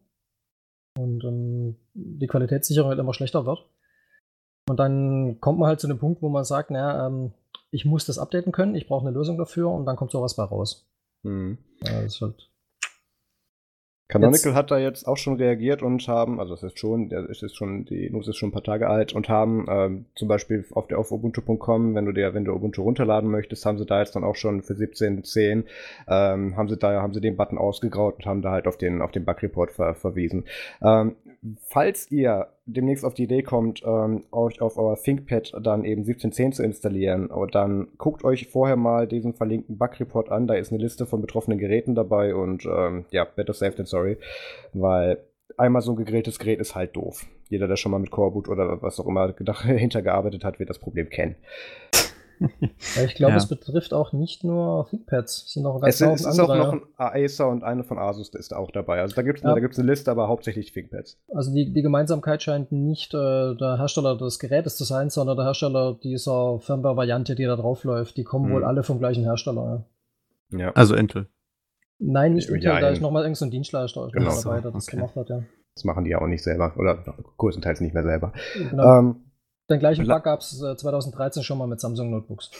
Und 0.98 1.24
ähm, 1.24 1.76
die 1.94 2.28
Qualitätssicherung 2.28 2.90
halt 2.90 3.00
immer 3.00 3.14
schlechter 3.14 3.46
wird. 3.46 3.70
Und 4.68 4.80
dann 4.80 5.40
kommt 5.40 5.60
man 5.60 5.68
halt 5.68 5.80
zu 5.80 5.88
dem 5.88 6.00
Punkt, 6.00 6.22
wo 6.22 6.30
man 6.30 6.44
sagt, 6.44 6.72
naja, 6.72 7.08
ähm, 7.08 7.34
ich 7.70 7.86
muss 7.86 8.06
das 8.06 8.18
updaten 8.18 8.52
können, 8.52 8.76
ich 8.76 8.88
brauche 8.88 9.06
eine 9.06 9.16
Lösung 9.16 9.38
dafür 9.38 9.70
und 9.70 9.86
dann 9.86 9.98
kommt 9.98 10.12
sowas 10.12 10.36
bei 10.36 10.44
raus. 10.44 10.90
Mhm. 11.24 11.58
Ist 12.06 12.22
halt 12.22 12.50
Canonical 14.08 14.52
jetzt, 14.52 14.56
hat 14.56 14.72
da 14.72 14.78
jetzt 14.78 15.08
auch 15.08 15.18
schon 15.18 15.38
reagiert 15.38 15.82
und 15.82 16.08
haben, 16.08 16.40
also 16.40 16.54
es 16.54 16.62
ist 16.62 16.78
schon, 16.78 17.12
es 17.12 17.42
ist 17.42 17.56
schon, 17.56 17.86
die 17.86 18.10
News 18.12 18.28
ist 18.28 18.38
schon 18.38 18.50
ein 18.50 18.52
paar 18.52 18.64
Tage 18.64 18.88
alt 18.88 19.14
und 19.14 19.30
haben 19.30 19.66
ähm, 19.68 20.06
zum 20.14 20.28
Beispiel 20.28 20.64
auf 20.72 20.88
der 20.88 21.00
auf 21.00 21.12
ubuntu.com, 21.12 21.96
wenn 21.96 22.06
du 22.06 22.12
dir, 22.12 22.34
wenn 22.36 22.46
du 22.46 22.54
Ubuntu 22.54 22.84
runterladen 22.84 23.32
möchtest, 23.32 23.66
haben 23.66 23.80
sie 23.80 23.86
da 23.86 24.00
jetzt 24.00 24.16
dann 24.16 24.24
auch 24.24 24.36
schon 24.36 24.62
für 24.62 24.74
17.10 24.74 25.64
ähm, 26.08 26.56
haben 26.56 26.70
sie 26.70 26.78
da, 26.78 27.02
haben 27.02 27.14
sie 27.14 27.22
den 27.22 27.36
Button 27.36 27.58
ausgegraut 27.58 28.18
und 28.18 28.26
haben 28.28 28.44
da 28.44 28.52
halt 28.52 28.68
auf 28.68 28.78
den, 28.78 29.02
auf 29.02 29.12
den 29.12 29.26
Bug 29.26 29.42
Report 29.42 29.72
ver, 29.72 29.96
verwiesen. 29.96 30.46
Ähm, 30.84 31.16
falls 31.68 32.12
ihr 32.12 32.50
demnächst 32.66 33.06
auf 33.06 33.14
die 33.14 33.24
Idee 33.24 33.44
kommt, 33.44 33.84
ähm, 33.86 34.24
euch 34.32 34.62
auf 34.62 34.78
euer 34.78 34.96
ThinkPad 34.96 35.54
dann 35.62 35.86
eben 35.86 36.02
1710 36.02 36.54
zu 36.54 36.64
installieren, 36.64 37.30
dann 37.52 37.88
guckt 37.98 38.24
euch 38.24 38.48
vorher 38.48 38.76
mal 38.76 39.08
diesen 39.08 39.34
verlinkten 39.34 39.78
Bug-Report 39.78 40.30
an. 40.30 40.48
Da 40.48 40.56
ist 40.56 40.72
eine 40.72 40.82
Liste 40.82 41.06
von 41.06 41.22
betroffenen 41.22 41.60
Geräten 41.60 41.96
dabei 41.96 42.36
und 42.36 42.66
ähm, 42.66 43.06
ja, 43.12 43.26
better 43.26 43.54
safe 43.54 43.76
than 43.76 43.86
sorry, 43.86 44.18
weil 44.74 45.20
einmal 45.58 45.82
so 45.82 45.92
ein 45.92 45.98
gegrilltes 45.98 46.40
Gerät 46.40 46.60
ist 46.60 46.76
halt 46.76 46.96
doof. 46.96 47.26
Jeder, 47.50 47.68
der 47.68 47.76
schon 47.76 47.92
mal 47.92 48.00
mit 48.00 48.12
Coreboot 48.12 48.50
oder 48.50 48.82
was 48.82 49.00
auch 49.00 49.08
immer 49.08 49.34
hintergearbeitet 49.64 50.44
hat, 50.44 50.60
wird 50.60 50.70
das 50.70 50.80
Problem 50.80 51.10
kennen 51.10 51.36
ich 53.06 53.16
glaube, 53.16 53.32
ja. 53.32 53.38
es 53.38 53.48
betrifft 53.48 53.94
auch 53.94 54.14
nicht 54.14 54.44
nur 54.44 54.88
ThinkPads. 54.90 55.46
Es 55.46 55.54
sind 55.54 55.66
auch 55.66 55.80
ganz 55.80 56.02
es, 56.02 56.22
es 56.22 56.26
ist 56.26 56.40
auch 56.40 56.56
noch 56.56 56.74
ein 56.74 56.82
Acer 56.98 57.48
und 57.50 57.64
eine 57.64 57.84
von 57.84 57.98
Asus 57.98 58.30
ist 58.30 58.54
auch 58.54 58.72
dabei. 58.72 59.02
Also 59.02 59.16
da 59.16 59.22
gibt 59.22 59.40
es 59.40 59.44
ja. 59.44 59.54
eine 59.54 59.92
Liste, 59.92 60.12
aber 60.12 60.28
hauptsächlich 60.28 60.72
ThinkPads. 60.72 61.18
Also 61.34 61.54
die, 61.54 61.72
die 61.72 61.82
Gemeinsamkeit 61.82 62.44
scheint 62.44 62.72
nicht 62.72 63.14
äh, 63.14 63.56
der 63.56 63.78
Hersteller 63.78 64.18
des 64.18 64.40
Gerätes 64.40 64.78
zu 64.78 64.84
sein, 64.84 65.10
sondern 65.10 65.38
der 65.38 65.46
Hersteller 65.46 65.98
dieser 66.02 66.60
Firmware-Variante, 66.60 67.36
die 67.36 67.46
da 67.46 67.56
drauf 67.56 67.84
läuft. 67.84 68.18
Die 68.18 68.24
kommen 68.24 68.46
hm. 68.46 68.54
wohl 68.54 68.64
alle 68.64 68.84
vom 68.84 69.00
gleichen 69.00 69.24
Hersteller. 69.24 69.86
Ja. 70.52 70.72
Also 70.72 70.96
Intel. 70.96 71.28
Nein, 72.00 72.34
nicht 72.34 72.50
Ja, 72.50 72.56
Intel, 72.56 72.82
da 72.82 72.90
ist 72.90 73.02
nochmal 73.02 73.24
irgendein 73.24 73.36
so 73.36 73.46
ein 73.46 73.52
Dienstleister 73.52 74.10
Genau. 74.12 74.32
dabei, 74.44 74.62
der 74.62 74.72
das 74.72 74.88
Okay. 74.88 74.98
gemacht 74.98 75.16
hat, 75.16 75.30
ja. 75.30 75.44
Das 75.76 75.84
machen 75.84 76.06
die 76.06 76.12
ja 76.12 76.22
auch 76.22 76.28
nicht 76.28 76.44
selber. 76.44 76.74
Oder 76.78 77.04
größtenteils 77.38 77.82
nicht 77.82 77.94
mehr 77.94 78.04
selber. 78.04 78.32
Genau. 78.54 79.00
Ähm, 79.00 79.25
Den 79.70 79.80
gleichen 79.80 80.08
Bug 80.08 80.24
gab 80.24 80.42
es 80.42 80.62
äh, 80.62 80.76
2013 80.76 81.44
schon 81.44 81.58
mal 81.58 81.68
mit 81.68 81.80
Samsung 81.80 82.12
Notebooks. 82.12 82.52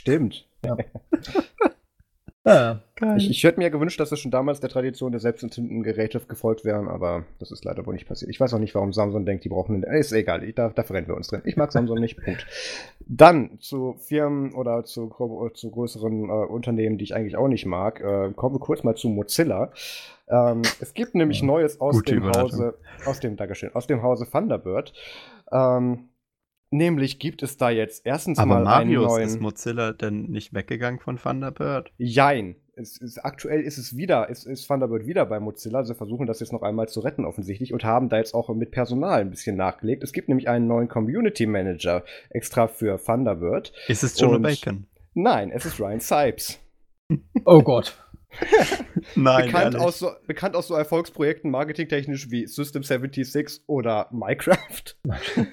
stimmt. 0.00 0.46
Ja, 0.64 0.76
Geil. 2.42 2.80
Ich, 3.18 3.28
ich 3.28 3.44
hätte 3.44 3.60
mir 3.60 3.70
gewünscht, 3.70 4.00
dass 4.00 4.12
es 4.12 4.18
schon 4.20 4.30
damals 4.30 4.60
der 4.60 4.70
Tradition 4.70 5.12
der 5.12 5.20
selbstentzündenden 5.20 5.82
Geräte 5.82 6.20
gefolgt 6.20 6.64
wären, 6.64 6.88
aber 6.88 7.24
das 7.38 7.50
ist 7.50 7.64
leider 7.64 7.84
wohl 7.84 7.92
nicht 7.94 8.08
passiert. 8.08 8.30
Ich 8.30 8.40
weiß 8.40 8.54
auch 8.54 8.58
nicht, 8.58 8.74
warum 8.74 8.92
Samsung 8.94 9.26
denkt, 9.26 9.44
die 9.44 9.50
brauchen 9.50 9.74
einen. 9.84 9.94
Ist 10.00 10.12
egal, 10.12 10.42
ich- 10.44 10.54
da, 10.54 10.70
da 10.70 10.82
verrennen 10.82 11.08
wir 11.08 11.16
uns 11.16 11.28
drin. 11.28 11.42
Ich 11.44 11.56
mag 11.56 11.70
Samsung 11.70 11.98
nicht. 11.98 12.16
Punkt. 12.24 12.46
Dann 13.00 13.58
zu 13.60 13.94
Firmen 13.98 14.54
oder 14.54 14.84
zu, 14.84 15.10
zu 15.54 15.70
größeren 15.70 16.24
äh, 16.30 16.32
Unternehmen, 16.32 16.96
die 16.98 17.04
ich 17.04 17.14
eigentlich 17.14 17.36
auch 17.36 17.48
nicht 17.48 17.66
mag. 17.66 18.00
Äh, 18.00 18.32
kommen 18.34 18.54
wir 18.54 18.60
kurz 18.60 18.84
mal 18.84 18.94
zu 18.94 19.08
Mozilla. 19.08 19.72
Ähm, 20.28 20.62
es 20.80 20.94
gibt 20.94 21.14
nämlich 21.14 21.40
Ja, 21.40 21.46
Neues 21.46 21.80
aus 21.80 22.02
dem. 22.02 22.24
Hause, 22.30 22.74
aus 23.04 23.20
dem, 23.20 23.36
Dankeschön, 23.36 23.74
aus 23.74 23.86
dem 23.86 24.02
Hause 24.02 24.26
Thunderbird. 24.30 24.92
Ähm, 25.52 26.09
nämlich 26.70 27.18
gibt 27.18 27.42
es 27.42 27.56
da 27.56 27.70
jetzt 27.70 28.06
erstens 28.06 28.38
Aber 28.38 28.60
mal 28.60 28.66
einen 28.66 28.92
Marius, 28.92 29.12
neuen. 29.12 29.26
ist 29.28 29.40
Mozilla 29.40 29.92
denn 29.92 30.22
nicht 30.24 30.54
weggegangen 30.54 31.00
von 31.00 31.18
Thunderbird? 31.18 31.92
Jein. 31.98 32.56
Es 32.76 32.96
ist, 32.96 33.18
aktuell 33.18 33.60
ist 33.60 33.76
es 33.76 33.94
wieder, 33.96 34.30
ist, 34.30 34.46
ist 34.46 34.66
Thunderbird 34.66 35.04
wieder 35.06 35.26
bei 35.26 35.38
Mozilla. 35.38 35.84
Sie 35.84 35.94
versuchen 35.94 36.26
das 36.26 36.40
jetzt 36.40 36.52
noch 36.52 36.62
einmal 36.62 36.88
zu 36.88 37.00
retten, 37.00 37.26
offensichtlich, 37.26 37.74
und 37.74 37.84
haben 37.84 38.08
da 38.08 38.16
jetzt 38.16 38.32
auch 38.32 38.48
mit 38.54 38.70
Personal 38.70 39.20
ein 39.20 39.30
bisschen 39.30 39.56
nachgelegt. 39.56 40.02
Es 40.02 40.12
gibt 40.14 40.28
nämlich 40.28 40.48
einen 40.48 40.66
neuen 40.66 40.88
Community 40.88 41.44
Manager 41.44 42.04
extra 42.30 42.68
für 42.68 42.98
Thunderbird. 43.04 43.72
Ist 43.88 44.02
es 44.02 44.18
John 44.18 44.36
Und- 44.36 44.42
Bacon? 44.42 44.86
Nein, 45.12 45.50
es 45.50 45.66
ist 45.66 45.78
Ryan 45.78 46.00
Sipes. 46.00 46.58
Oh 47.44 47.60
Gott. 47.62 47.98
Nein, 49.14 49.46
bekannt, 49.46 49.76
aus 49.76 49.98
so, 49.98 50.10
bekannt 50.26 50.56
aus 50.56 50.68
so 50.68 50.74
Erfolgsprojekten 50.74 51.50
marketingtechnisch 51.50 52.30
wie 52.30 52.46
System 52.46 52.82
76 52.82 53.62
oder 53.66 54.08
Minecraft. 54.10 54.96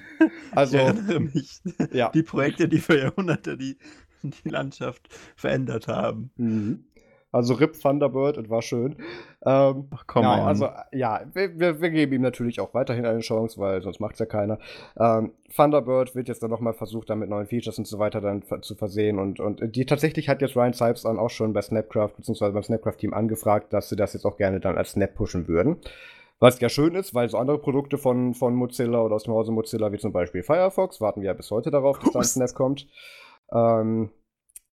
also, 0.52 0.76
ich 0.76 0.82
erinnere 0.82 1.20
mich. 1.20 1.60
ja. 1.92 2.10
Die 2.10 2.22
Projekte, 2.22 2.68
die 2.68 2.78
für 2.78 2.98
Jahrhunderte 2.98 3.56
die, 3.56 3.78
die 4.22 4.48
Landschaft 4.48 5.08
verändert 5.36 5.88
haben. 5.88 6.30
Mhm. 6.36 6.84
Also 7.30 7.54
RIP 7.54 7.78
Thunderbird, 7.80 8.38
es 8.38 8.48
war 8.48 8.62
schön. 8.62 8.96
Ähm, 9.44 9.88
Ach 9.90 10.04
komm, 10.06 10.22
Nein, 10.22 10.40
on. 10.40 10.46
also 10.46 10.68
ja, 10.92 11.20
wir, 11.34 11.80
wir, 11.80 11.90
geben 11.90 12.14
ihm 12.14 12.22
natürlich 12.22 12.60
auch 12.60 12.72
weiterhin 12.72 13.04
eine 13.04 13.20
Chance, 13.20 13.60
weil 13.60 13.82
sonst 13.82 14.00
macht 14.00 14.14
es 14.14 14.20
ja 14.20 14.26
keiner. 14.26 14.58
Ähm, 14.98 15.32
Thunderbird 15.54 16.14
wird 16.14 16.28
jetzt 16.28 16.42
dann 16.42 16.50
nochmal 16.50 16.72
versucht, 16.72 17.10
dann 17.10 17.18
mit 17.18 17.28
neuen 17.28 17.46
Features 17.46 17.78
und 17.78 17.86
so 17.86 17.98
weiter 17.98 18.20
dann 18.20 18.42
zu 18.62 18.74
versehen 18.74 19.18
und, 19.18 19.40
und 19.40 19.76
die 19.76 19.84
tatsächlich 19.84 20.28
hat 20.28 20.40
jetzt 20.40 20.56
Ryan 20.56 20.72
Sipes 20.72 21.02
dann 21.02 21.18
auch 21.18 21.30
schon 21.30 21.52
bei 21.52 21.60
Snapcraft 21.60 22.16
bzw. 22.16 22.50
beim 22.50 22.62
Snapcraft-Team 22.62 23.12
angefragt, 23.12 23.72
dass 23.72 23.90
sie 23.90 23.96
das 23.96 24.14
jetzt 24.14 24.24
auch 24.24 24.38
gerne 24.38 24.60
dann 24.60 24.78
als 24.78 24.92
Snap 24.92 25.14
pushen 25.14 25.48
würden. 25.48 25.76
Was 26.40 26.60
ja 26.60 26.68
schön 26.68 26.94
ist, 26.94 27.14
weil 27.14 27.28
so 27.28 27.36
andere 27.36 27.58
Produkte 27.58 27.98
von, 27.98 28.32
von 28.32 28.54
Mozilla 28.54 29.02
oder 29.02 29.16
aus 29.16 29.24
dem 29.24 29.34
Hause 29.34 29.50
Mozilla, 29.50 29.92
wie 29.92 29.98
zum 29.98 30.12
Beispiel 30.12 30.42
Firefox, 30.42 31.00
warten 31.00 31.20
wir 31.20 31.26
ja 31.26 31.34
bis 31.34 31.50
heute 31.50 31.70
darauf, 31.70 31.98
dass 31.98 32.12
da 32.12 32.20
ein. 32.20 32.24
Snap 32.24 32.54
kommt. 32.54 32.86
Ähm, 33.52 34.10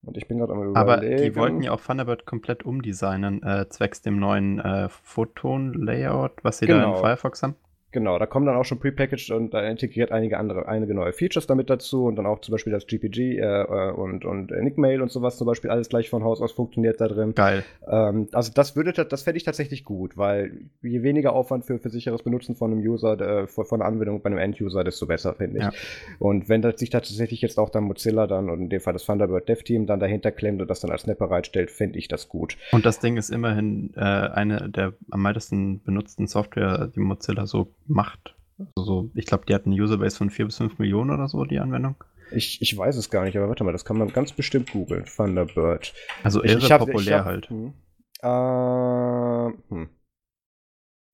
und 0.03 0.17
ich 0.17 0.27
bin 0.27 0.37
gerade 0.39 0.53
am 0.53 0.75
Aber 0.75 0.97
überlegen. 0.97 1.23
die 1.23 1.35
wollten 1.35 1.61
ja 1.63 1.71
auch 1.71 1.81
Thunderbird 1.81 2.25
komplett 2.25 2.63
umdesignen, 2.63 3.41
äh, 3.43 3.67
zwecks 3.69 4.01
dem 4.01 4.19
neuen 4.19 4.59
äh, 4.59 4.89
Photon-Layout, 4.89 6.43
was 6.43 6.57
sie 6.59 6.65
da 6.67 6.75
Genau. 6.75 6.95
in 6.95 7.01
Firefox 7.01 7.43
haben. 7.43 7.55
Genau, 7.93 8.19
da 8.19 8.25
kommen 8.25 8.45
dann 8.45 8.55
auch 8.55 8.65
schon 8.65 8.79
prepackaged 8.79 9.31
und 9.31 9.53
da 9.53 9.61
integriert 9.61 10.11
einige 10.11 10.37
andere, 10.37 10.67
einige 10.67 10.93
neue 10.93 11.13
Features 11.13 11.47
damit 11.47 11.69
dazu 11.69 12.05
und 12.05 12.15
dann 12.15 12.25
auch 12.25 12.39
zum 12.41 12.51
Beispiel 12.51 12.73
das 12.73 12.87
GPG 12.87 13.37
äh, 13.37 13.41
äh, 13.41 13.91
und, 13.91 14.25
und 14.25 14.51
Nickmail 14.51 15.01
und 15.01 15.11
sowas 15.11 15.37
zum 15.37 15.47
Beispiel 15.47 15.69
alles 15.69 15.89
gleich 15.89 16.09
von 16.09 16.23
Haus 16.23 16.41
aus 16.41 16.51
funktioniert 16.51 16.99
da 16.99 17.07
drin. 17.07 17.33
Geil. 17.35 17.63
Ähm, 17.87 18.27
also 18.33 18.51
das 18.53 18.75
würde, 18.75 18.93
das 18.93 19.23
fände 19.23 19.37
ich 19.37 19.43
tatsächlich 19.43 19.83
gut, 19.83 20.17
weil 20.17 20.59
je 20.81 21.03
weniger 21.03 21.33
Aufwand 21.33 21.65
für, 21.65 21.79
für 21.79 21.89
sicheres 21.89 22.23
Benutzen 22.23 22.55
von 22.55 22.71
einem 22.71 22.81
User, 22.81 23.19
äh, 23.19 23.47
von 23.47 23.65
von 23.65 23.81
einer 23.81 23.89
Anwendung 23.91 24.21
bei 24.21 24.27
einem 24.27 24.39
End-User, 24.39 24.83
desto 24.83 25.05
besser, 25.05 25.33
finde 25.33 25.57
ich. 25.57 25.63
Ja. 25.63 25.71
Und 26.19 26.49
wenn 26.49 26.61
das 26.61 26.79
sich 26.79 26.89
tatsächlich 26.89 27.41
jetzt 27.41 27.57
auch 27.57 27.69
dann 27.69 27.83
Mozilla 27.83 28.27
dann 28.27 28.49
und 28.49 28.61
in 28.61 28.69
dem 28.69 28.81
Fall 28.81 28.93
das 28.93 29.05
Thunderbird 29.05 29.47
Dev 29.47 29.63
Team 29.63 29.85
dann 29.85 29.99
dahinter 29.99 30.31
klemmt 30.31 30.61
und 30.61 30.69
das 30.69 30.79
dann 30.79 30.91
als 30.91 31.03
Snap 31.03 31.19
bereitstellt, 31.19 31.71
fände 31.71 31.99
ich 31.99 32.07
das 32.07 32.29
gut. 32.29 32.57
Und 32.71 32.85
das 32.85 32.99
Ding 32.99 33.17
ist 33.17 33.29
immerhin 33.29 33.93
äh, 33.95 33.99
eine 33.99 34.69
der 34.69 34.93
am 35.11 35.21
meisten 35.21 35.81
benutzten 35.83 36.27
Software, 36.27 36.91
die 36.95 36.99
Mozilla 36.99 37.45
so 37.45 37.73
macht. 37.87 38.35
Also 38.75 38.85
so, 38.85 39.09
ich 39.15 39.25
glaube, 39.25 39.45
die 39.47 39.53
hat 39.53 39.65
eine 39.65 39.75
Userbase 39.75 40.17
von 40.17 40.29
4 40.29 40.45
bis 40.45 40.57
5 40.57 40.77
Millionen 40.79 41.09
oder 41.11 41.27
so, 41.27 41.43
die 41.45 41.59
Anwendung. 41.59 41.95
Ich, 42.31 42.61
ich 42.61 42.77
weiß 42.77 42.95
es 42.97 43.09
gar 43.09 43.23
nicht, 43.25 43.35
aber 43.37 43.49
warte 43.49 43.63
mal, 43.63 43.71
das 43.73 43.85
kann 43.85 43.97
man 43.97 44.07
ganz 44.09 44.31
bestimmt 44.31 44.71
googeln. 44.71 45.05
Thunderbird. 45.05 45.93
Also 46.23 46.43
irre 46.43 46.67
hab- 46.69 46.79
populär 46.81 47.19
hab- 47.19 47.25
halt. 47.25 47.49
Hm. 47.49 47.73
Äh, 48.21 49.53
hm. 49.69 49.89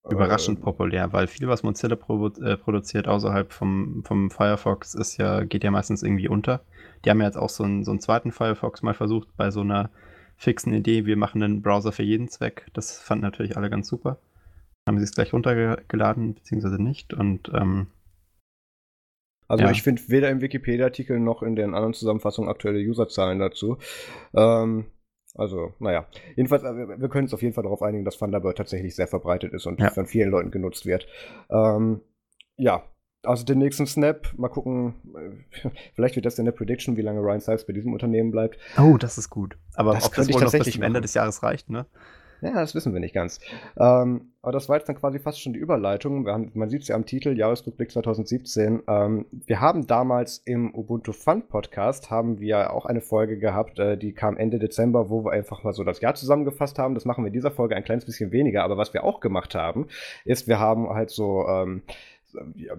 Überraschend 0.09 0.59
Äh, 0.59 0.61
populär, 0.63 1.11
weil 1.13 1.27
viel, 1.27 1.47
was 1.47 1.63
Mozilla 1.63 1.95
produ 1.95 2.41
äh, 2.41 2.57
produziert 2.57 3.07
außerhalb 3.07 3.51
vom, 3.51 4.03
vom 4.05 4.31
Firefox, 4.31 4.95
ist 4.95 5.17
ja, 5.17 5.43
geht 5.43 5.63
ja 5.63 5.71
meistens 5.71 6.03
irgendwie 6.03 6.29
unter. 6.29 6.61
Die 7.03 7.09
haben 7.09 7.19
ja 7.19 7.25
jetzt 7.27 7.37
auch 7.37 7.49
so 7.49 7.63
einen, 7.63 7.83
so 7.83 7.91
einen 7.91 7.99
zweiten 7.99 8.31
Firefox 8.31 8.81
mal 8.81 8.93
versucht, 8.93 9.27
bei 9.35 9.51
so 9.51 9.61
einer 9.61 9.89
fixen 10.37 10.73
Idee, 10.73 11.05
wir 11.05 11.17
machen 11.17 11.43
einen 11.43 11.61
Browser 11.61 11.91
für 11.91 12.03
jeden 12.03 12.29
Zweck. 12.29 12.67
Das 12.73 12.97
fanden 12.99 13.23
natürlich 13.23 13.57
alle 13.57 13.69
ganz 13.69 13.87
super. 13.87 14.17
Haben 14.87 14.97
sie 14.97 15.03
es 15.03 15.11
gleich 15.13 15.33
runtergeladen, 15.33 16.33
beziehungsweise 16.35 16.81
nicht. 16.81 17.13
Und 17.13 17.51
ähm, 17.53 17.87
Also 19.47 19.63
Ja. 19.63 19.71
ich 19.71 19.81
finde 19.81 20.01
weder 20.09 20.29
im 20.29 20.41
Wikipedia-Artikel 20.41 21.19
noch 21.19 21.41
in 21.41 21.55
den 21.55 21.73
anderen 21.73 21.93
Zusammenfassungen 21.93 22.49
aktuelle 22.51 22.79
Userzahlen 22.87 23.39
dazu. 23.39 23.77
Ähm, 24.35 24.85
also, 25.35 25.73
naja. 25.79 26.07
Jedenfalls, 26.35 26.63
äh, 26.63 26.99
wir 26.99 27.09
können 27.09 27.25
uns 27.25 27.33
auf 27.33 27.41
jeden 27.41 27.53
Fall 27.53 27.63
darauf 27.63 27.81
einigen, 27.81 28.05
dass 28.05 28.17
Thunderbird 28.17 28.57
tatsächlich 28.57 28.95
sehr 28.95 29.07
verbreitet 29.07 29.53
ist 29.53 29.65
und 29.65 29.79
Ja. 29.79 29.89
von 29.89 30.05
vielen 30.05 30.29
Leuten 30.29 30.51
genutzt 30.51 30.85
wird. 30.85 31.07
Ähm, 31.49 32.01
ja, 32.57 32.83
also 33.23 33.43
den 33.43 33.57
nächsten 33.59 33.85
Snap, 33.87 34.33
mal 34.37 34.49
gucken, 34.49 34.93
äh, 35.15 35.69
vielleicht 35.95 36.15
wird 36.15 36.25
das 36.25 36.37
in 36.39 36.45
der 36.45 36.51
Prediction, 36.51 36.95
wie 36.97 37.01
lange 37.01 37.19
Ryan 37.19 37.39
Sipes 37.41 37.65
bei 37.65 37.73
diesem 37.73 37.93
Unternehmen 37.93 38.31
bleibt. 38.31 38.57
oh, 38.77 38.97
das 38.97 39.17
ist 39.17 39.29
gut. 39.31 39.57
Aber 39.75 39.93
Das 39.93 40.05
ob 40.05 40.13
das 40.15 40.27
wohl 40.27 40.33
noch 40.33 40.39
bis 40.39 40.43
tatsächlich 40.51 40.75
zum 40.75 40.83
Ende 40.83 41.01
des 41.01 41.13
Jahres 41.15 41.41
reicht, 41.43 41.69
ne? 41.69 41.85
Ja, 42.41 42.53
das 42.53 42.73
wissen 42.73 42.93
wir 42.93 43.01
nicht 43.01 43.13
ganz. 43.13 43.39
Ähm, 43.77 44.31
aber 44.41 44.53
das 44.53 44.69
war 44.69 44.77
jetzt 44.77 44.87
dann 44.87 44.95
quasi 44.95 45.19
fast 45.19 45.41
schon 45.41 45.51
die 45.53 45.59
Überleitung. 45.59 46.27
Haben, 46.27 46.51
man 46.53 46.69
sieht 46.69 46.83
es 46.83 46.87
ja 46.87 46.95
am 46.95 47.05
Titel, 47.05 47.37
Jahresrückblick 47.37 47.91
2017. 47.91 48.83
Ähm, 48.87 49.25
wir 49.31 49.59
haben 49.59 49.87
damals 49.87 50.37
im 50.45 50.73
Ubuntu 50.73 51.11
Fun 51.11 51.47
Podcast, 51.47 52.09
haben 52.09 52.39
wir 52.39 52.71
auch 52.71 52.85
eine 52.85 53.01
Folge 53.01 53.37
gehabt, 53.37 53.79
äh, 53.79 53.97
die 53.97 54.13
kam 54.13 54.37
Ende 54.37 54.59
Dezember, 54.59 55.09
wo 55.09 55.25
wir 55.25 55.31
einfach 55.31 55.63
mal 55.63 55.73
so 55.73 55.83
das 55.83 55.99
Jahr 55.99 56.15
zusammengefasst 56.15 56.79
haben. 56.79 56.95
Das 56.95 57.05
machen 57.05 57.23
wir 57.23 57.27
in 57.27 57.33
dieser 57.33 57.51
Folge 57.51 57.75
ein 57.75 57.83
kleines 57.83 58.05
bisschen 58.05 58.31
weniger. 58.31 58.63
Aber 58.63 58.77
was 58.77 58.93
wir 58.93 59.03
auch 59.03 59.19
gemacht 59.19 59.55
haben, 59.55 59.87
ist, 60.23 60.47
wir 60.47 60.59
haben 60.59 60.89
halt 60.89 61.09
so... 61.09 61.45
Ähm, 61.47 61.83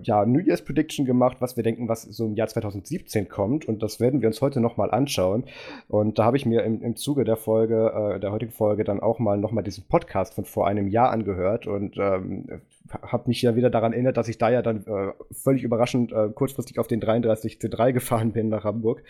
ja, 0.03 0.25
New 0.27 0.41
Year's 0.41 0.63
Prediction 0.63 1.07
gemacht, 1.07 1.39
was 1.41 1.57
wir 1.57 1.65
denken, 1.65 1.89
was 1.89 2.03
so 2.03 2.27
im 2.27 2.35
Jahr 2.35 2.49
2017 2.49 3.29
kommt. 3.29 3.67
Und 3.67 3.83
das 3.83 4.01
werden 4.01 4.21
wir 4.21 4.29
uns 4.29 4.41
heute 4.41 4.61
nochmal 4.61 4.91
anschauen. 4.91 5.45
Und 5.89 6.19
da 6.19 6.25
habe 6.25 6.37
ich 6.37 6.47
mir 6.47 6.63
im, 6.63 6.83
im 6.83 6.97
Zuge 6.97 7.25
der 7.25 7.37
Folge, 7.37 8.15
äh, 8.17 8.21
der 8.21 8.33
heutigen 8.33 8.53
Folge, 8.53 8.85
dann 8.85 9.01
auch 9.01 9.19
mal 9.19 9.39
nochmal 9.39 9.65
diesen 9.65 9.85
Podcast 9.85 10.35
von 10.35 10.45
vor 10.45 10.67
einem 10.67 10.89
Jahr 10.89 11.11
angehört 11.11 11.67
und 11.67 11.97
ähm, 11.99 12.47
habe 13.03 13.29
mich 13.29 13.43
ja 13.43 13.57
wieder 13.57 13.71
daran 13.71 13.93
erinnert, 13.93 14.17
dass 14.17 14.29
ich 14.29 14.39
da 14.39 14.51
ja 14.51 14.63
dann 14.63 14.87
äh, 14.87 15.13
völlig 15.33 15.63
überraschend 15.63 16.13
äh, 16.13 16.29
kurzfristig 16.29 16.79
auf 16.79 16.87
den 16.87 17.01
33 17.01 17.59
C3 17.59 17.93
gefahren 17.93 18.33
bin 18.33 18.49
nach 18.49 18.65
Hamburg 18.65 19.03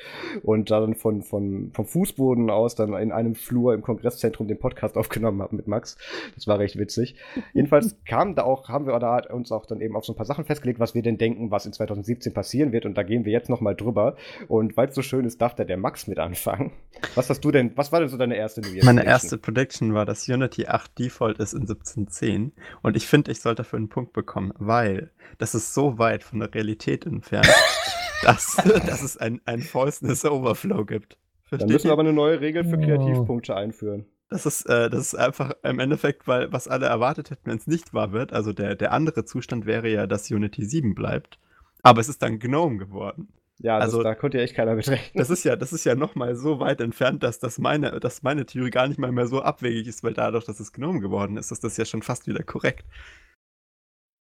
und 0.43 0.71
da 0.71 0.81
dann 0.81 0.95
von, 0.95 1.23
von, 1.23 1.71
vom 1.73 1.87
Fußboden 1.87 2.51
aus 2.51 2.75
dann 2.75 2.95
in 2.95 3.13
einem 3.13 3.35
Flur 3.35 3.75
im 3.75 3.83
Kongresszentrum 3.83 4.49
den 4.49 4.59
Podcast 4.59 4.97
aufgenommen 4.97 5.43
habe 5.43 5.57
mit 5.57 5.67
Max. 5.67 5.97
Das 6.35 6.47
war 6.47 6.59
recht 6.59 6.79
witzig. 6.79 7.17
Jedenfalls 7.53 7.97
kam 8.07 8.35
da 8.35 8.43
auch, 8.43 8.69
haben 8.69 8.87
wir 8.87 8.99
da 8.99 9.19
uns 9.33 9.53
auch 9.53 9.67
dann 9.67 9.81
eben 9.81 9.97
auf 9.97 10.05
so 10.05 10.13
ein 10.13 10.17
paar 10.17 10.27
Sachen 10.27 10.45
festgelegt, 10.45 10.81
was 10.81 10.95
wir 10.95 11.03
denn 11.03 11.19
denken, 11.19 11.51
was 11.51 11.67
in 11.67 11.73
2017 11.73 12.33
passieren 12.33 12.73
wird 12.73 12.87
und 12.87 12.97
da 12.97 13.03
gehen 13.03 13.25
wir 13.25 13.33
jetzt 13.33 13.49
nochmal 13.49 13.75
drüber. 13.75 14.17
Und 14.49 14.77
weil 14.77 14.89
es 14.89 14.95
so 14.95 15.03
schön 15.03 15.25
ist, 15.25 15.41
darf 15.41 15.55
da 15.55 15.65
der 15.65 15.77
Max 15.77 16.07
mit 16.07 16.19
anfangen. 16.19 16.73
Was 17.15 17.31
hast 17.31 17.45
du 17.45 17.51
denn, 17.51 17.73
was 17.77 17.93
war 17.93 18.01
denn 18.01 18.09
so 18.09 18.17
deine 18.17 18.37
erste 18.37 18.61
New 18.61 18.69
Year's 18.69 18.85
Meine 18.85 19.01
Prediction? 19.01 19.13
erste 19.13 19.39
Prediction 19.39 19.95
war, 19.95 20.05
dass 20.05 20.29
Unity 20.29 20.67
8 20.67 20.99
Default 20.99 21.39
ist 21.39 21.55
in 21.55 21.61
1710. 21.61 22.53
Und 22.83 22.97
ich 22.97 23.07
finde, 23.07 23.31
ich 23.31 23.41
sollte 23.41 23.65
dafür 23.71 23.79
einen 23.79 23.89
Punkt 23.89 24.13
bekommen, 24.13 24.53
weil 24.59 25.11
das 25.39 25.55
ist 25.55 25.75
so 25.75 25.99
weit 25.99 26.25
von 26.25 26.41
der 26.41 26.53
Realität 26.53 27.07
entfernt, 27.07 27.49
dass, 28.23 28.57
dass 28.57 29.03
es 29.03 29.17
ein, 29.17 29.41
ein 29.45 29.61
Falseness 29.61 30.25
Overflow 30.25 30.85
gibt. 30.85 31.15
Dann 31.51 31.59
Versteht 31.61 31.71
müssen 31.71 31.85
wir 31.89 31.93
aber 31.93 32.03
eine 32.03 32.13
neue 32.13 32.41
Regel 32.41 32.65
für. 32.65 32.79
Kreativpunkte 32.79 33.57
einführen. 33.57 34.07
Das 34.29 34.47
ist, 34.47 34.67
äh, 34.67 34.89
das 34.89 35.01
ist 35.01 35.15
einfach 35.17 35.53
im 35.65 35.81
Endeffekt, 35.81 36.29
weil 36.29 36.53
was 36.53 36.69
alle 36.69 36.87
erwartet 36.87 37.31
hätten, 37.31 37.51
wenn 37.51 37.59
es 37.59 37.67
nicht 37.67 37.93
wahr 37.93 38.13
wird. 38.13 38.33
Also 38.33 38.53
der, 38.53 38.77
der 38.77 38.93
andere 38.93 39.25
Zustand 39.25 39.67
wäre 39.67 39.89
ja, 39.89 40.07
dass 40.07 40.31
Unity 40.31 40.65
7 40.65 40.95
bleibt. 40.95 41.39
Aber 41.83 42.01
es 42.01 42.09
ist 42.09 42.23
dann 42.23 42.39
GNOME 42.39 42.79
geworden. 42.79 43.29
Ja, 43.59 43.77
das, 43.79 43.87
Also- 43.87 44.03
da 44.05 44.15
konnte 44.15 44.39
ja 44.39 44.45
echt 44.45 44.55
keiner 44.55 44.75
mitrechnen. 44.77 45.11
Das 45.15 45.31
ist 45.31 45.43
ja, 45.43 45.57
das 45.57 45.73
ist 45.73 45.85
ja 45.85 45.97
nochmal 45.97 46.37
so 46.37 46.61
weit 46.61 46.81
entfernt, 46.81 47.25
dass, 47.25 47.41
das 47.41 47.59
meine, 47.59 47.99
dass 47.99 48.23
meine 48.23 48.47
Theorie 48.47 48.71
gar 48.71 48.87
nicht 48.87 48.99
mal 48.99 49.11
mehr 49.11 49.27
so 49.27 49.43
abwegig 49.43 49.89
ist, 49.89 50.05
weil 50.05 50.15
dadurch, 50.15 50.45
dass 50.45 50.61
es 50.61 50.73
GNOME 50.73 51.01
geworden 51.01 51.37
ist, 51.37 51.51
ist 51.51 51.65
das 51.65 51.77
ja 51.77 51.85
schon 51.85 52.03
fast 52.03 52.29
wieder 52.29 52.45
korrekt. 52.45 52.85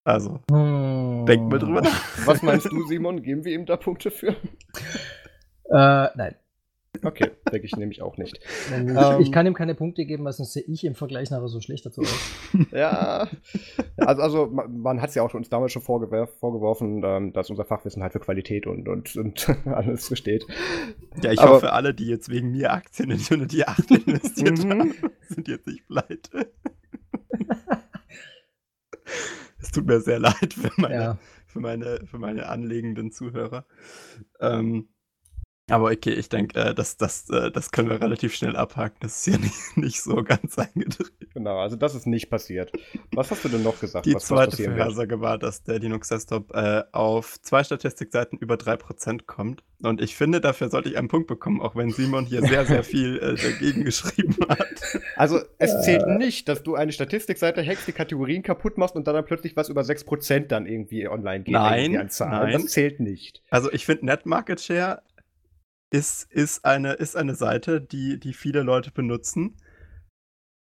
Also, 0.08 0.40
Hm. 0.50 1.26
denkt 1.26 1.50
mal 1.52 1.60
drüber 1.60 1.82
nach. 1.82 2.26
Was 2.28 2.42
meinst 2.42 2.66
du, 2.72 2.88
Simon? 2.88 3.22
Geben 3.24 3.44
wir 3.44 3.54
ihm 3.54 3.66
da 3.66 3.76
Punkte 3.76 4.10
für? 4.10 4.30
Äh, 4.30 6.08
nein. 6.16 6.36
Okay, 7.04 7.30
denke 7.52 7.66
ich 7.68 7.76
nämlich 7.76 8.02
auch 8.02 8.18
nicht. 8.18 8.38
Ich, 8.38 8.72
Ähm. 8.74 8.98
ich 9.20 9.32
kann 9.34 9.46
ihm 9.46 9.54
keine 9.54 9.76
Punkte 9.76 10.06
geben, 10.06 10.24
weil 10.24 10.32
sonst 10.32 10.54
sehe 10.54 10.64
ich 10.66 10.84
im 10.86 10.96
Vergleich 10.96 11.30
nachher 11.30 11.50
so 11.50 11.60
schlecht 11.60 11.86
dazu 11.86 12.02
aus. 12.02 12.32
Ja, 12.72 13.28
also, 13.98 14.22
also 14.22 14.46
man, 14.48 14.78
man 14.80 15.02
hat 15.02 15.10
es 15.10 15.16
ja 15.16 15.22
auch 15.24 15.34
uns 15.34 15.50
damals 15.50 15.74
schon 15.74 15.82
vorgeworfen, 15.84 17.04
ähm, 17.06 17.34
dass 17.34 17.50
unser 17.52 17.66
Fachwissen 17.66 18.02
halt 18.02 18.14
für 18.14 18.20
Qualität 18.22 18.66
und, 18.66 18.88
und, 18.88 19.16
und 19.18 19.48
alles 19.68 20.10
besteht. 20.10 20.48
Ja, 21.22 21.34
ich 21.34 21.40
Aber- 21.42 21.56
hoffe, 21.56 21.74
alle, 21.74 21.94
die 21.94 22.08
jetzt 22.08 22.30
wegen 22.30 22.50
mir 22.52 22.72
Aktien 22.72 23.12
in 23.12 23.20
Unity 23.30 23.64
8 23.66 23.92
investiert 23.92 24.64
Mhm. 24.64 24.70
haben, 24.72 24.94
sind 25.28 25.48
jetzt 25.50 25.68
nicht 25.68 25.86
pleite. 25.88 26.52
Es 29.68 29.74
tut 29.74 29.86
mir 29.86 30.00
sehr 30.00 30.18
leid 30.20 30.54
für 30.54 30.72
meine, 30.78 30.96
Ja. 30.96 31.18
für 31.46 31.60
meine, 31.60 32.00
für 32.06 32.18
meine 32.20 32.48
anlegenden 32.48 33.12
Zuhörer. 33.12 33.66
Ähm, 34.40 34.88
aber 35.70 35.92
okay, 35.92 36.14
ich 36.14 36.30
denke, 36.30 36.58
äh, 36.60 36.74
das, 36.74 36.96
das, 36.96 37.30
äh, 37.30 37.52
das 37.52 37.72
können 37.72 37.90
wir 37.90 38.02
relativ 38.02 38.34
schnell 38.34 38.56
abhaken. 38.56 38.98
Das 39.02 39.20
ist 39.20 39.28
ja 39.28 39.38
nicht, 39.42 39.78
nicht 39.78 40.02
so 40.02 40.24
ganz 40.24 40.58
eingedreht. 40.58 41.12
Genau, 41.34 41.60
also 41.60 41.76
das 41.76 41.94
ist 41.94 42.08
nicht 42.08 42.30
passiert. 42.30 42.72
Was 43.14 43.32
hast 43.32 43.44
du 43.44 43.50
denn 43.50 43.64
noch 43.64 43.80
gesagt? 43.80 44.06
Die 44.06 44.16
was, 44.16 44.26
zweite? 44.26 44.64
Vorhersage 44.64 45.20
war, 45.20 45.38
dass 45.38 45.64
der 45.64 45.80
Linux 45.80 46.08
Desktop 46.08 46.54
äh, 46.54 46.84
auf 46.94 47.42
zwei 47.42 47.64
Statistikseiten 47.64 48.38
über 48.38 48.56
3% 48.56 49.26
kommt. 49.26 49.64
Und 49.84 50.02
ich 50.02 50.16
finde, 50.16 50.42
dafür 50.42 50.70
sollte 50.70 50.90
ich 50.90 50.98
einen 50.98 51.10
Punkt 51.10 51.28
bekommen, 51.28 51.62
auch 51.62 51.76
wenn 51.76 51.92
Simon 51.92 52.26
hier 52.26 52.42
sehr, 52.42 52.66
sehr 52.66 52.84
viel 52.84 53.18
äh, 53.20 53.36
dagegen 53.36 53.84
geschrieben 53.84 54.38
hat. 54.48 54.68
Also 55.16 55.40
es 55.58 55.82
zählt 55.82 56.06
nicht, 56.06 56.48
dass 56.48 56.62
du 56.62 56.76
eine 56.76 56.92
Statistikseite 56.92 57.66
hackst, 57.66 57.88
die 57.88 57.92
Kategorien 57.92 58.44
kaputt 58.44 58.78
machst 58.78 58.96
und 58.96 59.08
dann, 59.08 59.16
dann 59.16 59.26
plötzlich 59.26 59.56
was 59.56 59.68
über 59.68 59.82
6% 59.82 60.48
dann 60.48 60.68
irgendwie 60.68 61.08
online 61.08 61.44
geht. 61.44 61.54
Nein, 61.54 62.08
nein. 62.20 62.52
Das 62.52 62.68
zählt 62.68 63.00
nicht. 63.00 63.42
Also 63.50 63.72
ich 63.72 63.86
finde, 63.86 64.06
Net 64.06 64.28
Market 64.28 64.62
Share 64.62 65.02
ist, 65.92 66.32
ist, 66.32 66.66
eine, 66.66 66.94
ist 66.94 67.16
eine 67.16 67.36
Seite, 67.36 67.80
die, 67.82 68.20
die 68.20 68.34
viele 68.34 68.62
Leute 68.64 68.92
benutzen, 68.92 69.56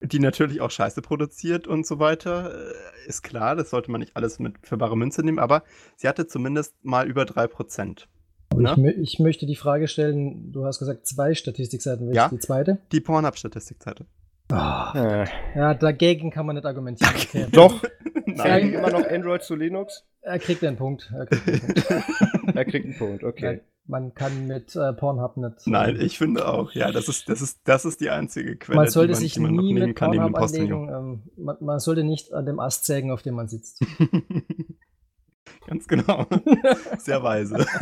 die 0.00 0.18
natürlich 0.20 0.60
auch 0.60 0.70
Scheiße 0.70 1.02
produziert 1.02 1.66
und 1.66 1.86
so 1.86 1.98
weiter. 1.98 2.54
Äh, 2.54 3.08
Ist 3.08 3.22
klar, 3.22 3.56
das 3.56 3.70
sollte 3.70 3.90
man 3.90 4.00
nicht 4.00 4.14
alles 4.16 4.38
mit 4.38 4.54
für 4.66 4.76
bare 4.76 4.96
Münze 4.96 5.22
nehmen, 5.24 5.38
aber 5.38 5.62
sie 5.96 6.06
hatte 6.08 6.26
zumindest 6.26 6.74
mal 6.84 7.08
über 7.08 7.22
3%. 7.22 8.06
Aber 8.50 8.60
Ne? 8.62 8.70
ich, 8.70 8.76
mö- 8.78 9.00
ich 9.02 9.18
möchte 9.18 9.46
die 9.46 9.56
Frage 9.56 9.88
stellen, 9.88 10.52
du 10.52 10.64
hast 10.64 10.78
gesagt 10.78 11.06
zwei 11.06 11.34
Statistikseiten, 11.34 12.06
welche 12.06 12.16
Ja. 12.16 12.24
ist 12.26 12.32
die 12.32 12.38
zweite? 12.38 12.78
Die 12.92 13.00
Pornhub-Statistikseite. 13.00 14.06
Ah, 14.52 14.92
Äh, 15.24 15.26
ja, 15.58 15.74
dagegen 15.74 16.30
kann 16.30 16.46
man 16.46 16.54
nicht 16.54 16.66
argumentieren. 16.66 17.12
Okay. 17.16 17.46
doch, 17.52 17.82
Nein. 18.26 18.72
immer 18.74 18.90
noch 18.90 19.04
Android 19.08 19.42
zu 19.42 19.56
Linux? 19.56 20.04
Er 20.20 20.38
kriegt 20.38 20.62
einen 20.62 20.76
Punkt. 20.76 21.10
Er 21.12 21.26
kriegt 21.26 21.48
einen 21.48 21.60
Punkt. 21.74 22.56
Er 22.56 22.64
kriegt 22.64 22.84
einen 22.86 22.96
Punkt, 22.98 23.24
okay. 23.24 23.60
Man 23.88 24.14
kann 24.14 24.48
mit 24.48 24.74
äh, 24.74 24.92
Pornhub 24.92 25.36
nicht. 25.36 25.66
Nein, 25.66 26.00
ich 26.00 26.18
finde 26.18 26.48
auch, 26.48 26.72
ja, 26.72 26.90
das 26.90 27.08
ist, 27.08 27.28
das 27.28 27.40
ist, 27.40 27.60
das 27.64 27.84
ist 27.84 28.00
die 28.00 28.10
einzige 28.10 28.56
Quelle, 28.56 28.76
man 28.76 28.88
sollte 28.88 29.12
die 29.12 29.14
man, 29.14 29.20
sich 29.20 29.34
die 29.34 29.40
man 29.40 29.52
nie 29.52 29.74
mit 29.74 29.94
kann 29.94 30.10
Pornhub 30.10 30.36
anlegen. 30.36 30.88
Ähm, 30.88 31.22
man, 31.36 31.56
man 31.60 31.78
sollte 31.78 32.02
nicht 32.02 32.32
an 32.32 32.46
dem 32.46 32.58
Ast 32.58 32.84
sägen, 32.84 33.12
auf 33.12 33.22
dem 33.22 33.34
man 33.34 33.46
sitzt. 33.48 33.80
Ganz 35.66 35.86
genau. 35.88 36.26
Sehr 36.98 37.22
weise. 37.22 37.66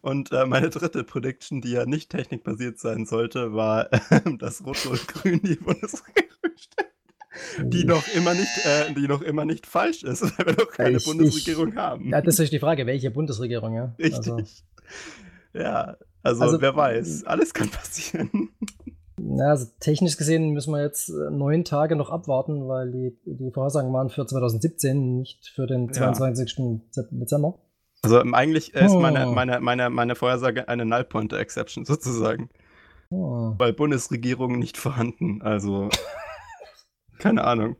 Und 0.00 0.32
äh, 0.32 0.46
meine 0.46 0.70
dritte 0.70 1.04
Prediction, 1.04 1.60
die 1.60 1.72
ja 1.72 1.86
nicht 1.86 2.10
technikbasiert 2.10 2.78
sein 2.78 3.06
sollte, 3.06 3.54
war, 3.54 3.88
ähm, 4.10 4.38
dass 4.38 4.64
Rot-Rot-Grün 4.64 5.40
die 5.42 5.56
Bundesregierung. 5.56 6.41
Die 7.60 7.84
noch 7.84 8.02
immer 8.14 8.34
nicht, 8.34 8.48
äh, 8.64 8.92
die 8.94 9.08
noch 9.08 9.22
immer 9.22 9.44
nicht 9.44 9.66
falsch 9.66 10.02
ist, 10.02 10.22
weil 10.38 10.46
wir 10.46 10.52
noch 10.64 10.70
keine 10.70 10.96
Ich- 10.98 11.04
Bundesregierung 11.04 11.76
haben. 11.76 12.08
Ja, 12.10 12.20
das 12.20 12.38
ist 12.38 12.52
die 12.52 12.58
Frage, 12.58 12.86
welche 12.86 13.10
Bundesregierung, 13.10 13.74
ja? 13.74 13.94
Richtig. 13.98 14.32
Also, 14.32 14.38
ja, 15.54 15.96
also, 16.22 16.42
Also- 16.42 16.60
wer 16.60 16.74
weiß, 16.76 17.24
alles 17.24 17.52
kann 17.54 17.68
passieren. 17.68 18.50
na, 19.18 19.50
also 19.50 19.66
technisch 19.80 20.16
gesehen 20.16 20.50
müssen 20.50 20.72
wir 20.72 20.82
jetzt 20.82 21.08
äh, 21.10 21.30
neun 21.30 21.64
Tage 21.64 21.96
noch 21.96 22.10
abwarten, 22.10 22.66
weil 22.68 22.90
die, 22.90 23.16
die 23.24 23.50
Vorhersagen 23.52 23.92
waren 23.92 24.08
für 24.10 24.26
2017, 24.26 25.16
nicht 25.18 25.48
für 25.54 25.66
den 25.66 25.86
Ja. 25.88 25.92
22. 26.12 26.80
Dezember. 27.10 27.58
Also 28.02 28.20
ähm, 28.20 28.34
eigentlich 28.34 28.74
ist 28.74 28.94
meine, 28.94 29.28
Oh. 29.28 29.32
meine, 29.32 29.60
meine, 29.60 29.90
meine 29.90 30.14
Vorhersage 30.16 30.68
eine 30.68 30.84
Null-Pointer-Exception 30.84 31.84
sozusagen. 31.84 32.50
Oh. 33.10 33.52
Weil 33.58 33.72
Bundesregierung 33.74 34.58
nicht 34.58 34.76
vorhanden. 34.78 35.42
Also, 35.42 35.88
keine 37.22 37.44
Ahnung. 37.44 37.76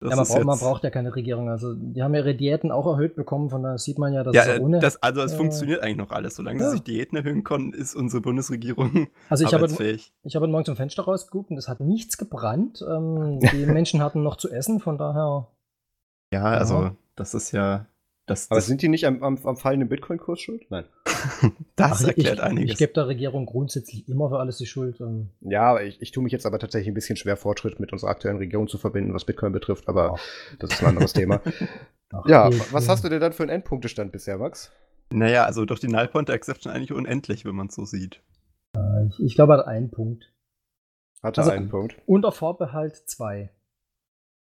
Das 0.00 0.10
Ja, 0.10 0.16
man, 0.16 0.26
braucht, 0.26 0.44
man 0.44 0.58
braucht 0.58 0.84
ja 0.84 0.90
keine 0.90 1.14
Regierung. 1.14 1.50
Also, 1.50 1.74
die 1.74 2.02
haben 2.02 2.14
ja 2.14 2.20
ihre 2.20 2.34
Diäten 2.34 2.72
auch 2.72 2.86
erhöht 2.86 3.16
bekommen, 3.16 3.50
von 3.50 3.62
daher 3.62 3.76
sieht 3.76 3.98
man 3.98 4.14
ja, 4.14 4.22
dass 4.22 4.34
Ja, 4.34 4.46
äh, 4.46 4.58
ohne. 4.58 4.78
das, 4.78 5.02
also 5.02 5.20
es 5.20 5.34
äh, 5.34 5.36
funktioniert 5.36 5.82
eigentlich 5.82 5.98
noch 5.98 6.10
alles. 6.10 6.36
Solange 6.36 6.58
ja. 6.58 6.66
sie 6.66 6.76
sich 6.76 6.82
Diäten 6.84 7.18
erhöhen 7.18 7.44
konnten, 7.44 7.74
ist 7.74 7.94
unsere 7.94 8.22
Bundesregierung 8.22 9.08
also, 9.28 9.44
ich 9.44 9.52
habe, 9.52 9.64
arbeitsfähig. 9.64 10.14
ich 10.22 10.36
habe 10.36 10.46
morgen 10.48 10.64
zum 10.64 10.76
Fenster 10.76 11.02
rausgeguckt 11.02 11.50
und 11.50 11.58
es 11.58 11.68
hat 11.68 11.80
nichts 11.80 12.16
gebrannt. 12.16 12.82
Ähm, 12.88 13.40
die 13.52 13.66
Menschen 13.66 14.02
hatten 14.02 14.22
noch 14.22 14.36
zu 14.36 14.50
essen, 14.50 14.80
von 14.80 14.96
daher. 14.96 15.48
Ja, 16.32 16.44
also 16.44 16.92
das 17.16 17.34
ist 17.34 17.52
ja. 17.52 17.86
Das, 18.24 18.50
Aber 18.50 18.58
das, 18.58 18.66
sind 18.66 18.80
die 18.80 18.88
nicht 18.88 19.06
am, 19.06 19.22
am, 19.22 19.38
am 19.44 19.56
fallenden 19.56 19.88
Bitcoin-Kurs 19.88 20.40
schuld? 20.40 20.64
Nein. 20.70 20.84
das 21.76 21.92
Also 21.92 22.06
erklärt 22.08 22.38
ich, 22.38 22.42
einiges. 22.42 22.72
Ich 22.72 22.78
gebe 22.78 22.92
der 22.92 23.06
Regierung 23.08 23.46
grundsätzlich 23.46 24.08
immer 24.08 24.28
für 24.28 24.38
alles 24.38 24.58
die 24.58 24.66
Schuld. 24.66 24.98
Ja, 25.40 25.62
aber 25.70 25.82
ich, 25.84 26.00
ich 26.02 26.10
tue 26.12 26.22
mich 26.22 26.32
jetzt 26.32 26.46
aber 26.46 26.58
tatsächlich 26.58 26.88
ein 26.88 26.94
bisschen 26.94 27.16
schwer, 27.16 27.36
Fortschritt 27.36 27.80
mit 27.80 27.92
unserer 27.92 28.10
aktuellen 28.10 28.38
Regierung 28.38 28.68
zu 28.68 28.78
verbinden, 28.78 29.14
was 29.14 29.24
Bitcoin 29.24 29.52
betrifft, 29.52 29.88
aber 29.88 30.16
das 30.58 30.70
ist 30.72 30.80
ein 30.82 30.88
anderes 30.90 31.12
Thema. 31.12 31.40
ach, 32.12 32.26
Ja, 32.26 32.48
nee, 32.48 32.60
was 32.72 32.84
nee. 32.84 32.90
hast 32.90 33.04
du 33.04 33.08
denn 33.08 33.20
dann 33.20 33.32
für 33.32 33.42
einen 33.44 33.50
Endpunktestand 33.50 34.12
bisher, 34.12 34.38
Max? 34.38 34.70
naja, 35.12 35.44
also 35.44 35.64
durch 35.64 35.80
die 35.80 35.88
Null 35.88 36.06
Pointer 36.08 36.34
Exception 36.34 36.72
eigentlich 36.72 36.92
unendlich, 36.92 37.44
wenn 37.44 37.56
man 37.56 37.66
es 37.66 37.74
so 37.74 37.84
sieht. 37.84 38.22
Ich, 39.08 39.18
ich 39.24 39.34
glaube, 39.34 39.54
er 39.54 39.58
hat 39.58 39.66
einen 39.66 39.90
Punkt. 39.90 40.32
Hatte 41.22 41.40
Also- 41.40 41.50
einen 41.52 41.68
Punkt. 41.68 41.96
Unter 42.06 42.30
Vorbehalt 42.32 42.96
zwei. 43.08 43.50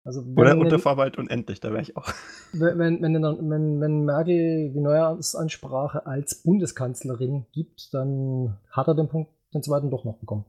Also, 0.10 0.26
wenn, 0.26 0.40
Oder 0.40 0.52
wenn, 0.54 0.62
unter 0.62 0.80
Vorbehalt 0.80 1.20
unendlich, 1.20 1.60
da 1.60 1.70
wäre 1.70 1.84
ich 1.84 1.96
auch. 1.96 2.12
wenn, 2.54 2.80
wenn, 2.80 3.04
wenn, 3.04 3.50
wenn, 3.52 3.80
wenn 3.80 4.06
Merkel 4.06 4.72
die 4.74 4.80
Neujahrsansprache 4.80 6.08
als 6.08 6.42
Bundeskanzlerin 6.42 7.46
gibt, 7.52 7.94
dann 7.94 8.58
hat 8.72 8.88
er 8.88 8.96
den 8.96 9.08
Punkt, 9.08 9.30
den 9.54 9.62
zweiten 9.62 9.92
doch 9.92 10.06
noch 10.06 10.18
bekommen. 10.18 10.46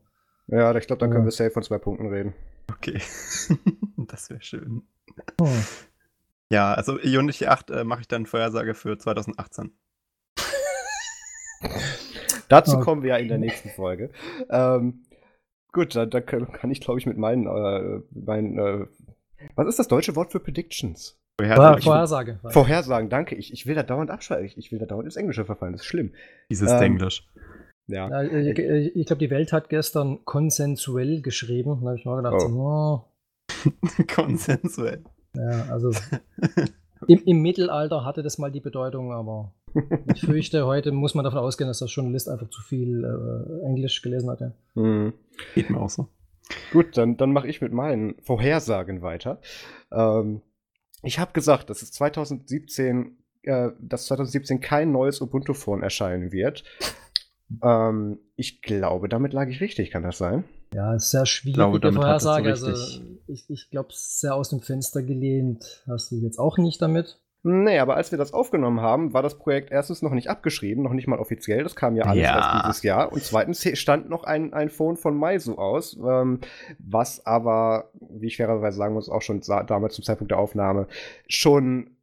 Ja, 0.46 0.74
ich 0.74 0.86
glaube, 0.86 1.00
dann 1.00 1.10
können 1.10 1.24
Ja. 1.24 1.26
wir 1.26 1.32
safe 1.32 1.50
von 1.50 1.62
zwei 1.62 1.76
Punkten 1.76 2.06
reden. 2.08 2.32
Okay. 2.72 3.02
das 4.08 4.30
wäre 4.30 4.40
schön. 4.40 4.80
Hm. 5.38 5.48
Ja, 6.50 6.72
also 6.72 6.94
Unity 6.94 7.46
8 7.46 7.70
äh, 7.70 7.84
mache 7.84 8.00
ich 8.00 8.08
dann 8.08 8.24
Vorhersage 8.24 8.72
für 8.72 8.96
2018. 8.96 9.72
Dazu 12.48 12.76
Okay. 12.76 12.84
kommen 12.84 13.02
wir 13.02 13.10
ja 13.10 13.16
in 13.18 13.28
der 13.28 13.36
nächsten 13.36 13.68
Folge. 13.68 14.08
Ähm, 14.48 15.02
gut, 15.70 15.94
dann, 15.94 16.08
dann 16.08 16.24
kann 16.24 16.50
kann 16.50 16.70
ich, 16.70 16.80
glaube 16.80 16.98
ich, 16.98 17.04
mit 17.04 17.18
meinen, 17.18 17.46
äh, 17.46 18.00
meinen 18.10 18.58
äh, 18.58 18.86
was 19.56 19.66
ist 19.68 19.78
das 19.78 19.88
deutsche 19.88 20.16
Wort 20.16 20.32
für 20.32 20.40
Predictions? 20.40 21.18
Vorhersage. 21.40 21.82
Vorhersage. 21.82 22.40
Vorhersagen, 22.48 23.08
danke. 23.08 23.34
Ich, 23.34 23.52
ich 23.52 23.66
will 23.66 23.74
da 23.74 23.82
dauernd 23.82 24.10
abschreiben. 24.10 24.44
Ich, 24.44 24.58
ich 24.58 24.72
will 24.72 24.78
da 24.78 24.86
dauernd 24.86 25.06
ins 25.06 25.16
Englische 25.16 25.44
verfallen. 25.44 25.72
Das 25.72 25.82
ist 25.82 25.86
schlimm. 25.86 26.12
Dieses 26.50 26.70
Ähm, 26.70 26.82
Englisch. 26.82 27.26
Ja. 27.86 28.08
Ja, 28.08 28.22
ich 28.22 28.58
ich, 28.58 28.96
ich 28.96 29.06
glaube, 29.06 29.20
die 29.20 29.30
Welt 29.30 29.52
hat 29.52 29.68
gestern 29.68 30.24
konsensuell 30.24 31.22
geschrieben. 31.22 31.80
Da 31.80 31.86
habe 31.88 31.96
ich 31.98 32.04
mir 32.04 32.16
gedacht, 32.16 32.34
Oh. 32.46 33.04
so, 33.48 34.04
Konsensuell. 34.14 35.02
oh, 35.36 35.40
ja, 35.40 35.64
also 35.70 35.90
im, 37.08 37.22
im 37.24 37.42
Mittelalter 37.42 38.04
hatte 38.04 38.22
das 38.22 38.38
mal 38.38 38.50
die 38.52 38.60
Bedeutung, 38.60 39.12
aber 39.12 39.52
ich 40.14 40.20
fürchte, 40.20 40.66
heute 40.66 40.92
muss 40.92 41.14
man 41.14 41.24
davon 41.24 41.38
ausgehen, 41.40 41.68
dass 41.68 41.78
der 41.78 41.88
Journalist 41.88 42.28
einfach 42.28 42.48
zu 42.50 42.60
viel 42.62 43.04
äh, 43.04 43.66
Englisch 43.66 44.02
gelesen 44.02 44.30
hatte. 44.30 44.52
Mhm. 44.74 45.12
Geht 45.54 45.70
mir 45.70 45.80
auch 45.80 45.90
so. 45.90 46.08
Gut, 46.72 46.96
dann, 46.96 47.16
dann 47.16 47.32
mache 47.32 47.48
ich 47.48 47.60
mit 47.60 47.72
meinen 47.72 48.20
Vorhersagen 48.22 49.02
weiter. 49.02 49.40
Ähm, 49.92 50.42
ich 51.02 51.18
habe 51.18 51.32
gesagt, 51.32 51.70
dass 51.70 51.82
es 51.82 51.92
2017, 51.92 53.18
äh, 53.42 53.70
dass 53.80 54.06
2017 54.06 54.60
kein 54.60 54.92
neues 54.92 55.20
Ubuntu-Phone 55.20 55.82
erscheinen 55.82 56.32
wird. 56.32 56.64
Ähm, 57.62 58.18
ich 58.36 58.62
glaube, 58.62 59.08
damit 59.08 59.32
lag 59.32 59.48
ich 59.48 59.60
richtig, 59.60 59.90
kann 59.90 60.02
das 60.02 60.18
sein? 60.18 60.44
Ja, 60.72 60.98
sehr 60.98 61.26
schwierige 61.26 61.58
glaube, 61.58 61.80
damit 61.80 62.00
Vorhersage. 62.00 62.50
Also, 62.50 63.02
ich 63.26 63.50
ich 63.50 63.70
glaube, 63.70 63.88
sehr 63.92 64.34
aus 64.34 64.50
dem 64.50 64.60
Fenster 64.60 65.02
gelehnt 65.02 65.82
hast 65.88 66.12
du 66.12 66.16
jetzt 66.16 66.38
auch 66.38 66.58
nicht 66.58 66.80
damit. 66.80 67.18
Nee, 67.42 67.78
aber 67.78 67.96
als 67.96 68.10
wir 68.10 68.18
das 68.18 68.34
aufgenommen 68.34 68.80
haben, 68.82 69.14
war 69.14 69.22
das 69.22 69.38
Projekt 69.38 69.70
erstens 69.70 70.02
noch 70.02 70.12
nicht 70.12 70.28
abgeschrieben, 70.28 70.82
noch 70.82 70.92
nicht 70.92 71.06
mal 71.06 71.18
offiziell. 71.18 71.62
Das 71.62 71.74
kam 71.74 71.96
ja 71.96 72.04
alles 72.04 72.22
Ja. 72.22 72.36
erst 72.36 72.64
dieses 72.66 72.82
Jahr. 72.82 73.12
Und 73.12 73.22
zweitens 73.22 73.66
stand 73.78 74.10
noch 74.10 74.24
ein, 74.24 74.52
ein 74.52 74.68
Phone 74.68 74.96
von 74.96 75.16
Meizu 75.16 75.56
aus, 75.58 75.96
ähm, 76.06 76.40
was 76.78 77.24
aber, 77.24 77.90
wie 78.00 78.26
ich 78.26 78.36
fairerweise 78.36 78.76
sagen 78.76 78.92
muss, 78.92 79.08
auch 79.08 79.22
schon 79.22 79.40
damals 79.66 79.94
zum 79.94 80.04
Zeitpunkt 80.04 80.30
der 80.32 80.38
Aufnahme 80.38 80.86
schon 81.28 81.96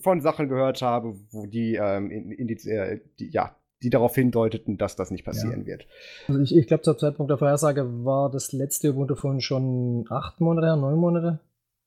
von 0.00 0.20
Sachen 0.22 0.48
gehört 0.48 0.80
habe, 0.80 1.14
wo 1.30 1.46
die, 1.46 1.74
ähm, 1.76 2.10
in, 2.10 2.30
in 2.32 2.46
die, 2.48 2.54
äh, 2.68 3.00
die, 3.18 3.28
ja, 3.30 3.54
die 3.82 3.90
darauf 3.90 4.14
hindeuteten, 4.14 4.78
dass 4.78 4.96
das 4.96 5.10
nicht 5.10 5.24
passieren 5.24 5.66
wird. 5.66 5.86
Also 6.28 6.40
ich, 6.40 6.56
ich 6.56 6.66
glaube, 6.66 6.82
zum 6.82 6.96
Zeitpunkt 6.98 7.30
der 7.30 7.38
Vorhersage 7.38 8.04
war 8.04 8.30
das 8.30 8.52
letzte 8.52 8.90
Ubuntu-Phone 8.92 9.40
schon 9.40 10.06
acht 10.08 10.40
Monate 10.40 10.68
her, 10.68 10.76
neun 10.76 10.96
Monate. 10.96 11.40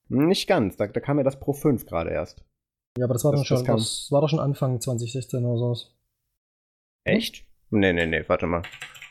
Nicht 0.08 0.48
ganz, 0.48 0.78
da, 0.78 0.88
da 0.88 1.00
kam 1.00 1.18
ja 1.18 1.24
das 1.24 1.40
Pro 1.40 1.54
5 1.54 1.86
gerade 1.86 2.12
erst. 2.12 2.44
Ja, 2.98 3.06
aber 3.06 3.14
das 3.14 3.24
war, 3.26 3.32
Das- 3.34 3.46
schon, 3.46 3.64
das 3.66 3.66
das 3.66 4.12
war 4.12 4.22
doch 4.22 4.30
schon 4.30 4.40
Anfang 4.40 4.80
2016 4.80 5.44
oder 5.46 5.58
so. 5.76 5.76
Echt? 7.04 7.44
Nee, 7.70 7.94
nee, 7.94 8.06
nee, 8.06 8.24
warte 8.28 8.48
mal. 8.48 8.62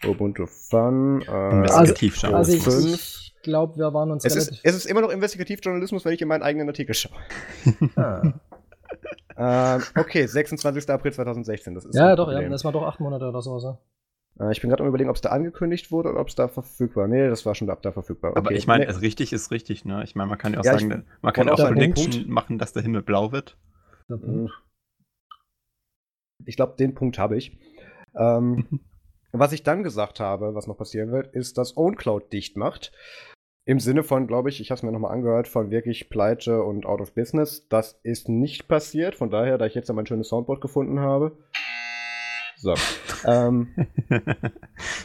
Ubuntu 0.07 0.47
Fun. 0.47 1.23
Äh, 1.23 1.51
Investigativjournalismus. 1.51 2.67
Also 2.67 2.79
ich, 2.89 2.91
fünf. 2.93 3.21
ich 3.37 3.43
glaube, 3.43 3.77
wir 3.77 3.93
waren 3.93 4.11
uns 4.11 4.25
es, 4.25 4.37
ist, 4.37 4.61
es 4.63 4.75
ist 4.75 4.87
immer 4.87 5.01
noch 5.01 5.11
Investigativjournalismus, 5.11 6.05
wenn 6.05 6.13
ich 6.15 6.23
in 6.23 6.29
meinen 6.29 6.43
eigenen 6.43 6.69
Artikel 6.69 6.95
schaue. 6.95 7.13
Ah. 9.37 9.77
Ähm, 9.77 9.83
okay, 9.99 10.27
26. 10.27 10.89
April 10.91 11.13
2016. 11.13 11.75
Das 11.75 11.85
ist 11.85 11.95
Ja, 11.97 12.15
doch, 12.15 12.29
ja, 12.29 12.35
Problem. 12.35 12.53
das 12.53 12.65
war 12.65 12.71
doch 12.71 12.85
acht 12.85 13.01
Monate 13.01 13.27
oder 13.29 13.43
so. 13.43 13.59
so. 13.59 13.79
Äh, 14.39 14.53
ich 14.53 14.61
bin 14.61 14.71
gerade 14.71 14.83
am 14.85 14.89
überlegen, 14.89 15.11
ob 15.11 15.17
es 15.17 15.23
da 15.23 15.31
angekündigt 15.31 15.91
wurde 15.91 16.11
oder 16.11 16.21
ob 16.21 16.29
es 16.29 16.37
da 16.37 16.47
verfügbar 16.47 17.09
Nee, 17.09 17.29
das 17.29 17.45
war 17.45 17.55
schon 17.57 17.69
ab 17.69 17.83
da 17.83 17.91
verfügbar. 17.91 18.31
Aber 18.37 18.47
Okay, 18.51 18.55
ich 18.57 18.69
meine, 18.69 18.85
nee. 18.85 18.89
also 18.89 19.01
richtig 19.01 19.33
ist 19.33 19.51
richtig, 19.51 19.85
ne? 19.85 20.05
Ich 20.05 20.15
meine, 20.15 20.29
man 20.31 20.39
kann 20.39 20.53
ja 20.53 20.61
auch 20.61 20.65
Ja, 20.65 20.75
ich- 20.77 20.83
sagen, 20.83 21.05
man 21.21 21.33
kann 21.33 21.49
auch 21.49 21.59
auch 21.59 21.75
Punkt- 21.75 22.29
machen, 22.29 22.59
dass 22.59 22.73
der 22.75 22.83
Himmel 22.85 23.03
blau 23.03 23.33
wird. 23.33 23.57
Mhm. 24.09 24.21
Punkt. 24.21 24.53
Ich 26.47 26.57
glaube, 26.57 26.77
den 26.77 26.95
Punkt 26.95 27.19
habe 27.19 27.37
ich. 27.37 27.59
Ähm, 28.17 28.67
was 29.33 29.53
ich 29.53 29.63
dann 29.63 29.83
gesagt 29.83 30.21
habe, 30.21 30.55
was 30.55 30.67
noch 30.67 30.77
passieren 30.77 31.13
wird, 31.13 31.35
ist, 31.35 31.59
dass 31.59 31.77
OwnCloud 31.77 32.33
dicht 32.33 32.57
macht. 32.57 32.93
Im 33.67 33.81
Sinne 33.81 34.03
von, 34.03 34.27
glaube 34.27 34.51
ich, 34.51 34.61
ich 34.61 34.71
habe 34.71 34.77
es 34.77 34.83
mir 34.83 34.93
nochmal 34.93 35.13
angehört, 35.13 35.49
von 35.49 35.71
wirklich 35.71 36.11
Pleite 36.11 36.63
und 36.63 36.85
out 36.85 37.01
of 37.01 37.15
business. 37.15 37.67
Das 37.69 37.99
ist 38.03 38.29
nicht 38.29 38.69
passiert. 38.69 39.15
Von 39.15 39.31
daher, 39.31 39.57
da 39.57 39.65
ich 39.65 39.75
jetzt 39.75 39.89
ja 39.89 39.95
mein 39.95 40.07
schönes 40.07 40.29
Soundboard 40.29 40.61
gefunden 40.61 41.01
habe. 41.01 41.39
So. 42.57 42.75
ähm, 43.27 43.75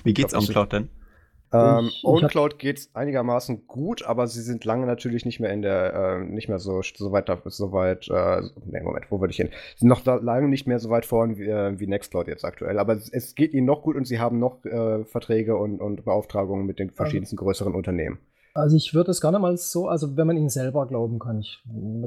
Wie 0.04 0.14
geht's 0.14 0.32
glaub, 0.32 0.42
das 0.42 0.50
OnCloud 0.50 0.74
denn? 0.74 0.90
Ähm, 1.52 1.90
OwnCloud 2.04 2.60
geht 2.60 2.78
es 2.78 2.96
einigermaßen 2.96 3.68
gut, 3.68 4.04
aber 4.06 4.28
sie 4.28 4.42
sind 4.42 4.66
lange 4.66 4.86
natürlich 4.86 5.26
nicht 5.26 5.40
mehr 5.40 5.52
in 5.52 5.62
der, 5.62 5.94
äh, 5.94 6.24
nicht 6.24 6.50
mehr 6.50 6.60
so, 6.60 6.82
so 6.82 7.12
weit, 7.12 7.30
so 7.46 7.72
weit, 7.72 8.08
äh, 8.10 8.42
nee, 8.66 8.82
Moment, 8.82 9.06
wo 9.10 9.20
würde 9.20 9.32
ich 9.32 9.38
hin? 9.38 9.50
Sie 9.76 9.80
sind 9.80 9.90
noch 9.90 10.02
da 10.02 10.16
lange 10.16 10.48
nicht 10.48 10.68
mehr 10.68 10.80
so 10.80 10.90
weit 10.90 11.06
vorn 11.06 11.38
wie, 11.38 11.48
äh, 11.48 11.80
wie 11.80 11.88
Nextcloud 11.88 12.28
jetzt 12.28 12.46
aktuell, 12.46 12.78
aber 12.80 12.94
es, 12.94 13.10
es 13.10 13.36
geht 13.36 13.54
ihnen 13.54 13.66
noch 13.66 13.82
gut 13.84 13.96
und 13.96 14.06
sie 14.06 14.20
haben 14.20 14.40
noch 14.40 14.64
äh, 14.66 15.04
Verträge 15.06 15.58
und, 15.58 15.82
und 15.82 16.06
Beauftragungen 16.06 16.66
mit 16.66 16.80
den 16.80 16.92
verschiedensten 16.92 17.36
größeren 17.38 17.74
Unternehmen. 17.74 18.20
Also 18.54 18.76
ich 18.76 18.94
würde 18.94 19.12
es 19.12 19.22
gar 19.22 19.32
nicht 19.32 19.42
mal 19.42 19.58
so, 19.58 19.88
also 19.88 20.18
wenn 20.18 20.28
man 20.28 20.38
ihnen 20.38 20.50
selber 20.50 20.88
glauben 20.88 21.20
kann, 21.20 21.40
ich 21.40 21.64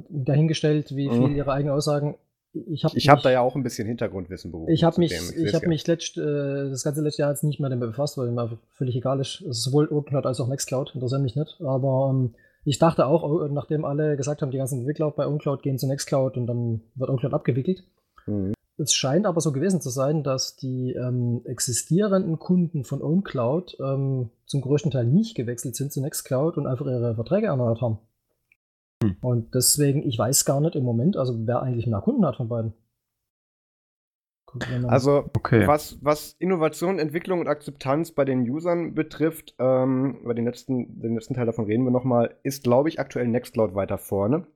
dahingestellt, 0.08 0.94
wie 0.94 1.08
viel 1.08 1.28
Mhm. 1.28 1.36
ihre 1.36 1.52
eigenen 1.52 1.74
Aussagen. 1.74 2.16
Ich 2.54 2.84
habe 2.84 2.96
Ich 2.96 3.08
habe 3.08 3.22
da 3.22 3.30
ja 3.30 3.40
auch 3.40 3.56
ein 3.56 3.62
bisschen 3.62 3.88
Hintergrundwissen 3.88 4.50
beruflich. 4.50 4.74
Ich 4.74 4.84
habe 4.84 5.00
mich, 5.00 5.12
ich 5.12 5.46
weiß 5.46 5.54
habe 5.54 5.68
mich 5.68 5.86
letzt, 5.86 6.18
äh, 6.18 6.68
das 6.68 6.84
ganze 6.84 7.00
letzte 7.00 7.22
Jahr 7.22 7.30
jetzt 7.30 7.44
nicht 7.44 7.60
mehr 7.60 7.70
damit 7.70 7.88
befasst, 7.88 8.18
weil 8.18 8.30
mir 8.30 8.58
völlig 8.72 8.94
egal 8.94 9.20
ist. 9.20 9.40
Es 9.40 9.58
ist 9.58 9.64
sowohl 9.64 9.88
OpenCloud 9.88 10.26
als 10.26 10.38
auch 10.40 10.48
Nextcloud, 10.48 10.94
interessiert 10.94 11.22
mich 11.22 11.34
nicht. 11.34 11.60
Aber 11.60 12.10
ähm, 12.10 12.34
ich 12.64 12.78
dachte 12.78 13.06
auch, 13.06 13.22
oh, 13.22 13.48
nachdem 13.48 13.84
alle 13.84 14.16
gesagt 14.16 14.42
haben, 14.42 14.50
die 14.50 14.58
ganzen 14.58 14.80
Entwickler 14.80 15.10
bei 15.10 15.26
OwnCloud 15.26 15.62
gehen 15.62 15.78
zu 15.78 15.86
Nextcloud 15.86 16.36
und 16.36 16.46
dann 16.46 16.82
wird 16.94 17.08
OwnCloud 17.10 17.32
abgewickelt. 17.32 17.84
Mhm. 18.26 18.52
Es 18.78 18.94
scheint 18.94 19.26
aber 19.26 19.40
so 19.40 19.52
gewesen 19.52 19.80
zu 19.80 19.90
sein, 19.90 20.22
dass 20.22 20.56
die 20.56 20.92
ähm, 20.92 21.42
existierenden 21.44 22.38
Kunden 22.38 22.84
von 22.84 23.02
OwnCloud 23.02 23.78
ähm, 23.80 24.30
zum 24.46 24.60
größten 24.60 24.90
Teil 24.90 25.06
nicht 25.06 25.34
gewechselt 25.34 25.76
sind 25.76 25.92
zu 25.92 26.00
Nextcloud 26.00 26.56
und 26.56 26.66
einfach 26.66 26.86
ihre 26.86 27.14
Verträge 27.14 27.46
erneuert 27.48 27.80
haben. 27.80 27.98
Hm. 29.02 29.16
Und 29.20 29.54
deswegen, 29.54 30.06
ich 30.06 30.18
weiß 30.18 30.44
gar 30.44 30.60
nicht 30.60 30.76
im 30.76 30.84
Moment, 30.84 31.16
also 31.16 31.34
wer 31.46 31.62
eigentlich 31.62 31.86
mehr 31.86 32.00
Kunden 32.00 32.24
hat 32.24 32.36
von 32.36 32.48
beiden. 32.48 32.72
Also, 34.86 35.30
Okay. 35.34 35.66
Was, 35.66 35.98
was 36.02 36.36
Innovation, 36.38 36.98
Entwicklung 36.98 37.40
und 37.40 37.48
Akzeptanz 37.48 38.12
bei 38.12 38.24
den 38.24 38.48
Usern 38.48 38.94
betrifft, 38.94 39.54
ähm, 39.58 40.18
über 40.22 40.34
den 40.34 40.44
letzten, 40.44 41.00
den 41.00 41.14
letzten 41.14 41.34
Teil 41.34 41.46
davon 41.46 41.64
reden 41.64 41.84
wir 41.84 41.90
nochmal, 41.90 42.36
ist, 42.42 42.62
glaube 42.62 42.88
ich, 42.88 43.00
aktuell 43.00 43.28
Nextcloud 43.28 43.74
weiter 43.74 43.98
vorne. 43.98 44.46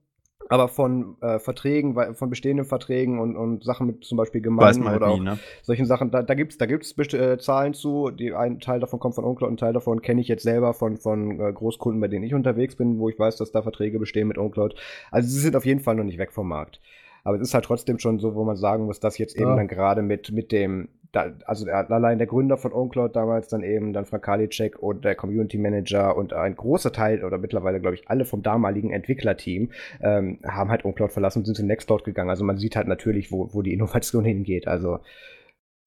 Aber 0.49 0.67
von 0.69 1.17
äh, 1.21 1.39
Verträgen, 1.39 1.95
von 2.15 2.29
bestehenden 2.29 2.65
Verträgen 2.65 3.19
und, 3.19 3.35
und 3.35 3.63
Sachen 3.63 3.87
mit 3.87 4.05
zum 4.05 4.17
Beispiel 4.17 4.41
Gemeinden 4.41 4.87
halt 4.87 5.01
oder 5.01 5.13
nie, 5.13 5.19
ne? 5.19 5.39
solchen 5.61 5.85
Sachen, 5.85 6.09
da, 6.09 6.23
da 6.23 6.33
gibt 6.35 6.53
es 6.53 6.57
da 6.57 6.65
gibt's 6.65 6.95
äh, 7.13 7.37
Zahlen 7.37 7.73
zu. 7.73 8.11
Die, 8.11 8.33
ein 8.33 8.59
Teil 8.59 8.79
davon 8.79 8.99
kommt 8.99 9.15
von 9.15 9.25
OwnCloud, 9.25 9.51
ein 9.51 9.57
Teil 9.57 9.73
davon 9.73 10.01
kenne 10.01 10.21
ich 10.21 10.27
jetzt 10.27 10.43
selber 10.43 10.73
von, 10.73 10.97
von 10.97 11.39
äh, 11.39 11.51
Großkunden, 11.51 11.99
bei 11.99 12.07
denen 12.07 12.23
ich 12.23 12.33
unterwegs 12.33 12.75
bin, 12.75 12.99
wo 12.99 13.09
ich 13.09 13.19
weiß, 13.19 13.35
dass 13.37 13.51
da 13.51 13.61
Verträge 13.61 13.99
bestehen 13.99 14.27
mit 14.27 14.37
OwnCloud. 14.37 14.75
Also 15.11 15.29
sie 15.29 15.39
sind 15.39 15.55
auf 15.55 15.65
jeden 15.65 15.81
Fall 15.81 15.95
noch 15.95 16.03
nicht 16.03 16.17
weg 16.17 16.31
vom 16.31 16.47
Markt. 16.47 16.79
Aber 17.27 17.35
es 17.35 17.41
ist 17.49 17.53
halt 17.53 17.65
trotzdem 17.65 17.99
schon 17.99 18.19
so, 18.19 18.35
wo 18.35 18.45
man 18.45 18.55
sagen 18.55 18.85
muss, 18.85 19.01
dass 19.01 19.17
jetzt 19.17 19.35
eben 19.35 19.49
Ja. 19.49 19.55
dann 19.57 19.67
gerade 19.67 20.01
mit, 20.01 20.31
mit 20.31 20.53
dem, 20.53 20.87
da, 21.11 21.33
also 21.43 21.69
allein 21.69 22.19
der 22.19 22.25
Gründer 22.25 22.55
von 22.55 22.71
OwnCloud 22.71 23.13
damals, 23.17 23.49
dann 23.49 23.63
eben 23.63 23.91
dann 23.91 24.05
Frank 24.05 24.23
Kalicek 24.23 24.81
und 24.81 25.03
der 25.03 25.13
Community 25.15 25.57
Manager 25.57 26.15
und 26.15 26.31
ein 26.31 26.55
großer 26.55 26.93
Teil 26.93 27.25
oder 27.25 27.37
mittlerweile, 27.37 27.81
glaube 27.81 27.95
ich, 27.95 28.09
alle 28.09 28.23
vom 28.23 28.43
damaligen 28.43 28.91
Entwicklerteam 28.91 29.71
ähm, 29.99 30.39
haben 30.47 30.69
halt 30.71 30.85
OwnCloud 30.85 31.11
verlassen 31.11 31.39
und 31.39 31.45
sind 31.47 31.55
zu 31.55 31.65
Nextcloud 31.65 32.05
gegangen. 32.05 32.29
Also 32.29 32.45
man 32.45 32.55
sieht 32.55 32.77
halt 32.77 32.87
natürlich, 32.87 33.29
wo, 33.29 33.53
wo 33.53 33.61
die 33.61 33.73
Innovation 33.73 34.23
hingeht. 34.23 34.65
Also 34.65 34.99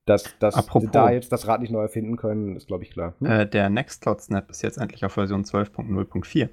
dass, 0.05 0.39
dass 0.41 0.57
Apropos. 0.57 0.91
da 0.93 1.11
jetzt 1.11 1.33
das 1.33 1.47
Rad 1.47 1.63
nicht 1.63 1.71
neu 1.73 1.81
erfinden 1.81 2.17
können, 2.17 2.57
ist, 2.57 2.67
glaube 2.67 2.85
ich, 2.85 2.91
klar. 2.91 3.15
Hm? 3.21 3.27
Äh, 3.27 3.47
der 3.47 3.71
Nextcloud 3.71 4.21
Snap 4.21 4.51
ist 4.51 4.61
jetzt 4.61 4.77
endlich 4.77 5.07
auf 5.07 5.13
Version 5.13 5.45
12.0.4. 5.45 6.51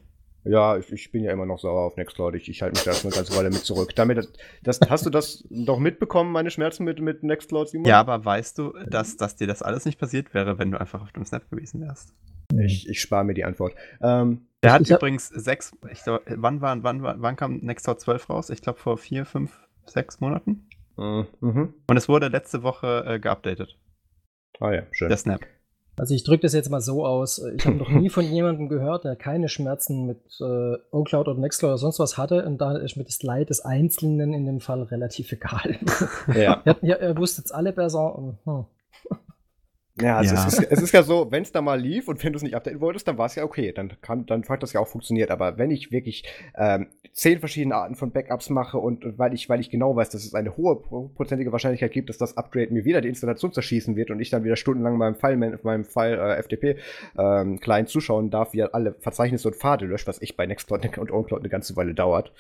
Ja, 0.50 0.78
ich, 0.78 0.92
ich 0.92 1.12
bin 1.12 1.24
ja 1.24 1.32
immer 1.32 1.46
noch 1.46 1.60
sauer 1.60 1.82
auf 1.82 1.98
Nextcloud. 1.98 2.36
Ich, 2.36 2.50
ich 2.50 2.62
halte 2.62 2.76
mich 2.76 2.84
da 2.84 2.94
schon 2.94 3.12
eine 3.12 3.16
ganze 3.18 3.36
Weile 3.38 3.50
mit 3.50 3.66
zurück. 3.66 3.96
Damit, 3.96 4.28
das, 4.64 4.80
hast 4.90 5.06
du 5.06 5.10
das 5.10 5.46
doch 5.50 5.80
mitbekommen, 5.80 6.32
meine 6.32 6.52
Schmerzen 6.52 6.84
mit, 6.84 7.00
mit 7.00 7.24
Nextcloud, 7.24 7.70
Simon? 7.70 7.86
Ja, 7.88 8.00
aber 8.00 8.24
weißt 8.24 8.58
du, 8.58 8.74
dass, 8.88 9.18
dass 9.18 9.36
dir 9.36 9.48
das 9.48 9.62
alles 9.62 9.86
nicht 9.86 10.00
passiert 10.00 10.34
wäre, 10.34 10.58
wenn 10.58 10.72
du 10.72 10.80
einfach 10.80 11.02
auf 11.02 11.12
dem 11.12 11.26
Snap 11.26 11.50
gewesen 11.50 11.82
wärst? 11.82 12.14
Ich, 12.58 12.88
ich 12.88 13.02
spare 13.02 13.26
mir 13.26 13.34
die 13.34 13.44
Antwort. 13.44 13.74
Ähm, 14.02 14.48
Der 14.64 14.72
hat 14.74 14.90
übrigens 14.90 15.28
sechs, 15.28 15.72
ich 15.92 16.02
glaub, 16.04 16.22
wann, 16.28 16.62
war, 16.62 16.82
wann, 16.82 17.04
wann 17.04 17.36
kam 17.36 17.58
Nextcloud 17.58 18.00
12 18.00 18.30
raus? 18.30 18.50
Ich 18.50 18.62
glaube 18.62 18.80
vor 18.80 18.98
vier, 18.98 19.26
fünf, 19.26 19.60
sechs 19.86 20.20
Monaten. 20.22 20.68
mhm. 20.96 21.74
Und 21.88 21.98
es 21.98 22.08
wurde 22.08 22.30
letzte 22.30 22.64
Woche 22.64 23.04
äh, 23.06 23.20
geupdatet, 23.20 23.78
Ah 24.60 24.72
ja, 24.74 24.84
schön. 24.92 25.10
der 25.10 25.18
Snap. 25.18 25.42
Also 25.98 26.14
ich 26.14 26.24
drücke 26.24 26.44
das 26.44 26.54
jetzt 26.54 26.70
mal 26.70 26.80
so 26.80 27.06
aus. 27.06 27.44
Ich 27.58 27.66
habe 27.66 27.76
noch 27.76 27.90
nie 27.90 28.10
von 28.10 28.24
jemandem 28.24 28.70
gehört, 28.70 29.04
der 29.04 29.16
keine 29.16 29.50
Schmerzen 29.50 30.06
mit 30.06 30.20
äh, 30.40 30.78
OnCloud 30.92 31.28
oder 31.28 31.40
Nextcloud 31.40 31.72
oder 31.72 31.78
sonst 31.78 32.00
was 32.00 32.18
hatte. 32.18 32.46
Und 32.46 32.60
da 32.60 32.78
ist 32.78 32.96
mir 32.96 33.04
das 33.04 33.24
Leid 33.24 33.50
des 33.50 33.62
Einzelnen 33.62 34.34
in 34.34 34.46
dem 34.46 34.60
Fall 34.60 34.84
relativ 34.84 35.32
egal. 35.32 35.78
ja. 36.36 36.62
ihr, 36.66 36.76
ihr, 36.82 37.02
ihr 37.02 37.18
wusstet 37.18 37.46
es 37.46 37.52
alle 37.52 37.74
besser. 37.74 38.16
Und, 38.16 38.38
hm. 38.46 38.66
Ja, 40.00 40.18
also 40.18 40.36
Ja. 40.36 40.48
Es, 40.48 40.60
ist, 40.60 40.72
es 40.72 40.82
ist 40.82 40.92
ja 40.94 41.04
so, 41.04 41.32
wenn 41.32 41.44
es 41.44 41.52
da 41.52 41.62
mal 41.62 41.80
lief 41.80 42.08
und 42.08 42.24
wenn 42.24 42.34
du 42.34 42.38
es 42.38 42.44
nicht 42.44 42.56
updaten 42.56 42.80
wolltest, 42.82 43.08
dann 43.08 43.18
war 43.18 43.26
es 43.26 43.36
ja 43.36 43.44
okay. 43.44 43.72
Dann, 43.72 43.94
kann, 44.02 44.26
dann 44.26 44.44
hat 44.48 44.62
das 44.64 44.74
ja 44.74 44.80
auch 44.80 44.88
funktioniert. 44.88 45.32
Aber 45.32 45.58
wenn 45.58 45.72
ich 45.72 45.92
wirklich 45.92 46.24
ähm, 46.56 46.88
zehn 47.14 47.40
verschiedene 47.40 47.76
Arten 47.76 47.96
von 47.96 48.12
Backups 48.12 48.50
mache 48.50 48.78
und, 48.78 49.18
weil, 49.18 49.34
ich, 49.34 49.50
weil 49.50 49.60
ich 49.60 49.70
genau 49.70 49.96
weiß, 49.96 50.10
dass 50.10 50.24
es 50.24 50.34
eine 50.36 50.56
hohe 50.56 50.76
pro- 50.76 51.08
prozentige 51.10 51.52
Wahrscheinlichkeit 51.52 51.92
gibt, 51.92 52.10
dass 52.10 52.18
das 52.18 52.38
Upgrade 52.38 52.72
mir 52.72 52.86
wieder 52.86 53.02
die 53.02 53.10
Installation 53.10 53.52
zerschießen 53.54 53.96
wird 53.96 54.12
und 54.12 54.20
ich 54.20 54.30
dann 54.30 54.44
wieder 54.44 54.56
stundenlang 54.56 54.98
meinem 54.98 55.16
File, 55.16 55.60
meinem 55.64 55.84
File 55.86 56.20
äh, 56.20 56.42
FTP 56.44 56.78
ähm, 57.18 57.60
zuschauen 57.88 58.30
darf, 58.30 58.54
wie 58.54 58.60
er 58.60 58.76
alle 58.76 58.94
Verzeichnisse 59.00 59.48
und 59.48 59.56
Pfade 59.56 59.86
löscht, 59.86 60.08
was 60.08 60.22
echt 60.22 60.38
bei 60.38 60.46
Nextcloud 60.46 60.98
und 60.98 61.12
OnCloud 61.12 61.40
eine 61.42 61.50
ganze 61.50 61.76
Weile 61.76 61.94
dauert, 61.94 62.32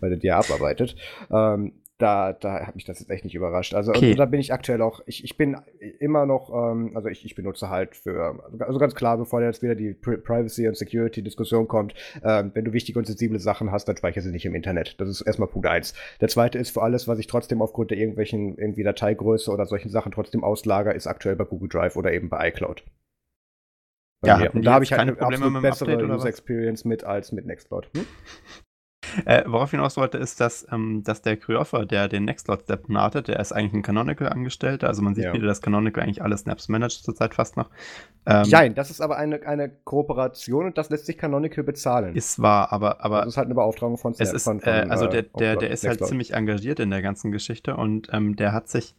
weil 0.00 0.10
der 0.10 0.18
die 0.18 0.26
ja 0.28 0.38
abarbeitet. 0.38 0.96
Ähm, 1.30 1.72
da, 2.00 2.32
da 2.32 2.66
hat 2.66 2.74
mich 2.74 2.84
das 2.84 2.98
jetzt 3.00 3.10
echt 3.10 3.24
nicht 3.24 3.34
überrascht. 3.34 3.74
Also, 3.74 3.92
Okay. 3.92 4.14
da 4.14 4.24
bin 4.24 4.40
ich 4.40 4.52
aktuell 4.52 4.80
auch, 4.82 5.00
ich, 5.06 5.22
ich 5.24 5.36
bin 5.36 5.56
immer 5.98 6.26
noch, 6.26 6.50
ähm, 6.50 6.92
also 6.96 7.08
ich, 7.08 7.24
ich 7.24 7.34
benutze 7.34 7.68
halt 7.68 7.94
für, 7.96 8.42
also 8.58 8.78
ganz 8.78 8.94
klar, 8.94 9.18
bevor 9.18 9.42
jetzt 9.42 9.62
wieder 9.62 9.74
die 9.74 9.92
Pri 9.94 10.16
Privacy- 10.16 10.66
und 10.68 10.76
Security-Diskussion 10.76 11.68
kommt, 11.68 11.94
ähm, 12.24 12.50
wenn 12.54 12.64
du 12.64 12.72
wichtige 12.72 12.98
und 12.98 13.06
sensible 13.06 13.38
Sachen 13.38 13.70
hast, 13.70 13.86
dann 13.86 13.96
speichere 13.96 14.22
sie 14.22 14.30
nicht 14.30 14.46
im 14.46 14.54
Internet. 14.54 15.00
Das 15.00 15.08
ist 15.08 15.20
erstmal 15.20 15.48
Punkt 15.48 15.66
eins. 15.68 15.94
Der 16.20 16.28
zweite 16.28 16.58
ist 16.58 16.70
für 16.70 16.82
alles, 16.82 17.06
was 17.08 17.18
ich 17.18 17.26
trotzdem 17.26 17.62
aufgrund 17.62 17.90
der 17.90 17.98
irgendwelchen 17.98 18.56
irgendwie 18.56 18.82
Dateigröße 18.82 19.50
oder 19.50 19.66
solchen 19.66 19.90
Sachen 19.90 20.12
trotzdem 20.12 20.42
auslager, 20.42 20.94
ist 20.94 21.06
aktuell 21.06 21.36
bei 21.36 21.44
Google 21.44 21.68
Drive 21.68 21.96
oder 21.96 22.12
eben 22.12 22.28
bei 22.28 22.48
iCloud. 22.48 22.82
Bei 24.22 24.28
Ja, 24.28 24.50
und 24.50 24.64
da 24.64 24.74
habe 24.74 24.84
ich 24.84 24.92
halt 24.92 24.98
keine 25.00 25.12
eine 25.12 25.18
Probleme 25.18 25.44
absolut 25.46 25.62
bessere 25.62 25.92
Update 25.94 26.10
User? 26.10 26.28
Experience 26.28 26.84
mit 26.84 27.04
als 27.04 27.32
mit 27.32 27.46
Nextcloud. 27.46 27.90
Hm? 27.96 28.06
Äh, 29.24 29.44
worauf 29.46 29.68
ich 29.68 29.72
hinaus 29.72 29.96
wollte, 29.96 30.18
ist, 30.18 30.40
dass, 30.40 30.66
ähm, 30.70 31.02
dass 31.04 31.22
der 31.22 31.36
Kryoffer, 31.36 31.86
der 31.86 32.08
den 32.08 32.24
Nextcloud-Step 32.24 32.88
naht, 32.88 33.28
der 33.28 33.40
ist 33.40 33.52
eigentlich 33.52 33.72
ein 33.74 33.82
Canonical-Angestellter. 33.82 34.88
Also 34.88 35.02
man 35.02 35.14
sieht 35.14 35.24
Ja. 35.24 35.32
wieder, 35.32 35.46
dass 35.46 35.60
Canonical 35.62 36.02
eigentlich 36.02 36.22
alle 36.22 36.36
Snaps 36.36 36.68
managt 36.68 37.04
zurzeit 37.04 37.34
fast 37.34 37.56
noch. 37.56 37.70
Ähm, 38.26 38.46
Nein, 38.50 38.74
das 38.74 38.90
ist 38.90 39.00
aber 39.00 39.16
eine, 39.16 39.46
eine 39.46 39.70
Kooperation 39.84 40.66
und 40.66 40.78
das 40.78 40.90
lässt 40.90 41.06
sich 41.06 41.16
Canonical 41.16 41.64
bezahlen. 41.64 42.14
Ist 42.14 42.40
wahr, 42.40 42.72
aber, 42.72 43.02
aber 43.04 43.20
das 43.20 43.28
ist 43.28 43.36
halt 43.36 43.46
eine 43.46 43.54
Beauftragung 43.54 43.96
von 43.96 44.14
es 44.18 44.32
ist, 44.32 44.44
von, 44.44 44.60
von, 44.60 44.72
äh, 44.72 44.86
also 44.88 45.06
äh, 45.06 45.10
der, 45.10 45.22
der, 45.22 45.56
der 45.56 45.70
ist 45.70 45.86
halt 45.86 46.04
ziemlich 46.04 46.34
engagiert 46.34 46.80
in 46.80 46.90
der 46.90 47.02
ganzen 47.02 47.32
Geschichte 47.32 47.76
und 47.76 48.08
ähm, 48.12 48.36
der 48.36 48.52
hat 48.52 48.68
sich, 48.68 48.94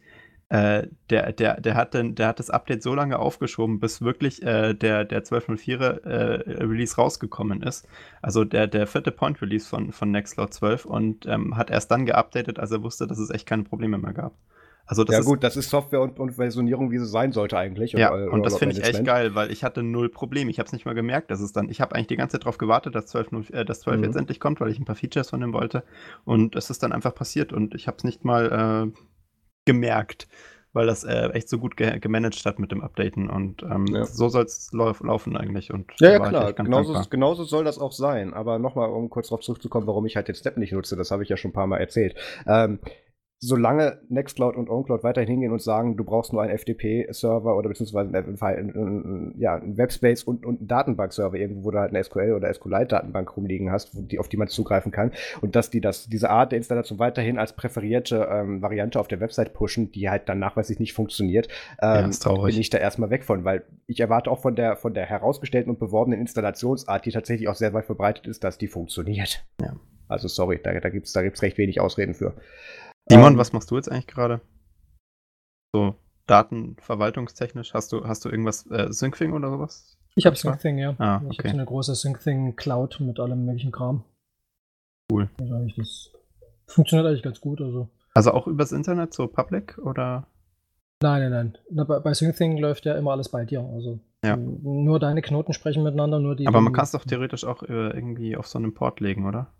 äh, 0.52 0.86
der, 1.08 1.32
der, 1.32 1.60
der, 1.62 1.74
hat 1.74 1.94
den, 1.94 2.14
der 2.14 2.28
hat 2.28 2.38
das 2.38 2.50
Update 2.50 2.82
so 2.82 2.94
lange 2.94 3.18
aufgeschoben, 3.18 3.80
bis 3.80 4.02
wirklich 4.02 4.42
äh, 4.42 4.74
der, 4.74 5.06
der 5.06 5.24
12.04 5.24 6.04
äh, 6.04 6.62
Release 6.64 6.96
rausgekommen 6.96 7.62
ist. 7.62 7.88
Also 8.20 8.44
der, 8.44 8.66
der 8.66 8.86
vierte 8.86 9.12
Point 9.12 9.40
Release 9.40 9.66
von, 9.66 9.92
von 9.92 10.10
Nextcloud 10.10 10.52
12 10.52 10.84
und 10.84 11.24
ähm, 11.24 11.56
hat 11.56 11.70
erst 11.70 11.90
dann 11.90 12.04
geupdatet, 12.04 12.58
als 12.58 12.70
er 12.70 12.82
wusste, 12.82 13.06
dass 13.06 13.18
es 13.18 13.30
echt 13.30 13.46
keine 13.46 13.62
Probleme 13.62 13.96
mehr 13.96 14.12
gab. 14.12 14.34
Also 14.84 15.04
das 15.04 15.14
ja 15.14 15.20
ist, 15.20 15.26
gut, 15.26 15.42
das 15.42 15.56
ist 15.56 15.70
Software 15.70 16.02
und, 16.02 16.18
und 16.18 16.32
Versionierung, 16.32 16.90
wie 16.90 16.98
sie 16.98 17.06
sein 17.06 17.32
sollte 17.32 17.56
eigentlich. 17.56 17.92
Ja, 17.92 18.12
oder- 18.12 18.24
und 18.26 18.40
oder 18.40 18.42
das 18.50 18.58
finde 18.58 18.76
ich 18.76 18.84
echt 18.84 19.04
geil, 19.06 19.34
weil 19.34 19.50
ich 19.52 19.64
hatte 19.64 19.82
null 19.82 20.10
Problem. 20.10 20.50
Ich 20.50 20.58
habe 20.58 20.66
es 20.66 20.72
nicht 20.74 20.84
mal 20.84 20.94
gemerkt, 20.94 21.30
dass 21.30 21.40
es 21.40 21.52
dann. 21.52 21.70
Ich 21.70 21.80
habe 21.80 21.94
eigentlich 21.94 22.08
die 22.08 22.16
ganze 22.16 22.34
Zeit 22.34 22.42
darauf 22.42 22.58
gewartet, 22.58 22.94
dass 22.94 23.06
12, 23.06 23.30
nur- 23.32 23.54
äh, 23.54 23.64
dass 23.64 23.80
12 23.80 23.98
Mhm. 23.98 24.04
jetzt 24.04 24.16
endlich 24.16 24.38
kommt, 24.40 24.60
weil 24.60 24.70
ich 24.70 24.78
ein 24.78 24.84
paar 24.84 24.96
Features 24.96 25.30
von 25.30 25.40
dem 25.40 25.52
wollte. 25.54 25.82
Und 26.24 26.56
es 26.56 26.68
ist 26.68 26.82
dann 26.82 26.92
einfach 26.92 27.14
passiert 27.14 27.52
und 27.54 27.74
ich 27.74 27.86
habe 27.86 27.96
es 27.96 28.04
nicht 28.04 28.24
mal 28.26 28.90
äh, 28.92 28.98
gemerkt. 29.64 30.26
weil 30.74 30.86
das 30.86 31.04
äh, 31.04 31.28
echt 31.34 31.50
so 31.50 31.58
gut 31.58 31.76
ge 31.76 31.98
gemanagt 31.98 32.46
hat 32.46 32.58
mit 32.58 32.72
dem 32.72 32.80
Updaten 32.80 33.28
und 33.28 33.62
ähm, 33.62 33.84
Ja. 33.88 34.06
so 34.06 34.30
soll 34.30 34.44
es 34.44 34.72
lau 34.72 34.90
laufen 35.02 35.36
eigentlich. 35.36 35.70
Und 35.70 35.92
Ja, 35.98 36.12
ja 36.12 36.18
klar, 36.18 36.52
genauso, 36.54 36.94
dankbar. 36.94 37.10
genauso 37.10 37.44
soll 37.44 37.62
das 37.62 37.78
auch 37.78 37.92
sein. 37.92 38.32
Aber 38.32 38.58
nochmal, 38.58 38.88
um 38.88 39.10
kurz 39.10 39.28
darauf 39.28 39.42
zurückzukommen, 39.44 39.86
warum 39.86 40.06
ich 40.06 40.16
halt 40.16 40.28
den 40.28 40.34
Step 40.34 40.56
nicht 40.56 40.72
nutze, 40.72 40.96
das 40.96 41.10
habe 41.10 41.24
ich 41.24 41.28
ja 41.28 41.36
schon 41.36 41.50
ein 41.50 41.52
paar 41.52 41.66
Mal 41.66 41.76
erzählt. 41.76 42.14
Ähm, 42.46 42.78
solange 43.44 43.98
Nextcloud 44.08 44.54
und 44.54 44.70
OwnCloud 44.70 45.02
weiterhin 45.02 45.28
hingehen 45.28 45.50
und 45.50 45.60
sagen, 45.60 45.96
du 45.96 46.04
brauchst 46.04 46.32
nur 46.32 46.42
einen 46.42 46.56
FTP-Server 46.56 47.56
oder 47.56 47.68
beziehungsweise 47.68 48.16
einen, 48.16 48.40
einen, 48.40 49.34
ja, 49.36 49.56
einen 49.56 49.76
Webspace 49.76 50.22
und, 50.22 50.46
und 50.46 50.60
einen 50.60 50.68
Datenbank-Server 50.68 51.36
irgendwo, 51.36 51.64
wo 51.64 51.70
du 51.72 51.80
halt 51.80 51.90
eine 51.90 52.04
SQL 52.04 52.34
oder 52.34 52.54
SQLite-Datenbank 52.54 53.36
rumliegen 53.36 53.72
hast, 53.72 53.90
die, 53.94 54.20
auf 54.20 54.28
die 54.28 54.36
man 54.36 54.46
zugreifen 54.46 54.92
kann 54.92 55.10
und 55.40 55.56
dass 55.56 55.70
die 55.70 55.80
das, 55.80 56.06
diese 56.08 56.30
Art 56.30 56.52
der 56.52 56.58
Installation 56.58 57.00
weiterhin 57.00 57.36
als 57.36 57.52
präferierte 57.54 58.28
ähm, 58.30 58.62
Variante 58.62 59.00
auf 59.00 59.08
der 59.08 59.18
Website 59.18 59.54
pushen, 59.54 59.90
die 59.90 60.08
halt 60.08 60.28
dann 60.28 60.38
nachweislich 60.38 60.78
nicht 60.78 60.92
funktioniert, 60.92 61.48
Ja, 61.80 62.04
ähm, 62.04 62.12
traurig. 62.12 62.54
bin 62.54 62.60
ich 62.60 62.70
da 62.70 62.78
erstmal 62.78 63.10
weg 63.10 63.24
von, 63.24 63.44
weil 63.44 63.64
ich 63.88 63.98
erwarte 63.98 64.30
auch 64.30 64.40
von 64.40 64.54
der, 64.54 64.76
von 64.76 64.94
der 64.94 65.06
herausgestellten 65.06 65.68
und 65.68 65.80
beworbenen 65.80 66.20
Installationsart, 66.20 67.04
die 67.06 67.10
tatsächlich 67.10 67.48
auch 67.48 67.56
sehr 67.56 67.72
weit 67.74 67.86
verbreitet 67.86 68.28
ist, 68.28 68.44
dass 68.44 68.56
die 68.56 68.68
funktioniert. 68.68 69.44
Ja. 69.60 69.74
Also 70.06 70.28
sorry, 70.28 70.60
da, 70.62 70.78
da 70.78 70.90
gibt 70.90 71.06
es 71.06 71.12
da 71.12 71.22
gibt's 71.22 71.42
recht 71.42 71.58
wenig 71.58 71.80
Ausreden 71.80 72.14
für. 72.14 72.34
Simon, 73.08 73.32
Ähm, 73.32 73.38
was 73.38 73.52
machst 73.52 73.70
du 73.70 73.76
jetzt 73.76 73.90
eigentlich 73.90 74.06
gerade? 74.06 74.40
So, 75.74 75.94
datenverwaltungstechnisch? 76.26 77.74
Hast 77.74 77.92
du, 77.92 78.06
hast 78.06 78.24
du 78.24 78.28
irgendwas, 78.28 78.66
äh, 78.70 78.92
Syncfing 78.92 79.32
oder 79.32 79.50
sowas? 79.50 79.98
Ich 80.14 80.26
habe? 80.26 80.36
SyncThing, 80.36 80.78
ja. 80.78 80.90
Ah, 80.98 81.16
Ich 81.16 81.22
habe 81.22 81.26
okay. 81.28 81.48
so 81.48 81.54
eine 81.54 81.64
große 81.64 81.94
SyncThing 81.94 82.54
Cloud 82.56 83.00
mit 83.00 83.18
allem 83.18 83.46
möglichen 83.46 83.72
Kram. 83.72 84.04
Cool. 85.10 85.30
Also 85.40 85.54
eigentlich 85.54 85.76
das 85.76 86.10
funktioniert 86.66 87.06
eigentlich 87.06 87.22
ganz 87.22 87.40
gut. 87.40 87.60
Also. 87.60 87.88
Also 88.14 88.32
auch 88.32 88.46
übers 88.46 88.72
Internet, 88.72 89.14
so 89.14 89.26
public 89.26 89.78
oder? 89.78 90.26
Nein, 91.02 91.30
nein, 91.30 91.56
nein. 91.70 91.86
Bei, 91.86 91.98
bei 92.00 92.14
SyncThing 92.14 92.58
läuft 92.58 92.84
ja 92.84 92.94
immer 92.96 93.12
alles 93.12 93.30
bei 93.30 93.44
dir. 93.46 93.60
Also 93.60 94.00
Ja. 94.22 94.36
nur 94.36 95.00
deine 95.00 95.22
Knoten 95.22 95.54
sprechen 95.54 95.82
miteinander, 95.82 96.20
nur 96.20 96.36
die. 96.36 96.46
Aber 96.46 96.60
man 96.60 96.72
kann 96.74 96.84
es 96.84 96.92
doch 96.92 97.04
theoretisch 97.04 97.44
auch 97.44 97.62
äh, 97.62 97.90
irgendwie 97.90 98.36
auf 98.36 98.46
so 98.46 98.58
einem 98.58 98.74
Port 98.74 99.00
legen, 99.00 99.26
oder? 99.26 99.50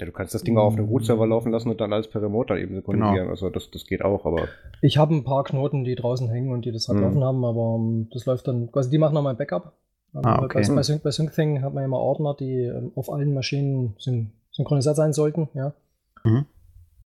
Ja, 0.00 0.06
du 0.06 0.12
kannst 0.12 0.34
das 0.34 0.42
Ding 0.42 0.56
auch 0.56 0.64
auf 0.64 0.76
einem 0.76 0.88
Root-Server 0.88 1.26
laufen 1.26 1.52
lassen 1.52 1.68
und 1.68 1.80
dann 1.80 1.92
alles 1.92 2.08
per 2.08 2.22
Remote 2.22 2.54
dann 2.54 2.62
eben 2.62 2.74
synchronisieren. 2.74 3.14
Genau. 3.14 3.30
Also 3.30 3.50
das, 3.50 3.70
das 3.70 3.84
geht 3.86 4.02
auch, 4.02 4.24
aber 4.24 4.48
Ich 4.80 4.96
habe 4.98 5.14
ein 5.14 5.24
paar 5.24 5.44
Knoten, 5.44 5.84
die 5.84 5.94
draußen 5.94 6.28
hängen 6.28 6.50
und 6.50 6.64
die 6.64 6.72
das 6.72 6.88
halt 6.88 7.00
Mhm. 7.00 7.06
offen 7.06 7.24
haben, 7.24 7.44
aber 7.44 7.76
ähm, 7.78 8.08
das 8.12 8.26
läuft 8.26 8.48
dann, 8.48 8.72
quasi 8.72 8.90
die 8.90 8.98
machen 8.98 9.14
nochmal 9.14 9.34
ein 9.34 9.38
Backup. 9.38 9.72
Ah, 10.14 10.42
okay. 10.42 10.64
Bei, 10.66 10.74
bei, 10.74 10.82
Sync, 10.82 11.02
bei 11.02 11.10
SyncThing 11.10 11.62
hat 11.62 11.72
man 11.72 11.82
ja 11.82 11.86
immer 11.86 11.98
Ordner, 12.00 12.34
die 12.34 12.62
ähm, 12.62 12.90
auf 12.96 13.12
allen 13.12 13.32
Maschinen 13.34 13.94
syn 13.98 14.32
synchronisiert 14.50 14.96
sein 14.96 15.12
sollten, 15.12 15.48
ja. 15.54 15.72
Mhm. 16.24 16.46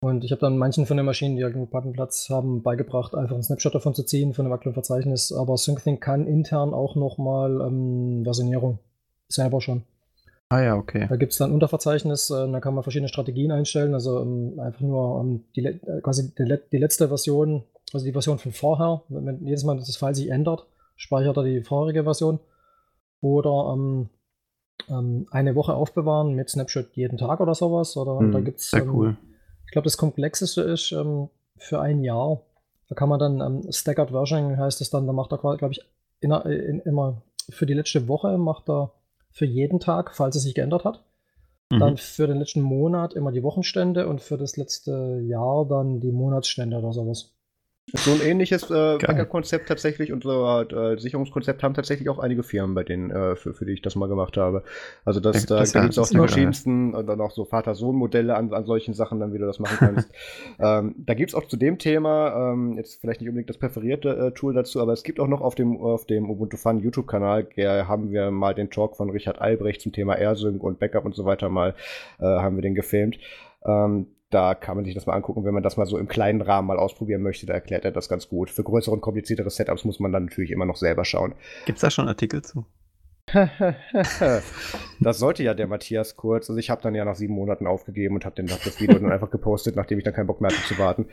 Und 0.03 0.25
ich 0.25 0.33
habe 0.33 0.41
dann 0.41 0.57
manchen 0.59 0.87
von 0.87 0.97
den 0.97 1.07
Maschinen, 1.07 1.37
die 1.37 1.43
irgendwo 1.43 1.67
Plattenplatz 1.67 2.29
haben, 2.31 2.63
beigebracht, 2.63 3.15
einfach 3.15 3.35
einen 3.35 3.43
Snapshot 3.43 3.75
davon 3.75 3.95
zu 3.95 4.03
ziehen, 4.03 4.33
von 4.33 4.47
dem 4.47 4.53
aktuellen 4.53 4.75
Verzeichnis. 4.75 5.31
Aber 5.33 5.57
SyncThing 5.59 6.01
kann 6.01 6.27
intern 6.27 6.73
auch 6.73 6.97
nochmal 6.97 7.61
ähm, 7.61 8.23
Versionierung 8.25 8.79
selber 9.29 9.61
schon. 9.61 9.83
Ah 10.51 10.61
ja, 10.63 10.77
okay. 10.77 11.07
Da 11.09 11.15
gibt 11.15 11.31
es 11.31 11.39
dann 11.39 11.51
ein 11.51 11.55
Unterverzeichnis, 11.55 12.29
äh, 12.31 12.51
da 12.51 12.61
kann 12.61 12.75
man 12.75 12.83
verschiedene 12.83 13.09
Strategien 13.09 13.53
einstellen, 13.53 13.95
also 13.95 14.21
ähm, 14.21 14.59
einfach 14.59 14.81
nur 14.81 15.21
ähm, 15.21 15.45
die, 15.55 15.65
äh, 15.65 16.01
quasi 16.03 16.35
die, 16.35 16.59
die 16.73 16.77
letzte 16.79 17.07
Version, 17.07 17.63
also 17.93 18.05
die 18.05 18.13
Version 18.13 18.39
von 18.39 18.51
vorher, 18.51 19.03
wenn, 19.09 19.27
wenn 19.27 19.47
jedes 19.47 19.63
Mal 19.63 19.77
das 19.77 19.97
File 19.97 20.15
sich 20.15 20.29
ändert, 20.29 20.67
speichert 20.97 21.37
er 21.37 21.45
die 21.45 21.63
vorherige 21.63 22.03
Version. 22.03 22.41
Oder 23.21 23.73
ähm, 23.75 24.09
ähm, 24.89 25.27
eine 25.31 25.55
Woche 25.55 25.75
aufbewahren 25.75 26.35
mit 26.35 26.51
Snapshot 26.51 26.97
jeden 26.97 27.17
Tag 27.17 27.41
oder 27.41 27.55
sowas. 27.55 27.97
Oder 27.97 28.21
Mhm, 28.21 28.33
da 28.33 28.41
gibt 28.41 28.59
es, 28.59 28.71
Sehr 28.71 28.83
ähm, 28.83 28.95
cool. 28.95 29.17
ich 29.67 29.73
glaube, 29.73 29.85
das 29.85 29.97
komplexeste 29.97 30.63
ist 30.63 30.91
ähm, 30.91 31.29
für 31.59 31.81
ein 31.81 32.03
Jahr. 32.03 32.41
Da 32.89 32.97
kann 32.97 33.09
man 33.09 33.21
dann 33.21 33.73
Staggered 33.73 34.11
Versioning 34.11 34.57
heißt 34.57 34.81
es 34.81 34.91
dann, 34.91 35.07
da 35.07 35.13
macht 35.13 35.31
er, 35.31 35.39
glaube 35.39 35.71
ich, 35.71 35.81
in, 36.21 36.33
in, 36.33 36.81
immer 36.81 37.23
für 37.51 37.67
die 37.67 37.75
letzte 37.75 38.09
Woche 38.09 38.37
macht 38.37 38.69
er 38.69 38.91
für 39.31 39.47
jeden 39.47 39.81
Tag, 39.81 40.15
falls 40.15 40.37
es 40.37 40.43
sich 40.43 40.55
geändert 40.55 40.85
hat. 40.85 41.05
Dann 41.71 41.93
Mhm. 41.93 41.97
für 41.97 42.27
den 42.27 42.39
letzten 42.39 42.63
Monat 42.63 43.15
immer 43.15 43.33
die 43.33 43.43
Wochenstände 43.43 44.09
und 44.09 44.21
für 44.21 44.37
das 44.37 44.57
letzte 44.57 45.21
Jahr 45.25 45.67
dann 45.69 46.01
die 46.01 46.13
Monatsstände 46.13 46.77
oder 46.79 46.93
sowas. 46.93 47.35
So 47.95 48.13
ein 48.13 48.21
ähnliches 48.21 48.71
äh, 48.71 48.99
Backup-Konzept 48.99 49.69
tatsächlich 49.69 50.13
und 50.13 50.23
so 50.23 50.47
halt, 50.47 50.73
äh, 50.73 50.99
Sicherungskonzept 50.99 51.63
haben 51.63 51.75
tatsächlich 51.75 52.09
auch 52.09 52.19
einige 52.19 52.43
Firmen, 52.43 52.75
bei 52.75 52.85
denen, 52.85 53.11
äh, 53.11 53.37
für, 53.37 53.55
für 53.55 53.65
die 53.65 53.73
ich 53.73 53.83
das 53.83 53.97
mal 53.97 54.09
gemacht 54.09 54.37
habe. 54.37 54.63
Also 55.05 55.21
das, 55.21 55.47
da, 55.47 55.63
gibt 55.63 55.91
es 55.91 55.99
auch 55.99 56.09
die 56.09 56.17
verschiedensten 56.17 56.95
und 56.95 57.07
dann 57.07 57.21
auch 57.21 57.31
so 57.31 57.45
Vater-Sohn-Modelle 57.45 58.35
an, 58.35 58.53
an 58.53 58.65
solchen 58.65 58.95
Sachen, 58.95 59.21
dann 59.21 59.33
wie 59.33 59.39
du 59.39 59.47
das 59.47 59.59
machen 59.59 59.77
kannst. 59.79 60.11
ähm, 60.59 60.95
da 60.99 61.15
gibt 61.15 61.31
es 61.31 61.35
auch 61.35 61.47
zu 61.47 61.57
dem 61.57 61.79
Thema, 61.79 62.53
ähm, 62.53 62.75
jetzt 62.77 63.01
vielleicht 63.01 63.21
nicht 63.21 63.29
unbedingt 63.29 63.51
das 63.51 63.59
präferierte 63.59 64.09
äh, 64.11 64.33
Tool 64.33 64.55
dazu, 64.55 64.81
aber 64.81 64.93
es 64.93 65.03
gibt 65.03 65.21
auch 65.21 65.29
noch 65.29 65.41
auf 65.41 65.55
dem, 65.55 65.81
auf 65.81 66.07
dem 66.07 66.31
Ubuntu 66.31 66.57
Fun 66.57 66.81
YouTube-Kanal, 66.81 67.49
haben 67.57 68.11
wir 68.11 68.31
mal 68.31 68.55
den 68.55 68.71
Talk 68.71 68.97
von 68.97 69.11
Richard 69.11 69.41
Albrecht 69.41 69.81
zum 69.81 69.93
Thema 69.93 70.17
AirSync 70.17 70.63
und 70.63 70.79
Backup 70.79 71.05
und 71.05 71.15
so 71.15 71.25
weiter 71.25 71.49
mal, 71.49 71.75
äh, 72.19 72.25
haben 72.25 72.57
wir 72.57 72.63
den 72.63 72.75
gefilmt. 72.75 73.19
Ähm, 73.65 74.07
da 74.31 74.55
kann 74.55 74.77
man 74.77 74.85
sich 74.85 74.95
das 74.95 75.07
mal 75.07 75.15
angucken, 75.15 75.45
wenn 75.45 75.55
man 75.55 75.63
das 75.63 75.77
mal 75.77 75.87
so 75.87 75.99
im 75.99 76.09
kleinen 76.09 76.41
Rahmen 76.41 76.69
mal 76.69 76.79
ausprobieren 76.79 77.23
möchte. 77.23 77.47
Da 77.47 77.55
erklärt 77.55 77.85
er 77.85 77.91
das 77.91 78.09
ganz 78.09 78.29
gut. 78.29 78.51
Für 78.51 78.63
größere 78.63 78.95
und 78.95 79.01
kompliziertere 79.01 79.51
Setups 79.51 79.85
muss 79.85 80.01
man 80.01 80.13
dann 80.13 80.27
natürlich 80.27 80.53
immer 80.53 80.67
noch 80.67 80.77
selber 80.77 81.05
schauen. 81.05 81.35
Gibt 81.67 81.79
es 81.79 81.83
da 81.83 81.91
schon 81.91 82.09
Artikel 82.09 82.43
zu? 82.43 82.65
das 85.01 85.19
sollte 85.19 85.43
ja 85.43 85.55
der 85.55 85.67
Matthias 85.67 86.17
kurz. 86.17 86.49
Also 86.51 86.59
ich 86.59 86.71
habe 86.71 86.83
dann 86.83 86.95
ja 86.95 87.05
nach 87.05 87.15
sieben 87.15 87.35
Monaten 87.35 87.67
aufgegeben 87.67 88.17
und 88.17 88.25
habe 88.25 88.37
dann 88.37 88.47
das 88.47 88.81
Video 88.81 88.99
dann 88.99 89.13
einfach 89.13 89.31
gepostet, 89.31 89.77
nachdem 89.77 89.99
ich 89.99 90.05
dann 90.05 90.15
keinen 90.15 90.27
Bock 90.27 90.41
mehr 90.41 90.51
hatte 90.51 90.67
zu 90.67 90.79
warten. 90.79 91.07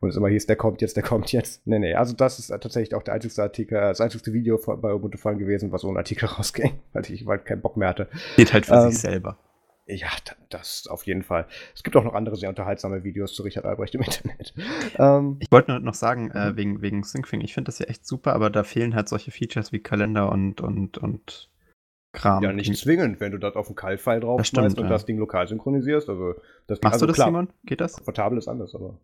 Und 0.00 0.10
es 0.10 0.16
immer 0.16 0.28
hieß, 0.28 0.46
der 0.46 0.56
kommt 0.56 0.80
jetzt, 0.80 0.96
der 0.96 1.02
kommt 1.02 1.32
jetzt. 1.32 1.66
Nee, 1.66 1.80
nee, 1.80 1.94
also 1.94 2.14
das 2.14 2.38
ist 2.38 2.48
tatsächlich 2.48 2.94
auch 2.94 3.02
der 3.02 3.14
einzigste 3.14 3.42
Artikel, 3.42 3.76
äh, 3.76 3.80
das 3.80 4.00
einzigste 4.00 4.32
Video 4.32 4.58
bei 4.58 4.94
Ubuntu 4.94 5.18
Fun 5.18 5.38
gewesen, 5.38 5.72
was 5.72 5.84
ohne 5.84 5.98
Artikel 5.98 6.26
rausging, 6.38 6.78
weil 6.92 7.02
ich 7.02 7.10
ich 7.10 7.44
keinen 7.44 7.60
Bock 7.60 7.76
mehr 7.76 7.88
hatte. 7.88 8.08
Geht 8.36 8.52
halt 8.52 8.66
für 8.66 8.74
Ähm, 8.74 8.90
sich 8.90 9.00
selber. 9.00 9.36
Ja, 9.90 10.08
da- 10.26 10.34
das 10.50 10.86
auf 10.86 11.06
jeden 11.06 11.22
Fall. 11.22 11.46
Es 11.74 11.82
gibt 11.82 11.96
auch 11.96 12.04
noch 12.04 12.12
andere 12.14 12.36
sehr 12.36 12.50
unterhaltsame 12.50 13.04
Videos 13.04 13.32
zu 13.34 13.42
Richard 13.42 13.64
Albrecht 13.64 13.94
im 13.94 14.02
Internet. 14.02 14.52
Ähm, 14.98 15.36
Ich 15.40 15.50
wollte 15.50 15.70
nur 15.70 15.80
noch 15.80 15.94
sagen, 15.94 16.30
äh, 16.30 16.50
Mhm. 16.50 16.56
wegen, 16.56 16.82
wegen 16.82 17.02
Syncfing, 17.04 17.40
ich 17.40 17.54
finde 17.54 17.68
das 17.68 17.78
ja 17.78 17.86
echt 17.86 18.06
super, 18.06 18.34
aber 18.34 18.50
da 18.50 18.64
fehlen 18.64 18.94
halt 18.94 19.08
solche 19.08 19.30
Features 19.30 19.72
wie 19.72 19.78
Kalender 19.80 20.30
und, 20.30 20.60
und, 20.60 20.98
und 20.98 21.50
Kram. 22.12 22.42
ja, 22.42 22.52
nicht 22.52 22.76
zwingend, 22.76 23.20
wenn 23.20 23.32
du 23.32 23.38
das 23.38 23.54
auf 23.56 23.68
einen 23.68 23.76
Kalt-File 23.76 24.20
drauf 24.20 24.38
Das 24.38 24.48
stimmt, 24.48 24.76
und 24.78 24.84
ja. 24.84 24.88
das 24.90 25.06
Ding 25.06 25.18
lokal 25.18 25.46
synchronisierst. 25.48 26.08
Also, 26.08 26.34
das 26.66 26.80
Machst 26.82 26.94
also 26.94 27.06
du 27.06 27.08
das, 27.08 27.16
klar, 27.16 27.28
Simon? 27.28 27.48
Geht 27.64 27.80
das? 27.80 27.94
Komfortabel 27.94 28.38
ist 28.38 28.48
anders, 28.48 28.74
aber. 28.74 28.98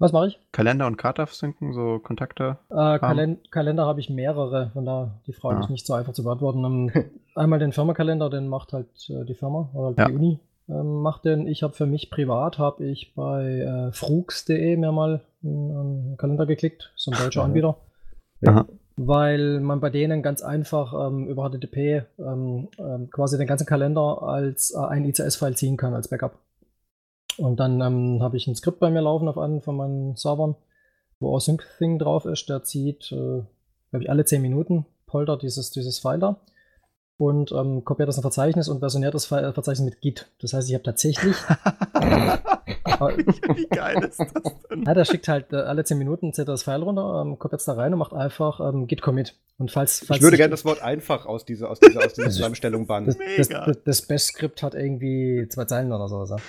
Was 0.00 0.12
mache 0.12 0.28
ich? 0.28 0.40
Kalender 0.52 0.86
und 0.86 0.96
Karte 0.96 1.26
synken, 1.28 1.72
so 1.72 1.98
Kontakte? 1.98 2.58
Äh, 2.70 2.98
Kalen 3.00 3.38
Kalender 3.50 3.84
habe 3.86 3.98
ich 4.00 4.08
mehrere, 4.10 4.70
von 4.72 4.84
da 4.84 5.20
die 5.26 5.32
Frage 5.32 5.56
Ah. 5.56 5.60
ist 5.60 5.70
nicht 5.70 5.86
so 5.86 5.94
einfach 5.94 6.12
zu 6.12 6.22
beantworten. 6.22 6.64
Ähm, 6.64 6.92
einmal 7.34 7.58
den 7.58 7.72
Firmenkalender, 7.72 8.30
den 8.30 8.46
macht 8.48 8.72
halt 8.72 8.88
äh, 9.10 9.24
die 9.24 9.34
Firma 9.34 9.68
oder 9.74 9.86
halt 9.88 9.98
Ja. 9.98 10.06
die 10.08 10.14
Uni. 10.14 10.40
Ähm, 10.68 11.00
macht 11.00 11.24
den. 11.24 11.46
Ich 11.48 11.62
habe 11.62 11.72
für 11.74 11.86
mich 11.86 12.10
privat, 12.10 12.58
habe 12.58 12.84
ich 12.84 13.14
bei 13.14 13.42
äh, 13.88 13.92
frugs.de 13.92 14.76
mir 14.76 14.92
mal 14.92 15.22
einen, 15.42 16.16
Kalender 16.18 16.46
geklickt, 16.46 16.92
so 16.94 17.10
ein 17.10 17.16
deutscher. 17.18 17.42
Anbieter. 17.42 17.76
Aha. 18.46 18.66
Weil 18.96 19.60
man 19.60 19.80
bei 19.80 19.90
denen 19.90 20.22
ganz 20.22 20.42
einfach 20.42 20.92
ähm, 21.08 21.26
über 21.28 21.48
HTTP 21.48 22.02
ähm, 22.18 22.68
ähm, 22.78 23.08
quasi 23.10 23.38
den 23.38 23.46
ganzen 23.46 23.66
Kalender 23.66 24.22
als 24.22 24.72
äh, 24.74 24.78
ein 24.84 25.04
ICS-File 25.04 25.56
ziehen 25.56 25.76
kann 25.76 25.94
als 25.94 26.08
Backup. 26.08 26.38
Und 27.38 27.60
dann 27.60 27.80
ähm, 27.80 28.22
habe 28.22 28.36
ich 28.36 28.46
ein 28.46 28.54
Skript 28.54 28.80
bei 28.80 28.90
mir 28.90 29.00
laufen 29.00 29.28
auf 29.28 29.38
einen 29.38 29.62
von 29.62 29.76
meinen 29.76 30.16
Servern, 30.16 30.56
wo 31.20 31.34
auch 31.34 31.40
SyncThing 31.40 31.98
drauf 31.98 32.24
ist. 32.24 32.48
Der 32.48 32.62
zieht, 32.62 33.12
äh, 33.12 33.42
glaube 33.90 34.02
ich, 34.02 34.10
alle 34.10 34.24
10 34.24 34.42
Minuten 34.42 34.86
poltert 35.06 35.42
dieses, 35.42 35.70
dieses 35.70 35.98
File 35.98 36.18
da 36.18 36.40
und 37.18 37.50
ähm, 37.52 37.84
kopiert 37.84 38.08
das 38.08 38.16
in 38.16 38.20
ein 38.20 38.22
Verzeichnis 38.22 38.68
und 38.68 38.78
versioniert 38.78 39.12
das 39.12 39.26
File, 39.26 39.44
äh, 39.44 39.52
Verzeichnis 39.52 39.84
mit 39.84 40.00
Git. 40.00 40.30
Das 40.40 40.52
heißt, 40.52 40.68
ich 40.68 40.74
habe 40.74 40.84
tatsächlich, 40.84 41.34
Wie 43.54 43.66
geil 43.66 44.04
ist 44.04 44.20
das 44.20 44.32
denn? 44.70 44.84
ja, 44.84 44.94
der 44.94 45.04
schickt 45.04 45.26
halt 45.28 45.52
äh, 45.52 45.56
alle 45.56 45.84
10 45.84 45.98
Minuten, 45.98 46.32
zählt 46.32 46.48
das 46.48 46.62
File 46.62 46.82
runter, 46.82 47.22
ähm, 47.22 47.38
kopiert 47.38 47.60
es 47.60 47.66
da 47.66 47.72
rein 47.74 47.92
und 47.92 47.98
macht 47.98 48.12
einfach 48.12 48.60
ähm, 48.60 48.86
Git-Commit. 48.86 49.34
Und 49.58 49.72
falls, 49.72 50.04
falls 50.06 50.18
Ich 50.18 50.22
würde 50.22 50.36
gerne 50.36 50.52
das 50.52 50.64
Wort 50.64 50.80
einfach 50.80 51.26
aus 51.26 51.44
dieser, 51.44 51.70
aus 51.70 51.80
dieser, 51.80 52.04
aus 52.04 52.14
dieser 52.14 52.30
Zusammenstellung 52.30 52.86
bannen. 52.86 53.06
das, 53.06 53.18
das, 53.36 53.48
Mega. 53.48 53.66
das, 53.66 53.82
das 53.84 54.02
Best-Skript 54.02 54.62
hat 54.62 54.74
irgendwie 54.74 55.48
zwei 55.48 55.64
Zeilen 55.64 55.92
oder 55.92 56.08
sowas. 56.08 56.40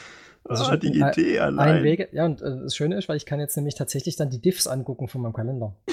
Ist 0.49 0.61
Ah, 0.61 0.65
schon 0.65 0.79
die 0.79 1.01
ein- 1.03 1.11
Idee 1.11 1.39
allein. 1.39 1.77
Ein 1.77 1.83
Wege, 1.83 2.09
ja, 2.11 2.25
und 2.25 2.41
äh, 2.41 2.49
das 2.63 2.75
Schöne 2.75 2.97
ist, 2.97 3.07
weil 3.07 3.17
ich 3.17 3.25
kann 3.25 3.39
jetzt 3.39 3.55
nämlich 3.55 3.75
tatsächlich 3.75 4.15
dann 4.15 4.29
die 4.31 4.41
Diffs 4.41 4.65
angucken 4.67 5.07
von 5.07 5.21
meinem 5.21 5.33
Kalender. 5.33 5.75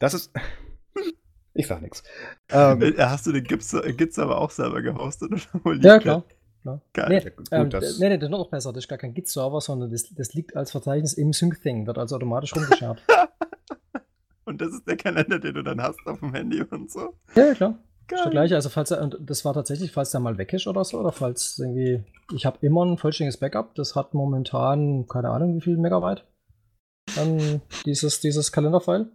Das 0.00 0.14
ist. 0.14 0.32
Ich 1.54 1.66
sag 1.66 1.82
nichts. 1.82 2.02
Ähm, 2.50 2.80
Äh, 2.82 2.94
Hast 2.98 3.26
du 3.26 3.32
den 3.32 3.44
Gips, 3.44 3.76
Gits 3.96 4.18
aber 4.18 4.40
auch 4.40 4.50
selber 4.50 4.80
gehostet? 4.80 5.32
Oder 5.32 5.42
wo 5.64 5.70
liegt 5.72 5.84
Ja, 5.84 5.98
klar. 5.98 6.24
klar. 6.62 6.80
Geil. 6.94 7.08
Nee, 7.08 7.18
Ja, 7.24 7.30
gut, 7.30 7.48
ähm, 7.50 7.70
das- 7.70 7.98
nee, 7.98 8.08
nee, 8.08 8.16
das 8.18 8.28
ist 8.28 8.30
noch 8.30 8.48
besser. 8.48 8.72
Das 8.72 8.84
ist 8.84 8.88
gar 8.88 8.98
kein 8.98 9.12
Git-Server, 9.12 9.60
sondern 9.60 9.90
das, 9.90 10.08
das 10.14 10.32
liegt 10.34 10.56
als 10.56 10.70
Verzeichnis 10.70 11.14
im 11.14 11.32
Sync-Thing, 11.32 11.86
wird 11.86 11.98
also 11.98 12.16
automatisch 12.16 12.54
rumgeschert. 12.54 13.02
Und 14.44 14.60
das 14.62 14.68
ist 14.72 14.86
der 14.88 14.96
Kalender, 14.96 15.38
den 15.38 15.54
du 15.54 15.62
dann 15.62 15.82
hast 15.82 15.98
auf 16.06 16.20
dem 16.20 16.32
Handy 16.32 16.62
und 16.62 16.90
so. 16.90 17.12
ja, 17.34 17.52
ja, 17.52 17.78
klar. 18.08 18.18
Ist 18.20 18.24
der 18.24 18.24
Geil. 18.24 18.30
gleiche. 18.32 18.54
Also, 18.56 18.68
falls 18.70 18.90
er, 18.90 19.02
und 19.02 19.18
das 19.20 19.44
war 19.44 19.54
tatsächlich, 19.54 19.92
falls 19.92 20.10
der 20.10 20.20
mal 20.20 20.36
weg 20.38 20.52
ist 20.52 20.66
oder 20.66 20.84
so, 20.84 20.98
oder 20.98 21.12
falls 21.12 21.58
irgendwie, 21.58 22.02
ich 22.34 22.44
habe 22.46 22.58
immer 22.62 22.84
ein 22.84 22.98
vollständiges 22.98 23.36
Backup, 23.38 23.74
das 23.76 23.94
hat 23.94 24.14
momentan, 24.14 25.06
keine 25.06 25.30
Ahnung, 25.30 25.56
wie 25.56 25.60
viel 25.60 25.76
Megabyte. 25.76 26.24
an 27.16 27.60
dieses, 27.86 28.20
dieses 28.20 28.52
Kalenderfile. 28.52 29.08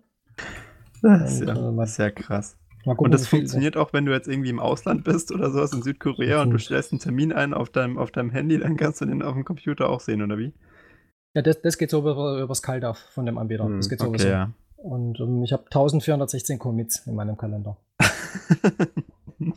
Das 1.02 1.34
ist 1.34 1.42
Und, 1.42 1.48
ja 1.50 1.56
äh, 1.56 1.72
mal- 1.72 1.86
sehr 1.88 2.12
krass. 2.12 2.58
Gucken, 2.86 3.06
Und 3.06 3.12
das 3.14 3.28
funktioniert 3.28 3.78
auch, 3.78 3.94
wenn 3.94 4.06
du 4.06 4.12
jetzt 4.12 4.28
irgendwie 4.28 4.50
im 4.50 4.60
Ausland 4.60 5.06
bist 5.06 5.32
oder 5.32 5.52
sowas 5.52 5.72
in 5.72 5.82
Südkorea 5.84 6.38
und 6.42 6.50
du 6.50 6.56
Natürlich. 6.56 6.66
stellst 6.66 6.92
einen 6.92 7.00
Termin 7.00 7.32
ein 7.32 7.54
auf 7.54 7.70
deinem, 7.70 7.98
auf 7.98 8.12
deinem 8.12 8.30
Handy, 8.30 8.60
dann 8.60 8.76
kannst 8.76 9.00
du 9.00 9.06
den 9.06 9.22
auf 9.22 9.34
dem 9.36 9.46
Computer 9.46 9.90
auch 9.90 10.02
sehen, 10.02 10.22
oder 10.22 10.38
wie? 10.38 10.52
Ja, 11.34 11.42
das, 11.42 11.62
das 11.62 11.78
geht 11.78 11.92
so 11.92 12.00
über, 12.00 12.42
übers 12.42 12.62
CalDAV 12.62 12.98
von 13.12 13.26
dem 13.26 13.38
Anbieter. 13.38 13.64
Hm, 13.66 13.78
das 13.78 13.88
geht 13.90 14.00
so 14.00 14.08
Okay, 14.08 14.30
ja. 14.30 14.52
Und 14.76 15.18
ähm, 15.22 15.44
ich 15.44 15.54
habe 15.54 15.64
1416 15.64 16.60
Commits 16.60 17.08
in 17.08 17.16
meinem 17.16 17.38
Kalender. 17.38 17.78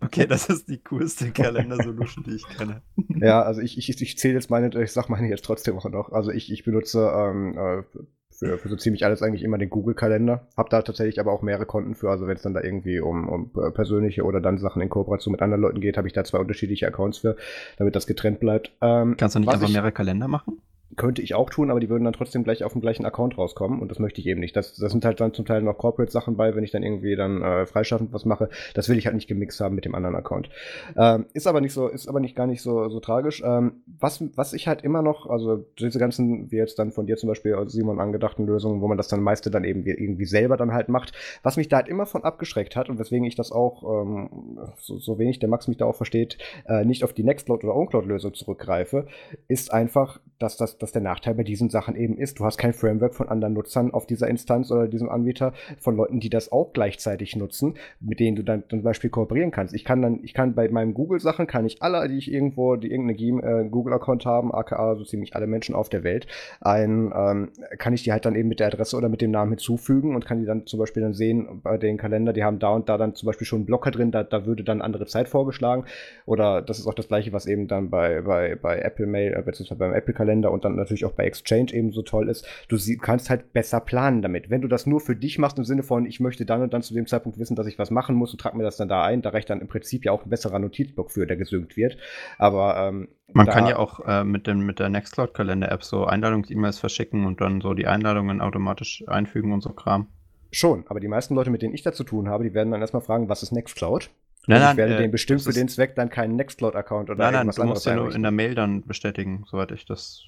okay, 0.00 0.26
das 0.26 0.48
ist 0.48 0.68
die 0.68 0.78
coolste 0.78 1.30
Kalender-Solution, 1.30 2.24
die 2.24 2.36
ich 2.36 2.46
kenne. 2.48 2.82
Ja, 3.20 3.42
also 3.42 3.60
ich, 3.60 3.78
ich, 3.78 4.00
ich 4.00 4.18
zähle 4.18 4.34
jetzt 4.34 4.50
meine, 4.50 4.68
ich 4.82 4.92
sag 4.92 5.08
meine 5.08 5.28
jetzt 5.28 5.44
trotzdem 5.44 5.76
auch 5.78 5.88
noch. 5.90 6.12
Also 6.12 6.30
ich, 6.30 6.52
ich 6.52 6.64
benutze 6.64 7.10
ähm, 7.14 7.56
äh, 7.58 7.82
für, 8.30 8.58
für 8.58 8.68
so 8.68 8.76
ziemlich 8.76 9.04
alles 9.04 9.22
eigentlich 9.22 9.42
immer 9.42 9.58
den 9.58 9.70
Google-Kalender. 9.70 10.46
Hab 10.56 10.68
da 10.70 10.82
tatsächlich 10.82 11.18
aber 11.20 11.32
auch 11.32 11.42
mehrere 11.42 11.66
Konten 11.66 11.94
für. 11.94 12.10
Also 12.10 12.26
wenn 12.26 12.36
es 12.36 12.42
dann 12.42 12.54
da 12.54 12.62
irgendwie 12.62 13.00
um, 13.00 13.28
um 13.28 13.52
persönliche 13.72 14.24
oder 14.24 14.40
dann 14.40 14.58
Sachen 14.58 14.82
in 14.82 14.88
Kooperation 14.90 15.32
mit 15.32 15.42
anderen 15.42 15.62
Leuten 15.62 15.80
geht, 15.80 15.96
habe 15.96 16.06
ich 16.06 16.12
da 16.14 16.24
zwei 16.24 16.38
unterschiedliche 16.38 16.86
Accounts 16.86 17.18
für, 17.18 17.36
damit 17.78 17.96
das 17.96 18.06
getrennt 18.06 18.40
bleibt. 18.40 18.72
Ähm, 18.82 19.16
Kannst 19.16 19.36
du 19.36 19.40
nicht 19.40 19.48
einfach 19.48 19.66
ich- 19.68 19.74
mehrere 19.74 19.92
Kalender 19.92 20.28
machen? 20.28 20.60
Könnte 20.96 21.22
ich 21.22 21.34
auch 21.34 21.50
tun, 21.50 21.70
aber 21.70 21.80
die 21.80 21.88
würden 21.88 22.04
dann 22.04 22.12
trotzdem 22.12 22.44
gleich 22.44 22.64
auf 22.64 22.72
dem 22.72 22.80
gleichen 22.80 23.04
Account 23.04 23.38
rauskommen 23.38 23.80
und 23.80 23.90
das 23.90 23.98
möchte 23.98 24.20
ich 24.20 24.26
eben 24.26 24.40
nicht. 24.40 24.56
Das, 24.56 24.74
das 24.74 24.92
sind 24.92 25.04
halt 25.04 25.20
dann 25.20 25.34
zum 25.34 25.44
Teil 25.44 25.62
noch 25.62 25.78
Corporate-Sachen 25.78 26.36
bei, 26.36 26.54
wenn 26.54 26.64
ich 26.64 26.70
dann 26.70 26.82
irgendwie 26.82 27.16
dann 27.16 27.42
äh, 27.42 27.66
freischaffend 27.66 28.12
was 28.12 28.24
mache. 28.24 28.48
Das 28.74 28.88
will 28.88 28.98
ich 28.98 29.06
halt 29.06 29.14
nicht 29.14 29.28
gemixt 29.28 29.60
haben 29.60 29.74
mit 29.74 29.84
dem 29.84 29.94
anderen 29.94 30.16
Account. 30.16 30.48
Ähm, 30.96 31.26
ist 31.34 31.46
aber 31.46 31.60
nicht 31.60 31.72
so, 31.72 31.88
ist 31.88 32.08
aber 32.08 32.20
nicht 32.20 32.34
gar 32.34 32.46
nicht 32.46 32.62
so, 32.62 32.88
so 32.88 33.00
tragisch. 33.00 33.42
Ähm, 33.44 33.82
was, 33.98 34.22
was 34.34 34.52
ich 34.52 34.68
halt 34.68 34.82
immer 34.82 35.02
noch, 35.02 35.28
also 35.28 35.64
diese 35.78 35.98
ganzen, 35.98 36.50
wie 36.50 36.56
jetzt 36.56 36.78
dann 36.78 36.92
von 36.92 37.06
dir 37.06 37.16
zum 37.16 37.28
Beispiel, 37.28 37.54
also 37.54 37.70
Simon, 37.70 38.00
angedachten 38.00 38.46
Lösungen, 38.46 38.80
wo 38.80 38.88
man 38.88 38.96
das 38.96 39.08
dann 39.08 39.20
meiste 39.20 39.50
dann 39.50 39.64
eben 39.64 39.84
irgendwie 39.84 40.24
selber 40.24 40.56
dann 40.56 40.72
halt 40.72 40.88
macht, 40.88 41.12
was 41.42 41.56
mich 41.56 41.68
da 41.68 41.76
halt 41.76 41.88
immer 41.88 42.06
von 42.06 42.24
abgeschreckt 42.24 42.76
hat 42.76 42.88
und 42.88 42.98
weswegen 42.98 43.26
ich 43.26 43.34
das 43.34 43.52
auch, 43.52 43.82
ähm, 44.02 44.58
so, 44.78 44.98
so 44.98 45.18
wenig 45.18 45.38
der 45.38 45.48
Max 45.48 45.68
mich 45.68 45.76
da 45.76 45.84
auch 45.84 45.96
versteht, 45.96 46.38
äh, 46.66 46.84
nicht 46.84 47.04
auf 47.04 47.12
die 47.12 47.24
Nextcloud 47.24 47.64
oder 47.64 47.74
OwnCloud-Lösung 47.74 48.34
zurückgreife, 48.34 49.06
ist 49.48 49.72
einfach, 49.72 50.20
dass, 50.38 50.56
das, 50.56 50.78
dass 50.86 50.92
der 50.92 51.02
Nachteil 51.02 51.34
bei 51.34 51.42
diesen 51.42 51.68
Sachen 51.68 51.96
eben 51.96 52.16
ist, 52.16 52.38
du 52.38 52.44
hast 52.44 52.58
kein 52.58 52.72
Framework 52.72 53.16
von 53.16 53.28
anderen 53.28 53.54
Nutzern 53.54 53.92
auf 53.92 54.06
dieser 54.06 54.28
Instanz 54.28 54.70
oder 54.70 54.86
diesem 54.86 55.08
Anbieter, 55.08 55.52
von 55.80 55.96
Leuten, 55.96 56.20
die 56.20 56.30
das 56.30 56.52
auch 56.52 56.72
gleichzeitig 56.72 57.34
nutzen, 57.34 57.74
mit 57.98 58.20
denen 58.20 58.36
du 58.36 58.44
dann 58.44 58.62
zum 58.70 58.84
Beispiel 58.84 59.10
kooperieren 59.10 59.50
kannst. 59.50 59.74
Ich 59.74 59.84
kann 59.84 60.00
dann, 60.00 60.20
ich 60.22 60.32
kann 60.32 60.54
bei 60.54 60.68
meinen 60.68 60.94
Google-Sachen, 60.94 61.48
kann 61.48 61.66
ich 61.66 61.82
alle, 61.82 62.08
die 62.08 62.18
ich 62.18 62.30
irgendwo, 62.30 62.76
die 62.76 62.88
irgendeine 62.92 63.18
Game- 63.18 63.42
äh, 63.42 63.68
Google-Account 63.68 64.26
haben, 64.26 64.54
aka 64.54 64.94
so 64.94 65.02
ziemlich 65.02 65.34
alle 65.34 65.48
Menschen 65.48 65.74
auf 65.74 65.88
der 65.88 66.04
Welt, 66.04 66.28
ein, 66.60 67.12
ähm, 67.12 67.48
kann 67.78 67.92
ich 67.92 68.04
die 68.04 68.12
halt 68.12 68.24
dann 68.24 68.36
eben 68.36 68.48
mit 68.48 68.60
der 68.60 68.68
Adresse 68.68 68.96
oder 68.96 69.08
mit 69.08 69.20
dem 69.20 69.32
Namen 69.32 69.50
hinzufügen 69.52 70.14
und 70.14 70.24
kann 70.24 70.38
die 70.38 70.46
dann 70.46 70.66
zum 70.66 70.78
Beispiel 70.78 71.02
dann 71.02 71.14
sehen 71.14 71.62
bei 71.64 71.78
den 71.78 71.96
Kalender, 71.96 72.32
die 72.32 72.44
haben 72.44 72.60
da 72.60 72.68
und 72.68 72.88
da 72.88 72.96
dann 72.96 73.16
zum 73.16 73.26
Beispiel 73.26 73.46
schon 73.46 73.58
einen 73.58 73.66
Blocker 73.66 73.90
drin, 73.90 74.12
da, 74.12 74.22
da 74.22 74.46
würde 74.46 74.62
dann 74.62 74.82
andere 74.82 75.06
Zeit 75.06 75.28
vorgeschlagen. 75.28 75.84
Oder 76.26 76.62
das 76.62 76.78
ist 76.78 76.86
auch 76.86 76.94
das 76.94 77.08
gleiche, 77.08 77.32
was 77.32 77.46
eben 77.46 77.66
dann 77.66 77.90
bei, 77.90 78.20
bei, 78.20 78.54
bei 78.54 78.78
Apple 78.78 79.06
Mail, 79.06 79.32
äh, 79.32 79.42
beziehungsweise 79.42 79.80
beim 79.80 79.92
Apple 79.92 80.14
Kalender 80.14 80.52
und 80.52 80.64
dann 80.64 80.75
natürlich 80.76 81.04
auch 81.04 81.12
bei 81.12 81.24
Exchange 81.24 81.72
eben 81.72 81.92
so 81.92 82.02
toll 82.02 82.28
ist. 82.28 82.46
Du 82.68 82.78
kannst 82.98 83.30
halt 83.30 83.52
besser 83.52 83.80
planen 83.80 84.22
damit. 84.22 84.50
Wenn 84.50 84.60
du 84.60 84.68
das 84.68 84.86
nur 84.86 85.00
für 85.00 85.16
dich 85.16 85.38
machst 85.38 85.58
im 85.58 85.64
Sinne 85.64 85.82
von, 85.82 86.06
ich 86.06 86.20
möchte 86.20 86.46
dann 86.46 86.62
und 86.62 86.72
dann 86.72 86.82
zu 86.82 86.94
dem 86.94 87.06
Zeitpunkt 87.06 87.38
wissen, 87.38 87.56
dass 87.56 87.66
ich 87.66 87.78
was 87.78 87.90
machen 87.90 88.14
muss 88.16 88.32
und 88.32 88.40
trag 88.40 88.54
mir 88.54 88.62
das 88.62 88.76
dann 88.76 88.88
da 88.88 89.04
ein, 89.04 89.22
da 89.22 89.30
reicht 89.30 89.50
dann 89.50 89.60
im 89.60 89.68
Prinzip 89.68 90.04
ja 90.04 90.12
auch 90.12 90.24
ein 90.24 90.30
besserer 90.30 90.58
Notizblock 90.58 91.10
für, 91.10 91.26
der 91.26 91.36
gesynkt 91.36 91.76
wird. 91.76 91.96
Aber 92.38 92.76
ähm, 92.76 93.08
Man 93.32 93.46
kann 93.46 93.66
ja 93.66 93.76
auch 93.76 94.00
äh, 94.06 94.24
mit, 94.24 94.46
dem, 94.46 94.66
mit 94.66 94.78
der 94.78 94.88
Nextcloud-Kalender-App 94.88 95.82
so 95.82 96.04
Einladungs-E-Mails 96.04 96.78
verschicken 96.78 97.26
und 97.26 97.40
dann 97.40 97.60
so 97.60 97.74
die 97.74 97.86
Einladungen 97.86 98.40
automatisch 98.40 99.04
einfügen 99.06 99.52
und 99.52 99.62
so 99.62 99.70
Kram. 99.70 100.08
Schon, 100.52 100.84
aber 100.88 101.00
die 101.00 101.08
meisten 101.08 101.34
Leute, 101.34 101.50
mit 101.50 101.62
denen 101.62 101.74
ich 101.74 101.82
da 101.82 101.92
zu 101.92 102.04
tun 102.04 102.28
habe, 102.28 102.44
die 102.44 102.54
werden 102.54 102.70
dann 102.70 102.80
erstmal 102.80 103.02
fragen, 103.02 103.28
was 103.28 103.42
ist 103.42 103.52
Nextcloud? 103.52 104.10
Nein, 104.46 104.58
und 104.58 104.62
nein, 104.62 104.70
ich 104.72 104.76
werde 104.76 104.94
äh, 104.94 104.98
denen 104.98 105.10
bestimmt 105.10 105.42
für 105.42 105.52
den 105.52 105.68
Zweck 105.68 105.96
dann 105.96 106.08
keinen 106.08 106.36
Nextcloud-Account 106.36 107.10
oder 107.10 107.18
Nein, 107.18 107.32
nein, 107.32 107.40
irgendwas 107.40 107.56
du 107.56 107.64
musst 107.64 107.86
ja 107.86 107.96
nur 107.96 108.14
in 108.14 108.22
der 108.22 108.30
Mail 108.30 108.54
dann 108.54 108.82
bestätigen, 108.82 109.44
soweit 109.50 109.72
ich 109.72 109.86
das. 109.86 110.22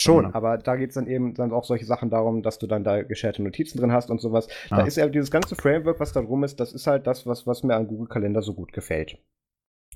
Schon, 0.00 0.26
Mhm. 0.26 0.30
aber 0.32 0.58
da 0.58 0.76
geht 0.76 0.90
es 0.90 0.94
dann 0.94 1.08
eben 1.08 1.34
dann 1.34 1.52
auch 1.52 1.64
solche 1.64 1.84
Sachen 1.84 2.08
darum, 2.08 2.42
dass 2.42 2.58
du 2.60 2.66
dann 2.68 2.84
da 2.84 3.02
gescherte 3.02 3.42
Notizen 3.42 3.78
drin 3.78 3.92
hast 3.92 4.10
und 4.10 4.20
sowas. 4.20 4.46
Da 4.70 4.76
Ah. 4.78 4.82
ist 4.86 4.96
ja 4.96 5.08
dieses 5.08 5.30
ganze 5.30 5.56
Framework, 5.56 5.98
was 5.98 6.12
da 6.12 6.20
rum 6.20 6.44
ist, 6.44 6.60
das 6.60 6.72
ist 6.72 6.86
halt 6.86 7.06
das, 7.08 7.26
was, 7.26 7.46
was 7.48 7.64
mir 7.64 7.74
an 7.74 7.88
Google 7.88 8.06
Kalender 8.08 8.40
so 8.42 8.54
gut 8.54 8.72
gefällt. 8.72 9.18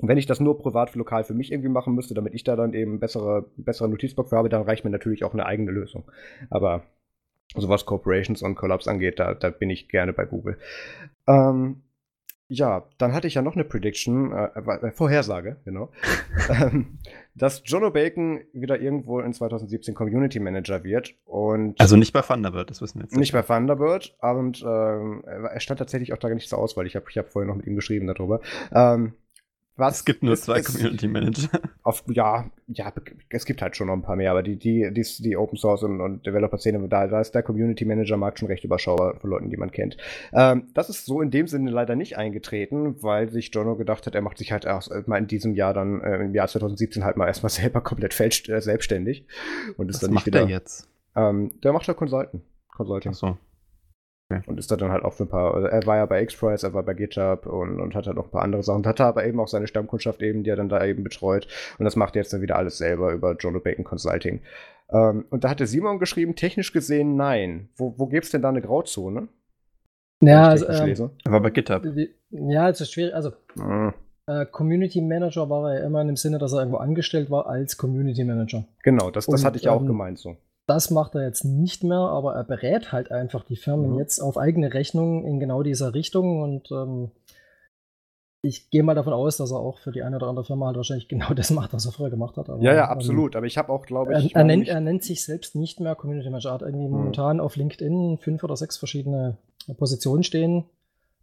Und 0.01 0.09
wenn 0.09 0.19
ich 0.19 0.27
das 0.27 0.41
nur 0.41 0.59
privat 0.59 0.95
lokal 0.97 1.23
für 1.23 1.35
mich 1.35 1.53
irgendwie 1.53 1.69
machen 1.69 1.95
müsste, 1.95 2.15
damit 2.15 2.35
ich 2.35 2.43
da 2.45 2.57
dann 2.57 2.73
eben 2.75 2.99
bessere, 2.99 3.47
bessere 3.57 3.89
Notizblock 3.89 4.31
für 4.31 4.37
habe, 4.39 4.49
dann 4.49 4.63
reicht 4.63 4.85
mir 4.85 4.91
natürlich 4.91 5.23
auch 5.23 5.35
eine 5.35 5.47
eigene 5.47 5.71
Lösung. 5.71 6.11
Aber 6.51 6.83
so 7.55 7.69
was 7.69 7.85
Corporations 7.87 8.43
und 8.43 8.55
Collabs 8.57 8.89
angeht, 8.89 9.21
da, 9.21 9.35
da 9.35 9.51
bin 9.51 9.69
ich 9.71 9.89
gerne 9.89 10.13
bei 10.15 10.25
Google. 10.25 10.57
Ähm, 11.29 11.83
ja, 12.53 12.85
dann 12.99 13.15
hatte 13.15 13.27
ich 13.27 13.35
ja 13.35 13.41
noch 13.41 13.55
eine 13.55 13.65
Prediction, 13.65 14.31
äh, 14.33 14.49
äh, 14.55 14.91
Vorhersage, 14.91 15.57
genau, 15.65 15.91
ähm, 16.51 16.99
dass 17.35 17.63
Jono 17.65 17.91
Bacon 17.91 18.41
wieder 18.53 18.79
irgendwo 18.79 19.21
in 19.21 19.33
2017 19.33 19.95
Community 19.95 20.39
Manager 20.39 20.85
wird 20.85 21.15
und 21.25 21.81
Also 21.81 21.97
nicht 21.97 22.13
bei 22.13 22.21
Thunderbird, 22.21 22.69
das 22.69 22.83
wissen 22.83 22.99
wir 22.99 23.05
jetzt. 23.05 23.17
nicht 23.17 23.33
bei 23.33 23.41
Thunderbird 23.41 24.15
und 24.21 24.63
ähm, 24.67 25.25
er 25.25 25.61
stand 25.61 25.79
tatsächlich 25.79 26.13
auch 26.13 26.19
da 26.19 26.29
nicht 26.29 26.51
zur 26.51 26.59
Auswahl. 26.59 26.87
Ich 26.87 26.95
habe 26.95 27.07
ich 27.09 27.17
hab 27.17 27.31
vorher 27.31 27.49
noch 27.49 27.57
mit 27.57 27.67
ihm 27.67 27.75
geschrieben 27.75 28.07
darüber. 28.07 28.41
Ähm, 28.71 29.15
was 29.83 29.97
Es 29.99 30.05
gibt 30.07 30.23
nur 30.23 30.33
ist- 30.33 30.45
zwei 30.45 30.61
ist- 30.61 30.75
Community 30.75 31.07
Manager. 31.09 31.49
Auf, 31.83 32.05
ja, 32.09 32.51
ja, 32.69 32.93
es 33.29 33.45
gibt 33.45 33.61
halt 33.61 33.77
schon 33.77 33.89
noch 33.89 33.95
ein 33.95 34.03
paar 34.03 34.17
mehr, 34.17 34.31
aber 34.31 34.43
die, 34.43 34.57
die, 34.57 34.91
die, 34.93 35.05
die 35.21 35.37
Open 35.37 35.59
Source 35.59 35.83
und, 35.83 36.01
und 36.01 36.25
Developer-Szene, 36.25 36.89
da, 36.89 37.07
da 37.09 37.21
ist 37.21 37.33
der 37.35 37.43
Community 37.43 37.85
Manager 37.85 38.17
Markt 38.17 38.39
schon 38.39 38.49
recht 38.49 38.65
überschaubar 38.65 39.17
von 39.21 39.29
Leuten, 39.31 39.51
die 39.51 39.57
man 39.59 39.71
kennt. 39.71 39.97
Ähm, 40.33 40.69
das 40.73 40.89
ist 40.89 41.05
so 41.05 41.21
in 41.21 41.31
dem 41.31 41.47
Sinne 41.49 41.71
leider 41.71 41.97
nicht 41.97 42.17
eingetreten, 42.17 43.03
weil 43.03 43.29
sich 43.31 43.51
Jono 43.53 43.77
gedacht 43.77 44.07
hat, 44.07 44.15
er 44.15 44.23
macht 44.23 44.39
sich 44.39 44.53
halt 44.53 44.65
erst 44.65 44.91
mal 45.07 45.19
in 45.19 45.27
diesem 45.27 45.55
Jahr 45.55 45.75
dann, 45.75 46.01
äh, 46.01 46.17
im 46.25 46.35
Jahr 46.35 46.49
2017 46.49 47.05
halt 47.05 47.17
mal 47.19 47.27
erstmal 47.27 47.51
selber 47.51 47.81
komplett 47.83 48.15
fälscht, 48.15 48.49
äh, 48.49 48.61
selbstständig. 48.63 49.27
Und 49.77 49.89
ist 49.91 49.97
Was 49.97 50.01
dann 50.03 50.11
nicht 50.11 50.15
macht 50.15 50.27
wieder. 50.27 50.41
er 50.43 50.49
jetzt? 50.49 50.89
Ähm, 51.17 51.51
der 51.63 51.73
macht 51.73 51.87
halt 51.89 51.99
Consulting. 51.99 52.41
Consulting. 52.75 53.13
Achso. 54.39 54.51
Und 54.51 54.59
ist 54.59 54.71
da 54.71 54.77
dann 54.77 54.91
halt 54.93 55.05
auch 55.05 55.13
für 55.15 55.25
ein 55.25 55.29
paar, 55.29 55.55
also 55.55 55.67
er 55.67 55.87
war 55.87 55.97
ja 55.97 56.07
bei 56.07 56.23
X-Prize, 56.23 56.67
er 56.67 56.75
war 56.75 56.83
bei 56.83 56.95
GitHub 56.95 57.47
und, 57.47 57.81
und 57.81 57.95
hat 57.95 58.07
halt 58.07 58.17
noch 58.17 58.25
ein 58.27 58.31
paar 58.31 58.43
andere 58.43 58.63
Sachen. 58.63 58.87
Hatte 58.87 59.05
aber 59.05 59.25
eben 59.27 59.41
auch 59.41 59.49
seine 59.49 59.67
Stammkundschaft 59.67 60.23
eben, 60.23 60.43
die 60.45 60.51
er 60.51 60.57
dann 60.57 60.69
da 60.69 60.85
eben 60.85 61.05
betreut. 61.05 61.47
Und 61.79 61.85
das 61.85 61.97
macht 61.97 62.17
er 62.17 62.23
jetzt 62.23 62.33
dann 62.33 62.43
wieder 62.43 62.57
alles 62.57 62.79
selber 62.79 63.13
über 63.13 63.37
John 63.39 63.61
Bacon 63.63 63.85
Consulting. 63.85 64.41
Ähm, 64.91 65.25
und 65.31 65.45
da 65.45 65.51
hatte 65.51 65.67
Simon 65.67 65.99
geschrieben, 65.99 66.37
technisch 66.37 66.73
gesehen 66.73 67.17
nein. 67.17 67.69
Wo, 67.77 67.95
wo 67.97 68.07
gäbe 68.07 68.23
es 68.23 68.31
denn 68.31 68.43
da 68.43 68.49
eine 68.49 68.63
Grauzone? 68.63 69.29
Ja, 70.21 70.49
also, 70.49 70.67
ähm? 70.69 71.11
Er 71.25 71.33
war 71.33 71.41
bei 71.41 71.51
GitHub. 71.51 71.83
ja, 72.31 72.69
es 72.69 72.81
ist 72.81 72.93
schwierig. 72.93 73.15
Also, 73.15 73.33
Mhm. 73.57 73.93
äh, 74.27 74.47
Community 74.47 75.01
Manager 75.01 75.51
war 75.51 75.71
er 75.71 75.81
ja 75.81 75.87
immer 75.87 76.01
in 76.03 76.09
dem 76.09 76.17
Sinne, 76.17 76.39
dass 76.39 76.53
er 76.53 76.61
irgendwo 76.61 76.79
angestellt 76.79 77.31
war 77.31 77.47
als 77.47 77.77
Community 77.77 78.23
Manager. 78.25 78.65
Genau, 78.85 79.11
das, 79.11 79.27
das 79.27 79.41
Und, 79.41 79.47
hatte 79.47 79.57
ich 79.57 79.65
ja 79.65 79.73
auch 79.73 79.81
ähm, 79.81 79.89
gemeint 79.89 80.19
so. 80.19 80.37
Das 80.67 80.91
macht 80.91 81.15
er 81.17 81.23
jetzt 81.27 81.45
nicht 81.45 81.83
mehr, 81.83 81.99
aber 81.99 82.35
er 82.35 82.45
berät 82.45 82.93
halt 82.93 83.11
einfach 83.11 83.45
die 83.45 83.57
Firmen 83.57 83.93
Mhm. 83.93 83.99
jetzt 83.99 84.21
auf 84.21 84.37
eigene 84.39 84.73
Rechnung 84.73 85.25
in 85.25 85.41
genau 85.41 85.63
dieser 85.63 85.93
Richtung 85.95 86.41
und 86.43 86.71
ähm, 86.71 87.11
ich 88.45 88.71
gehe 88.71 88.83
mal 88.83 88.95
davon 88.95 89.13
aus, 89.13 89.37
dass 89.37 89.53
er 89.53 89.59
auch 89.61 89.79
für 89.79 89.93
die 89.93 90.03
eine 90.03 90.17
oder 90.17 90.27
andere 90.27 90.45
Firma 90.45 90.67
halt 90.67 90.77
wahrscheinlich 90.77 91.09
genau 91.09 91.33
das 91.35 91.51
macht, 91.51 91.73
was 91.73 91.87
er 91.87 91.93
früher 91.93 92.11
gemacht 92.11 92.37
hat. 92.37 92.49
Aber, 92.51 92.61
Ja, 92.63 92.75
ja, 92.75 92.85
ähm, 92.85 92.91
absolut. 92.91 93.37
Aber 93.37 93.47
ich 93.47 93.57
habe 93.59 93.73
auch, 93.73 93.87
glaube 93.87 94.15
Er, 94.15 94.21
ich, 94.21 94.35
er, 94.35 94.41
meine 94.45 94.57
nennt, 94.57 94.69
er 94.69 94.81
nennt 94.81 95.03
sich 95.05 95.25
selbst 95.25 95.55
nicht 95.55 95.79
mehr 95.81 95.95
Community 95.95 96.29
Manager. 96.29 96.51
Er 96.51 96.55
hat 96.55 96.63
irgendwie 96.63 96.87
Hm. 96.87 96.93
momentan 96.93 97.41
auf 97.41 97.57
LinkedIn 97.57 98.19
fünf 98.19 98.43
oder 98.43 98.57
sechs 98.57 98.77
verschiedene 98.77 99.37
Positionen 99.79 100.25
stehen, 100.25 100.65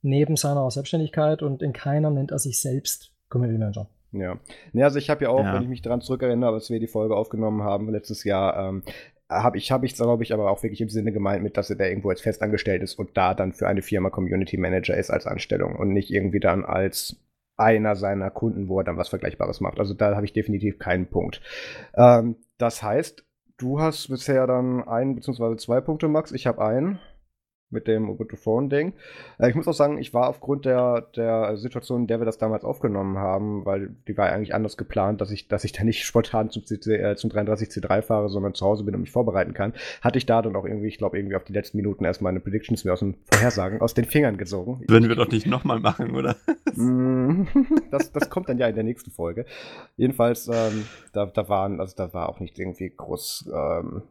neben 0.01 0.37
seiner 0.37 0.69
Selbstständigkeit 0.71 1.41
und 1.41 1.61
in 1.61 1.73
keiner 1.73 2.09
nennt 2.09 2.31
er 2.31 2.39
sich 2.39 2.61
selbst 2.61 3.11
Community 3.27 3.59
Manager. 3.59 3.87
Ja. 4.13 4.39
Nee, 4.71 4.83
also 4.83 4.97
ich 4.97 5.09
habe 5.09 5.23
ja 5.25 5.29
auch, 5.29 5.43
Ja. 5.43 5.53
wenn 5.55 5.61
ich 5.63 5.67
mich 5.67 5.81
daran 5.81 5.99
zurückerinnere, 6.01 6.53
als 6.53 6.69
wir 6.69 6.79
die 6.79 6.87
Folge 6.87 7.15
aufgenommen 7.17 7.63
haben 7.63 7.89
letztes 7.91 8.23
Jahr, 8.23 8.57
ähm, 8.69 8.83
habe 9.29 9.57
ich, 9.57 9.71
habe 9.71 9.85
ich, 9.85 9.95
glaube 9.95 10.23
ich, 10.23 10.33
aber 10.33 10.49
auch 10.49 10.63
wirklich 10.63 10.81
im 10.81 10.89
Sinne 10.89 11.11
gemeint 11.11 11.43
mit, 11.43 11.55
dass 11.55 11.69
er 11.69 11.75
da 11.75 11.85
irgendwo 11.85 12.09
als 12.09 12.21
festangestellt 12.21 12.81
ist 12.81 12.95
und 12.95 13.15
da 13.15 13.33
dann 13.33 13.53
für 13.53 13.67
eine 13.67 13.81
Firma 13.81 14.09
Community 14.09 14.57
Manager 14.57 14.97
ist 14.97 15.11
als 15.11 15.27
Anstellung 15.27 15.75
und 15.75 15.89
nicht 15.93 16.11
irgendwie 16.11 16.39
dann 16.39 16.65
als 16.65 17.17
einer 17.55 17.95
seiner 17.95 18.31
Kunden, 18.31 18.69
wo 18.69 18.79
er 18.79 18.85
dann 18.85 18.97
was 18.97 19.09
Vergleichbares 19.09 19.59
macht. 19.59 19.79
Also 19.79 19.93
da 19.93 20.15
habe 20.15 20.25
ich 20.25 20.33
definitiv 20.33 20.79
keinen 20.79 21.07
Punkt. 21.07 21.41
Ähm, 21.95 22.37
das 22.57 22.81
heißt, 22.81 23.25
du 23.57 23.79
hast 23.79 24.07
bisher 24.07 24.47
dann 24.47 24.87
ein 24.87 25.15
bzw. 25.15 25.57
zwei 25.57 25.81
Punkte, 25.81 26.07
Max. 26.07 26.31
Ich 26.31 26.47
habe 26.47 26.65
einen 26.65 26.99
mit 27.71 27.87
dem 27.87 28.09
Ubuntu 28.09 28.35
Phone 28.35 28.69
Ding. 28.69 28.93
Äh, 29.37 29.49
ich 29.49 29.55
muss 29.55 29.67
auch 29.67 29.73
sagen, 29.73 29.97
ich 29.97 30.13
war 30.13 30.27
aufgrund 30.27 30.65
der, 30.65 31.01
der 31.15 31.57
Situation, 31.57 32.01
in 32.01 32.07
der 32.07 32.19
wir 32.19 32.25
das 32.25 32.37
damals 32.37 32.63
aufgenommen 32.63 33.17
haben, 33.17 33.65
weil 33.65 33.95
die 34.07 34.17
war 34.17 34.29
eigentlich 34.29 34.53
anders 34.53 34.77
geplant, 34.77 35.21
dass 35.21 35.31
ich, 35.31 35.47
dass 35.47 35.63
ich 35.63 35.71
da 35.71 35.83
nicht 35.83 36.03
spontan 36.03 36.49
zum, 36.49 36.65
CC, 36.65 36.95
äh, 36.95 37.15
zum 37.15 37.29
33C3 37.29 38.01
fahre, 38.01 38.29
sondern 38.29 38.53
zu 38.53 38.65
Hause 38.65 38.83
bin 38.83 38.95
und 38.95 39.01
mich 39.01 39.11
vorbereiten 39.11 39.53
kann, 39.53 39.73
hatte 40.01 40.17
ich 40.17 40.25
da 40.25 40.41
dann 40.41 40.55
auch 40.55 40.65
irgendwie, 40.65 40.87
ich 40.87 40.97
glaube, 40.97 41.17
irgendwie 41.17 41.35
auf 41.35 41.43
die 41.43 41.53
letzten 41.53 41.77
Minuten 41.77 42.05
erst 42.05 42.21
meine 42.21 42.39
Predictions 42.39 42.83
mir 42.85 42.93
aus 42.93 42.99
den 42.99 43.15
Vorhersagen, 43.31 43.81
aus 43.81 43.93
den 43.93 44.05
Fingern 44.05 44.37
gezogen. 44.37 44.81
Würden 44.87 45.09
wir 45.09 45.15
doch 45.15 45.29
nicht 45.29 45.45
nochmal 45.45 45.79
machen, 45.79 46.15
oder? 46.15 46.35
Mm, 46.75 47.43
das, 47.91 48.11
das 48.11 48.29
kommt 48.29 48.49
dann 48.49 48.57
ja 48.57 48.67
in 48.67 48.75
der 48.75 48.83
nächsten 48.83 49.11
Folge. 49.11 49.45
Jedenfalls, 49.97 50.47
ähm, 50.47 50.85
da, 51.13 51.25
da 51.25 51.49
waren, 51.49 51.79
also 51.79 51.95
da 51.95 52.13
war 52.13 52.29
auch 52.29 52.39
nicht 52.39 52.57
irgendwie 52.57 52.89
groß, 52.89 53.49
ähm, 53.53 54.03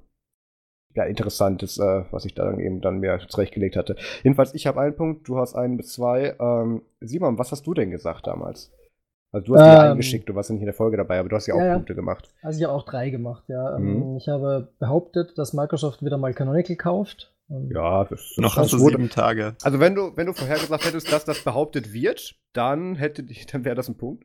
ja, 0.94 1.05
Interessantes, 1.05 1.78
äh, 1.78 2.05
was 2.10 2.24
ich 2.24 2.35
da 2.35 2.44
dann 2.44 2.60
eben 2.60 2.81
dann 2.81 2.98
mir 2.98 3.20
zurechtgelegt 3.28 3.77
hatte. 3.77 3.97
Jedenfalls, 4.23 4.55
ich 4.55 4.66
habe 4.66 4.81
einen 4.81 4.97
Punkt, 4.97 5.28
du 5.28 5.39
hast 5.39 5.55
einen 5.55 5.77
bis 5.77 5.93
zwei. 5.93 6.35
Ähm, 6.40 6.82
Simon, 7.01 7.39
was 7.39 7.52
hast 7.52 7.66
du 7.66 7.74
denn 7.74 7.90
gesagt 7.90 8.27
damals? 8.27 8.73
Also 9.31 9.47
du 9.47 9.56
hast 9.56 9.62
ähm, 9.62 9.69
die 9.69 9.90
eingeschickt, 9.90 10.28
du 10.28 10.35
warst 10.35 10.48
ja 10.48 10.55
nicht 10.55 10.62
in 10.62 10.66
der 10.66 10.74
Folge 10.74 10.97
dabei, 10.97 11.19
aber 11.19 11.28
du 11.28 11.36
hast 11.36 11.47
ja 11.47 11.55
auch 11.55 11.60
ja, 11.60 11.74
Punkte 11.74 11.94
gemacht. 11.94 12.32
Also 12.43 12.59
ich 12.59 12.65
habe 12.65 12.74
auch 12.74 12.85
drei 12.85 13.10
gemacht, 13.10 13.44
ja. 13.48 13.77
Ähm, 13.77 14.12
mhm. 14.12 14.16
Ich 14.16 14.28
habe 14.28 14.73
behauptet, 14.78 15.36
dass 15.36 15.52
Microsoft 15.52 16.02
wieder 16.02 16.16
mal 16.16 16.32
Canonical 16.32 16.77
kauft. 16.77 17.35
Ähm, 17.51 17.70
ja, 17.73 18.05
das, 18.05 18.32
das 18.36 18.39
noch 18.39 18.56
hast 18.56 18.73
du 18.73 18.78
sieben 18.78 19.10
Tage. 19.10 19.55
Also 19.62 19.81
wenn 19.81 19.94
du, 19.94 20.16
wenn 20.16 20.27
du 20.27 20.32
vorhergesagt 20.32 20.86
hättest, 20.86 21.12
dass 21.12 21.27
das 21.27 21.44
behauptet 21.44 21.93
wird, 21.93 22.36
dann 22.55 22.97
hätte 22.97 23.24
dann 23.52 23.65
wäre 23.65 23.74
das 23.74 23.89
ein 23.89 23.98
Punkt. 23.98 24.24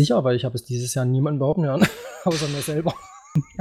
Sicher, 0.00 0.22
weil 0.22 0.36
ich 0.36 0.44
habe 0.44 0.54
es 0.54 0.64
dieses 0.64 0.94
Jahr 0.94 1.04
niemanden 1.04 1.40
behaupten 1.40 1.64
hören, 1.64 1.84
außer 2.24 2.46
mir 2.48 2.62
selber. 2.62 2.94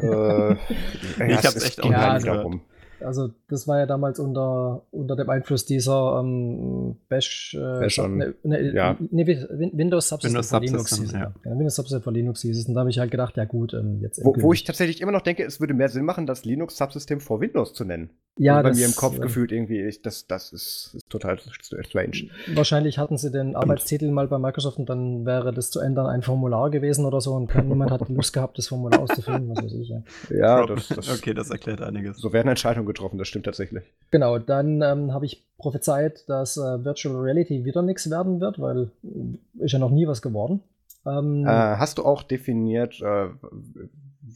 Äh, 0.02 0.54
ich 0.54 1.38
habe 1.38 1.58
es 1.58 1.64
echt 1.64 1.84
auch 1.84 1.92
ja, 1.92 2.12
also, 2.14 2.28
darum. 2.28 2.62
Also 3.02 3.30
das 3.48 3.68
war 3.68 3.80
ja 3.80 3.86
damals 3.86 4.20
unter, 4.20 4.84
unter 4.92 5.16
dem 5.16 5.30
Einfluss 5.30 5.66
dieser 5.66 6.20
ähm, 6.20 6.98
Bash, 7.10 7.56
äh, 7.56 7.80
Bash 7.80 8.00
on, 8.00 8.18
ne, 8.18 8.36
ne, 8.44 8.74
ja. 8.74 8.98
ne, 9.00 9.28
Windows 9.28 10.10
Subsystem 10.10 10.34
Windows 10.34 10.50
von 10.50 10.62
Linux 10.62 10.98
hieß 10.98 11.12
ja. 11.12 11.34
ja. 11.44 11.52
Windows 11.52 11.76
Subsystem 11.76 12.02
von 12.02 12.14
Linux 12.14 12.42
hieß 12.42 12.58
es. 12.58 12.68
Und 12.68 12.74
da 12.74 12.82
habe 12.82 12.90
ich 12.90 13.00
halt 13.00 13.12
gedacht, 13.12 13.38
ja 13.38 13.46
gut, 13.46 13.74
ähm, 13.74 14.00
jetzt. 14.02 14.24
Wo, 14.24 14.36
wo, 14.40 14.54
ich 14.54 14.64
tatsächlich 14.64 15.02
immer 15.02 15.12
noch 15.12 15.22
denke, 15.22 15.44
es 15.44 15.60
würde 15.60 15.74
mehr 15.74 15.90
Sinn 15.90 16.06
machen, 16.06 16.26
das 16.26 16.46
Linux 16.46 16.78
Subsystem 16.78 17.20
vor 17.20 17.40
Windows 17.42 17.74
zu 17.74 17.86
nennen. 17.86 18.10
Ja, 18.40 18.58
also 18.58 18.64
bei 18.64 18.70
das, 18.70 18.78
mir 18.80 18.86
im 18.86 18.96
Kopf 18.96 19.18
äh, 19.18 19.22
gefühlt 19.22 19.52
irgendwie, 19.52 19.82
ich, 19.82 20.02
das, 20.02 20.28
das 20.28 20.54
ist, 20.54 20.92
ist, 20.96 21.10
total 21.10 21.40
strange. 21.82 22.30
Wahrscheinlich 22.54 22.98
hatten 22.98 23.18
sie 23.18 23.32
den 23.32 23.56
Arbeitstitel 23.56 24.12
mal 24.12 24.28
bei 24.28 24.38
Microsoft 24.38 24.78
und 24.78 24.90
dann 24.90 25.26
wäre 25.26 25.54
das 25.54 25.72
zu 25.72 25.80
ändern 25.80 26.06
ein 26.06 26.22
Formular 26.22 26.70
gewesen 26.70 27.06
oder 27.06 27.20
so 27.20 27.34
und 27.34 27.54
niemand 27.56 27.92
hat 27.92 28.08
Lust 28.10 28.34
gehabt, 28.34 28.58
das 28.58 28.68
Formular 28.68 29.02
auszufüllen, 29.02 29.50
was 29.50 29.64
weiß 29.64 29.74
ich. 29.74 29.90
Ja, 29.90 30.04
ja 30.30 30.66
das, 30.66 30.88
das, 30.88 31.10
okay, 31.18 31.34
das 31.34 31.50
erklärt 31.50 31.82
einiges. 31.82 32.18
So 32.18 32.32
werden 32.32 32.48
Entscheidungen 32.48 32.87
getroffen, 32.88 33.18
das 33.18 33.28
stimmt 33.28 33.46
tatsächlich. 33.46 33.84
Genau, 34.12 34.40
dann 34.40 34.82
ähm, 34.82 35.14
habe 35.14 35.26
ich 35.26 35.46
prophezeit, 35.58 36.28
dass 36.28 36.58
äh, 36.58 36.84
Virtual 36.84 37.16
Reality 37.16 37.66
wieder 37.66 37.82
nichts 37.82 38.10
werden 38.10 38.42
wird, 38.42 38.60
weil 38.60 38.92
äh, 39.04 39.64
ist 39.64 39.74
ja 39.74 39.80
noch 39.80 39.92
nie 39.92 40.08
was 40.08 40.22
geworden. 40.22 40.62
Ähm, 41.06 41.46
äh, 41.46 41.50
hast 41.50 41.98
du 41.98 42.06
auch 42.06 42.24
definiert, 42.24 43.00
äh, 43.02 43.28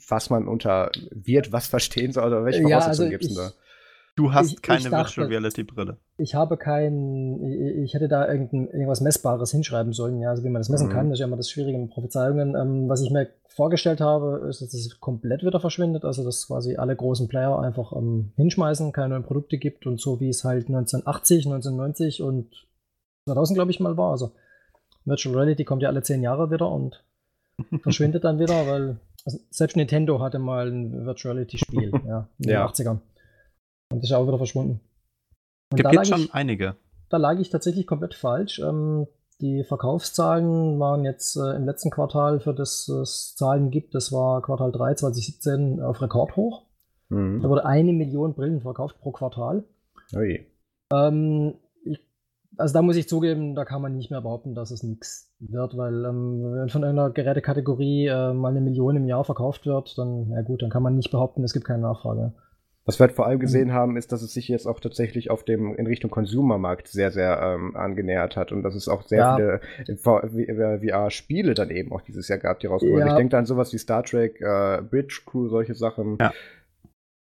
was 0.10 0.30
man 0.30 0.48
unter 0.48 0.92
wird, 1.12 1.52
was 1.52 1.68
verstehen 1.68 2.12
soll, 2.12 2.28
oder 2.28 2.46
welche 2.46 2.62
Voraussetzungen 2.62 3.12
ja, 3.12 3.18
also 3.18 3.26
gibt 3.26 3.26
es 3.26 3.34
da? 3.36 3.52
Du 4.16 4.34
hast 4.34 4.54
ich, 4.54 4.62
keine 4.62 4.80
ich 4.80 4.90
dachte, 4.90 5.22
Virtual 5.22 5.28
Reality 5.28 5.64
Brille. 5.64 5.98
Ich 6.18 6.36
habe 6.36 6.58
kein, 6.58 7.42
ich, 7.84 7.94
hätte 7.94 8.10
da 8.10 8.28
irgendwas 8.28 9.02
Messbares 9.02 9.52
hinschreiben 9.52 9.94
sollen, 9.94 10.20
ja, 10.20 10.30
also 10.30 10.44
wie 10.44 10.50
man 10.50 10.60
das 10.60 10.70
messen 10.70 10.88
mhm. 10.88 10.92
kann, 10.92 11.10
das 11.10 11.16
ist 11.16 11.22
ja 11.22 11.28
immer 11.28 11.38
das 11.38 11.50
Schwierige 11.50 11.78
in 11.78 11.90
Prophezeiungen. 11.90 12.56
Ähm, 12.56 12.90
was 12.90 13.02
ich 13.02 13.10
mir 13.10 13.30
vorgestellt 13.48 14.02
habe, 14.02 14.48
ist, 14.50 14.62
dass 14.62 14.74
es 14.74 15.00
komplett 15.00 15.44
wieder 15.44 15.60
verschwindet, 15.60 16.04
also 16.04 16.24
dass 16.24 16.48
quasi 16.48 16.76
alle 16.76 16.96
großen 16.96 17.30
Player 17.30 17.58
einfach 17.60 17.94
ähm, 17.94 18.34
hinschmeißen, 18.36 18.92
keine 18.92 19.10
neuen 19.10 19.24
Produkte 19.24 19.58
gibt 19.58 19.86
und 19.88 20.00
so 20.00 20.20
wie 20.20 20.30
es 20.30 20.44
halt 20.44 20.68
1980, 20.68 21.46
1990 21.46 22.22
und 22.22 22.68
2000 23.26 23.56
glaube 23.56 23.72
ich 23.72 23.80
mal 23.80 23.98
war, 23.98 24.12
also 24.12 24.32
Virtual 25.06 25.36
Reality 25.36 25.64
kommt 25.64 25.84
ja 25.84 25.90
alle 25.90 26.04
zehn 26.04 26.22
Jahre 26.22 26.52
wieder 26.52 26.70
und 26.70 27.04
verschwindet 27.82 28.24
dann 28.24 28.40
wieder, 28.40 28.68
weil 28.68 29.00
also 29.26 29.40
selbst 29.50 29.78
Nintendo 29.78 30.20
hatte 30.20 30.40
mal 30.40 30.68
ein 30.68 31.06
Virtual 31.06 31.34
Reality 31.34 31.58
Spiel, 31.58 31.92
ja, 32.06 32.28
in 32.40 32.48
den 32.48 32.58
80ern. 32.58 33.00
Und 33.92 34.04
ist 34.04 34.12
auch 34.12 34.28
wieder 34.28 34.38
verschwunden. 34.38 34.80
Und 35.72 35.78
Gibt 35.78 35.94
jetzt 35.94 36.10
schon 36.10 36.22
ich, 36.22 36.34
einige. 36.34 36.76
Da 37.10 37.18
lag 37.18 37.40
ich 37.40 37.50
tatsächlich 37.50 37.88
komplett 37.88 38.14
falsch. 38.14 38.60
Ähm, 38.60 39.08
die 39.42 39.64
Verkaufszahlen 39.64 40.80
waren 40.80 41.04
jetzt 41.04 41.36
äh, 41.36 41.56
im 41.56 41.66
letzten 41.66 41.90
Quartal, 41.90 42.40
für 42.40 42.54
das 42.54 42.88
es 42.88 43.36
Zahlen 43.36 43.72
gibt, 43.72 43.96
das 43.96 44.12
war 44.12 44.42
Quartal 44.42 44.72
3 44.72 44.94
2017 44.94 45.82
auf 45.82 46.02
Rekord 46.02 46.36
hoch. 46.36 46.68
Mhm. 47.10 47.42
Da 47.42 47.50
wurde 47.50 47.66
eine 47.66 47.92
Million 47.92 48.36
Brillen 48.36 48.62
verkauft 48.62 49.00
pro 49.02 49.12
Quartal. 49.12 49.64
Ui. 50.16 50.46
Ähm, 50.94 51.56
ich, 51.84 52.00
also 52.58 52.74
da 52.74 52.82
muss 52.84 52.96
ich 52.98 53.10
zugeben, 53.10 53.56
da 53.56 53.66
kann 53.66 53.82
man 53.82 53.96
nicht 53.96 54.12
mehr 54.12 54.22
behaupten, 54.22 54.54
dass 54.54 54.70
es 54.70 54.84
nichts 54.84 55.34
wird, 55.40 55.76
weil 55.76 56.06
ähm, 56.06 56.44
wenn 56.54 56.70
von 56.70 56.84
einer 56.84 57.10
Gerätekategorie 57.10 58.08
äh, 58.08 58.34
mal 58.34 58.50
eine 58.50 58.62
Million 58.62 58.96
im 58.96 59.08
Jahr 59.08 59.24
verkauft 59.24 59.66
wird, 59.66 59.98
dann, 59.98 60.30
ja 60.30 60.42
gut, 60.44 60.62
dann 60.62 60.70
kann 60.70 60.84
man 60.84 60.96
nicht 60.96 61.12
behaupten, 61.12 61.44
es 61.44 61.54
gibt 61.54 61.66
keine 61.66 61.82
Nachfrage. 61.82 62.34
Was 62.84 63.00
wir 63.00 63.06
halt 63.06 63.16
vor 63.16 63.28
allem 63.28 63.38
mhm. 63.38 63.42
gesehen 63.42 63.74
haben, 63.74 63.96
ist, 63.96 64.12
dass 64.12 64.24
es 64.24 64.34
sich 64.34 64.48
jetzt 64.48 64.66
auch 64.66 64.80
tatsächlich 64.80 65.30
auf 65.30 65.44
dem 65.44 65.76
in 65.76 65.86
Richtung 65.86 66.10
Konsumermarkt 66.10 66.88
sehr, 66.88 67.12
sehr 67.12 67.40
ähm, 67.42 67.76
angenähert 67.76 68.36
hat 68.36 68.52
und 68.52 68.64
dass 68.64 68.74
es 68.74 68.88
auch 68.88 69.04
sehr 69.04 69.20
ja. 69.20 69.60
viele 69.86 70.80
VR-Spiele 70.80 71.54
dann 71.54 71.70
eben 71.70 71.92
auch 71.92 72.02
dieses 72.02 72.28
Jahr 72.28 72.40
gab, 72.40 72.60
die 72.60 72.68
rauskommen. 72.68 72.98
Ja. 72.98 73.08
Ich 73.08 73.14
denke 73.14 73.38
an 73.38 73.46
sowas 73.46 73.72
wie 73.72 73.78
Star 73.78 74.04
Trek, 74.04 74.42
äh, 74.42 74.82
Bridge 74.82 75.22
Crew, 75.26 75.48
solche 75.48 75.76
Sachen. 75.76 76.18
Ja. 76.20 76.34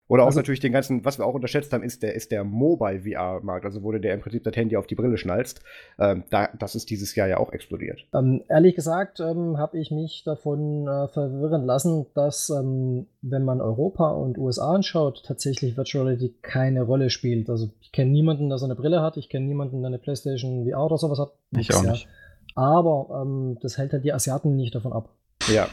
Oder 0.09 0.23
auch 0.23 0.27
also, 0.27 0.39
natürlich 0.39 0.61
den 0.61 0.73
ganzen, 0.73 1.05
was 1.05 1.19
wir 1.19 1.27
auch 1.27 1.35
unterschätzt 1.35 1.73
haben, 1.73 1.83
ist 1.83 2.03
der, 2.03 2.15
ist 2.15 2.31
der 2.31 2.45
Mobile 2.45 3.03
VR-Markt, 3.03 3.65
also 3.65 3.83
wo 3.83 3.91
du 3.91 4.01
dir 4.01 4.13
im 4.13 4.21
Prinzip 4.21 4.45
das 4.45 4.55
Handy 4.55 4.77
auf 4.77 4.87
die 4.87 4.95
Brille 4.95 5.19
schnallst. 5.19 5.63
Ähm, 5.99 6.25
da, 6.31 6.49
das 6.59 6.75
ist 6.75 6.91
dieses 6.91 7.15
Jahr 7.17 7.27
ja 7.27 7.39
auch 7.39 7.53
explodiert. 7.53 8.07
Ähm, 8.15 8.43
ehrlich 8.49 8.77
gesagt 8.77 9.19
ähm, 9.21 9.59
habe 9.59 9.79
ich 9.79 9.91
mich 9.91 10.23
davon 10.25 10.87
äh, 10.87 11.09
verwirren 11.09 11.65
lassen, 11.65 12.07
dass 12.15 12.51
ähm, 12.51 13.07
wenn 13.23 13.45
man 13.45 13.61
Europa 13.61 14.11
und 14.11 14.39
USA 14.39 14.75
anschaut, 14.75 15.25
tatsächlich 15.27 15.77
Virtual 15.77 16.05
Reality 16.05 16.37
keine 16.41 16.83
Rolle 16.83 17.11
spielt. 17.11 17.51
Also 17.51 17.71
ich 17.81 17.91
kenne 17.91 18.13
niemanden, 18.13 18.49
der 18.49 18.59
so 18.59 18.65
eine 18.65 18.77
Brille 18.77 19.03
hat, 19.03 19.17
ich 19.17 19.29
kenne 19.29 19.47
niemanden, 19.47 19.81
der 19.81 19.89
eine 19.89 19.99
PlayStation 19.99 20.69
VR 20.69 20.85
oder 20.85 20.99
sowas 20.99 21.19
hat. 21.19 21.33
Ich 21.59 21.75
auch 21.75 21.83
nicht. 21.83 22.07
Aber 22.55 23.23
ähm, 23.23 23.59
das 23.61 23.77
hält 23.77 23.93
halt 23.93 24.05
die 24.05 24.13
Asiaten 24.13 24.55
nicht 24.57 24.75
davon 24.75 24.93
ab. 24.93 25.11
Ja. 25.53 25.69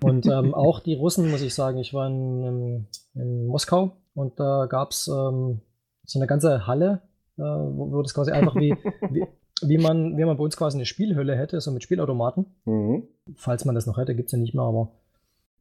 Und 0.00 0.26
ähm, 0.26 0.54
auch 0.54 0.80
die 0.80 0.94
Russen, 0.94 1.30
muss 1.30 1.42
ich 1.42 1.54
sagen, 1.54 1.78
ich 1.78 1.94
war 1.94 2.08
in, 2.08 2.86
in 3.14 3.46
Moskau 3.46 3.96
und 4.14 4.38
da 4.40 4.66
gab 4.66 4.90
es 4.90 5.08
ähm, 5.08 5.60
so 6.04 6.18
eine 6.18 6.26
ganze 6.26 6.66
Halle, 6.66 7.02
äh, 7.36 7.42
wo, 7.42 7.92
wo, 7.92 8.02
das 8.02 8.14
quasi 8.14 8.30
einfach 8.30 8.56
wie, 8.56 8.74
wie, 9.10 9.24
wie, 9.62 9.78
man, 9.78 10.16
wie 10.16 10.24
man 10.24 10.36
bei 10.36 10.44
uns 10.44 10.56
quasi 10.56 10.76
eine 10.76 10.86
Spielhölle 10.86 11.36
hätte, 11.36 11.60
so 11.60 11.70
mit 11.70 11.82
Spielautomaten. 11.82 12.46
Mhm. 12.64 13.04
Falls 13.36 13.64
man 13.64 13.74
das 13.74 13.86
noch 13.86 13.98
hätte, 13.98 14.14
gibt 14.14 14.28
es 14.28 14.32
ja 14.32 14.38
nicht 14.38 14.54
mehr, 14.54 14.64
aber 14.64 14.92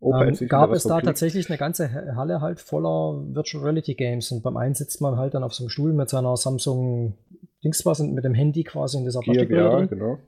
ähm, 0.01 0.35
gab 0.47 0.71
es 0.71 0.83
da 0.83 1.01
tatsächlich 1.01 1.49
eine 1.49 1.57
ganze 1.57 2.15
Halle 2.15 2.41
halt 2.41 2.59
voller 2.59 3.23
Virtual 3.33 3.63
Reality 3.63 3.95
Games 3.95 4.31
und 4.31 4.43
beim 4.43 4.55
einen 4.55 4.75
sitzt 4.75 5.01
man 5.01 5.17
halt 5.17 5.33
dann 5.33 5.43
auf 5.43 5.53
so 5.53 5.63
einem 5.63 5.69
Stuhl 5.69 5.93
mit 5.93 6.09
seiner 6.09 6.37
Samsung 6.37 7.15
Dings 7.63 7.85
was 7.85 7.99
mit 7.99 8.23
dem 8.23 8.35
Handy 8.35 8.63
quasi 8.63 8.97
in 8.97 9.05
dieser 9.05 9.21
Plastikbrille. 9.21 9.87
Genau. 9.87 10.19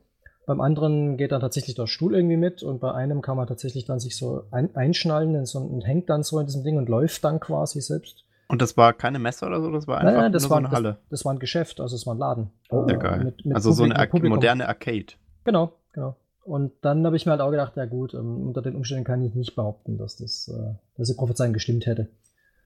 Beim 0.50 0.62
anderen 0.62 1.16
geht 1.16 1.32
dann 1.32 1.42
tatsächlich 1.42 1.76
der 1.76 1.86
Stuhl 1.86 2.16
irgendwie 2.16 2.36
mit 2.36 2.64
und 2.64 2.80
bei 2.80 2.92
einem 2.92 3.22
kann 3.22 3.38
man 3.38 3.46
tatsächlich 3.46 3.86
dann 3.86 4.00
sich 4.00 4.18
so 4.18 4.46
ein, 4.50 4.76
einschnallen 4.76 5.46
so, 5.46 5.60
und 5.60 5.86
hängt 5.86 6.10
dann 6.10 6.24
so 6.24 6.40
in 6.40 6.48
diesem 6.48 6.64
Ding 6.64 6.76
und 6.78 6.90
läuft 6.90 7.24
dann 7.24 7.40
quasi 7.40 7.80
selbst. 7.82 8.26
Und 8.48 8.60
das 8.60 8.76
war 8.76 8.94
keine 8.94 9.20
Messe 9.20 9.46
oder 9.46 9.62
so, 9.62 9.70
das 9.70 9.86
war 9.86 10.00
einfach 10.00 10.12
nein, 10.12 10.22
nein, 10.22 10.32
das 10.32 10.42
nur 10.42 10.50
war, 10.50 10.62
so 10.62 10.66
eine 10.66 10.72
Halle. 10.76 10.90
Das, 10.90 11.20
das, 11.20 11.26
war 11.26 11.36
ein 11.36 11.38
Geschäft, 11.38 11.80
also 11.80 11.96
es 11.96 12.08
war 12.08 12.16
ein 12.16 12.18
Laden. 12.18 12.50
Oh, 12.72 12.84
äh, 12.88 12.98
geil. 12.98 13.26
Mit, 13.26 13.46
mit 13.46 13.56
also 13.56 13.70
Publikum, 13.70 13.94
so 13.94 14.18
eine 14.18 14.30
moderne 14.30 14.68
Arcade. 14.68 15.14
Genau, 15.44 15.74
genau. 15.94 16.16
Und 16.42 16.72
dann 16.82 17.06
habe 17.06 17.16
ich 17.16 17.28
mir 17.28 17.34
halt 17.34 17.42
auch 17.42 17.52
gedacht, 17.52 17.78
ja 17.78 17.86
gut, 17.86 18.16
um, 18.16 18.48
unter 18.48 18.64
den 18.64 18.76
Umständen 18.76 19.04
kann 19.04 19.22
ich 19.22 19.36
nicht 19.36 19.56
behaupten, 19.56 20.00
dass 20.00 20.16
das, 20.16 20.48
äh, 20.48 20.74
dass 20.98 21.10
die 21.10 21.14
Prophezeien 21.14 21.54
gestimmt 21.54 21.86
hätte. 21.86 22.08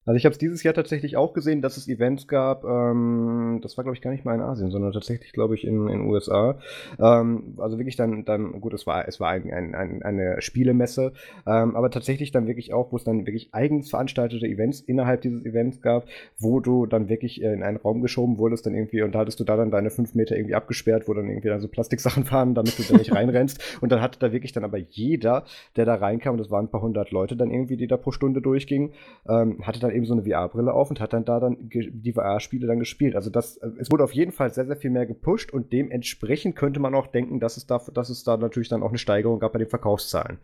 Also 0.05 0.17
ich 0.17 0.25
habe 0.25 0.33
es 0.33 0.37
dieses 0.37 0.63
Jahr 0.63 0.73
tatsächlich 0.73 1.17
auch 1.17 1.33
gesehen, 1.33 1.61
dass 1.61 1.77
es 1.77 1.87
Events 1.87 2.27
gab. 2.27 2.63
Ähm, 2.65 3.59
das 3.61 3.77
war 3.77 3.83
glaube 3.83 3.95
ich 3.95 4.01
gar 4.01 4.11
nicht 4.11 4.25
mal 4.25 4.35
in 4.35 4.41
Asien, 4.41 4.71
sondern 4.71 4.91
tatsächlich 4.91 5.31
glaube 5.31 5.55
ich 5.55 5.65
in 5.65 5.87
den 5.87 6.01
USA. 6.01 6.59
Ähm, 6.99 7.55
also 7.57 7.77
wirklich 7.77 7.95
dann, 7.95 8.25
dann 8.25 8.59
gut, 8.61 8.73
es 8.73 8.85
war 8.85 9.07
es 9.07 9.19
war 9.19 9.29
ein, 9.29 9.51
ein, 9.51 9.75
ein, 9.75 10.03
eine 10.03 10.41
Spielemesse, 10.41 11.13
ähm, 11.45 11.75
aber 11.75 11.89
tatsächlich 11.89 12.31
dann 12.31 12.47
wirklich 12.47 12.73
auch, 12.73 12.91
wo 12.91 12.97
es 12.97 13.03
dann 13.03 13.25
wirklich 13.25 13.53
eigens 13.53 13.89
veranstaltete 13.89 14.45
Events 14.47 14.81
innerhalb 14.81 15.21
dieses 15.21 15.45
Events 15.45 15.81
gab, 15.81 16.05
wo 16.37 16.59
du 16.59 16.85
dann 16.85 17.09
wirklich 17.09 17.41
in 17.41 17.63
einen 17.63 17.77
Raum 17.77 18.01
geschoben 18.01 18.37
wurdest, 18.37 18.65
dann 18.65 18.75
irgendwie 18.75 19.01
und 19.01 19.13
da 19.13 19.19
hattest 19.19 19.39
du 19.39 19.43
da 19.43 19.55
dann 19.55 19.71
deine 19.71 19.89
fünf 19.89 20.15
Meter 20.15 20.35
irgendwie 20.35 20.55
abgesperrt, 20.55 21.07
wo 21.07 21.13
dann 21.13 21.29
irgendwie 21.29 21.49
dann 21.49 21.61
so 21.61 21.67
Plastiksachen 21.67 22.29
waren, 22.31 22.53
damit 22.55 22.77
du 22.77 22.83
da 22.83 22.97
nicht 22.97 23.13
reinrennst. 23.13 23.77
Und 23.81 23.91
dann 23.91 24.01
hatte 24.01 24.19
da 24.19 24.31
wirklich 24.31 24.51
dann 24.51 24.63
aber 24.63 24.77
jeder, 24.77 25.45
der 25.75 25.85
da 25.85 25.95
reinkam, 25.95 26.33
und 26.33 26.39
das 26.39 26.51
waren 26.51 26.65
ein 26.65 26.71
paar 26.71 26.81
hundert 26.81 27.11
Leute 27.11 27.35
dann 27.35 27.51
irgendwie, 27.51 27.77
die 27.77 27.87
da 27.87 27.97
pro 27.97 28.11
Stunde 28.11 28.41
durchgingen, 28.41 28.93
ähm, 29.27 29.65
hatte 29.65 29.79
dann 29.79 29.91
eben 29.93 30.05
so 30.05 30.13
eine 30.13 30.23
VR-Brille 30.23 30.73
auf 30.73 30.89
und 30.89 30.99
hat 30.99 31.13
dann 31.13 31.25
da 31.25 31.39
dann 31.39 31.57
die 31.61 32.13
VR-Spiele 32.13 32.67
dann 32.67 32.79
gespielt. 32.79 33.15
Also 33.15 33.29
das, 33.29 33.57
äh, 33.57 33.69
es 33.79 33.91
wurde 33.91 34.03
auf 34.03 34.13
jeden 34.13 34.31
Fall 34.31 34.53
sehr, 34.53 34.65
sehr 34.65 34.75
viel 34.75 34.91
mehr 34.91 35.05
gepusht 35.05 35.53
und 35.53 35.71
dementsprechend 35.71 36.55
könnte 36.55 36.79
man 36.79 36.95
auch 36.95 37.07
denken, 37.07 37.39
dass 37.39 37.57
es 37.57 37.67
da, 37.67 37.81
dass 37.93 38.09
es 38.09 38.23
da 38.23 38.37
natürlich 38.37 38.69
dann 38.69 38.83
auch 38.83 38.89
eine 38.89 38.97
Steigerung 38.97 39.39
gab 39.39 39.53
bei 39.53 39.59
den 39.59 39.69
Verkaufszahlen, 39.69 40.37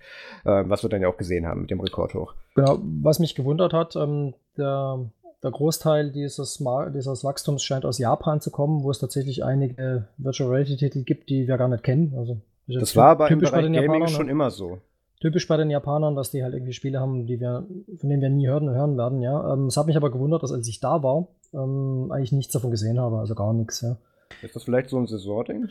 äh, 0.45 0.63
was 0.67 0.83
wir 0.83 0.89
dann 0.89 1.01
ja 1.01 1.09
auch 1.09 1.17
gesehen 1.17 1.45
haben 1.45 1.61
mit 1.61 1.71
dem 1.71 1.79
Rekord 1.79 2.13
hoch. 2.13 2.33
Genau, 2.55 2.79
was 3.01 3.19
mich 3.19 3.35
gewundert 3.35 3.73
hat, 3.73 3.95
ähm, 3.95 4.33
der, 4.57 5.11
der 5.43 5.51
Großteil 5.51 6.11
dieses, 6.11 6.63
dieses 6.93 7.23
Wachstums 7.23 7.63
scheint 7.63 7.85
aus 7.85 7.97
Japan 7.97 8.41
zu 8.41 8.51
kommen, 8.51 8.83
wo 8.83 8.91
es 8.91 8.99
tatsächlich 8.99 9.43
einige 9.43 10.07
Virtual 10.17 10.49
Reality-Titel 10.49 11.03
gibt, 11.03 11.29
die 11.29 11.47
wir 11.47 11.57
gar 11.57 11.67
nicht 11.67 11.83
kennen. 11.83 12.13
Also, 12.17 12.37
das 12.67 12.95
war 12.95 13.09
aber 13.09 13.31
im 13.31 13.39
Bereich 13.39 13.63
Gaming 13.63 13.83
Japanern, 13.83 14.07
schon 14.09 14.25
ne? 14.27 14.31
immer 14.31 14.51
so 14.51 14.79
typisch 15.19 15.47
bei 15.47 15.57
den 15.57 15.69
Japanern, 15.69 16.15
dass 16.15 16.31
die 16.31 16.43
halt 16.43 16.53
irgendwie 16.53 16.73
Spiele 16.73 16.99
haben, 16.99 17.25
die 17.25 17.39
wir, 17.39 17.67
von 17.97 18.09
denen 18.09 18.21
wir 18.21 18.29
nie 18.29 18.47
hören, 18.47 18.69
hören 18.69 18.97
werden, 18.97 19.21
ja. 19.21 19.53
Ähm, 19.53 19.65
es 19.65 19.77
hat 19.77 19.87
mich 19.87 19.97
aber 19.97 20.11
gewundert, 20.11 20.43
dass 20.43 20.51
als 20.51 20.67
ich 20.67 20.79
da 20.79 21.03
war, 21.03 21.27
ähm, 21.53 22.11
eigentlich 22.11 22.31
nichts 22.31 22.53
davon 22.53 22.71
gesehen 22.71 22.99
habe, 22.99 23.19
also 23.19 23.35
gar 23.35 23.53
nichts, 23.53 23.81
ja. 23.81 23.97
Ist 24.41 24.55
das 24.55 24.63
vielleicht 24.63 24.89
so 24.89 24.97
ein 24.97 25.07
Saisonding? 25.07 25.69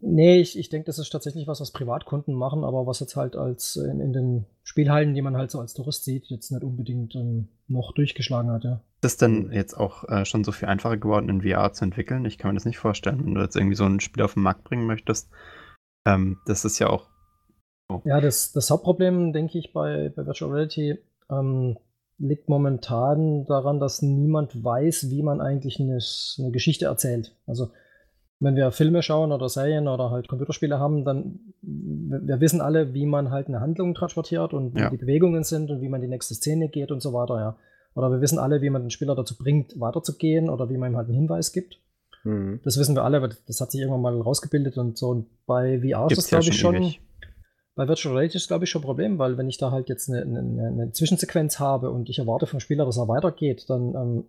Nee, 0.00 0.40
ich, 0.40 0.56
ich 0.56 0.68
denke, 0.68 0.86
das 0.86 0.98
ist 0.98 1.10
tatsächlich 1.10 1.48
was, 1.48 1.60
was 1.60 1.72
Privatkunden 1.72 2.34
machen, 2.34 2.62
aber 2.62 2.86
was 2.86 3.00
jetzt 3.00 3.16
halt 3.16 3.34
als 3.34 3.74
in, 3.74 4.00
in 4.00 4.12
den 4.12 4.46
Spielhallen, 4.62 5.12
die 5.14 5.22
man 5.22 5.36
halt 5.36 5.50
so 5.50 5.58
als 5.58 5.74
Tourist 5.74 6.04
sieht, 6.04 6.26
jetzt 6.26 6.52
nicht 6.52 6.62
unbedingt 6.62 7.16
ähm, 7.16 7.48
noch 7.66 7.92
durchgeschlagen 7.92 8.50
hat, 8.50 8.64
ja. 8.64 8.80
Ist 9.00 9.04
das 9.04 9.16
denn 9.16 9.50
jetzt 9.52 9.74
auch 9.74 10.08
äh, 10.08 10.24
schon 10.24 10.44
so 10.44 10.52
viel 10.52 10.68
einfacher 10.68 10.96
geworden, 10.96 11.28
in 11.28 11.42
VR 11.42 11.72
zu 11.72 11.84
entwickeln? 11.84 12.24
Ich 12.24 12.38
kann 12.38 12.50
mir 12.50 12.54
das 12.54 12.64
nicht 12.64 12.78
vorstellen, 12.78 13.24
wenn 13.24 13.34
du 13.34 13.40
jetzt 13.40 13.56
irgendwie 13.56 13.76
so 13.76 13.84
ein 13.84 14.00
Spiel 14.00 14.22
auf 14.22 14.34
den 14.34 14.42
Markt 14.42 14.64
bringen 14.64 14.86
möchtest. 14.86 15.30
Ähm, 16.06 16.38
das 16.46 16.64
ist 16.64 16.78
ja 16.78 16.88
auch. 16.88 17.08
Oh. 17.88 18.00
Ja, 18.04 18.20
das, 18.20 18.52
das 18.52 18.70
Hauptproblem, 18.70 19.32
denke 19.32 19.58
ich, 19.58 19.72
bei, 19.72 20.12
bei 20.14 20.26
Virtual 20.26 20.50
Reality 20.50 20.98
ähm, 21.30 21.78
liegt 22.18 22.48
momentan 22.48 23.46
daran, 23.46 23.80
dass 23.80 24.02
niemand 24.02 24.62
weiß, 24.62 25.10
wie 25.10 25.22
man 25.22 25.40
eigentlich 25.40 25.80
eine, 25.80 25.98
eine 26.38 26.50
Geschichte 26.50 26.86
erzählt. 26.86 27.34
Also 27.46 27.70
wenn 28.40 28.56
wir 28.56 28.70
Filme 28.70 29.02
schauen 29.02 29.32
oder 29.32 29.48
Serien 29.48 29.88
oder 29.88 30.10
halt 30.10 30.28
Computerspiele 30.28 30.78
haben, 30.78 31.04
dann 31.04 31.40
wir 31.62 32.40
wissen 32.40 32.60
alle, 32.60 32.94
wie 32.94 33.06
man 33.06 33.30
halt 33.30 33.48
eine 33.48 33.60
Handlung 33.60 33.94
transportiert 33.94 34.52
und 34.52 34.74
wie 34.74 34.80
ja. 34.80 34.90
die 34.90 34.96
Bewegungen 34.96 35.42
sind 35.42 35.70
und 35.70 35.80
wie 35.80 35.88
man 35.88 36.00
die 36.00 36.08
nächste 36.08 36.34
Szene 36.34 36.68
geht 36.68 36.92
und 36.92 37.00
so 37.00 37.12
weiter, 37.12 37.40
ja. 37.40 37.56
Oder 37.94 38.12
wir 38.12 38.20
wissen 38.20 38.38
alle, 38.38 38.60
wie 38.62 38.70
man 38.70 38.82
den 38.82 38.90
Spieler 38.90 39.16
dazu 39.16 39.36
bringt, 39.36 39.80
weiterzugehen 39.80 40.50
oder 40.50 40.70
wie 40.70 40.76
man 40.76 40.92
ihm 40.92 40.96
halt 40.96 41.08
einen 41.08 41.16
Hinweis 41.16 41.52
gibt. 41.52 41.80
Mhm. 42.22 42.60
Das 42.62 42.78
wissen 42.78 42.94
wir 42.94 43.02
alle, 43.02 43.16
aber 43.16 43.30
das 43.46 43.60
hat 43.60 43.72
sich 43.72 43.80
irgendwann 43.80 44.02
mal 44.02 44.20
rausgebildet 44.20 44.78
und 44.78 44.96
so. 44.96 45.08
Und 45.08 45.26
bei 45.46 45.80
VR 45.80 46.06
ist 46.08 46.18
das, 46.18 46.28
glaube 46.28 46.44
ich, 46.44 46.58
schon. 46.58 46.76
Ewig. 46.76 47.00
Bei 47.78 47.86
Virtual 47.86 48.12
Reality 48.12 48.38
ist, 48.38 48.48
glaube 48.48 48.64
ich, 48.64 48.70
schon 48.70 48.82
ein 48.82 48.86
Problem, 48.86 49.20
weil 49.20 49.38
wenn 49.38 49.48
ich 49.48 49.56
da 49.56 49.70
halt 49.70 49.88
jetzt 49.88 50.10
eine, 50.10 50.22
eine, 50.22 50.66
eine, 50.66 50.90
Zwischensequenz 50.90 51.60
habe 51.60 51.92
und 51.92 52.10
ich 52.10 52.18
erwarte 52.18 52.48
vom 52.48 52.58
Spieler, 52.58 52.84
dass 52.84 52.96
er 52.96 53.06
weitergeht, 53.06 53.70
dann 53.70 53.94
ähm, 53.94 54.24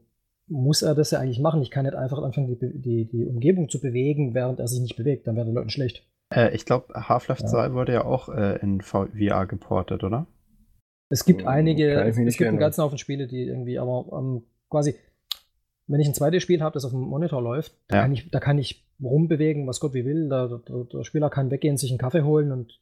muss 0.46 0.84
er 0.84 0.94
das 0.94 1.10
ja 1.10 1.20
eigentlich 1.20 1.40
machen. 1.40 1.64
Ich 1.64 1.72
kann 1.72 1.86
nicht 1.86 1.96
einfach 1.96 2.20
anfangen, 2.20 2.46
die, 2.46 2.80
die, 2.80 3.06
die 3.06 3.26
Umgebung 3.26 3.68
zu 3.68 3.82
bewegen, 3.82 4.36
während 4.36 4.60
er 4.60 4.68
sich 4.68 4.80
nicht 4.82 4.98
bewegt. 4.98 5.26
Dann 5.26 5.36
wäre 5.36 5.48
den 5.48 5.56
Leuten 5.56 5.72
schlecht. 5.72 6.08
Äh, 6.32 6.54
ich 6.54 6.64
glaube, 6.64 6.94
Half-Life 6.94 7.42
ja. 7.42 7.50
2 7.50 7.74
wurde 7.74 7.94
ja 7.94 8.06
auch 8.06 8.30
äh, 8.30 8.60
in 8.62 8.82
VR 8.82 9.48
geportet, 9.48 10.04
oder? 10.04 10.28
Es 11.10 11.26
gibt 11.26 11.48
einige, 11.48 12.04
es, 12.04 12.18
gibt 12.38 12.50
einen 12.50 12.60
ganzen 12.60 12.84
Haufen 12.84 13.00
Spiele, 13.00 13.26
die 13.26 13.48
irgendwie, 13.48 13.80
aber 13.80 14.06
ähm, 14.16 14.44
quasi, 14.70 14.94
wenn 15.88 16.00
ich 16.00 16.08
ein 16.08 16.14
zweites 16.14 16.44
Spiel 16.44 16.62
habe, 16.62 16.76
das 16.76 16.86
auf 16.86 16.92
dem 16.92 17.02
Monitor 17.02 17.42
läuft, 17.42 17.72
ja. 17.72 17.78
da, 17.96 18.02
kann 18.04 18.12
ich, 18.12 18.30
da 18.30 18.40
kann 18.40 18.60
ich 18.60 18.88
rumbewegen, 19.02 19.68
was 19.68 19.80
Gott 19.80 19.94
wie 19.94 20.06
will. 20.06 20.30
Da, 20.30 20.48
der, 20.48 20.84
der 20.86 21.04
Spieler 21.04 21.30
kann 21.30 21.52
weggehen, 21.52 21.78
sich 21.78 21.92
einen 21.92 22.00
Kaffee 22.00 22.24
holen 22.24 22.52
und 22.52 22.80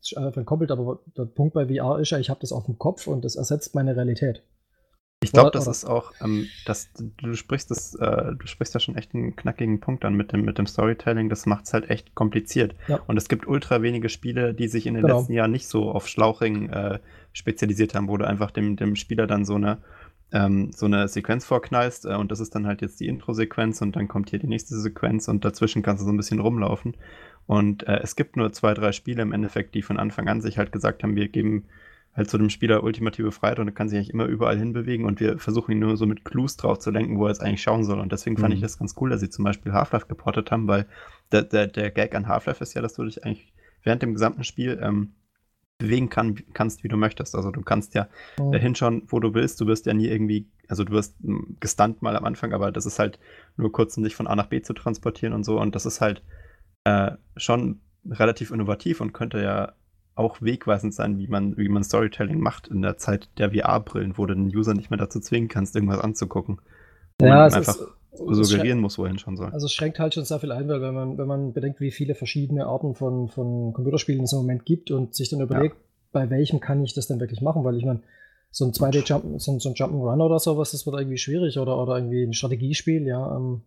ist 0.00 0.16
einfach 0.16 0.38
entkoppelt, 0.38 0.70
aber 0.70 1.00
der 1.16 1.24
Punkt 1.24 1.54
bei 1.54 1.66
VR 1.66 1.98
ist 2.00 2.10
ja, 2.10 2.18
ich 2.18 2.30
habe 2.30 2.40
das 2.40 2.52
auf 2.52 2.66
dem 2.66 2.78
Kopf 2.78 3.06
und 3.06 3.24
das 3.24 3.36
ersetzt 3.36 3.74
meine 3.74 3.96
Realität. 3.96 4.42
Ich 5.20 5.32
glaube, 5.32 5.50
das 5.50 5.66
ist 5.66 5.84
auch, 5.84 6.12
ähm, 6.22 6.46
dass 6.64 6.90
du 6.94 7.34
sprichst 7.34 7.72
das, 7.72 7.94
äh, 7.96 8.36
du 8.38 8.46
sprichst 8.46 8.74
da 8.74 8.78
schon 8.78 8.94
echt 8.94 9.14
einen 9.14 9.34
knackigen 9.34 9.80
Punkt 9.80 10.04
an 10.04 10.14
mit 10.14 10.32
dem, 10.32 10.42
mit 10.42 10.58
dem 10.58 10.66
Storytelling. 10.66 11.28
Das 11.28 11.44
macht 11.44 11.66
es 11.66 11.72
halt 11.72 11.90
echt 11.90 12.14
kompliziert. 12.14 12.76
Ja. 12.86 13.00
Und 13.08 13.16
es 13.16 13.28
gibt 13.28 13.48
ultra 13.48 13.82
wenige 13.82 14.10
Spiele, 14.10 14.54
die 14.54 14.68
sich 14.68 14.86
in 14.86 14.94
den 14.94 15.02
genau. 15.02 15.18
letzten 15.18 15.32
Jahren 15.32 15.50
nicht 15.50 15.66
so 15.66 15.90
auf 15.90 16.06
Schlauchring 16.06 16.70
äh, 16.70 17.00
spezialisiert 17.32 17.96
haben, 17.96 18.06
wo 18.06 18.16
du 18.16 18.28
einfach 18.28 18.52
dem, 18.52 18.76
dem 18.76 18.94
Spieler 18.94 19.26
dann 19.26 19.44
so 19.44 19.56
eine, 19.56 19.78
ähm, 20.32 20.70
so 20.72 20.86
eine 20.86 21.08
Sequenz 21.08 21.46
vorknallst 21.46 22.04
äh, 22.04 22.14
und 22.14 22.30
das 22.30 22.40
ist 22.40 22.54
dann 22.54 22.66
halt 22.66 22.82
jetzt 22.82 23.00
die 23.00 23.06
Intro-Sequenz 23.08 23.80
und 23.80 23.96
dann 23.96 24.08
kommt 24.08 24.30
hier 24.30 24.38
die 24.38 24.46
nächste 24.46 24.78
Sequenz 24.78 25.28
und 25.28 25.44
dazwischen 25.44 25.82
kannst 25.82 26.02
du 26.02 26.06
so 26.06 26.12
ein 26.12 26.16
bisschen 26.16 26.40
rumlaufen. 26.40 26.96
Und 27.46 27.86
äh, 27.86 28.00
es 28.02 28.14
gibt 28.14 28.36
nur 28.36 28.52
zwei, 28.52 28.74
drei 28.74 28.92
Spiele 28.92 29.22
im 29.22 29.32
Endeffekt, 29.32 29.74
die 29.74 29.82
von 29.82 29.98
Anfang 29.98 30.28
an 30.28 30.42
sich 30.42 30.58
halt 30.58 30.70
gesagt 30.70 31.02
haben, 31.02 31.16
wir 31.16 31.28
geben 31.28 31.64
halt 32.14 32.28
zu 32.28 32.36
dem 32.36 32.50
Spieler 32.50 32.82
ultimative 32.82 33.32
Freiheit 33.32 33.58
und 33.58 33.68
er 33.68 33.72
kann 33.72 33.88
sich 33.88 33.96
eigentlich 33.96 34.12
immer 34.12 34.26
überall 34.26 34.58
hinbewegen 34.58 35.06
und 35.06 35.20
wir 35.20 35.38
versuchen 35.38 35.72
ihn 35.72 35.78
nur 35.78 35.96
so 35.96 36.04
mit 36.04 36.24
Clues 36.24 36.56
drauf 36.56 36.78
zu 36.78 36.90
lenken, 36.90 37.18
wo 37.18 37.24
er 37.24 37.30
jetzt 37.30 37.42
eigentlich 37.42 37.62
schauen 37.62 37.84
soll. 37.84 38.00
Und 38.00 38.12
deswegen 38.12 38.36
mhm. 38.36 38.40
fand 38.40 38.54
ich 38.54 38.60
mhm. 38.60 38.64
das 38.64 38.78
ganz 38.78 38.94
cool, 39.00 39.08
dass 39.08 39.20
sie 39.20 39.30
zum 39.30 39.44
Beispiel 39.44 39.72
Half-Life 39.72 40.06
geportet 40.08 40.50
haben, 40.50 40.68
weil 40.68 40.86
der, 41.32 41.42
der, 41.44 41.68
der 41.68 41.90
Gag 41.90 42.14
an 42.14 42.28
Half-Life 42.28 42.62
ist 42.62 42.74
ja, 42.74 42.82
dass 42.82 42.94
du 42.94 43.04
dich 43.04 43.24
eigentlich 43.24 43.52
während 43.82 44.02
dem 44.02 44.12
gesamten 44.12 44.44
Spiel 44.44 44.78
ähm, 44.82 45.12
bewegen 45.78 46.08
kann, 46.08 46.36
kannst, 46.52 46.82
wie 46.82 46.88
du 46.88 46.96
möchtest. 46.96 47.34
Also 47.34 47.50
du 47.50 47.62
kannst 47.62 47.94
ja 47.94 48.08
mhm. 48.38 48.52
äh, 48.52 48.58
hinschauen, 48.58 49.04
wo 49.06 49.20
du 49.20 49.32
willst. 49.32 49.60
Du 49.60 49.66
wirst 49.66 49.86
ja 49.86 49.94
nie 49.94 50.08
irgendwie, 50.08 50.46
also 50.66 50.84
du 50.84 50.92
wirst 50.92 51.14
hm, 51.22 51.56
gestunt 51.60 52.02
mal 52.02 52.16
am 52.16 52.24
Anfang, 52.24 52.52
aber 52.52 52.72
das 52.72 52.84
ist 52.84 52.98
halt 52.98 53.18
nur 53.56 53.72
kurz, 53.72 53.96
um 53.96 54.02
dich 54.02 54.16
von 54.16 54.26
A 54.26 54.34
nach 54.34 54.46
B 54.46 54.60
zu 54.60 54.74
transportieren 54.74 55.32
und 55.32 55.44
so. 55.44 55.58
Und 55.58 55.74
das 55.74 55.86
ist 55.86 56.00
halt 56.00 56.22
äh, 56.84 57.12
schon 57.36 57.80
relativ 58.10 58.50
innovativ 58.50 59.00
und 59.00 59.12
könnte 59.12 59.40
ja 59.40 59.72
auch 60.16 60.42
wegweisend 60.42 60.94
sein, 60.94 61.16
wie 61.18 61.28
man, 61.28 61.56
wie 61.56 61.68
man 61.68 61.84
Storytelling 61.84 62.40
macht 62.40 62.66
in 62.66 62.82
der 62.82 62.96
Zeit 62.96 63.30
der 63.38 63.52
VR-Brillen, 63.52 64.18
wo 64.18 64.26
du 64.26 64.34
den 64.34 64.48
User 64.48 64.74
nicht 64.74 64.90
mehr 64.90 64.98
dazu 64.98 65.20
zwingen 65.20 65.48
kannst, 65.48 65.76
irgendwas 65.76 66.00
anzugucken. 66.00 66.60
Ja, 67.22 67.46
es 67.46 67.54
einfach 67.54 67.76
ist, 68.20 68.48
suggerieren 68.48 68.80
muss, 68.80 68.98
wohin 68.98 69.18
schon 69.18 69.36
soll. 69.36 69.50
Also 69.50 69.66
es 69.66 69.72
schränkt 69.72 69.98
halt 69.98 70.14
schon 70.14 70.24
sehr 70.24 70.40
viel 70.40 70.52
ein, 70.52 70.68
weil 70.68 70.80
wenn 70.80 70.94
man, 70.94 71.18
wenn 71.18 71.28
man 71.28 71.52
bedenkt, 71.52 71.80
wie 71.80 71.90
viele 71.90 72.14
verschiedene 72.14 72.66
Arten 72.66 72.94
von, 72.94 73.28
von 73.28 73.72
Computerspielen 73.72 74.24
es 74.24 74.32
im 74.32 74.38
Moment 74.38 74.64
gibt 74.64 74.90
und 74.90 75.14
sich 75.14 75.28
dann 75.28 75.40
überlegt, 75.40 75.74
ja. 75.74 75.80
bei 76.12 76.30
welchem 76.30 76.60
kann 76.60 76.82
ich 76.84 76.94
das 76.94 77.06
denn 77.06 77.20
wirklich 77.20 77.40
machen, 77.40 77.64
weil 77.64 77.76
ich 77.76 77.84
meine, 77.84 78.00
so 78.50 78.64
ein 78.64 78.72
2D-Jump, 78.72 79.40
so, 79.40 79.58
so 79.58 79.68
ein 79.68 79.74
Jump'n'Run 79.74 80.24
oder 80.24 80.38
sowas, 80.38 80.70
das 80.70 80.86
wird 80.86 80.96
irgendwie 80.96 81.18
schwierig 81.18 81.58
oder, 81.58 81.80
oder 81.80 81.96
irgendwie 81.96 82.24
ein 82.24 82.32
Strategiespiel, 82.32 83.06
ja. 83.06 83.36
Ähm, 83.36 83.62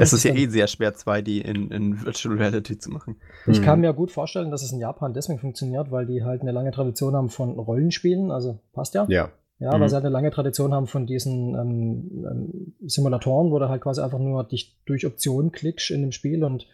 es 0.00 0.12
ist 0.12 0.24
ja 0.24 0.34
eh 0.34 0.46
sehr 0.46 0.66
schwer, 0.68 0.94
2D 0.94 1.42
in, 1.42 1.70
in 1.70 2.04
Virtual 2.04 2.34
Reality 2.36 2.78
zu 2.78 2.90
machen. 2.90 3.16
Ich 3.46 3.58
hm. 3.58 3.64
kann 3.64 3.80
mir 3.80 3.92
gut 3.92 4.10
vorstellen, 4.10 4.50
dass 4.50 4.62
es 4.62 4.72
in 4.72 4.80
Japan 4.80 5.12
deswegen 5.12 5.38
funktioniert, 5.38 5.90
weil 5.90 6.06
die 6.06 6.24
halt 6.24 6.40
eine 6.40 6.52
lange 6.52 6.72
Tradition 6.72 7.14
haben 7.14 7.28
von 7.28 7.58
Rollenspielen, 7.58 8.30
also 8.30 8.58
passt 8.72 8.94
ja. 8.94 9.06
Ja. 9.08 9.30
Ja, 9.62 9.76
mhm. 9.76 9.80
weil 9.80 9.88
sie 9.88 9.94
halt 9.94 10.04
eine 10.04 10.12
lange 10.12 10.32
Tradition 10.32 10.74
haben 10.74 10.88
von 10.88 11.06
diesen 11.06 11.54
ähm, 11.54 12.26
ähm, 12.28 12.74
Simulatoren, 12.84 13.52
wo 13.52 13.60
du 13.60 13.68
halt 13.68 13.80
quasi 13.80 14.00
einfach 14.00 14.18
nur 14.18 14.42
dich 14.42 14.76
durch 14.86 15.06
Optionen 15.06 15.52
klickst 15.52 15.92
in 15.92 16.00
dem 16.00 16.10
Spiel 16.10 16.42
und 16.42 16.66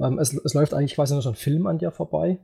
ähm, 0.00 0.18
es, 0.18 0.34
es 0.34 0.52
läuft 0.52 0.74
eigentlich 0.74 0.96
quasi 0.96 1.14
nur 1.14 1.22
so 1.22 1.28
ein 1.28 1.36
Film 1.36 1.68
an 1.68 1.78
dir 1.78 1.92
vorbei. 1.92 2.40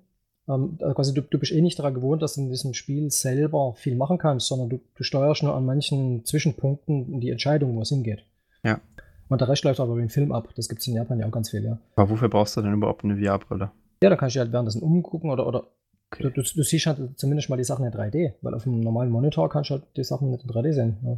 Ähm, 0.48 0.78
quasi 0.78 1.12
du, 1.14 1.22
du 1.22 1.36
bist 1.36 1.50
eh 1.50 1.60
nicht 1.60 1.80
daran 1.80 1.94
gewohnt, 1.94 2.22
dass 2.22 2.34
du 2.34 2.42
in 2.42 2.50
diesem 2.50 2.74
Spiel 2.74 3.10
selber 3.10 3.74
viel 3.74 3.96
machen 3.96 4.18
kannst, 4.18 4.46
sondern 4.46 4.68
du, 4.68 4.80
du 4.94 5.02
steuerst 5.02 5.42
nur 5.42 5.56
an 5.56 5.66
manchen 5.66 6.24
Zwischenpunkten 6.24 7.20
die 7.20 7.30
Entscheidung, 7.30 7.74
wo 7.74 7.82
es 7.82 7.88
hingeht. 7.88 8.24
Ja. 8.62 8.80
Und 9.28 9.40
der 9.40 9.48
Rest 9.48 9.64
läuft 9.64 9.80
aber 9.80 9.96
wie 9.96 10.02
ein 10.02 10.10
Film 10.10 10.30
ab. 10.30 10.50
Das 10.54 10.68
gibt 10.68 10.82
es 10.82 10.86
in 10.86 10.94
Japan 10.94 11.18
ja 11.18 11.26
auch 11.26 11.32
ganz 11.32 11.50
viel, 11.50 11.64
ja. 11.64 11.78
Aber 11.96 12.10
wofür 12.10 12.28
brauchst 12.28 12.56
du 12.56 12.62
denn 12.62 12.74
überhaupt 12.74 13.02
eine 13.02 13.16
VR-Brille? 13.16 13.72
Ja, 14.00 14.10
da 14.10 14.16
kannst 14.16 14.36
du 14.36 14.40
halt 14.40 14.52
währenddessen 14.52 14.82
umgucken 14.82 15.30
oder, 15.30 15.46
oder 15.46 15.68
okay. 16.12 16.22
du, 16.22 16.30
du, 16.30 16.42
du, 16.42 16.62
siehst 16.62 16.86
halt 16.86 17.18
zumindest 17.18 17.50
mal 17.50 17.56
die 17.56 17.64
Sachen 17.64 17.84
in 17.84 17.92
3D, 17.92 18.34
weil 18.42 18.54
auf 18.54 18.66
einem 18.66 18.80
normalen 18.80 19.10
Monitor 19.10 19.48
kannst 19.48 19.70
du 19.70 19.74
halt 19.74 19.84
die 19.96 20.04
Sachen 20.04 20.30
nicht 20.30 20.44
in 20.44 20.50
3D 20.50 20.72
sehen. 20.72 20.96
Ja. 21.04 21.16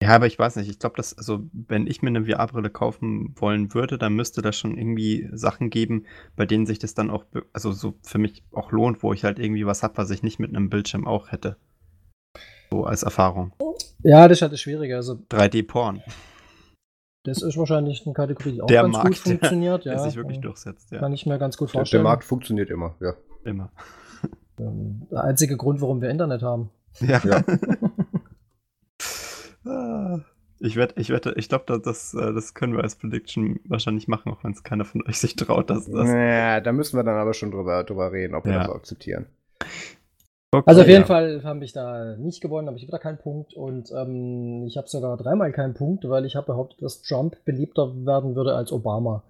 Ja, 0.00 0.14
aber 0.14 0.26
ich 0.26 0.38
weiß 0.38 0.56
nicht. 0.56 0.70
Ich 0.70 0.78
glaube, 0.78 0.96
dass, 0.96 1.18
also, 1.18 1.40
wenn 1.52 1.88
ich 1.88 2.02
mir 2.02 2.10
eine 2.10 2.24
VR-Brille 2.24 2.70
kaufen 2.70 3.34
wollen 3.36 3.74
würde, 3.74 3.98
dann 3.98 4.14
müsste 4.14 4.42
da 4.42 4.52
schon 4.52 4.78
irgendwie 4.78 5.28
Sachen 5.32 5.70
geben, 5.70 6.06
bei 6.36 6.46
denen 6.46 6.66
sich 6.66 6.78
das 6.78 6.94
dann 6.94 7.10
auch, 7.10 7.24
also 7.52 7.72
so 7.72 7.94
für 8.02 8.18
mich 8.18 8.44
auch 8.52 8.70
lohnt, 8.70 9.02
wo 9.02 9.12
ich 9.12 9.24
halt 9.24 9.40
irgendwie 9.40 9.66
was 9.66 9.82
habe, 9.82 9.96
was 9.96 10.10
ich 10.10 10.22
nicht 10.22 10.38
mit 10.38 10.54
einem 10.54 10.70
Bildschirm 10.70 11.06
auch 11.06 11.32
hätte. 11.32 11.56
So 12.70 12.84
als 12.84 13.02
Erfahrung. 13.02 13.52
Ja, 14.04 14.28
das 14.28 14.38
ist 14.38 14.42
halt 14.42 14.52
das 14.52 14.60
Schwierige. 14.60 14.94
Also 14.94 15.14
3D-Porn. 15.30 16.02
Das 17.24 17.42
ist 17.42 17.56
wahrscheinlich 17.56 18.06
eine 18.06 18.14
Kategorie, 18.14 18.52
die 18.52 18.62
auch 18.62 18.66
der 18.66 18.82
ganz 18.82 18.92
Markt, 18.92 19.08
gut 19.08 19.16
funktioniert. 19.16 19.84
Der, 19.84 19.94
ja, 19.94 19.98
sich 19.98 20.14
wirklich 20.14 20.40
durchsetzt. 20.40 20.92
Ja. 20.92 21.00
Kann 21.00 21.12
ich 21.12 21.26
mir 21.26 21.38
ganz 21.38 21.56
gut 21.56 21.70
vorstellen. 21.70 22.04
Der, 22.04 22.08
der 22.08 22.10
Markt 22.12 22.24
funktioniert 22.24 22.70
immer, 22.70 22.94
ja. 23.00 23.14
Immer. 23.48 23.70
Der 24.58 25.24
einzige 25.24 25.56
Grund, 25.56 25.80
warum 25.80 26.00
wir 26.00 26.10
Internet 26.10 26.42
haben. 26.42 26.70
Ja. 27.00 27.20
ja. 27.24 27.42
Ich 30.60 30.74
wette, 30.74 31.00
ich 31.00 31.10
wette, 31.10 31.34
ich 31.36 31.48
glaube, 31.48 31.80
das, 31.80 32.14
äh, 32.14 32.32
das 32.32 32.52
können 32.52 32.74
wir 32.74 32.82
als 32.82 32.96
Prediction 32.96 33.60
wahrscheinlich 33.68 34.08
machen, 34.08 34.32
auch 34.32 34.42
wenn 34.42 34.50
es 34.50 34.64
keiner 34.64 34.84
von 34.84 35.06
euch 35.06 35.18
sich 35.18 35.36
traut, 35.36 35.70
dass 35.70 35.88
das. 35.88 36.08
Ja, 36.08 36.60
da 36.60 36.72
müssen 36.72 36.96
wir 36.96 37.04
dann 37.04 37.16
aber 37.16 37.32
schon 37.32 37.52
drüber, 37.52 37.84
drüber 37.84 38.10
reden, 38.10 38.34
ob 38.34 38.44
wir 38.44 38.54
ja. 38.54 38.64
das 38.64 38.70
akzeptieren. 38.70 39.26
Okay, 40.50 40.64
also 40.66 40.80
auf 40.80 40.88
jeden 40.88 41.02
ja. 41.02 41.06
Fall 41.06 41.44
habe 41.44 41.64
ich 41.64 41.72
da 41.72 42.16
nicht 42.16 42.40
gewonnen, 42.40 42.66
habe 42.66 42.78
ich 42.78 42.88
wieder 42.88 42.98
keinen 42.98 43.18
Punkt 43.18 43.54
und 43.54 43.92
ähm, 43.92 44.64
ich 44.66 44.76
habe 44.76 44.88
sogar 44.88 45.16
dreimal 45.16 45.52
keinen 45.52 45.74
Punkt, 45.74 46.08
weil 46.08 46.24
ich 46.24 46.34
habe 46.34 46.46
behauptet, 46.46 46.82
dass 46.82 47.02
Trump 47.02 47.36
beliebter 47.44 47.94
werden 48.04 48.34
würde 48.34 48.54
als 48.54 48.72
Obama. 48.72 49.22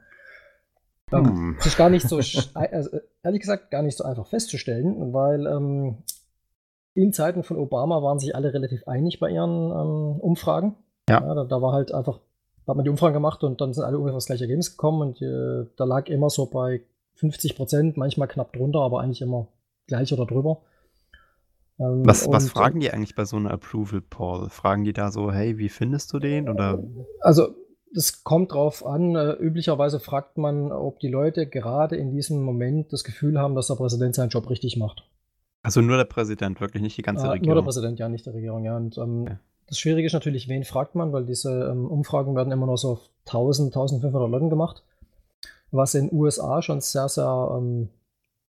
Hm. 1.11 1.55
Das 1.57 1.67
ist 1.67 1.77
gar 1.77 1.91
nicht 1.91 2.09
so, 2.09 2.17
also, 2.55 2.99
ehrlich 3.23 3.41
gesagt, 3.41 3.71
gar 3.71 3.83
nicht 3.83 3.97
so 3.97 4.05
einfach 4.05 4.27
festzustellen, 4.27 5.13
weil 5.13 5.47
ähm, 5.47 5.99
in 6.95 7.13
Zeiten 7.13 7.43
von 7.43 7.57
Obama 7.57 8.03
waren 8.03 8.19
sich 8.19 8.35
alle 8.35 8.53
relativ 8.53 8.87
einig 8.87 9.21
bei 9.21 9.31
ihren 9.31 9.71
ähm, 9.71 10.21
Umfragen. 10.21 10.75
Ja. 11.09 11.21
ja 11.21 11.35
da, 11.35 11.45
da, 11.45 11.63
war 11.63 11.73
halt 11.73 11.93
einfach, 11.93 12.21
da 12.67 12.71
hat 12.71 12.77
man 12.77 12.85
die 12.85 12.91
Umfragen 12.91 13.15
gemacht 13.15 13.43
und 13.45 13.61
dann 13.61 13.73
sind 13.73 13.85
alle 13.85 13.99
ungefähr 13.99 14.17
das 14.17 14.27
gleiche 14.27 14.45
Ergebnis 14.45 14.73
gekommen 14.73 15.01
und 15.01 15.23
äh, 15.23 15.67
da 15.77 15.85
lag 15.85 16.09
immer 16.09 16.29
so 16.29 16.47
bei 16.47 16.83
50 17.15 17.57
Prozent, 17.57 17.97
manchmal 17.97 18.29
knapp 18.29 18.53
drunter, 18.53 18.81
aber 18.81 19.01
eigentlich 19.01 19.23
immer 19.23 19.49
gleich 19.87 20.13
oder 20.13 20.27
drüber. 20.27 20.63
Ähm, 21.81 22.03
was, 22.05 22.29
was 22.29 22.49
fragen 22.51 22.81
die 22.81 22.93
eigentlich 22.93 23.15
bei 23.15 23.25
so 23.25 23.37
einer 23.37 23.53
Approval 23.53 24.01
Poll? 24.01 24.51
Fragen 24.51 24.85
die 24.85 24.93
da 24.93 25.11
so, 25.11 25.33
hey, 25.33 25.59
wie 25.59 25.69
findest 25.69 26.13
du 26.13 26.19
den? 26.19 26.49
Oder? 26.49 26.83
Also, 27.21 27.55
das 27.95 28.25
kommt 28.25 28.53
drauf 28.53 28.85
an. 28.85 29.15
Äh, 29.17 29.33
üblicherweise 29.33 30.01
fragt 30.01 30.39
man, 30.39 30.73
ob 30.73 31.01
die 31.01 31.09
Leute 31.09 31.47
gerade 31.47 31.97
in 31.97 32.11
diesem 32.11 32.43
Moment 32.43 32.93
das 32.93 33.05
Gefühl 33.05 33.39
haben, 33.39 33.55
dass 33.55 33.69
der 33.69 33.75
Präsident 33.75 34.15
seinen 34.15 34.31
Job 34.31 34.49
richtig 34.51 34.77
macht. 34.77 35.05
Also 35.63 35.81
nur 35.81 35.97
der 35.97 36.05
Präsident, 36.05 36.61
wirklich 36.61 36.83
nicht 36.83 36.97
die 36.97 37.03
ganze 37.03 37.27
äh, 37.27 37.31
Regierung. 37.31 37.55
Nur 37.55 37.63
der 37.63 37.67
Präsident, 37.67 37.99
ja, 37.99 38.09
nicht 38.09 38.27
die 38.27 38.31
Regierung, 38.31 38.65
ja. 38.65 38.77
Und 38.77 38.97
ähm, 38.99 39.27
ja. 39.27 39.39
das 39.67 39.79
Schwierige 39.79 40.07
ist 40.07 40.13
natürlich, 40.13 40.49
wen 40.49 40.65
fragt 40.65 40.95
man, 40.95 41.13
weil 41.13 41.25
diese 41.25 41.69
ähm, 41.71 41.87
Umfragen 41.87 42.37
werden 42.37 42.53
immer 42.53 42.67
nur 42.67 42.79
so 42.79 42.93
auf 42.93 43.11
1000, 43.27 43.69
1500 43.69 44.31
Leuten 44.31 44.51
gemacht. 44.51 44.85
was 45.71 45.95
in 45.95 46.09
den 46.09 46.19
USA 46.19 46.63
schon 46.63 46.81
sehr, 46.81 47.09
sehr, 47.09 47.57
ähm, 47.57 47.89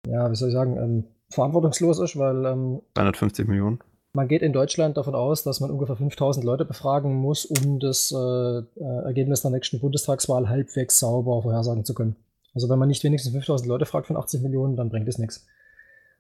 ja, 0.07 0.31
wie 0.31 0.35
soll 0.35 0.49
ich 0.49 0.55
sagen, 0.55 0.77
ähm, 0.77 1.05
verantwortungslos 1.31 1.99
ist, 2.01 2.19
weil 2.19 2.45
ähm, 2.45 2.83
350 2.95 3.47
Millionen. 3.47 3.79
Man 4.19 4.27
geht 4.27 4.43
in 4.43 4.53
Deutschland 4.53 4.97
davon 4.97 5.15
aus, 5.15 5.45
dass 5.45 5.61
man 5.61 5.71
ungefähr 5.71 5.95
5000 5.95 6.45
Leute 6.45 6.65
befragen 6.65 7.15
muss, 7.15 7.47
um 7.47 7.79
das 7.79 8.11
äh, 8.11 8.17
äh, 8.17 8.65
Ergebnis 9.05 9.43
der 9.43 9.53
nächsten 9.53 9.79
Bundestagswahl 9.79 10.49
halbwegs 10.49 10.99
sauber 10.99 11.41
vorhersagen 11.41 11.85
zu 11.85 11.95
können. 11.95 12.17
Also 12.53 12.69
wenn 12.69 12.81
man 12.81 12.89
nicht 12.89 13.05
wenigstens 13.05 13.31
5000 13.31 13.69
Leute 13.69 13.87
fragt 13.87 14.09
von 14.09 14.17
80 14.17 14.43
Millionen, 14.43 14.75
dann 14.75 14.91
bringt 14.91 15.07
es 15.07 15.19
nichts. 15.19 15.47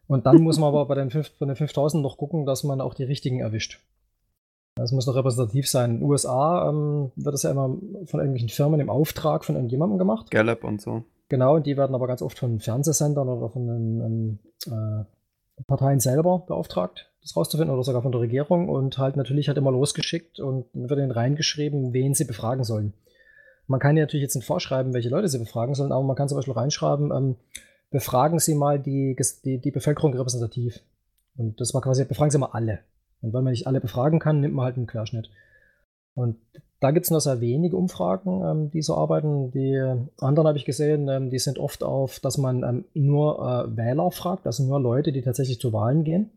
Und 0.06 0.26
dann 0.26 0.40
muss 0.42 0.60
man 0.60 0.68
aber 0.68 0.86
bei 0.86 0.94
den, 0.94 1.10
5, 1.10 1.38
bei 1.40 1.46
den 1.46 1.56
5000 1.56 2.00
noch 2.00 2.18
gucken, 2.18 2.46
dass 2.46 2.62
man 2.62 2.80
auch 2.80 2.94
die 2.94 3.02
richtigen 3.02 3.40
erwischt. 3.40 3.80
Das 4.76 4.92
muss 4.92 5.08
noch 5.08 5.16
repräsentativ 5.16 5.68
sein. 5.68 5.90
In 5.90 5.96
den 5.98 6.08
USA 6.08 6.68
ähm, 6.68 7.10
wird 7.16 7.34
das 7.34 7.42
ja 7.42 7.50
immer 7.50 7.76
von 8.04 8.20
irgendwelchen 8.20 8.48
Firmen 8.48 8.78
im 8.78 8.90
Auftrag 8.90 9.44
von 9.44 9.56
irgendjemandem 9.56 9.98
gemacht. 9.98 10.30
Gallup 10.30 10.62
und 10.62 10.80
so. 10.80 11.02
Genau, 11.28 11.56
und 11.56 11.66
die 11.66 11.76
werden 11.76 11.96
aber 11.96 12.06
ganz 12.06 12.22
oft 12.22 12.38
von 12.38 12.60
Fernsehsendern 12.60 13.28
oder 13.28 13.50
von 13.50 13.66
den 13.66 14.00
ähm, 14.00 14.38
äh, 14.66 15.64
Parteien 15.66 15.98
selber 15.98 16.44
beauftragt, 16.46 17.07
das 17.22 17.36
rauszufinden, 17.36 17.74
oder 17.74 17.84
sogar 17.84 18.02
von 18.02 18.12
der 18.12 18.20
Regierung 18.20 18.68
und 18.68 18.98
halt 18.98 19.16
natürlich 19.16 19.48
halt 19.48 19.58
immer 19.58 19.72
losgeschickt 19.72 20.40
und 20.40 20.66
wird 20.72 20.98
ihnen 20.98 21.10
reingeschrieben, 21.10 21.92
wen 21.92 22.14
sie 22.14 22.24
befragen 22.24 22.64
sollen. 22.64 22.94
Man 23.66 23.80
kann 23.80 23.96
ja 23.96 24.04
natürlich 24.04 24.22
jetzt 24.22 24.34
nicht 24.34 24.46
vorschreiben, 24.46 24.94
welche 24.94 25.10
Leute 25.10 25.28
sie 25.28 25.38
befragen 25.38 25.74
sollen, 25.74 25.92
aber 25.92 26.02
man 26.02 26.16
kann 26.16 26.28
zum 26.28 26.36
Beispiel 26.36 26.54
reinschreiben, 26.54 27.12
ähm, 27.12 27.36
befragen 27.90 28.38
Sie 28.38 28.54
mal 28.54 28.78
die, 28.78 29.16
die, 29.44 29.58
die 29.58 29.70
Bevölkerung 29.70 30.14
repräsentativ. 30.14 30.80
Und 31.36 31.60
das 31.60 31.74
war 31.74 31.80
quasi, 31.80 32.04
befragen 32.04 32.30
Sie 32.30 32.38
mal 32.38 32.50
alle. 32.52 32.80
Und 33.20 33.32
weil 33.32 33.42
man 33.42 33.52
nicht 33.52 33.66
alle 33.66 33.80
befragen 33.80 34.18
kann, 34.20 34.40
nimmt 34.40 34.54
man 34.54 34.66
halt 34.66 34.76
einen 34.76 34.86
Querschnitt. 34.86 35.30
Und 36.14 36.36
da 36.80 36.90
gibt 36.90 37.06
es 37.06 37.10
noch 37.10 37.20
sehr 37.20 37.40
wenige 37.40 37.76
Umfragen, 37.76 38.42
ähm, 38.42 38.70
die 38.70 38.82
so 38.82 38.94
arbeiten. 38.94 39.50
Die 39.50 39.78
anderen 40.18 40.48
habe 40.48 40.58
ich 40.58 40.64
gesehen, 40.64 41.08
ähm, 41.08 41.30
die 41.30 41.38
sind 41.38 41.58
oft 41.58 41.82
auf, 41.82 42.20
dass 42.20 42.38
man 42.38 42.62
ähm, 42.62 42.84
nur 42.94 43.38
äh, 43.38 43.76
Wähler 43.76 44.10
fragt, 44.10 44.46
also 44.46 44.64
nur 44.64 44.80
Leute, 44.80 45.12
die 45.12 45.22
tatsächlich 45.22 45.60
zu 45.60 45.72
Wahlen 45.72 46.04
gehen. 46.04 46.30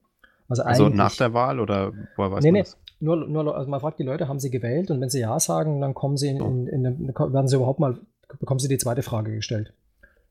Also, 0.59 0.83
Also 0.83 0.89
nach 0.89 1.15
der 1.15 1.33
Wahl 1.33 1.59
oder 1.59 1.93
woher 2.15 2.31
weiß 2.31 2.43
Nee, 2.43 2.51
man 2.51 2.53
nee. 2.59 2.63
das? 2.63 2.77
nur, 2.99 3.15
nur 3.27 3.43
Le- 3.45 3.55
also 3.55 3.69
man 3.69 3.79
fragt 3.79 3.99
die 3.99 4.03
Leute, 4.03 4.27
haben 4.27 4.39
sie 4.39 4.51
gewählt? 4.51 4.91
Und 4.91 5.01
wenn 5.01 5.09
sie 5.09 5.19
Ja 5.21 5.39
sagen, 5.39 5.81
dann 5.81 5.93
kommen 5.93 6.17
sie 6.17 6.29
in, 6.29 6.67
in, 6.67 6.85
in, 6.85 7.07
werden 7.15 7.47
sie 7.47 7.55
überhaupt 7.55 7.79
mal, 7.79 7.97
bekommen 8.39 8.59
sie 8.59 8.67
die 8.67 8.77
zweite 8.77 9.01
Frage 9.03 9.33
gestellt. 9.33 9.73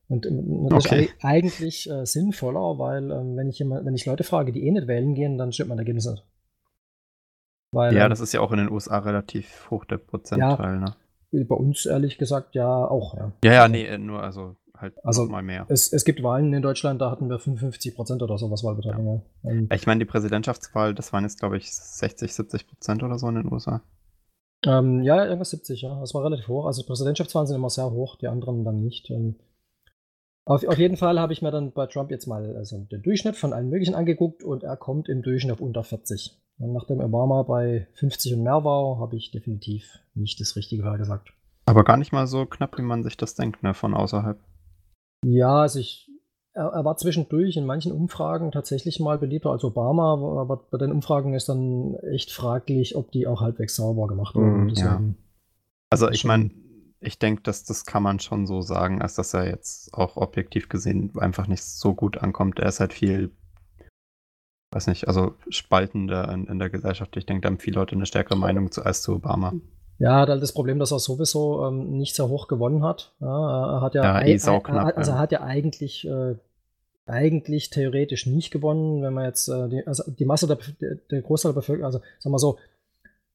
Und 0.08 0.26
das 0.70 0.86
Okay. 0.86 1.04
ist 1.04 1.24
ei- 1.24 1.28
eigentlich 1.28 1.90
äh, 1.90 2.04
sinnvoller, 2.04 2.78
weil 2.78 3.10
ähm, 3.10 3.36
wenn, 3.36 3.48
ich 3.48 3.58
jemand, 3.58 3.86
wenn 3.86 3.94
ich 3.94 4.06
Leute 4.06 4.24
frage, 4.24 4.52
die 4.52 4.66
eh 4.66 4.70
nicht 4.72 4.88
wählen 4.88 5.14
gehen, 5.14 5.38
dann 5.38 5.52
stimmt 5.52 5.68
mein 5.70 5.78
Ergebnis 5.78 6.06
nicht. 6.06 6.24
Weil 7.72 7.94
Ja, 7.94 8.04
ähm, 8.04 8.10
das 8.10 8.20
ist 8.20 8.32
ja 8.32 8.40
auch 8.40 8.50
in 8.52 8.58
den 8.58 8.70
USA 8.70 8.98
relativ 8.98 9.70
hoch, 9.70 9.84
der 9.84 9.98
Prozentteil, 9.98 10.78
ne? 10.78 10.94
bei 11.32 11.54
uns 11.54 11.86
ehrlich 11.86 12.18
gesagt 12.18 12.56
ja 12.56 12.66
auch, 12.68 13.16
ja. 13.16 13.30
Ja, 13.44 13.52
ja, 13.52 13.68
nee, 13.68 13.84
äh, 13.86 13.98
nur 13.98 14.20
also 14.20 14.56
halt 14.80 14.94
Also- 15.04 15.26
mal 15.26 15.42
mehr. 15.42 15.66
Es, 15.68 15.92
es 15.92 16.04
gibt 16.04 16.22
Wahlen 16.22 16.52
in 16.52 16.62
Deutschland, 16.62 17.00
da 17.00 17.10
hatten 17.10 17.28
wir 17.28 17.38
55 17.38 17.94
Prozent 17.94 18.22
oder 18.22 18.38
sowas 18.38 18.64
Wahlbeteiligung. 18.64 19.22
Ja. 19.42 19.50
Ähm, 19.50 19.68
Ich 19.72 19.86
meine, 19.86 19.98
die 20.00 20.04
Präsidentschaftswahl, 20.10 20.94
das 20.94 21.12
waren 21.12 21.24
jetzt, 21.24 21.38
glaube 21.38 21.56
ich, 21.56 21.72
60, 21.72 22.34
70 22.34 22.66
Prozent 22.68 23.02
oder 23.02 23.18
so 23.18 23.28
in 23.28 23.36
den 23.36 23.52
USA. 23.52 23.82
Ähm, 24.66 25.02
ja, 25.02 25.24
irgendwas 25.24 25.50
70, 25.50 25.82
ja. 25.82 25.98
Das 26.00 26.12
war 26.14 26.24
relativ 26.24 26.48
hoch. 26.48 26.66
Also 26.66 26.82
Präsidentschaftswahlen 26.84 27.46
sind 27.46 27.56
immer 27.56 27.70
sehr 27.70 27.90
hoch, 27.90 28.16
die 28.16 28.28
anderen 28.28 28.64
dann 28.64 28.80
nicht. 28.80 29.10
Ähm, 29.10 29.36
auf, 30.44 30.66
auf 30.66 30.78
jeden 30.78 30.96
Fall 30.96 31.18
habe 31.20 31.32
ich 31.32 31.42
mir 31.42 31.50
dann 31.50 31.72
bei 31.72 31.86
Trump 31.86 32.10
jetzt 32.10 32.26
mal 32.26 32.56
also 32.56 32.78
den 32.90 33.02
Durchschnitt 33.02 33.36
von 33.36 33.52
allen 33.52 33.70
möglichen 33.70 33.94
angeguckt 33.94 34.42
und 34.42 34.62
er 34.64 34.76
kommt 34.76 35.08
im 35.08 35.22
Durchschnitt 35.22 35.52
auf 35.54 35.60
unter 35.60 35.84
40. 35.84 36.36
Und 36.58 36.72
nachdem 36.72 37.00
Obama 37.00 37.42
bei 37.42 37.86
50 37.94 38.34
und 38.34 38.42
mehr 38.42 38.64
war, 38.64 38.98
habe 38.98 39.16
ich 39.16 39.30
definitiv 39.30 39.98
nicht 40.14 40.40
das 40.40 40.56
Richtige 40.56 40.82
gesagt. 40.98 41.32
Aber 41.64 41.84
gar 41.84 41.96
nicht 41.96 42.12
mal 42.12 42.26
so 42.26 42.44
knapp, 42.46 42.76
wie 42.78 42.82
man 42.82 43.02
sich 43.02 43.16
das 43.16 43.34
denkt, 43.34 43.62
ne, 43.62 43.72
von 43.74 43.94
außerhalb. 43.94 44.38
Ja, 45.24 45.62
also 45.62 45.78
ich, 45.78 46.10
er, 46.52 46.66
er 46.66 46.84
war 46.84 46.96
zwischendurch 46.96 47.56
in 47.56 47.66
manchen 47.66 47.92
Umfragen 47.92 48.52
tatsächlich 48.52 49.00
mal 49.00 49.18
beliebter 49.18 49.50
als 49.50 49.64
Obama, 49.64 50.14
aber 50.14 50.56
bei 50.70 50.78
den 50.78 50.92
Umfragen 50.92 51.34
ist 51.34 51.48
dann 51.48 51.94
echt 51.96 52.32
fraglich, 52.32 52.96
ob 52.96 53.12
die 53.12 53.26
auch 53.26 53.40
halbwegs 53.40 53.76
sauber 53.76 54.06
gemacht 54.06 54.34
wurden. 54.34 54.64
Mhm, 54.64 54.68
ja. 54.70 55.02
Also 55.90 56.08
ich 56.08 56.24
meine, 56.24 56.50
ich 57.00 57.18
denke, 57.18 57.42
dass 57.42 57.64
das 57.64 57.84
kann 57.84 58.02
man 58.02 58.20
schon 58.20 58.46
so 58.46 58.60
sagen, 58.60 59.02
als 59.02 59.14
dass 59.14 59.34
er 59.34 59.46
jetzt 59.46 59.94
auch 59.94 60.16
objektiv 60.16 60.68
gesehen 60.68 61.12
einfach 61.18 61.46
nicht 61.46 61.64
so 61.64 61.94
gut 61.94 62.18
ankommt. 62.18 62.58
Er 62.58 62.68
ist 62.68 62.80
halt 62.80 62.92
viel, 62.92 63.30
weiß 64.72 64.86
nicht, 64.86 65.08
also 65.08 65.34
spaltender 65.48 66.30
in, 66.32 66.46
in 66.46 66.58
der 66.58 66.70
Gesellschaft. 66.70 67.16
Ich 67.16 67.26
denke, 67.26 67.42
da 67.42 67.48
haben 67.48 67.58
viele 67.58 67.76
Leute 67.76 67.96
eine 67.96 68.06
stärkere 68.06 68.36
Meinung 68.36 68.70
zu, 68.70 68.84
als 68.84 69.02
zu 69.02 69.14
Obama. 69.14 69.54
Ja, 70.00 70.16
er 70.16 70.20
hat 70.22 70.28
halt 70.30 70.42
das 70.42 70.52
Problem, 70.52 70.78
dass 70.80 70.90
er 70.92 70.98
sowieso 70.98 71.64
ähm, 71.66 71.96
nicht 71.98 72.16
sehr 72.16 72.28
hoch 72.28 72.48
gewonnen 72.48 72.82
hat. 72.82 73.12
Ja, 73.20 73.76
er 73.76 73.80
hat 73.82 73.94
ja, 73.94 74.02
Ja, 74.02 74.14
ei- 74.16 74.32
eh 74.32 74.36
sauknapp, 74.38 74.76
er, 74.76 74.84
hat- 74.86 74.96
also 74.96 75.10
ja. 75.12 75.16
er 75.16 75.20
hat 75.20 75.30
ja 75.32 75.40
eigentlich, 75.42 76.06
äh, 76.08 76.34
eigentlich 77.06 77.70
theoretisch 77.70 78.26
nicht 78.26 78.50
gewonnen, 78.50 79.02
wenn 79.02 79.14
man 79.14 79.24
jetzt 79.24 79.48
äh, 79.48 79.68
die, 79.68 79.86
also 79.86 80.10
die 80.10 80.24
Masse 80.24 80.46
der, 80.46 80.58
der, 80.80 80.96
der 81.10 81.22
Großteil 81.22 81.52
der 81.52 81.60
Bevölkerung, 81.60 81.86
also 81.86 82.00
sagen 82.18 82.32
wir 82.34 82.38
so, 82.38 82.58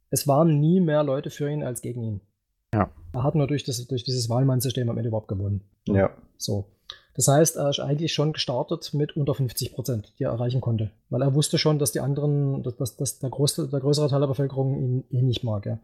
es 0.10 0.28
waren 0.28 0.60
nie 0.60 0.80
mehr 0.80 1.04
Leute 1.04 1.30
für 1.30 1.50
ihn 1.50 1.64
als 1.64 1.82
gegen 1.82 2.04
ihn. 2.04 2.22
Ja. 2.74 2.90
Er 3.14 3.24
hat 3.24 3.36
nur 3.36 3.48
durch, 3.48 3.64
das, 3.64 3.86
durch 3.88 4.04
dieses 4.04 4.30
Wahlmannsystem 4.30 4.90
am 4.90 4.98
Ende 4.98 5.10
überhaupt 5.10 5.28
gewonnen. 5.28 5.62
Ja. 5.88 6.10
So. 6.38 6.66
Das 7.16 7.28
heißt, 7.28 7.56
er 7.56 7.70
ist 7.70 7.80
eigentlich 7.80 8.14
schon 8.14 8.34
gestartet 8.34 8.94
mit 8.94 9.16
unter 9.16 9.34
50 9.34 9.74
Prozent, 9.74 10.14
die 10.20 10.24
er 10.24 10.32
erreichen 10.32 10.60
konnte. 10.62 10.92
Weil 11.10 11.22
er 11.22 11.34
wusste 11.34 11.58
schon, 11.58 11.80
dass 11.80 11.92
die 11.94 12.02
anderen, 12.02 12.62
dass, 12.64 12.76
dass, 12.76 12.98
dass 12.98 13.20
der, 13.20 13.30
größte, 13.30 13.68
der 13.70 13.80
größere 13.80 14.10
Teil 14.10 14.20
der 14.20 14.28
Bevölkerung 14.28 14.78
ihn, 14.78 15.04
ihn 15.10 15.26
nicht 15.28 15.44
mag. 15.44 15.66
Ja. 15.66 15.80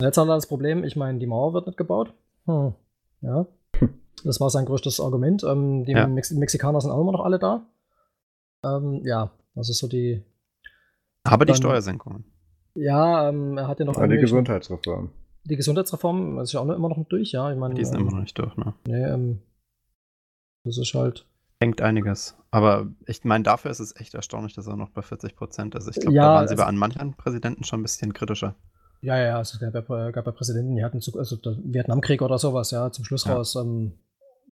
Und 0.00 0.04
jetzt 0.06 0.16
hat 0.16 0.28
er 0.28 0.34
das 0.36 0.46
Problem, 0.46 0.84
ich 0.84 0.94
meine, 0.94 1.18
die 1.18 1.26
Mauer 1.26 1.54
wird 1.54 1.66
nicht 1.66 1.76
gebaut. 1.76 2.14
Hm. 2.46 2.72
Ja. 3.20 3.46
Das 4.24 4.40
war 4.40 4.48
sein 4.50 4.64
größtes 4.64 5.00
Argument. 5.00 5.42
Ähm, 5.44 5.84
die 5.84 5.92
Ja. 5.92 6.06
Mex 6.06 6.30
Mexikaner 6.30 6.80
sind 6.80 6.90
auch 6.92 7.00
immer 7.00 7.12
noch 7.12 7.24
alle 7.24 7.38
da. 7.38 7.66
Ähm, 8.64 9.02
ja, 9.04 9.30
das 9.54 9.68
ist 9.70 9.78
so 9.78 9.88
die. 9.88 10.22
Aber 11.24 11.44
die 11.44 11.54
Steuersenkungen. 11.54 12.24
Ja, 12.74 13.28
ähm, 13.28 13.58
er 13.58 13.66
hat 13.68 13.80
ja 13.80 13.84
noch 13.86 13.96
Aber 13.96 14.06
die 14.08 14.18
Gesundheitsreform. 14.18 15.10
die 15.44 15.56
Gesundheitsreform, 15.56 16.38
ist 16.40 16.52
ja 16.52 16.60
auch 16.60 16.64
noch, 16.64 16.76
immer 16.76 16.88
noch 16.88 16.96
nicht 16.96 17.10
durch, 17.12 17.32
ja. 17.32 17.50
Ich 17.52 17.58
meine, 17.58 17.74
Die 17.74 17.84
sind 17.84 17.96
ähm, 17.96 18.02
immer 18.02 18.12
noch 18.12 18.20
nicht 18.20 18.38
durch, 18.38 18.56
ne? 18.56 18.74
Nee, 18.86 19.02
ähm, 19.04 19.40
das 20.64 20.78
ist 20.78 20.94
halt. 20.94 21.26
Hängt 21.60 21.80
einiges. 21.80 22.36
Aber 22.52 22.86
ich 23.06 23.24
meine, 23.24 23.42
dafür 23.44 23.70
ist 23.72 23.80
es 23.80 23.96
echt 23.96 24.14
erstaunlich, 24.14 24.54
dass 24.54 24.68
er 24.68 24.76
noch 24.76 24.90
bei 24.90 25.02
40 25.02 25.34
Prozent 25.34 25.74
ist. 25.74 25.88
Ich 25.88 25.96
glaube, 26.00 26.14
Ja, 26.14 26.22
da 26.22 26.28
waren 26.34 26.46
sie 26.48 26.52
also- 26.52 26.62
bei 26.62 26.68
an 26.68 26.76
manchen 26.76 27.14
Präsidenten 27.14 27.64
schon 27.64 27.80
ein 27.80 27.82
bisschen 27.82 28.12
kritischer. 28.12 28.54
Ja, 29.00 29.16
ja, 29.18 29.36
also 29.36 29.54
es 29.54 29.72
gab 29.72 29.88
ja, 29.88 30.10
gab 30.10 30.26
ja 30.26 30.32
Präsidenten, 30.32 30.74
die 30.74 30.84
hatten, 30.84 31.00
zu, 31.00 31.16
also 31.18 31.36
der 31.36 31.56
Vietnamkrieg 31.62 32.20
oder 32.20 32.38
sowas, 32.38 32.70
ja, 32.72 32.90
zum 32.90 33.04
Schluss 33.04 33.26
Ja. 33.26 33.34
raus. 33.34 33.54
Ähm, 33.54 33.92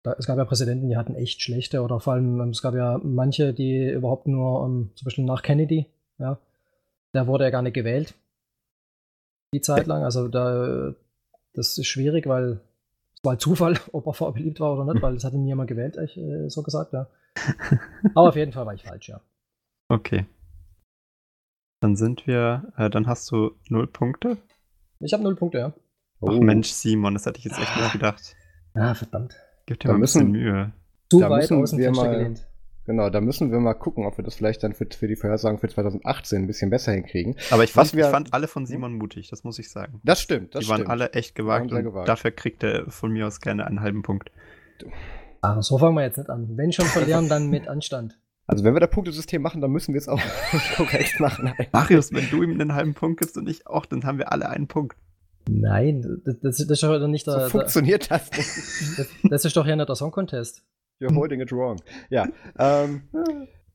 da, 0.03 0.13
es 0.17 0.27
gab 0.27 0.37
ja 0.37 0.45
Präsidenten, 0.45 0.87
die 0.87 0.95
hatten 0.95 1.15
echt 1.15 1.41
schlechte 1.41 1.81
oder 1.81 1.99
vor 1.99 2.13
allem, 2.13 2.39
ähm, 2.39 2.49
es 2.49 2.61
gab 2.61 2.73
ja 2.73 2.99
manche, 3.03 3.53
die 3.53 3.89
überhaupt 3.89 4.27
nur, 4.27 4.65
ähm, 4.65 4.91
zum 4.95 5.05
Beispiel 5.05 5.25
nach 5.25 5.41
Kennedy, 5.41 5.87
ja, 6.19 6.37
der 7.13 7.27
wurde 7.27 7.43
ja 7.43 7.49
gar 7.49 7.61
nicht 7.61 7.73
gewählt. 7.73 8.15
Die 9.53 9.61
Zeit 9.61 9.87
lang, 9.87 10.03
also 10.03 10.27
da, 10.27 10.93
das 11.53 11.77
ist 11.77 11.87
schwierig, 11.87 12.27
weil 12.27 12.61
es 13.13 13.23
war 13.23 13.37
Zufall, 13.39 13.77
ob 13.91 14.07
er 14.07 14.13
vorher 14.13 14.33
beliebt 14.35 14.61
war 14.61 14.73
oder 14.73 14.93
nicht, 14.93 15.01
weil 15.01 15.15
es 15.15 15.25
hatte 15.25 15.37
nie 15.37 15.49
jemand 15.49 15.67
gewählt, 15.69 15.97
ich, 15.97 16.17
äh, 16.17 16.49
so 16.49 16.63
gesagt, 16.63 16.93
ja. 16.93 17.07
Aber 18.15 18.29
auf 18.29 18.35
jeden 18.35 18.53
Fall 18.53 18.65
war 18.65 18.73
ich 18.73 18.83
falsch, 18.83 19.09
ja. 19.09 19.19
Okay. 19.89 20.25
Dann 21.81 21.95
sind 21.95 22.27
wir, 22.27 22.71
äh, 22.77 22.89
dann 22.89 23.07
hast 23.07 23.31
du 23.31 23.51
null 23.69 23.87
Punkte. 23.87 24.37
Ich 24.99 25.13
habe 25.13 25.23
null 25.23 25.35
Punkte, 25.35 25.57
ja. 25.59 25.67
Ach 26.21 26.27
Oh. 26.27 26.31
Mensch, 26.41 26.67
Simon, 26.69 27.13
das 27.13 27.25
hätte 27.25 27.39
ich 27.39 27.45
jetzt 27.45 27.57
echt 27.59 27.75
nicht 27.77 27.93
gedacht. 27.93 28.35
Ah, 28.73 28.93
verdammt. 28.93 29.35
Gib 29.65 29.79
dir 29.79 29.87
Da 29.87 29.93
mal 29.93 29.97
ein 29.99 30.01
bisschen 30.01 30.31
müssen- 30.31 30.43
Mühe. 30.43 30.73
Zu 31.09 31.19
Da 31.21 31.29
weit 31.29 31.41
müssen 31.41 31.61
aus 31.61 31.71
dem 31.71 31.79
Fenster 31.79 32.03
mal- 32.05 32.17
gelehnt. 32.17 32.45
Genau, 32.85 33.09
da 33.11 33.21
müssen 33.21 33.51
wir 33.51 33.59
mal 33.59 33.75
gucken, 33.75 34.05
ob 34.05 34.17
wir 34.17 34.23
das 34.25 34.35
vielleicht 34.35 34.63
dann 34.63 34.73
für, 34.73 34.87
für 34.91 35.07
die 35.07 35.15
Vorhersagen 35.15 35.59
für 35.59 35.67
2018 35.69 36.41
ein 36.43 36.47
bisschen 36.47 36.69
besser 36.71 36.91
hinkriegen. 36.91 37.35
Aber 37.51 37.63
ich 37.63 37.71
fand, 37.71 37.87
ich 37.89 37.93
wir- 37.95 38.09
fand 38.09 38.33
alle 38.33 38.47
von 38.47 38.65
Simon 38.65 38.93
mutig, 38.95 39.29
das 39.29 39.43
muss 39.43 39.59
ich 39.59 39.69
sagen. 39.69 40.01
Das 40.03 40.19
stimmt, 40.19 40.55
das 40.55 40.63
die 40.65 40.69
waren 40.69 40.77
stimmt. 40.79 40.89
alle 40.89 41.13
echt 41.13 41.37
Waren 41.37 41.67
gewagt 41.67 41.71
und 41.71 41.83
gewagt. 41.83 42.09
dafür 42.09 42.31
kriegt 42.31 42.63
er 42.63 42.89
von 42.89 43.11
mir 43.11 43.27
aus 43.27 43.39
gerne 43.41 43.65
einen 43.67 43.79
halben 43.81 44.01
Punkt. 44.01 44.31
Ah, 45.41 45.61
so 45.61 45.77
fangen 45.77 45.95
wir 45.95 46.03
jetzt 46.03 46.17
nicht 46.17 46.29
an. 46.29 46.57
Wenn 46.57 46.71
schon 46.73 46.85
verlieren, 46.85 47.29
dann 47.29 47.49
mit 47.49 47.67
Anstand. 47.67 48.19
Also 48.49 48.63
wenn 48.63 48.73
wir 48.73 48.79
das 48.79 48.89
Punktesystem 48.89 49.43
machen, 49.43 49.61
dann 49.61 49.69
müssen 49.69 49.93
wir 49.93 49.99
es 49.99 50.07
auch 50.07 50.19
korrekt 50.75 51.19
machen. 51.19 51.53
Marius, 51.71 52.11
wenn 52.11 52.27
du 52.31 52.41
ihm 52.41 52.59
einen 52.59 52.73
halben 52.73 52.95
Punkt 52.95 53.19
gibst 53.19 53.37
und 53.37 53.47
ich 53.47 53.67
auch, 53.67 53.85
dann 53.85 54.05
haben 54.05 54.17
wir 54.17 54.31
alle 54.31 54.49
einen 54.49 54.67
Punkt. 54.67 54.97
Nein, 55.47 56.01
das, 56.25 56.39
das, 56.41 56.59
ist 56.59 56.81
doch 56.81 57.07
nicht 57.07 57.25
So 57.25 57.31
der, 57.31 57.41
der 57.41 57.49
funktioniert 57.51 58.09
das 58.09 58.31
nicht. 58.31 58.97
das, 58.97 59.07
das 59.21 59.45
ist 59.45 59.55
doch 59.55 59.67
ja 59.67 59.75
nicht 59.75 59.87
der 59.87 59.95
Song 59.95 60.09
Contest. 60.09 60.63
You're 60.99 61.15
holding 61.15 61.41
it 61.41 61.51
wrong. 61.51 61.79
Ja, 62.09 62.27
ähm, 62.57 63.03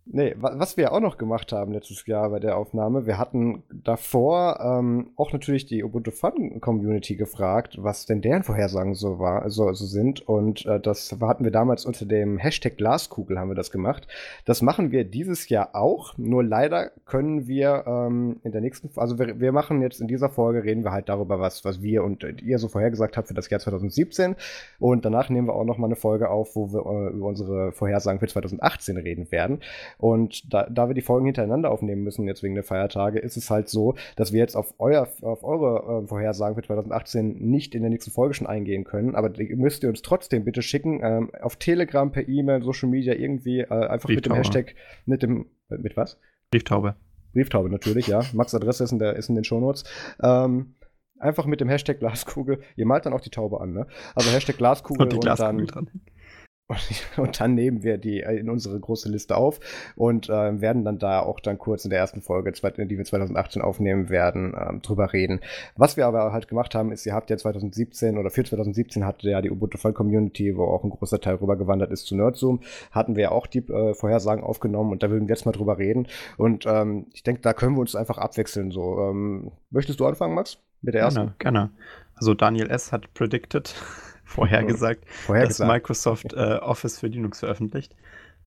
Nee, 0.07 0.35
wa- 0.39 0.53
was 0.59 0.77
wir 0.77 0.93
auch 0.93 1.01
noch 1.01 1.17
gemacht 1.17 1.51
haben 1.51 1.73
letztes 1.73 2.05
Jahr 2.07 2.29
bei 2.29 2.39
der 2.39 2.59
Aufnahme, 2.59 3.07
wir 3.07 3.17
hatten 3.17 3.63
davor 3.73 4.61
ähm, 4.61 5.09
auch 5.17 5.33
natürlich 5.33 5.65
die 5.65 5.83
Ubuntu 5.83 6.11
Fun 6.11 6.61
Community 6.61 7.17
gefragt, 7.17 7.79
was 7.81 8.05
denn 8.05 8.21
deren 8.21 8.43
Vorhersagen 8.43 8.95
so 8.95 9.19
war, 9.19 9.49
so, 9.49 9.73
so 9.73 9.87
sind. 9.87 10.21
Und 10.29 10.67
äh, 10.67 10.79
das 10.79 11.17
hatten 11.23 11.45
wir 11.45 11.51
damals 11.51 11.87
unter 11.87 12.05
dem 12.05 12.37
Hashtag 12.37 12.77
Glaskugel 12.77 13.39
haben 13.39 13.49
wir 13.49 13.55
das 13.55 13.71
gemacht. 13.71 14.07
Das 14.45 14.61
machen 14.61 14.91
wir 14.93 15.05
dieses 15.05 15.49
Jahr 15.49 15.75
auch. 15.75 16.19
Nur 16.19 16.45
leider 16.45 16.91
können 17.07 17.47
wir 17.47 17.85
ähm, 17.87 18.41
in 18.45 18.53
der 18.53 18.61
nächsten, 18.61 18.91
also 18.97 19.19
wir, 19.19 19.41
wir 19.41 19.53
machen 19.53 19.81
jetzt 19.81 20.03
in 20.03 20.07
dieser 20.07 20.29
Folge 20.29 20.65
reden 20.65 20.85
wir 20.85 20.93
halt 20.93 21.09
darüber, 21.09 21.41
was, 21.41 21.65
was 21.65 21.81
wir 21.81 22.05
und 22.05 22.25
ihr 22.43 22.59
so 22.59 22.69
vorhergesagt 22.69 23.17
habt 23.17 23.29
für 23.29 23.35
das 23.35 23.49
Jahr 23.49 23.61
2017. 23.61 24.37
Und 24.79 25.07
danach 25.07 25.31
nehmen 25.31 25.49
wir 25.49 25.55
auch 25.55 25.65
noch 25.65 25.79
mal 25.79 25.87
eine 25.87 25.97
Folge 25.97 26.29
auf, 26.29 26.55
wo 26.57 26.73
wir 26.75 26.81
äh, 26.85 27.15
über 27.15 27.27
unsere 27.29 27.73
Vorhersagen 27.73 28.21
für 28.21 28.27
2018 28.29 28.99
reden 28.99 29.33
werden. 29.33 29.61
Und 29.99 30.53
da, 30.53 30.69
da 30.71 30.89
wir 30.89 30.95
die 30.95 31.03
Folgen 31.03 31.27
hintereinander 31.27 31.71
aufnehmen 31.71 32.03
müssen, 32.03 32.27
jetzt 32.27 32.43
wegen 32.43 32.55
der 32.55 32.65
Feiertage, 32.65 33.19
ist 33.19 33.37
es 33.37 33.51
halt 33.51 33.69
so, 33.69 33.95
dass 34.17 34.33
wir 34.33 34.41
jetzt 34.41 34.57
auf, 34.57 34.75
euer, 34.79 35.09
auf 35.23 35.45
eure 35.45 36.03
äh, 36.03 36.07
Vorhersagen 36.07 36.55
für 36.55 36.63
2018 36.63 37.39
nicht 37.39 37.75
in 37.75 37.83
der 37.83 37.91
nächsten 37.91 38.11
Folge 38.11 38.35
schon 38.35 38.47
eingehen 38.47 38.85
können. 38.85 39.15
Aber 39.15 39.29
die 39.29 39.55
müsst 39.55 39.83
ihr 39.83 39.89
uns 39.89 40.03
trotzdem 40.03 40.45
bitte 40.45 40.63
schicken. 40.63 41.01
Ähm, 41.03 41.31
auf 41.41 41.57
Telegram, 41.57 42.11
per 42.11 42.29
E-Mail, 42.29 42.63
Social 42.63 42.89
Media, 42.89 43.15
irgendwie 43.15 43.61
äh, 43.61 43.69
einfach 43.69 44.09
mit 44.09 44.27
dem. 44.27 44.35
Hashtag, 44.35 44.75
mit 45.07 45.23
dem, 45.23 45.47
äh, 45.71 45.79
mit 45.79 45.97
was? 45.97 46.19
Brieftaube. 46.51 46.97
Brieftaube 47.33 47.69
natürlich, 47.69 48.07
ja. 48.07 48.23
Max 48.33 48.55
Adresse 48.55 48.85
ist 48.85 48.93
in, 48.93 48.99
der, 48.99 49.17
ist 49.17 49.29
in 49.29 49.35
den 49.35 49.45
Shownotes. 49.45 49.85
Ähm, 50.23 50.75
einfach 51.19 51.47
mit 51.47 51.61
dem 51.61 51.69
Hashtag 51.69 51.99
Glaskugel. 51.99 52.61
Ihr 52.77 52.87
malt 52.87 53.07
dann 53.07 53.13
auch 53.13 53.21
die 53.21 53.31
Taube 53.31 53.61
an, 53.61 53.73
ne? 53.73 53.87
Also 54.15 54.31
Hashtag 54.31 54.57
Glaskugel 54.57 55.03
Und 55.03 55.13
die 55.13 55.17
und 55.17 55.25
Glaskugel 55.25 55.67
dann 55.67 55.87
dran. 55.87 56.01
und 57.19 57.41
dann 57.41 57.55
nehmen 57.55 57.83
wir 57.83 57.99
die 57.99 58.23
äh, 58.23 58.39
in 58.39 58.49
unsere 58.49 58.81
große 58.81 59.11
Liste 59.11 59.37
auf 59.37 59.61
und 59.97 60.31
äh, 60.31 60.61
werden 60.61 60.85
dann 60.85 60.99
da 60.99 61.21
auch 61.21 61.41
dann 61.41 61.59
kurz 61.59 61.85
in 61.85 61.91
der 61.91 61.99
ersten 61.99 62.23
Folge, 62.23 62.53
die 62.53 62.97
wir 62.97 63.05
2018 63.05 63.61
aufnehmen 63.61 64.09
werden, 64.09 64.55
ähm, 64.59 64.81
drüber 64.81 65.13
reden. 65.13 65.41
Was 65.77 65.99
wir 65.99 66.07
aber 66.07 66.33
halt 66.33 66.49
gemacht 66.49 66.75
haben, 66.75 66.91
ist, 66.91 67.05
ihr 67.05 67.13
habt 67.13 67.29
ja 67.29 67.37
2017 67.37 68.17
oder 68.17 68.31
für 68.31 68.45
2017 68.45 69.05
hatte 69.05 69.29
ja 69.29 69.43
die 69.43 69.51
Ubuntu 69.51 69.77
Voll 69.77 69.93
Community, 69.93 70.57
wo 70.57 70.65
auch 70.65 70.85
ein 70.85 70.91
großer 70.91 71.21
Teil 71.21 71.35
rübergewandert 71.35 71.91
ist 71.91 72.07
zu 72.07 72.17
Nerdzoom, 72.17 72.61
hatten 72.91 73.15
wir 73.15 73.25
ja 73.25 73.31
auch 73.31 73.47
die 73.47 73.59
äh, 73.59 73.93
Vorhersagen 73.93 74.43
aufgenommen 74.43 74.91
und 74.91 75.03
da 75.03 75.11
würden 75.11 75.29
wir 75.29 75.35
jetzt 75.35 75.45
mal 75.45 75.53
drüber 75.53 75.77
reden. 75.77 76.09
Und 76.39 76.65
ähm, 76.67 77.07
ich 77.13 77.23
denke, 77.23 77.43
da 77.43 77.53
können 77.53 77.77
wir 77.77 77.81
uns 77.81 77.95
einfach 77.95 78.17
abwechseln. 78.17 78.71
So, 78.71 78.99
ähm, 79.01 79.53
möchtest 79.71 80.01
du 80.01 80.07
anfangen, 80.07 80.35
Max? 80.35 80.59
Mit 80.81 80.95
der 80.95 81.03
ersten? 81.03 81.21
Gerne, 81.21 81.35
gerne. 81.39 81.71
Also 82.15 82.33
Daniel 82.33 82.71
S. 82.71 82.93
hat 82.93 83.13
predicted, 83.13 83.75
vorhergesagt, 84.25 85.05
dass 85.07 85.15
Vorhergesagt. 85.27 85.71
Microsoft 85.71 86.33
äh, 86.33 86.59
Office 86.61 86.99
für 86.99 87.07
Linux 87.07 87.41
veröffentlicht. 87.41 87.95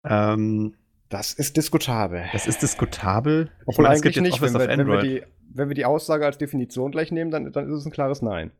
Ähm, 0.04 0.76
Das 1.10 1.34
ist 1.34 1.58
diskutabel. 1.58 2.26
das 2.34 2.48
ist 2.48 2.62
diskutabel. 2.62 3.50
Ich 3.62 3.68
Obwohl 3.68 3.84
meine, 3.84 3.96
es 3.96 4.02
gibt 4.02 4.18
eigentlich 4.18 4.40
nicht, 4.40 4.42
wenn 4.42 4.54
wir, 4.54 4.68
wenn, 4.68 4.88
wir 4.88 5.02
die, 5.02 5.24
wenn 5.54 5.70
wir 5.70 5.76
die 5.76 5.86
Aussage 5.86 6.26
als 6.26 6.38
Definition 6.38 6.92
gleich 6.92 7.12
nehmen, 7.12 7.32
dann, 7.32 7.52
dann 7.52 7.68
ist 7.68 7.80
es 7.80 7.86
ein 7.86 7.92
klares 7.92 8.22
Nein. 8.22 8.52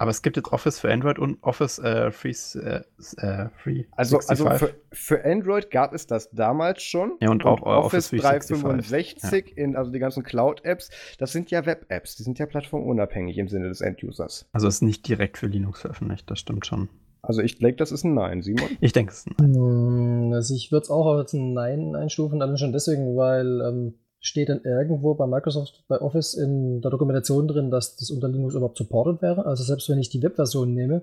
Aber 0.00 0.10
es 0.10 0.22
gibt 0.22 0.36
jetzt 0.38 0.50
Office 0.50 0.80
für 0.80 0.90
Android 0.90 1.18
und 1.18 1.42
Office 1.42 1.78
äh, 1.78 2.10
Free, 2.10 2.32
äh, 2.54 2.80
äh, 3.18 3.50
Free 3.62 3.84
Also, 3.90 4.16
also 4.16 4.44
65. 4.44 4.58
für, 4.58 4.74
für 4.92 5.24
Android 5.26 5.70
gab 5.70 5.92
es 5.92 6.06
das 6.06 6.30
damals 6.30 6.82
schon. 6.82 7.18
Ja, 7.20 7.28
und 7.30 7.44
auch, 7.44 7.60
äh, 7.60 7.64
Office, 7.68 8.06
Office 8.06 8.22
365, 8.22 9.58
in, 9.58 9.76
also 9.76 9.92
die 9.92 9.98
ganzen 9.98 10.22
Cloud-Apps, 10.22 10.88
das 11.18 11.32
sind 11.32 11.50
ja 11.50 11.66
Web-Apps, 11.66 12.16
die 12.16 12.22
sind 12.22 12.38
ja 12.38 12.46
plattformunabhängig 12.46 13.36
im 13.36 13.48
Sinne 13.48 13.68
des 13.68 13.82
End-Users. 13.82 14.48
Also 14.52 14.68
es 14.68 14.76
ist 14.76 14.82
nicht 14.82 15.06
direkt 15.06 15.36
für 15.36 15.48
Linux 15.48 15.82
veröffentlicht, 15.82 16.30
das 16.30 16.38
stimmt 16.38 16.64
schon. 16.64 16.88
Also 17.20 17.42
ich 17.42 17.58
denke, 17.58 17.76
das 17.76 17.92
ist 17.92 18.02
ein 18.04 18.14
Nein, 18.14 18.40
Simon. 18.40 18.70
Ich 18.80 18.94
denke, 18.94 19.12
es 19.12 19.26
ist 19.26 19.38
ein 19.38 19.54
Hm, 19.54 20.32
Also 20.32 20.54
ich 20.54 20.72
würde 20.72 20.84
es 20.84 20.90
auch 20.90 21.14
als 21.14 21.34
ein 21.34 21.52
Nein 21.52 21.94
einstufen, 21.94 22.40
dann 22.40 22.56
schon 22.56 22.72
deswegen, 22.72 23.18
weil 23.18 23.60
ähm, 23.60 23.94
steht 24.20 24.48
dann 24.50 24.62
irgendwo 24.64 25.14
bei 25.14 25.26
Microsoft, 25.26 25.84
bei 25.88 26.00
Office 26.00 26.34
in 26.34 26.80
der 26.82 26.90
Dokumentation 26.90 27.48
drin, 27.48 27.70
dass 27.70 27.96
das 27.96 28.10
unter 28.10 28.28
Linux 28.28 28.54
überhaupt 28.54 28.76
supported 28.78 29.22
wäre. 29.22 29.46
Also 29.46 29.64
selbst 29.64 29.88
wenn 29.88 29.98
ich 29.98 30.10
die 30.10 30.22
Web-Version 30.22 30.72
nehme, 30.74 31.02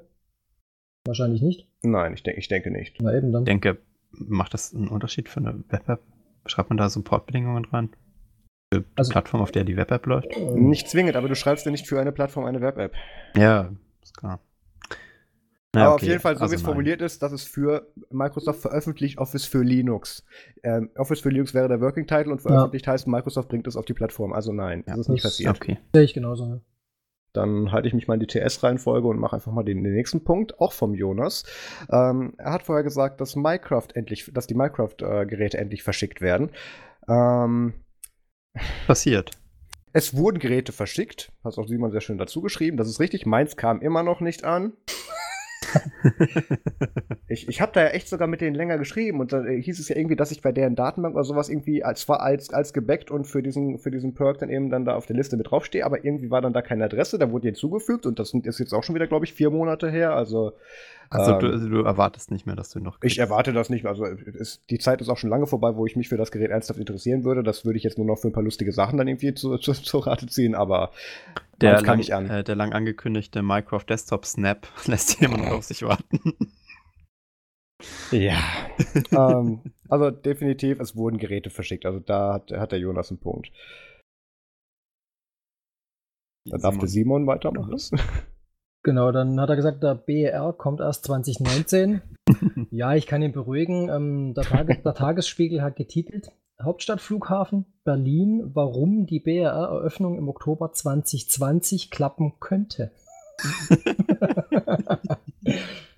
wahrscheinlich 1.06 1.41
nicht. 1.41 1.68
Nein, 1.84 2.14
ich, 2.14 2.23
denk, 2.23 2.38
ich 2.38 2.48
denke 2.48 2.72
nicht. 2.72 2.98
Na 3.02 3.15
eben 3.15 3.31
dann. 3.31 3.44
Ich 3.44 3.48
denke, 3.48 3.80
macht 4.11 4.53
das 4.53 4.73
einen 4.73 4.88
Unterschied 4.88 5.30
für 5.30 5.39
eine 5.39 5.64
Web-App? 5.69 6.02
Schreibt 6.45 6.69
man 6.69 6.77
da 6.77 6.89
Supportbedingungen 6.89 7.65
rein? 7.65 7.89
Für 8.73 8.81
die 8.81 8.85
Also- 8.95 9.11
Plattform, 9.11 9.41
auf 9.41 9.52
der 9.52 9.64
die 9.64 9.77
Web-App 9.77 10.06
läuft? 10.06 10.27
Nicht 10.56 10.88
zwingend, 10.89 11.15
aber 11.15 11.27
du 11.27 11.35
schreibst 11.35 11.65
ja 11.65 11.72
nicht 11.72 11.88
für 11.88 11.99
eine 11.99 12.11
Plattform 12.11 12.45
eine 12.45 12.61
Web-App. 12.61 12.94
Ja, 13.35 13.72
ist 14.03 14.15
klar. 14.15 14.39
Na, 15.78 15.86
aber 15.86 15.94
okay, 15.95 16.04
auf 16.06 16.10
jeden 16.10 16.20
Fall, 16.22 16.36
so 16.36 16.41
also 16.41 16.52
wie 16.52 16.56
es 16.56 16.62
formuliert 16.62 17.02
ist, 17.02 17.22
dass 17.24 17.32
es 17.32 17.44
für 17.44 17.88
Microsoft 18.12 18.62
veröffentlicht 18.62 19.18
Office 19.18 19.45
für 19.45 19.64
Linux. 19.64 20.26
Ähm, 20.64 20.90
Office 20.95 21.22
für 21.22 21.30
Linux 21.30 21.54
wäre 21.54 21.68
der 21.68 21.80
Working 21.82 22.08
Title 22.08 22.32
und 22.32 22.41
veröffentlicht 22.41 22.88
heißt, 22.88 23.08
Microsoft 23.08 23.49
bringt 23.49 23.68
es 23.68 23.76
auf 23.76 23.86
die 23.86 23.94
Plattform. 23.94 24.34
Also 24.34 24.52
nein, 24.54 24.84
Ja, 24.88 24.94
das 24.94 25.02
ist 25.02 25.10
nicht 25.10 25.24
das- 25.26 25.32
passiert. 25.34 25.56
Okay. 25.56 25.78
Sehe 25.94 26.04
ich 26.04 26.14
genauso. 26.14 26.45
ja. 26.45 26.60
Dann 27.34 27.72
halte 27.72 27.88
ich 27.88 27.94
mich 27.94 28.08
mal 28.08 28.16
in 28.16 28.20
die 28.22 28.26
TS-Reihenfolge 28.28 29.08
und 29.08 29.20
mache 29.20 29.36
einfach 29.36 29.52
mal 29.52 29.62
den, 29.64 29.84
den 29.84 29.94
nächsten 29.94 30.24
Punkt, 30.24 30.60
auch 30.60 30.72
vom 30.74 30.95
Jonas. 30.95 31.44
Ähm, 31.91 32.34
er 32.38 32.52
hat 32.54 32.64
vorher 32.64 32.84
gesagt, 32.84 33.22
dass 33.22 33.36
Minecraft 33.36 33.88
endlich, 33.94 34.32
dass 34.34 34.48
die 34.48 34.56
Minecraft-Geräte 34.56 35.58
endlich 35.60 35.84
verschickt 35.84 36.20
werden. 36.22 36.49
Ähm, 37.08 37.74
Passiert. 38.88 39.32
es 39.94 40.16
wurden 40.16 40.40
Geräte 40.40 40.72
verschickt, 40.72 41.32
hast 41.44 41.60
auch 41.60 41.68
Simon 41.68 41.91
sehr 41.91 42.02
schön 42.02 42.18
dazu 42.18 42.41
geschrieben. 42.41 42.76
Das 42.78 42.88
ist 42.90 42.99
richtig. 42.99 43.28
Meins 43.28 43.56
kam 43.56 43.82
immer 43.82 44.02
noch 44.02 44.20
nicht 44.20 44.44
an. 44.44 44.74
Ich, 47.30 47.49
ich 47.49 47.60
habe 47.60 47.73
da 47.73 47.81
ja 47.81 47.88
echt 47.89 48.07
sogar 48.07 48.27
mit 48.27 48.39
denen 48.39 48.56
länger 48.56 48.77
geschrieben 48.77 49.19
und 49.19 49.34
dann 49.34 49.45
äh, 49.45 49.61
hieß 49.61 49.80
es 49.80 49.89
ja 49.89 49.98
irgendwie, 49.98 50.15
dass 50.15 50.31
ich 50.31 50.41
bei 50.41 50.53
deren 50.53 50.76
Datenbank 50.76 51.14
oder 51.14 51.26
sowas 51.26 51.49
irgendwie 51.49 51.84
als 51.84 52.02
zwar 52.02 52.22
als, 52.22 52.53
als 52.53 52.72
gebackt 52.72 53.11
und 53.11 53.26
für 53.26 53.44
diesen, 53.44 53.80
für 53.80 53.91
diesen 53.91 54.14
Perk 54.14 54.38
dann 54.38 54.49
eben 54.49 54.69
dann 54.69 54.85
da 54.85 54.95
auf 54.95 55.07
der 55.07 55.18
Liste 55.18 55.35
mit 55.35 55.52
draufstehe, 55.52 55.85
aber 55.85 56.06
irgendwie 56.06 56.31
war 56.31 56.41
dann 56.41 56.53
da 56.53 56.61
keine 56.61 56.85
Adresse, 56.85 57.19
da 57.19 57.30
wurde 57.30 57.41
die 57.41 57.48
hinzugefügt 57.49 58.06
und 58.06 58.18
das 58.18 58.34
ist 58.34 58.60
jetzt 58.60 58.73
auch 58.73 58.84
schon 58.84 58.95
wieder, 58.95 59.07
glaube 59.07 59.26
ich, 59.26 59.34
vier 59.34 59.49
Monate 59.49 59.91
her. 59.91 60.15
Also 60.15 60.53
Also 61.09 61.34
ähm, 61.34 61.39
du, 61.39 61.47
also 61.47 61.69
du 61.69 61.81
erwartest 61.84 62.31
nicht 62.31 62.45
mehr, 62.45 62.55
dass 62.55 62.69
du 62.69 62.79
noch. 62.79 62.95
ich 62.95 63.01
kriegst. 63.01 63.17
erwarte 63.17 63.53
das 63.53 63.69
nicht. 63.69 63.85
Also 63.85 64.05
ist, 64.05 64.69
die 64.69 64.79
Zeit 64.79 65.01
ist 65.01 65.09
auch 65.09 65.17
schon 65.17 65.29
lange 65.29 65.47
vorbei, 65.47 65.75
wo 65.75 65.85
ich 65.85 65.95
mich 65.95 66.09
für 66.09 66.17
das 66.17 66.31
Gerät 66.31 66.51
ernsthaft 66.51 66.79
interessieren 66.79 67.23
würde. 67.23 67.43
Das 67.43 67.65
würde 67.65 67.77
ich 67.77 67.84
jetzt 67.84 67.97
nur 67.97 68.07
noch 68.07 68.17
für 68.17 68.27
ein 68.27 68.34
paar 68.34 68.43
lustige 68.43 68.71
Sachen 68.71 68.97
dann 68.97 69.07
irgendwie 69.07 69.34
zu, 69.34 69.57
zu, 69.59 69.73
zur 69.73 70.07
Rate 70.07 70.27
ziehen, 70.27 70.55
aber 70.55 70.91
Der 71.61 71.75
kam 71.75 71.85
lang, 71.85 71.97
nicht 71.97 72.13
an. 72.13 72.29
äh, 72.29 72.43
der 72.43 72.55
lang 72.55 72.73
angekündigte 72.73 73.41
Minecraft 73.41 73.85
Desktop 73.88 74.25
Snap 74.25 74.67
lässt 74.85 75.19
jemand 75.21 75.45
auf 75.47 75.63
sich 75.63 75.84
warten. 75.84 76.19
Ja. 78.11 78.39
ähm, 79.11 79.61
also 79.88 80.09
definitiv, 80.11 80.79
es 80.79 80.95
wurden 80.95 81.17
Geräte 81.17 81.49
verschickt. 81.49 81.85
Also 81.85 81.99
da 81.99 82.34
hat, 82.34 82.51
hat 82.51 82.71
der 82.71 82.79
Jonas 82.79 83.11
einen 83.11 83.19
Punkt. 83.19 83.51
Dann 86.49 86.61
darf 86.61 86.77
der 86.77 86.88
Simon 86.88 87.27
weitermachen. 87.27 87.77
Genau, 88.84 89.12
dann 89.12 89.40
hat 89.40 89.49
er 89.49 89.56
gesagt, 89.56 89.84
der 89.84 89.95
BER 89.95 90.54
kommt 90.54 90.80
erst 90.80 91.06
2019. 91.06 92.02
ja, 92.72 92.95
ich 92.95 93.06
kann 93.08 93.22
ihn 93.22 93.34
beruhigen. 93.34 93.90
Ähm, 93.90 94.34
der, 94.34 94.44
Tage, 94.44 94.78
der 94.78 94.94
Tagesspiegel 94.94 95.62
hat 95.62 95.76
getitelt, 95.76 96.32
Hauptstadtflughafen 96.62 97.66
Berlin, 97.84 98.52
warum 98.54 99.06
die 99.06 99.20
BER-Eröffnung 99.20 100.18
im 100.18 100.28
Oktober 100.28 100.72
2020 100.72 101.91
klappen 101.91 102.34
könnte. 102.40 102.91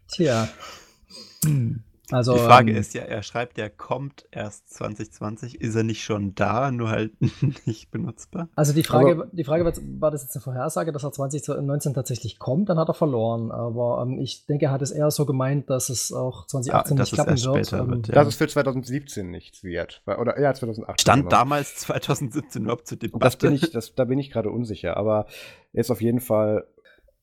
Tja. 0.08 0.50
Also, 2.12 2.34
Die 2.34 2.40
Frage 2.40 2.72
ähm, 2.72 2.78
ist 2.78 2.94
ja, 2.94 3.02
er 3.04 3.22
schreibt, 3.24 3.58
der 3.58 3.70
kommt 3.70 4.26
erst 4.32 4.74
2020. 4.74 5.62
Ist 5.62 5.76
er 5.76 5.84
nicht 5.84 6.04
schon 6.04 6.36
da, 6.36 6.72
nur 6.72 6.90
halt 6.90 7.14
nicht 7.66 7.92
benutzbar? 7.92 8.50
Also 8.56 8.74
die 8.74 8.84
Frage, 8.84 9.12
Aber- 9.12 9.28
die 9.32 9.44
Frage 9.44 9.66
war, 9.66 9.74
war 10.00 10.12
das 10.12 10.24
jetzt 10.24 10.36
eine 10.36 10.42
Vorhersage, 10.42 10.92
dass 10.92 11.04
er 11.04 11.12
2019 11.12 11.94
tatsächlich 11.94 12.40
kommt, 12.40 12.70
dann 12.70 12.78
hat 12.80 12.88
er 12.90 12.94
verloren. 12.94 13.52
Aber 13.52 14.02
ähm, 14.06 14.20
ich 14.20 14.46
denke, 14.46 14.66
er 14.66 14.72
hat 14.72 14.82
es 14.82 14.92
eher 14.92 15.12
so 15.12 15.26
gemeint, 15.26 15.70
dass 15.70 15.90
es 15.90 16.12
auch 16.12 16.48
2018 16.48 16.98
Ah, 16.98 17.02
nicht 17.02 17.14
klappen 17.14 17.42
wird. 17.44 17.74
Ähm, 17.74 17.90
wird, 17.90 18.08
ja. 18.08 18.14
Dass 18.16 18.28
es 18.28 18.36
für 18.36 18.48
2017 18.48 19.30
nichts 19.30 19.64
wird. 19.64 20.02
Oder 20.06 20.40
ja, 20.40 20.54
2018. 20.54 21.00
Stand 21.00 21.24
genau. 21.24 21.30
damals 21.30 21.76
2017 21.78 22.64
überhaupt 22.64 22.88
zur 22.88 22.98
Debatte? 22.98 23.24
Das 23.24 23.36
bin 23.38 23.54
ich, 23.54 23.72
das, 23.72 23.94
da 23.96 24.06
bin 24.06 24.20
ich 24.20 24.32
gerade 24.32 24.50
unsicher, 24.50 24.98
aber 24.98 25.26
ist 25.74 25.92
auf 25.92 26.02
jeden 26.02 26.20
Fall. 26.20 26.66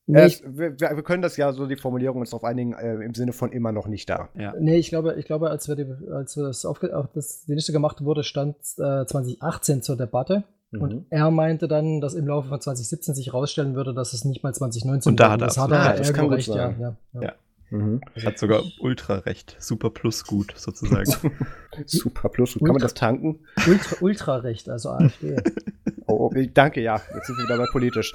Er 0.08 0.26
ich, 0.26 0.40
ist, 0.40 0.56
wir, 0.56 0.78
wir 0.78 1.02
können 1.02 1.22
das 1.22 1.36
ja 1.36 1.52
so 1.52 1.66
die 1.66 1.76
Formulierung 1.76 2.20
uns 2.20 2.30
darauf 2.30 2.44
einigen, 2.44 2.74
äh, 2.74 2.94
im 2.94 3.14
Sinne 3.14 3.32
von 3.32 3.50
immer 3.50 3.72
noch 3.72 3.88
nicht 3.88 4.08
da. 4.08 4.28
Ja. 4.34 4.54
nee, 4.58 4.76
ich 4.76 4.88
glaube, 4.88 5.14
ich 5.18 5.24
glaube, 5.24 5.50
als 5.50 5.68
wir, 5.68 5.74
die, 5.74 5.86
als 6.12 6.36
wir 6.36 6.44
das, 6.44 6.64
aufge, 6.64 6.96
auf 6.96 7.06
das 7.12 7.44
die 7.46 7.54
Liste 7.54 7.72
gemacht 7.72 8.04
wurde, 8.04 8.22
stand 8.22 8.56
äh, 8.78 9.04
2018 9.04 9.82
zur 9.82 9.96
Debatte. 9.96 10.44
Mhm. 10.70 10.80
Und 10.80 11.06
er 11.10 11.30
meinte 11.30 11.66
dann, 11.66 12.00
dass 12.00 12.14
im 12.14 12.26
Laufe 12.28 12.48
von 12.48 12.60
2017 12.60 13.14
sich 13.14 13.28
herausstellen 13.28 13.74
würde, 13.74 13.94
dass 13.94 14.12
es 14.12 14.24
nicht 14.24 14.42
mal 14.44 14.54
2019 14.54 15.10
Und 15.10 15.20
da 15.20 15.32
hat 15.32 15.40
er 15.40 15.46
das 15.46 15.58
hat 15.58 15.70
er 15.72 15.90
recht. 15.90 16.00
Das 16.00 16.12
kann 16.12 16.28
gut 16.28 16.36
recht, 16.36 16.48
ja, 16.48 16.54
sein. 16.54 16.76
ja, 16.80 16.96
ja. 17.14 17.22
Ja. 17.22 17.32
Mhm. 17.70 18.00
Hat 18.24 18.38
sogar 18.38 18.62
ultra 18.78 19.16
recht. 19.16 19.56
Super 19.58 19.90
plus 19.90 20.24
gut, 20.24 20.54
sozusagen. 20.56 21.12
Super 21.86 22.28
Plus. 22.28 22.54
Kann 22.54 22.68
man 22.68 22.78
das 22.78 22.94
tanken? 22.94 23.40
Ultra, 23.66 23.96
ultra 24.00 24.36
recht, 24.36 24.68
also 24.68 24.90
AfD. 24.90 25.36
Oh, 26.08 26.30
oh, 26.30 26.42
danke, 26.54 26.80
ja. 26.80 27.00
Jetzt 27.14 27.26
sind 27.26 27.36
wir 27.36 27.44
wieder 27.44 27.58
bei 27.58 27.66
politisch. 27.70 28.14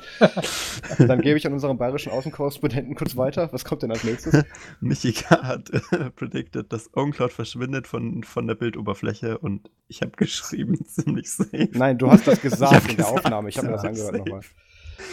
Dann 0.98 1.22
gebe 1.22 1.38
ich 1.38 1.46
an 1.46 1.54
unseren 1.54 1.78
bayerischen 1.78 2.12
Außenkorrespondenten 2.12 2.96
kurz 2.96 3.18
weiter. 3.18 3.52
Was 3.52 3.66
kommt 3.66 3.84
denn 3.84 3.92
als 3.92 4.04
nächstes? 4.04 4.46
Michika 4.80 5.44
hat 5.44 5.70
äh, 5.92 6.10
predicted, 6.12 6.72
dass 6.72 6.96
OwnCloud 6.96 7.34
verschwindet 7.34 7.88
von, 7.88 8.24
von 8.24 8.48
der 8.48 8.56
Bildoberfläche 8.56 9.38
und 9.38 9.70
ich 9.88 10.02
habe 10.02 10.12
geschrieben, 10.12 10.86
ziemlich 10.86 11.32
safe. 11.32 11.70
Nein, 11.74 11.98
du 11.98 12.10
hast 12.10 12.28
das 12.28 12.42
gesagt 12.42 12.74
in 12.74 12.88
der 12.88 12.96
gesagt, 12.98 13.26
Aufnahme. 13.26 13.50
Ich 13.50 13.58
habe 13.58 13.68
mir 13.68 13.74
das 13.74 13.84
angehört 13.84 14.18
nochmal. 14.18 14.42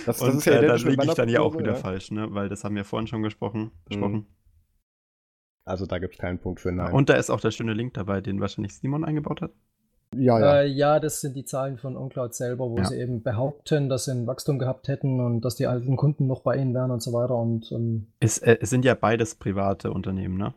Das, 0.07 0.19
das 0.19 0.23
und 0.23 0.39
ist 0.39 0.45
ja 0.45 0.61
äh, 0.61 0.67
da 0.67 0.75
liege 0.77 1.05
ich 1.05 1.15
dann 1.15 1.29
ja 1.29 1.41
auch 1.41 1.59
wieder 1.59 1.73
ja. 1.73 1.79
falsch, 1.79 2.11
ne? 2.13 2.29
weil 2.31 2.49
das 2.49 2.63
haben 2.63 2.77
wir 2.77 2.85
vorhin 2.85 3.09
schon 3.09 3.23
gesprochen. 3.23 3.73
besprochen. 3.87 4.27
Also 5.65 5.85
da 5.85 5.99
gibt 5.99 6.15
es 6.15 6.21
keinen 6.21 6.39
Punkt 6.39 6.61
für 6.61 6.73
Nein. 6.73 6.93
Und 6.93 7.09
da 7.11 7.15
ist 7.15 7.31
auch 7.31 7.41
der 7.41 7.51
schöne 7.51 7.75
Link 7.75 7.95
dabei, 7.95 8.21
den 8.21 8.41
wahrscheinlich 8.41 8.75
Simon 8.75 9.05
eingebaut 9.05 9.43
hat. 9.43 9.53
Ja, 10.17 10.39
ja. 10.39 10.61
Äh, 10.61 10.67
ja, 10.69 11.01
das 11.01 11.21
sind 11.21 11.37
die 11.37 11.45
Zahlen 11.45 11.77
von 11.79 11.97
OnCloud 11.97 12.35
selber, 12.35 12.71
wo 12.71 12.77
Ja. 12.79 12.85
sie 12.85 12.97
eben 12.97 13.23
behaupten, 13.23 13.89
dass 13.89 14.07
sie 14.07 14.13
ein 14.13 14.27
Wachstum 14.27 14.59
gehabt 14.59 14.89
hätten 14.89 15.21
und 15.21 15.43
dass 15.43 15.57
die 15.57 15.67
alten 15.67 15.97
Kunden 15.97 16.27
noch 16.27 16.41
bei 16.41 16.57
ihnen 16.57 16.75
wären 16.75 16.91
und 16.91 17.03
so 17.03 17.13
weiter. 17.13 17.37
Und 17.37 17.71
ähm, 17.73 18.09
Es, 18.21 18.39
äh, 18.39 18.57
es 18.61 18.71
sind 18.71 18.85
ja 18.85 18.95
beides 18.95 19.35
private 19.35 19.93
Unternehmen, 19.93 20.37
ne? 20.39 20.55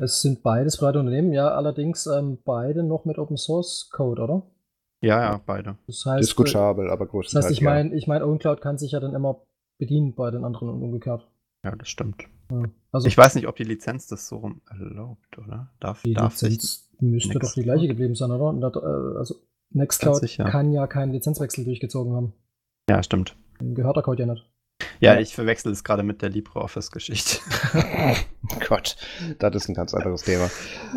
es 0.00 0.22
sind 0.22 0.42
beides 0.42 0.78
private 0.78 0.98
Unternehmen, 0.98 1.32
ja, 1.34 1.48
allerdings 1.48 2.06
ähm, 2.06 2.38
beide 2.44 2.82
noch 2.82 3.04
mit 3.04 3.18
Open 3.18 3.36
Source 3.36 3.90
Code, 3.92 4.22
oder? 4.22 4.42
Ja, 5.02 5.20
ja, 5.20 5.40
beide. 5.44 5.76
Das 5.86 6.06
heißt, 6.06 6.22
Diskutabel, 6.22 6.90
aber 6.90 7.04
das 7.04 7.10
größtenteils. 7.12 7.44
heißt, 7.46 7.52
ich 7.52 7.60
ja. 7.60 7.70
meine, 7.70 7.94
ich 7.94 8.06
meine, 8.06 8.26
OnCloud 8.26 8.62
kann 8.62 8.78
sich 8.78 8.92
ja 8.92 9.00
dann 9.00 9.14
immer 9.14 9.42
bedienen 9.78 10.14
bei 10.14 10.30
den 10.30 10.44
anderen 10.44 10.70
und 10.70 10.82
umgekehrt. 10.82 11.26
Ja, 11.64 11.74
das 11.74 11.88
stimmt. 11.88 12.24
Also 12.92 13.06
Ich 13.08 13.16
weiß 13.16 13.34
nicht, 13.36 13.48
ob 13.48 13.56
die 13.56 13.64
Lizenz 13.64 14.06
das 14.06 14.28
so 14.28 14.36
rum 14.36 14.60
erlaubt, 14.70 15.38
oder? 15.38 15.72
Darf, 15.80 16.02
die 16.02 16.12
darf. 16.14 16.40
Lizenz 16.42 16.90
müsste 17.00 17.38
doch 17.38 17.52
die 17.54 17.62
gleiche 17.62 17.88
geblieben 17.88 18.14
sein, 18.14 18.30
oder? 18.30 18.52
Das, 18.70 18.82
äh, 18.82 19.18
also 19.18 19.34
Nextcloud 19.70 20.16
sicher. 20.20 20.44
kann 20.44 20.70
ja 20.72 20.86
keinen 20.86 21.12
Lizenzwechsel 21.12 21.64
durchgezogen 21.64 22.14
haben. 22.14 22.32
Ja, 22.88 23.02
stimmt. 23.02 23.34
Gehört 23.58 23.96
der 23.96 24.02
Code 24.02 24.22
ja 24.24 24.32
nicht. 24.32 24.48
Ja, 25.00 25.14
Ja. 25.14 25.20
ich 25.20 25.34
verwechsel 25.34 25.72
es 25.72 25.82
gerade 25.84 26.02
mit 26.02 26.20
der 26.22 26.28
LibreOffice-Geschichte. 26.30 27.38
Gott, 28.68 28.96
das 29.38 29.54
ist 29.56 29.68
ein 29.68 29.74
ganz 29.74 29.94
anderes 29.94 30.22
Thema. 30.22 30.50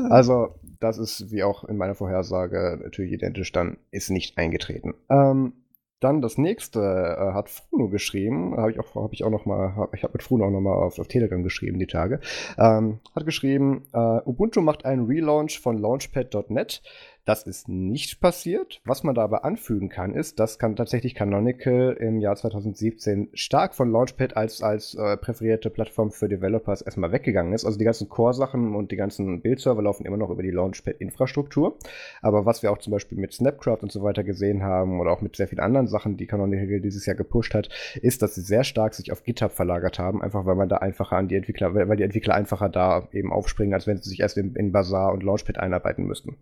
Also, 0.10 0.56
das 0.80 0.98
ist, 0.98 1.32
wie 1.32 1.44
auch 1.44 1.64
in 1.64 1.78
meiner 1.78 1.96
Vorhersage, 1.96 2.80
natürlich 2.84 3.14
identisch, 3.14 3.52
dann 3.52 3.78
ist 3.92 4.10
nicht 4.10 4.38
eingetreten. 4.38 4.94
Ähm, 5.10 5.54
dann 6.00 6.22
das 6.22 6.38
nächste 6.38 6.80
äh, 6.80 7.34
hat 7.34 7.50
Fruno 7.50 7.90
geschrieben, 7.90 8.56
habe 8.58 8.72
ich 8.72 8.80
auch, 8.80 8.96
habe 8.96 9.14
ich 9.14 9.24
auch 9.24 9.30
noch 9.30 9.46
mal, 9.46 9.76
hab, 9.76 9.94
ich 9.94 10.04
habe 10.04 10.14
mit 10.14 10.24
Fruno 10.24 10.46
auch 10.46 10.52
noch 10.52 10.62
mal 10.62 10.74
auf, 10.74 11.00
auf 11.00 11.08
Telegram 11.08 11.44
geschrieben 11.44 11.80
die 11.80 11.88
Tage. 11.88 12.20
Ähm, 12.58 13.00
hat 13.16 13.26
geschrieben, 13.26 13.86
äh, 13.94 14.20
Ubuntu 14.26 14.62
macht 14.62 14.86
einen 14.86 15.06
Relaunch 15.06 15.60
von 15.60 15.78
Launchpad.net. 15.78 16.84
Das 17.28 17.44
ist 17.44 17.68
nicht 17.68 18.22
passiert. 18.22 18.80
Was 18.86 19.04
man 19.04 19.14
da 19.14 19.22
aber 19.22 19.44
anfügen 19.44 19.90
kann, 19.90 20.16
ist, 20.16 20.40
dass 20.40 20.60
kann 20.60 20.78
tatsächlich 20.78 21.14
Canonical 21.14 21.98
im 22.00 22.22
Jahr 22.22 22.38
2017 22.38 23.32
stark 23.34 23.76
von 23.76 23.92
Launchpad 23.92 24.38
als, 24.38 24.64
als 24.64 24.96
äh, 24.96 25.18
präferierte 25.18 25.70
Plattform 25.70 26.12
für 26.12 26.30
Developers 26.30 26.82
erstmal 26.82 27.12
weggegangen 27.12 27.52
ist. 27.52 27.66
Also 27.66 27.78
die 27.78 27.84
ganzen 27.84 28.08
Core-Sachen 28.08 28.74
und 28.74 28.94
die 28.94 28.96
ganzen 28.96 29.42
Bildserver 29.42 29.82
laufen 29.82 30.06
immer 30.06 30.16
noch 30.16 30.30
über 30.30 30.42
die 30.42 30.52
Launchpad-Infrastruktur. 30.52 31.78
Aber 32.22 32.46
was 32.46 32.64
wir 32.64 32.72
auch 32.72 32.78
zum 32.78 32.92
Beispiel 32.92 33.18
mit 33.18 33.34
Snapcraft 33.34 33.80
und 33.82 33.92
so 33.92 34.04
weiter 34.04 34.24
gesehen 34.24 34.64
haben 34.64 35.02
oder 35.02 35.12
auch 35.12 35.20
mit 35.20 35.36
sehr 35.36 35.50
vielen 35.50 35.60
anderen 35.60 35.88
Sachen, 35.88 36.16
die 36.16 36.28
Canonical 36.28 36.80
dieses 36.80 37.06
Jahr 37.06 37.18
gepusht 37.18 37.54
hat, 37.54 37.68
ist, 38.02 38.22
dass 38.22 38.36
sie 38.36 38.42
sehr 38.42 38.64
stark 38.64 38.94
sich 38.94 39.12
auf 39.12 39.24
GitHub 39.24 39.52
verlagert 39.52 40.00
haben, 40.00 40.22
einfach 40.22 40.46
weil 40.46 40.56
man 40.56 40.70
da 40.70 40.78
einfacher 40.78 41.18
an 41.18 41.28
die 41.28 41.36
Entwickler, 41.36 41.76
weil 41.76 41.98
die 41.98 42.04
Entwickler 42.04 42.36
einfacher 42.36 42.70
da 42.70 43.10
eben 43.12 43.34
aufspringen, 43.34 43.74
als 43.74 43.86
wenn 43.86 43.98
sie 43.98 44.12
sich 44.12 44.22
erst 44.22 44.38
in, 44.38 44.56
in 44.56 44.72
Bazaar 44.72 45.12
und 45.12 45.24
Launchpad 45.24 45.58
einarbeiten 45.58 46.06
müssten. 46.06 46.38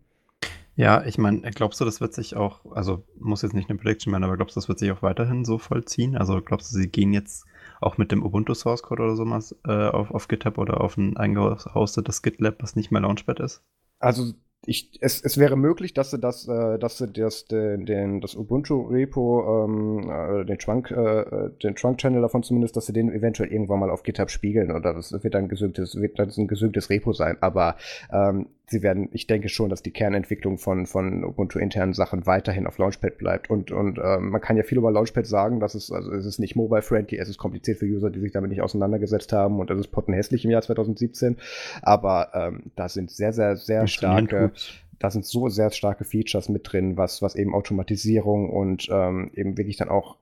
Ja, 0.78 1.06
ich 1.06 1.18
meine, 1.18 1.40
glaubst 1.52 1.80
du, 1.80 1.86
das 1.86 2.02
wird 2.02 2.14
sich 2.14 2.36
auch, 2.36 2.60
also 2.72 3.04
muss 3.18 3.42
jetzt 3.42 3.54
nicht 3.54 3.70
eine 3.70 3.80
Prediction 3.80 4.12
werden, 4.12 4.26
aber 4.26 4.36
glaubst 4.36 4.56
du, 4.56 4.60
das 4.60 4.68
wird 4.68 4.80
sich 4.80 4.92
auch 4.92 5.02
weiterhin 5.02 5.46
so 5.46 5.58
vollziehen? 5.58 6.18
Also 6.18 6.42
glaubst 6.42 6.72
du, 6.72 6.78
sie 6.78 6.90
gehen 6.90 7.14
jetzt 7.14 7.46
auch 7.80 7.98
mit 7.98 8.12
dem 8.12 8.24
Ubuntu 8.24 8.54
Source 8.54 8.84
Code 8.84 9.04
oder 9.04 9.16
sowas 9.16 9.56
äh, 9.66 9.72
auf, 9.72 10.12
auf 10.12 10.28
GitHub 10.28 10.58
oder 10.58 10.82
auf 10.82 10.98
ein 10.98 11.16
eingehostetes 11.16 12.22
GitLab, 12.22 12.62
was 12.62 12.76
nicht 12.76 12.92
mehr 12.92 13.02
Launchpad 13.02 13.40
ist? 13.40 13.64
Also 14.00 14.34
ich, 14.68 14.98
es, 15.02 15.22
es 15.22 15.38
wäre 15.38 15.56
möglich, 15.56 15.94
dass 15.94 16.12
sie 16.12 16.20
das, 16.20 16.48
äh, 16.48 16.80
dass 16.80 16.98
sie 16.98 17.08
das, 17.08 17.46
den, 17.46 17.86
den, 17.86 18.22
das 18.22 18.36
Ubuntu-Repo, 18.36 19.66
ähm, 19.66 20.10
äh, 20.10 20.46
den 20.46 20.58
Trunk, 20.58 20.92
äh, 20.92 21.52
den 21.64 21.76
Trunk-Channel 21.76 22.22
davon 22.22 22.44
zumindest, 22.44 22.76
dass 22.76 22.88
sie 22.88 22.94
den 22.94 23.12
eventuell 23.12 23.52
irgendwann 23.52 23.80
mal 23.80 23.90
auf 23.90 24.04
GitHub 24.04 24.30
spiegeln 24.30 24.72
oder 24.72 24.94
das 24.94 25.12
wird 25.12 25.34
dann 25.34 25.48
gesündtes, 25.48 25.96
wird 25.96 26.18
dann 26.20 26.32
ein 26.36 26.48
gesündtes 26.48 26.90
Repo 26.90 27.14
sein. 27.14 27.38
Aber 27.42 27.76
ähm, 28.12 28.48
sie 28.68 28.82
werden, 28.82 29.10
ich 29.12 29.28
denke 29.28 29.50
schon, 29.50 29.70
dass 29.70 29.84
die 29.84 29.92
Kernentwicklung 29.92 30.58
von, 30.58 30.86
von 30.86 31.24
Ubuntu-internen 31.24 31.94
Sachen 31.94 32.26
weiterhin 32.26 32.68
auf 32.68 32.78
Launchpad 32.78 33.18
bleibt. 33.18 33.50
Und, 33.50 33.72
und 33.72 34.00
ähm, 34.00 34.30
man 34.30 34.42
kann 34.42 34.58
ja 34.58 34.64
viel 34.64 34.78
über 34.78 34.92
Launchpad 34.92 35.26
sagen, 35.28 35.60
dass 35.60 35.76
es, 35.76 35.92
also 35.92 36.12
es 36.12 36.26
ist 36.26 36.40
nicht 36.40 36.56
mobile-friendly, 36.56 37.18
es 37.18 37.30
ist 37.30 37.38
kompliziert 37.38 37.80
für 37.80 37.86
User, 37.86 38.10
die 38.10 38.20
sich 38.20 38.32
damit 38.32 38.50
nicht 38.50 38.62
auseinandergesetzt 38.62 39.34
haben 39.34 39.60
und 39.60 39.70
es 39.70 39.80
ist 39.80 39.88
pottenhässlich 39.92 40.46
im 40.46 40.52
Jahr 40.52 40.62
2017. 40.62 41.38
Aber 41.82 42.30
ähm, 42.34 42.72
da 42.76 42.90
sind 42.90 43.12
sehr, 43.12 43.34
sehr, 43.34 43.56
sehr 43.56 43.88
starke 43.88 44.52
da 44.98 45.12
sind 45.12 45.26
so 45.26 45.50
sehr 45.50 45.72
starke 45.72 46.06
Features 46.06 46.48
mit 46.48 46.72
drin, 46.72 46.96
was, 46.96 47.22
was 47.22 47.36
eben 47.36 47.54
Automatisierung 47.54 48.50
und 48.50 48.88
ähm, 48.90 49.30
eben 49.34 49.58
wirklich 49.58 49.76
dann 49.76 49.90
auch 49.90 50.18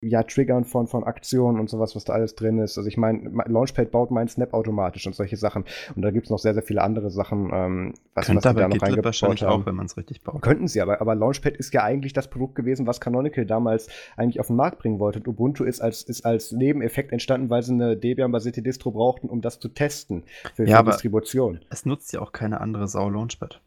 ja, 0.00 0.22
Triggern 0.22 0.64
von, 0.64 0.86
von 0.86 1.04
Aktionen 1.04 1.58
und 1.60 1.68
sowas, 1.70 1.96
was 1.96 2.04
da 2.04 2.12
alles 2.12 2.34
drin 2.34 2.58
ist. 2.58 2.78
Also 2.78 2.88
ich 2.88 2.96
meine, 2.96 3.30
Launchpad 3.46 3.90
baut 3.90 4.10
mein 4.10 4.28
Snap 4.28 4.54
automatisch 4.54 5.06
und 5.06 5.14
solche 5.14 5.36
Sachen. 5.36 5.64
Und 5.96 6.02
da 6.02 6.10
gibt 6.10 6.26
es 6.26 6.30
noch 6.30 6.38
sehr, 6.38 6.54
sehr 6.54 6.62
viele 6.62 6.82
andere 6.82 7.10
Sachen, 7.10 7.50
ähm, 7.52 7.94
was, 8.14 8.22
was 8.22 8.26
Könnte 8.26 8.40
die 8.42 8.48
aber 8.48 8.60
da 8.60 8.68
noch 8.68 8.74
GitLab 8.78 9.04
wahrscheinlich 9.04 9.42
haben. 9.42 9.62
auch, 9.62 9.66
wenn 9.66 9.74
man 9.74 9.86
es 9.86 9.96
richtig 9.96 10.22
baut. 10.22 10.42
Könnten 10.42 10.68
sie, 10.68 10.80
aber, 10.80 11.00
aber 11.00 11.14
Launchpad 11.14 11.56
ist 11.56 11.72
ja 11.74 11.82
eigentlich 11.82 12.12
das 12.12 12.28
Produkt 12.28 12.54
gewesen, 12.54 12.86
was 12.86 13.00
Canonical 13.00 13.46
damals 13.46 13.88
eigentlich 14.16 14.40
auf 14.40 14.48
den 14.48 14.56
Markt 14.56 14.78
bringen 14.78 14.98
wollte. 15.00 15.18
Und 15.20 15.28
Ubuntu 15.28 15.64
ist 15.64 15.80
als, 15.80 16.02
ist 16.02 16.24
als 16.24 16.52
Nebeneffekt 16.52 17.12
entstanden, 17.12 17.50
weil 17.50 17.62
sie 17.62 17.72
eine 17.72 17.96
Debian-basierte 17.96 18.62
Distro 18.62 18.90
brauchten, 18.92 19.28
um 19.28 19.40
das 19.40 19.58
zu 19.60 19.68
testen 19.68 20.24
für, 20.54 20.66
Ja, 20.66 20.78
aber- 20.78 20.92
Distribution. 20.92 21.60
Es 21.70 21.84
nutzt 21.86 22.12
ja 22.12 22.20
auch 22.20 22.32
keine 22.32 22.60
andere 22.60 22.86
Sau 22.88 23.08
Launchpad. 23.08 23.60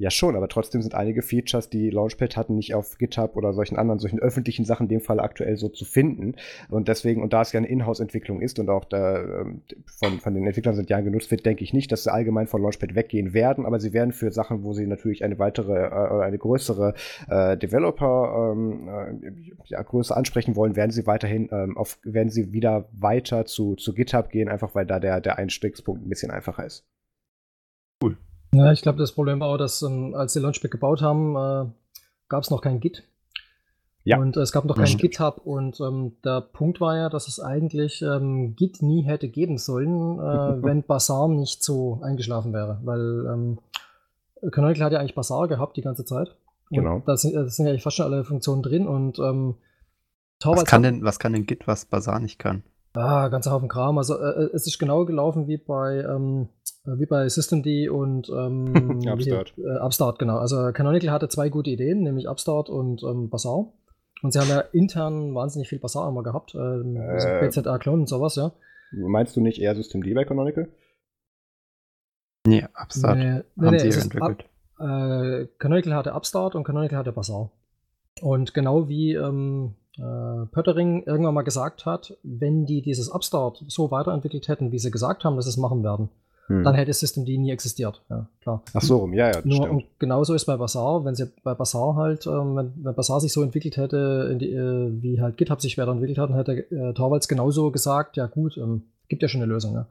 Ja, 0.00 0.10
schon, 0.10 0.34
aber 0.34 0.48
trotzdem 0.48 0.80
sind 0.80 0.94
einige 0.94 1.20
Features, 1.20 1.68
die 1.68 1.90
Launchpad 1.90 2.34
hatten, 2.38 2.54
nicht 2.54 2.74
auf 2.74 2.96
GitHub 2.96 3.36
oder 3.36 3.52
solchen 3.52 3.76
anderen, 3.76 3.98
solchen 3.98 4.18
öffentlichen 4.18 4.64
Sachen 4.64 4.84
in 4.84 4.88
dem 4.88 5.00
Fall 5.02 5.20
aktuell 5.20 5.58
so 5.58 5.68
zu 5.68 5.84
finden. 5.84 6.36
Und 6.70 6.88
deswegen, 6.88 7.22
und 7.22 7.34
da 7.34 7.42
es 7.42 7.52
ja 7.52 7.58
eine 7.58 7.66
Inhouse-Entwicklung 7.66 8.40
ist 8.40 8.58
und 8.58 8.70
auch 8.70 8.86
da, 8.86 9.22
ähm, 9.22 9.60
von, 9.84 10.18
von 10.20 10.32
den 10.32 10.46
Entwicklern 10.46 10.74
seit 10.74 10.88
Jahren 10.88 11.04
genutzt 11.04 11.30
wird, 11.30 11.44
denke 11.44 11.64
ich 11.64 11.74
nicht, 11.74 11.92
dass 11.92 12.04
sie 12.04 12.10
allgemein 12.10 12.46
von 12.46 12.62
Launchpad 12.62 12.94
weggehen 12.94 13.34
werden, 13.34 13.66
aber 13.66 13.78
sie 13.78 13.92
werden 13.92 14.14
für 14.14 14.32
Sachen, 14.32 14.64
wo 14.64 14.72
sie 14.72 14.86
natürlich 14.86 15.22
eine 15.22 15.38
weitere 15.38 15.74
äh, 15.74 16.14
oder 16.14 16.22
eine 16.22 16.38
größere 16.38 16.94
äh, 17.28 17.58
Developer 17.58 18.54
ähm, 18.54 18.88
äh, 18.88 19.32
ja, 19.66 19.82
Größe 19.82 20.16
ansprechen 20.16 20.56
wollen, 20.56 20.76
werden 20.76 20.92
sie 20.92 21.06
weiterhin 21.06 21.50
ähm, 21.52 21.76
auf, 21.76 21.98
werden 22.04 22.30
sie 22.30 22.54
wieder 22.54 22.88
weiter 22.92 23.44
zu, 23.44 23.74
zu 23.74 23.92
GitHub 23.92 24.30
gehen, 24.30 24.48
einfach 24.48 24.74
weil 24.74 24.86
da 24.86 24.98
der, 24.98 25.20
der 25.20 25.36
Einstiegspunkt 25.36 26.06
ein 26.06 26.08
bisschen 26.08 26.30
einfacher 26.30 26.64
ist. 26.64 26.86
Ja, 28.52 28.72
ich 28.72 28.82
glaube, 28.82 28.98
das 28.98 29.12
Problem 29.12 29.40
war 29.40 29.48
auch, 29.48 29.56
dass 29.58 29.82
ähm, 29.82 30.14
als 30.14 30.32
sie 30.32 30.40
Launchpad 30.40 30.70
gebaut 30.70 31.02
haben, 31.02 31.36
äh, 31.36 31.70
gab 32.28 32.42
es 32.42 32.50
noch 32.50 32.60
kein 32.62 32.80
Git. 32.80 33.04
Ja. 34.02 34.18
Und 34.18 34.36
äh, 34.36 34.40
es 34.40 34.50
gab 34.50 34.64
noch 34.64 34.76
kein 34.76 34.86
stimmt. 34.86 35.02
GitHub 35.02 35.42
und 35.44 35.78
ähm, 35.80 36.16
der 36.24 36.40
Punkt 36.40 36.80
war 36.80 36.96
ja, 36.96 37.08
dass 37.10 37.28
es 37.28 37.38
eigentlich 37.38 38.00
ähm, 38.02 38.56
Git 38.56 38.82
nie 38.82 39.02
hätte 39.02 39.28
geben 39.28 39.58
sollen, 39.58 40.18
äh, 40.18 40.22
wenn 40.64 40.82
Bazaar 40.82 41.28
nicht 41.28 41.62
so 41.62 42.00
eingeschlafen 42.02 42.52
wäre. 42.52 42.80
Weil 42.82 43.26
ähm, 43.26 43.58
Canonical 44.50 44.86
hat 44.86 44.92
ja 44.94 45.00
eigentlich 45.00 45.14
Bazaar 45.14 45.48
gehabt 45.48 45.76
die 45.76 45.82
ganze 45.82 46.04
Zeit. 46.04 46.30
Und 46.70 46.78
Genau. 46.78 47.02
Da 47.04 47.16
sind, 47.16 47.34
da 47.34 47.46
sind 47.48 47.66
ja 47.66 47.70
eigentlich 47.72 47.82
fast 47.82 47.96
schon 47.96 48.06
alle 48.06 48.24
Funktionen 48.24 48.62
drin 48.62 48.86
und 48.88 49.18
ähm, 49.18 49.56
Was 50.42 50.64
kann, 50.64 50.84
hat- 50.84 50.92
denn, 50.92 51.04
was 51.04 51.18
kann 51.18 51.32
denn 51.34 51.44
Git, 51.46 51.66
was 51.66 51.84
Bazaar 51.84 52.20
nicht 52.20 52.38
kann? 52.38 52.62
Ah, 52.94 53.28
ganzer 53.28 53.52
Haufen 53.52 53.68
Kram. 53.68 53.98
Also 53.98 54.18
äh, 54.18 54.48
es 54.52 54.66
ist 54.66 54.78
genau 54.78 55.04
gelaufen 55.04 55.46
wie 55.46 55.58
bei 55.58 55.98
ähm, 56.02 56.48
äh, 56.84 56.98
wie 56.98 57.06
bei 57.06 57.28
Systemd 57.28 57.66
und 57.90 58.28
ähm, 58.30 58.74
wie- 59.02 59.08
Upstart. 59.10 59.54
Äh, 59.58 59.78
Upstart, 59.84 60.18
genau. 60.18 60.38
Also 60.38 60.72
Canonical 60.72 61.10
hatte 61.10 61.28
zwei 61.28 61.48
gute 61.50 61.70
Ideen, 61.70 62.02
nämlich 62.02 62.28
Upstart 62.28 62.68
und 62.68 63.02
ähm, 63.02 63.30
Bazaar. 63.30 63.72
Und 64.22 64.32
sie 64.32 64.38
haben 64.40 64.48
ja 64.48 64.60
intern 64.60 65.34
wahnsinnig 65.34 65.68
viel 65.68 65.78
Bazaar 65.78 66.08
immer 66.08 66.22
gehabt, 66.22 66.54
ähm, 66.54 66.96
also 67.08 67.26
Äh. 67.28 67.46
BZA-Clone 67.48 68.02
und 68.02 68.08
sowas, 68.08 68.34
ja. 68.36 68.52
Meinst 68.92 69.34
du 69.36 69.40
nicht 69.40 69.60
eher 69.62 69.74
Systemd 69.74 70.04
bei 70.14 70.24
Canonical? 70.24 70.68
Nee, 72.46 72.66
Upstart. 72.82 73.16
Nee, 73.18 73.24
nee, 73.54 73.66
haben 73.66 73.72
nee, 73.74 73.78
sie 73.78 73.88
ist 73.88 74.02
entwickelt. 74.04 74.44
Up, 74.76 74.86
äh, 74.86 75.46
Canonical 75.58 75.94
hatte 75.94 76.12
Upstart 76.14 76.54
und 76.54 76.64
Canonical 76.64 76.98
hatte 76.98 77.12
Bazaar. 77.12 77.50
Und 78.20 78.52
genau 78.54 78.88
wie 78.88 79.14
ähm, 79.14 79.74
äh, 80.00 80.46
Pöttering 80.46 81.04
irgendwann 81.04 81.34
mal 81.34 81.42
gesagt 81.42 81.86
hat, 81.86 82.16
wenn 82.22 82.66
die 82.66 82.82
dieses 82.82 83.08
Upstart 83.08 83.64
so 83.68 83.90
weiterentwickelt 83.90 84.48
hätten, 84.48 84.72
wie 84.72 84.78
sie 84.78 84.90
gesagt 84.90 85.24
haben, 85.24 85.36
dass 85.36 85.44
sie 85.44 85.50
es 85.50 85.56
machen 85.56 85.82
werden, 85.84 86.08
Hm. 86.50 86.64
dann 86.64 86.74
hätte 86.74 86.92
Systemd 86.92 87.28
nie 87.28 87.52
existiert. 87.52 88.02
Ja, 88.10 88.26
klar. 88.40 88.62
Ach 88.74 88.82
so, 88.82 88.96
rum, 88.98 89.14
ja, 89.14 89.30
ja, 89.30 89.40
Nur 89.44 89.58
stimmt. 89.58 89.70
und 89.70 89.84
genauso 90.00 90.34
ist 90.34 90.46
bei 90.46 90.56
Bazaar, 90.56 91.04
wenn 91.04 91.14
sie 91.14 91.30
bei 91.44 91.54
Bazaar 91.54 91.94
halt, 91.94 92.26
ähm, 92.26 92.56
wenn, 92.56 92.72
wenn 92.82 92.94
Bazaar 92.96 93.20
sich 93.20 93.32
so 93.32 93.42
entwickelt 93.44 93.76
hätte, 93.76 94.36
die, 94.36 94.50
äh, 94.50 94.90
wie 95.00 95.20
halt 95.20 95.36
GitHub 95.36 95.60
sich 95.60 95.78
weiterentwickelt 95.78 96.18
hat, 96.18 96.30
dann 96.30 96.36
hätte 96.36 96.52
äh, 96.74 96.92
Torvalds 96.92 97.28
genauso 97.28 97.70
gesagt, 97.70 98.16
ja 98.16 98.26
gut, 98.26 98.56
ähm, 98.56 98.82
gibt 99.08 99.22
ja 99.22 99.28
schon 99.28 99.42
eine 99.42 99.52
Lösung, 99.52 99.74
ja. 99.74 99.86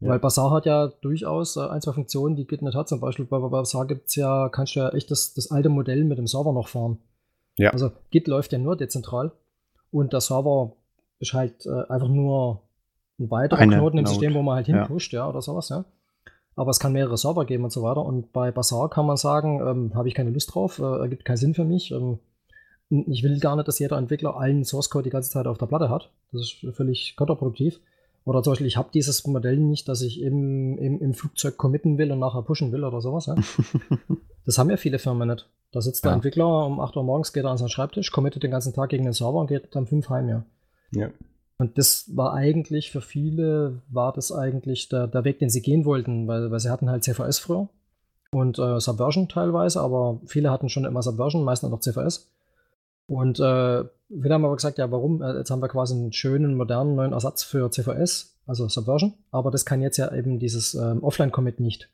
Ja. 0.00 0.10
Weil 0.10 0.18
Bazaar 0.18 0.50
hat 0.50 0.66
ja 0.66 0.88
durchaus 1.00 1.56
äh, 1.56 1.60
ein, 1.60 1.80
zwei 1.80 1.92
Funktionen, 1.92 2.36
die 2.36 2.46
Git 2.46 2.60
nicht 2.62 2.76
hat. 2.76 2.88
Zum 2.88 3.00
Beispiel 3.00 3.24
bei, 3.24 3.38
bei 3.38 3.48
Bazaar 3.48 3.86
gibt 3.86 4.08
es 4.08 4.14
ja, 4.14 4.48
kannst 4.50 4.76
du 4.76 4.80
ja 4.80 4.90
echt 4.90 5.10
das, 5.10 5.32
das 5.34 5.50
alte 5.50 5.70
Modell 5.70 6.04
mit 6.04 6.18
dem 6.18 6.26
Server 6.26 6.52
noch 6.52 6.68
fahren. 6.68 6.98
Ja. 7.58 7.70
Also 7.70 7.90
Git 8.10 8.26
läuft 8.28 8.52
ja 8.52 8.58
nur 8.58 8.76
dezentral 8.76 9.32
und 9.90 10.12
der 10.12 10.20
Server 10.20 10.72
ist 11.18 11.32
halt 11.34 11.66
äh, 11.66 11.90
einfach 11.92 12.08
nur 12.08 12.62
ein 13.18 13.30
weiterer 13.30 13.58
Eine 13.60 13.76
Knoten 13.78 13.98
im 13.98 14.04
Node. 14.04 14.14
System, 14.14 14.34
wo 14.34 14.42
man 14.42 14.56
halt 14.56 14.68
Ja. 14.68 14.78
hinpusht, 14.78 15.12
ja. 15.12 15.28
oder 15.28 15.42
sowas, 15.42 15.68
ja. 15.68 15.84
Aber 16.54 16.70
es 16.70 16.80
kann 16.80 16.92
mehrere 16.92 17.16
Server 17.16 17.44
geben 17.44 17.64
und 17.64 17.70
so 17.70 17.82
weiter. 17.82 18.04
Und 18.04 18.32
bei 18.32 18.50
Bazaar 18.50 18.90
kann 18.90 19.06
man 19.06 19.16
sagen, 19.16 19.60
ähm, 19.60 19.94
habe 19.94 20.08
ich 20.08 20.14
keine 20.14 20.30
Lust 20.30 20.54
drauf, 20.54 20.78
äh, 20.78 20.82
ergibt 20.82 21.24
keinen 21.24 21.36
Sinn 21.36 21.54
für 21.54 21.64
mich. 21.64 21.90
Ähm, 21.92 22.18
ich 22.90 23.22
will 23.22 23.38
gar 23.38 23.54
nicht, 23.54 23.68
dass 23.68 23.78
jeder 23.78 23.98
Entwickler 23.98 24.36
allen 24.36 24.64
Source 24.64 24.88
Code 24.90 25.04
die 25.04 25.10
ganze 25.10 25.30
Zeit 25.30 25.46
auf 25.46 25.58
der 25.58 25.66
Platte 25.66 25.88
hat. 25.90 26.10
Das 26.32 26.42
ist 26.42 26.66
völlig 26.74 27.14
kontraproduktiv. 27.16 27.80
Oder 28.24 28.42
zum 28.42 28.52
Beispiel, 28.52 28.66
ich 28.66 28.76
habe 28.76 28.88
dieses 28.92 29.26
Modell 29.26 29.56
nicht, 29.56 29.88
dass 29.88 30.02
ich 30.02 30.20
im, 30.20 30.76
im, 30.78 31.00
im 31.00 31.14
Flugzeug 31.14 31.56
committen 31.56 31.96
will 31.98 32.10
und 32.12 32.18
nachher 32.18 32.42
pushen 32.42 32.72
will 32.72 32.84
oder 32.84 33.00
sowas. 33.00 33.26
Ja? 33.26 33.36
Das 34.44 34.56
haben 34.56 34.70
ja 34.70 34.78
viele 34.78 34.98
Firmen 34.98 35.28
nicht. 35.28 35.46
Da 35.72 35.80
sitzt 35.80 36.04
der 36.04 36.12
Ja. 36.12 36.16
Entwickler 36.16 36.66
um 36.66 36.80
8 36.80 36.96
Uhr 36.96 37.02
morgens, 37.04 37.32
geht 37.32 37.44
er 37.44 37.50
an 37.50 37.58
seinen 37.58 37.68
Schreibtisch, 37.68 38.10
committet 38.10 38.42
den 38.42 38.50
ganzen 38.50 38.72
Tag 38.72 38.90
gegen 38.90 39.04
den 39.04 39.12
Server 39.12 39.38
und 39.38 39.48
geht 39.48 39.74
dann 39.74 39.86
5 39.86 40.08
heim, 40.08 40.28
ja. 40.28 40.44
Ja. 40.92 41.10
Und 41.58 41.76
das 41.76 42.16
war 42.16 42.34
eigentlich 42.34 42.90
für 42.90 43.00
viele, 43.00 43.82
war 43.90 44.12
das 44.12 44.30
eigentlich 44.32 44.88
der, 44.88 45.08
der 45.08 45.24
Weg, 45.24 45.40
den 45.40 45.50
sie 45.50 45.60
gehen 45.60 45.84
wollten, 45.84 46.28
weil, 46.28 46.50
weil 46.50 46.60
sie 46.60 46.70
hatten 46.70 46.88
halt 46.88 47.04
CVS 47.04 47.38
früher 47.40 47.68
und 48.30 48.58
äh, 48.58 48.78
Subversion 48.80 49.28
teilweise, 49.28 49.80
aber 49.80 50.20
viele 50.26 50.50
hatten 50.50 50.68
schon 50.68 50.84
immer 50.84 51.02
Subversion, 51.02 51.44
meistens 51.44 51.70
noch 51.70 51.80
CVS. 51.80 52.30
Und 53.06 53.40
äh, 53.40 53.42
wir 53.42 54.30
haben 54.30 54.44
aber 54.44 54.54
gesagt, 54.54 54.78
ja, 54.78 54.90
warum? 54.90 55.22
Äh, 55.22 55.38
Jetzt 55.38 55.50
haben 55.50 55.62
wir 55.62 55.68
quasi 55.68 55.94
einen 55.94 56.12
schönen, 56.12 56.54
modernen, 56.54 56.94
neuen 56.94 57.12
Ersatz 57.12 57.42
für 57.42 57.70
CVS, 57.70 58.36
also 58.46 58.68
Subversion, 58.68 59.14
aber 59.30 59.50
das 59.50 59.64
kann 59.64 59.80
jetzt 59.82 59.96
ja 59.96 60.14
eben 60.14 60.38
dieses 60.38 60.74
ähm, 60.74 61.02
Offline-Commit 61.02 61.58
nicht. 61.58 61.88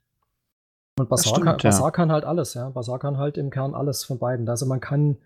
Und 0.99 1.09
Bazaar, 1.09 1.35
stimmt, 1.35 1.47
kann, 1.47 1.59
ja. 1.59 1.71
Bazaar 1.71 1.93
kann 1.93 2.13
halt 2.13 2.25
alles, 2.25 2.55
ja. 2.55 2.69
Bazaar 2.71 2.99
kann 2.99 3.19
halt 3.19 3.37
im 3.37 3.51
Kern 3.51 3.75
alles 3.75 4.05
von 4.05 4.19
beiden. 4.19 4.49
Also 4.49 4.67
man 4.67 4.81
kann 4.81 5.17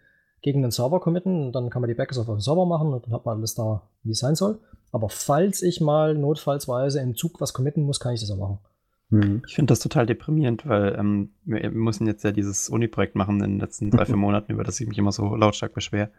gegen 0.40 0.62
den 0.62 0.70
Server 0.70 1.01
committen 1.01 1.47
und 1.47 1.53
dann 1.53 1.69
kann 1.70 1.82
man 1.82 1.89
die 1.89 1.95
Backends 1.95 2.19
auf 2.19 2.27
den 2.27 2.40
Server 2.40 2.65
machen 2.65 2.93
und 2.93 3.07
dann 3.07 3.12
hat 3.12 3.27
man 3.27 3.39
alles 3.39 3.55
da, 3.55 3.82
wie 4.03 4.12
es 4.12 4.20
sein 4.20 4.35
soll. 4.35 4.61
Aber 4.93 5.09
falls 5.09 5.62
ich 5.62 5.81
mal 5.81 6.15
notfallsweise 6.15 7.01
im 7.01 7.16
Zug 7.16 7.40
was 7.40 7.53
committen 7.53 7.82
muss, 7.82 8.01
kann 8.01 8.15
ich 8.15 8.20
das 8.20 8.31
auch 8.31 8.39
machen. 8.39 8.59
Mhm. 9.11 9.43
Ich 9.47 9.55
finde 9.55 9.73
das 9.73 9.81
total 9.81 10.07
deprimierend, 10.07 10.66
weil 10.66 10.97
ähm, 10.99 11.31
wir, 11.45 11.62
wir 11.62 11.70
müssen 11.70 12.07
jetzt 12.07 12.24
ja 12.24 12.32
dieses 12.32 12.69
Uni-Projekt 12.69 13.15
machen 13.15 13.43
in 13.43 13.51
den 13.53 13.61
letzten 13.61 13.90
drei, 13.90 14.05
vier 14.07 14.16
Monaten, 14.16 14.53
über 14.53 14.65
das 14.65 14.81
ich 14.81 14.89
mich 14.89 14.99
immer 14.99 15.12
so 15.12 15.35
lautstark 15.35 15.74
beschwere. 15.74 16.11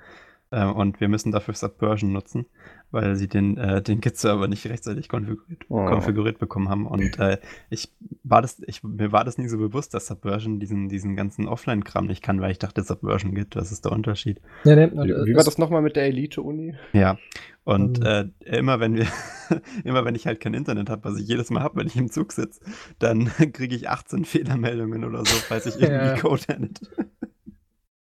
Äh, 0.52 0.66
und 0.66 1.00
wir 1.00 1.10
müssen 1.10 1.32
dafür 1.32 1.54
Subversion 1.54 2.12
nutzen, 2.12 2.48
weil 2.90 3.16
sie 3.16 3.28
den, 3.28 3.58
äh, 3.58 3.84
den 3.84 4.02
Git-Server 4.02 4.48
nicht 4.48 4.66
rechtzeitig 4.68 5.08
konfiguriert, 5.08 5.64
Oh. 5.70 5.86
konfiguriert 5.86 6.40
bekommen 6.40 6.70
haben. 6.70 6.88
Und 6.88 7.20
äh, 7.20 7.38
ich 7.70 7.92
war 8.24 8.42
das, 8.42 8.60
ich, 8.66 8.84
mir 8.84 9.12
war 9.12 9.24
das 9.24 9.38
nie 9.38 9.48
so 9.48 9.60
bewusst, 9.60 9.94
dass 9.94 10.08
Subversion 10.08 10.60
diesen, 10.60 10.90
diesen 10.90 11.16
ganzen 11.16 11.48
Offline-Kram 11.48 12.08
nicht 12.08 12.24
kann, 12.24 12.42
weil 12.42 12.50
ich 12.52 12.58
dachte, 12.58 12.82
Subversion 12.82 13.36
Git, 13.36 13.56
was 13.56 13.72
ist 13.72 13.86
der 13.86 13.92
Unterschied? 13.92 14.42
Nee, 14.64 14.76
nee, 14.76 14.92
Wie, 14.92 15.28
wie 15.32 15.36
war 15.36 15.44
das 15.44 15.60
nochmal 15.60 15.84
mit 15.84 15.96
der 15.96 16.06
Elite-Uni? 16.06 16.74
Ja, 16.94 17.20
und 17.64 18.00
Ähm. 18.04 18.32
äh, 18.46 18.58
immer 18.58 18.80
wenn 18.80 18.96
wir, 18.96 19.06
immer 19.84 20.04
wenn 20.04 20.16
ich 20.16 20.26
halt 20.26 20.40
kein 20.40 20.56
Internet 20.56 20.90
habe, 20.90 21.04
was 21.04 21.20
ich 21.20 21.28
jedes 21.28 21.52
Mal 21.52 21.62
habe, 21.62 21.80
wenn 21.80 21.86
ich 21.88 21.96
im 21.96 22.10
Zug 22.10 22.32
sitze, 22.32 22.60
dann 22.98 23.26
kriege 23.54 23.76
ich 23.76 23.88
18 23.88 24.26
Fehlermeldungen 24.26 25.04
oder 25.06 25.20
so, 25.20 25.36
falls 25.48 25.68
ich 25.68 25.76
irgendwie 25.80 26.06
Ja. 26.08 26.18
Code 26.18 26.42
edit. 26.48 26.82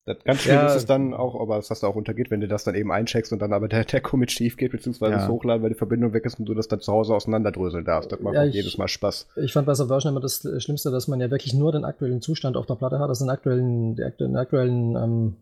Das, 0.06 0.18
ganz 0.22 0.40
schlimm 0.42 0.56
Ja. 0.56 0.66
ist 0.66 0.74
es 0.74 0.84
dann 0.84 1.14
auch, 1.14 1.40
aber 1.40 1.56
das 1.56 1.70
hast 1.70 1.82
du 1.82 1.86
auch 1.86 1.94
untergeht, 1.96 2.30
wenn 2.30 2.40
du 2.40 2.46
das 2.48 2.64
dann 2.64 2.74
eben 2.74 2.92
eincheckst 2.92 3.32
und 3.32 3.40
dann 3.40 3.54
aber 3.54 3.68
der, 3.68 3.84
der 3.86 4.02
Commit 4.02 4.30
schief 4.32 4.58
geht, 4.58 4.72
beziehungsweise 4.72 5.12
Ja. 5.14 5.22
es 5.22 5.28
hochladen, 5.28 5.62
weil 5.62 5.70
die 5.70 5.76
Verbindung 5.78 6.12
weg 6.12 6.26
ist 6.26 6.38
und 6.38 6.44
du 6.44 6.52
das 6.54 6.68
dann 6.68 6.80
zu 6.80 6.92
Hause 6.92 7.14
auseinanderdröseln 7.14 7.86
darfst. 7.86 8.12
Das 8.12 8.20
macht 8.20 8.34
Ja, 8.34 8.42
auch 8.42 8.46
ich- 8.46 8.54
jedes 8.54 8.76
Mal 8.76 8.88
Spaß. 8.88 9.28
Ich 9.36 9.52
fand 9.54 9.66
bei 9.66 9.72
Subversion 9.74 10.12
immer 10.12 10.20
das 10.20 10.46
Schlimmste, 10.58 10.90
dass 10.90 11.08
man 11.08 11.20
ja 11.20 11.30
wirklich 11.30 11.54
nur 11.54 11.72
den 11.72 11.84
aktuellen 11.86 12.20
Zustand 12.20 12.56
auf 12.58 12.66
der 12.66 12.74
Platte 12.74 12.98
hat, 12.98 13.08
also 13.08 13.24
den 13.24 13.30
aktuellen, 13.30 13.96
die 13.96 14.02
aktuellen, 14.02 14.32
den 14.32 14.38
aktuellen 14.38 14.96
ähm, 14.96 15.36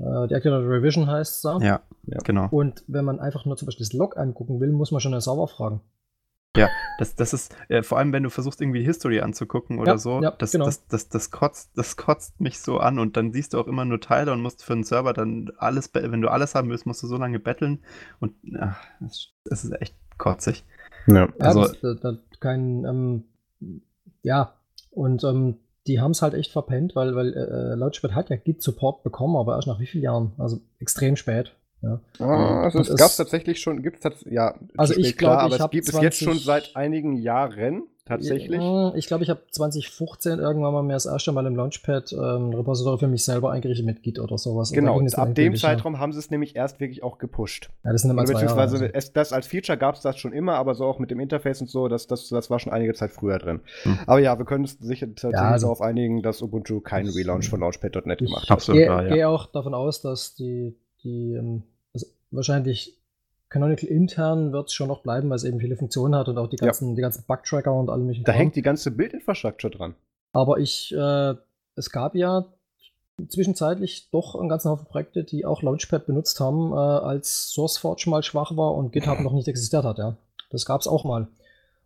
äh, 0.00 0.28
die 0.28 0.34
aktuelle 0.36 0.60
Revision 0.68 1.08
heißt 1.10 1.34
es 1.36 1.40
da. 1.42 1.58
Ja, 1.58 1.80
Ja. 2.06 2.18
genau. 2.24 2.46
Und 2.52 2.84
wenn 2.86 3.04
man 3.04 3.18
einfach 3.18 3.44
nur 3.44 3.56
zum 3.56 3.66
Beispiel 3.66 3.84
das 3.84 3.92
Log 3.92 4.16
angucken 4.16 4.60
will, 4.60 4.70
muss 4.70 4.92
man 4.92 5.00
schon 5.00 5.10
den 5.10 5.20
Server 5.20 5.48
fragen. 5.48 5.80
Das, 6.98 7.14
das 7.14 7.32
ist, 7.32 7.54
äh, 7.68 7.82
vor 7.84 7.98
allem 7.98 8.12
wenn 8.12 8.24
du 8.24 8.30
versuchst, 8.30 8.60
irgendwie 8.60 8.82
History 8.82 9.20
anzugucken 9.20 9.78
oder 9.78 9.92
Ja, 9.92 9.98
so, 9.98 10.20
ja, 10.20 10.32
das, 10.32 10.50
genau. 10.52 10.64
das, 10.64 10.86
das, 10.88 11.08
das, 11.08 11.30
kotzt, 11.30 11.70
das 11.76 11.96
kotzt 11.96 12.40
mich 12.40 12.58
so 12.58 12.78
an 12.78 12.98
und 12.98 13.16
dann 13.16 13.32
siehst 13.32 13.54
du 13.54 13.60
auch 13.60 13.68
immer 13.68 13.84
nur 13.84 14.00
Teile 14.00 14.32
und 14.32 14.40
musst 14.42 14.64
für 14.64 14.72
einen 14.72 14.82
Server 14.82 15.12
dann 15.12 15.52
alles, 15.58 15.90
wenn 15.94 16.20
du 16.20 16.28
alles 16.28 16.56
haben 16.56 16.68
willst, 16.70 16.86
musst 16.86 17.02
du 17.02 17.06
so 17.06 17.16
lange 17.16 17.38
betteln 17.38 17.78
und 18.18 18.34
ach, 18.58 18.76
das, 19.00 19.28
das 19.44 19.64
ist 19.64 19.80
echt 19.80 19.94
kotzig. 20.16 20.64
Ja. 21.06 21.26
Ja, 21.26 21.28
Also- 21.38 21.62
das, 21.68 21.80
das, 21.80 22.00
das 22.00 22.16
kein, 22.40 22.84
ähm, 22.84 23.24
ja, 24.22 24.54
und 24.90 25.22
ähm, 25.24 25.58
die 25.86 26.00
haben 26.00 26.10
es 26.10 26.22
halt 26.22 26.34
echt 26.34 26.50
verpennt, 26.52 26.96
weil, 26.96 27.14
weil 27.14 27.34
äh, 27.34 27.74
Lautspät 27.76 28.14
hat 28.14 28.30
ja 28.30 28.36
Git-Support 28.36 29.04
bekommen, 29.04 29.36
aber 29.36 29.54
erst 29.56 29.68
nach 29.68 29.78
wie 29.80 29.86
vielen 29.86 30.04
Jahren? 30.04 30.32
Also 30.38 30.60
extrem 30.80 31.14
spät. 31.16 31.54
Ja. 31.82 32.00
Ah, 32.18 32.64
also 32.64 32.80
es 32.80 32.88
es- 32.88 32.96
gab 32.96 33.14
tatsächlich 33.16 33.60
schon, 33.60 33.82
gibt 33.82 34.04
es 34.04 34.24
ja, 34.28 34.54
Also 34.76 34.94
ich 34.94 35.08
spät, 35.08 35.18
klar, 35.18 35.36
glaub, 35.36 35.44
aber 35.44 35.54
ich 35.56 35.60
es 35.62 35.70
gibt 35.70 35.88
es 35.88 36.00
jetzt 36.02 36.18
20 36.18 36.24
schon 36.24 36.38
seit 36.38 36.76
einigen 36.76 37.14
Jahren 37.14 37.84
tatsächlich. 38.08 38.60
Ja, 38.60 38.94
Ich 38.94 39.06
glaube, 39.06 39.22
ich 39.22 39.30
habe 39.30 39.40
2015 39.50 40.38
irgendwann 40.38 40.72
mal 40.72 40.82
mir 40.82 40.94
das 40.94 41.06
erste 41.06 41.30
Mal 41.30 41.46
im 41.46 41.54
Launchpad 41.54 42.12
ähm, 42.12 42.50
ein 42.50 42.54
Repository 42.54 42.98
für 42.98 43.06
mich 43.06 43.24
selber 43.24 43.52
eingerichtet 43.52 43.86
mit 43.86 44.02
Git 44.02 44.18
oder 44.18 44.38
sowas. 44.38 44.72
Genau, 44.72 44.94
ab 44.98 45.00
dem 45.00 45.06
endgültig, 45.06 45.62
ja. 45.62 45.68
Zeitraum 45.68 45.98
haben 45.98 46.12
sie 46.12 46.18
es 46.18 46.30
nämlich 46.30 46.56
erst 46.56 46.80
wirklich 46.80 47.02
auch 47.02 47.18
gepusht. 47.18 47.70
Ja, 47.84 47.92
das 47.92 48.02
sind 48.02 48.10
immer 48.10 48.24
zwei 48.24 48.32
Jahre. 48.32 48.44
beziehungsweise 48.46 48.84
also. 48.86 48.94
es, 48.94 49.12
das 49.12 49.32
als 49.32 49.46
Feature 49.46 49.78
gab 49.78 49.94
es 49.94 50.00
das 50.00 50.18
schon 50.18 50.32
immer, 50.32 50.54
aber 50.54 50.74
so 50.74 50.84
auch 50.84 50.98
mit 50.98 51.10
dem 51.10 51.20
Interface 51.20 51.60
und 51.60 51.70
so, 51.70 51.88
das, 51.88 52.06
das, 52.06 52.28
das 52.28 52.50
war 52.50 52.58
schon 52.58 52.72
einige 52.72 52.94
Zeit 52.94 53.10
früher 53.10 53.38
drin. 53.38 53.60
Hm. 53.82 53.98
Aber 54.06 54.18
ja, 54.20 54.38
wir 54.38 54.46
können 54.46 54.64
uns 54.64 54.78
sicher 54.80 55.06
tatsächlich 55.08 55.38
also- 55.38 55.66
darauf 55.66 55.82
einigen, 55.82 56.22
dass 56.22 56.42
Ubuntu 56.42 56.80
keinen 56.80 57.10
Relaunch 57.10 57.48
von 57.48 57.60
Launchpad.net 57.60 58.20
Ich 58.22 58.26
gemacht 58.26 58.44
hat. 58.44 58.50
Absolut 58.50 58.78
gehe 58.80 58.86
ja. 58.86 59.02
gehe 59.02 59.28
auch 59.28 59.46
davon 59.46 59.74
aus, 59.74 60.00
dass 60.00 60.34
die, 60.34 60.74
die 61.04 61.34
ähm, 61.34 61.62
also 61.94 62.06
wahrscheinlich 62.30 62.94
Canonical 63.48 63.88
intern 63.88 64.52
wird 64.52 64.68
es 64.68 64.74
schon 64.74 64.88
noch 64.88 65.02
bleiben, 65.02 65.30
weil 65.30 65.36
es 65.36 65.44
eben 65.44 65.58
viele 65.58 65.76
Funktionen 65.76 66.14
hat 66.14 66.28
und 66.28 66.36
auch 66.36 66.48
die 66.48 66.56
Ja. 66.60 66.66
ganzen, 66.66 66.94
die 66.94 67.00
ganzen 67.02 67.24
Bug-Tracker 67.26 67.72
und 67.72 67.88
alle 67.88 68.02
möglichen 68.02 68.24
Da 68.24 68.32
Kram. 68.32 68.40
hängt 68.40 68.56
die 68.56 68.62
ganze 68.62 68.90
Bildinfrastruktur 68.90 69.70
dran. 69.70 69.94
Aber 70.32 70.58
ich, 70.58 70.94
äh, 70.94 71.34
es 71.76 71.90
gab 71.90 72.14
ja 72.14 72.44
zwischenzeitlich 73.28 74.10
doch 74.10 74.34
einen 74.36 74.48
ganzen 74.48 74.70
Haufen 74.70 74.86
Projekte, 74.86 75.24
die 75.24 75.44
auch 75.44 75.62
Launchpad 75.62 76.06
benutzt 76.06 76.38
haben, 76.40 76.72
äh, 76.72 76.76
als 76.76 77.50
SourceForge 77.50 78.08
mal 78.10 78.22
schwach 78.22 78.56
war 78.56 78.74
und 78.74 78.92
GitHub 78.92 79.20
noch 79.20 79.32
nicht 79.32 79.48
existiert 79.48 79.84
hat, 79.84 79.98
ja. 79.98 80.16
Das 80.50 80.64
gab 80.64 80.80
es 80.80 80.86
auch 80.86 81.04
mal. 81.04 81.28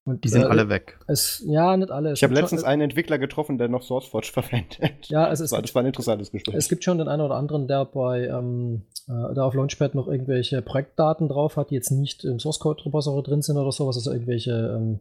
Und, 0.05 0.25
Die 0.25 0.29
sind 0.29 0.43
äh, 0.43 0.47
alle 0.47 0.69
weg. 0.69 0.99
Es, 1.07 1.45
ja, 1.47 1.77
nicht 1.77 1.93
alle. 1.93 2.11
Es 2.11 2.19
Ich 2.19 2.25
habe 2.25 2.31
gibt 2.35 2.39
schon- 2.39 2.57
letztens 2.57 2.65
einen 2.65 2.83
Entwickler 2.83 3.19
getroffen, 3.19 3.57
der 3.57 3.69
noch 3.69 3.83
SourceForge 3.83 4.27
verwendet. 4.33 5.07
Ja, 5.09 5.27
also 5.27 5.45
es 5.45 5.51
das, 5.51 5.53
war, 5.53 5.59
gibt- 5.61 5.69
das 5.69 5.75
war 5.77 5.83
ein 5.83 5.87
interessantes 5.87 6.33
Gespräch. 6.33 6.57
Es 6.57 6.69
gibt 6.69 6.83
schon 6.83 6.99
den 6.99 7.07
einen 7.09 7.23
oder 7.23 7.37
anderen, 7.37 7.69
der 7.69 7.85
bei 7.85 8.27
ähm, 8.27 8.83
äh, 9.09 9.35
der 9.35 9.45
auf 9.45 9.55
Launchpad 9.55 9.95
noch 9.95 10.09
irgendwelche 10.09 10.61
Projektdaten 10.61 11.29
drauf 11.29 11.57
hat, 11.57 11.71
die 11.71 11.77
jetzt 11.77 11.91
nicht 11.93 12.25
im 12.25 12.41
Source 12.41 12.59
Code 12.59 12.85
Repository 12.85 13.23
drin 13.23 13.43
sind 13.43 13.57
oder 13.59 13.71
sowas, 13.71 13.97
also 13.97 14.11
irgendwelche 14.13 14.51
ähm, 14.77 14.99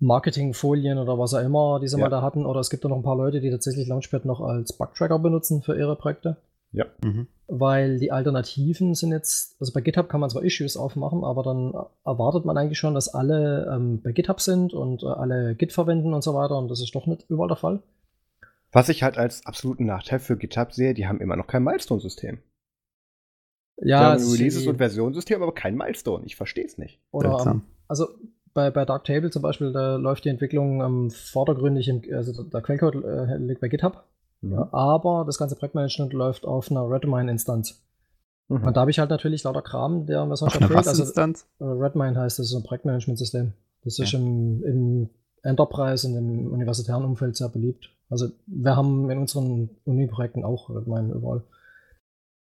Marketingfolien 0.00 0.98
oder 0.98 1.18
was 1.18 1.34
auch 1.34 1.42
immer, 1.42 1.80
die 1.80 1.88
sie 1.88 1.96
Ja. 1.96 2.04
mal 2.04 2.10
da 2.10 2.22
hatten. 2.22 2.46
Oder 2.46 2.60
es 2.60 2.70
gibt 2.70 2.84
da 2.84 2.88
noch 2.88 2.96
ein 2.96 3.02
paar 3.02 3.16
Leute, 3.16 3.40
die 3.40 3.50
tatsächlich 3.50 3.88
Launchpad 3.88 4.24
noch 4.24 4.40
als 4.40 4.72
Bug-Tracker 4.72 5.18
benutzen 5.18 5.62
für 5.62 5.76
ihre 5.78 5.96
Projekte. 5.96 6.36
Mhm. 7.02 7.28
Weil 7.46 7.98
die 7.98 8.12
Alternativen 8.12 8.94
sind 8.94 9.10
jetzt, 9.10 9.56
also 9.58 9.72
bei 9.72 9.80
GitHub 9.80 10.08
kann 10.08 10.20
man 10.20 10.28
zwar 10.28 10.44
Issues 10.44 10.76
aufmachen, 10.76 11.24
aber 11.24 11.42
dann 11.42 11.72
erwartet 12.04 12.44
man 12.44 12.58
eigentlich 12.58 12.78
schon, 12.78 12.94
dass 12.94 13.08
alle 13.08 13.72
ähm, 13.74 14.02
bei 14.02 14.12
GitHub 14.12 14.40
sind 14.40 14.74
und 14.74 15.02
äh, 15.02 15.06
alle 15.06 15.54
Git 15.54 15.72
verwenden 15.72 16.12
und 16.12 16.22
so 16.22 16.34
weiter. 16.34 16.58
Und 16.58 16.68
das 16.68 16.80
ist 16.80 16.94
doch 16.94 17.06
nicht 17.06 17.24
überall 17.28 17.48
der 17.48 17.56
Fall. 17.56 17.82
Was 18.70 18.90
ich 18.90 19.02
halt 19.02 19.16
als 19.16 19.46
absoluten 19.46 19.86
Nachteil 19.86 20.18
für 20.18 20.36
GitHub 20.36 20.72
sehe, 20.72 20.92
die 20.92 21.06
haben 21.06 21.20
immer 21.20 21.36
noch 21.36 21.46
kein 21.46 21.64
Milestone-System. 21.64 22.38
die 23.82 23.88
Ja, 23.88 24.00
haben 24.00 24.16
es 24.16 24.26
ein 24.26 24.32
Releases 24.32 24.66
und 24.66 24.76
Versionssystem, 24.76 25.42
aber 25.42 25.54
kein 25.54 25.74
Milestone. 25.74 26.26
Ich 26.26 26.36
verstehe 26.36 26.66
es 26.66 26.76
nicht. 26.76 27.00
Oder 27.10 27.40
am, 27.40 27.62
also 27.86 28.08
bei, 28.52 28.70
bei 28.70 28.84
Darktable 28.84 29.30
zum 29.30 29.40
Beispiel, 29.40 29.72
da 29.72 29.96
läuft 29.96 30.26
die 30.26 30.28
Entwicklung 30.28 30.82
ähm, 30.82 31.10
vordergründig, 31.10 31.88
im, 31.88 32.02
also 32.12 32.42
der 32.42 32.60
Quellcode 32.60 32.96
äh, 33.04 33.36
liegt 33.38 33.60
bei 33.62 33.68
GitHub, 33.68 34.04
ja, 34.42 34.68
aber 34.72 35.24
das 35.26 35.38
ganze 35.38 35.56
Projektmanagement 35.56 36.12
läuft 36.12 36.46
auf 36.46 36.70
einer 36.70 36.88
Redmine-Instanz. 36.88 37.82
Mhm. 38.48 38.64
Und 38.64 38.76
da 38.76 38.80
habe 38.82 38.90
ich 38.90 38.98
halt 38.98 39.10
natürlich 39.10 39.44
lauter 39.44 39.62
Kram, 39.62 40.06
der 40.06 40.24
mir 40.26 40.36
sonst 40.36 40.56
fehlt. 40.56 40.70
Also 40.70 41.02
äh, 41.04 41.34
Redmine 41.60 42.18
heißt, 42.18 42.38
das 42.38 42.46
ist 42.46 42.52
so 42.52 42.58
ein 42.58 42.64
Projektmanagementsystem. 42.64 43.52
Das 43.84 43.98
ist 43.98 44.12
Ja. 44.12 44.18
im, 44.18 44.62
im 44.64 45.10
Enterprise 45.42 46.06
und 46.06 46.16
im 46.16 46.52
universitären 46.52 47.04
Umfeld 47.04 47.36
sehr 47.36 47.48
beliebt. 47.48 47.90
Also 48.10 48.28
wir 48.46 48.74
haben 48.76 49.10
in 49.10 49.18
unseren 49.18 49.70
Uni-Projekten 49.84 50.44
auch 50.44 50.70
Redmine 50.70 51.12
überall. 51.14 51.42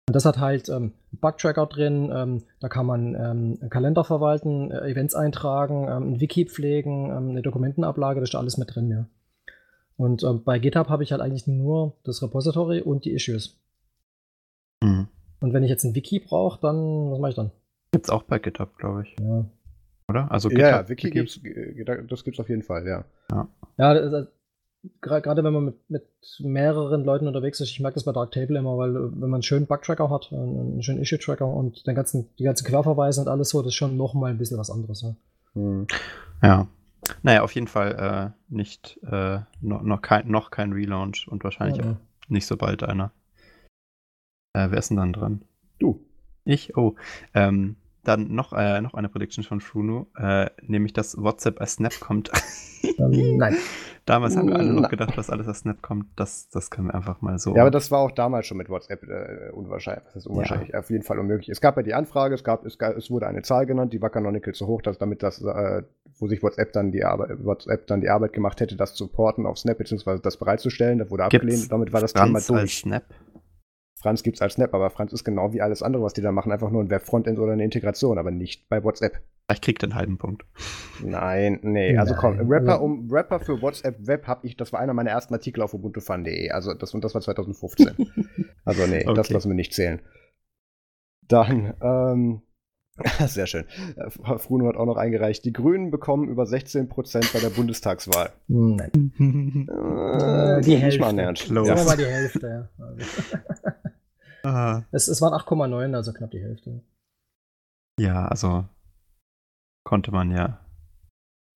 Und 0.07 0.15
das 0.15 0.23
hat 0.23 0.37
halt 0.39 0.69
ähm, 0.69 0.93
Bug-Tracker 1.11 1.65
drin, 1.65 2.09
ähm, 2.13 2.43
da 2.61 2.69
kann 2.69 2.85
man 2.85 3.13
ähm, 3.13 3.57
einen 3.59 3.69
Kalender 3.69 4.05
verwalten, 4.05 4.71
äh, 4.71 4.89
Events 4.89 5.13
eintragen, 5.15 5.85
ähm, 5.89 6.13
ein 6.13 6.21
Wiki 6.21 6.45
pflegen, 6.45 7.09
ähm, 7.09 7.29
eine 7.31 7.41
Dokumentenablage, 7.41 8.21
das 8.21 8.29
ist 8.29 8.33
da 8.33 8.39
alles 8.39 8.57
mit 8.57 8.73
drin, 8.73 8.89
ja. 8.89 9.05
Und 9.97 10.23
ähm, 10.23 10.43
bei 10.43 10.59
GitHub 10.59 10.89
habe 10.89 11.03
ich 11.03 11.11
halt 11.11 11.21
eigentlich 11.21 11.47
nur 11.47 11.97
das 12.03 12.21
Repository 12.21 12.81
und 12.81 13.03
die 13.05 13.13
Issues. 13.13 13.59
Mhm. 14.83 15.07
Und 15.39 15.53
wenn 15.53 15.63
ich 15.63 15.69
jetzt 15.69 15.83
ein 15.83 15.95
Wiki 15.95 16.19
brauche, 16.19 16.59
dann, 16.61 17.11
was 17.11 17.19
mache 17.19 17.29
ich 17.31 17.35
dann? 17.35 17.51
Gibt's 17.91 18.09
auch 18.09 18.23
bei 18.23 18.37
GitHub, 18.39 18.77
glaube 18.77 19.03
ich. 19.03 19.15
Ja, 19.19 19.45
Oder? 20.09 20.31
Also 20.31 20.49
ja, 20.49 20.69
ja, 20.69 20.89
Wiki 20.89 21.09
gibt's, 21.09 21.37
äh, 21.43 22.05
das 22.07 22.23
gibt's 22.23 22.39
auf 22.39 22.49
jeden 22.49 22.63
Fall, 22.63 22.85
ja. 22.87 23.05
ja 23.77 23.93
das, 23.93 24.11
das, 24.11 24.27
gra- 25.01 25.21
gerade 25.21 25.43
wenn 25.43 25.53
man 25.53 25.65
mit, 25.65 25.89
mit 25.89 26.03
mehreren 26.39 27.03
Leuten 27.03 27.27
unterwegs 27.27 27.59
ist, 27.59 27.69
ich 27.69 27.79
merke 27.79 27.95
das 27.95 28.03
bei 28.03 28.11
Darktable 28.11 28.59
immer, 28.59 28.77
weil 28.77 28.95
äh, 28.95 28.99
wenn 29.11 29.29
man 29.29 29.35
einen 29.35 29.43
schönen 29.43 29.65
Bug-Tracker 29.67 30.09
hat, 30.09 30.31
einen, 30.31 30.73
einen 30.73 30.83
schönen 30.83 30.99
Issue-Tracker 31.01 31.47
und 31.47 31.87
den 31.87 31.95
ganzen, 31.95 32.29
die 32.37 32.43
ganzen 32.43 32.65
Querverweise 32.67 33.21
und 33.21 33.27
alles 33.27 33.49
so, 33.49 33.61
das 33.61 33.69
ist 33.69 33.75
schon 33.75 33.97
noch 33.97 34.13
mal 34.13 34.29
ein 34.31 34.37
bisschen 34.37 34.57
was 34.59 34.69
anderes. 34.69 35.01
Ja. 35.01 35.15
Hm. 35.53 35.87
Ja. 36.43 36.67
Naja, 37.23 37.41
auf 37.43 37.53
jeden 37.53 37.67
Fall 37.67 38.33
äh, 38.49 38.53
nicht, 38.53 38.99
äh, 39.03 39.39
noch, 39.61 39.81
noch, 39.81 40.01
kein, 40.01 40.27
noch 40.29 40.51
kein 40.51 40.73
Relaunch 40.73 41.27
und 41.27 41.43
wahrscheinlich 41.43 41.83
Ja. 41.83 41.91
auch 41.91 41.95
nicht 42.29 42.45
so 42.45 42.57
bald 42.57 42.83
einer. 42.83 43.11
Äh, 44.53 44.71
wer 44.71 44.77
ist 44.79 44.89
denn 44.89 44.97
dann 44.97 45.13
dran? 45.13 45.45
Du. 45.79 46.03
Ich? 46.43 46.75
Oh. 46.77 46.95
Ähm, 47.33 47.75
dann 48.07 48.34
noch, 48.34 48.53
äh, 48.53 48.81
noch 48.81 48.93
eine 48.93 49.09
Prediction 49.09 49.43
von 49.43 49.61
Fruno, 49.61 50.07
äh, 50.17 50.49
nämlich 50.61 50.93
dass 50.93 51.17
WhatsApp 51.21 51.59
als 51.59 51.73
Snap 51.73 51.99
kommt. 51.99 52.31
Ähm, 52.99 53.38
nein. 53.38 53.57
Damals 54.05 54.38
haben 54.38 54.47
wir 54.47 54.55
alle 54.55 54.71
noch 54.71 54.89
gedacht, 54.89 55.17
dass 55.17 55.29
alles 55.29 55.49
als 55.49 55.59
Snap 55.59 55.81
kommt. 55.81 56.05
Das, 56.15 56.47
das 56.49 56.71
können 56.71 56.88
wir 56.88 56.95
einfach 56.95 57.21
mal 57.21 57.38
so. 57.39 57.53
Ja, 57.53 57.63
aber 57.63 57.71
das 57.71 57.91
war 57.91 57.99
auch 57.99 58.11
damals 58.11 58.47
schon 58.47 58.55
mit 58.55 58.69
WhatsApp 58.69 59.03
äh, 59.03 59.51
unwahrscheinlich. 59.51 60.05
Das 60.05 60.15
ist 60.15 60.27
unwahrscheinlich, 60.27 60.73
auf 60.73 60.89
jeden 60.89 61.03
Fall 61.03 61.19
unmöglich. 61.19 61.49
Es 61.49 61.59
gab 61.59 61.75
ja 61.75 61.84
die 61.84 61.93
Anfrage, 61.93 62.34
es 62.35 62.43
gab, 62.45 62.65
es, 62.65 62.77
es 62.77 63.11
wurde 63.11 63.27
eine 63.27 63.41
Zahl 63.41 63.65
genannt, 63.65 63.91
die 63.91 64.01
war 64.01 64.09
Canonical 64.09 64.53
zu 64.53 64.65
hoch, 64.65 64.81
dass 64.81 64.97
damit 64.97 65.23
das, 65.23 65.41
äh, 65.41 65.84
wo 66.19 66.27
sich 66.27 66.41
WhatsApp 66.41 66.71
dann 66.71 66.93
die 66.93 67.03
Arbeit, 67.03 67.43
WhatsApp 67.43 67.88
dann 67.88 67.99
die 67.99 68.09
Arbeit 68.09 68.31
gemacht 68.31 68.61
hätte, 68.61 68.77
das 68.77 68.93
zu 68.93 69.07
porten 69.07 69.45
auf 69.45 69.57
Snap 69.57 69.77
beziehungsweise 69.77 70.21
das 70.21 70.38
bereitzustellen. 70.38 70.99
Das 70.99 71.11
wurde 71.11 71.23
Gibt's 71.23 71.43
abgelehnt. 71.43 71.71
Damit 71.71 71.91
war 71.91 71.99
das 71.99 72.13
Franz 72.13 72.27
Thema 72.27 72.38
als 72.38 72.47
durch. 72.47 72.77
Snap. 72.77 73.03
Franz 73.99 74.21
gibt's 74.23 74.41
als 74.41 74.53
Snap, 74.53 74.73
aber 74.73 74.89
Franz 74.91 75.11
ist 75.11 75.23
genau 75.23 75.53
wie 75.53 75.61
alles 75.61 75.81
andere, 75.81 76.03
was 76.03 76.13
die 76.13 76.21
da 76.21 76.31
machen, 76.31 76.51
einfach 76.51 76.69
nur 76.69 76.83
ein 76.83 76.89
Web-Frontend 76.89 77.39
oder 77.39 77.53
eine 77.53 77.63
Integration, 77.63 78.17
aber 78.19 78.29
nicht 78.31 78.69
bei 78.69 78.83
WhatsApp. 78.83 79.21
Ich 79.51 79.61
krieg 79.61 79.79
den 79.79 79.95
halben 79.95 80.17
Punkt. 80.17 80.45
Nein, 81.03 81.59
nee, 81.63 81.97
also 81.97 82.13
komm, 82.15 82.35
Nein, 82.37 82.47
Rapper 82.47 82.73
also- 82.73 82.83
um 82.83 83.09
Rapper 83.11 83.39
für 83.39 83.61
WhatsApp 83.61 83.95
Web 84.05 84.27
habe 84.27 84.45
ich, 84.45 84.55
das 84.57 84.71
war 84.73 84.79
einer 84.81 84.93
meiner 84.93 85.09
ersten 85.11 85.33
Artikel 85.33 85.61
auf 85.61 85.73
ubuntufun.de, 85.73 86.51
also 86.51 86.73
das 86.73 86.93
und 86.93 87.03
das 87.03 87.13
war 87.15 87.21
2015. 87.21 87.89
also 88.65 88.85
nee, 88.87 89.03
das 89.03 89.17
Okay. 89.17 89.33
lassen 89.33 89.49
wir 89.49 89.55
nicht 89.55 89.73
zählen. 89.73 90.01
Dann 91.27 91.73
ähm 91.81 92.41
sehr 93.27 93.47
schön. 93.47 93.65
Äh, 93.95 94.09
Fruno 94.39 94.67
hat 94.67 94.75
auch 94.75 94.85
noch 94.85 94.97
eingereicht, 94.97 95.45
die 95.45 95.53
Grünen 95.53 95.91
bekommen 95.91 96.27
über 96.29 96.43
16% 96.43 97.33
bei 97.33 97.39
der 97.39 97.49
Bundestagswahl. 97.49 98.31
Hm, 98.47 98.75
Nein. 98.75 98.91
Äh, 99.69 100.61
die 100.61 100.77
Hälfte. 100.77 100.99
mal. 101.01 101.33
Close. 101.33 101.65
Sagen 101.65 101.65
wir 101.65 101.75
Ja. 101.77 101.83
mal 101.83 101.97
die 101.97 102.05
Hälfte, 102.05 102.47
ja. 102.47 102.85
Also, 102.85 103.05
Ah, 104.43 104.83
es, 104.91 105.07
es 105.07 105.21
waren 105.21 105.33
8,9, 105.33 105.93
also 105.95 106.13
knapp 106.13 106.31
die 106.31 106.41
Hälfte. 106.41 106.81
ja, 107.99 108.27
also 108.27 108.65
konnte 109.83 110.11
man 110.11 110.31
ja, 110.31 110.59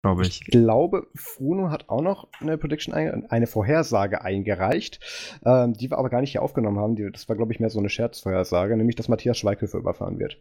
glaube 0.04 0.22
Ich 0.22 0.42
ich. 0.42 0.48
glaube, 0.48 1.08
Fruno 1.16 1.70
hat 1.70 1.90
auch 1.90 2.02
noch 2.02 2.28
eine 2.40 2.58
Prediction, 2.58 2.94
eine 2.94 3.48
Vorhersage 3.48 4.22
eingereicht, 4.22 5.00
ähm, 5.46 5.74
die 5.74 5.90
wir 5.92 5.98
aber 5.98 6.10
gar 6.10 6.22
nicht 6.22 6.32
hier 6.32 6.42
aufgenommen 6.44 6.78
haben. 6.80 6.96
Die, 6.96 7.10
das 7.12 7.28
war, 7.28 7.36
glaube 7.36 7.52
ich, 7.52 7.60
mehr 7.60 7.70
so 7.70 7.80
eine 7.80 7.90
Scherzvorhersage, 7.90 8.78
nämlich, 8.78 8.96
dass 8.96 9.10
Matthias 9.10 9.38
Schweighöfer 9.38 9.80
überfahren 9.80 10.20
wird. 10.20 10.38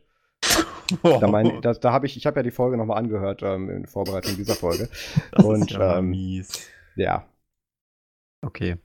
Da, 1.03 1.27
mein, 1.27 1.61
da, 1.63 1.73
da 1.73 1.93
habe 1.93 2.07
ich, 2.07 2.17
ich 2.17 2.27
habe 2.27 2.39
ja 2.39 2.43
die 2.45 2.53
Folge 2.53 2.77
nochmal 2.77 2.99
angehört 2.99 3.43
ähm, 3.43 3.69
in 3.71 3.87
Vorbereitung 3.87 4.37
dieser 4.37 4.55
Folge. 4.55 4.89
das 5.33 5.45
und, 5.45 5.63
ist 5.63 5.71
ja 5.73 5.99
ähm, 5.99 6.11
mies. 6.11 6.69
Ja, 6.95 7.27
Okay. 8.47 8.77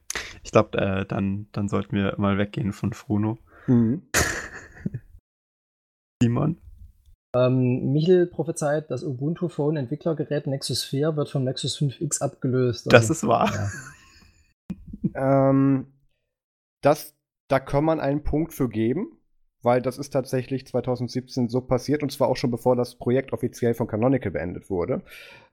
Ich 0.43 0.51
glaube, 0.51 0.77
äh, 0.77 1.05
dann, 1.05 1.47
dann 1.51 1.69
sollten 1.69 1.95
wir 1.95 2.15
mal 2.17 2.37
weggehen 2.37 2.73
von 2.73 2.93
Fruno. 2.93 3.37
Mhm. 3.67 4.01
Simon? 6.21 6.57
Ähm, 7.35 7.93
Michel 7.93 8.25
prophezeit, 8.27 8.91
das 8.91 9.03
Ubuntu 9.03 9.47
Phone 9.47 9.77
Entwicklergerät 9.77 10.47
Nexus 10.47 10.83
4 10.83 11.15
wird 11.15 11.29
vom 11.29 11.43
Nexus 11.43 11.77
5X 11.77 12.21
abgelöst. 12.21 12.87
Das 12.87 13.09
Also, 13.09 13.13
ist 13.13 13.27
wahr. 13.27 13.69
ja. 15.13 15.49
ähm, 15.49 15.93
das, 16.81 17.15
da 17.47 17.59
kann 17.59 17.85
man 17.85 17.99
einen 17.99 18.23
Punkt 18.23 18.53
für 18.53 18.67
geben, 18.67 19.17
weil 19.63 19.81
das 19.81 19.97
ist 19.97 20.11
tatsächlich 20.11 20.65
2017 20.67 21.49
so 21.49 21.61
passiert 21.61 22.03
und 22.03 22.11
zwar 22.11 22.27
auch 22.29 22.37
schon 22.37 22.51
bevor 22.51 22.75
das 22.75 22.95
Projekt 22.95 23.33
offiziell 23.33 23.73
von 23.73 23.87
Canonical 23.87 24.31
beendet 24.31 24.69
wurde. 24.69 25.01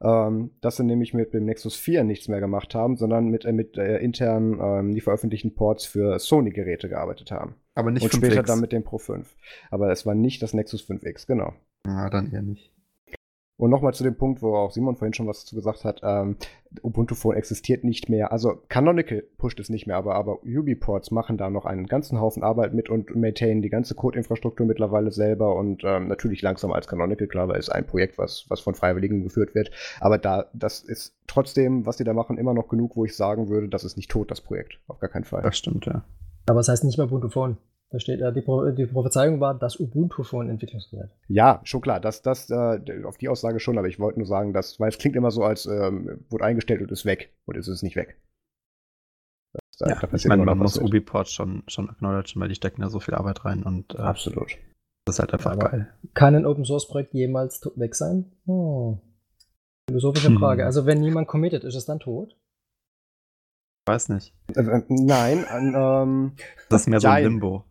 Ähm, 0.00 0.50
dass 0.60 0.76
sie 0.76 0.84
nämlich 0.84 1.14
mit 1.14 1.34
dem 1.34 1.44
Nexus 1.44 1.76
4 1.76 2.04
nichts 2.04 2.28
mehr 2.28 2.40
gemacht 2.40 2.74
haben, 2.74 2.96
sondern 2.96 3.28
mit, 3.28 3.44
äh, 3.44 3.52
mit 3.52 3.76
äh, 3.76 3.98
intern 3.98 4.58
ähm, 4.60 4.94
die 4.94 5.00
veröffentlichten 5.00 5.54
Ports 5.54 5.84
für 5.84 6.18
Sony-Geräte 6.18 6.88
gearbeitet 6.88 7.30
haben. 7.30 7.54
Aber 7.74 7.90
nicht 7.90 8.02
und 8.02 8.14
später 8.14 8.42
5X. 8.42 8.46
dann 8.46 8.60
mit 8.60 8.72
dem 8.72 8.84
Pro 8.84 8.98
5. 8.98 9.34
Aber 9.70 9.90
es 9.90 10.06
war 10.06 10.14
nicht 10.14 10.42
das 10.42 10.54
Nexus 10.54 10.82
5X, 10.88 11.26
genau. 11.26 11.54
Ja, 11.86 12.10
dann 12.10 12.32
eher 12.32 12.42
nicht. 12.42 12.72
Und 13.58 13.70
nochmal 13.70 13.92
zu 13.92 14.04
dem 14.04 14.16
Punkt, 14.16 14.40
wo 14.40 14.54
auch 14.54 14.70
Simon 14.70 14.94
vorhin 14.94 15.14
schon 15.14 15.26
was 15.26 15.40
dazu 15.40 15.56
gesagt 15.56 15.84
hat, 15.84 16.00
ähm, 16.04 16.36
Ubuntu 16.80 17.16
Phone 17.16 17.34
existiert 17.34 17.82
nicht 17.82 18.08
mehr. 18.08 18.30
Also 18.30 18.62
Canonical 18.68 19.24
pusht 19.36 19.58
es 19.58 19.68
nicht 19.68 19.88
mehr, 19.88 19.96
aber, 19.96 20.14
aber 20.14 20.44
Ubiports 20.44 21.10
machen 21.10 21.36
da 21.36 21.50
noch 21.50 21.66
einen 21.66 21.86
ganzen 21.86 22.20
Haufen 22.20 22.44
Arbeit 22.44 22.72
mit 22.72 22.88
und 22.88 23.16
maintainen 23.16 23.60
die 23.60 23.68
ganze 23.68 23.96
Codeinfrastruktur 23.96 24.64
mittlerweile 24.64 25.10
selber 25.10 25.56
und 25.56 25.82
ähm, 25.84 26.06
natürlich 26.06 26.40
langsamer 26.40 26.76
als 26.76 26.86
Canonical, 26.86 27.26
klar, 27.26 27.48
weil 27.48 27.58
es 27.58 27.68
ein 27.68 27.84
Projekt, 27.84 28.16
was, 28.16 28.46
was 28.48 28.60
von 28.60 28.76
Freiwilligen 28.76 29.24
geführt 29.24 29.56
wird. 29.56 29.72
Aber 29.98 30.18
da, 30.18 30.46
das 30.52 30.80
ist 30.80 31.16
trotzdem, 31.26 31.84
was 31.84 31.96
die 31.96 32.04
da 32.04 32.12
machen, 32.12 32.38
immer 32.38 32.54
noch 32.54 32.68
genug, 32.68 32.94
wo 32.94 33.04
ich 33.04 33.16
sagen 33.16 33.48
würde, 33.48 33.68
das 33.68 33.82
ist 33.82 33.96
nicht 33.96 34.10
tot, 34.10 34.30
das 34.30 34.40
Projekt. 34.40 34.78
Auf 34.86 35.00
gar 35.00 35.10
keinen 35.10 35.24
Fall. 35.24 35.42
Das 35.42 35.58
stimmt, 35.58 35.84
ja. 35.84 36.04
Aber 36.46 36.60
es 36.60 36.68
heißt 36.68 36.84
nicht 36.84 36.96
mehr 36.96 37.08
Ubuntu 37.08 37.28
Phone. 37.28 37.56
Da 37.90 37.98
steht, 37.98 38.20
äh, 38.20 38.32
die, 38.32 38.42
Pro 38.42 38.70
die 38.70 38.84
Prophezeiung 38.86 39.40
war 39.40 39.54
das 39.58 39.80
Ubuntu 39.80 40.22
Phone 40.22 40.50
Entwicklungsgerät. 40.50 41.10
Ja, 41.26 41.60
schon 41.64 41.80
klar, 41.80 42.00
das, 42.00 42.20
das, 42.20 42.50
äh, 42.50 43.02
auf 43.04 43.16
die 43.16 43.28
Aussage 43.30 43.60
schon, 43.60 43.78
aber 43.78 43.88
ich 43.88 43.98
wollte 43.98 44.18
nur 44.18 44.26
sagen, 44.28 44.52
dass, 44.52 44.78
weil 44.78 44.90
es 44.90 44.98
klingt 44.98 45.16
immer 45.16 45.30
so, 45.30 45.42
als 45.42 45.64
ähm, 45.64 46.24
wurde 46.28 46.44
eingestellt 46.44 46.82
und 46.82 46.92
ist 46.92 47.06
weg. 47.06 47.32
Und 47.46 47.56
ist 47.56 47.68
es 47.68 47.82
nicht 47.82 47.96
weg. 47.96 48.20
Das, 49.54 49.62
da, 49.78 49.86
ja 49.88 50.00
da 50.06 50.14
ich 50.14 50.26
meine, 50.26 50.44
man 50.44 50.58
muss. 50.58 50.78
Ubiport 50.78 51.28
schon, 51.30 51.62
schon 51.66 51.88
acknowledgen, 51.88 52.40
weil 52.42 52.48
die 52.48 52.54
stecken 52.56 52.82
da 52.82 52.90
so 52.90 53.00
viel 53.00 53.14
Arbeit 53.14 53.46
rein 53.46 53.62
und 53.62 53.94
äh, 53.94 53.98
Absolut. 53.98 54.58
das 55.06 55.16
ist 55.16 55.20
halt 55.20 55.32
einfach 55.32 55.52
Aber- 55.52 55.70
geil. 55.70 55.94
Kann 56.12 56.34
ein 56.34 56.44
Open 56.44 56.66
Source 56.66 56.86
Projekt 56.88 57.14
jemals 57.14 57.62
weg 57.76 57.94
sein? 57.94 58.30
Hm. 58.44 58.98
Philosophische 59.88 60.28
Hm. 60.28 60.38
Frage. 60.38 60.66
Also 60.66 60.84
wenn 60.84 61.00
niemand 61.00 61.26
committet, 61.26 61.64
ist 61.64 61.74
es 61.74 61.86
dann 61.86 62.00
tot? 62.00 62.36
Weiß 63.86 64.10
nicht. 64.10 64.34
Äh, 64.54 64.60
äh, 64.60 64.82
nein, 64.88 65.46
ähm, 65.74 66.32
Das 66.68 66.82
ist 66.82 66.88
mehr 66.88 67.00
so 67.00 67.08
ein 67.08 67.14
Jein. 67.14 67.24
Limbo. 67.24 67.64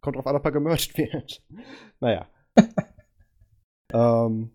Kommt 0.00 0.16
drauf 0.16 0.26
an, 0.26 0.36
ob 0.36 0.44
er 0.44 0.52
gemerged 0.52 0.96
wird. 0.98 1.42
naja. 2.00 2.26
ähm, 3.92 4.50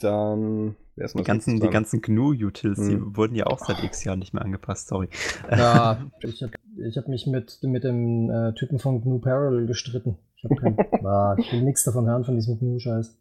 dann. 0.00 0.76
Die 0.96 1.24
ganzen, 1.24 1.58
die 1.58 1.68
ganzen 1.70 2.00
GNU-Utils, 2.02 2.78
die 2.78 2.94
Hm. 2.94 3.16
wurden 3.16 3.34
ja 3.34 3.46
auch 3.48 3.58
seit 3.58 3.82
x 3.82 4.04
Jahren 4.04 4.20
nicht 4.20 4.32
mehr 4.32 4.44
angepasst, 4.44 4.86
sorry. 4.86 5.08
Ja, 5.50 6.06
ich 6.20 6.40
habe 6.42 6.52
ich 6.86 6.96
hab 6.96 7.08
mich 7.08 7.26
mit, 7.26 7.58
mit 7.64 7.82
dem 7.82 8.30
äh, 8.30 8.54
Typen 8.54 8.78
von 8.78 9.02
GNU 9.02 9.18
Parallel 9.18 9.66
gestritten. 9.66 10.18
Ich, 10.36 10.44
hab 10.44 10.56
kein, 10.56 10.78
ah, 11.04 11.34
ich 11.36 11.50
will 11.52 11.62
nichts 11.62 11.82
davon 11.82 12.06
hören, 12.06 12.22
von 12.24 12.36
diesem 12.36 12.60
GNU-Scheiß. 12.60 13.18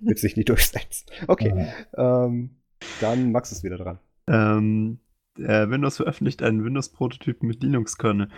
Wird 0.00 0.18
sich 0.18 0.34
nicht 0.36 0.48
durchsetzen. 0.48 1.06
Okay, 1.28 1.66
ähm, 1.98 2.56
dann 3.02 3.30
Max 3.32 3.52
ist 3.52 3.62
wieder 3.62 3.76
dran. 3.76 3.98
ähm, 4.26 5.00
äh, 5.38 5.68
Windows 5.68 5.96
veröffentlicht 5.98 6.42
einen 6.42 6.64
Windows-Prototyp 6.64 7.42
mit 7.42 7.62
Linux-Kernel. 7.62 8.28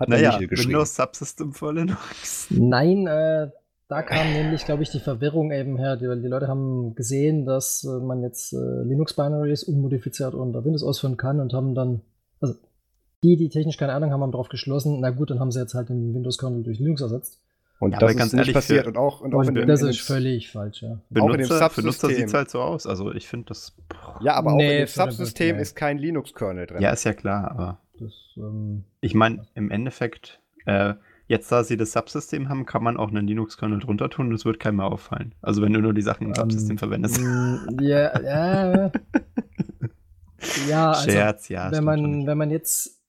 Hat 0.00 0.08
Naja, 0.08 0.32
Michel 0.32 0.48
geschrieben. 0.48 0.70
Windows 0.70 0.96
Subsystem 0.96 1.52
for 1.52 1.72
Linux. 1.74 2.46
Nein, 2.50 3.06
äh, 3.06 3.50
da 3.88 4.02
kam 4.02 4.32
nämlich, 4.32 4.64
glaube 4.64 4.82
ich, 4.82 4.90
die 4.90 5.00
Verwirrung 5.00 5.52
eben 5.52 5.76
her. 5.76 5.96
Die, 5.96 6.06
die 6.22 6.28
Leute 6.28 6.48
haben 6.48 6.94
gesehen, 6.94 7.44
dass 7.44 7.84
äh, 7.84 8.02
man 8.04 8.22
jetzt 8.22 8.52
äh, 8.52 8.56
Linux-Binaries 8.84 9.64
unmodifiziert 9.64 10.34
unter 10.34 10.64
Windows 10.64 10.82
ausführen 10.82 11.16
kann 11.16 11.38
und 11.40 11.52
haben 11.52 11.74
dann, 11.74 12.00
also 12.40 12.54
die, 13.22 13.36
die 13.36 13.48
technisch 13.50 13.76
keine 13.76 13.92
Ahnung 13.92 14.10
haben, 14.12 14.22
haben 14.22 14.32
darauf 14.32 14.48
geschlossen, 14.48 15.00
na 15.00 15.10
gut, 15.10 15.30
dann 15.30 15.38
haben 15.40 15.50
sie 15.52 15.60
jetzt 15.60 15.74
halt 15.74 15.90
den 15.90 16.14
Windows-Kernel 16.14 16.62
durch 16.62 16.78
Linux 16.78 17.02
ersetzt. 17.02 17.38
Und 17.80 17.92
Ja, 17.92 17.98
das 17.98 18.10
ist 18.12 18.16
ganz 18.18 18.32
nicht 18.32 18.40
ehrlich, 18.40 18.54
passiert. 18.54 18.84
für- 18.84 18.88
Und 18.90 18.96
auch, 18.98 19.20
und 19.22 19.34
auch 19.34 19.38
Und 19.38 19.48
in 19.48 19.54
dem, 19.54 19.66
das 19.68 19.82
ist 19.82 20.00
völlig 20.00 20.50
falsch, 20.50 20.82
ja. 20.82 20.92
Auch 20.92 20.96
in 21.10 21.14
dem 21.14 21.26
Benutzer, 21.32 21.68
Subsystem. 21.70 22.10
sieht 22.10 22.26
es 22.26 22.34
halt 22.34 22.50
so 22.50 22.60
aus. 22.60 22.86
Also 22.86 23.12
ich 23.12 23.26
finde 23.26 23.46
das. 23.48 23.74
Ja, 24.22 24.34
aber 24.34 24.52
auch 24.52 24.56
Nee, 24.56 24.80
in 24.80 24.86
dem 24.86 24.86
Subsystem 24.86 25.56
ist 25.58 25.76
kein 25.76 25.96
Linux-Kernel 25.98 26.66
drin. 26.66 26.82
Ja, 26.82 26.90
ist 26.92 27.04
ja 27.04 27.12
klar, 27.14 27.50
aber 27.50 27.78
Das, 28.00 28.12
ähm, 28.36 28.84
ich 29.00 29.14
meine, 29.14 29.46
im 29.54 29.70
Endeffekt, 29.70 30.40
äh, 30.66 30.94
jetzt 31.28 31.52
da 31.52 31.62
sie 31.62 31.76
das 31.76 31.92
Subsystem 31.92 32.48
haben, 32.48 32.66
kann 32.66 32.82
man 32.82 32.96
auch 32.96 33.08
einen 33.08 33.26
Linux-Kernel 33.26 33.78
drunter 33.80 34.10
tun 34.10 34.28
und 34.28 34.34
es 34.34 34.44
wird 34.44 34.58
keinem 34.58 34.76
mehr 34.76 34.86
auffallen. 34.86 35.34
Also 35.42 35.62
wenn 35.62 35.72
du 35.72 35.80
nur 35.80 35.94
die 35.94 36.02
Sachen 36.02 36.26
im 36.26 36.34
Subsystem 36.34 36.72
ähm, 36.72 36.78
verwendest. 36.78 37.20
mm, 37.20 37.78
Ja, 37.80 38.20
ja. 38.22 38.90
ja, 40.68 40.88
also, 40.90 41.10
Scherz, 41.10 41.48
ja. 41.48 41.70
wenn 41.70 41.84
man, 41.84 42.26
wenn 42.26 42.38
man 42.38 42.50
jetzt 42.50 43.00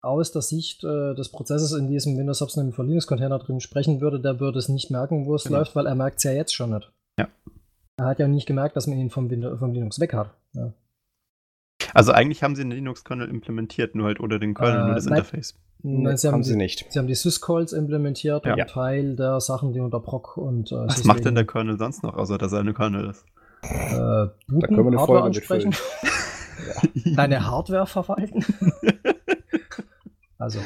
aus 0.00 0.30
der 0.32 0.42
Sicht 0.42 0.84
äh, 0.84 1.14
des 1.14 1.30
Prozesses 1.30 1.72
in 1.72 1.88
diesem 1.88 2.16
Windows 2.16 2.38
Subsystem 2.38 2.72
for 2.72 2.84
Linux 2.84 3.06
Container 3.06 3.38
drin 3.38 3.60
sprechen 3.60 4.00
würde, 4.00 4.20
der 4.20 4.38
würde 4.40 4.58
es 4.58 4.68
nicht 4.68 4.90
merken, 4.90 5.26
wo 5.26 5.34
es 5.34 5.44
Genau. 5.44 5.58
läuft, 5.58 5.74
weil 5.74 5.86
er 5.86 5.94
merkt 5.96 6.18
es 6.18 6.22
ja 6.24 6.32
jetzt 6.32 6.54
schon 6.54 6.70
nicht. 6.70 6.92
Ja. 7.18 7.28
Er 7.96 8.06
hat 8.06 8.18
ja 8.20 8.28
nicht 8.28 8.46
gemerkt, 8.46 8.76
dass 8.76 8.86
man 8.86 8.96
ihn 8.98 9.10
vom, 9.10 9.28
Windows, 9.28 9.58
vom 9.58 9.72
Linux 9.72 9.98
weg 9.98 10.14
hat. 10.14 10.30
Ja. 10.52 10.72
Also 11.94 12.12
eigentlich 12.12 12.42
haben 12.42 12.54
sie 12.54 12.62
einen 12.62 12.72
Linux-Kernel 12.72 13.28
implementiert, 13.28 13.94
nur 13.94 14.06
halt 14.06 14.20
oder 14.20 14.38
den 14.38 14.54
Kernel, 14.54 14.80
Äh, 14.82 14.86
nur 14.86 14.94
das 14.94 15.04
nein. 15.06 15.18
Interface. 15.18 15.54
Nein, 15.82 16.16
sie, 16.16 16.26
haben 16.26 16.34
haben 16.34 16.42
sie 16.42 16.52
die, 16.52 16.56
nicht. 16.58 16.86
sie 16.90 16.98
haben 16.98 17.06
die 17.06 17.14
Syscalls 17.14 17.72
implementiert 17.72 18.44
Ja. 18.46 18.54
und 18.54 18.66
Teil 18.68 19.14
der 19.16 19.40
Sachen, 19.40 19.72
die 19.72 19.80
unter 19.80 20.00
Proc 20.00 20.36
und 20.36 20.72
äh, 20.72 20.74
Was 20.86 21.04
macht 21.04 21.24
denn 21.24 21.34
der 21.36 21.46
Kernel 21.46 21.78
sonst 21.78 22.02
noch, 22.02 22.14
außer 22.16 22.36
dass 22.36 22.52
er 22.52 22.60
eine 22.60 22.74
Kernel 22.74 23.10
ist? 23.10 23.24
äh, 23.62 23.68
Da 23.96 24.32
Booten, 24.48 24.60
können 24.74 24.76
wir 24.78 24.86
eine 24.88 24.98
Hardware 24.98 25.06
Folge 25.06 25.24
ansprechen? 25.24 25.74
deine 27.16 27.46
Hardware 27.46 27.86
verwalten. 27.86 28.44
also. 30.38 30.58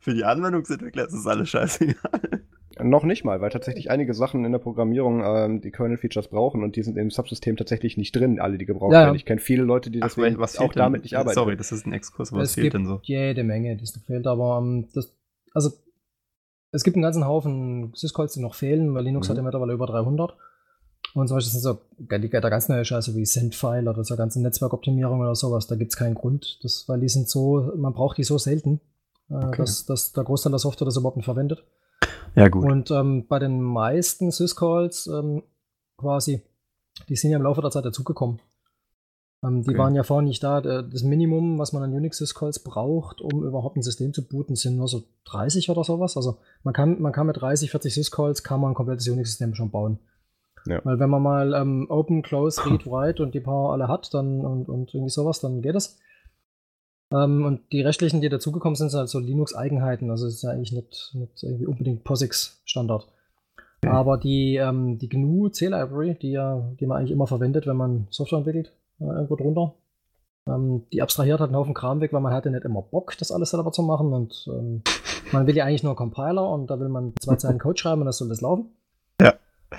Für 0.00 0.14
die 0.14 0.24
Anwendungsentwickler 0.24 1.06
ist 1.06 1.12
es 1.12 1.26
alles 1.26 1.50
scheißegal. 1.50 2.44
Noch 2.84 3.04
nicht 3.04 3.24
mal, 3.24 3.40
weil 3.40 3.50
tatsächlich 3.50 3.90
einige 3.90 4.14
Sachen 4.14 4.44
in 4.44 4.52
der 4.52 4.58
Programmierung 4.58 5.22
ähm, 5.24 5.60
die 5.60 5.70
Kernel-Features 5.70 6.28
brauchen 6.28 6.62
und 6.62 6.76
die 6.76 6.82
sind 6.82 6.96
im 6.96 7.10
Subsystem 7.10 7.56
tatsächlich 7.56 7.96
nicht 7.96 8.14
drin, 8.14 8.40
alle, 8.40 8.58
die 8.58 8.66
gebraucht 8.66 8.92
Ja, 8.92 9.04
werden. 9.04 9.16
Ich 9.16 9.24
kenne 9.24 9.40
viele 9.40 9.62
Leute, 9.62 9.90
die 9.90 10.00
was 10.38 10.58
auch 10.58 10.72
denn? 10.72 10.82
damit 10.82 11.02
nicht 11.02 11.16
arbeiten. 11.16 11.34
Sorry, 11.34 11.56
das 11.56 11.72
ist 11.72 11.86
ein 11.86 11.92
Exkurs, 11.92 12.32
was 12.32 12.48
es 12.48 12.54
fehlt 12.54 12.64
gibt 12.72 12.74
denn 12.74 12.86
so? 12.86 13.00
jede 13.02 13.44
Menge, 13.44 13.76
die 13.76 13.84
es 13.84 13.94
noch 13.96 14.02
fehlt, 14.04 14.26
aber 14.26 14.58
ähm, 14.62 14.88
das, 14.94 15.14
also 15.54 15.70
es 16.72 16.84
gibt 16.84 16.96
einen 16.96 17.02
ganzen 17.02 17.26
Haufen 17.26 17.92
Syscalls, 17.94 18.34
die 18.34 18.40
noch 18.40 18.54
fehlen, 18.54 18.94
weil 18.94 19.04
Linux 19.04 19.26
Mhm. 19.26 19.30
hat 19.30 19.36
ja 19.38 19.42
mittlerweile 19.42 19.72
über 19.72 19.86
300. 19.86 20.36
Und 21.14 21.26
zum 21.26 21.36
Beispiel 21.36 21.50
sind 21.52 21.62
so 21.62 21.78
die, 21.98 22.28
der 22.28 22.40
ganz 22.40 22.68
neue 22.68 22.84
Scheiße 22.84 23.16
wie 23.16 23.24
Sendfile 23.24 23.90
oder 23.90 24.04
so 24.04 24.16
ganze 24.16 24.40
Netzwerkoptimierung 24.40 25.20
oder 25.20 25.34
sowas, 25.34 25.66
da 25.66 25.74
gibt 25.74 25.90
es 25.92 25.96
keinen 25.96 26.14
Grund, 26.14 26.60
das, 26.62 26.84
weil 26.88 27.00
die 27.00 27.08
sind 27.08 27.28
so, 27.28 27.72
man 27.76 27.92
braucht 27.94 28.18
die 28.18 28.22
so 28.22 28.38
selten, 28.38 28.80
äh, 29.28 29.34
Okay. 29.34 29.56
dass, 29.62 29.86
dass 29.86 30.12
der 30.12 30.22
Großteil 30.22 30.52
der 30.52 30.60
Software 30.60 30.84
das 30.84 30.96
überhaupt 30.96 31.16
nicht 31.16 31.24
verwendet. 31.24 31.64
Ja, 32.34 32.48
gut. 32.48 32.64
Und 32.70 32.90
ähm, 32.90 33.26
bei 33.28 33.38
den 33.38 33.60
meisten 33.60 34.30
Syscalls 34.30 35.06
ähm, 35.08 35.42
quasi, 35.96 36.42
die 37.08 37.16
sind 37.16 37.30
ja 37.30 37.36
im 37.38 37.42
Laufe 37.42 37.60
der 37.60 37.70
Zeit 37.70 37.84
dazugekommen. 37.84 38.40
Ähm, 39.42 39.62
die 39.62 39.70
Okay. 39.70 39.78
waren 39.78 39.94
ja 39.94 40.02
vorher 40.02 40.26
nicht 40.26 40.42
da. 40.42 40.60
Der- 40.60 40.82
Das 40.82 41.02
Minimum, 41.02 41.58
was 41.58 41.72
man 41.72 41.82
an 41.82 41.92
Unix-Syscalls 41.94 42.60
braucht, 42.62 43.20
um 43.20 43.42
überhaupt 43.44 43.76
ein 43.76 43.82
System 43.82 44.12
zu 44.12 44.26
booten, 44.26 44.54
sind 44.54 44.76
nur 44.76 44.86
so 44.88 45.04
30 45.24 45.70
oder 45.70 45.82
sowas. 45.84 46.16
Also 46.16 46.38
man 46.62 46.74
kann, 46.74 47.00
man 47.00 47.12
kann 47.12 47.26
mit 47.26 47.40
30, 47.40 47.70
40 47.70 47.94
Syscalls 47.94 48.42
kann 48.42 48.60
man 48.60 48.72
ein 48.72 48.74
komplettes 48.74 49.08
Unix-System 49.08 49.54
schon 49.54 49.70
bauen. 49.70 49.98
Ja. 50.66 50.80
Weil 50.84 50.98
wenn 50.98 51.08
man 51.08 51.22
mal 51.22 51.54
ähm, 51.54 51.86
Open, 51.88 52.22
Close, 52.22 52.60
Read, 52.66 52.86
Write 52.86 53.22
und 53.22 53.34
die 53.34 53.40
paar 53.40 53.72
alle 53.72 53.88
hat, 53.88 54.12
dann 54.12 54.44
und, 54.44 54.68
und 54.68 54.92
irgendwie 54.94 55.10
sowas, 55.10 55.40
dann 55.40 55.62
geht 55.62 55.74
es. 55.74 55.98
Ähm, 57.12 57.44
und 57.44 57.72
die 57.72 57.82
restlichen, 57.82 58.20
die 58.20 58.28
dazugekommen 58.28 58.76
sind, 58.76 58.90
sind 58.90 58.98
halt 58.98 59.08
so 59.08 59.18
Linux-Eigenheiten. 59.18 60.10
Also 60.10 60.26
es 60.26 60.34
ist 60.34 60.42
ja 60.42 60.50
eigentlich 60.50 60.72
nicht, 60.72 61.12
nicht 61.14 61.42
irgendwie 61.42 61.66
unbedingt 61.66 62.04
POSIX-Standard. 62.04 63.08
Aber 63.86 64.18
die, 64.18 64.56
ähm, 64.56 64.98
die 64.98 65.08
GNU 65.08 65.48
C-Library, 65.48 66.16
die, 66.20 66.32
ja, 66.32 66.62
die 66.78 66.86
man 66.86 66.98
eigentlich 66.98 67.12
immer 67.12 67.26
verwendet, 67.26 67.66
wenn 67.66 67.76
man 67.76 68.06
Software 68.10 68.38
entwickelt, 68.38 68.72
äh, 69.00 69.04
irgendwo 69.04 69.36
drunter, 69.36 69.74
ähm, 70.46 70.84
die 70.92 71.02
abstrahiert 71.02 71.40
halt 71.40 71.48
einen 71.48 71.56
Haufen 71.56 71.74
Kram 71.74 72.00
weg, 72.00 72.12
weil 72.12 72.20
man 72.20 72.32
hatte 72.32 72.50
nicht 72.50 72.64
immer 72.64 72.82
Bock, 72.82 73.16
das 73.18 73.32
alles 73.32 73.50
selber 73.50 73.72
zu 73.72 73.82
machen. 73.82 74.12
Und 74.12 74.46
ähm, 74.48 74.82
man 75.32 75.46
will 75.46 75.56
ja 75.56 75.64
eigentlich 75.64 75.82
nur 75.82 75.92
einen 75.92 75.96
Compiler 75.96 76.48
und 76.48 76.68
da 76.70 76.78
will 76.78 76.88
man 76.88 77.14
zwei 77.20 77.36
Zeilen 77.36 77.58
Code 77.60 77.78
schreiben 77.78 78.02
und 78.02 78.06
das 78.06 78.18
soll 78.18 78.28
das 78.28 78.42
laufen. 78.42 78.70
Ja. 79.20 79.34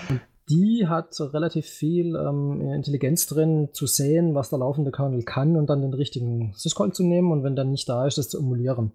Und 0.09 0.21
die 0.51 0.87
hat 0.87 1.19
relativ 1.19 1.65
viel 1.65 2.15
ähm, 2.15 2.61
Intelligenz 2.61 3.25
drin, 3.25 3.69
zu 3.71 3.87
sehen, 3.87 4.35
was 4.35 4.49
der 4.49 4.59
laufende 4.59 4.91
Kernel 4.91 5.23
kann 5.23 5.55
und 5.55 5.69
dann 5.69 5.81
den 5.81 5.93
richtigen 5.93 6.51
Syscall 6.55 6.91
zu 6.91 7.03
nehmen 7.03 7.31
und 7.31 7.43
wenn 7.43 7.55
dann 7.55 7.71
nicht 7.71 7.87
da 7.87 8.05
ist, 8.05 8.17
das 8.17 8.29
zu 8.29 8.39
emulieren. 8.39 8.91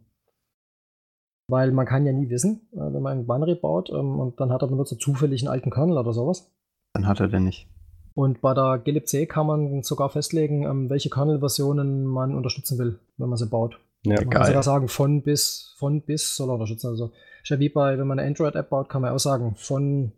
Weil 1.48 1.72
man 1.72 1.86
kann 1.86 2.04
ja 2.04 2.12
nie 2.12 2.28
wissen, 2.28 2.68
äh, 2.72 2.92
wenn 2.92 3.02
man 3.02 3.18
ein 3.18 3.26
Binary 3.26 3.54
baut 3.54 3.88
ähm, 3.90 4.20
und 4.20 4.38
dann 4.38 4.52
hat 4.52 4.62
der 4.62 4.66
Benutzer 4.66 4.98
zufällig 4.98 5.42
einen 5.42 5.48
alten 5.48 5.70
Kernel 5.70 5.96
oder 5.96 6.12
sowas. 6.12 6.52
Dann 6.92 7.06
hat 7.06 7.20
er 7.20 7.28
den 7.28 7.44
nicht. 7.44 7.68
Und 8.14 8.40
bei 8.40 8.54
der 8.54 8.78
glibc 8.78 9.28
kann 9.28 9.46
man 9.46 9.82
sogar 9.82 10.10
festlegen, 10.10 10.64
ähm, 10.64 10.90
welche 10.90 11.10
Kernel-Versionen 11.10 12.04
man 12.04 12.34
unterstützen 12.34 12.78
will, 12.78 12.98
wenn 13.16 13.28
man 13.28 13.38
sie 13.38 13.46
baut. 13.46 13.78
Ja. 14.04 14.14
Man 14.16 14.30
kann 14.30 14.42
Geil. 14.42 14.46
sogar 14.46 14.62
sagen, 14.62 14.88
von 14.88 15.22
bis, 15.22 15.74
von 15.78 16.02
bis 16.02 16.36
soll 16.36 16.50
er 16.50 16.54
unterstützen. 16.54 16.88
Also, 16.88 17.12
ist 17.42 17.50
ja 17.50 17.58
wie 17.58 17.68
bei, 17.68 17.98
wenn 17.98 18.06
man 18.06 18.18
eine 18.18 18.28
Android-App 18.28 18.70
baut, 18.70 18.88
kann 18.88 19.02
man 19.02 19.12
auch 19.12 19.18
sagen, 19.18 19.54
von 19.56 20.12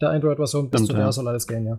der 0.00 0.10
Android-Version 0.10 0.70
bis 0.70 0.80
Stimmt, 0.80 0.86
zu 0.88 0.92
der 0.94 1.04
ja. 1.06 1.12
soll 1.12 1.28
alles 1.28 1.46
gehen, 1.46 1.66
ja. 1.66 1.78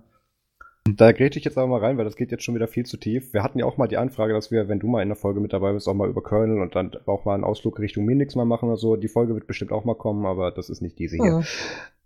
Da 0.95 1.11
gräte 1.11 1.37
ich 1.37 1.43
jetzt 1.45 1.57
aber 1.57 1.67
mal 1.67 1.79
rein, 1.81 1.97
weil 1.97 2.05
das 2.05 2.15
geht 2.15 2.31
jetzt 2.31 2.43
schon 2.43 2.55
wieder 2.55 2.67
viel 2.67 2.85
zu 2.85 2.97
tief. 2.97 3.33
Wir 3.33 3.43
hatten 3.43 3.59
ja 3.59 3.65
auch 3.65 3.77
mal 3.77 3.87
die 3.87 3.97
Anfrage, 3.97 4.33
dass 4.33 4.51
wir, 4.51 4.69
wenn 4.69 4.79
du 4.79 4.87
mal 4.87 5.01
in 5.01 5.09
der 5.09 5.17
Folge 5.17 5.39
mit 5.41 5.51
dabei 5.51 5.73
bist, 5.73 5.87
auch 5.87 5.93
mal 5.93 6.07
über 6.07 6.23
Kernel 6.23 6.61
und 6.61 6.75
dann 6.75 6.91
auch 7.05 7.25
mal 7.25 7.33
einen 7.33 7.43
Ausflug 7.43 7.79
Richtung 7.79 8.05
Minix 8.05 8.35
mal 8.35 8.45
machen 8.45 8.69
oder 8.69 8.77
so. 8.77 8.95
Die 8.95 9.09
Folge 9.09 9.33
wird 9.33 9.47
bestimmt 9.47 9.71
auch 9.71 9.83
mal 9.83 9.95
kommen, 9.95 10.25
aber 10.25 10.51
das 10.51 10.69
ist 10.69 10.81
nicht 10.81 10.97
diese 10.97 11.17
hier. 11.17 11.43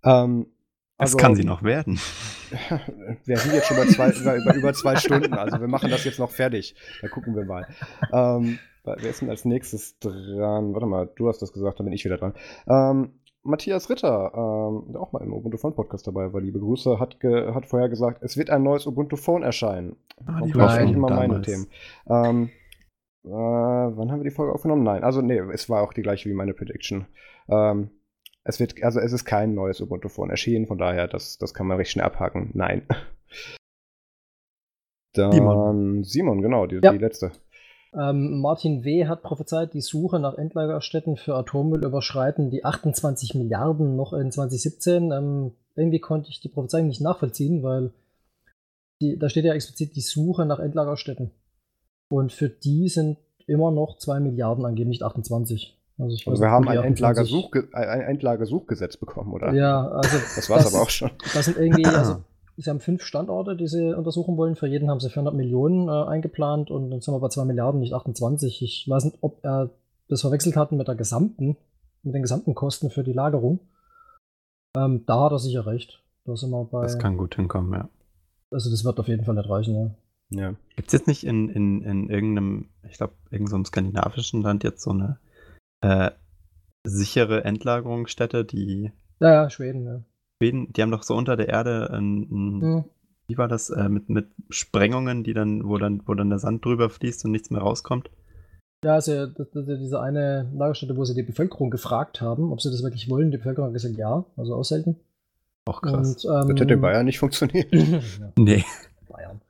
Ähm, 0.03 0.47
Das 0.97 1.11
also- 1.13 1.17
kann 1.17 1.35
sie 1.35 1.43
noch 1.43 1.61
werden. 1.63 1.99
Wir 3.25 3.37
sind 3.37 3.53
jetzt 3.53 3.67
schon 3.67 3.77
bei 3.77 3.85
zwei, 3.85 4.09
über, 4.09 4.35
über, 4.35 4.55
über 4.55 4.73
zwei 4.73 4.95
Stunden, 4.95 5.33
also 5.33 5.59
wir 5.61 5.67
machen 5.69 5.89
das 5.89 6.03
jetzt 6.03 6.19
noch 6.19 6.31
fertig. 6.31 6.75
Da 7.01 7.07
gucken 7.07 7.33
wir 7.33 7.45
mal. 7.45 7.65
Ähm, 8.11 8.59
wer 8.83 8.97
ist 9.09 9.21
denn 9.21 9.29
als 9.29 9.45
nächstes 9.45 9.97
dran? 9.99 10.73
Warte 10.73 10.85
mal, 10.85 11.09
du 11.15 11.29
hast 11.29 11.41
das 11.41 11.53
gesagt, 11.53 11.79
dann 11.79 11.85
bin 11.85 11.93
ich 11.93 12.03
wieder 12.03 12.17
dran. 12.17 12.33
Ähm, 12.67 13.13
Matthias 13.43 13.89
Ritter, 13.89 14.31
ähm, 14.35 14.91
der 14.91 15.01
auch 15.01 15.11
mal 15.11 15.23
im 15.23 15.33
Ubuntu 15.33 15.57
Phone 15.57 15.73
Podcast 15.73 16.05
dabei 16.05 16.31
war, 16.31 16.41
liebe 16.41 16.59
Grüße, 16.59 16.99
hat, 16.99 17.19
ge, 17.19 17.53
hat 17.53 17.65
vorher 17.65 17.89
gesagt, 17.89 18.21
es 18.21 18.37
wird 18.37 18.49
ein 18.49 18.61
neues 18.63 18.85
Ubuntu 18.85 19.15
Phone 19.15 19.43
erscheinen. 19.43 19.95
Ah, 20.25 20.41
die 20.41 20.51
Auch 20.53 20.57
war 20.57 20.65
das 20.67 20.75
sind 20.75 20.87
schon 20.89 20.95
immer 20.95 21.09
meine. 21.09 21.41
Themen. 21.41 21.67
Ähm, 22.07 22.49
äh, 23.23 23.29
wann 23.29 24.11
haben 24.11 24.19
wir 24.19 24.29
die 24.29 24.35
Folge 24.35 24.53
aufgenommen? 24.53 24.83
Nein, 24.83 25.03
also 25.03 25.21
nee, 25.21 25.39
es 25.39 25.69
war 25.69 25.81
auch 25.81 25.93
die 25.93 26.03
gleiche 26.03 26.29
wie 26.29 26.33
meine 26.33 26.53
Prediction. 26.53 27.07
Ähm, 27.49 27.89
es 28.43 28.59
wird, 28.59 28.81
also 28.83 28.99
es 28.99 29.11
ist 29.11 29.25
kein 29.25 29.53
neues 29.55 29.81
Ubuntu 29.81 30.09
Phone 30.09 30.29
erschienen, 30.29 30.67
von 30.67 30.77
daher, 30.77 31.07
das, 31.07 31.37
das 31.37 31.53
kann 31.53 31.67
man 31.67 31.77
recht 31.77 31.91
schnell 31.91 32.05
abhaken. 32.05 32.51
Nein. 32.53 32.85
Dann 35.13 35.31
Simon. 35.31 36.03
Simon, 36.03 36.41
genau, 36.41 36.67
die, 36.67 36.79
Ja. 36.81 36.91
die 36.91 36.97
letzte. 36.97 37.31
Ähm, 37.93 38.39
Martin 38.39 38.83
W. 38.85 39.07
hat 39.07 39.21
prophezeit, 39.21 39.73
die 39.73 39.81
Suche 39.81 40.19
nach 40.19 40.35
Endlagerstätten 40.37 41.17
für 41.17 41.35
Atommüll 41.35 41.83
überschreiten 41.83 42.49
die 42.49 42.63
28 42.63 43.35
Milliarden 43.35 43.95
noch 43.97 44.13
in 44.13 44.31
2017. 44.31 45.11
Ähm, 45.11 45.51
irgendwie 45.75 45.99
konnte 45.99 46.29
ich 46.29 46.39
die 46.39 46.47
Prophezeiung 46.49 46.87
nicht 46.87 47.01
nachvollziehen, 47.01 47.63
weil 47.63 47.91
die, 49.01 49.17
da 49.17 49.29
steht 49.29 49.45
ja 49.45 49.53
explizit 49.53 49.95
die 49.95 50.01
Suche 50.01 50.45
nach 50.45 50.59
Endlagerstätten. 50.59 51.31
Und 52.09 52.31
für 52.31 52.49
die 52.49 52.87
sind 52.87 53.17
immer 53.47 53.71
noch 53.71 53.97
2 53.97 54.19
Milliarden 54.19 54.65
angegeben, 54.65 54.89
nicht 54.89 55.03
28. 55.03 55.77
Also, 55.97 56.13
Also 56.15 56.25
wir 56.25 56.33
nicht, 56.33 56.43
haben 56.53 56.67
ein 56.67 56.77
28 56.77 56.85
Endlagersuchge 56.87 57.67
ein 57.73 58.01
Endlagersuchgesetz 58.01 58.97
bekommen, 58.97 59.33
oder? 59.33 59.53
Ja, 59.53 59.87
also 59.89 60.17
Das 60.35 60.49
war's 60.49 60.63
das- 60.63 60.73
aber 60.73 60.83
auch 60.83 60.89
schon. 60.89 61.11
das 61.33 61.45
sind 61.45 61.57
irgendwie, 61.57 61.85
also 61.85 62.17
sie 62.57 62.69
haben 62.69 62.79
fünf 62.79 63.03
Standorte, 63.03 63.55
die 63.55 63.67
sie 63.67 63.95
untersuchen 63.95 64.37
wollen. 64.37 64.55
Für 64.55 64.67
jeden 64.67 64.89
haben 64.89 64.99
sie 64.99 65.09
400 65.09 65.33
Millionen 65.33 65.87
äh, 65.87 66.09
eingeplant 66.09 66.71
und 66.71 66.91
dann 66.91 67.01
sind 67.01 67.13
wir 67.13 67.19
bei 67.19 67.29
2 67.29 67.45
Milliarden, 67.45 67.79
nicht 67.79 67.93
28. 67.93 68.61
Ich 68.61 68.89
weiß 68.89 69.05
nicht, 69.05 69.17
ob 69.21 69.43
er 69.43 69.69
das 70.07 70.21
verwechselt 70.21 70.55
hat 70.55 70.71
mit 70.71 70.87
der 70.87 70.95
gesamten, 70.95 71.57
mit 72.03 72.13
den 72.13 72.21
gesamten 72.21 72.55
Kosten 72.55 72.89
für 72.89 73.03
die 73.03 73.13
Lagerung. 73.13 73.59
Ähm, 74.75 75.03
da 75.05 75.25
hat 75.25 75.31
er 75.31 75.39
sicher 75.39 75.65
recht. 75.65 76.01
Da 76.25 76.35
sind 76.35 76.51
wir 76.51 76.63
bei. 76.65 76.83
Das 76.83 76.99
kann 76.99 77.17
gut 77.17 77.35
hinkommen, 77.35 77.73
ja. 77.73 77.89
also 78.51 78.69
das 78.69 78.85
wird 78.85 78.99
auf 78.99 79.07
jeden 79.07 79.25
Fall 79.25 79.35
nicht 79.35 79.49
reichen, 79.49 79.75
ja. 79.75 79.91
Ja. 80.33 80.55
Gibt 80.75 80.87
es 80.87 80.93
jetzt 80.93 81.07
nicht 81.07 81.25
in, 81.25 81.49
in, 81.49 81.81
in 81.81 82.09
irgendeinem, 82.09 82.69
ich 82.87 82.97
glaube, 82.97 83.13
irgendeinem 83.31 83.65
skandinavischen 83.65 84.41
Land 84.41 84.63
jetzt 84.63 84.81
so 84.81 84.91
eine 84.91 85.19
äh, 85.81 86.11
sichere 86.83 87.43
Endlagerungsstätte, 87.43 88.45
die 88.45 88.91
Ja, 89.19 89.33
ja, 89.33 89.49
Schweden, 89.49 89.85
ja. 89.85 90.01
Schweden, 90.41 90.73
die 90.73 90.81
haben 90.81 90.91
doch 90.91 91.03
so 91.03 91.15
unter 91.15 91.37
der 91.37 91.49
Erde 91.49 91.91
ein, 91.91 92.21
ein 92.21 92.61
Hm. 92.61 92.83
wie 93.27 93.37
war 93.37 93.47
das, 93.47 93.69
äh, 93.69 93.87
mit, 93.87 94.09
mit 94.09 94.27
Sprengungen, 94.49 95.23
die 95.23 95.33
dann, 95.33 95.67
wo 95.67 95.77
dann, 95.77 96.01
wo 96.05 96.15
dann 96.15 96.29
der 96.29 96.39
Sand 96.39 96.65
drüber 96.65 96.89
fließt 96.89 97.25
und 97.25 97.31
nichts 97.31 97.51
mehr 97.51 97.61
rauskommt. 97.61 98.09
Ja, 98.83 98.95
also 98.95 99.27
das, 99.27 99.51
das, 99.51 99.65
diese 99.65 100.01
eine 100.01 100.51
Lagerstätte, 100.55 100.97
wo 100.97 101.05
sie 101.05 101.13
die 101.13 101.21
Bevölkerung 101.21 101.69
gefragt 101.69 102.19
haben, 102.19 102.51
ob 102.51 102.59
sie 102.61 102.71
das 102.71 102.81
wirklich 102.81 103.07
wollen. 103.09 103.29
Die 103.29 103.37
Bevölkerung 103.37 103.67
hat 103.67 103.73
gesagt, 103.73 103.95
ja, 103.95 104.25
also 104.35 104.55
auch 104.55 104.63
selten. 104.63 104.95
Auch 105.65 105.83
krass. 105.83 106.25
Und, 106.25 106.31
ähm, 106.33 106.49
Das 106.49 106.61
hätte 106.61 106.73
in 106.73 106.81
Bayern 106.81 107.05
nicht 107.05 107.19
funktioniert. 107.19 107.71
ja. 107.71 107.99
nee. 108.35 108.63
Bayern. 109.07 109.41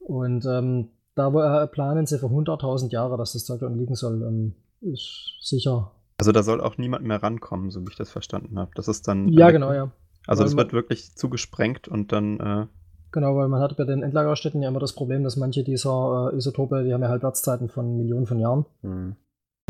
Und 0.00 0.44
ähm, 0.46 0.88
da 1.14 1.62
äh, 1.62 1.68
planen 1.68 2.06
sie 2.06 2.18
für 2.18 2.26
100.000 2.26 2.90
Jahre, 2.90 3.16
dass 3.16 3.34
das 3.34 3.44
Zeug 3.44 3.60
dort 3.60 3.76
liegen 3.76 3.94
soll. 3.94 4.22
Ähm, 4.22 4.54
ist 4.80 5.36
sicher. 5.40 5.92
Also 6.22 6.30
da 6.30 6.44
soll 6.44 6.60
auch 6.60 6.78
niemand 6.78 7.04
mehr 7.04 7.20
rankommen, 7.20 7.72
so 7.72 7.80
wie 7.80 7.90
ich 7.90 7.96
das 7.96 8.12
verstanden 8.12 8.56
habe. 8.56 8.70
Das 8.76 8.86
ist 8.86 9.08
dann. 9.08 9.26
Ja, 9.32 9.50
genau, 9.50 9.72
ja. 9.72 9.90
Also 10.24 10.42
Weil 10.42 10.46
das 10.46 10.56
wird 10.56 10.72
wirklich 10.72 11.16
zugesprengt 11.16 11.88
und 11.88 12.12
dann, 12.12 12.38
äh, 12.38 12.66
Genau, 13.10 13.34
weil 13.34 13.48
man 13.48 13.60
hat 13.60 13.76
bei 13.76 13.82
den 13.82 14.04
Endlagerstätten 14.04 14.62
ja 14.62 14.68
immer 14.68 14.78
das 14.78 14.92
Problem, 14.92 15.24
dass 15.24 15.36
manche 15.36 15.64
dieser 15.64 16.30
äh, 16.32 16.36
Isotope, 16.36 16.84
die 16.84 16.94
haben 16.94 17.02
ja 17.02 17.08
Halbwertszeiten 17.08 17.68
von 17.68 17.96
Millionen 17.96 18.26
von 18.26 18.38
Jahren. 18.38 18.66
Hm. 18.82 19.16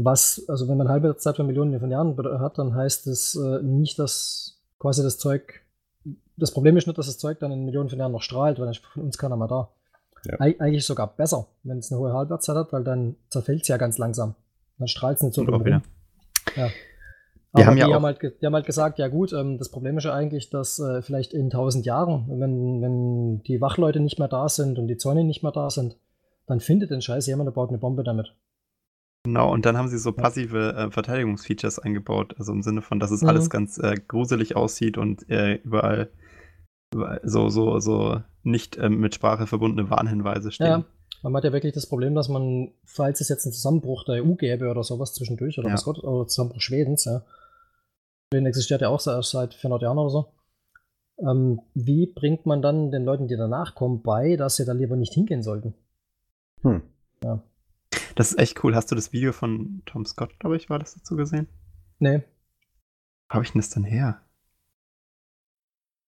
Was, 0.02 0.44
also 0.46 0.68
wenn 0.68 0.76
man 0.76 0.90
Halbwertszeit 0.90 1.36
von 1.36 1.46
Millionen 1.46 1.80
von 1.80 1.90
Jahren 1.90 2.18
hat, 2.38 2.58
dann 2.58 2.74
heißt 2.74 3.06
es 3.06 3.34
äh, 3.34 3.62
nicht, 3.62 3.98
dass 3.98 4.60
quasi 4.78 5.02
das 5.02 5.16
Zeug. 5.16 5.62
Das 6.36 6.50
Problem 6.50 6.76
ist 6.76 6.86
nicht, 6.86 6.98
dass 6.98 7.06
das 7.06 7.16
Zeug 7.16 7.38
dann 7.38 7.50
in 7.50 7.64
Millionen 7.64 7.88
von 7.88 7.98
Jahren 7.98 8.12
noch 8.12 8.20
strahlt, 8.20 8.58
weil 8.58 8.66
dann 8.66 8.74
ist 8.74 8.84
von 8.84 9.04
uns 9.04 9.16
keiner 9.16 9.38
mehr 9.38 9.48
da. 9.48 9.70
Ja. 10.26 10.38
Eig 10.38 10.60
eigentlich 10.60 10.84
sogar 10.84 11.16
besser, 11.16 11.46
wenn 11.62 11.78
es 11.78 11.90
eine 11.90 11.98
hohe 11.98 12.12
Halbwertszeit 12.12 12.56
hat, 12.56 12.74
weil 12.74 12.84
dann 12.84 13.16
zerfällt 13.30 13.62
es 13.62 13.68
ja 13.68 13.78
ganz 13.78 13.96
langsam. 13.96 14.34
Dann 14.76 14.88
strahlt 14.88 15.16
es 15.16 15.22
nicht 15.22 15.34
so 15.34 15.40
und 15.40 15.82
Ja. 16.56 16.68
Die 16.68 17.58
Aber 17.60 17.66
haben 17.66 17.74
die, 17.76 17.80
ja 17.80 17.86
auch- 17.88 17.92
haben 17.94 18.04
halt, 18.06 18.20
die 18.40 18.46
haben 18.46 18.54
halt 18.54 18.64
gesagt, 18.66 18.98
ja 18.98 19.08
gut, 19.08 19.32
ähm, 19.34 19.58
das 19.58 19.70
Problem 19.70 19.98
ist 19.98 20.04
ja 20.04 20.14
eigentlich, 20.14 20.48
dass 20.48 20.78
äh, 20.78 21.02
vielleicht 21.02 21.34
in 21.34 21.46
1000 21.50 21.84
Jahren, 21.84 22.24
wenn, 22.40 22.80
wenn 22.80 23.42
die 23.42 23.60
Wachleute 23.60 24.00
nicht 24.00 24.18
mehr 24.18 24.28
da 24.28 24.48
sind 24.48 24.78
und 24.78 24.88
die 24.88 24.96
Zäune 24.96 25.22
nicht 25.24 25.42
mehr 25.42 25.52
da 25.52 25.68
sind, 25.68 25.98
dann 26.46 26.60
findet 26.60 26.90
den 26.90 27.02
Scheiß 27.02 27.26
jemand 27.26 27.48
und 27.48 27.54
baut 27.54 27.68
eine 27.68 27.78
Bombe 27.78 28.04
damit. 28.04 28.34
Genau, 29.24 29.52
und 29.52 29.66
dann 29.66 29.76
haben 29.76 29.88
sie 29.88 29.98
so 29.98 30.12
passive 30.12 30.74
äh, 30.74 30.90
Verteidigungsfeatures 30.90 31.78
eingebaut, 31.78 32.34
also 32.38 32.52
im 32.52 32.62
Sinne 32.62 32.80
von, 32.82 32.98
dass 32.98 33.10
es 33.10 33.22
Mhm. 33.22 33.28
alles 33.28 33.50
ganz 33.50 33.78
äh, 33.78 33.94
gruselig 34.08 34.56
aussieht 34.56 34.96
und 34.98 35.28
äh, 35.28 35.56
überall, 35.62 36.10
überall 36.94 37.20
so, 37.22 37.48
so, 37.50 37.78
so 37.80 38.20
nicht 38.42 38.78
ähm, 38.78 38.98
mit 38.98 39.14
Sprache 39.14 39.46
verbundene 39.46 39.90
Warnhinweise 39.90 40.50
stehen. 40.52 40.66
Ja, 40.66 40.84
Man 41.22 41.36
hat 41.36 41.44
ja 41.44 41.52
wirklich 41.52 41.72
das 41.72 41.86
Problem, 41.86 42.14
dass 42.14 42.28
man, 42.28 42.72
falls 42.84 43.20
es 43.20 43.28
jetzt 43.28 43.46
einen 43.46 43.52
Zusammenbruch 43.52 44.04
der 44.04 44.24
EU 44.24 44.34
gäbe 44.34 44.68
oder 44.68 44.82
sowas 44.82 45.14
zwischendurch, 45.14 45.58
oder 45.58 45.68
Ja. 45.68 45.74
was 45.74 45.84
Gott, 45.84 46.02
oder 46.02 46.26
Zusammenbruch 46.26 46.60
Schwedens, 46.60 47.04
ja. 47.04 47.24
Schweden 48.32 48.46
existiert 48.46 48.80
ja 48.80 48.88
auch 48.88 49.00
seit 49.00 49.54
400 49.54 49.82
Jahren 49.82 49.98
oder 49.98 50.10
so. 50.10 50.32
Ähm, 51.18 51.60
wie 51.74 52.06
bringt 52.06 52.46
man 52.46 52.60
dann 52.62 52.90
den 52.90 53.04
Leuten, 53.04 53.28
die 53.28 53.36
danach 53.36 53.74
kommen, 53.74 54.02
bei, 54.02 54.36
dass 54.36 54.56
sie 54.56 54.64
da 54.64 54.72
lieber 54.72 54.96
nicht 54.96 55.14
hingehen 55.14 55.42
sollten? 55.42 55.74
Hm. 56.62 56.82
Das 58.14 58.30
ist 58.32 58.38
echt 58.38 58.62
cool. 58.64 58.74
Hast 58.74 58.90
du 58.90 58.94
das 58.94 59.12
Video 59.12 59.32
von 59.32 59.82
Tom 59.86 60.04
Scott, 60.04 60.38
glaube 60.38 60.56
ich, 60.56 60.68
war 60.68 60.78
das 60.78 60.94
dazu 60.94 61.16
gesehen? 61.16 61.46
Nee. 61.98 62.22
Wo 63.28 63.34
habe 63.34 63.44
ich 63.44 63.52
denn 63.52 63.60
das 63.60 63.70
denn 63.70 63.84
her? 63.84 64.20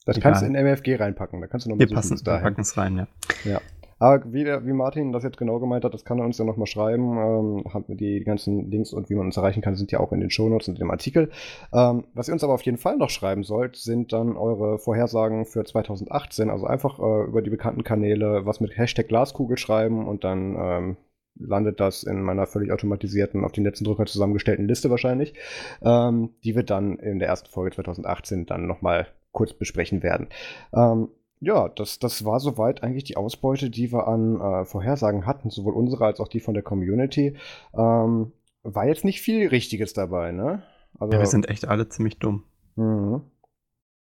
Das 0.05 0.17
Egal. 0.17 0.33
kannst 0.33 0.43
du 0.43 0.47
in 0.47 0.55
MFG 0.55 0.97
reinpacken. 0.97 1.41
Da 1.41 1.47
kannst 1.47 1.67
du 1.67 1.71
Wir 1.71 1.77
nochmal 1.77 1.95
passen, 1.95 2.21
wir 2.27 2.39
packen 2.39 2.61
es 2.61 2.77
rein, 2.77 3.07
ja. 3.45 3.61
Aber 4.05 4.35
wie, 4.35 4.45
der, 4.45 4.67
wie 4.67 4.75
Martin 4.75 5.13
das 5.13 5.25
jetzt 5.25 5.39
genau 5.39 5.59
gemeint 5.59 5.83
hat, 5.83 5.95
das 5.95 6.05
kann 6.05 6.19
er 6.19 6.27
uns 6.27 6.37
ja 6.37 6.45
nochmal 6.45 6.67
schreiben. 6.67 7.17
Ähm, 7.17 7.97
die 7.97 8.23
ganzen 8.23 8.71
Links 8.71 8.93
und 8.93 9.09
wie 9.09 9.15
man 9.15 9.25
uns 9.25 9.39
erreichen 9.39 9.63
kann, 9.63 9.77
sind 9.77 9.93
ja 9.93 10.01
auch 10.01 10.13
in 10.13 10.21
den 10.21 10.29
Shownotes 10.29 10.69
und 10.69 10.79
dem 10.79 10.91
Artikel. 10.91 11.31
Ähm, 11.73 12.05
was 12.13 12.29
ihr 12.29 12.35
uns 12.35 12.45
aber 12.45 12.53
auf 12.53 12.61
jeden 12.61 12.77
Fall 12.77 12.99
noch 12.99 13.09
schreiben 13.09 13.45
sollt, 13.45 13.77
sind 13.77 14.13
dann 14.13 14.37
eure 14.37 14.79
Vorhersagen 14.79 15.47
für 15.47 15.65
2018. 15.65 16.51
Also 16.51 16.67
einfach 16.67 16.99
äh, 16.99 17.25
über 17.25 17.41
die 17.41 17.49
bekannten 17.49 17.83
Kanäle 17.83 18.45
was 18.45 18.61
mit 18.61 18.77
Hashtag 18.77 19.09
Glaskugel 19.09 19.57
schreiben 19.57 20.07
und 20.07 20.23
dann 20.23 20.55
ähm, 20.59 20.97
landet 21.37 21.81
das 21.81 22.03
in 22.03 22.21
meiner 22.21 22.47
völlig 22.47 22.73
automatisierten, 22.73 23.43
auf 23.43 23.53
den 23.53 23.65
letzten 23.65 23.87
Drücker 23.87 24.05
zusammengestellten 24.05 24.69
Liste 24.69 24.91
wahrscheinlich, 24.91 25.33
ähm, 25.81 26.35
die 26.45 26.55
wir 26.55 26.63
dann 26.63 26.99
in 26.99 27.21
der 27.21 27.29
ersten 27.29 27.49
Folge 27.49 27.75
2018 27.75 28.45
dann 28.45 28.67
nochmal 28.67 29.07
kurz 29.33 29.55
besprechen 29.55 30.03
werden. 30.03 30.29
Ähm, 30.75 31.09
ja, 31.45 31.69
das, 31.69 31.99
das 31.99 32.25
war 32.25 32.41
soweit 32.41 32.83
eigentlich 32.83 33.05
die 33.05 33.17
Ausbeute, 33.17 33.71
die 33.71 33.93
wir 33.93 34.09
an 34.09 34.41
äh, 34.41 34.65
Vorhersagen 34.65 35.27
hatten, 35.27 35.51
sowohl 35.51 35.75
unsere 35.75 36.05
als 36.07 36.21
auch 36.21 36.29
die 36.29 36.41
von 36.41 36.55
der 36.55 36.63
Community. 36.63 37.37
Ähm, 37.75 38.33
war 38.63 38.87
jetzt 38.87 39.05
nicht 39.05 39.21
viel 39.21 39.49
Richtiges 39.49 39.93
dabei, 39.93 40.33
ne? 40.33 40.63
Also, 40.99 41.13
ja. 41.13 41.19
Wir 41.21 41.27
sind 41.27 41.49
echt 41.49 41.67
alle 41.69 41.89
ziemlich 41.89 42.19
dumm. 42.19 42.45
Mhm. 42.77 43.23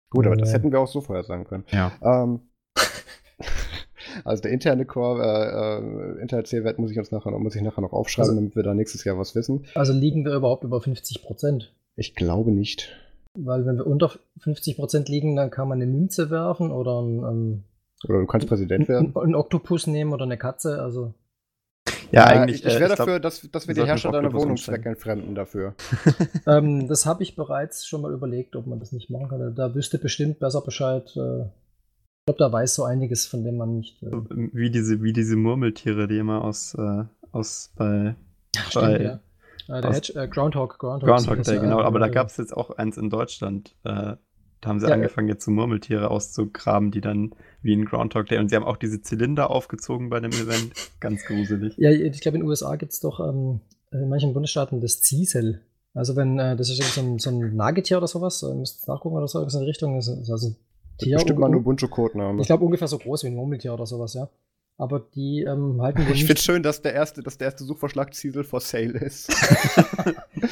Gut, 0.10 0.26
aber 0.28 0.38
das 0.38 0.54
hätten 0.54 0.72
wir 0.72 0.80
auch 0.80 0.88
so 0.88 1.02
vorhersagen 1.02 1.46
können. 1.46 1.66
Ja. 1.72 1.92
Ähm, 2.02 2.42
also 4.24 4.42
der 4.42 4.52
interne 4.52 4.86
Core, 4.86 5.22
äh, 5.22 6.18
äh, 6.18 6.22
interne 6.22 6.44
Zählwert 6.44 6.80
muss 6.80 6.92
ich 6.92 6.98
uns 7.00 7.12
nachher 7.12 7.32
noch, 7.32 7.40
muss 7.40 7.56
ich 7.56 7.62
nachher 7.62 7.82
noch 7.82 7.92
aufschreiben, 7.94 8.30
Also- 8.30 8.40
damit 8.40 8.56
wir 8.56 8.64
da 8.64 8.74
nächstes 8.74 9.04
Jahr 9.04 9.18
was 9.18 9.36
wissen. 9.36 9.66
Also 9.76 9.94
liegen 9.94 10.24
wir 10.24 10.34
überhaupt 10.34 10.64
über 10.64 10.80
50 10.80 11.24
Prozent? 11.24 11.74
Ich 11.96 12.16
glaube 12.16 12.52
nicht. 12.52 12.90
Weil 13.38 13.66
wenn 13.66 13.78
wir 13.78 13.88
unter 13.88 14.12
50 14.40 14.78
Prozent 14.78 15.10
liegen, 15.10 15.36
dann 15.36 15.50
kann 15.52 15.68
man 15.68 15.82
eine 15.82 15.92
Münze 15.92 16.30
werfen 16.30 16.72
oder 16.72 17.02
ein, 17.02 17.18
ähm, 17.20 17.64
Oder 18.08 18.20
du 18.22 18.26
kannst 18.28 18.48
Präsident 18.48 18.88
werden. 18.88 19.14
ein, 19.16 19.22
ein 19.30 19.36
Oktopus 19.36 19.88
nehmen 19.88 20.14
oder 20.14 20.24
eine 20.26 20.38
Katze. 20.38 20.82
Also 20.82 21.14
Ja, 22.12 22.24
Äh, 22.30 22.38
eigentlich. 22.40 22.62
Ich, 22.62 22.66
ich 22.66 22.76
äh, 22.76 22.80
wäre 22.80 22.88
glaub, 22.96 22.98
dafür, 22.98 23.20
dass, 23.20 23.50
dass 23.52 23.68
wir 23.68 23.76
die 23.76 23.84
Herrscher 23.86 24.12
deiner 24.12 24.32
Wohnung 24.34 24.58
zweckentfremden 24.58 25.36
dafür. 25.36 25.76
ähm, 26.48 26.88
das 26.88 27.06
habe 27.06 27.24
ich 27.24 27.36
bereits 27.36 27.86
schon 27.86 28.02
mal 28.02 28.14
überlegt, 28.14 28.56
ob 28.56 28.68
man 28.68 28.80
das 28.80 28.92
nicht 28.92 29.10
machen 29.10 29.28
kann. 29.28 29.54
Da 29.56 29.76
wüsste 29.76 29.98
bestimmt 29.98 30.40
besser 30.40 30.62
Bescheid. 30.62 31.06
Äh, 31.18 31.42
ich 32.28 32.34
glaube, 32.34 32.40
da 32.40 32.52
weiß 32.52 32.76
so 32.76 32.84
einiges, 32.86 33.28
von 33.28 33.44
dem 33.44 33.58
man 33.58 33.78
nicht. 33.78 34.02
Äh, 34.02 34.12
wie 34.54 34.72
diese, 34.72 35.04
wie 35.04 35.14
diese 35.14 35.36
Murmeltiere, 35.36 36.08
die 36.08 36.18
immer 36.18 36.44
aus, 36.44 36.74
äh, 36.76 37.04
aus 37.32 37.72
bei 37.76 38.16
stimmt, 38.70 38.86
bei- 38.86 39.02
ja. 39.04 39.20
Äh, 39.68 39.82
der 39.82 39.90
aus- 39.90 39.96
Hedge, 39.98 40.14
äh, 40.20 40.28
Groundhog, 40.28 40.78
Groundhog, 40.80 41.08
Groundhog 41.10 41.44
Day, 41.44 41.60
genau. 41.60 41.80
äh, 41.82 41.84
Aber 41.84 42.00
da 42.00 42.08
äh, 42.08 42.12
gab 42.12 42.28
es 42.28 42.38
jetzt 42.38 42.56
auch 42.56 42.72
eins 42.72 42.98
in 42.98 43.10
Deutschland. 43.10 43.76
Äh, 43.84 44.16
da 44.62 44.70
haben 44.70 44.80
sie 44.80 44.88
Ja, 44.88 44.94
angefangen, 44.94 45.28
jetzt 45.28 45.46
so 45.46 45.52
Murmeltiere 45.52 46.10
auszugraben, 46.10 46.92
die 46.92 47.02
dann 47.02 47.34
wie 47.62 47.74
ein 47.76 47.86
Groundhog 47.86 48.28
Day. 48.28 48.40
Und 48.40 48.50
sie 48.50 48.56
haben 48.56 48.64
auch 48.64 48.78
diese 48.78 49.02
Zylinder 49.02 49.50
aufgezogen 49.52 50.10
bei 50.10 50.20
dem 50.20 50.32
Event. 50.32 50.72
Ganz 51.00 51.24
gruselig. 51.26 51.76
Ja, 51.78 51.92
ich 51.92 52.22
glaube, 52.22 52.38
in 52.38 52.44
den 52.44 52.50
USA 52.50 52.76
gibt 52.76 52.94
es 52.94 53.00
doch 53.00 53.20
ähm, 53.20 53.60
in 53.92 54.10
manchen 54.10 54.34
Bundesstaaten 54.34 54.82
das 54.82 55.02
Ziesel. 55.02 55.62
Also 55.94 56.16
wenn, 56.16 56.40
äh, 56.40 56.56
das 56.56 56.70
ist 56.70 56.82
so 56.96 57.02
ein, 57.02 57.20
so 57.20 57.30
ein 57.30 57.56
Nagetier 57.56 57.98
oder 57.98 58.08
sowas, 58.08 58.42
äh, 58.44 58.54
müsst 58.54 58.88
ihr 58.88 58.94
nachgucken 58.94 59.16
oder 59.18 59.28
so, 59.28 59.40
irgendwas 59.40 59.56
in 59.56 59.62
die 59.62 59.68
Richtung. 59.68 59.96
Das 59.96 60.08
ist 60.08 60.30
also 60.32 60.48
ein 60.50 60.56
Tier. 60.98 61.16
Bestimmt 61.18 61.40
mal 61.40 61.46
einen 61.48 61.56
Ubuntu-Codename. 61.56 62.42
ich 62.42 62.48
glaube 62.48 62.66
ungefähr 62.66 62.88
so 62.88 62.98
groß 62.98 63.24
wie 63.24 63.28
ein 63.28 63.36
Murmeltier 63.36 63.74
oder 63.74 63.86
sowas, 63.86 64.14
ja. 64.14 64.30
Aber 64.78 65.00
die 65.00 65.44
ähm, 65.44 65.82
halten 65.82 66.06
wir 66.06 66.14
Ich 66.14 66.26
finde 66.26 66.42
schön, 66.42 66.64
dass 66.64 66.82
der 66.82 66.94
erste, 66.94 67.24
dass 67.24 67.38
der 67.38 67.46
erste 67.46 67.64
Suchvorschlag 67.64 68.14
Ziesel 68.14 68.44
for 68.44 68.60
Sale 68.60 68.98
ist. 69.00 69.32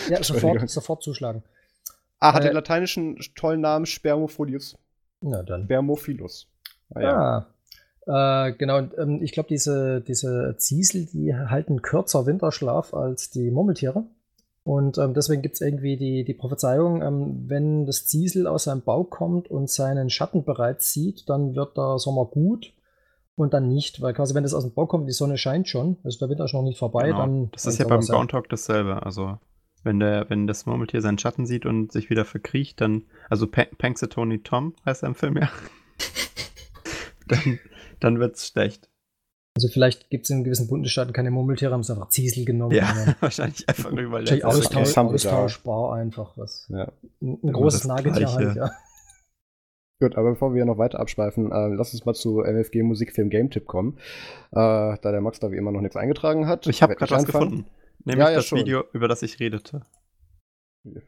Ja, 0.09 0.23
sofort, 0.23 0.69
sofort 0.69 1.03
zuschlagen. 1.03 1.43
Ah, 2.19 2.33
hat 2.33 2.43
Äh, 2.43 2.47
den 2.47 2.55
lateinischen 2.55 3.19
tollen 3.35 3.61
Namen 3.61 3.85
Spermophilius. 3.85 4.75
Na 5.21 5.43
dann. 5.43 5.65
Spermophilus. 5.65 6.47
Ah, 6.95 7.01
ja. 7.01 7.47
Ah. 8.07 8.47
Äh, 8.47 8.53
genau, 8.53 8.79
und, 8.79 8.97
ähm, 8.97 9.21
ich 9.21 9.31
glaube, 9.33 9.49
diese, 9.49 10.01
diese 10.01 10.55
Ziesel, 10.57 11.05
die 11.05 11.35
halten 11.35 11.81
kürzer 11.81 12.25
Winterschlaf 12.25 12.93
als 12.93 13.29
die 13.29 13.51
Murmeltiere. 13.51 14.05
Und 14.63 14.97
ähm, 14.97 15.13
deswegen 15.13 15.41
gibt 15.41 15.55
es 15.55 15.61
irgendwie 15.61 15.97
die, 15.97 16.23
die 16.23 16.33
Prophezeiung, 16.33 17.01
ähm, 17.01 17.43
wenn 17.47 17.85
das 17.85 18.07
Ziesel 18.07 18.47
aus 18.47 18.63
seinem 18.63 18.81
Bau 18.81 19.03
kommt 19.03 19.49
und 19.51 19.69
seinen 19.69 20.09
Schatten 20.09 20.43
bereits 20.43 20.91
sieht, 20.91 21.29
dann 21.29 21.55
wird 21.55 21.77
der 21.77 21.99
Sommer 21.99 22.25
gut 22.25 22.73
und 23.35 23.53
dann 23.53 23.67
nicht. 23.67 24.01
Weil 24.01 24.13
quasi, 24.13 24.33
wenn 24.35 24.43
das 24.43 24.53
aus 24.53 24.63
dem 24.63 24.73
Bau 24.73 24.85
kommt, 24.85 25.07
die 25.07 25.13
Sonne 25.13 25.37
scheint 25.37 25.67
schon, 25.67 25.97
also 26.03 26.19
der 26.19 26.29
Winter 26.29 26.45
ist 26.45 26.53
noch 26.53 26.63
nicht 26.63 26.77
vorbei, 26.79 27.07
Genau. 27.07 27.17
dann. 27.19 27.49
Das 27.51 27.65
ist 27.65 27.79
ja 27.79 27.87
beim 27.87 28.01
Groundhog 28.01 28.49
dasselbe. 28.49 29.03
Also, 29.05 29.37
wenn, 29.83 29.99
der, 29.99 30.29
wenn 30.29 30.47
das 30.47 30.65
Murmeltier 30.65 31.01
seinen 31.01 31.17
Schatten 31.17 31.45
sieht 31.45 31.65
und 31.65 31.91
sich 31.91 32.09
wieder 32.09 32.25
verkriecht, 32.25 32.79
dann. 32.81 33.03
Also, 33.29 33.47
Pa- 33.47 33.67
Punxsutawney 33.77 34.39
Tom 34.43 34.75
heißt 34.85 35.03
er 35.03 35.07
im 35.09 35.15
Film 35.15 35.37
ja. 35.37 35.49
dann 37.27 37.59
dann 37.99 38.19
wird 38.19 38.35
es 38.35 38.47
schlecht. 38.47 38.89
Also 39.55 39.67
vielleicht 39.67 40.09
gibt 40.09 40.25
es 40.25 40.31
in 40.31 40.43
gewissen 40.43 40.67
Bundesstaaten 40.67 41.13
keine 41.13 41.29
Murmeltiere, 41.29 41.71
haben 41.73 41.83
sie 41.83 41.93
einfach 41.93 42.09
Ziesel 42.09 42.43
genommen. 42.43 42.75
Ja, 42.75 43.15
wahrscheinlich 43.19 43.69
einfach 43.69 43.91
nur, 43.91 44.11
weil 44.11 44.21
Wahrscheinlich 44.23 44.45
austausch, 44.45 44.93
da. 44.93 44.99
austauschbar 45.05 45.93
einfach 45.93 46.35
was. 46.37 46.67
Ja. 46.69 46.91
Ein, 47.21 47.39
großes 47.53 47.85
Nagetier 47.85 48.33
halt, 48.33 48.55
ja. 48.55 48.71
Gut, 50.03 50.17
aber 50.17 50.31
bevor 50.31 50.53
wir 50.53 50.65
noch 50.65 50.77
weiter 50.77 50.99
abschweifen, 50.99 51.49
äh, 51.53 51.67
lass 51.69 51.93
uns 51.93 52.03
mal 52.03 52.13
zu 52.13 52.41
MFG 52.41 52.83
Musikfilm 52.83 53.29
Game 53.29 53.49
Tipp 53.49 53.67
kommen. 53.67 53.97
Äh, 54.51 54.55
da 54.55 54.97
der 55.01 55.21
Max 55.21 55.39
da 55.39 55.49
wie 55.49 55.55
immer 55.55 55.71
noch 55.71 55.79
nichts 55.79 55.95
eingetragen 55.95 56.45
hat. 56.45 56.67
Ich 56.67 56.83
habe 56.83 56.95
gerade 56.95 57.11
was 57.11 57.23
anfangen. 57.23 57.49
gefunden. 57.49 57.69
Nämlich 58.03 58.25
Ja, 58.25 58.29
ja, 58.31 58.35
das 58.35 58.45
schon. 58.45 58.59
Video, 58.59 58.83
über 58.91 59.07
das 59.07 59.21
ich 59.23 59.39
redete. 59.39 59.83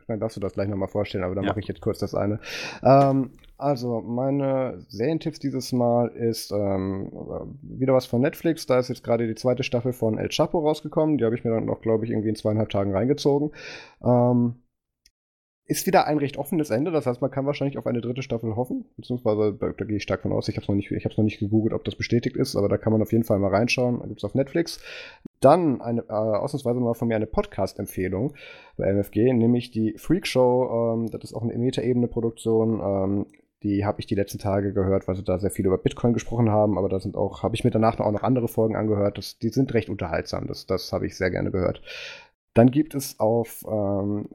Dann 0.07 0.21
darfst 0.21 0.37
du 0.37 0.39
das 0.41 0.53
gleich 0.53 0.69
nochmal 0.69 0.87
vorstellen, 0.87 1.25
aber 1.25 1.35
dann 1.35 1.43
Ja. 1.43 1.49
mache 1.49 1.59
ich 1.59 1.67
jetzt 1.67 1.81
kurz 1.81 1.99
das 1.99 2.15
eine. 2.15 2.39
Ähm, 2.83 3.31
also, 3.57 3.99
meine 3.99 4.79
Serientipps 4.87 5.39
dieses 5.39 5.73
Mal 5.73 6.07
ist 6.07 6.53
ähm, 6.53 7.11
äh, 7.13 7.79
wieder 7.79 7.93
was 7.93 8.05
von 8.05 8.21
Netflix. 8.21 8.65
Da 8.65 8.79
ist 8.79 8.87
jetzt 8.87 9.03
gerade 9.03 9.27
die 9.27 9.35
zweite 9.35 9.63
Staffel 9.63 9.91
von 9.91 10.17
El 10.17 10.29
Chapo 10.29 10.59
rausgekommen. 10.59 11.17
Die 11.17 11.25
habe 11.25 11.35
ich 11.35 11.43
mir 11.43 11.51
dann 11.51 11.65
noch, 11.65 11.81
glaube 11.81 12.05
ich, 12.05 12.11
irgendwie 12.11 12.29
in 12.29 12.35
zweieinhalb 12.37 12.69
Tagen 12.69 12.93
reingezogen. 12.93 13.51
Ähm, 14.01 14.55
ist 15.67 15.87
wieder 15.87 16.05
ein 16.05 16.19
recht 16.19 16.37
offenes 16.37 16.69
Ende, 16.69 16.91
das 16.91 17.07
heißt, 17.07 17.21
man 17.21 17.31
kann 17.31 17.45
wahrscheinlich 17.45 17.77
auf 17.77 17.87
eine 17.87 18.01
dritte 18.01 18.21
Staffel 18.21 18.55
hoffen, 18.55 18.85
beziehungsweise 18.97 19.53
da, 19.59 19.69
da 19.71 19.85
gehe 19.85 19.97
ich 19.97 20.03
stark 20.03 20.21
von 20.21 20.31
aus. 20.31 20.47
Ich 20.47 20.55
habe 20.57 20.63
es 20.63 20.67
noch, 20.67 20.75
nicht- 20.75 20.91
noch 21.17 21.23
nicht 21.23 21.39
gegoogelt, 21.39 21.73
ob 21.73 21.83
das 21.83 21.95
bestätigt 21.95 22.35
ist, 22.35 22.55
aber 22.55 22.69
da 22.69 22.77
kann 22.77 22.93
man 22.93 23.01
auf 23.01 23.11
jeden 23.11 23.23
Fall 23.23 23.39
mal 23.39 23.49
reinschauen. 23.49 23.99
Gibt 24.07 24.19
es 24.19 24.23
auf 24.23 24.35
Netflix. 24.35 24.79
Dann 25.39 25.81
eine, 25.81 26.01
äh, 26.01 26.11
ausnahmsweise 26.13 26.79
mal 26.79 26.93
von 26.93 27.07
mir 27.07 27.15
eine 27.15 27.25
Podcast-Empfehlung 27.25 28.33
bei 28.77 28.85
MFG, 28.87 29.33
nämlich 29.33 29.71
die 29.71 29.93
Freak 29.97 30.27
Show. 30.27 30.93
Ähm, 30.97 31.09
das 31.11 31.23
ist 31.23 31.33
auch 31.33 31.41
eine 31.43 31.57
Meta-Ebene-Produktion. 31.57 32.79
Ähm, 32.81 33.25
die 33.63 33.83
habe 33.83 33.99
ich 33.99 34.05
die 34.05 34.13
letzten 34.15 34.37
Tage 34.37 34.73
gehört, 34.73 35.07
weil 35.07 35.15
sie 35.15 35.23
da 35.23 35.39
sehr 35.39 35.49
viel 35.49 35.65
über 35.65 35.79
Bitcoin 35.79 36.13
gesprochen 36.13 36.51
haben, 36.51 36.77
aber 36.77 36.87
da 36.87 36.99
sind 36.99 37.15
auch, 37.15 37.41
habe 37.41 37.55
ich 37.55 37.63
mir 37.63 37.71
danach 37.71 37.99
auch 37.99 38.11
noch 38.11 38.21
andere 38.21 38.47
Folgen 38.47 38.75
angehört. 38.75 39.17
Das, 39.17 39.39
die 39.39 39.49
sind 39.49 39.73
recht 39.73 39.89
unterhaltsam. 39.89 40.45
Das, 40.45 40.67
das 40.67 40.93
habe 40.93 41.07
ich 41.07 41.17
sehr 41.17 41.31
gerne 41.31 41.49
gehört. 41.49 41.81
Dann 42.55 42.71
gibt 42.71 42.95
es 42.95 43.19
auf 43.19 43.65
ähm, 43.69 44.29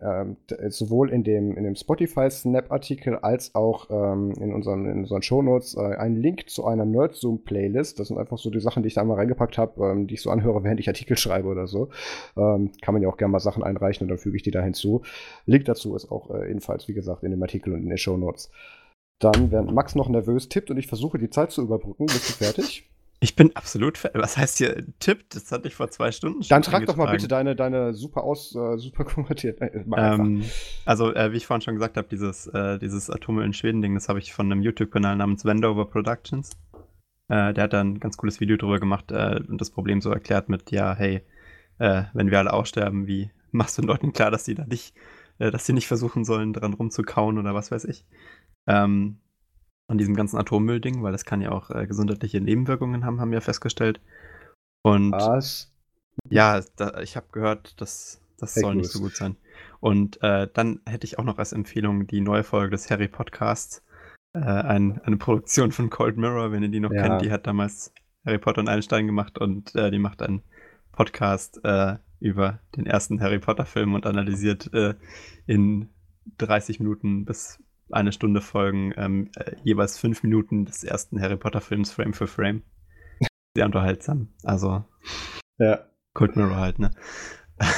d- 0.50 0.68
sowohl 0.68 1.10
in 1.10 1.24
dem, 1.24 1.56
in 1.56 1.64
dem 1.64 1.74
Spotify-Snap-Artikel 1.74 3.16
als 3.16 3.54
auch 3.54 3.88
ähm, 3.90 4.32
in 4.32 4.52
unseren, 4.52 4.84
in 4.84 4.98
unseren 4.98 5.22
Shownotes 5.22 5.74
äh, 5.74 5.96
einen 5.96 6.16
Link 6.16 6.50
zu 6.50 6.66
einer 6.66 6.84
Nerdzoom-Playlist. 6.84 7.98
Das 7.98 8.08
sind 8.08 8.18
einfach 8.18 8.36
so 8.36 8.50
die 8.50 8.60
Sachen, 8.60 8.82
die 8.82 8.88
ich 8.88 8.94
da 8.94 9.04
mal 9.04 9.14
reingepackt 9.14 9.56
habe, 9.56 9.82
ähm, 9.86 10.06
die 10.06 10.14
ich 10.14 10.20
so 10.20 10.28
anhöre, 10.28 10.62
während 10.62 10.80
ich 10.80 10.88
Artikel 10.88 11.16
schreibe 11.16 11.48
oder 11.48 11.66
so. 11.66 11.88
Ähm, 12.36 12.70
kann 12.82 12.92
man 12.92 13.00
ja 13.02 13.08
auch 13.08 13.16
gerne 13.16 13.32
mal 13.32 13.40
Sachen 13.40 13.62
einreichen 13.62 14.04
und 14.04 14.08
dann 14.10 14.18
füge 14.18 14.36
ich 14.36 14.42
die 14.42 14.50
da 14.50 14.60
hinzu. 14.62 15.00
Link 15.46 15.64
dazu 15.64 15.96
ist 15.96 16.12
auch 16.12 16.30
äh, 16.30 16.50
ebenfalls, 16.50 16.88
wie 16.88 16.94
gesagt, 16.94 17.22
in 17.22 17.30
dem 17.30 17.42
Artikel 17.42 17.72
und 17.72 17.82
in 17.82 17.88
den 17.88 17.96
Shownotes. 17.96 18.50
Dann, 19.18 19.50
während 19.50 19.72
Max 19.72 19.94
noch 19.94 20.10
nervös 20.10 20.50
tippt 20.50 20.70
und 20.70 20.76
ich 20.76 20.88
versuche, 20.88 21.16
die 21.16 21.30
Zeit 21.30 21.52
zu 21.52 21.62
überbrücken, 21.62 22.04
bist 22.04 22.28
du 22.28 22.44
fertig? 22.44 22.86
Ich 23.22 23.36
bin 23.36 23.54
absolut 23.54 23.98
fer- 23.98 24.12
Was 24.14 24.36
heißt 24.38 24.58
hier 24.58 24.82
Tipp? 24.98 25.28
Das 25.30 25.52
hatte 25.52 25.68
ich 25.68 25.74
vor 25.74 25.90
zwei 25.90 26.10
Stunden 26.10 26.42
schon. 26.42 26.48
Dann 26.48 26.62
trag 26.62 26.86
doch 26.86 26.96
mal 26.96 27.10
bitte 27.12 27.28
deine, 27.28 27.54
deine 27.54 27.92
super 27.92 28.24
aus, 28.24 28.54
äh, 28.54 28.78
super 28.78 29.04
konvertiert. 29.04 29.60
Äh. 29.60 29.84
Ähm, 29.96 30.42
also, 30.86 31.14
äh, 31.14 31.30
wie 31.30 31.36
ich 31.36 31.46
vorhin 31.46 31.60
schon 31.60 31.74
gesagt 31.74 31.98
habe, 31.98 32.08
dieses, 32.08 32.46
äh, 32.46 32.78
dieses 32.78 33.10
Atome 33.10 33.44
in 33.44 33.52
Schweden-Ding, 33.52 33.94
das 33.94 34.08
habe 34.08 34.18
ich 34.18 34.32
von 34.32 34.50
einem 34.50 34.62
YouTube-Kanal 34.62 35.16
namens 35.16 35.44
Wendover 35.44 35.84
Productions. 35.84 36.50
Äh, 37.28 37.52
der 37.52 37.64
hat 37.64 37.74
da 37.74 37.80
ein 37.80 38.00
ganz 38.00 38.16
cooles 38.16 38.40
Video 38.40 38.56
drüber 38.56 38.80
gemacht 38.80 39.12
äh, 39.12 39.40
und 39.46 39.60
das 39.60 39.70
Problem 39.70 40.00
so 40.00 40.10
erklärt 40.10 40.48
mit, 40.48 40.70
ja, 40.70 40.94
hey, 40.94 41.22
wenn 41.78 42.30
wir 42.30 42.38
alle 42.38 42.52
aussterben, 42.52 43.06
wie 43.06 43.30
machst 43.52 43.78
du 43.78 43.82
den 43.82 43.88
Leuten 43.88 44.12
klar, 44.12 44.30
dass 44.30 44.44
sie 44.44 44.54
da 44.54 44.66
nicht, 44.66 44.94
äh, 45.38 45.50
dass 45.50 45.64
sie 45.64 45.72
nicht 45.72 45.86
versuchen 45.86 46.26
sollen, 46.26 46.52
dran 46.52 46.74
rumzukauen 46.74 47.38
oder 47.38 47.54
was 47.54 47.70
weiß 47.70 47.84
ich. 47.86 48.04
Ähm, 48.66 49.16
an 49.90 49.98
diesem 49.98 50.14
ganzen 50.14 50.38
Atommüll-Ding, 50.38 51.02
weil 51.02 51.12
das 51.12 51.24
kann 51.24 51.40
ja 51.40 51.50
auch 51.50 51.70
äh, 51.70 51.86
gesundheitliche 51.86 52.40
Nebenwirkungen 52.40 53.04
haben, 53.04 53.20
haben 53.20 53.32
wir 53.32 53.40
festgestellt. 53.40 54.00
Und 54.82 55.12
Was? 55.12 55.72
ja, 56.30 56.60
da, 56.76 57.00
ich 57.00 57.16
habe 57.16 57.26
gehört, 57.32 57.80
dass 57.80 58.20
das 58.38 58.54
Fake 58.54 58.62
soll 58.62 58.74
nicht 58.76 58.90
so 58.90 59.00
gut 59.00 59.16
sein. 59.16 59.36
Und 59.80 60.22
äh, 60.22 60.48
dann 60.52 60.80
hätte 60.86 61.06
ich 61.06 61.18
auch 61.18 61.24
noch 61.24 61.38
als 61.38 61.52
Empfehlung 61.52 62.06
die 62.06 62.20
neue 62.20 62.44
Folge 62.44 62.70
des 62.70 62.90
Harry 62.90 63.08
Podcasts. 63.08 63.82
Äh, 64.32 64.38
ein, 64.40 65.00
eine 65.02 65.16
Produktion 65.16 65.72
von 65.72 65.90
Cold 65.90 66.16
Mirror, 66.16 66.52
wenn 66.52 66.62
ihr 66.62 66.68
die 66.68 66.80
noch 66.80 66.92
Ja. 66.92 67.02
kennt. 67.02 67.22
Die 67.22 67.32
hat 67.32 67.46
damals 67.46 67.92
Harry 68.24 68.38
Potter 68.38 68.60
und 68.60 68.68
Einstein 68.68 69.06
gemacht 69.06 69.38
und 69.38 69.74
äh, 69.74 69.90
die 69.90 69.98
macht 69.98 70.22
einen 70.22 70.42
Podcast 70.92 71.60
äh, 71.64 71.96
über 72.20 72.60
den 72.76 72.86
ersten 72.86 73.20
Harry 73.20 73.40
Potter 73.40 73.64
Film 73.66 73.94
und 73.94 74.06
analysiert 74.06 74.72
äh, 74.72 74.94
in 75.46 75.88
30 76.38 76.78
Minuten 76.78 77.24
bis 77.24 77.58
eine 77.92 78.12
Stunde 78.12 78.40
Folgen 78.40 78.92
ähm, 78.96 79.30
äh, 79.36 79.56
jeweils 79.62 79.98
fünf 79.98 80.22
Minuten 80.22 80.64
des 80.64 80.84
ersten 80.84 81.20
Harry 81.20 81.36
Potter 81.36 81.60
Films 81.60 81.92
Frame 81.92 82.12
für 82.12 82.26
Frame. 82.26 82.62
Sehr 83.56 83.66
unterhaltsam. 83.66 84.28
Also 84.42 84.84
Ja, 85.58 85.86
Cold 86.14 86.36
Mirror 86.36 86.56
halt, 86.56 86.78
ne? 86.78 86.90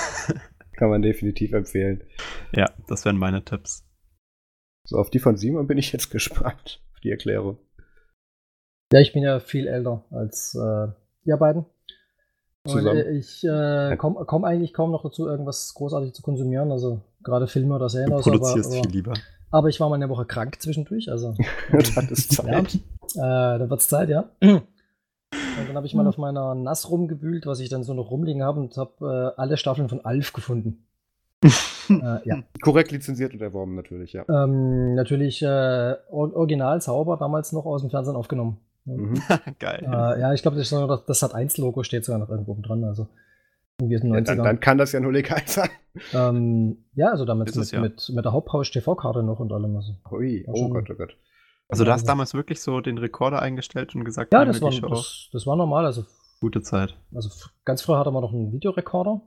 kann 0.76 0.90
man 0.90 1.02
definitiv 1.02 1.52
empfehlen. 1.52 2.02
ja, 2.55 2.70
das 2.89 3.05
wären 3.05 3.16
meine 3.16 3.44
Tipps. 3.44 3.84
So, 4.84 4.98
auf 4.98 5.10
die 5.10 5.18
von 5.18 5.36
Simon 5.36 5.66
bin 5.66 5.78
ich 5.78 5.93
jetzt 5.93 6.10
gespannt. 6.10 6.82
Auf 6.93 7.01
die 7.01 7.10
Erklärung. 7.10 7.59
Ja, 8.93 9.01
ich 9.01 9.12
bin 9.12 9.22
ja 9.22 9.40
viel 9.40 9.66
älter 9.66 10.05
als 10.10 10.55
äh, 10.55 10.89
ihr 11.24 11.36
beiden. 11.36 11.64
Und 12.64 12.72
Zusammen. 12.72 12.98
äh, 12.98 13.12
ich 13.12 13.43
äh, 13.44 13.97
komme 13.97 14.24
komm 14.26 14.44
eigentlich 14.44 14.72
kaum 14.72 14.93
noch 14.93 15.02
dazu, 15.02 15.26
irgendwas 15.26 15.72
großartig 15.74 16.12
zu 16.12 16.22
konsumieren. 16.22 16.70
Also 16.70 17.01
gerade 17.22 17.47
Filme 17.47 17.74
oder 17.74 17.89
Serien. 17.89 18.10
Du 18.10 18.16
oder 18.16 18.22
so, 18.22 18.30
produzierst 18.30 18.66
aber, 18.66 18.74
viel 18.74 18.84
aber, 18.84 18.93
lieber. 18.93 19.14
Aber 19.52 19.68
ich 19.68 19.78
war 19.78 19.88
mal 19.88 19.94
eine 19.94 20.08
Woche 20.08 20.24
krank 20.24 20.60
zwischendurch. 20.60 21.10
Also 21.10 21.34
das 21.72 22.10
ist 22.10 22.32
Zeit. 22.32 22.78
Ja, 23.14 23.54
äh, 23.54 23.58
da 23.58 23.70
wird's 23.70 23.88
Zeit, 23.88 24.08
ja. 24.08 24.24
Und 24.40 25.68
dann 25.68 25.76
habe 25.76 25.86
ich 25.86 25.94
mal 25.94 26.06
auf 26.06 26.18
meiner 26.18 26.54
NAS 26.54 26.90
rumgewühlt, 26.90 27.46
was 27.46 27.60
ich 27.60 27.68
dann 27.68 27.84
so 27.84 27.94
noch 27.94 28.10
rumliegen 28.10 28.42
habe 28.42 28.60
und 28.60 28.76
habe 28.76 29.34
äh, 29.36 29.40
alle 29.40 29.56
Staffeln 29.56 29.88
von 29.88 30.04
Alf 30.04 30.32
gefunden. 30.32 30.86
äh, 31.88 32.28
ja. 32.28 32.42
Korrekt 32.62 32.90
lizenziert 32.90 33.34
und 33.34 33.42
erworben 33.42 33.74
natürlich, 33.74 34.12
ja. 34.12 34.24
Ähm, 34.28 34.94
natürlich 34.94 35.42
äh, 35.42 35.94
Or 36.10 36.34
Original 36.34 36.80
sauber, 36.80 37.16
damals 37.16 37.52
noch 37.52 37.66
aus 37.66 37.82
dem 37.82 37.90
Fernsehen 37.90 38.16
aufgenommen. 38.16 38.58
Mhm. 38.84 39.20
Geil. 39.58 39.82
Äh, 39.84 40.20
ja, 40.20 40.32
ich 40.32 40.42
glaube, 40.42 40.56
das, 40.56 40.70
das, 41.06 41.22
hat 41.22 41.34
1 41.34 41.58
Logo 41.58 41.82
steht 41.82 42.04
sogar 42.04 42.18
noch 42.18 42.30
irgendwo 42.30 42.52
oben 42.52 42.62
dran. 42.62 42.84
Also 42.84 43.08
irgendwie 43.82 43.96
aus 43.96 44.02
den 44.02 44.14
Ja, 44.14 44.20
90ern. 44.20 44.24
dann, 44.24 44.44
dann 44.44 44.60
kann 44.60 44.78
das 44.78 44.92
ja 44.92 45.00
nur 45.00 45.12
legal 45.12 45.42
sein. 45.46 45.68
ähm, 46.14 46.84
ja, 46.94 47.09
also 47.10 47.24
damit 47.24 47.48
Ist 47.48 47.56
mit, 47.56 47.64
es 47.64 47.70
ja. 47.72 47.80
mit, 47.80 48.10
mit 48.14 48.24
der 48.24 48.32
Hauptpausch-TV-Karte 48.32 49.22
noch 49.22 49.40
und 49.40 49.52
allem. 49.52 49.76
Also. 49.76 49.92
Ui, 50.10 50.44
oh 50.48 50.68
Gott, 50.70 50.88
oh 50.90 50.94
Gott. 50.94 51.16
Also 51.68 51.84
du 51.84 51.90
hast 51.92 52.04
damals 52.06 52.34
wirklich 52.34 52.60
so 52.60 52.80
den 52.80 52.98
Rekorder 52.98 53.40
eingestellt 53.40 53.94
und 53.94 54.04
gesagt, 54.04 54.32
Ja, 54.34 54.44
das 54.44 54.60
war, 54.60 54.70
das, 54.70 55.28
das 55.32 55.46
war 55.46 55.56
normal. 55.56 55.86
Also, 55.86 56.04
gute 56.40 56.60
Zeit. 56.60 56.96
also 57.14 57.30
ganz 57.64 57.82
früher 57.82 57.98
hatte 57.98 58.10
man 58.10 58.22
noch 58.22 58.32
einen 58.32 58.52
Videorekorder. 58.52 59.22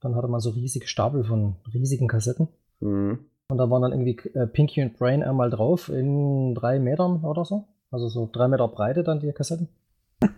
Dann 0.00 0.14
hatte 0.16 0.28
man 0.28 0.40
so 0.40 0.50
riesige 0.50 0.86
Stapel 0.86 1.24
von 1.24 1.56
riesigen 1.74 2.08
Kassetten. 2.08 2.48
Mhm. 2.80 3.18
Und 3.48 3.58
da 3.58 3.68
waren 3.68 3.82
dann 3.82 3.92
irgendwie 3.92 4.16
äh, 4.38 4.46
Pinky 4.46 4.80
und 4.82 4.96
Brain 4.96 5.22
einmal 5.22 5.50
drauf 5.50 5.88
in 5.90 6.54
drei 6.54 6.78
Metern 6.78 7.22
oder 7.24 7.44
so. 7.44 7.66
Also 7.90 8.08
so 8.08 8.30
drei 8.32 8.48
Meter 8.48 8.68
Breite 8.68 9.02
dann 9.02 9.20
die 9.20 9.32
Kassetten. 9.32 9.68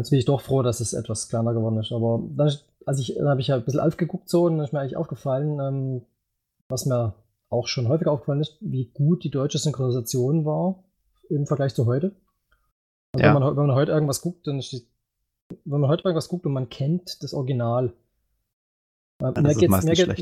Jetzt 0.00 0.10
bin 0.10 0.18
ich 0.18 0.24
doch 0.24 0.40
froh, 0.40 0.62
dass 0.62 0.80
es 0.80 0.92
etwas 0.94 1.28
kleiner 1.28 1.52
geworden 1.52 1.78
ist. 1.78 1.92
Aber 1.92 2.22
dann, 2.36 2.48
ist- 2.48 2.64
als 2.86 2.98
ich, 2.98 3.14
dann 3.16 3.28
habe 3.28 3.40
ich 3.40 3.48
ja 3.48 3.56
ein 3.56 3.64
bisschen 3.64 3.80
Alf 3.80 3.96
geguckt 3.96 4.28
so 4.28 4.44
und 4.44 4.56
dann 4.56 4.64
ist 4.64 4.72
mir 4.72 4.80
eigentlich 4.80 4.96
aufgefallen, 4.96 5.60
ähm, 5.60 6.02
was 6.68 6.86
mir 6.86 7.14
auch 7.50 7.66
schon 7.68 7.88
häufig 7.88 8.06
aufgefallen 8.06 8.40
ist, 8.40 8.56
wie 8.60 8.86
gut 8.94 9.24
die 9.24 9.30
deutsche 9.30 9.58
Synchronisation 9.58 10.44
war 10.44 10.82
im 11.28 11.46
Vergleich 11.46 11.74
zu 11.74 11.86
heute. 11.86 12.12
Also 13.12 13.24
Ja. 13.26 13.34
wenn, 13.34 13.42
man, 13.42 13.56
wenn 13.56 13.66
man 13.66 13.76
heute 13.76 13.92
irgendwas 13.92 14.22
guckt, 14.22 14.46
dann 14.46 14.58
ist 14.58 14.72
die, 14.72 14.86
wenn 15.64 15.80
man 15.80 15.90
heute 15.90 16.04
irgendwas 16.04 16.28
guckt 16.28 16.46
und 16.46 16.52
man 16.52 16.68
kennt 16.68 17.22
das 17.22 17.34
Original. 17.34 17.92
Äh, 19.18 19.32
Dann 19.34 19.42
mir 19.42 19.50
es 19.50 19.58
geht, 19.58 19.68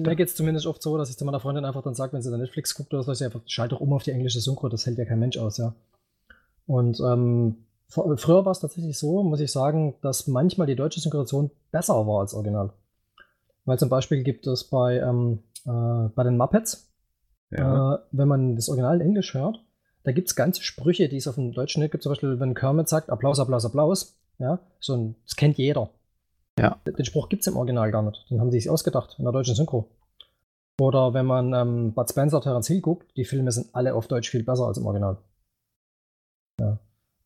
mir 0.07 0.17
geht's 0.17 0.35
zumindest 0.35 0.67
oft 0.67 0.83
so, 0.83 0.97
dass 0.99 1.11
ich 1.11 1.17
zu 1.17 1.25
meiner 1.25 1.39
Freundin 1.41 1.65
einfach 1.65 1.83
dann 1.83 1.95
sage, 1.95 2.15
wenn 2.15 2.23
sie 2.23 2.31
dann 2.31 2.41
Netflix 2.41 2.75
guckt 2.75 2.93
oder 2.95 3.03
so, 3.05 3.13
ich 3.13 3.23
einfach, 3.23 3.43
schalt 3.47 3.73
doch 3.73 3.81
um 3.81 3.93
auf 3.93 4.03
die 4.03 4.11
englische 4.11 4.41
Synchro, 4.41 4.69
das 4.69 4.87
hält 4.87 4.99
ja 4.99 5.05
kein 5.05 5.21
Mensch 5.21 5.37
aus, 5.39 5.59
ja. 5.59 5.75
Und 6.67 6.99
ähm, 7.01 7.65
früher 7.89 8.45
war 8.45 8.53
es 8.53 8.61
tatsächlich 8.61 8.99
so, 8.99 9.23
muss 9.23 9.41
ich 9.41 9.51
sagen, 9.53 9.95
dass 10.03 10.27
manchmal 10.27 10.67
die 10.67 10.77
deutsche 10.77 11.01
Synchronisation 11.01 11.51
besser 11.71 12.07
war 12.07 12.21
als 12.21 12.35
Original. 12.35 12.73
Weil 13.65 13.79
zum 13.79 13.89
Beispiel 13.89 14.23
gibt 14.23 14.47
es 14.47 14.65
bei, 14.65 14.99
ähm, 14.99 15.43
äh, 15.67 16.09
bei 16.15 16.23
den 16.25 16.37
Muppets, 16.37 16.91
Ja. 17.51 17.95
äh, 17.95 17.99
wenn 18.13 18.29
man 18.29 18.57
das 18.57 18.69
Original 18.69 18.97
in 19.01 19.09
Englisch 19.09 19.35
hört, 19.35 19.59
da 20.05 20.13
gibt 20.13 20.29
es 20.29 20.37
ganze 20.37 20.63
Sprüche, 20.63 21.09
die 21.09 21.17
es 21.17 21.29
auf 21.29 21.35
dem 21.35 21.53
Deutschen 21.53 21.83
nicht 21.83 21.93
gibt. 21.93 22.03
Zum 22.03 22.13
Beispiel, 22.13 22.41
wenn 22.41 22.55
Kermit 22.55 22.89
sagt, 22.89 23.11
Applaus, 23.11 23.39
Applaus, 23.41 23.65
Applaus, 23.65 24.17
ja, 24.39 24.59
so 24.81 24.95
ein, 24.95 25.17
das 25.25 25.37
kennt 25.37 25.59
jeder. 25.59 25.91
Ja. 26.59 26.79
Den 26.87 27.05
Spruch 27.05 27.29
gibt 27.29 27.43
es 27.43 27.47
im 27.47 27.57
Original 27.57 27.91
gar 27.91 28.03
nicht. 28.03 28.27
Den 28.31 28.41
haben 28.41 28.51
sie 28.51 28.59
sich 28.59 28.71
ausgedacht 28.71 29.17
in 29.19 29.25
der 29.25 29.33
deutschen 29.33 29.55
Synchro. 29.55 29.89
Oder 30.81 31.13
wenn 31.15 31.27
man 31.27 31.53
ähm, 31.53 31.93
Bud 31.93 32.09
Spencer, 32.09 32.41
Terence 32.41 32.69
Hill 32.69 32.81
guckt, 32.81 33.17
die 33.17 33.25
Filme 33.25 33.51
sind 33.53 33.75
alle 33.75 33.95
auf 33.95 34.07
Deutsch 34.09 34.31
viel 34.31 34.45
besser 34.45 34.67
als 34.67 34.79
im 34.79 34.87
Original. 34.87 35.19
Ja. 36.61 36.79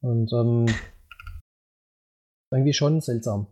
Und 0.02 0.32
ähm, 0.32 0.66
irgendwie 2.50 2.72
schon 2.72 3.00
seltsam. 3.00 3.46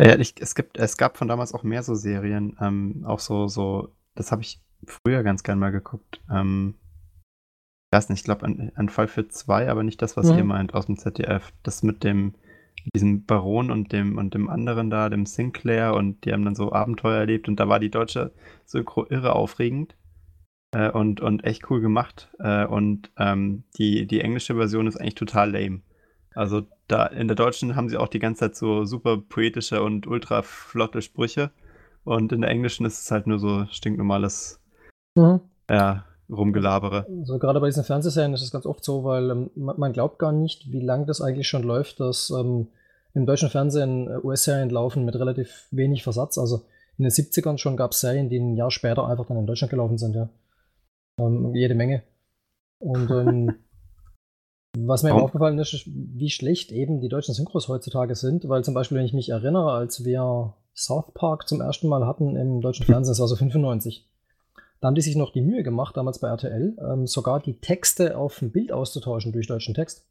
Ja, 0.00 0.18
ich, 0.18 0.34
es, 0.40 0.54
gibt, 0.54 0.78
es 0.78 0.96
gab 0.96 1.16
von 1.16 1.28
damals 1.28 1.54
auch 1.54 1.62
mehr 1.62 1.82
so 1.82 1.94
Serien, 1.94 2.56
ähm, 2.60 3.04
auch 3.06 3.20
so, 3.20 3.46
so, 3.46 3.92
das 4.14 4.32
habe 4.32 4.42
ich 4.42 4.60
früher 4.86 5.22
ganz 5.22 5.42
gern 5.42 5.58
mal 5.58 5.70
geguckt. 5.70 6.20
Ähm, 6.30 6.74
ich 7.92 7.96
weiß 7.96 8.08
nicht, 8.08 8.20
ich 8.20 8.24
glaube 8.24 8.44
an, 8.46 8.72
an 8.74 8.88
Fall 8.88 9.06
für 9.06 9.28
zwei, 9.28 9.68
aber 9.68 9.82
nicht 9.82 10.02
das, 10.02 10.16
was 10.16 10.30
Mhm. 10.30 10.38
ihr 10.38 10.44
meint 10.44 10.74
aus 10.74 10.86
dem 10.86 10.98
ZDF. 10.98 11.52
Das 11.62 11.82
mit 11.82 12.02
dem, 12.02 12.34
diesem 12.94 13.24
Baron 13.24 13.70
und 13.70 13.92
dem 13.92 14.18
und 14.18 14.34
dem 14.34 14.48
anderen 14.48 14.90
da, 14.90 15.08
dem 15.08 15.26
Sinclair 15.26 15.94
und 15.94 16.24
die 16.24 16.32
haben 16.32 16.44
dann 16.44 16.56
so 16.56 16.72
Abenteuer 16.72 17.18
erlebt 17.18 17.48
und 17.48 17.60
da 17.60 17.68
war 17.68 17.78
die 17.78 17.90
deutsche 17.90 18.32
Synchro 18.66 19.06
irre 19.08 19.34
aufregend 19.34 19.96
äh, 20.74 20.90
und, 20.90 21.20
und 21.20 21.44
echt 21.44 21.70
cool 21.70 21.80
gemacht. 21.80 22.30
Äh, 22.38 22.66
und 22.66 23.10
ähm, 23.18 23.64
die, 23.78 24.06
die 24.06 24.20
englische 24.20 24.54
Version 24.54 24.86
ist 24.86 24.96
eigentlich 24.96 25.14
total 25.14 25.52
lame. 25.52 25.80
Also 26.34 26.62
da 26.88 27.06
in 27.06 27.28
der 27.28 27.36
deutschen 27.36 27.76
haben 27.76 27.88
sie 27.88 27.96
auch 27.96 28.08
die 28.08 28.18
ganze 28.18 28.40
Zeit 28.40 28.56
so 28.56 28.84
super 28.84 29.16
poetische 29.16 29.82
und 29.82 30.06
ultra 30.06 30.42
flotte 30.42 31.00
Sprüche. 31.00 31.50
Und 32.04 32.32
in 32.32 32.42
der 32.42 32.50
englischen 32.50 32.84
ist 32.84 33.00
es 33.00 33.10
halt 33.10 33.26
nur 33.26 33.38
so 33.38 33.66
stinknormales 33.70 34.60
ja, 35.70 36.04
Rumgelabere. 36.30 37.06
So 37.24 37.38
gerade 37.38 37.60
bei 37.60 37.66
diesen 37.66 37.84
Fernsehserien 37.84 38.34
ist 38.34 38.42
es 38.42 38.50
ganz 38.50 38.66
oft 38.66 38.84
so, 38.84 39.04
weil 39.04 39.30
ähm, 39.30 39.50
man, 39.54 39.78
man 39.78 39.92
glaubt 39.92 40.18
gar 40.18 40.32
nicht, 40.32 40.70
wie 40.72 40.80
lange 40.80 41.06
das 41.06 41.20
eigentlich 41.20 41.48
schon 41.48 41.62
läuft, 41.62 42.00
dass 42.00 42.30
ähm, 42.30 42.68
im 43.14 43.26
deutschen 43.26 43.48
Fernsehen 43.48 44.08
äh, 44.08 44.18
US-Serien 44.22 44.70
laufen 44.70 45.04
mit 45.04 45.14
relativ 45.14 45.66
wenig 45.70 46.02
Versatz. 46.02 46.36
Also 46.36 46.62
in 46.98 47.04
den 47.04 47.12
70ern 47.12 47.58
schon 47.58 47.76
gab 47.76 47.92
es 47.92 48.00
Serien, 48.00 48.28
die 48.28 48.38
ein 48.38 48.56
Jahr 48.56 48.70
später 48.70 49.06
einfach 49.06 49.26
dann 49.26 49.38
in 49.38 49.46
Deutschland 49.46 49.70
gelaufen 49.70 49.98
sind, 49.98 50.14
ja. 50.14 50.28
Ähm, 51.18 51.54
jede 51.54 51.74
Menge. 51.74 52.02
Und 52.78 53.10
ähm, 53.10 53.54
was 54.78 55.02
mir 55.02 55.10
Warum? 55.10 55.24
aufgefallen 55.24 55.58
ist, 55.58 55.74
ist, 55.74 55.86
wie 55.86 56.30
schlecht 56.30 56.72
eben 56.72 57.00
die 57.00 57.08
deutschen 57.08 57.34
Synchros 57.34 57.68
heutzutage 57.68 58.14
sind, 58.14 58.48
weil 58.48 58.64
zum 58.64 58.74
Beispiel, 58.74 58.98
wenn 58.98 59.06
ich 59.06 59.12
mich 59.12 59.28
erinnere, 59.28 59.72
als 59.72 60.04
wir 60.04 60.54
South 60.74 61.12
Park 61.14 61.48
zum 61.48 61.60
ersten 61.60 61.88
Mal 61.88 62.06
hatten 62.06 62.36
im 62.36 62.60
deutschen 62.60 62.86
Fernsehen, 62.86 63.12
das 63.12 63.20
war 63.20 63.28
so 63.28 63.36
95, 63.36 64.08
da 64.80 64.88
haben 64.88 64.96
die 64.96 65.00
sich 65.00 65.16
noch 65.16 65.32
die 65.32 65.40
Mühe 65.40 65.62
gemacht, 65.62 65.96
damals 65.96 66.18
bei 66.18 66.28
RTL, 66.28 66.76
ähm, 66.78 67.06
sogar 67.06 67.40
die 67.40 67.60
Texte 67.60 68.18
auf 68.18 68.38
dem 68.40 68.50
Bild 68.50 68.72
auszutauschen 68.72 69.32
durch 69.32 69.46
deutschen 69.46 69.74
Text. 69.74 70.06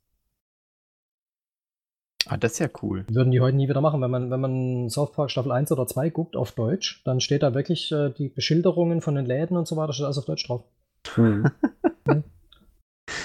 Ah, 2.25 2.37
das 2.37 2.53
ist 2.53 2.59
ja 2.59 2.69
cool. 2.81 3.05
Würden 3.09 3.31
die 3.31 3.41
heute 3.41 3.57
nie 3.57 3.67
wieder 3.67 3.81
machen. 3.81 4.01
Wenn 4.01 4.09
man, 4.09 4.31
wenn 4.31 4.39
man 4.39 4.89
South 4.89 5.11
Park 5.11 5.29
Staffel 5.29 5.51
1 5.51 5.71
oder 5.73 5.85
2 5.85 6.09
guckt 6.09 6.35
auf 6.37 6.53
Deutsch, 6.53 7.03
dann 7.03 7.19
steht 7.19 7.43
da 7.43 7.53
wirklich 7.53 7.91
äh, 7.91 8.11
die 8.11 8.29
Beschilderungen 8.29 9.01
von 9.01 9.15
den 9.15 9.25
Läden 9.25 9.57
und 9.57 9.67
so 9.67 9.75
weiter, 9.75 9.93
steht 9.93 10.05
alles 10.05 10.17
auf 10.17 10.25
Deutsch 10.25 10.47
drauf. 10.47 10.63
Mhm. 11.17 11.51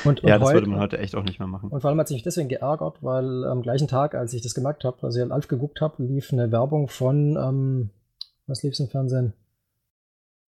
Und, 0.04 0.20
Ja, 0.22 0.34
und 0.34 0.40
das 0.40 0.48
heut- 0.48 0.54
würde 0.54 0.66
man 0.68 0.80
heute 0.80 0.98
echt 0.98 1.14
auch 1.14 1.22
nicht 1.22 1.38
mehr 1.38 1.46
machen. 1.48 1.70
Und 1.70 1.80
vor 1.80 1.88
allem 1.90 1.98
hat 2.00 2.08
sich 2.08 2.16
mich 2.16 2.22
deswegen 2.24 2.48
geärgert, 2.48 3.02
weil 3.02 3.44
am 3.44 3.62
gleichen 3.62 3.86
Tag, 3.88 4.14
als 4.14 4.34
ich 4.34 4.42
das 4.42 4.54
gemerkt 4.54 4.84
habe, 4.84 4.96
als 5.02 5.16
ich 5.16 5.30
Alf 5.32 5.46
geguckt 5.48 5.80
habe, 5.80 6.02
lief 6.02 6.32
eine 6.32 6.50
Werbung 6.50 6.88
von, 6.88 7.36
ähm, 7.36 7.90
was 8.46 8.62
lief 8.62 8.78
im 8.80 8.88
Fernsehen? 8.88 9.32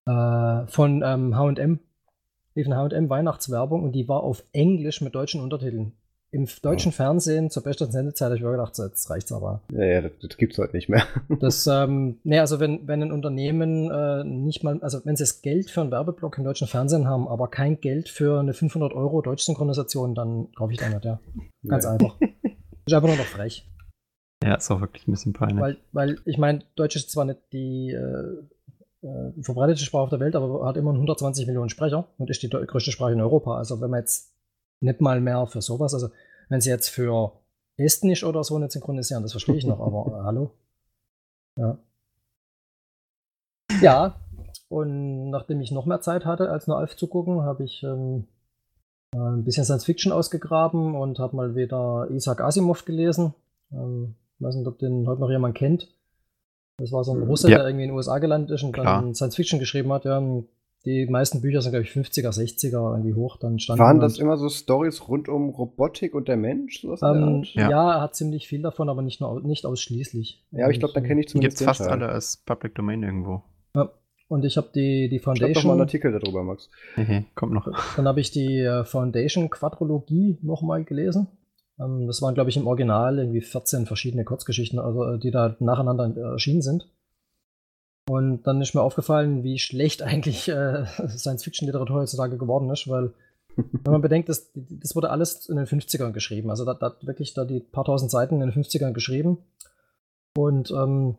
Äh, 0.06 0.66
von 0.66 1.02
ähm, 1.04 1.36
H&M. 1.36 1.80
Lief 2.54 2.66
eine 2.66 2.76
H&M 2.76 3.08
Weihnachtswerbung 3.10 3.84
und 3.84 3.92
die 3.92 4.08
war 4.08 4.22
auf 4.22 4.42
Englisch 4.52 5.00
mit 5.02 5.14
deutschen 5.14 5.40
Untertiteln. 5.40 5.92
Im 6.32 6.46
deutschen 6.62 6.92
Fernsehen 6.92 7.50
zur 7.50 7.64
besten 7.64 7.90
Sendezeit 7.90 8.26
habe 8.26 8.36
ich 8.36 8.42
mir 8.42 8.52
gedacht, 8.52 8.76
so, 8.76 8.84
jetzt 8.84 9.10
reicht's 9.10 9.32
aber. 9.32 9.62
Ja, 9.72 9.84
ja, 9.84 10.00
das, 10.02 10.12
das 10.22 10.36
gibt's 10.36 10.58
heute 10.58 10.76
nicht 10.76 10.88
mehr. 10.88 11.02
Das, 11.40 11.66
ähm, 11.66 12.18
nee, 12.22 12.38
also 12.38 12.60
wenn, 12.60 12.86
wenn 12.86 13.02
ein 13.02 13.10
Unternehmen 13.12 13.90
äh, 13.90 14.22
nicht 14.24 14.62
mal, 14.62 14.80
also 14.82 15.00
wenn 15.04 15.16
sie 15.16 15.24
das 15.24 15.42
Geld 15.42 15.70
für 15.70 15.80
einen 15.80 15.90
Werbeblock 15.90 16.38
im 16.38 16.44
deutschen 16.44 16.68
Fernsehen 16.68 17.08
haben, 17.08 17.26
aber 17.26 17.48
kein 17.48 17.80
Geld 17.80 18.08
für 18.08 18.38
eine 18.38 18.54
500 18.54 18.92
Euro 18.92 19.22
Deutschsynchronisation, 19.22 20.14
dann 20.14 20.52
kaufe 20.52 20.72
ich 20.72 20.78
da 20.78 20.88
nicht, 20.88 21.04
ja. 21.04 21.18
Ganz 21.66 21.84
Ja. 21.84 21.92
einfach. 21.92 22.16
Ist 22.86 22.94
einfach 22.94 23.08
nur 23.08 23.16
noch 23.16 23.24
frech. 23.24 23.66
Ja, 24.42 24.54
ist 24.54 24.70
auch 24.70 24.80
wirklich 24.80 25.06
ein 25.06 25.10
bisschen 25.10 25.32
peinlich. 25.34 25.60
Weil, 25.60 25.76
weil 25.92 26.16
ich 26.24 26.38
meine, 26.38 26.60
Deutsch 26.74 26.96
ist 26.96 27.10
zwar 27.10 27.26
nicht 27.26 27.40
die 27.52 27.90
äh, 27.90 29.06
äh, 29.06 29.42
verbreitete 29.42 29.84
Sprache 29.84 30.04
auf 30.04 30.08
der 30.10 30.18
Welt, 30.20 30.34
aber 30.34 30.66
hat 30.66 30.76
immer 30.78 30.92
120 30.92 31.46
Millionen 31.46 31.68
Sprecher 31.68 32.08
und 32.18 32.30
ist 32.30 32.42
die 32.42 32.48
größte 32.48 32.90
Sprache 32.90 33.12
in 33.12 33.20
Europa. 33.20 33.56
Also 33.56 33.80
wenn 33.82 33.90
man 33.90 34.00
jetzt 34.00 34.32
nicht 34.80 35.00
mal 35.00 35.20
mehr 35.20 35.46
für 35.46 35.62
sowas, 35.62 35.94
also 35.94 36.08
wenn 36.48 36.60
sie 36.60 36.70
jetzt 36.70 36.88
für 36.88 37.32
Estnisch 37.76 38.24
oder 38.24 38.44
so 38.44 38.58
nicht 38.58 38.72
synchronisieren, 38.72 39.22
das 39.22 39.32
verstehe 39.32 39.56
ich 39.56 39.64
noch, 39.66 39.80
aber 39.80 40.18
äh, 40.18 40.22
hallo? 40.24 40.50
Ja. 41.56 41.78
Ja, 43.80 44.16
und 44.68 45.30
nachdem 45.30 45.60
ich 45.60 45.70
noch 45.70 45.86
mehr 45.86 46.00
Zeit 46.00 46.24
hatte, 46.24 46.50
als 46.50 46.66
nur 46.66 46.78
Alf 46.78 46.96
zu 46.96 47.06
gucken, 47.06 47.42
habe 47.42 47.64
ich 47.64 47.82
ähm, 47.82 48.26
äh, 49.14 49.18
ein 49.18 49.44
bisschen 49.44 49.64
Science 49.64 49.84
Fiction 49.84 50.12
ausgegraben 50.12 50.94
und 50.94 51.18
habe 51.18 51.36
mal 51.36 51.54
wieder 51.54 52.08
Isaac 52.10 52.40
Asimov 52.40 52.84
gelesen. 52.84 53.34
Ähm, 53.72 54.16
weiß 54.40 54.56
nicht, 54.56 54.66
ob 54.66 54.78
den 54.78 55.06
heute 55.06 55.20
noch 55.20 55.30
jemand 55.30 55.56
kennt. 55.56 55.88
Das 56.78 56.92
war 56.92 57.04
so 57.04 57.12
ein 57.14 57.22
Russe, 57.22 57.50
Ja. 57.50 57.58
der 57.58 57.66
irgendwie 57.68 57.84
in 57.84 57.90
den 57.90 57.96
USA 57.96 58.18
gelandet 58.18 58.50
ist 58.50 58.62
und 58.62 58.72
Klar. 58.72 59.02
dann 59.02 59.14
Science 59.14 59.36
Fiction 59.36 59.58
geschrieben 59.60 59.92
hat. 59.92 60.04
Ja, 60.04 60.20
die 60.84 61.06
meisten 61.06 61.40
Bücher 61.40 61.60
sind, 61.60 61.72
glaube 61.72 61.84
ich, 61.84 61.90
50er, 61.90 62.30
60er 62.30 62.92
irgendwie 62.92 63.14
hoch. 63.14 63.36
Dann 63.36 63.58
standen 63.58 63.80
Waren 63.80 64.00
das 64.00 64.18
immer 64.18 64.36
so 64.36 64.48
Stories 64.48 65.08
rund 65.08 65.28
um 65.28 65.50
Robotik 65.50 66.14
und 66.14 66.28
der 66.28 66.36
Mensch? 66.36 66.80
Sowas 66.80 67.02
ähm, 67.02 67.42
ja. 67.52 67.70
Ja. 67.70 67.94
er 67.96 68.00
hat 68.00 68.14
ziemlich 68.14 68.48
viel 68.48 68.62
davon, 68.62 68.88
aber 68.88 69.02
nicht, 69.02 69.20
nur, 69.20 69.40
nicht 69.42 69.66
ausschließlich. 69.66 70.44
Ja, 70.52 70.64
aber 70.64 70.72
ich 70.72 70.78
glaube, 70.78 70.94
da 70.94 71.00
kenne 71.00 71.20
ich 71.20 71.26
Die 71.26 71.32
zumindest 71.32 71.58
gibt's 71.58 71.78
fast 71.78 71.90
alle 71.90 72.08
als 72.08 72.38
Public 72.38 72.74
Domain 72.74 73.02
irgendwo. 73.02 73.42
Und 74.30 74.44
ich 74.44 74.56
habe 74.56 74.68
die, 74.72 75.08
die 75.08 75.18
Schreib 75.18 75.34
doch 75.34 75.38
mal 75.38 75.44
einen 75.46 75.54
Foundation, 75.54 75.80
Artikel 75.80 76.12
darüber, 76.12 76.44
Max. 76.44 76.70
Kommt 77.34 77.52
noch. 77.52 77.68
dann 77.96 78.06
habe 78.06 78.20
ich 78.20 78.30
die 78.30 78.60
äh, 78.60 78.84
Foundation 78.84 79.50
Quadrologie 79.50 80.38
nochmal 80.40 80.84
gelesen. 80.84 81.26
Ähm, 81.80 82.06
das 82.06 82.22
waren, 82.22 82.34
glaube 82.34 82.48
ich, 82.48 82.56
im 82.56 82.68
Original 82.68 83.18
irgendwie 83.18 83.40
14 83.40 83.86
verschiedene 83.86 84.24
Kurzgeschichten, 84.24 84.78
also 84.78 85.04
äh, 85.04 85.18
die 85.18 85.32
da 85.32 85.56
nacheinander 85.58 86.14
äh, 86.16 86.20
erschienen 86.20 86.62
sind. 86.62 86.88
Und 88.08 88.42
dann 88.46 88.60
ist 88.60 88.74
mir 88.74 88.82
aufgefallen, 88.82 89.42
wie 89.44 89.58
schlecht 89.58 90.02
eigentlich 90.02 90.48
äh, 90.48 90.84
Science-Fiction-Literatur 91.08 91.96
heutzutage 92.00 92.38
geworden 92.38 92.70
ist, 92.70 92.88
weil 92.88 93.12
wenn 93.56 93.92
man 93.92 94.00
bedenkt, 94.02 94.28
das, 94.28 94.50
das 94.54 94.94
wurde 94.94 95.10
alles 95.10 95.48
in 95.48 95.56
den 95.56 95.66
50ern 95.66 96.12
geschrieben. 96.12 96.50
Also 96.50 96.64
da, 96.64 96.74
da 96.74 96.86
hat 96.86 97.06
wirklich 97.06 97.34
da 97.34 97.44
die 97.44 97.60
paar 97.60 97.84
tausend 97.84 98.10
Seiten 98.10 98.40
in 98.40 98.48
den 98.50 98.52
50ern 98.52 98.92
geschrieben. 98.92 99.38
Und 100.36 100.70
ähm, 100.70 101.16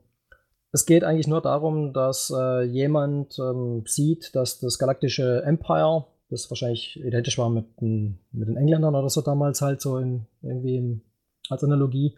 es 0.71 0.85
geht 0.85 1.03
eigentlich 1.03 1.27
nur 1.27 1.41
darum, 1.41 1.91
dass 1.91 2.33
äh, 2.35 2.63
jemand 2.63 3.37
ähm, 3.39 3.83
sieht, 3.85 4.33
dass 4.35 4.59
das 4.59 4.79
galaktische 4.79 5.43
Empire, 5.43 6.05
das 6.29 6.49
wahrscheinlich 6.49 6.97
identisch 7.03 7.37
war 7.37 7.49
mit, 7.49 7.65
den- 7.81 8.19
mit 8.31 8.47
den 8.47 8.55
Engländern 8.55 8.95
oder 8.95 9.09
so 9.09 9.21
damals 9.21 9.61
halt 9.61 9.81
so 9.81 9.97
in, 9.97 10.27
irgendwie 10.41 11.01
als 11.49 11.63
Analogie, 11.65 12.17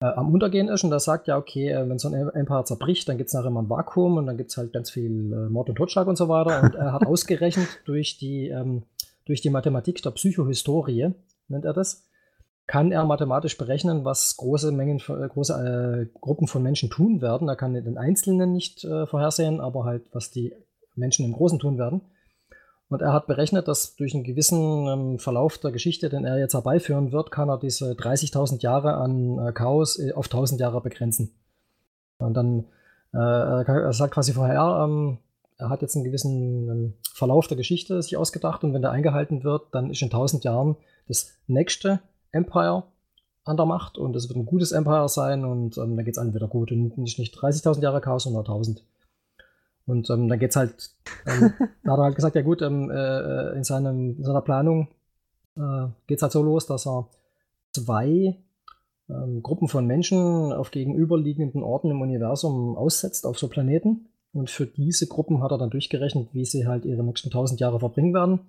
äh, 0.00 0.06
am 0.06 0.32
Untergehen 0.32 0.68
ist 0.68 0.84
und 0.84 0.90
da 0.90 0.98
sagt 1.00 1.26
ja, 1.26 1.36
okay, 1.36 1.70
äh, 1.70 1.88
wenn 1.88 1.98
so 1.98 2.08
ein 2.08 2.14
Empire 2.14 2.64
zerbricht, 2.64 3.08
dann 3.08 3.18
gibt 3.18 3.28
es 3.28 3.34
nachher 3.34 3.48
immer 3.48 3.62
ein 3.62 3.70
Vakuum 3.70 4.16
und 4.16 4.26
dann 4.26 4.36
gibt 4.36 4.50
es 4.50 4.56
halt 4.56 4.72
ganz 4.72 4.90
viel 4.90 5.32
äh, 5.32 5.48
Mord 5.50 5.68
und 5.68 5.76
Totschlag 5.76 6.06
und 6.06 6.16
so 6.16 6.28
weiter. 6.28 6.62
Und 6.62 6.74
er 6.74 6.92
hat 6.92 7.06
ausgerechnet 7.06 7.68
durch 7.84 8.18
die, 8.18 8.48
ähm, 8.48 8.84
durch 9.26 9.40
die 9.40 9.50
Mathematik 9.50 10.02
der 10.02 10.10
Psychohistorie, 10.12 11.12
nennt 11.48 11.64
er 11.64 11.72
das, 11.72 12.04
kann 12.66 12.92
er 12.92 13.04
mathematisch 13.04 13.56
berechnen, 13.56 14.04
was 14.04 14.36
große 14.36 14.72
Mengen, 14.72 15.00
von- 15.00 15.22
äh, 15.22 15.28
große 15.28 16.08
äh, 16.12 16.18
Gruppen 16.20 16.46
von 16.46 16.62
Menschen 16.62 16.90
tun 16.90 17.20
werden. 17.20 17.48
Er 17.48 17.56
kann 17.56 17.74
den 17.74 17.98
Einzelnen 17.98 18.52
nicht 18.52 18.84
äh, 18.84 19.06
vorhersehen, 19.06 19.60
aber 19.60 19.84
halt, 19.84 20.04
was 20.12 20.30
die 20.30 20.52
Menschen 20.94 21.24
im 21.24 21.32
Großen 21.32 21.58
tun 21.58 21.78
werden. 21.78 22.02
Und 22.90 23.02
er 23.02 23.12
hat 23.12 23.26
berechnet, 23.26 23.68
dass 23.68 23.96
durch 23.96 24.14
einen 24.14 24.24
gewissen 24.24 24.86
ähm, 24.86 25.18
Verlauf 25.18 25.58
der 25.58 25.72
Geschichte, 25.72 26.08
den 26.08 26.24
er 26.24 26.38
jetzt 26.38 26.54
herbeiführen 26.54 27.12
wird, 27.12 27.30
kann 27.30 27.50
er 27.50 27.58
diese 27.58 27.92
30.000 27.92 28.62
Jahre 28.62 28.94
an 28.94 29.38
äh, 29.38 29.52
Chaos 29.52 29.98
äh, 29.98 30.12
auf 30.12 30.26
1000 30.26 30.60
Jahre 30.60 30.80
begrenzen. 30.80 31.34
Und 32.18 32.34
dann, 32.34 32.64
äh, 33.12 33.18
er 33.18 33.92
sagt 33.92 34.14
quasi 34.14 34.32
vorher, 34.32 34.84
ähm, 34.84 35.18
er 35.58 35.68
hat 35.68 35.82
jetzt 35.82 35.96
einen 35.96 36.04
gewissen 36.04 36.68
ähm, 36.68 36.94
Verlauf 37.12 37.46
der 37.46 37.56
Geschichte 37.56 38.00
sich 38.00 38.16
ausgedacht 38.16 38.64
und 38.64 38.72
wenn 38.72 38.82
der 38.82 38.92
eingehalten 38.92 39.44
wird, 39.44 39.66
dann 39.72 39.90
ist 39.90 40.00
in 40.00 40.06
1000 40.06 40.44
Jahren 40.44 40.76
das 41.08 41.32
nächste 41.46 42.00
Empire 42.32 42.84
an 43.44 43.56
der 43.56 43.66
Macht 43.66 43.98
und 43.98 44.14
es 44.14 44.28
wird 44.28 44.38
ein 44.38 44.46
gutes 44.46 44.72
Empire 44.72 45.08
sein 45.08 45.44
und 45.44 45.76
ähm, 45.76 45.96
dann 45.96 46.04
geht 46.04 46.14
es 46.14 46.18
allen 46.18 46.34
wieder 46.34 46.48
gut 46.48 46.70
und 46.70 46.96
nicht, 46.96 47.18
nicht 47.18 47.36
30.000 47.36 47.82
Jahre 47.82 48.00
Chaos, 48.00 48.24
sondern 48.24 48.42
1000. 48.42 48.82
Und 49.88 50.10
ähm, 50.10 50.28
dann 50.28 50.38
geht 50.38 50.50
es 50.50 50.56
halt, 50.56 50.90
ähm, 51.26 51.52
da 51.82 51.92
hat 51.92 51.98
er 51.98 52.04
halt 52.04 52.14
gesagt, 52.14 52.36
ja 52.36 52.42
gut, 52.42 52.60
ähm, 52.60 52.90
äh, 52.90 53.52
in, 53.56 53.64
seinem, 53.64 54.18
in 54.18 54.24
seiner 54.24 54.42
Planung 54.42 54.88
äh, 55.56 55.86
geht 56.06 56.18
es 56.18 56.22
halt 56.22 56.32
so 56.32 56.42
los, 56.42 56.66
dass 56.66 56.86
er 56.86 57.08
zwei 57.72 58.36
ähm, 59.08 59.42
Gruppen 59.42 59.66
von 59.66 59.86
Menschen 59.86 60.52
auf 60.52 60.72
gegenüberliegenden 60.72 61.62
Orten 61.62 61.90
im 61.90 62.02
Universum 62.02 62.76
aussetzt, 62.76 63.26
auf 63.26 63.38
so 63.38 63.48
Planeten. 63.48 64.10
Und 64.34 64.50
für 64.50 64.66
diese 64.66 65.06
Gruppen 65.06 65.42
hat 65.42 65.52
er 65.52 65.58
dann 65.58 65.70
durchgerechnet, 65.70 66.28
wie 66.34 66.44
sie 66.44 66.66
halt 66.66 66.84
ihre 66.84 67.02
nächsten 67.02 67.28
1000 67.28 67.58
Jahre 67.58 67.80
verbringen 67.80 68.12
werden 68.12 68.40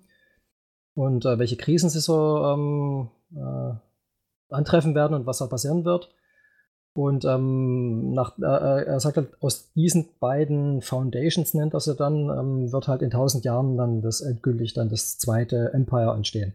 und 0.94 1.24
äh, 1.24 1.38
welche 1.38 1.56
Krisen 1.56 1.88
sie 1.88 2.00
so 2.00 2.44
ähm, 2.44 3.08
äh, 3.34 4.54
antreffen 4.54 4.94
werden 4.94 5.14
und 5.14 5.24
was 5.24 5.38
da 5.38 5.46
passieren 5.46 5.86
wird. 5.86 6.10
Und 6.92 7.24
ähm, 7.24 8.12
nach, 8.12 8.36
äh, 8.38 8.44
äh, 8.44 8.84
er 8.86 9.00
sagt 9.00 9.16
halt, 9.16 9.28
aus 9.40 9.72
diesen 9.74 10.08
beiden 10.18 10.82
Foundations 10.82 11.54
nennt 11.54 11.72
er 11.72 11.80
sie 11.80 11.94
dann, 11.94 12.28
ähm, 12.30 12.72
wird 12.72 12.88
halt 12.88 13.02
in 13.02 13.12
1000 13.12 13.44
Jahren 13.44 13.76
dann 13.76 14.02
das 14.02 14.20
endgültig 14.20 14.74
dann 14.74 14.88
das 14.88 15.18
zweite 15.18 15.72
Empire 15.72 16.12
entstehen. 16.14 16.52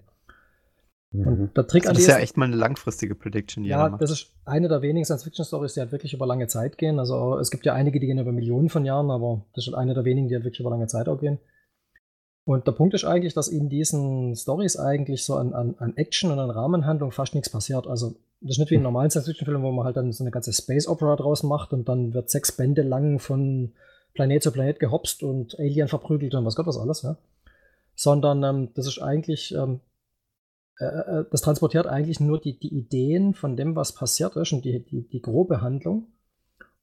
Mhm. 1.11 1.27
Und 1.27 1.57
der 1.57 1.67
Trick 1.67 1.83
Das 1.83 1.91
an 1.91 1.97
ist 1.97 2.07
ja 2.07 2.17
echt 2.17 2.35
mal 2.35 2.45
eine 2.45 2.57
langfristige 2.57 3.15
Prediction, 3.15 3.63
die 3.63 3.69
er 3.69 3.89
ja, 3.89 3.97
das 3.97 4.11
ist 4.11 4.33
eine 4.43 4.67
der 4.67 4.81
wenigen 4.81 5.05
Science-Fiction-Stories, 5.05 5.75
die 5.75 5.79
halt 5.79 5.93
wirklich 5.93 6.13
über 6.13 6.25
lange 6.25 6.47
Zeit 6.47 6.77
gehen. 6.77 6.99
Also 6.99 7.37
es 7.39 7.49
gibt 7.49 7.65
ja 7.65 7.73
einige, 7.73 7.99
die 8.01 8.07
gehen 8.07 8.19
über 8.19 8.33
Millionen 8.33 8.69
von 8.69 8.83
Jahren, 8.83 9.11
aber 9.11 9.45
das 9.53 9.65
ist 9.65 9.73
halt 9.73 9.77
eine 9.81 9.93
der 9.93 10.03
wenigen, 10.03 10.27
die 10.27 10.35
halt 10.35 10.43
wirklich 10.43 10.59
über 10.59 10.69
lange 10.69 10.87
Zeit 10.87 11.07
auch 11.07 11.19
gehen. 11.19 11.39
Und 12.45 12.67
der 12.67 12.73
Punkt 12.73 12.93
ist 12.93 13.05
eigentlich, 13.05 13.33
dass 13.33 13.47
in 13.47 13.69
diesen 13.69 14.35
Stories 14.35 14.77
eigentlich 14.77 15.23
so 15.23 15.35
an, 15.35 15.53
an, 15.53 15.75
an 15.79 15.97
Action 15.97 16.31
und 16.31 16.39
an 16.39 16.51
Rahmenhandlung 16.51 17.11
fast 17.11 17.33
nichts 17.33 17.49
passiert. 17.49 17.87
Also 17.87 18.15
das 18.39 18.51
ist 18.51 18.59
nicht 18.59 18.69
wie 18.69 18.75
in 18.75 18.83
normalen 18.83 19.09
Science-Fiction-Filmen, 19.09 19.63
wo 19.63 19.71
man 19.71 19.85
halt 19.85 19.97
dann 19.97 20.11
so 20.11 20.23
eine 20.23 20.31
ganze 20.31 20.53
Space-Opera 20.53 21.15
draus 21.15 21.41
macht 21.41 21.73
und 21.73 21.89
dann 21.89 22.13
wird 22.13 22.29
sechs 22.29 22.51
Bände 22.51 22.83
lang 22.83 23.17
von 23.17 23.73
Planet 24.13 24.43
zu 24.43 24.51
Planet 24.51 24.79
gehopst 24.79 25.23
und 25.23 25.59
Alien 25.59 25.87
verprügelt 25.87 26.35
und 26.35 26.45
was 26.45 26.55
Gott 26.55 26.67
was 26.67 26.77
alles, 26.77 27.01
ja. 27.01 27.17
Sondern 27.95 28.43
ähm, 28.43 28.69
das 28.75 28.85
ist 28.87 29.01
eigentlich 29.01 29.53
ähm, 29.55 29.79
äh, 30.79 30.85
äh, 30.85 31.25
das 31.31 31.41
transportiert 31.41 31.87
eigentlich 31.87 32.19
nur 32.19 32.39
die, 32.39 32.59
die 32.59 32.73
Ideen 32.73 33.33
von 33.33 33.55
dem, 33.55 33.75
was 33.75 33.93
passiert 33.93 34.35
ist 34.35 34.51
und 34.51 34.65
die, 34.65 34.83
die, 34.83 35.07
die 35.07 35.21
grobe 35.21 35.61
Handlung. 35.61 36.07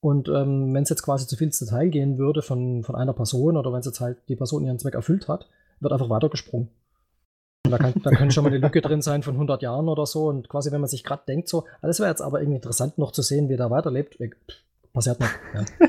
Und 0.03 0.29
ähm, 0.29 0.75
wenn 0.75 0.83
es 0.83 0.89
jetzt 0.89 1.05
quasi 1.05 1.29
zu 1.29 1.37
viel 1.37 1.47
ins 1.47 1.61
Detail 1.61 1.89
gehen 1.89 2.19
würde 2.19 2.43
von, 2.43 2.83
von 2.83 2.97
einer 2.97 3.13
Person 3.13 3.57
oder 3.57 3.73
wenn 3.73 3.79
es 3.79 3.87
jetzt 3.87 4.01
halt 4.01 4.19
die 4.29 4.35
Person 4.35 4.65
ihren 4.65 4.81
Zweck 4.81 4.95
erfüllt 4.95 5.29
hat, 5.29 5.49
wird 5.79 5.93
einfach 5.93 6.11
weitergesprungen. 6.11 6.71
Und 7.65 7.71
da, 7.71 7.79
kann, 7.79 7.95
da 8.03 8.11
könnte 8.11 8.35
schon 8.35 8.43
mal 8.43 8.51
eine 8.51 8.59
Lücke 8.59 8.81
drin 8.81 9.01
sein 9.01 9.23
von 9.23 9.35
100 9.35 9.63
Jahren 9.63 9.89
oder 9.89 10.05
so. 10.05 10.27
Und 10.27 10.49
quasi, 10.49 10.73
wenn 10.73 10.81
man 10.81 10.91
sich 10.91 11.05
gerade 11.05 11.23
denkt, 11.29 11.49
so, 11.49 11.67
ah, 11.81 11.87
das 11.87 12.01
wäre 12.01 12.11
jetzt 12.11 12.21
aber 12.21 12.41
irgendwie 12.41 12.57
interessant 12.57 12.99
noch 12.99 13.13
zu 13.13 13.23
sehen, 13.23 13.49
wie 13.49 13.57
der 13.57 13.71
weiterlebt, 13.71 14.19
passiert 14.93 15.21
nicht. 15.21 15.33
Ja. 15.55 15.89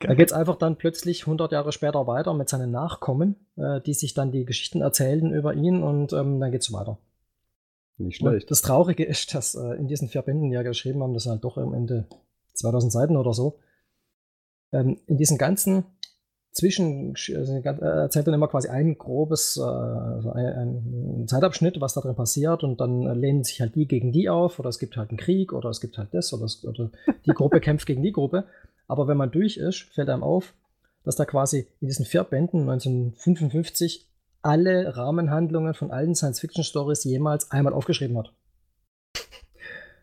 Da 0.00 0.14
geht 0.14 0.28
es 0.28 0.34
einfach 0.34 0.56
dann 0.56 0.76
plötzlich 0.76 1.22
100 1.22 1.52
Jahre 1.52 1.72
später 1.72 2.06
weiter 2.06 2.34
mit 2.34 2.50
seinen 2.50 2.70
Nachkommen, 2.70 3.34
äh, 3.56 3.80
die 3.80 3.94
sich 3.94 4.12
dann 4.12 4.30
die 4.30 4.44
Geschichten 4.44 4.82
erzählen 4.82 5.32
über 5.32 5.54
ihn 5.54 5.82
und 5.82 6.12
ähm, 6.12 6.38
dann 6.38 6.52
geht 6.52 6.60
es 6.60 6.72
weiter. 6.72 6.98
Nicht 7.96 8.20
Und 8.20 8.28
schlecht. 8.28 8.50
das 8.50 8.60
Traurige 8.60 9.04
ist, 9.04 9.34
dass 9.34 9.54
äh, 9.54 9.74
in 9.76 9.88
diesen 9.88 10.08
vier 10.08 10.20
Bänden, 10.20 10.50
die 10.50 10.54
ja 10.54 10.62
geschrieben 10.62 11.02
haben, 11.02 11.14
das 11.14 11.22
sind 11.22 11.32
halt 11.32 11.44
doch 11.44 11.56
am 11.56 11.72
Ende 11.72 12.04
2000 12.56 12.92
Seiten 12.92 13.16
oder 13.16 13.32
so, 13.32 13.58
ähm, 14.72 14.98
in 15.06 15.16
diesen 15.16 15.38
ganzen 15.38 15.84
Zwischen, 16.56 17.14
also 17.36 17.52
er 17.52 17.82
erzählt 17.82 18.26
dann 18.26 18.32
immer 18.32 18.48
quasi 18.48 18.68
ein 18.68 18.96
grobes, 18.96 19.58
äh, 19.58 19.60
also 19.60 20.32
ein 20.32 21.26
Zeitabschnitt, 21.28 21.82
was 21.82 21.92
da 21.92 22.00
drin 22.00 22.14
passiert 22.14 22.64
und 22.64 22.80
dann 22.80 23.06
äh, 23.06 23.12
lehnen 23.12 23.44
sich 23.44 23.60
halt 23.60 23.74
die 23.74 23.86
gegen 23.86 24.10
die 24.10 24.30
auf 24.30 24.58
oder 24.58 24.70
es 24.70 24.78
gibt 24.78 24.96
halt 24.96 25.10
einen 25.10 25.18
Krieg 25.18 25.52
oder 25.52 25.68
es 25.68 25.82
gibt 25.82 25.98
halt 25.98 26.14
das 26.14 26.32
oder, 26.32 26.46
es, 26.46 26.64
oder 26.64 26.90
die 27.26 27.32
Gruppe 27.32 27.60
kämpft 27.60 27.84
gegen 27.84 28.02
die 28.02 28.12
Gruppe. 28.12 28.44
Aber 28.88 29.06
wenn 29.06 29.18
man 29.18 29.30
durch 29.30 29.58
ist, 29.58 29.80
fällt 29.92 30.08
einem 30.08 30.22
auf, 30.22 30.54
dass 31.04 31.16
da 31.16 31.26
quasi 31.26 31.66
in 31.80 31.88
diesen 31.88 32.06
vier 32.06 32.24
Bänden 32.24 32.60
1955 32.60 34.08
alle 34.40 34.96
Rahmenhandlungen 34.96 35.74
von 35.74 35.90
allen 35.90 36.14
Science-Fiction-Stories 36.14 37.04
jemals 37.04 37.50
einmal 37.50 37.74
aufgeschrieben 37.74 38.16
hat. 38.16 38.32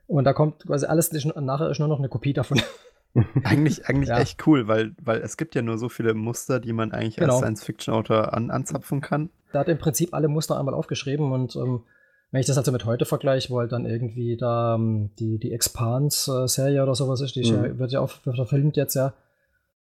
Und 0.08 0.26
da 0.26 0.34
kommt 0.34 0.66
quasi 0.66 0.86
alles, 0.86 1.12
nachher 1.36 1.70
ist 1.70 1.80
nur 1.80 1.88
noch 1.88 2.00
eine 2.00 2.10
Kopie 2.10 2.34
davon. 2.34 2.62
Eigentlich, 3.44 3.86
eigentlich 3.88 4.10
Ja. 4.10 4.20
echt 4.20 4.46
cool, 4.48 4.68
weil, 4.68 4.96
weil 5.02 5.22
es 5.22 5.38
gibt 5.38 5.54
ja 5.54 5.62
nur 5.62 5.78
so 5.78 5.88
viele 5.88 6.16
Muster, 6.16 6.60
die 6.60 6.74
man 6.74 6.92
eigentlich 6.92 7.18
Genau. 7.18 7.34
als 7.34 7.40
Science-Fiction-Autor 7.42 8.34
an, 8.34 8.50
anzapfen 8.50 9.02
kann. 9.02 9.30
Der 9.54 9.60
hat 9.62 9.68
im 9.70 9.78
Prinzip 9.78 10.16
alle 10.16 10.28
Muster 10.28 10.58
einmal 10.58 10.74
aufgeschrieben 10.74 11.32
und 11.32 11.56
ähm, 11.56 11.84
wenn 12.32 12.42
ich 12.42 12.48
das 12.48 12.58
also 12.58 12.72
mit 12.72 12.86
heute 12.86 13.06
vergleiche, 13.06 13.52
wo 13.52 13.60
halt 13.60 13.72
dann 13.72 13.86
irgendwie 13.86 14.36
da 14.36 14.74
ähm, 14.76 15.12
die, 15.20 15.38
die 15.38 15.52
Expans-Serie 15.54 16.82
oder 16.82 16.96
sowas 16.96 17.22
ist, 17.22 17.36
die 17.36 17.52
Mhm. 17.52 17.78
wird 17.78 17.92
ja 17.92 18.00
auch 18.00 18.10
verfilmt 18.10 18.78
jetzt 18.78 18.96
ja, 18.96 19.14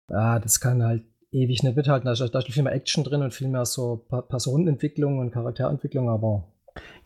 ja, 0.08 0.40
das 0.40 0.58
kann 0.58 0.82
halt 0.82 1.04
ewig 1.30 1.62
nicht 1.62 1.76
mithalten. 1.76 2.06
Da 2.06 2.12
ist, 2.12 2.34
da 2.34 2.38
ist 2.40 2.52
viel 2.52 2.64
mehr 2.64 2.72
Action 2.74 3.04
drin 3.04 3.22
und 3.22 3.32
viel 3.32 3.46
mehr 3.48 3.64
so 3.64 4.04
Pa- 4.08 4.22
Personenentwicklung 4.22 5.20
und 5.20 5.30
Charakterentwicklung, 5.30 6.08
aber 6.10 6.49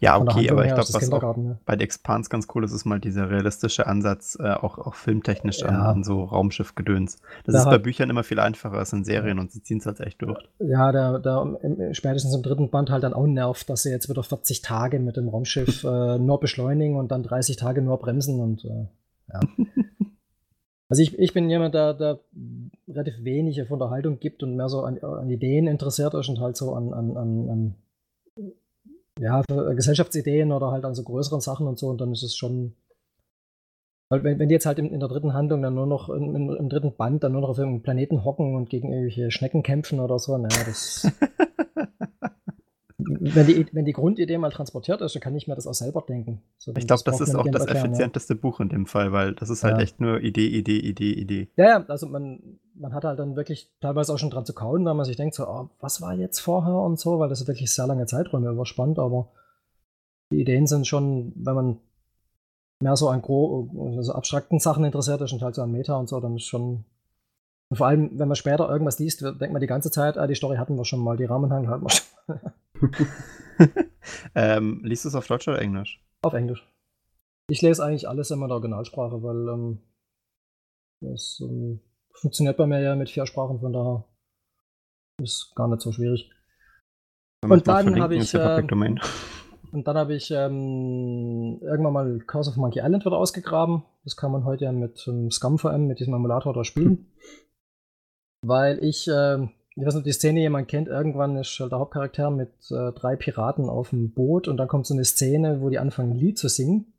Ja, 0.00 0.16
Von 0.16 0.26
der 0.26 0.36
okay, 0.36 0.50
aber 0.50 0.64
ich 0.66 0.74
glaube, 0.74 0.88
was 0.92 1.12
auch 1.12 1.36
bei 1.64 1.76
The 1.76 1.84
Expanse 1.84 2.28
ganz 2.28 2.46
cool 2.54 2.64
ist, 2.64 2.72
ist 2.72 2.84
mal 2.84 3.00
dieser 3.00 3.30
realistische 3.30 3.86
Ansatz, 3.86 4.36
äh, 4.38 4.52
auch, 4.52 4.78
auch 4.78 4.94
filmtechnisch 4.94 5.62
an, 5.62 5.74
Ja. 5.74 5.90
an 5.90 6.04
so 6.04 6.24
Raumschiffgedöns. 6.24 7.18
Das 7.44 7.54
Da 7.54 7.58
ist 7.60 7.64
bei 7.66 7.78
Büchern 7.78 8.10
immer 8.10 8.24
viel 8.24 8.38
einfacher 8.38 8.76
als 8.76 8.92
in 8.92 9.04
Serien 9.04 9.38
und 9.38 9.52
sie 9.52 9.62
ziehen 9.62 9.78
es 9.78 9.86
halt 9.86 10.00
echt 10.00 10.20
durch. 10.22 10.38
Ja, 10.58 10.92
der, 10.92 11.20
der 11.20 11.58
im, 11.62 11.94
spätestens 11.94 12.34
im 12.34 12.42
dritten 12.42 12.70
Band 12.70 12.90
halt 12.90 13.04
dann 13.04 13.14
auch 13.14 13.26
nervt, 13.26 13.70
dass 13.70 13.82
sie 13.82 13.90
jetzt 13.90 14.08
wieder 14.08 14.22
40 14.22 14.62
Tage 14.62 15.00
mit 15.00 15.16
dem 15.16 15.28
Raumschiff 15.28 15.84
äh, 15.84 16.18
nur 16.18 16.40
beschleunigen 16.40 16.96
und 16.96 17.10
dann 17.10 17.22
30 17.22 17.56
Tage 17.56 17.80
nur 17.80 17.98
bremsen 17.98 18.40
und 18.40 18.64
äh, 18.64 18.86
ja. 19.32 19.40
Also 20.90 21.02
ich, 21.02 21.18
ich 21.18 21.32
bin 21.32 21.48
jemand, 21.48 21.74
der, 21.74 21.94
der 21.94 22.20
relativ 22.86 23.24
wenig 23.24 23.60
auf 23.60 23.70
Unterhaltung 23.70 24.20
gibt 24.20 24.42
und 24.42 24.54
mehr 24.54 24.68
so 24.68 24.82
an, 24.82 24.98
an 24.98 25.30
Ideen 25.30 25.66
interessiert 25.66 26.14
ist 26.14 26.28
und 26.28 26.40
halt 26.40 26.56
so 26.56 26.74
an, 26.74 26.92
an, 26.92 27.16
an, 27.16 27.50
an 27.50 27.74
ja, 29.20 29.42
für 29.48 29.74
Gesellschaftsideen 29.74 30.52
oder 30.52 30.70
halt 30.70 30.84
an 30.84 30.94
so 30.94 31.02
größeren 31.02 31.40
Sachen 31.40 31.66
und 31.66 31.78
so 31.78 31.88
und 31.88 32.00
dann 32.00 32.12
ist 32.12 32.22
es 32.22 32.36
schon 32.36 32.74
weil 34.10 34.22
wenn, 34.22 34.38
wenn 34.38 34.48
die 34.48 34.54
jetzt 34.54 34.66
halt 34.66 34.78
in, 34.78 34.86
in 34.92 35.00
der 35.00 35.08
dritten 35.08 35.32
Handlung 35.32 35.62
dann 35.62 35.74
nur 35.74 35.86
noch 35.86 36.08
in, 36.10 36.34
in, 36.34 36.50
im 36.50 36.68
dritten 36.68 36.94
Band 36.94 37.24
dann 37.24 37.32
nur 37.32 37.40
noch 37.40 37.48
auf 37.48 37.58
irgendeinem 37.58 37.82
Planeten 37.82 38.24
hocken 38.24 38.54
und 38.54 38.68
gegen 38.70 38.92
irgendwelche 38.92 39.30
Schnecken 39.30 39.62
kämpfen 39.62 39.98
oder 39.98 40.18
so, 40.18 40.36
naja, 40.36 40.62
das. 40.66 41.10
wenn, 42.98 43.46
die, 43.46 43.66
wenn 43.72 43.84
die 43.84 43.92
Grundidee 43.92 44.38
mal 44.38 44.50
transportiert 44.50 45.00
ist, 45.00 45.14
dann 45.14 45.22
kann 45.22 45.34
ich 45.34 45.48
mir 45.48 45.54
das 45.54 45.66
auch 45.66 45.74
selber 45.74 46.04
denken. 46.06 46.42
So, 46.58 46.72
Ich 46.76 46.86
glaube, 46.86 47.02
das 47.04 47.18
braucht 47.18 47.20
ist 47.28 47.34
auch 47.34 47.48
das 47.50 47.62
erklären, 47.62 47.86
ja. 47.86 47.90
effizienteste 47.90 48.34
Buch 48.34 48.60
in 48.60 48.68
dem 48.68 48.86
Fall, 48.86 49.12
weil 49.12 49.34
das 49.34 49.50
ist 49.50 49.64
halt 49.64 49.78
Ja. 49.78 49.82
echt 49.82 50.00
nur 50.00 50.20
Idee, 50.20 50.46
Idee, 50.46 50.78
Idee, 50.78 51.12
Idee. 51.12 51.48
Ja, 51.56 51.64
ja, 51.78 51.84
also 51.88 52.06
man, 52.06 52.60
man 52.74 52.92
hat 52.94 53.04
halt 53.04 53.18
dann 53.18 53.36
wirklich 53.36 53.72
teilweise 53.80 54.12
auch 54.12 54.18
schon 54.18 54.30
dran 54.30 54.44
zu 54.44 54.52
kauen, 54.52 54.84
weil 54.84 54.94
man 54.94 55.04
sich 55.04 55.16
denkt, 55.16 55.34
so, 55.34 55.46
oh, 55.46 55.70
was 55.80 56.00
war 56.00 56.14
jetzt 56.14 56.40
vorher 56.40 56.74
und 56.74 56.98
so, 56.98 57.18
weil 57.18 57.28
das 57.28 57.46
wirklich 57.46 57.72
sehr 57.72 57.86
lange 57.86 58.06
Zeiträume 58.06 58.50
überspannt, 58.50 58.98
aber 58.98 59.30
die 60.32 60.40
Ideen 60.40 60.66
sind 60.66 60.86
schon, 60.86 61.32
wenn 61.36 61.54
man 61.54 61.80
mehr 62.82 62.96
so 62.96 63.08
an 63.08 63.22
gro 63.22 63.94
also 63.96 64.12
abstrakten 64.12 64.58
Sachen 64.58 64.84
interessiert 64.84 65.20
ist 65.20 65.32
und 65.32 65.42
halt 65.42 65.54
so 65.54 65.62
an 65.62 65.70
Meta 65.70 65.96
und 65.96 66.08
so, 66.08 66.20
dann 66.20 66.36
ist 66.36 66.44
schon. 66.44 66.84
Und 67.70 67.76
vor 67.76 67.86
allem, 67.86 68.18
wenn 68.18 68.28
man 68.28 68.36
später 68.36 68.68
irgendwas 68.68 68.98
liest, 68.98 69.22
denkt 69.22 69.52
man 69.52 69.60
die 69.60 69.66
ganze 69.66 69.90
Zeit, 69.90 70.18
ah, 70.18 70.26
die 70.26 70.34
Story 70.34 70.56
hatten 70.56 70.76
wir 70.76 70.84
schon 70.84 71.00
mal, 71.00 71.16
die 71.16 71.24
Rahmenhandlung 71.24 71.72
hatten 71.72 71.84
wir 71.84 71.90
schon 71.90 72.04
ähm, 74.34 74.80
liest 74.84 75.04
du 75.04 75.08
es 75.08 75.14
auf 75.14 75.26
Deutsch 75.26 75.48
oder 75.48 75.62
Englisch? 75.62 76.04
auf 76.24 76.34
Englisch. 76.34 76.66
Ich 77.48 77.62
lese 77.62 77.84
eigentlich 77.84 78.08
alles 78.08 78.30
immer 78.30 78.44
in 78.44 78.48
der 78.48 78.56
Originalsprache, 78.56 79.22
weil 79.22 79.48
ähm, 79.48 79.78
das 81.00 81.40
ähm, 81.40 81.80
funktioniert 82.14 82.56
bei 82.56 82.66
mir 82.66 82.80
ja 82.80 82.96
mit 82.96 83.10
vier 83.10 83.26
Sprachen, 83.26 83.60
von 83.60 83.72
daher 83.72 84.04
ist 85.22 85.54
gar 85.54 85.68
nicht 85.68 85.82
so 85.82 85.92
schwierig. 85.92 86.30
Und 87.42 87.68
dann 87.68 88.00
habe 88.00 88.16
ich, 88.16 88.30
Domain. 88.32 89.00
Und 89.74 89.88
dann 89.88 89.96
habe 89.96 90.14
ich 90.14 90.30
ähm, 90.30 91.58
irgendwann 91.60 91.92
mal 91.92 92.18
Curse 92.20 92.50
of 92.50 92.56
Monkey 92.56 92.78
Island 92.78 93.04
wieder 93.04 93.18
ausgegraben. 93.18 93.82
Das 94.04 94.16
kann 94.16 94.30
man 94.30 94.44
heute 94.44 94.64
ja 94.64 94.72
mit 94.72 95.04
ähm, 95.08 95.32
ScumVM, 95.32 95.86
mit 95.86 95.98
diesem 95.98 96.14
Emulator 96.14 96.54
da 96.54 96.62
spielen. 96.62 97.08
Weil 98.42 98.82
ich, 98.84 99.08
ähm, 99.12 99.50
ich 99.74 99.84
weiß 99.84 99.94
nicht, 99.94 100.02
ob 100.02 100.04
die 100.04 100.12
Szene 100.12 100.40
jemand 100.40 100.68
kennt, 100.68 100.86
irgendwann 100.86 101.36
ist 101.36 101.58
halt 101.58 101.72
der 101.72 101.80
Hauptcharakter 101.80 102.30
mit 102.30 102.52
äh, 102.70 102.92
drei 102.92 103.16
Piraten 103.16 103.68
auf 103.68 103.90
dem 103.90 104.12
Boot 104.12 104.46
und 104.46 104.58
dann 104.58 104.68
kommt 104.68 104.86
so 104.86 104.94
eine 104.94 105.04
Szene, 105.04 105.60
wo 105.60 105.70
die 105.70 105.80
anfangen, 105.80 106.12
ein 106.12 106.18
Lied 106.18 106.38
zu 106.38 106.48
singen. 106.48 106.92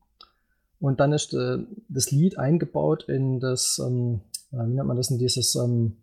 Und 0.82 1.00
dann 1.00 1.14
ist 1.14 1.34
äh, 1.34 1.60
das 1.88 2.12
Lied 2.12 2.38
eingebaut 2.38 3.06
in 3.08 3.40
das, 3.40 3.80
ähm, 3.80 4.20
äh, 4.52 4.58
wie 4.58 4.74
nennt 4.74 4.88
man 4.88 4.98
das 4.98 5.08
denn, 5.10 5.18
dieses, 5.18 5.56
ähm, 5.56 5.98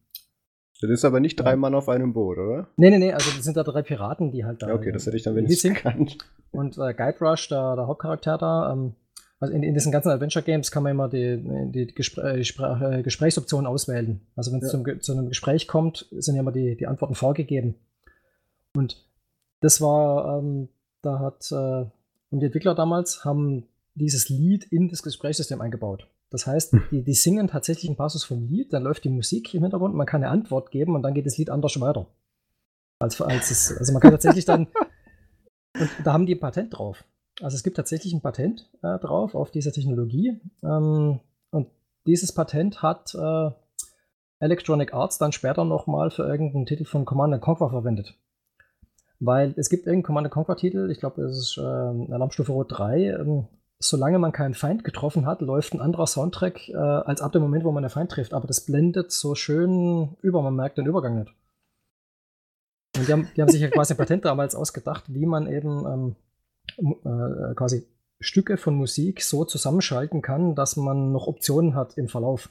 Das 0.80 0.90
ist 0.90 1.04
aber 1.04 1.20
nicht 1.20 1.36
drei 1.36 1.56
Mann 1.56 1.74
auf 1.74 1.88
einem 1.88 2.12
Boot, 2.12 2.38
oder? 2.38 2.68
nee, 2.76 2.90
nee, 2.90 2.98
nee, 2.98 3.12
also 3.12 3.30
das 3.30 3.44
sind 3.44 3.56
da 3.56 3.62
drei 3.62 3.82
Piraten, 3.82 4.30
die 4.32 4.44
halt 4.44 4.62
da. 4.62 4.68
Ja, 4.68 4.74
okay, 4.74 4.92
das 4.92 5.06
hätte 5.06 5.16
ich 5.16 5.22
dann 5.22 5.36
wenigstens 5.36 5.74
gekannt. 5.74 6.18
Und 6.50 6.76
äh, 6.78 6.92
Guybrush, 6.94 7.48
der, 7.48 7.76
der 7.76 7.86
Hauptcharakter 7.86 8.36
da, 8.38 8.72
ähm, 8.72 8.94
also 9.40 9.54
in, 9.54 9.62
in 9.62 9.74
diesen 9.74 9.90
ganzen 9.90 10.10
Adventure-Games 10.10 10.70
kann 10.70 10.82
man 10.84 10.92
immer 10.92 11.08
die, 11.08 11.42
die 11.72 11.86
Gespr 11.94 12.22
äh, 12.24 12.40
Spra- 12.42 12.98
äh, 12.98 13.02
Gesprächsoptionen 13.02 13.66
auswählen. 13.66 14.20
Also 14.36 14.52
wenn 14.52 14.60
es 14.62 14.72
Ja. 14.72 15.00
zu 15.00 15.12
einem 15.12 15.28
Gespräch 15.28 15.66
kommt, 15.66 16.06
sind 16.12 16.36
ja 16.36 16.40
immer 16.42 16.52
die, 16.52 16.76
die 16.76 16.86
Antworten 16.86 17.14
vorgegeben. 17.16 17.74
Und 18.74 19.04
das 19.60 19.80
war, 19.80 20.38
ähm, 20.38 20.68
da 21.02 21.18
hat, 21.18 21.50
äh, 21.50 21.86
und 22.30 22.40
die 22.40 22.46
Entwickler 22.46 22.74
damals 22.74 23.24
haben 23.24 23.64
dieses 23.94 24.28
Lied 24.28 24.64
in 24.70 24.88
das 24.88 25.02
Gesprächssystem 25.02 25.60
eingebaut. 25.60 26.06
Das 26.32 26.46
heißt, 26.46 26.74
die, 26.90 27.02
die 27.02 27.12
singen 27.12 27.46
tatsächlich 27.46 27.90
einen 27.90 27.96
Passus 27.96 28.24
vom 28.24 28.48
Lied, 28.48 28.72
dann 28.72 28.84
läuft 28.84 29.04
die 29.04 29.10
Musik 29.10 29.52
im 29.52 29.62
Hintergrund, 29.62 29.94
man 29.94 30.06
kann 30.06 30.24
eine 30.24 30.32
Antwort 30.32 30.70
geben 30.70 30.94
und 30.94 31.02
dann 31.02 31.12
geht 31.12 31.26
das 31.26 31.36
Lied 31.36 31.50
anders 31.50 31.78
weiter. 31.78 32.06
Als, 33.00 33.20
als 33.20 33.50
es, 33.50 33.76
also 33.76 33.92
man 33.92 34.00
kann 34.00 34.12
tatsächlich 34.12 34.46
dann, 34.46 34.68
und 35.78 35.90
da 36.02 36.14
haben 36.14 36.24
die 36.24 36.34
ein 36.34 36.40
Patent 36.40 36.78
drauf. 36.78 37.04
Also 37.42 37.54
es 37.54 37.62
gibt 37.62 37.76
tatsächlich 37.76 38.14
ein 38.14 38.22
Patent 38.22 38.70
äh, 38.82 38.98
drauf 38.98 39.34
auf 39.34 39.50
diese 39.50 39.72
Technologie. 39.72 40.40
Ähm, 40.62 41.20
und 41.50 41.68
dieses 42.06 42.32
Patent 42.32 42.82
hat 42.82 43.14
äh, 43.14 43.50
Electronic 44.38 44.94
Arts 44.94 45.18
dann 45.18 45.32
später 45.32 45.64
nochmal 45.64 46.10
für 46.10 46.22
irgendeinen 46.22 46.64
Titel 46.64 46.86
von 46.86 47.04
Command 47.04 47.38
Conquer 47.42 47.68
verwendet. 47.68 48.16
Weil 49.20 49.52
es 49.58 49.68
gibt 49.68 49.86
irgendeinen 49.86 50.04
Command 50.04 50.30
Conquer-Titel, 50.30 50.90
ich 50.90 50.98
glaube, 50.98 51.22
es 51.22 51.36
ist 51.36 51.58
ähm, 51.58 52.08
Alarmstufe 52.10 52.52
Rot 52.52 52.72
3. 52.72 53.18
Ähm, 53.20 53.48
solange 53.82 54.18
man 54.18 54.32
keinen 54.32 54.54
Feind 54.54 54.84
getroffen 54.84 55.26
hat, 55.26 55.40
läuft 55.40 55.74
ein 55.74 55.80
anderer 55.80 56.06
Soundtrack 56.06 56.68
äh, 56.68 56.76
als 56.76 57.20
ab 57.20 57.32
dem 57.32 57.42
Moment, 57.42 57.64
wo 57.64 57.72
man 57.72 57.84
einen 57.84 57.90
Feind 57.90 58.10
trifft. 58.10 58.32
Aber 58.32 58.46
das 58.46 58.64
blendet 58.64 59.12
so 59.12 59.34
schön 59.34 60.16
über, 60.22 60.42
man 60.42 60.54
merkt 60.54 60.78
den 60.78 60.86
Übergang 60.86 61.18
nicht. 61.18 61.34
Und 62.96 63.08
die 63.08 63.12
haben, 63.12 63.28
die 63.36 63.40
haben 63.42 63.48
sich 63.48 63.60
ja 63.60 63.68
quasi 63.68 63.94
ein 63.94 63.96
Patent 63.96 64.24
damals 64.24 64.54
ausgedacht, 64.54 65.04
wie 65.08 65.26
man 65.26 65.46
eben 65.50 66.16
ähm, 66.78 66.96
äh, 67.04 67.54
quasi 67.54 67.86
Stücke 68.20 68.56
von 68.56 68.74
Musik 68.74 69.22
so 69.22 69.44
zusammenschalten 69.44 70.22
kann, 70.22 70.54
dass 70.54 70.76
man 70.76 71.10
noch 71.12 71.26
Optionen 71.26 71.74
hat 71.74 71.98
im 71.98 72.08
Verlauf. 72.08 72.50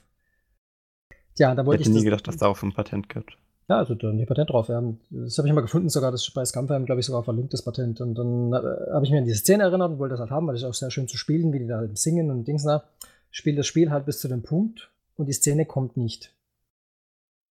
Tja, 1.35 1.55
da 1.55 1.61
Ich 1.61 1.67
wollte 1.67 1.83
hätte 1.83 1.91
ich. 1.91 1.95
nie 1.95 2.03
gedacht, 2.03 2.27
dass 2.27 2.37
da 2.37 2.47
auf 2.47 2.61
ein 2.63 2.73
Patent 2.73 3.07
gibt. 3.07 3.37
Ja, 3.69 3.77
also 3.77 3.95
da 3.95 4.07
haben 4.07 4.17
die 4.17 4.25
Patent 4.25 4.49
drauf. 4.49 4.67
Ja. 4.67 4.83
Das 5.09 5.37
habe 5.37 5.47
ich 5.47 5.53
mal 5.53 5.61
gefunden, 5.61 5.89
sogar 5.89 6.11
das 6.11 6.27
ist 6.27 6.33
bei 6.33 6.43
Scumfam, 6.43 6.85
glaube 6.85 6.99
ich, 6.99 7.05
sogar 7.05 7.23
verlinkt, 7.23 7.53
das 7.53 7.61
Patent. 7.61 8.01
Und 8.01 8.15
dann 8.15 8.51
äh, 8.53 8.91
habe 8.91 9.05
ich 9.05 9.11
mir 9.11 9.19
an 9.19 9.25
diese 9.25 9.37
Szene 9.37 9.63
erinnert 9.63 9.91
und 9.91 9.99
wollte 9.99 10.13
das 10.13 10.19
halt 10.19 10.31
haben, 10.31 10.47
weil 10.47 10.55
es 10.55 10.61
ist 10.61 10.67
auch 10.67 10.73
sehr 10.73 10.91
schön 10.91 11.07
zu 11.07 11.17
spielen, 11.17 11.53
wie 11.53 11.59
die 11.59 11.67
da 11.67 11.77
halt 11.77 11.97
singen 11.97 12.31
und 12.31 12.47
Dings 12.47 12.63
da. 12.63 12.83
Spiel 13.29 13.55
das 13.55 13.67
Spiel 13.67 13.91
halt 13.91 14.05
bis 14.05 14.19
zu 14.19 14.27
dem 14.27 14.43
Punkt 14.43 14.91
und 15.15 15.27
die 15.27 15.33
Szene 15.33 15.65
kommt 15.65 15.95
nicht. 15.95 16.33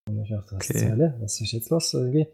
Und 0.08 0.22
ich 0.22 0.30
dachte, 0.30 0.56
was 0.56 0.68
Okay. 0.68 0.78
zur 0.78 0.90
Hölle? 0.90 1.14
Was 1.20 1.40
ist 1.40 1.52
jetzt 1.52 1.70
los? 1.70 1.94
Irgendwie. 1.94 2.26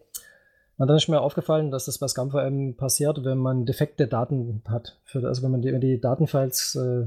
Und 0.79 0.89
dann 0.89 0.97
ist 0.97 1.09
mir 1.09 1.21
aufgefallen, 1.21 1.71
dass 1.71 1.87
das 1.87 1.99
bei 1.99 2.09
ScumVM 2.09 2.75
passiert, 2.77 3.25
wenn 3.25 3.39
man 3.39 3.65
defekte 3.65 4.07
Daten 4.09 4.63
hat. 4.67 4.99
Für, 5.05 5.27
also 5.27 5.43
wenn, 5.43 5.51
man 5.51 5.63
die, 5.63 5.73
wenn 5.73 5.81
die 5.81 6.01
Datenfiles 6.01 6.75
äh, 6.75 7.07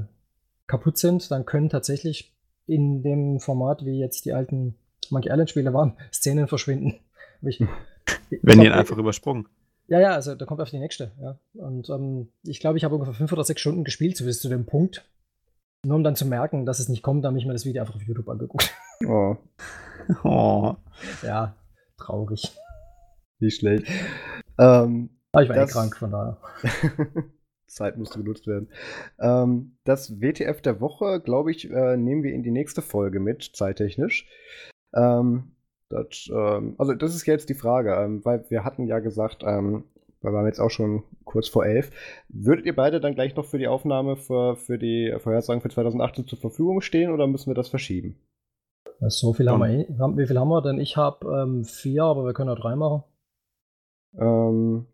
kaputt 0.66 0.98
sind, 0.98 1.30
dann 1.30 1.44
können 1.44 1.68
tatsächlich 1.68 2.32
in 2.66 3.02
dem 3.02 3.38
Format, 3.40 3.84
wie 3.84 3.98
jetzt 3.98 4.24
die 4.24 4.32
alten 4.32 4.76
Monkey 5.10 5.28
Island-Spiele 5.30 5.72
waren, 5.74 5.96
Szenen 6.12 6.48
verschwinden. 6.48 6.94
Hab 7.42 7.48
Ich, 7.48 7.60
Wenn 8.42 8.60
die 8.60 8.68
einfach 8.70 8.98
übersprungen. 8.98 9.48
Ja, 9.88 9.98
ja, 10.00 10.10
also 10.14 10.34
da 10.36 10.44
kommt 10.46 10.60
auf 10.60 10.70
die 10.70 10.78
nächste. 10.78 11.10
Ja. 11.20 11.38
Und 11.54 11.88
ähm, 11.90 12.28
ich 12.44 12.60
glaube, 12.60 12.78
ich 12.78 12.84
habe 12.84 12.94
ungefähr 12.94 13.14
fünf 13.14 13.32
oder 13.32 13.42
sechs 13.44 13.60
Stunden 13.60 13.82
gespielt 13.84 14.16
so 14.16 14.24
bis 14.24 14.40
zu 14.40 14.48
dem 14.48 14.64
Punkt. 14.66 15.04
Nur 15.84 15.96
um 15.96 16.04
dann 16.04 16.14
zu 16.14 16.26
merken, 16.26 16.64
dass 16.66 16.78
es 16.78 16.88
nicht 16.88 17.02
kommt, 17.02 17.24
habe 17.24 17.38
ich 17.38 17.46
mir 17.46 17.54
das 17.54 17.64
Video 17.64 17.82
einfach 17.82 17.96
auf 17.96 18.02
YouTube 18.02 18.28
angeguckt. 18.28 18.72
Oh, 19.06 19.36
Oh. 20.24 20.74
ja, 21.22 21.54
traurig. 21.96 22.56
nicht 23.38 23.58
schlecht. 23.58 23.86
Ähm, 24.58 25.10
Aber 25.32 25.42
ich 25.42 25.48
war 25.48 25.56
Das- 25.56 25.70
eh 25.70 25.72
krank, 25.72 25.96
von 25.96 26.10
daher. 26.10 26.36
Zeit 27.66 27.96
musste 27.96 28.18
genutzt 28.18 28.46
werden. 28.48 28.68
Ähm, 29.20 29.76
das 29.84 30.20
WTF 30.20 30.60
der 30.60 30.80
Woche, 30.80 31.20
glaube 31.20 31.50
ich, 31.52 31.70
äh, 31.70 31.96
nehmen 31.96 32.22
wir 32.24 32.32
in 32.32 32.42
die 32.42 32.50
nächste 32.50 32.82
Folge 32.82 33.20
mit, 33.20 33.50
zeittechnisch. 33.54 34.26
Ähm, 34.94 35.52
das, 35.88 36.28
ähm, 36.32 36.74
also 36.78 36.94
das 36.94 37.14
ist 37.14 37.26
jetzt 37.26 37.48
die 37.48 37.54
Frage, 37.54 37.94
ähm, 37.94 38.24
weil 38.24 38.44
wir 38.48 38.64
hatten 38.64 38.86
ja 38.86 38.98
gesagt, 39.00 39.42
ähm, 39.44 39.84
weil 40.22 40.32
wir 40.32 40.38
haben 40.38 40.46
jetzt 40.46 40.60
auch 40.60 40.70
schon 40.70 41.02
kurz 41.24 41.48
vor 41.48 41.64
elf, 41.64 41.90
würdet 42.28 42.66
ihr 42.66 42.76
beide 42.76 43.00
dann 43.00 43.14
gleich 43.14 43.34
noch 43.36 43.44
für 43.46 43.58
die 43.58 43.68
Aufnahme 43.68 44.16
für, 44.16 44.56
für 44.56 44.78
die 44.78 45.14
Vorhersagen 45.18 45.62
für 45.62 45.70
2018 45.70 46.26
zur 46.26 46.38
Verfügung 46.38 46.80
stehen 46.80 47.10
oder 47.10 47.26
müssen 47.26 47.48
wir 47.50 47.54
das 47.54 47.68
verschieben? 47.68 48.16
So 49.08 49.32
viel 49.32 49.48
haben 49.48 49.60
wir 49.60 49.68
eh. 49.70 49.86
Haben- 49.98 50.18
Wie 50.18 50.26
viel 50.26 50.38
haben 50.38 50.48
wir 50.48 50.60
denn? 50.62 50.78
Ich 50.78 50.96
habe 50.96 51.26
ähm, 51.42 51.64
vier, 51.64 52.04
aber 52.04 52.24
wir 52.26 52.34
können 52.34 52.50
auch 52.50 52.58
drei 52.60 52.76
machen. 52.76 53.02
Ähm, 54.18 54.86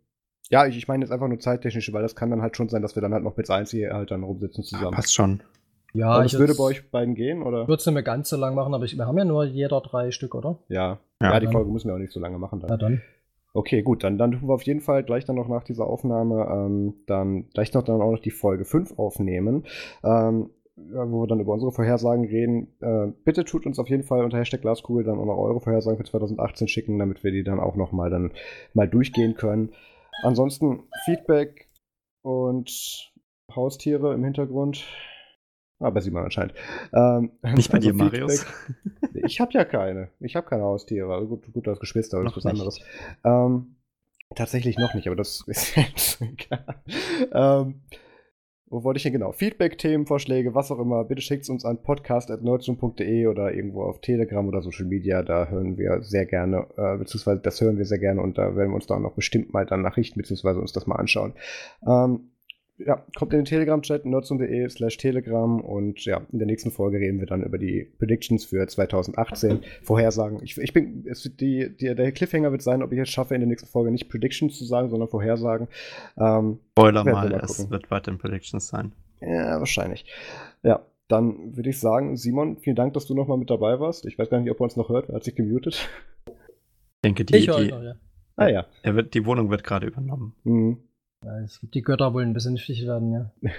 ja, 0.50 0.66
ich, 0.66 0.76
ich 0.76 0.86
meine 0.88 1.04
jetzt 1.04 1.10
einfach 1.10 1.26
nur 1.28 1.40
zeittechnisch, 1.40 1.92
weil 1.92 2.02
das 2.02 2.14
kann 2.14 2.30
dann 2.30 2.42
halt 2.42 2.56
schon 2.56 2.68
sein, 2.68 2.82
dass 2.82 2.94
wir 2.94 3.02
dann 3.02 3.12
halt 3.12 3.24
noch 3.24 3.36
mit 3.36 3.50
1 3.50 3.70
hier 3.70 3.92
halt 3.94 4.10
dann 4.12 4.22
rumsitzen 4.22 4.62
Ja, 4.62 4.68
zusammen. 4.68 4.94
passt 4.94 5.14
schon. 5.14 5.42
Ja, 5.94 6.10
Aber 6.10 6.24
ich 6.24 6.32
das 6.32 6.40
würde 6.40 6.54
bei 6.54 6.64
euch 6.64 6.90
beiden 6.90 7.14
gehen, 7.14 7.42
oder? 7.42 7.68
würde 7.68 7.74
es 7.80 7.86
nicht 7.86 7.94
mehr 7.94 8.02
ganz 8.02 8.28
so 8.28 8.36
lang 8.36 8.54
machen, 8.54 8.74
aber 8.74 8.84
ich, 8.84 8.96
wir 8.98 9.06
haben 9.06 9.16
ja 9.18 9.24
nur 9.24 9.44
jeder 9.44 9.80
drei 9.80 10.10
Stück, 10.10 10.34
oder? 10.34 10.58
Ja. 10.68 10.98
Ja, 11.22 11.32
Ja, 11.32 11.40
die 11.40 11.46
dann- 11.46 11.52
Folge 11.52 11.70
müssen 11.70 11.88
wir 11.88 11.94
auch 11.94 11.98
nicht 11.98 12.12
so 12.12 12.20
lange 12.20 12.38
machen 12.38 12.60
dann. 12.60 12.70
Ja, 12.70 12.76
dann. 12.76 13.02
Okay, 13.54 13.80
gut, 13.82 14.04
dann, 14.04 14.18
dann 14.18 14.32
tun 14.32 14.48
wir 14.48 14.54
auf 14.54 14.64
jeden 14.64 14.80
Fall 14.82 15.02
gleich 15.02 15.24
dann 15.24 15.36
noch 15.36 15.48
nach 15.48 15.64
dieser 15.64 15.86
Aufnahme 15.86 16.46
ähm, 16.52 16.94
dann 17.06 17.48
gleich 17.54 17.72
noch 17.72 17.82
dann 17.84 18.02
auch 18.02 18.10
noch 18.12 18.18
die 18.20 18.30
Folge 18.30 18.66
5 18.66 18.98
aufnehmen, 18.98 19.64
ähm, 20.04 20.50
wo 20.76 21.22
wir 21.22 21.26
dann 21.26 21.40
über 21.40 21.54
unsere 21.54 21.72
Vorhersagen 21.72 22.26
reden. 22.26 22.68
Äh, 22.82 23.12
bitte 23.24 23.46
tut 23.46 23.64
uns 23.64 23.78
auf 23.78 23.88
jeden 23.88 24.02
Fall 24.02 24.22
unter 24.22 24.36
Hashtag 24.36 24.60
Glaskugel 24.60 25.04
dann 25.04 25.18
auch 25.18 25.24
noch 25.24 25.38
eure 25.38 25.60
Vorhersagen 25.62 25.96
für 25.96 26.04
2018 26.04 26.68
schicken, 26.68 26.98
damit 26.98 27.24
wir 27.24 27.30
die 27.32 27.44
dann 27.44 27.58
auch 27.58 27.76
noch 27.76 27.92
mal 27.92 28.10
dann 28.10 28.32
mal 28.74 28.86
durchgehen 28.86 29.36
können. 29.36 29.72
Ansonsten 30.22 30.80
Feedback 31.06 31.68
und 32.20 33.10
Haustiere 33.54 34.12
im 34.12 34.22
Hintergrund. 34.24 34.84
Ah, 35.78 35.90
bei 35.90 36.00
Simon 36.00 36.24
anscheinend. 36.24 36.54
Ähm, 36.94 37.32
Nicht 37.54 37.70
bei 37.70 37.78
also 37.78 37.90
dir, 37.90 37.94
Marius. 37.94 38.44
Feedback- 38.44 39.24
Ich 39.26 39.40
habe 39.40 39.52
ja 39.52 39.64
keine. 39.64 40.08
Ich 40.20 40.34
habe 40.36 40.46
keine 40.48 40.62
Haustiere. 40.62 41.12
Also 41.12 41.26
gut, 41.28 41.52
gut, 41.52 41.66
du 41.66 41.70
hast 41.70 41.80
Geschwister, 41.80 42.16
aber 42.16 42.24
das 42.24 42.32
Noch 42.32 42.38
ist 42.38 42.44
was 42.44 42.52
anderes. 42.52 42.80
Ähm, 43.24 43.76
tatsächlich 44.34 44.78
noch 44.78 44.94
nicht, 44.94 45.06
aber 45.06 45.16
das 45.16 45.44
ist 45.46 45.76
jetzt 45.76 46.20
egal. 46.22 46.64
Ähm, 47.32 47.80
wo 48.68 48.82
wollte 48.82 48.96
ich 48.98 49.04
hin 49.04 49.12
genau? 49.12 49.30
Feedback, 49.30 49.78
Themenvorschläge, 49.78 50.54
was 50.56 50.72
auch 50.72 50.80
immer, 50.80 51.04
bitte 51.04 51.22
schickt 51.22 51.48
uns 51.48 51.64
an 51.64 51.80
podcast.nerdzoom.de 51.82 53.28
oder 53.28 53.52
irgendwo 53.54 53.84
auf 53.84 54.00
Telegram 54.00 54.46
oder 54.48 54.60
Social 54.60 54.86
Media. 54.86 55.22
Da 55.22 55.46
hören 55.46 55.78
wir 55.78 56.02
sehr 56.02 56.26
gerne, 56.26 56.66
äh, 56.76 56.96
beziehungsweise 56.96 57.40
das 57.40 57.60
hören 57.60 57.78
wir 57.78 57.84
sehr 57.84 57.98
gerne 58.00 58.20
und 58.22 58.38
da 58.38 58.56
werden 58.56 58.70
wir 58.70 58.74
uns 58.74 58.86
da 58.88 58.96
auch 58.96 59.00
noch 59.00 59.14
bestimmt 59.14 59.52
mal 59.52 59.66
dann 59.66 59.82
Nachrichten, 59.82 60.18
beziehungsweise 60.18 60.58
uns 60.60 60.72
das 60.72 60.86
mal 60.88 60.96
anschauen. 60.96 61.34
Ähm, 61.86 62.30
ja, 62.78 63.02
kommt 63.16 63.32
in 63.32 63.40
den 63.40 63.44
Telegram-Chat, 63.46 64.04
nerdsum.de 64.04 64.68
slash 64.68 64.98
Telegram 64.98 65.60
und 65.60 66.04
ja, 66.04 66.20
in 66.30 66.38
der 66.38 66.46
nächsten 66.46 66.70
Folge 66.70 66.98
reden 66.98 67.18
wir 67.20 67.26
dann 67.26 67.42
über 67.42 67.58
die 67.58 67.90
Predictions 67.98 68.44
für 68.44 68.66
2018. 68.66 69.60
Vorhersagen. 69.82 70.42
Ich, 70.42 70.58
ich 70.58 70.72
bin, 70.72 71.06
es 71.08 71.24
wird 71.24 71.40
die, 71.40 71.74
die, 71.74 71.94
der 71.94 72.12
Cliffhanger 72.12 72.52
wird 72.52 72.62
sein, 72.62 72.82
ob 72.82 72.92
ich 72.92 72.98
es 72.98 73.08
schaffe, 73.08 73.34
in 73.34 73.40
der 73.40 73.48
nächsten 73.48 73.68
Folge 73.68 73.90
nicht 73.90 74.08
Predictions 74.08 74.58
zu 74.58 74.64
sagen, 74.64 74.90
sondern 74.90 75.08
Vorhersagen. 75.08 75.68
Ähm, 76.18 76.58
Spoiler 76.72 77.04
mal, 77.04 77.30
mal 77.30 77.40
es 77.42 77.70
wird 77.70 77.90
weiterhin 77.90 78.18
Predictions 78.18 78.66
sein. 78.66 78.92
ja, 79.20 79.58
wahrscheinlich. 79.58 80.04
Ja, 80.62 80.84
dann 81.08 81.56
würde 81.56 81.70
ich 81.70 81.80
sagen, 81.80 82.16
Simon, 82.16 82.58
vielen 82.58 82.76
Dank, 82.76 82.92
dass 82.94 83.06
du 83.06 83.14
nochmal 83.14 83.38
mit 83.38 83.48
dabei 83.48 83.80
warst. 83.80 84.04
Ich 84.06 84.18
weiß 84.18 84.28
gar 84.28 84.40
nicht, 84.40 84.50
ob 84.50 84.60
er 84.60 84.64
uns 84.64 84.76
noch 84.76 84.90
hört, 84.90 85.08
er 85.08 85.16
hat 85.16 85.24
sich 85.24 85.34
gemutet. 85.34 85.88
Ich 86.26 86.34
denke, 87.04 87.24
die, 87.24 87.36
ich 87.36 87.48
höre 87.48 87.60
die, 87.60 87.70
noch, 87.70 87.82
ja. 87.82 87.94
Ah 88.36 88.48
ja. 88.48 88.66
er 88.82 88.96
wird, 88.96 89.14
die 89.14 89.24
Wohnung 89.24 89.50
wird 89.50 89.64
gerade 89.64 89.86
übernommen. 89.86 90.34
Mhm. 90.44 90.78
Es 91.44 91.60
gibt 91.60 91.74
die 91.74 91.82
Götter 91.82 92.14
wollen 92.14 92.34
besänftigt 92.34 92.86
werden, 92.86 93.12
ja. 93.12 93.32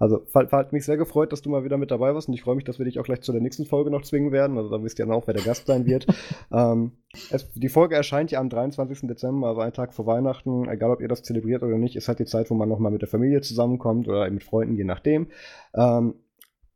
Also, 0.00 0.24
hat, 0.32 0.52
hat 0.52 0.72
mich 0.72 0.84
sehr 0.84 0.96
gefreut, 0.96 1.32
dass 1.32 1.42
du 1.42 1.50
mal 1.50 1.64
wieder 1.64 1.76
mit 1.76 1.90
dabei 1.90 2.14
warst 2.14 2.28
und 2.28 2.34
ich 2.34 2.42
freue 2.42 2.54
mich, 2.54 2.64
dass 2.64 2.78
wir 2.78 2.84
dich 2.84 3.00
auch 3.00 3.04
gleich 3.04 3.20
zu 3.20 3.32
der 3.32 3.40
nächsten 3.40 3.64
Folge 3.64 3.90
noch 3.90 4.02
zwingen 4.02 4.30
werden. 4.30 4.56
Also, 4.56 4.70
da 4.70 4.82
wisst 4.84 4.98
ihr 5.00 5.06
dann 5.06 5.14
auch, 5.14 5.26
wer 5.26 5.34
der 5.34 5.42
Gast 5.42 5.66
sein 5.66 5.86
wird. 5.86 6.06
ähm, 6.52 6.92
es, 7.30 7.50
die 7.54 7.68
Folge 7.68 7.96
erscheint 7.96 8.30
ja 8.30 8.38
am 8.38 8.48
23. 8.48 9.08
Dezember, 9.08 9.48
also 9.48 9.60
einen 9.60 9.72
Tag 9.72 9.92
vor 9.92 10.06
Weihnachten. 10.06 10.68
Egal, 10.68 10.90
ob 10.90 11.00
ihr 11.00 11.08
das 11.08 11.24
zelebriert 11.24 11.64
oder 11.64 11.78
nicht, 11.78 11.96
ist 11.96 12.06
halt 12.06 12.20
die 12.20 12.26
Zeit, 12.26 12.48
wo 12.50 12.54
man 12.54 12.68
nochmal 12.68 12.92
mit 12.92 13.02
der 13.02 13.08
Familie 13.08 13.40
zusammenkommt 13.40 14.06
oder 14.06 14.30
mit 14.30 14.44
Freunden, 14.44 14.76
je 14.76 14.84
nachdem. 14.84 15.28
Ähm, 15.74 16.14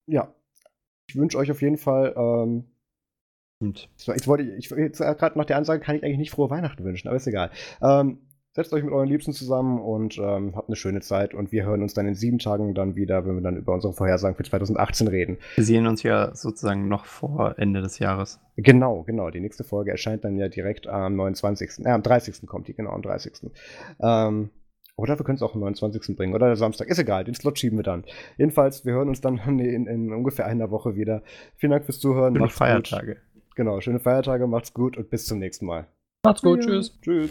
ja, 0.06 0.34
ich 1.06 1.14
wünsche 1.14 1.38
euch 1.38 1.50
auf 1.50 1.62
jeden 1.62 1.78
Fall. 1.78 2.14
Ähm, 2.16 2.64
Jetzt 3.60 4.26
wollte 4.26 4.42
ich, 4.42 4.70
ich 4.72 4.76
jetzt, 4.76 5.00
äh, 5.00 5.14
gerade 5.14 5.38
nach 5.38 5.44
der 5.44 5.56
Ansage 5.56 5.80
kann 5.80 5.94
ich 5.94 6.02
eigentlich 6.02 6.18
nicht 6.18 6.32
frohe 6.32 6.50
Weihnachten 6.50 6.82
wünschen, 6.82 7.06
aber 7.06 7.16
ist 7.16 7.28
egal. 7.28 7.50
Ähm, 7.80 8.18
setzt 8.54 8.72
euch 8.72 8.84
mit 8.84 8.92
euren 8.92 9.08
Liebsten 9.08 9.32
zusammen 9.32 9.80
und 9.80 10.18
ähm, 10.18 10.54
habt 10.54 10.68
eine 10.68 10.76
schöne 10.76 11.00
Zeit 11.00 11.34
und 11.34 11.52
wir 11.52 11.64
hören 11.64 11.82
uns 11.82 11.94
dann 11.94 12.06
in 12.06 12.14
sieben 12.14 12.38
Tagen 12.38 12.74
dann 12.74 12.96
wieder, 12.96 13.26
wenn 13.26 13.34
wir 13.36 13.42
dann 13.42 13.56
über 13.56 13.72
unsere 13.72 13.94
Vorhersagen 13.94 14.36
für 14.36 14.44
2018 14.44 15.08
reden. 15.08 15.38
wir 15.56 15.64
sehen 15.64 15.86
uns 15.86 16.02
ja 16.02 16.34
sozusagen 16.34 16.88
noch 16.88 17.06
vor 17.06 17.58
Ende 17.58 17.80
des 17.80 17.98
Jahres. 17.98 18.40
Genau, 18.56 19.04
genau. 19.04 19.30
Die 19.30 19.40
nächste 19.40 19.64
Folge 19.64 19.90
erscheint 19.90 20.24
dann 20.24 20.36
ja 20.36 20.48
direkt 20.48 20.86
am 20.86 21.16
29. 21.16 21.86
Äh, 21.86 21.90
am 21.90 22.02
30. 22.02 22.46
kommt 22.46 22.68
die, 22.68 22.74
genau, 22.74 22.90
am 22.90 23.02
30. 23.02 23.50
Ähm, 24.00 24.50
oder 24.96 25.18
wir 25.18 25.24
können 25.24 25.36
es 25.36 25.42
auch 25.42 25.54
am 25.54 25.60
29. 25.60 26.14
bringen 26.16 26.34
oder 26.34 26.46
der 26.46 26.56
Samstag. 26.56 26.88
Ist 26.88 26.98
egal, 26.98 27.24
den 27.24 27.34
Slot 27.34 27.58
schieben 27.58 27.78
wir 27.78 27.82
dann. 27.82 28.04
Jedenfalls, 28.36 28.84
wir 28.84 28.92
hören 28.92 29.08
uns 29.08 29.22
dann 29.22 29.38
in, 29.58 29.86
in 29.86 30.12
ungefähr 30.12 30.46
einer 30.46 30.70
Woche 30.70 30.94
wieder. 30.94 31.22
Vielen 31.56 31.72
Dank 31.72 31.86
fürs 31.86 31.98
Zuhören. 31.98 32.34
Schöne 32.34 32.44
macht's 32.44 32.58
gut. 32.58 32.66
Feiertage. 32.66 33.16
Genau, 33.54 33.80
schöne 33.80 34.00
Feiertage, 34.00 34.46
macht's 34.46 34.72
gut 34.72 34.96
und 34.96 35.10
bis 35.10 35.26
zum 35.26 35.38
nächsten 35.38 35.66
Mal. 35.66 35.86
Macht's 36.24 36.42
gut, 36.42 36.60
tschüss. 36.60 36.98
Tschüss. 37.00 37.30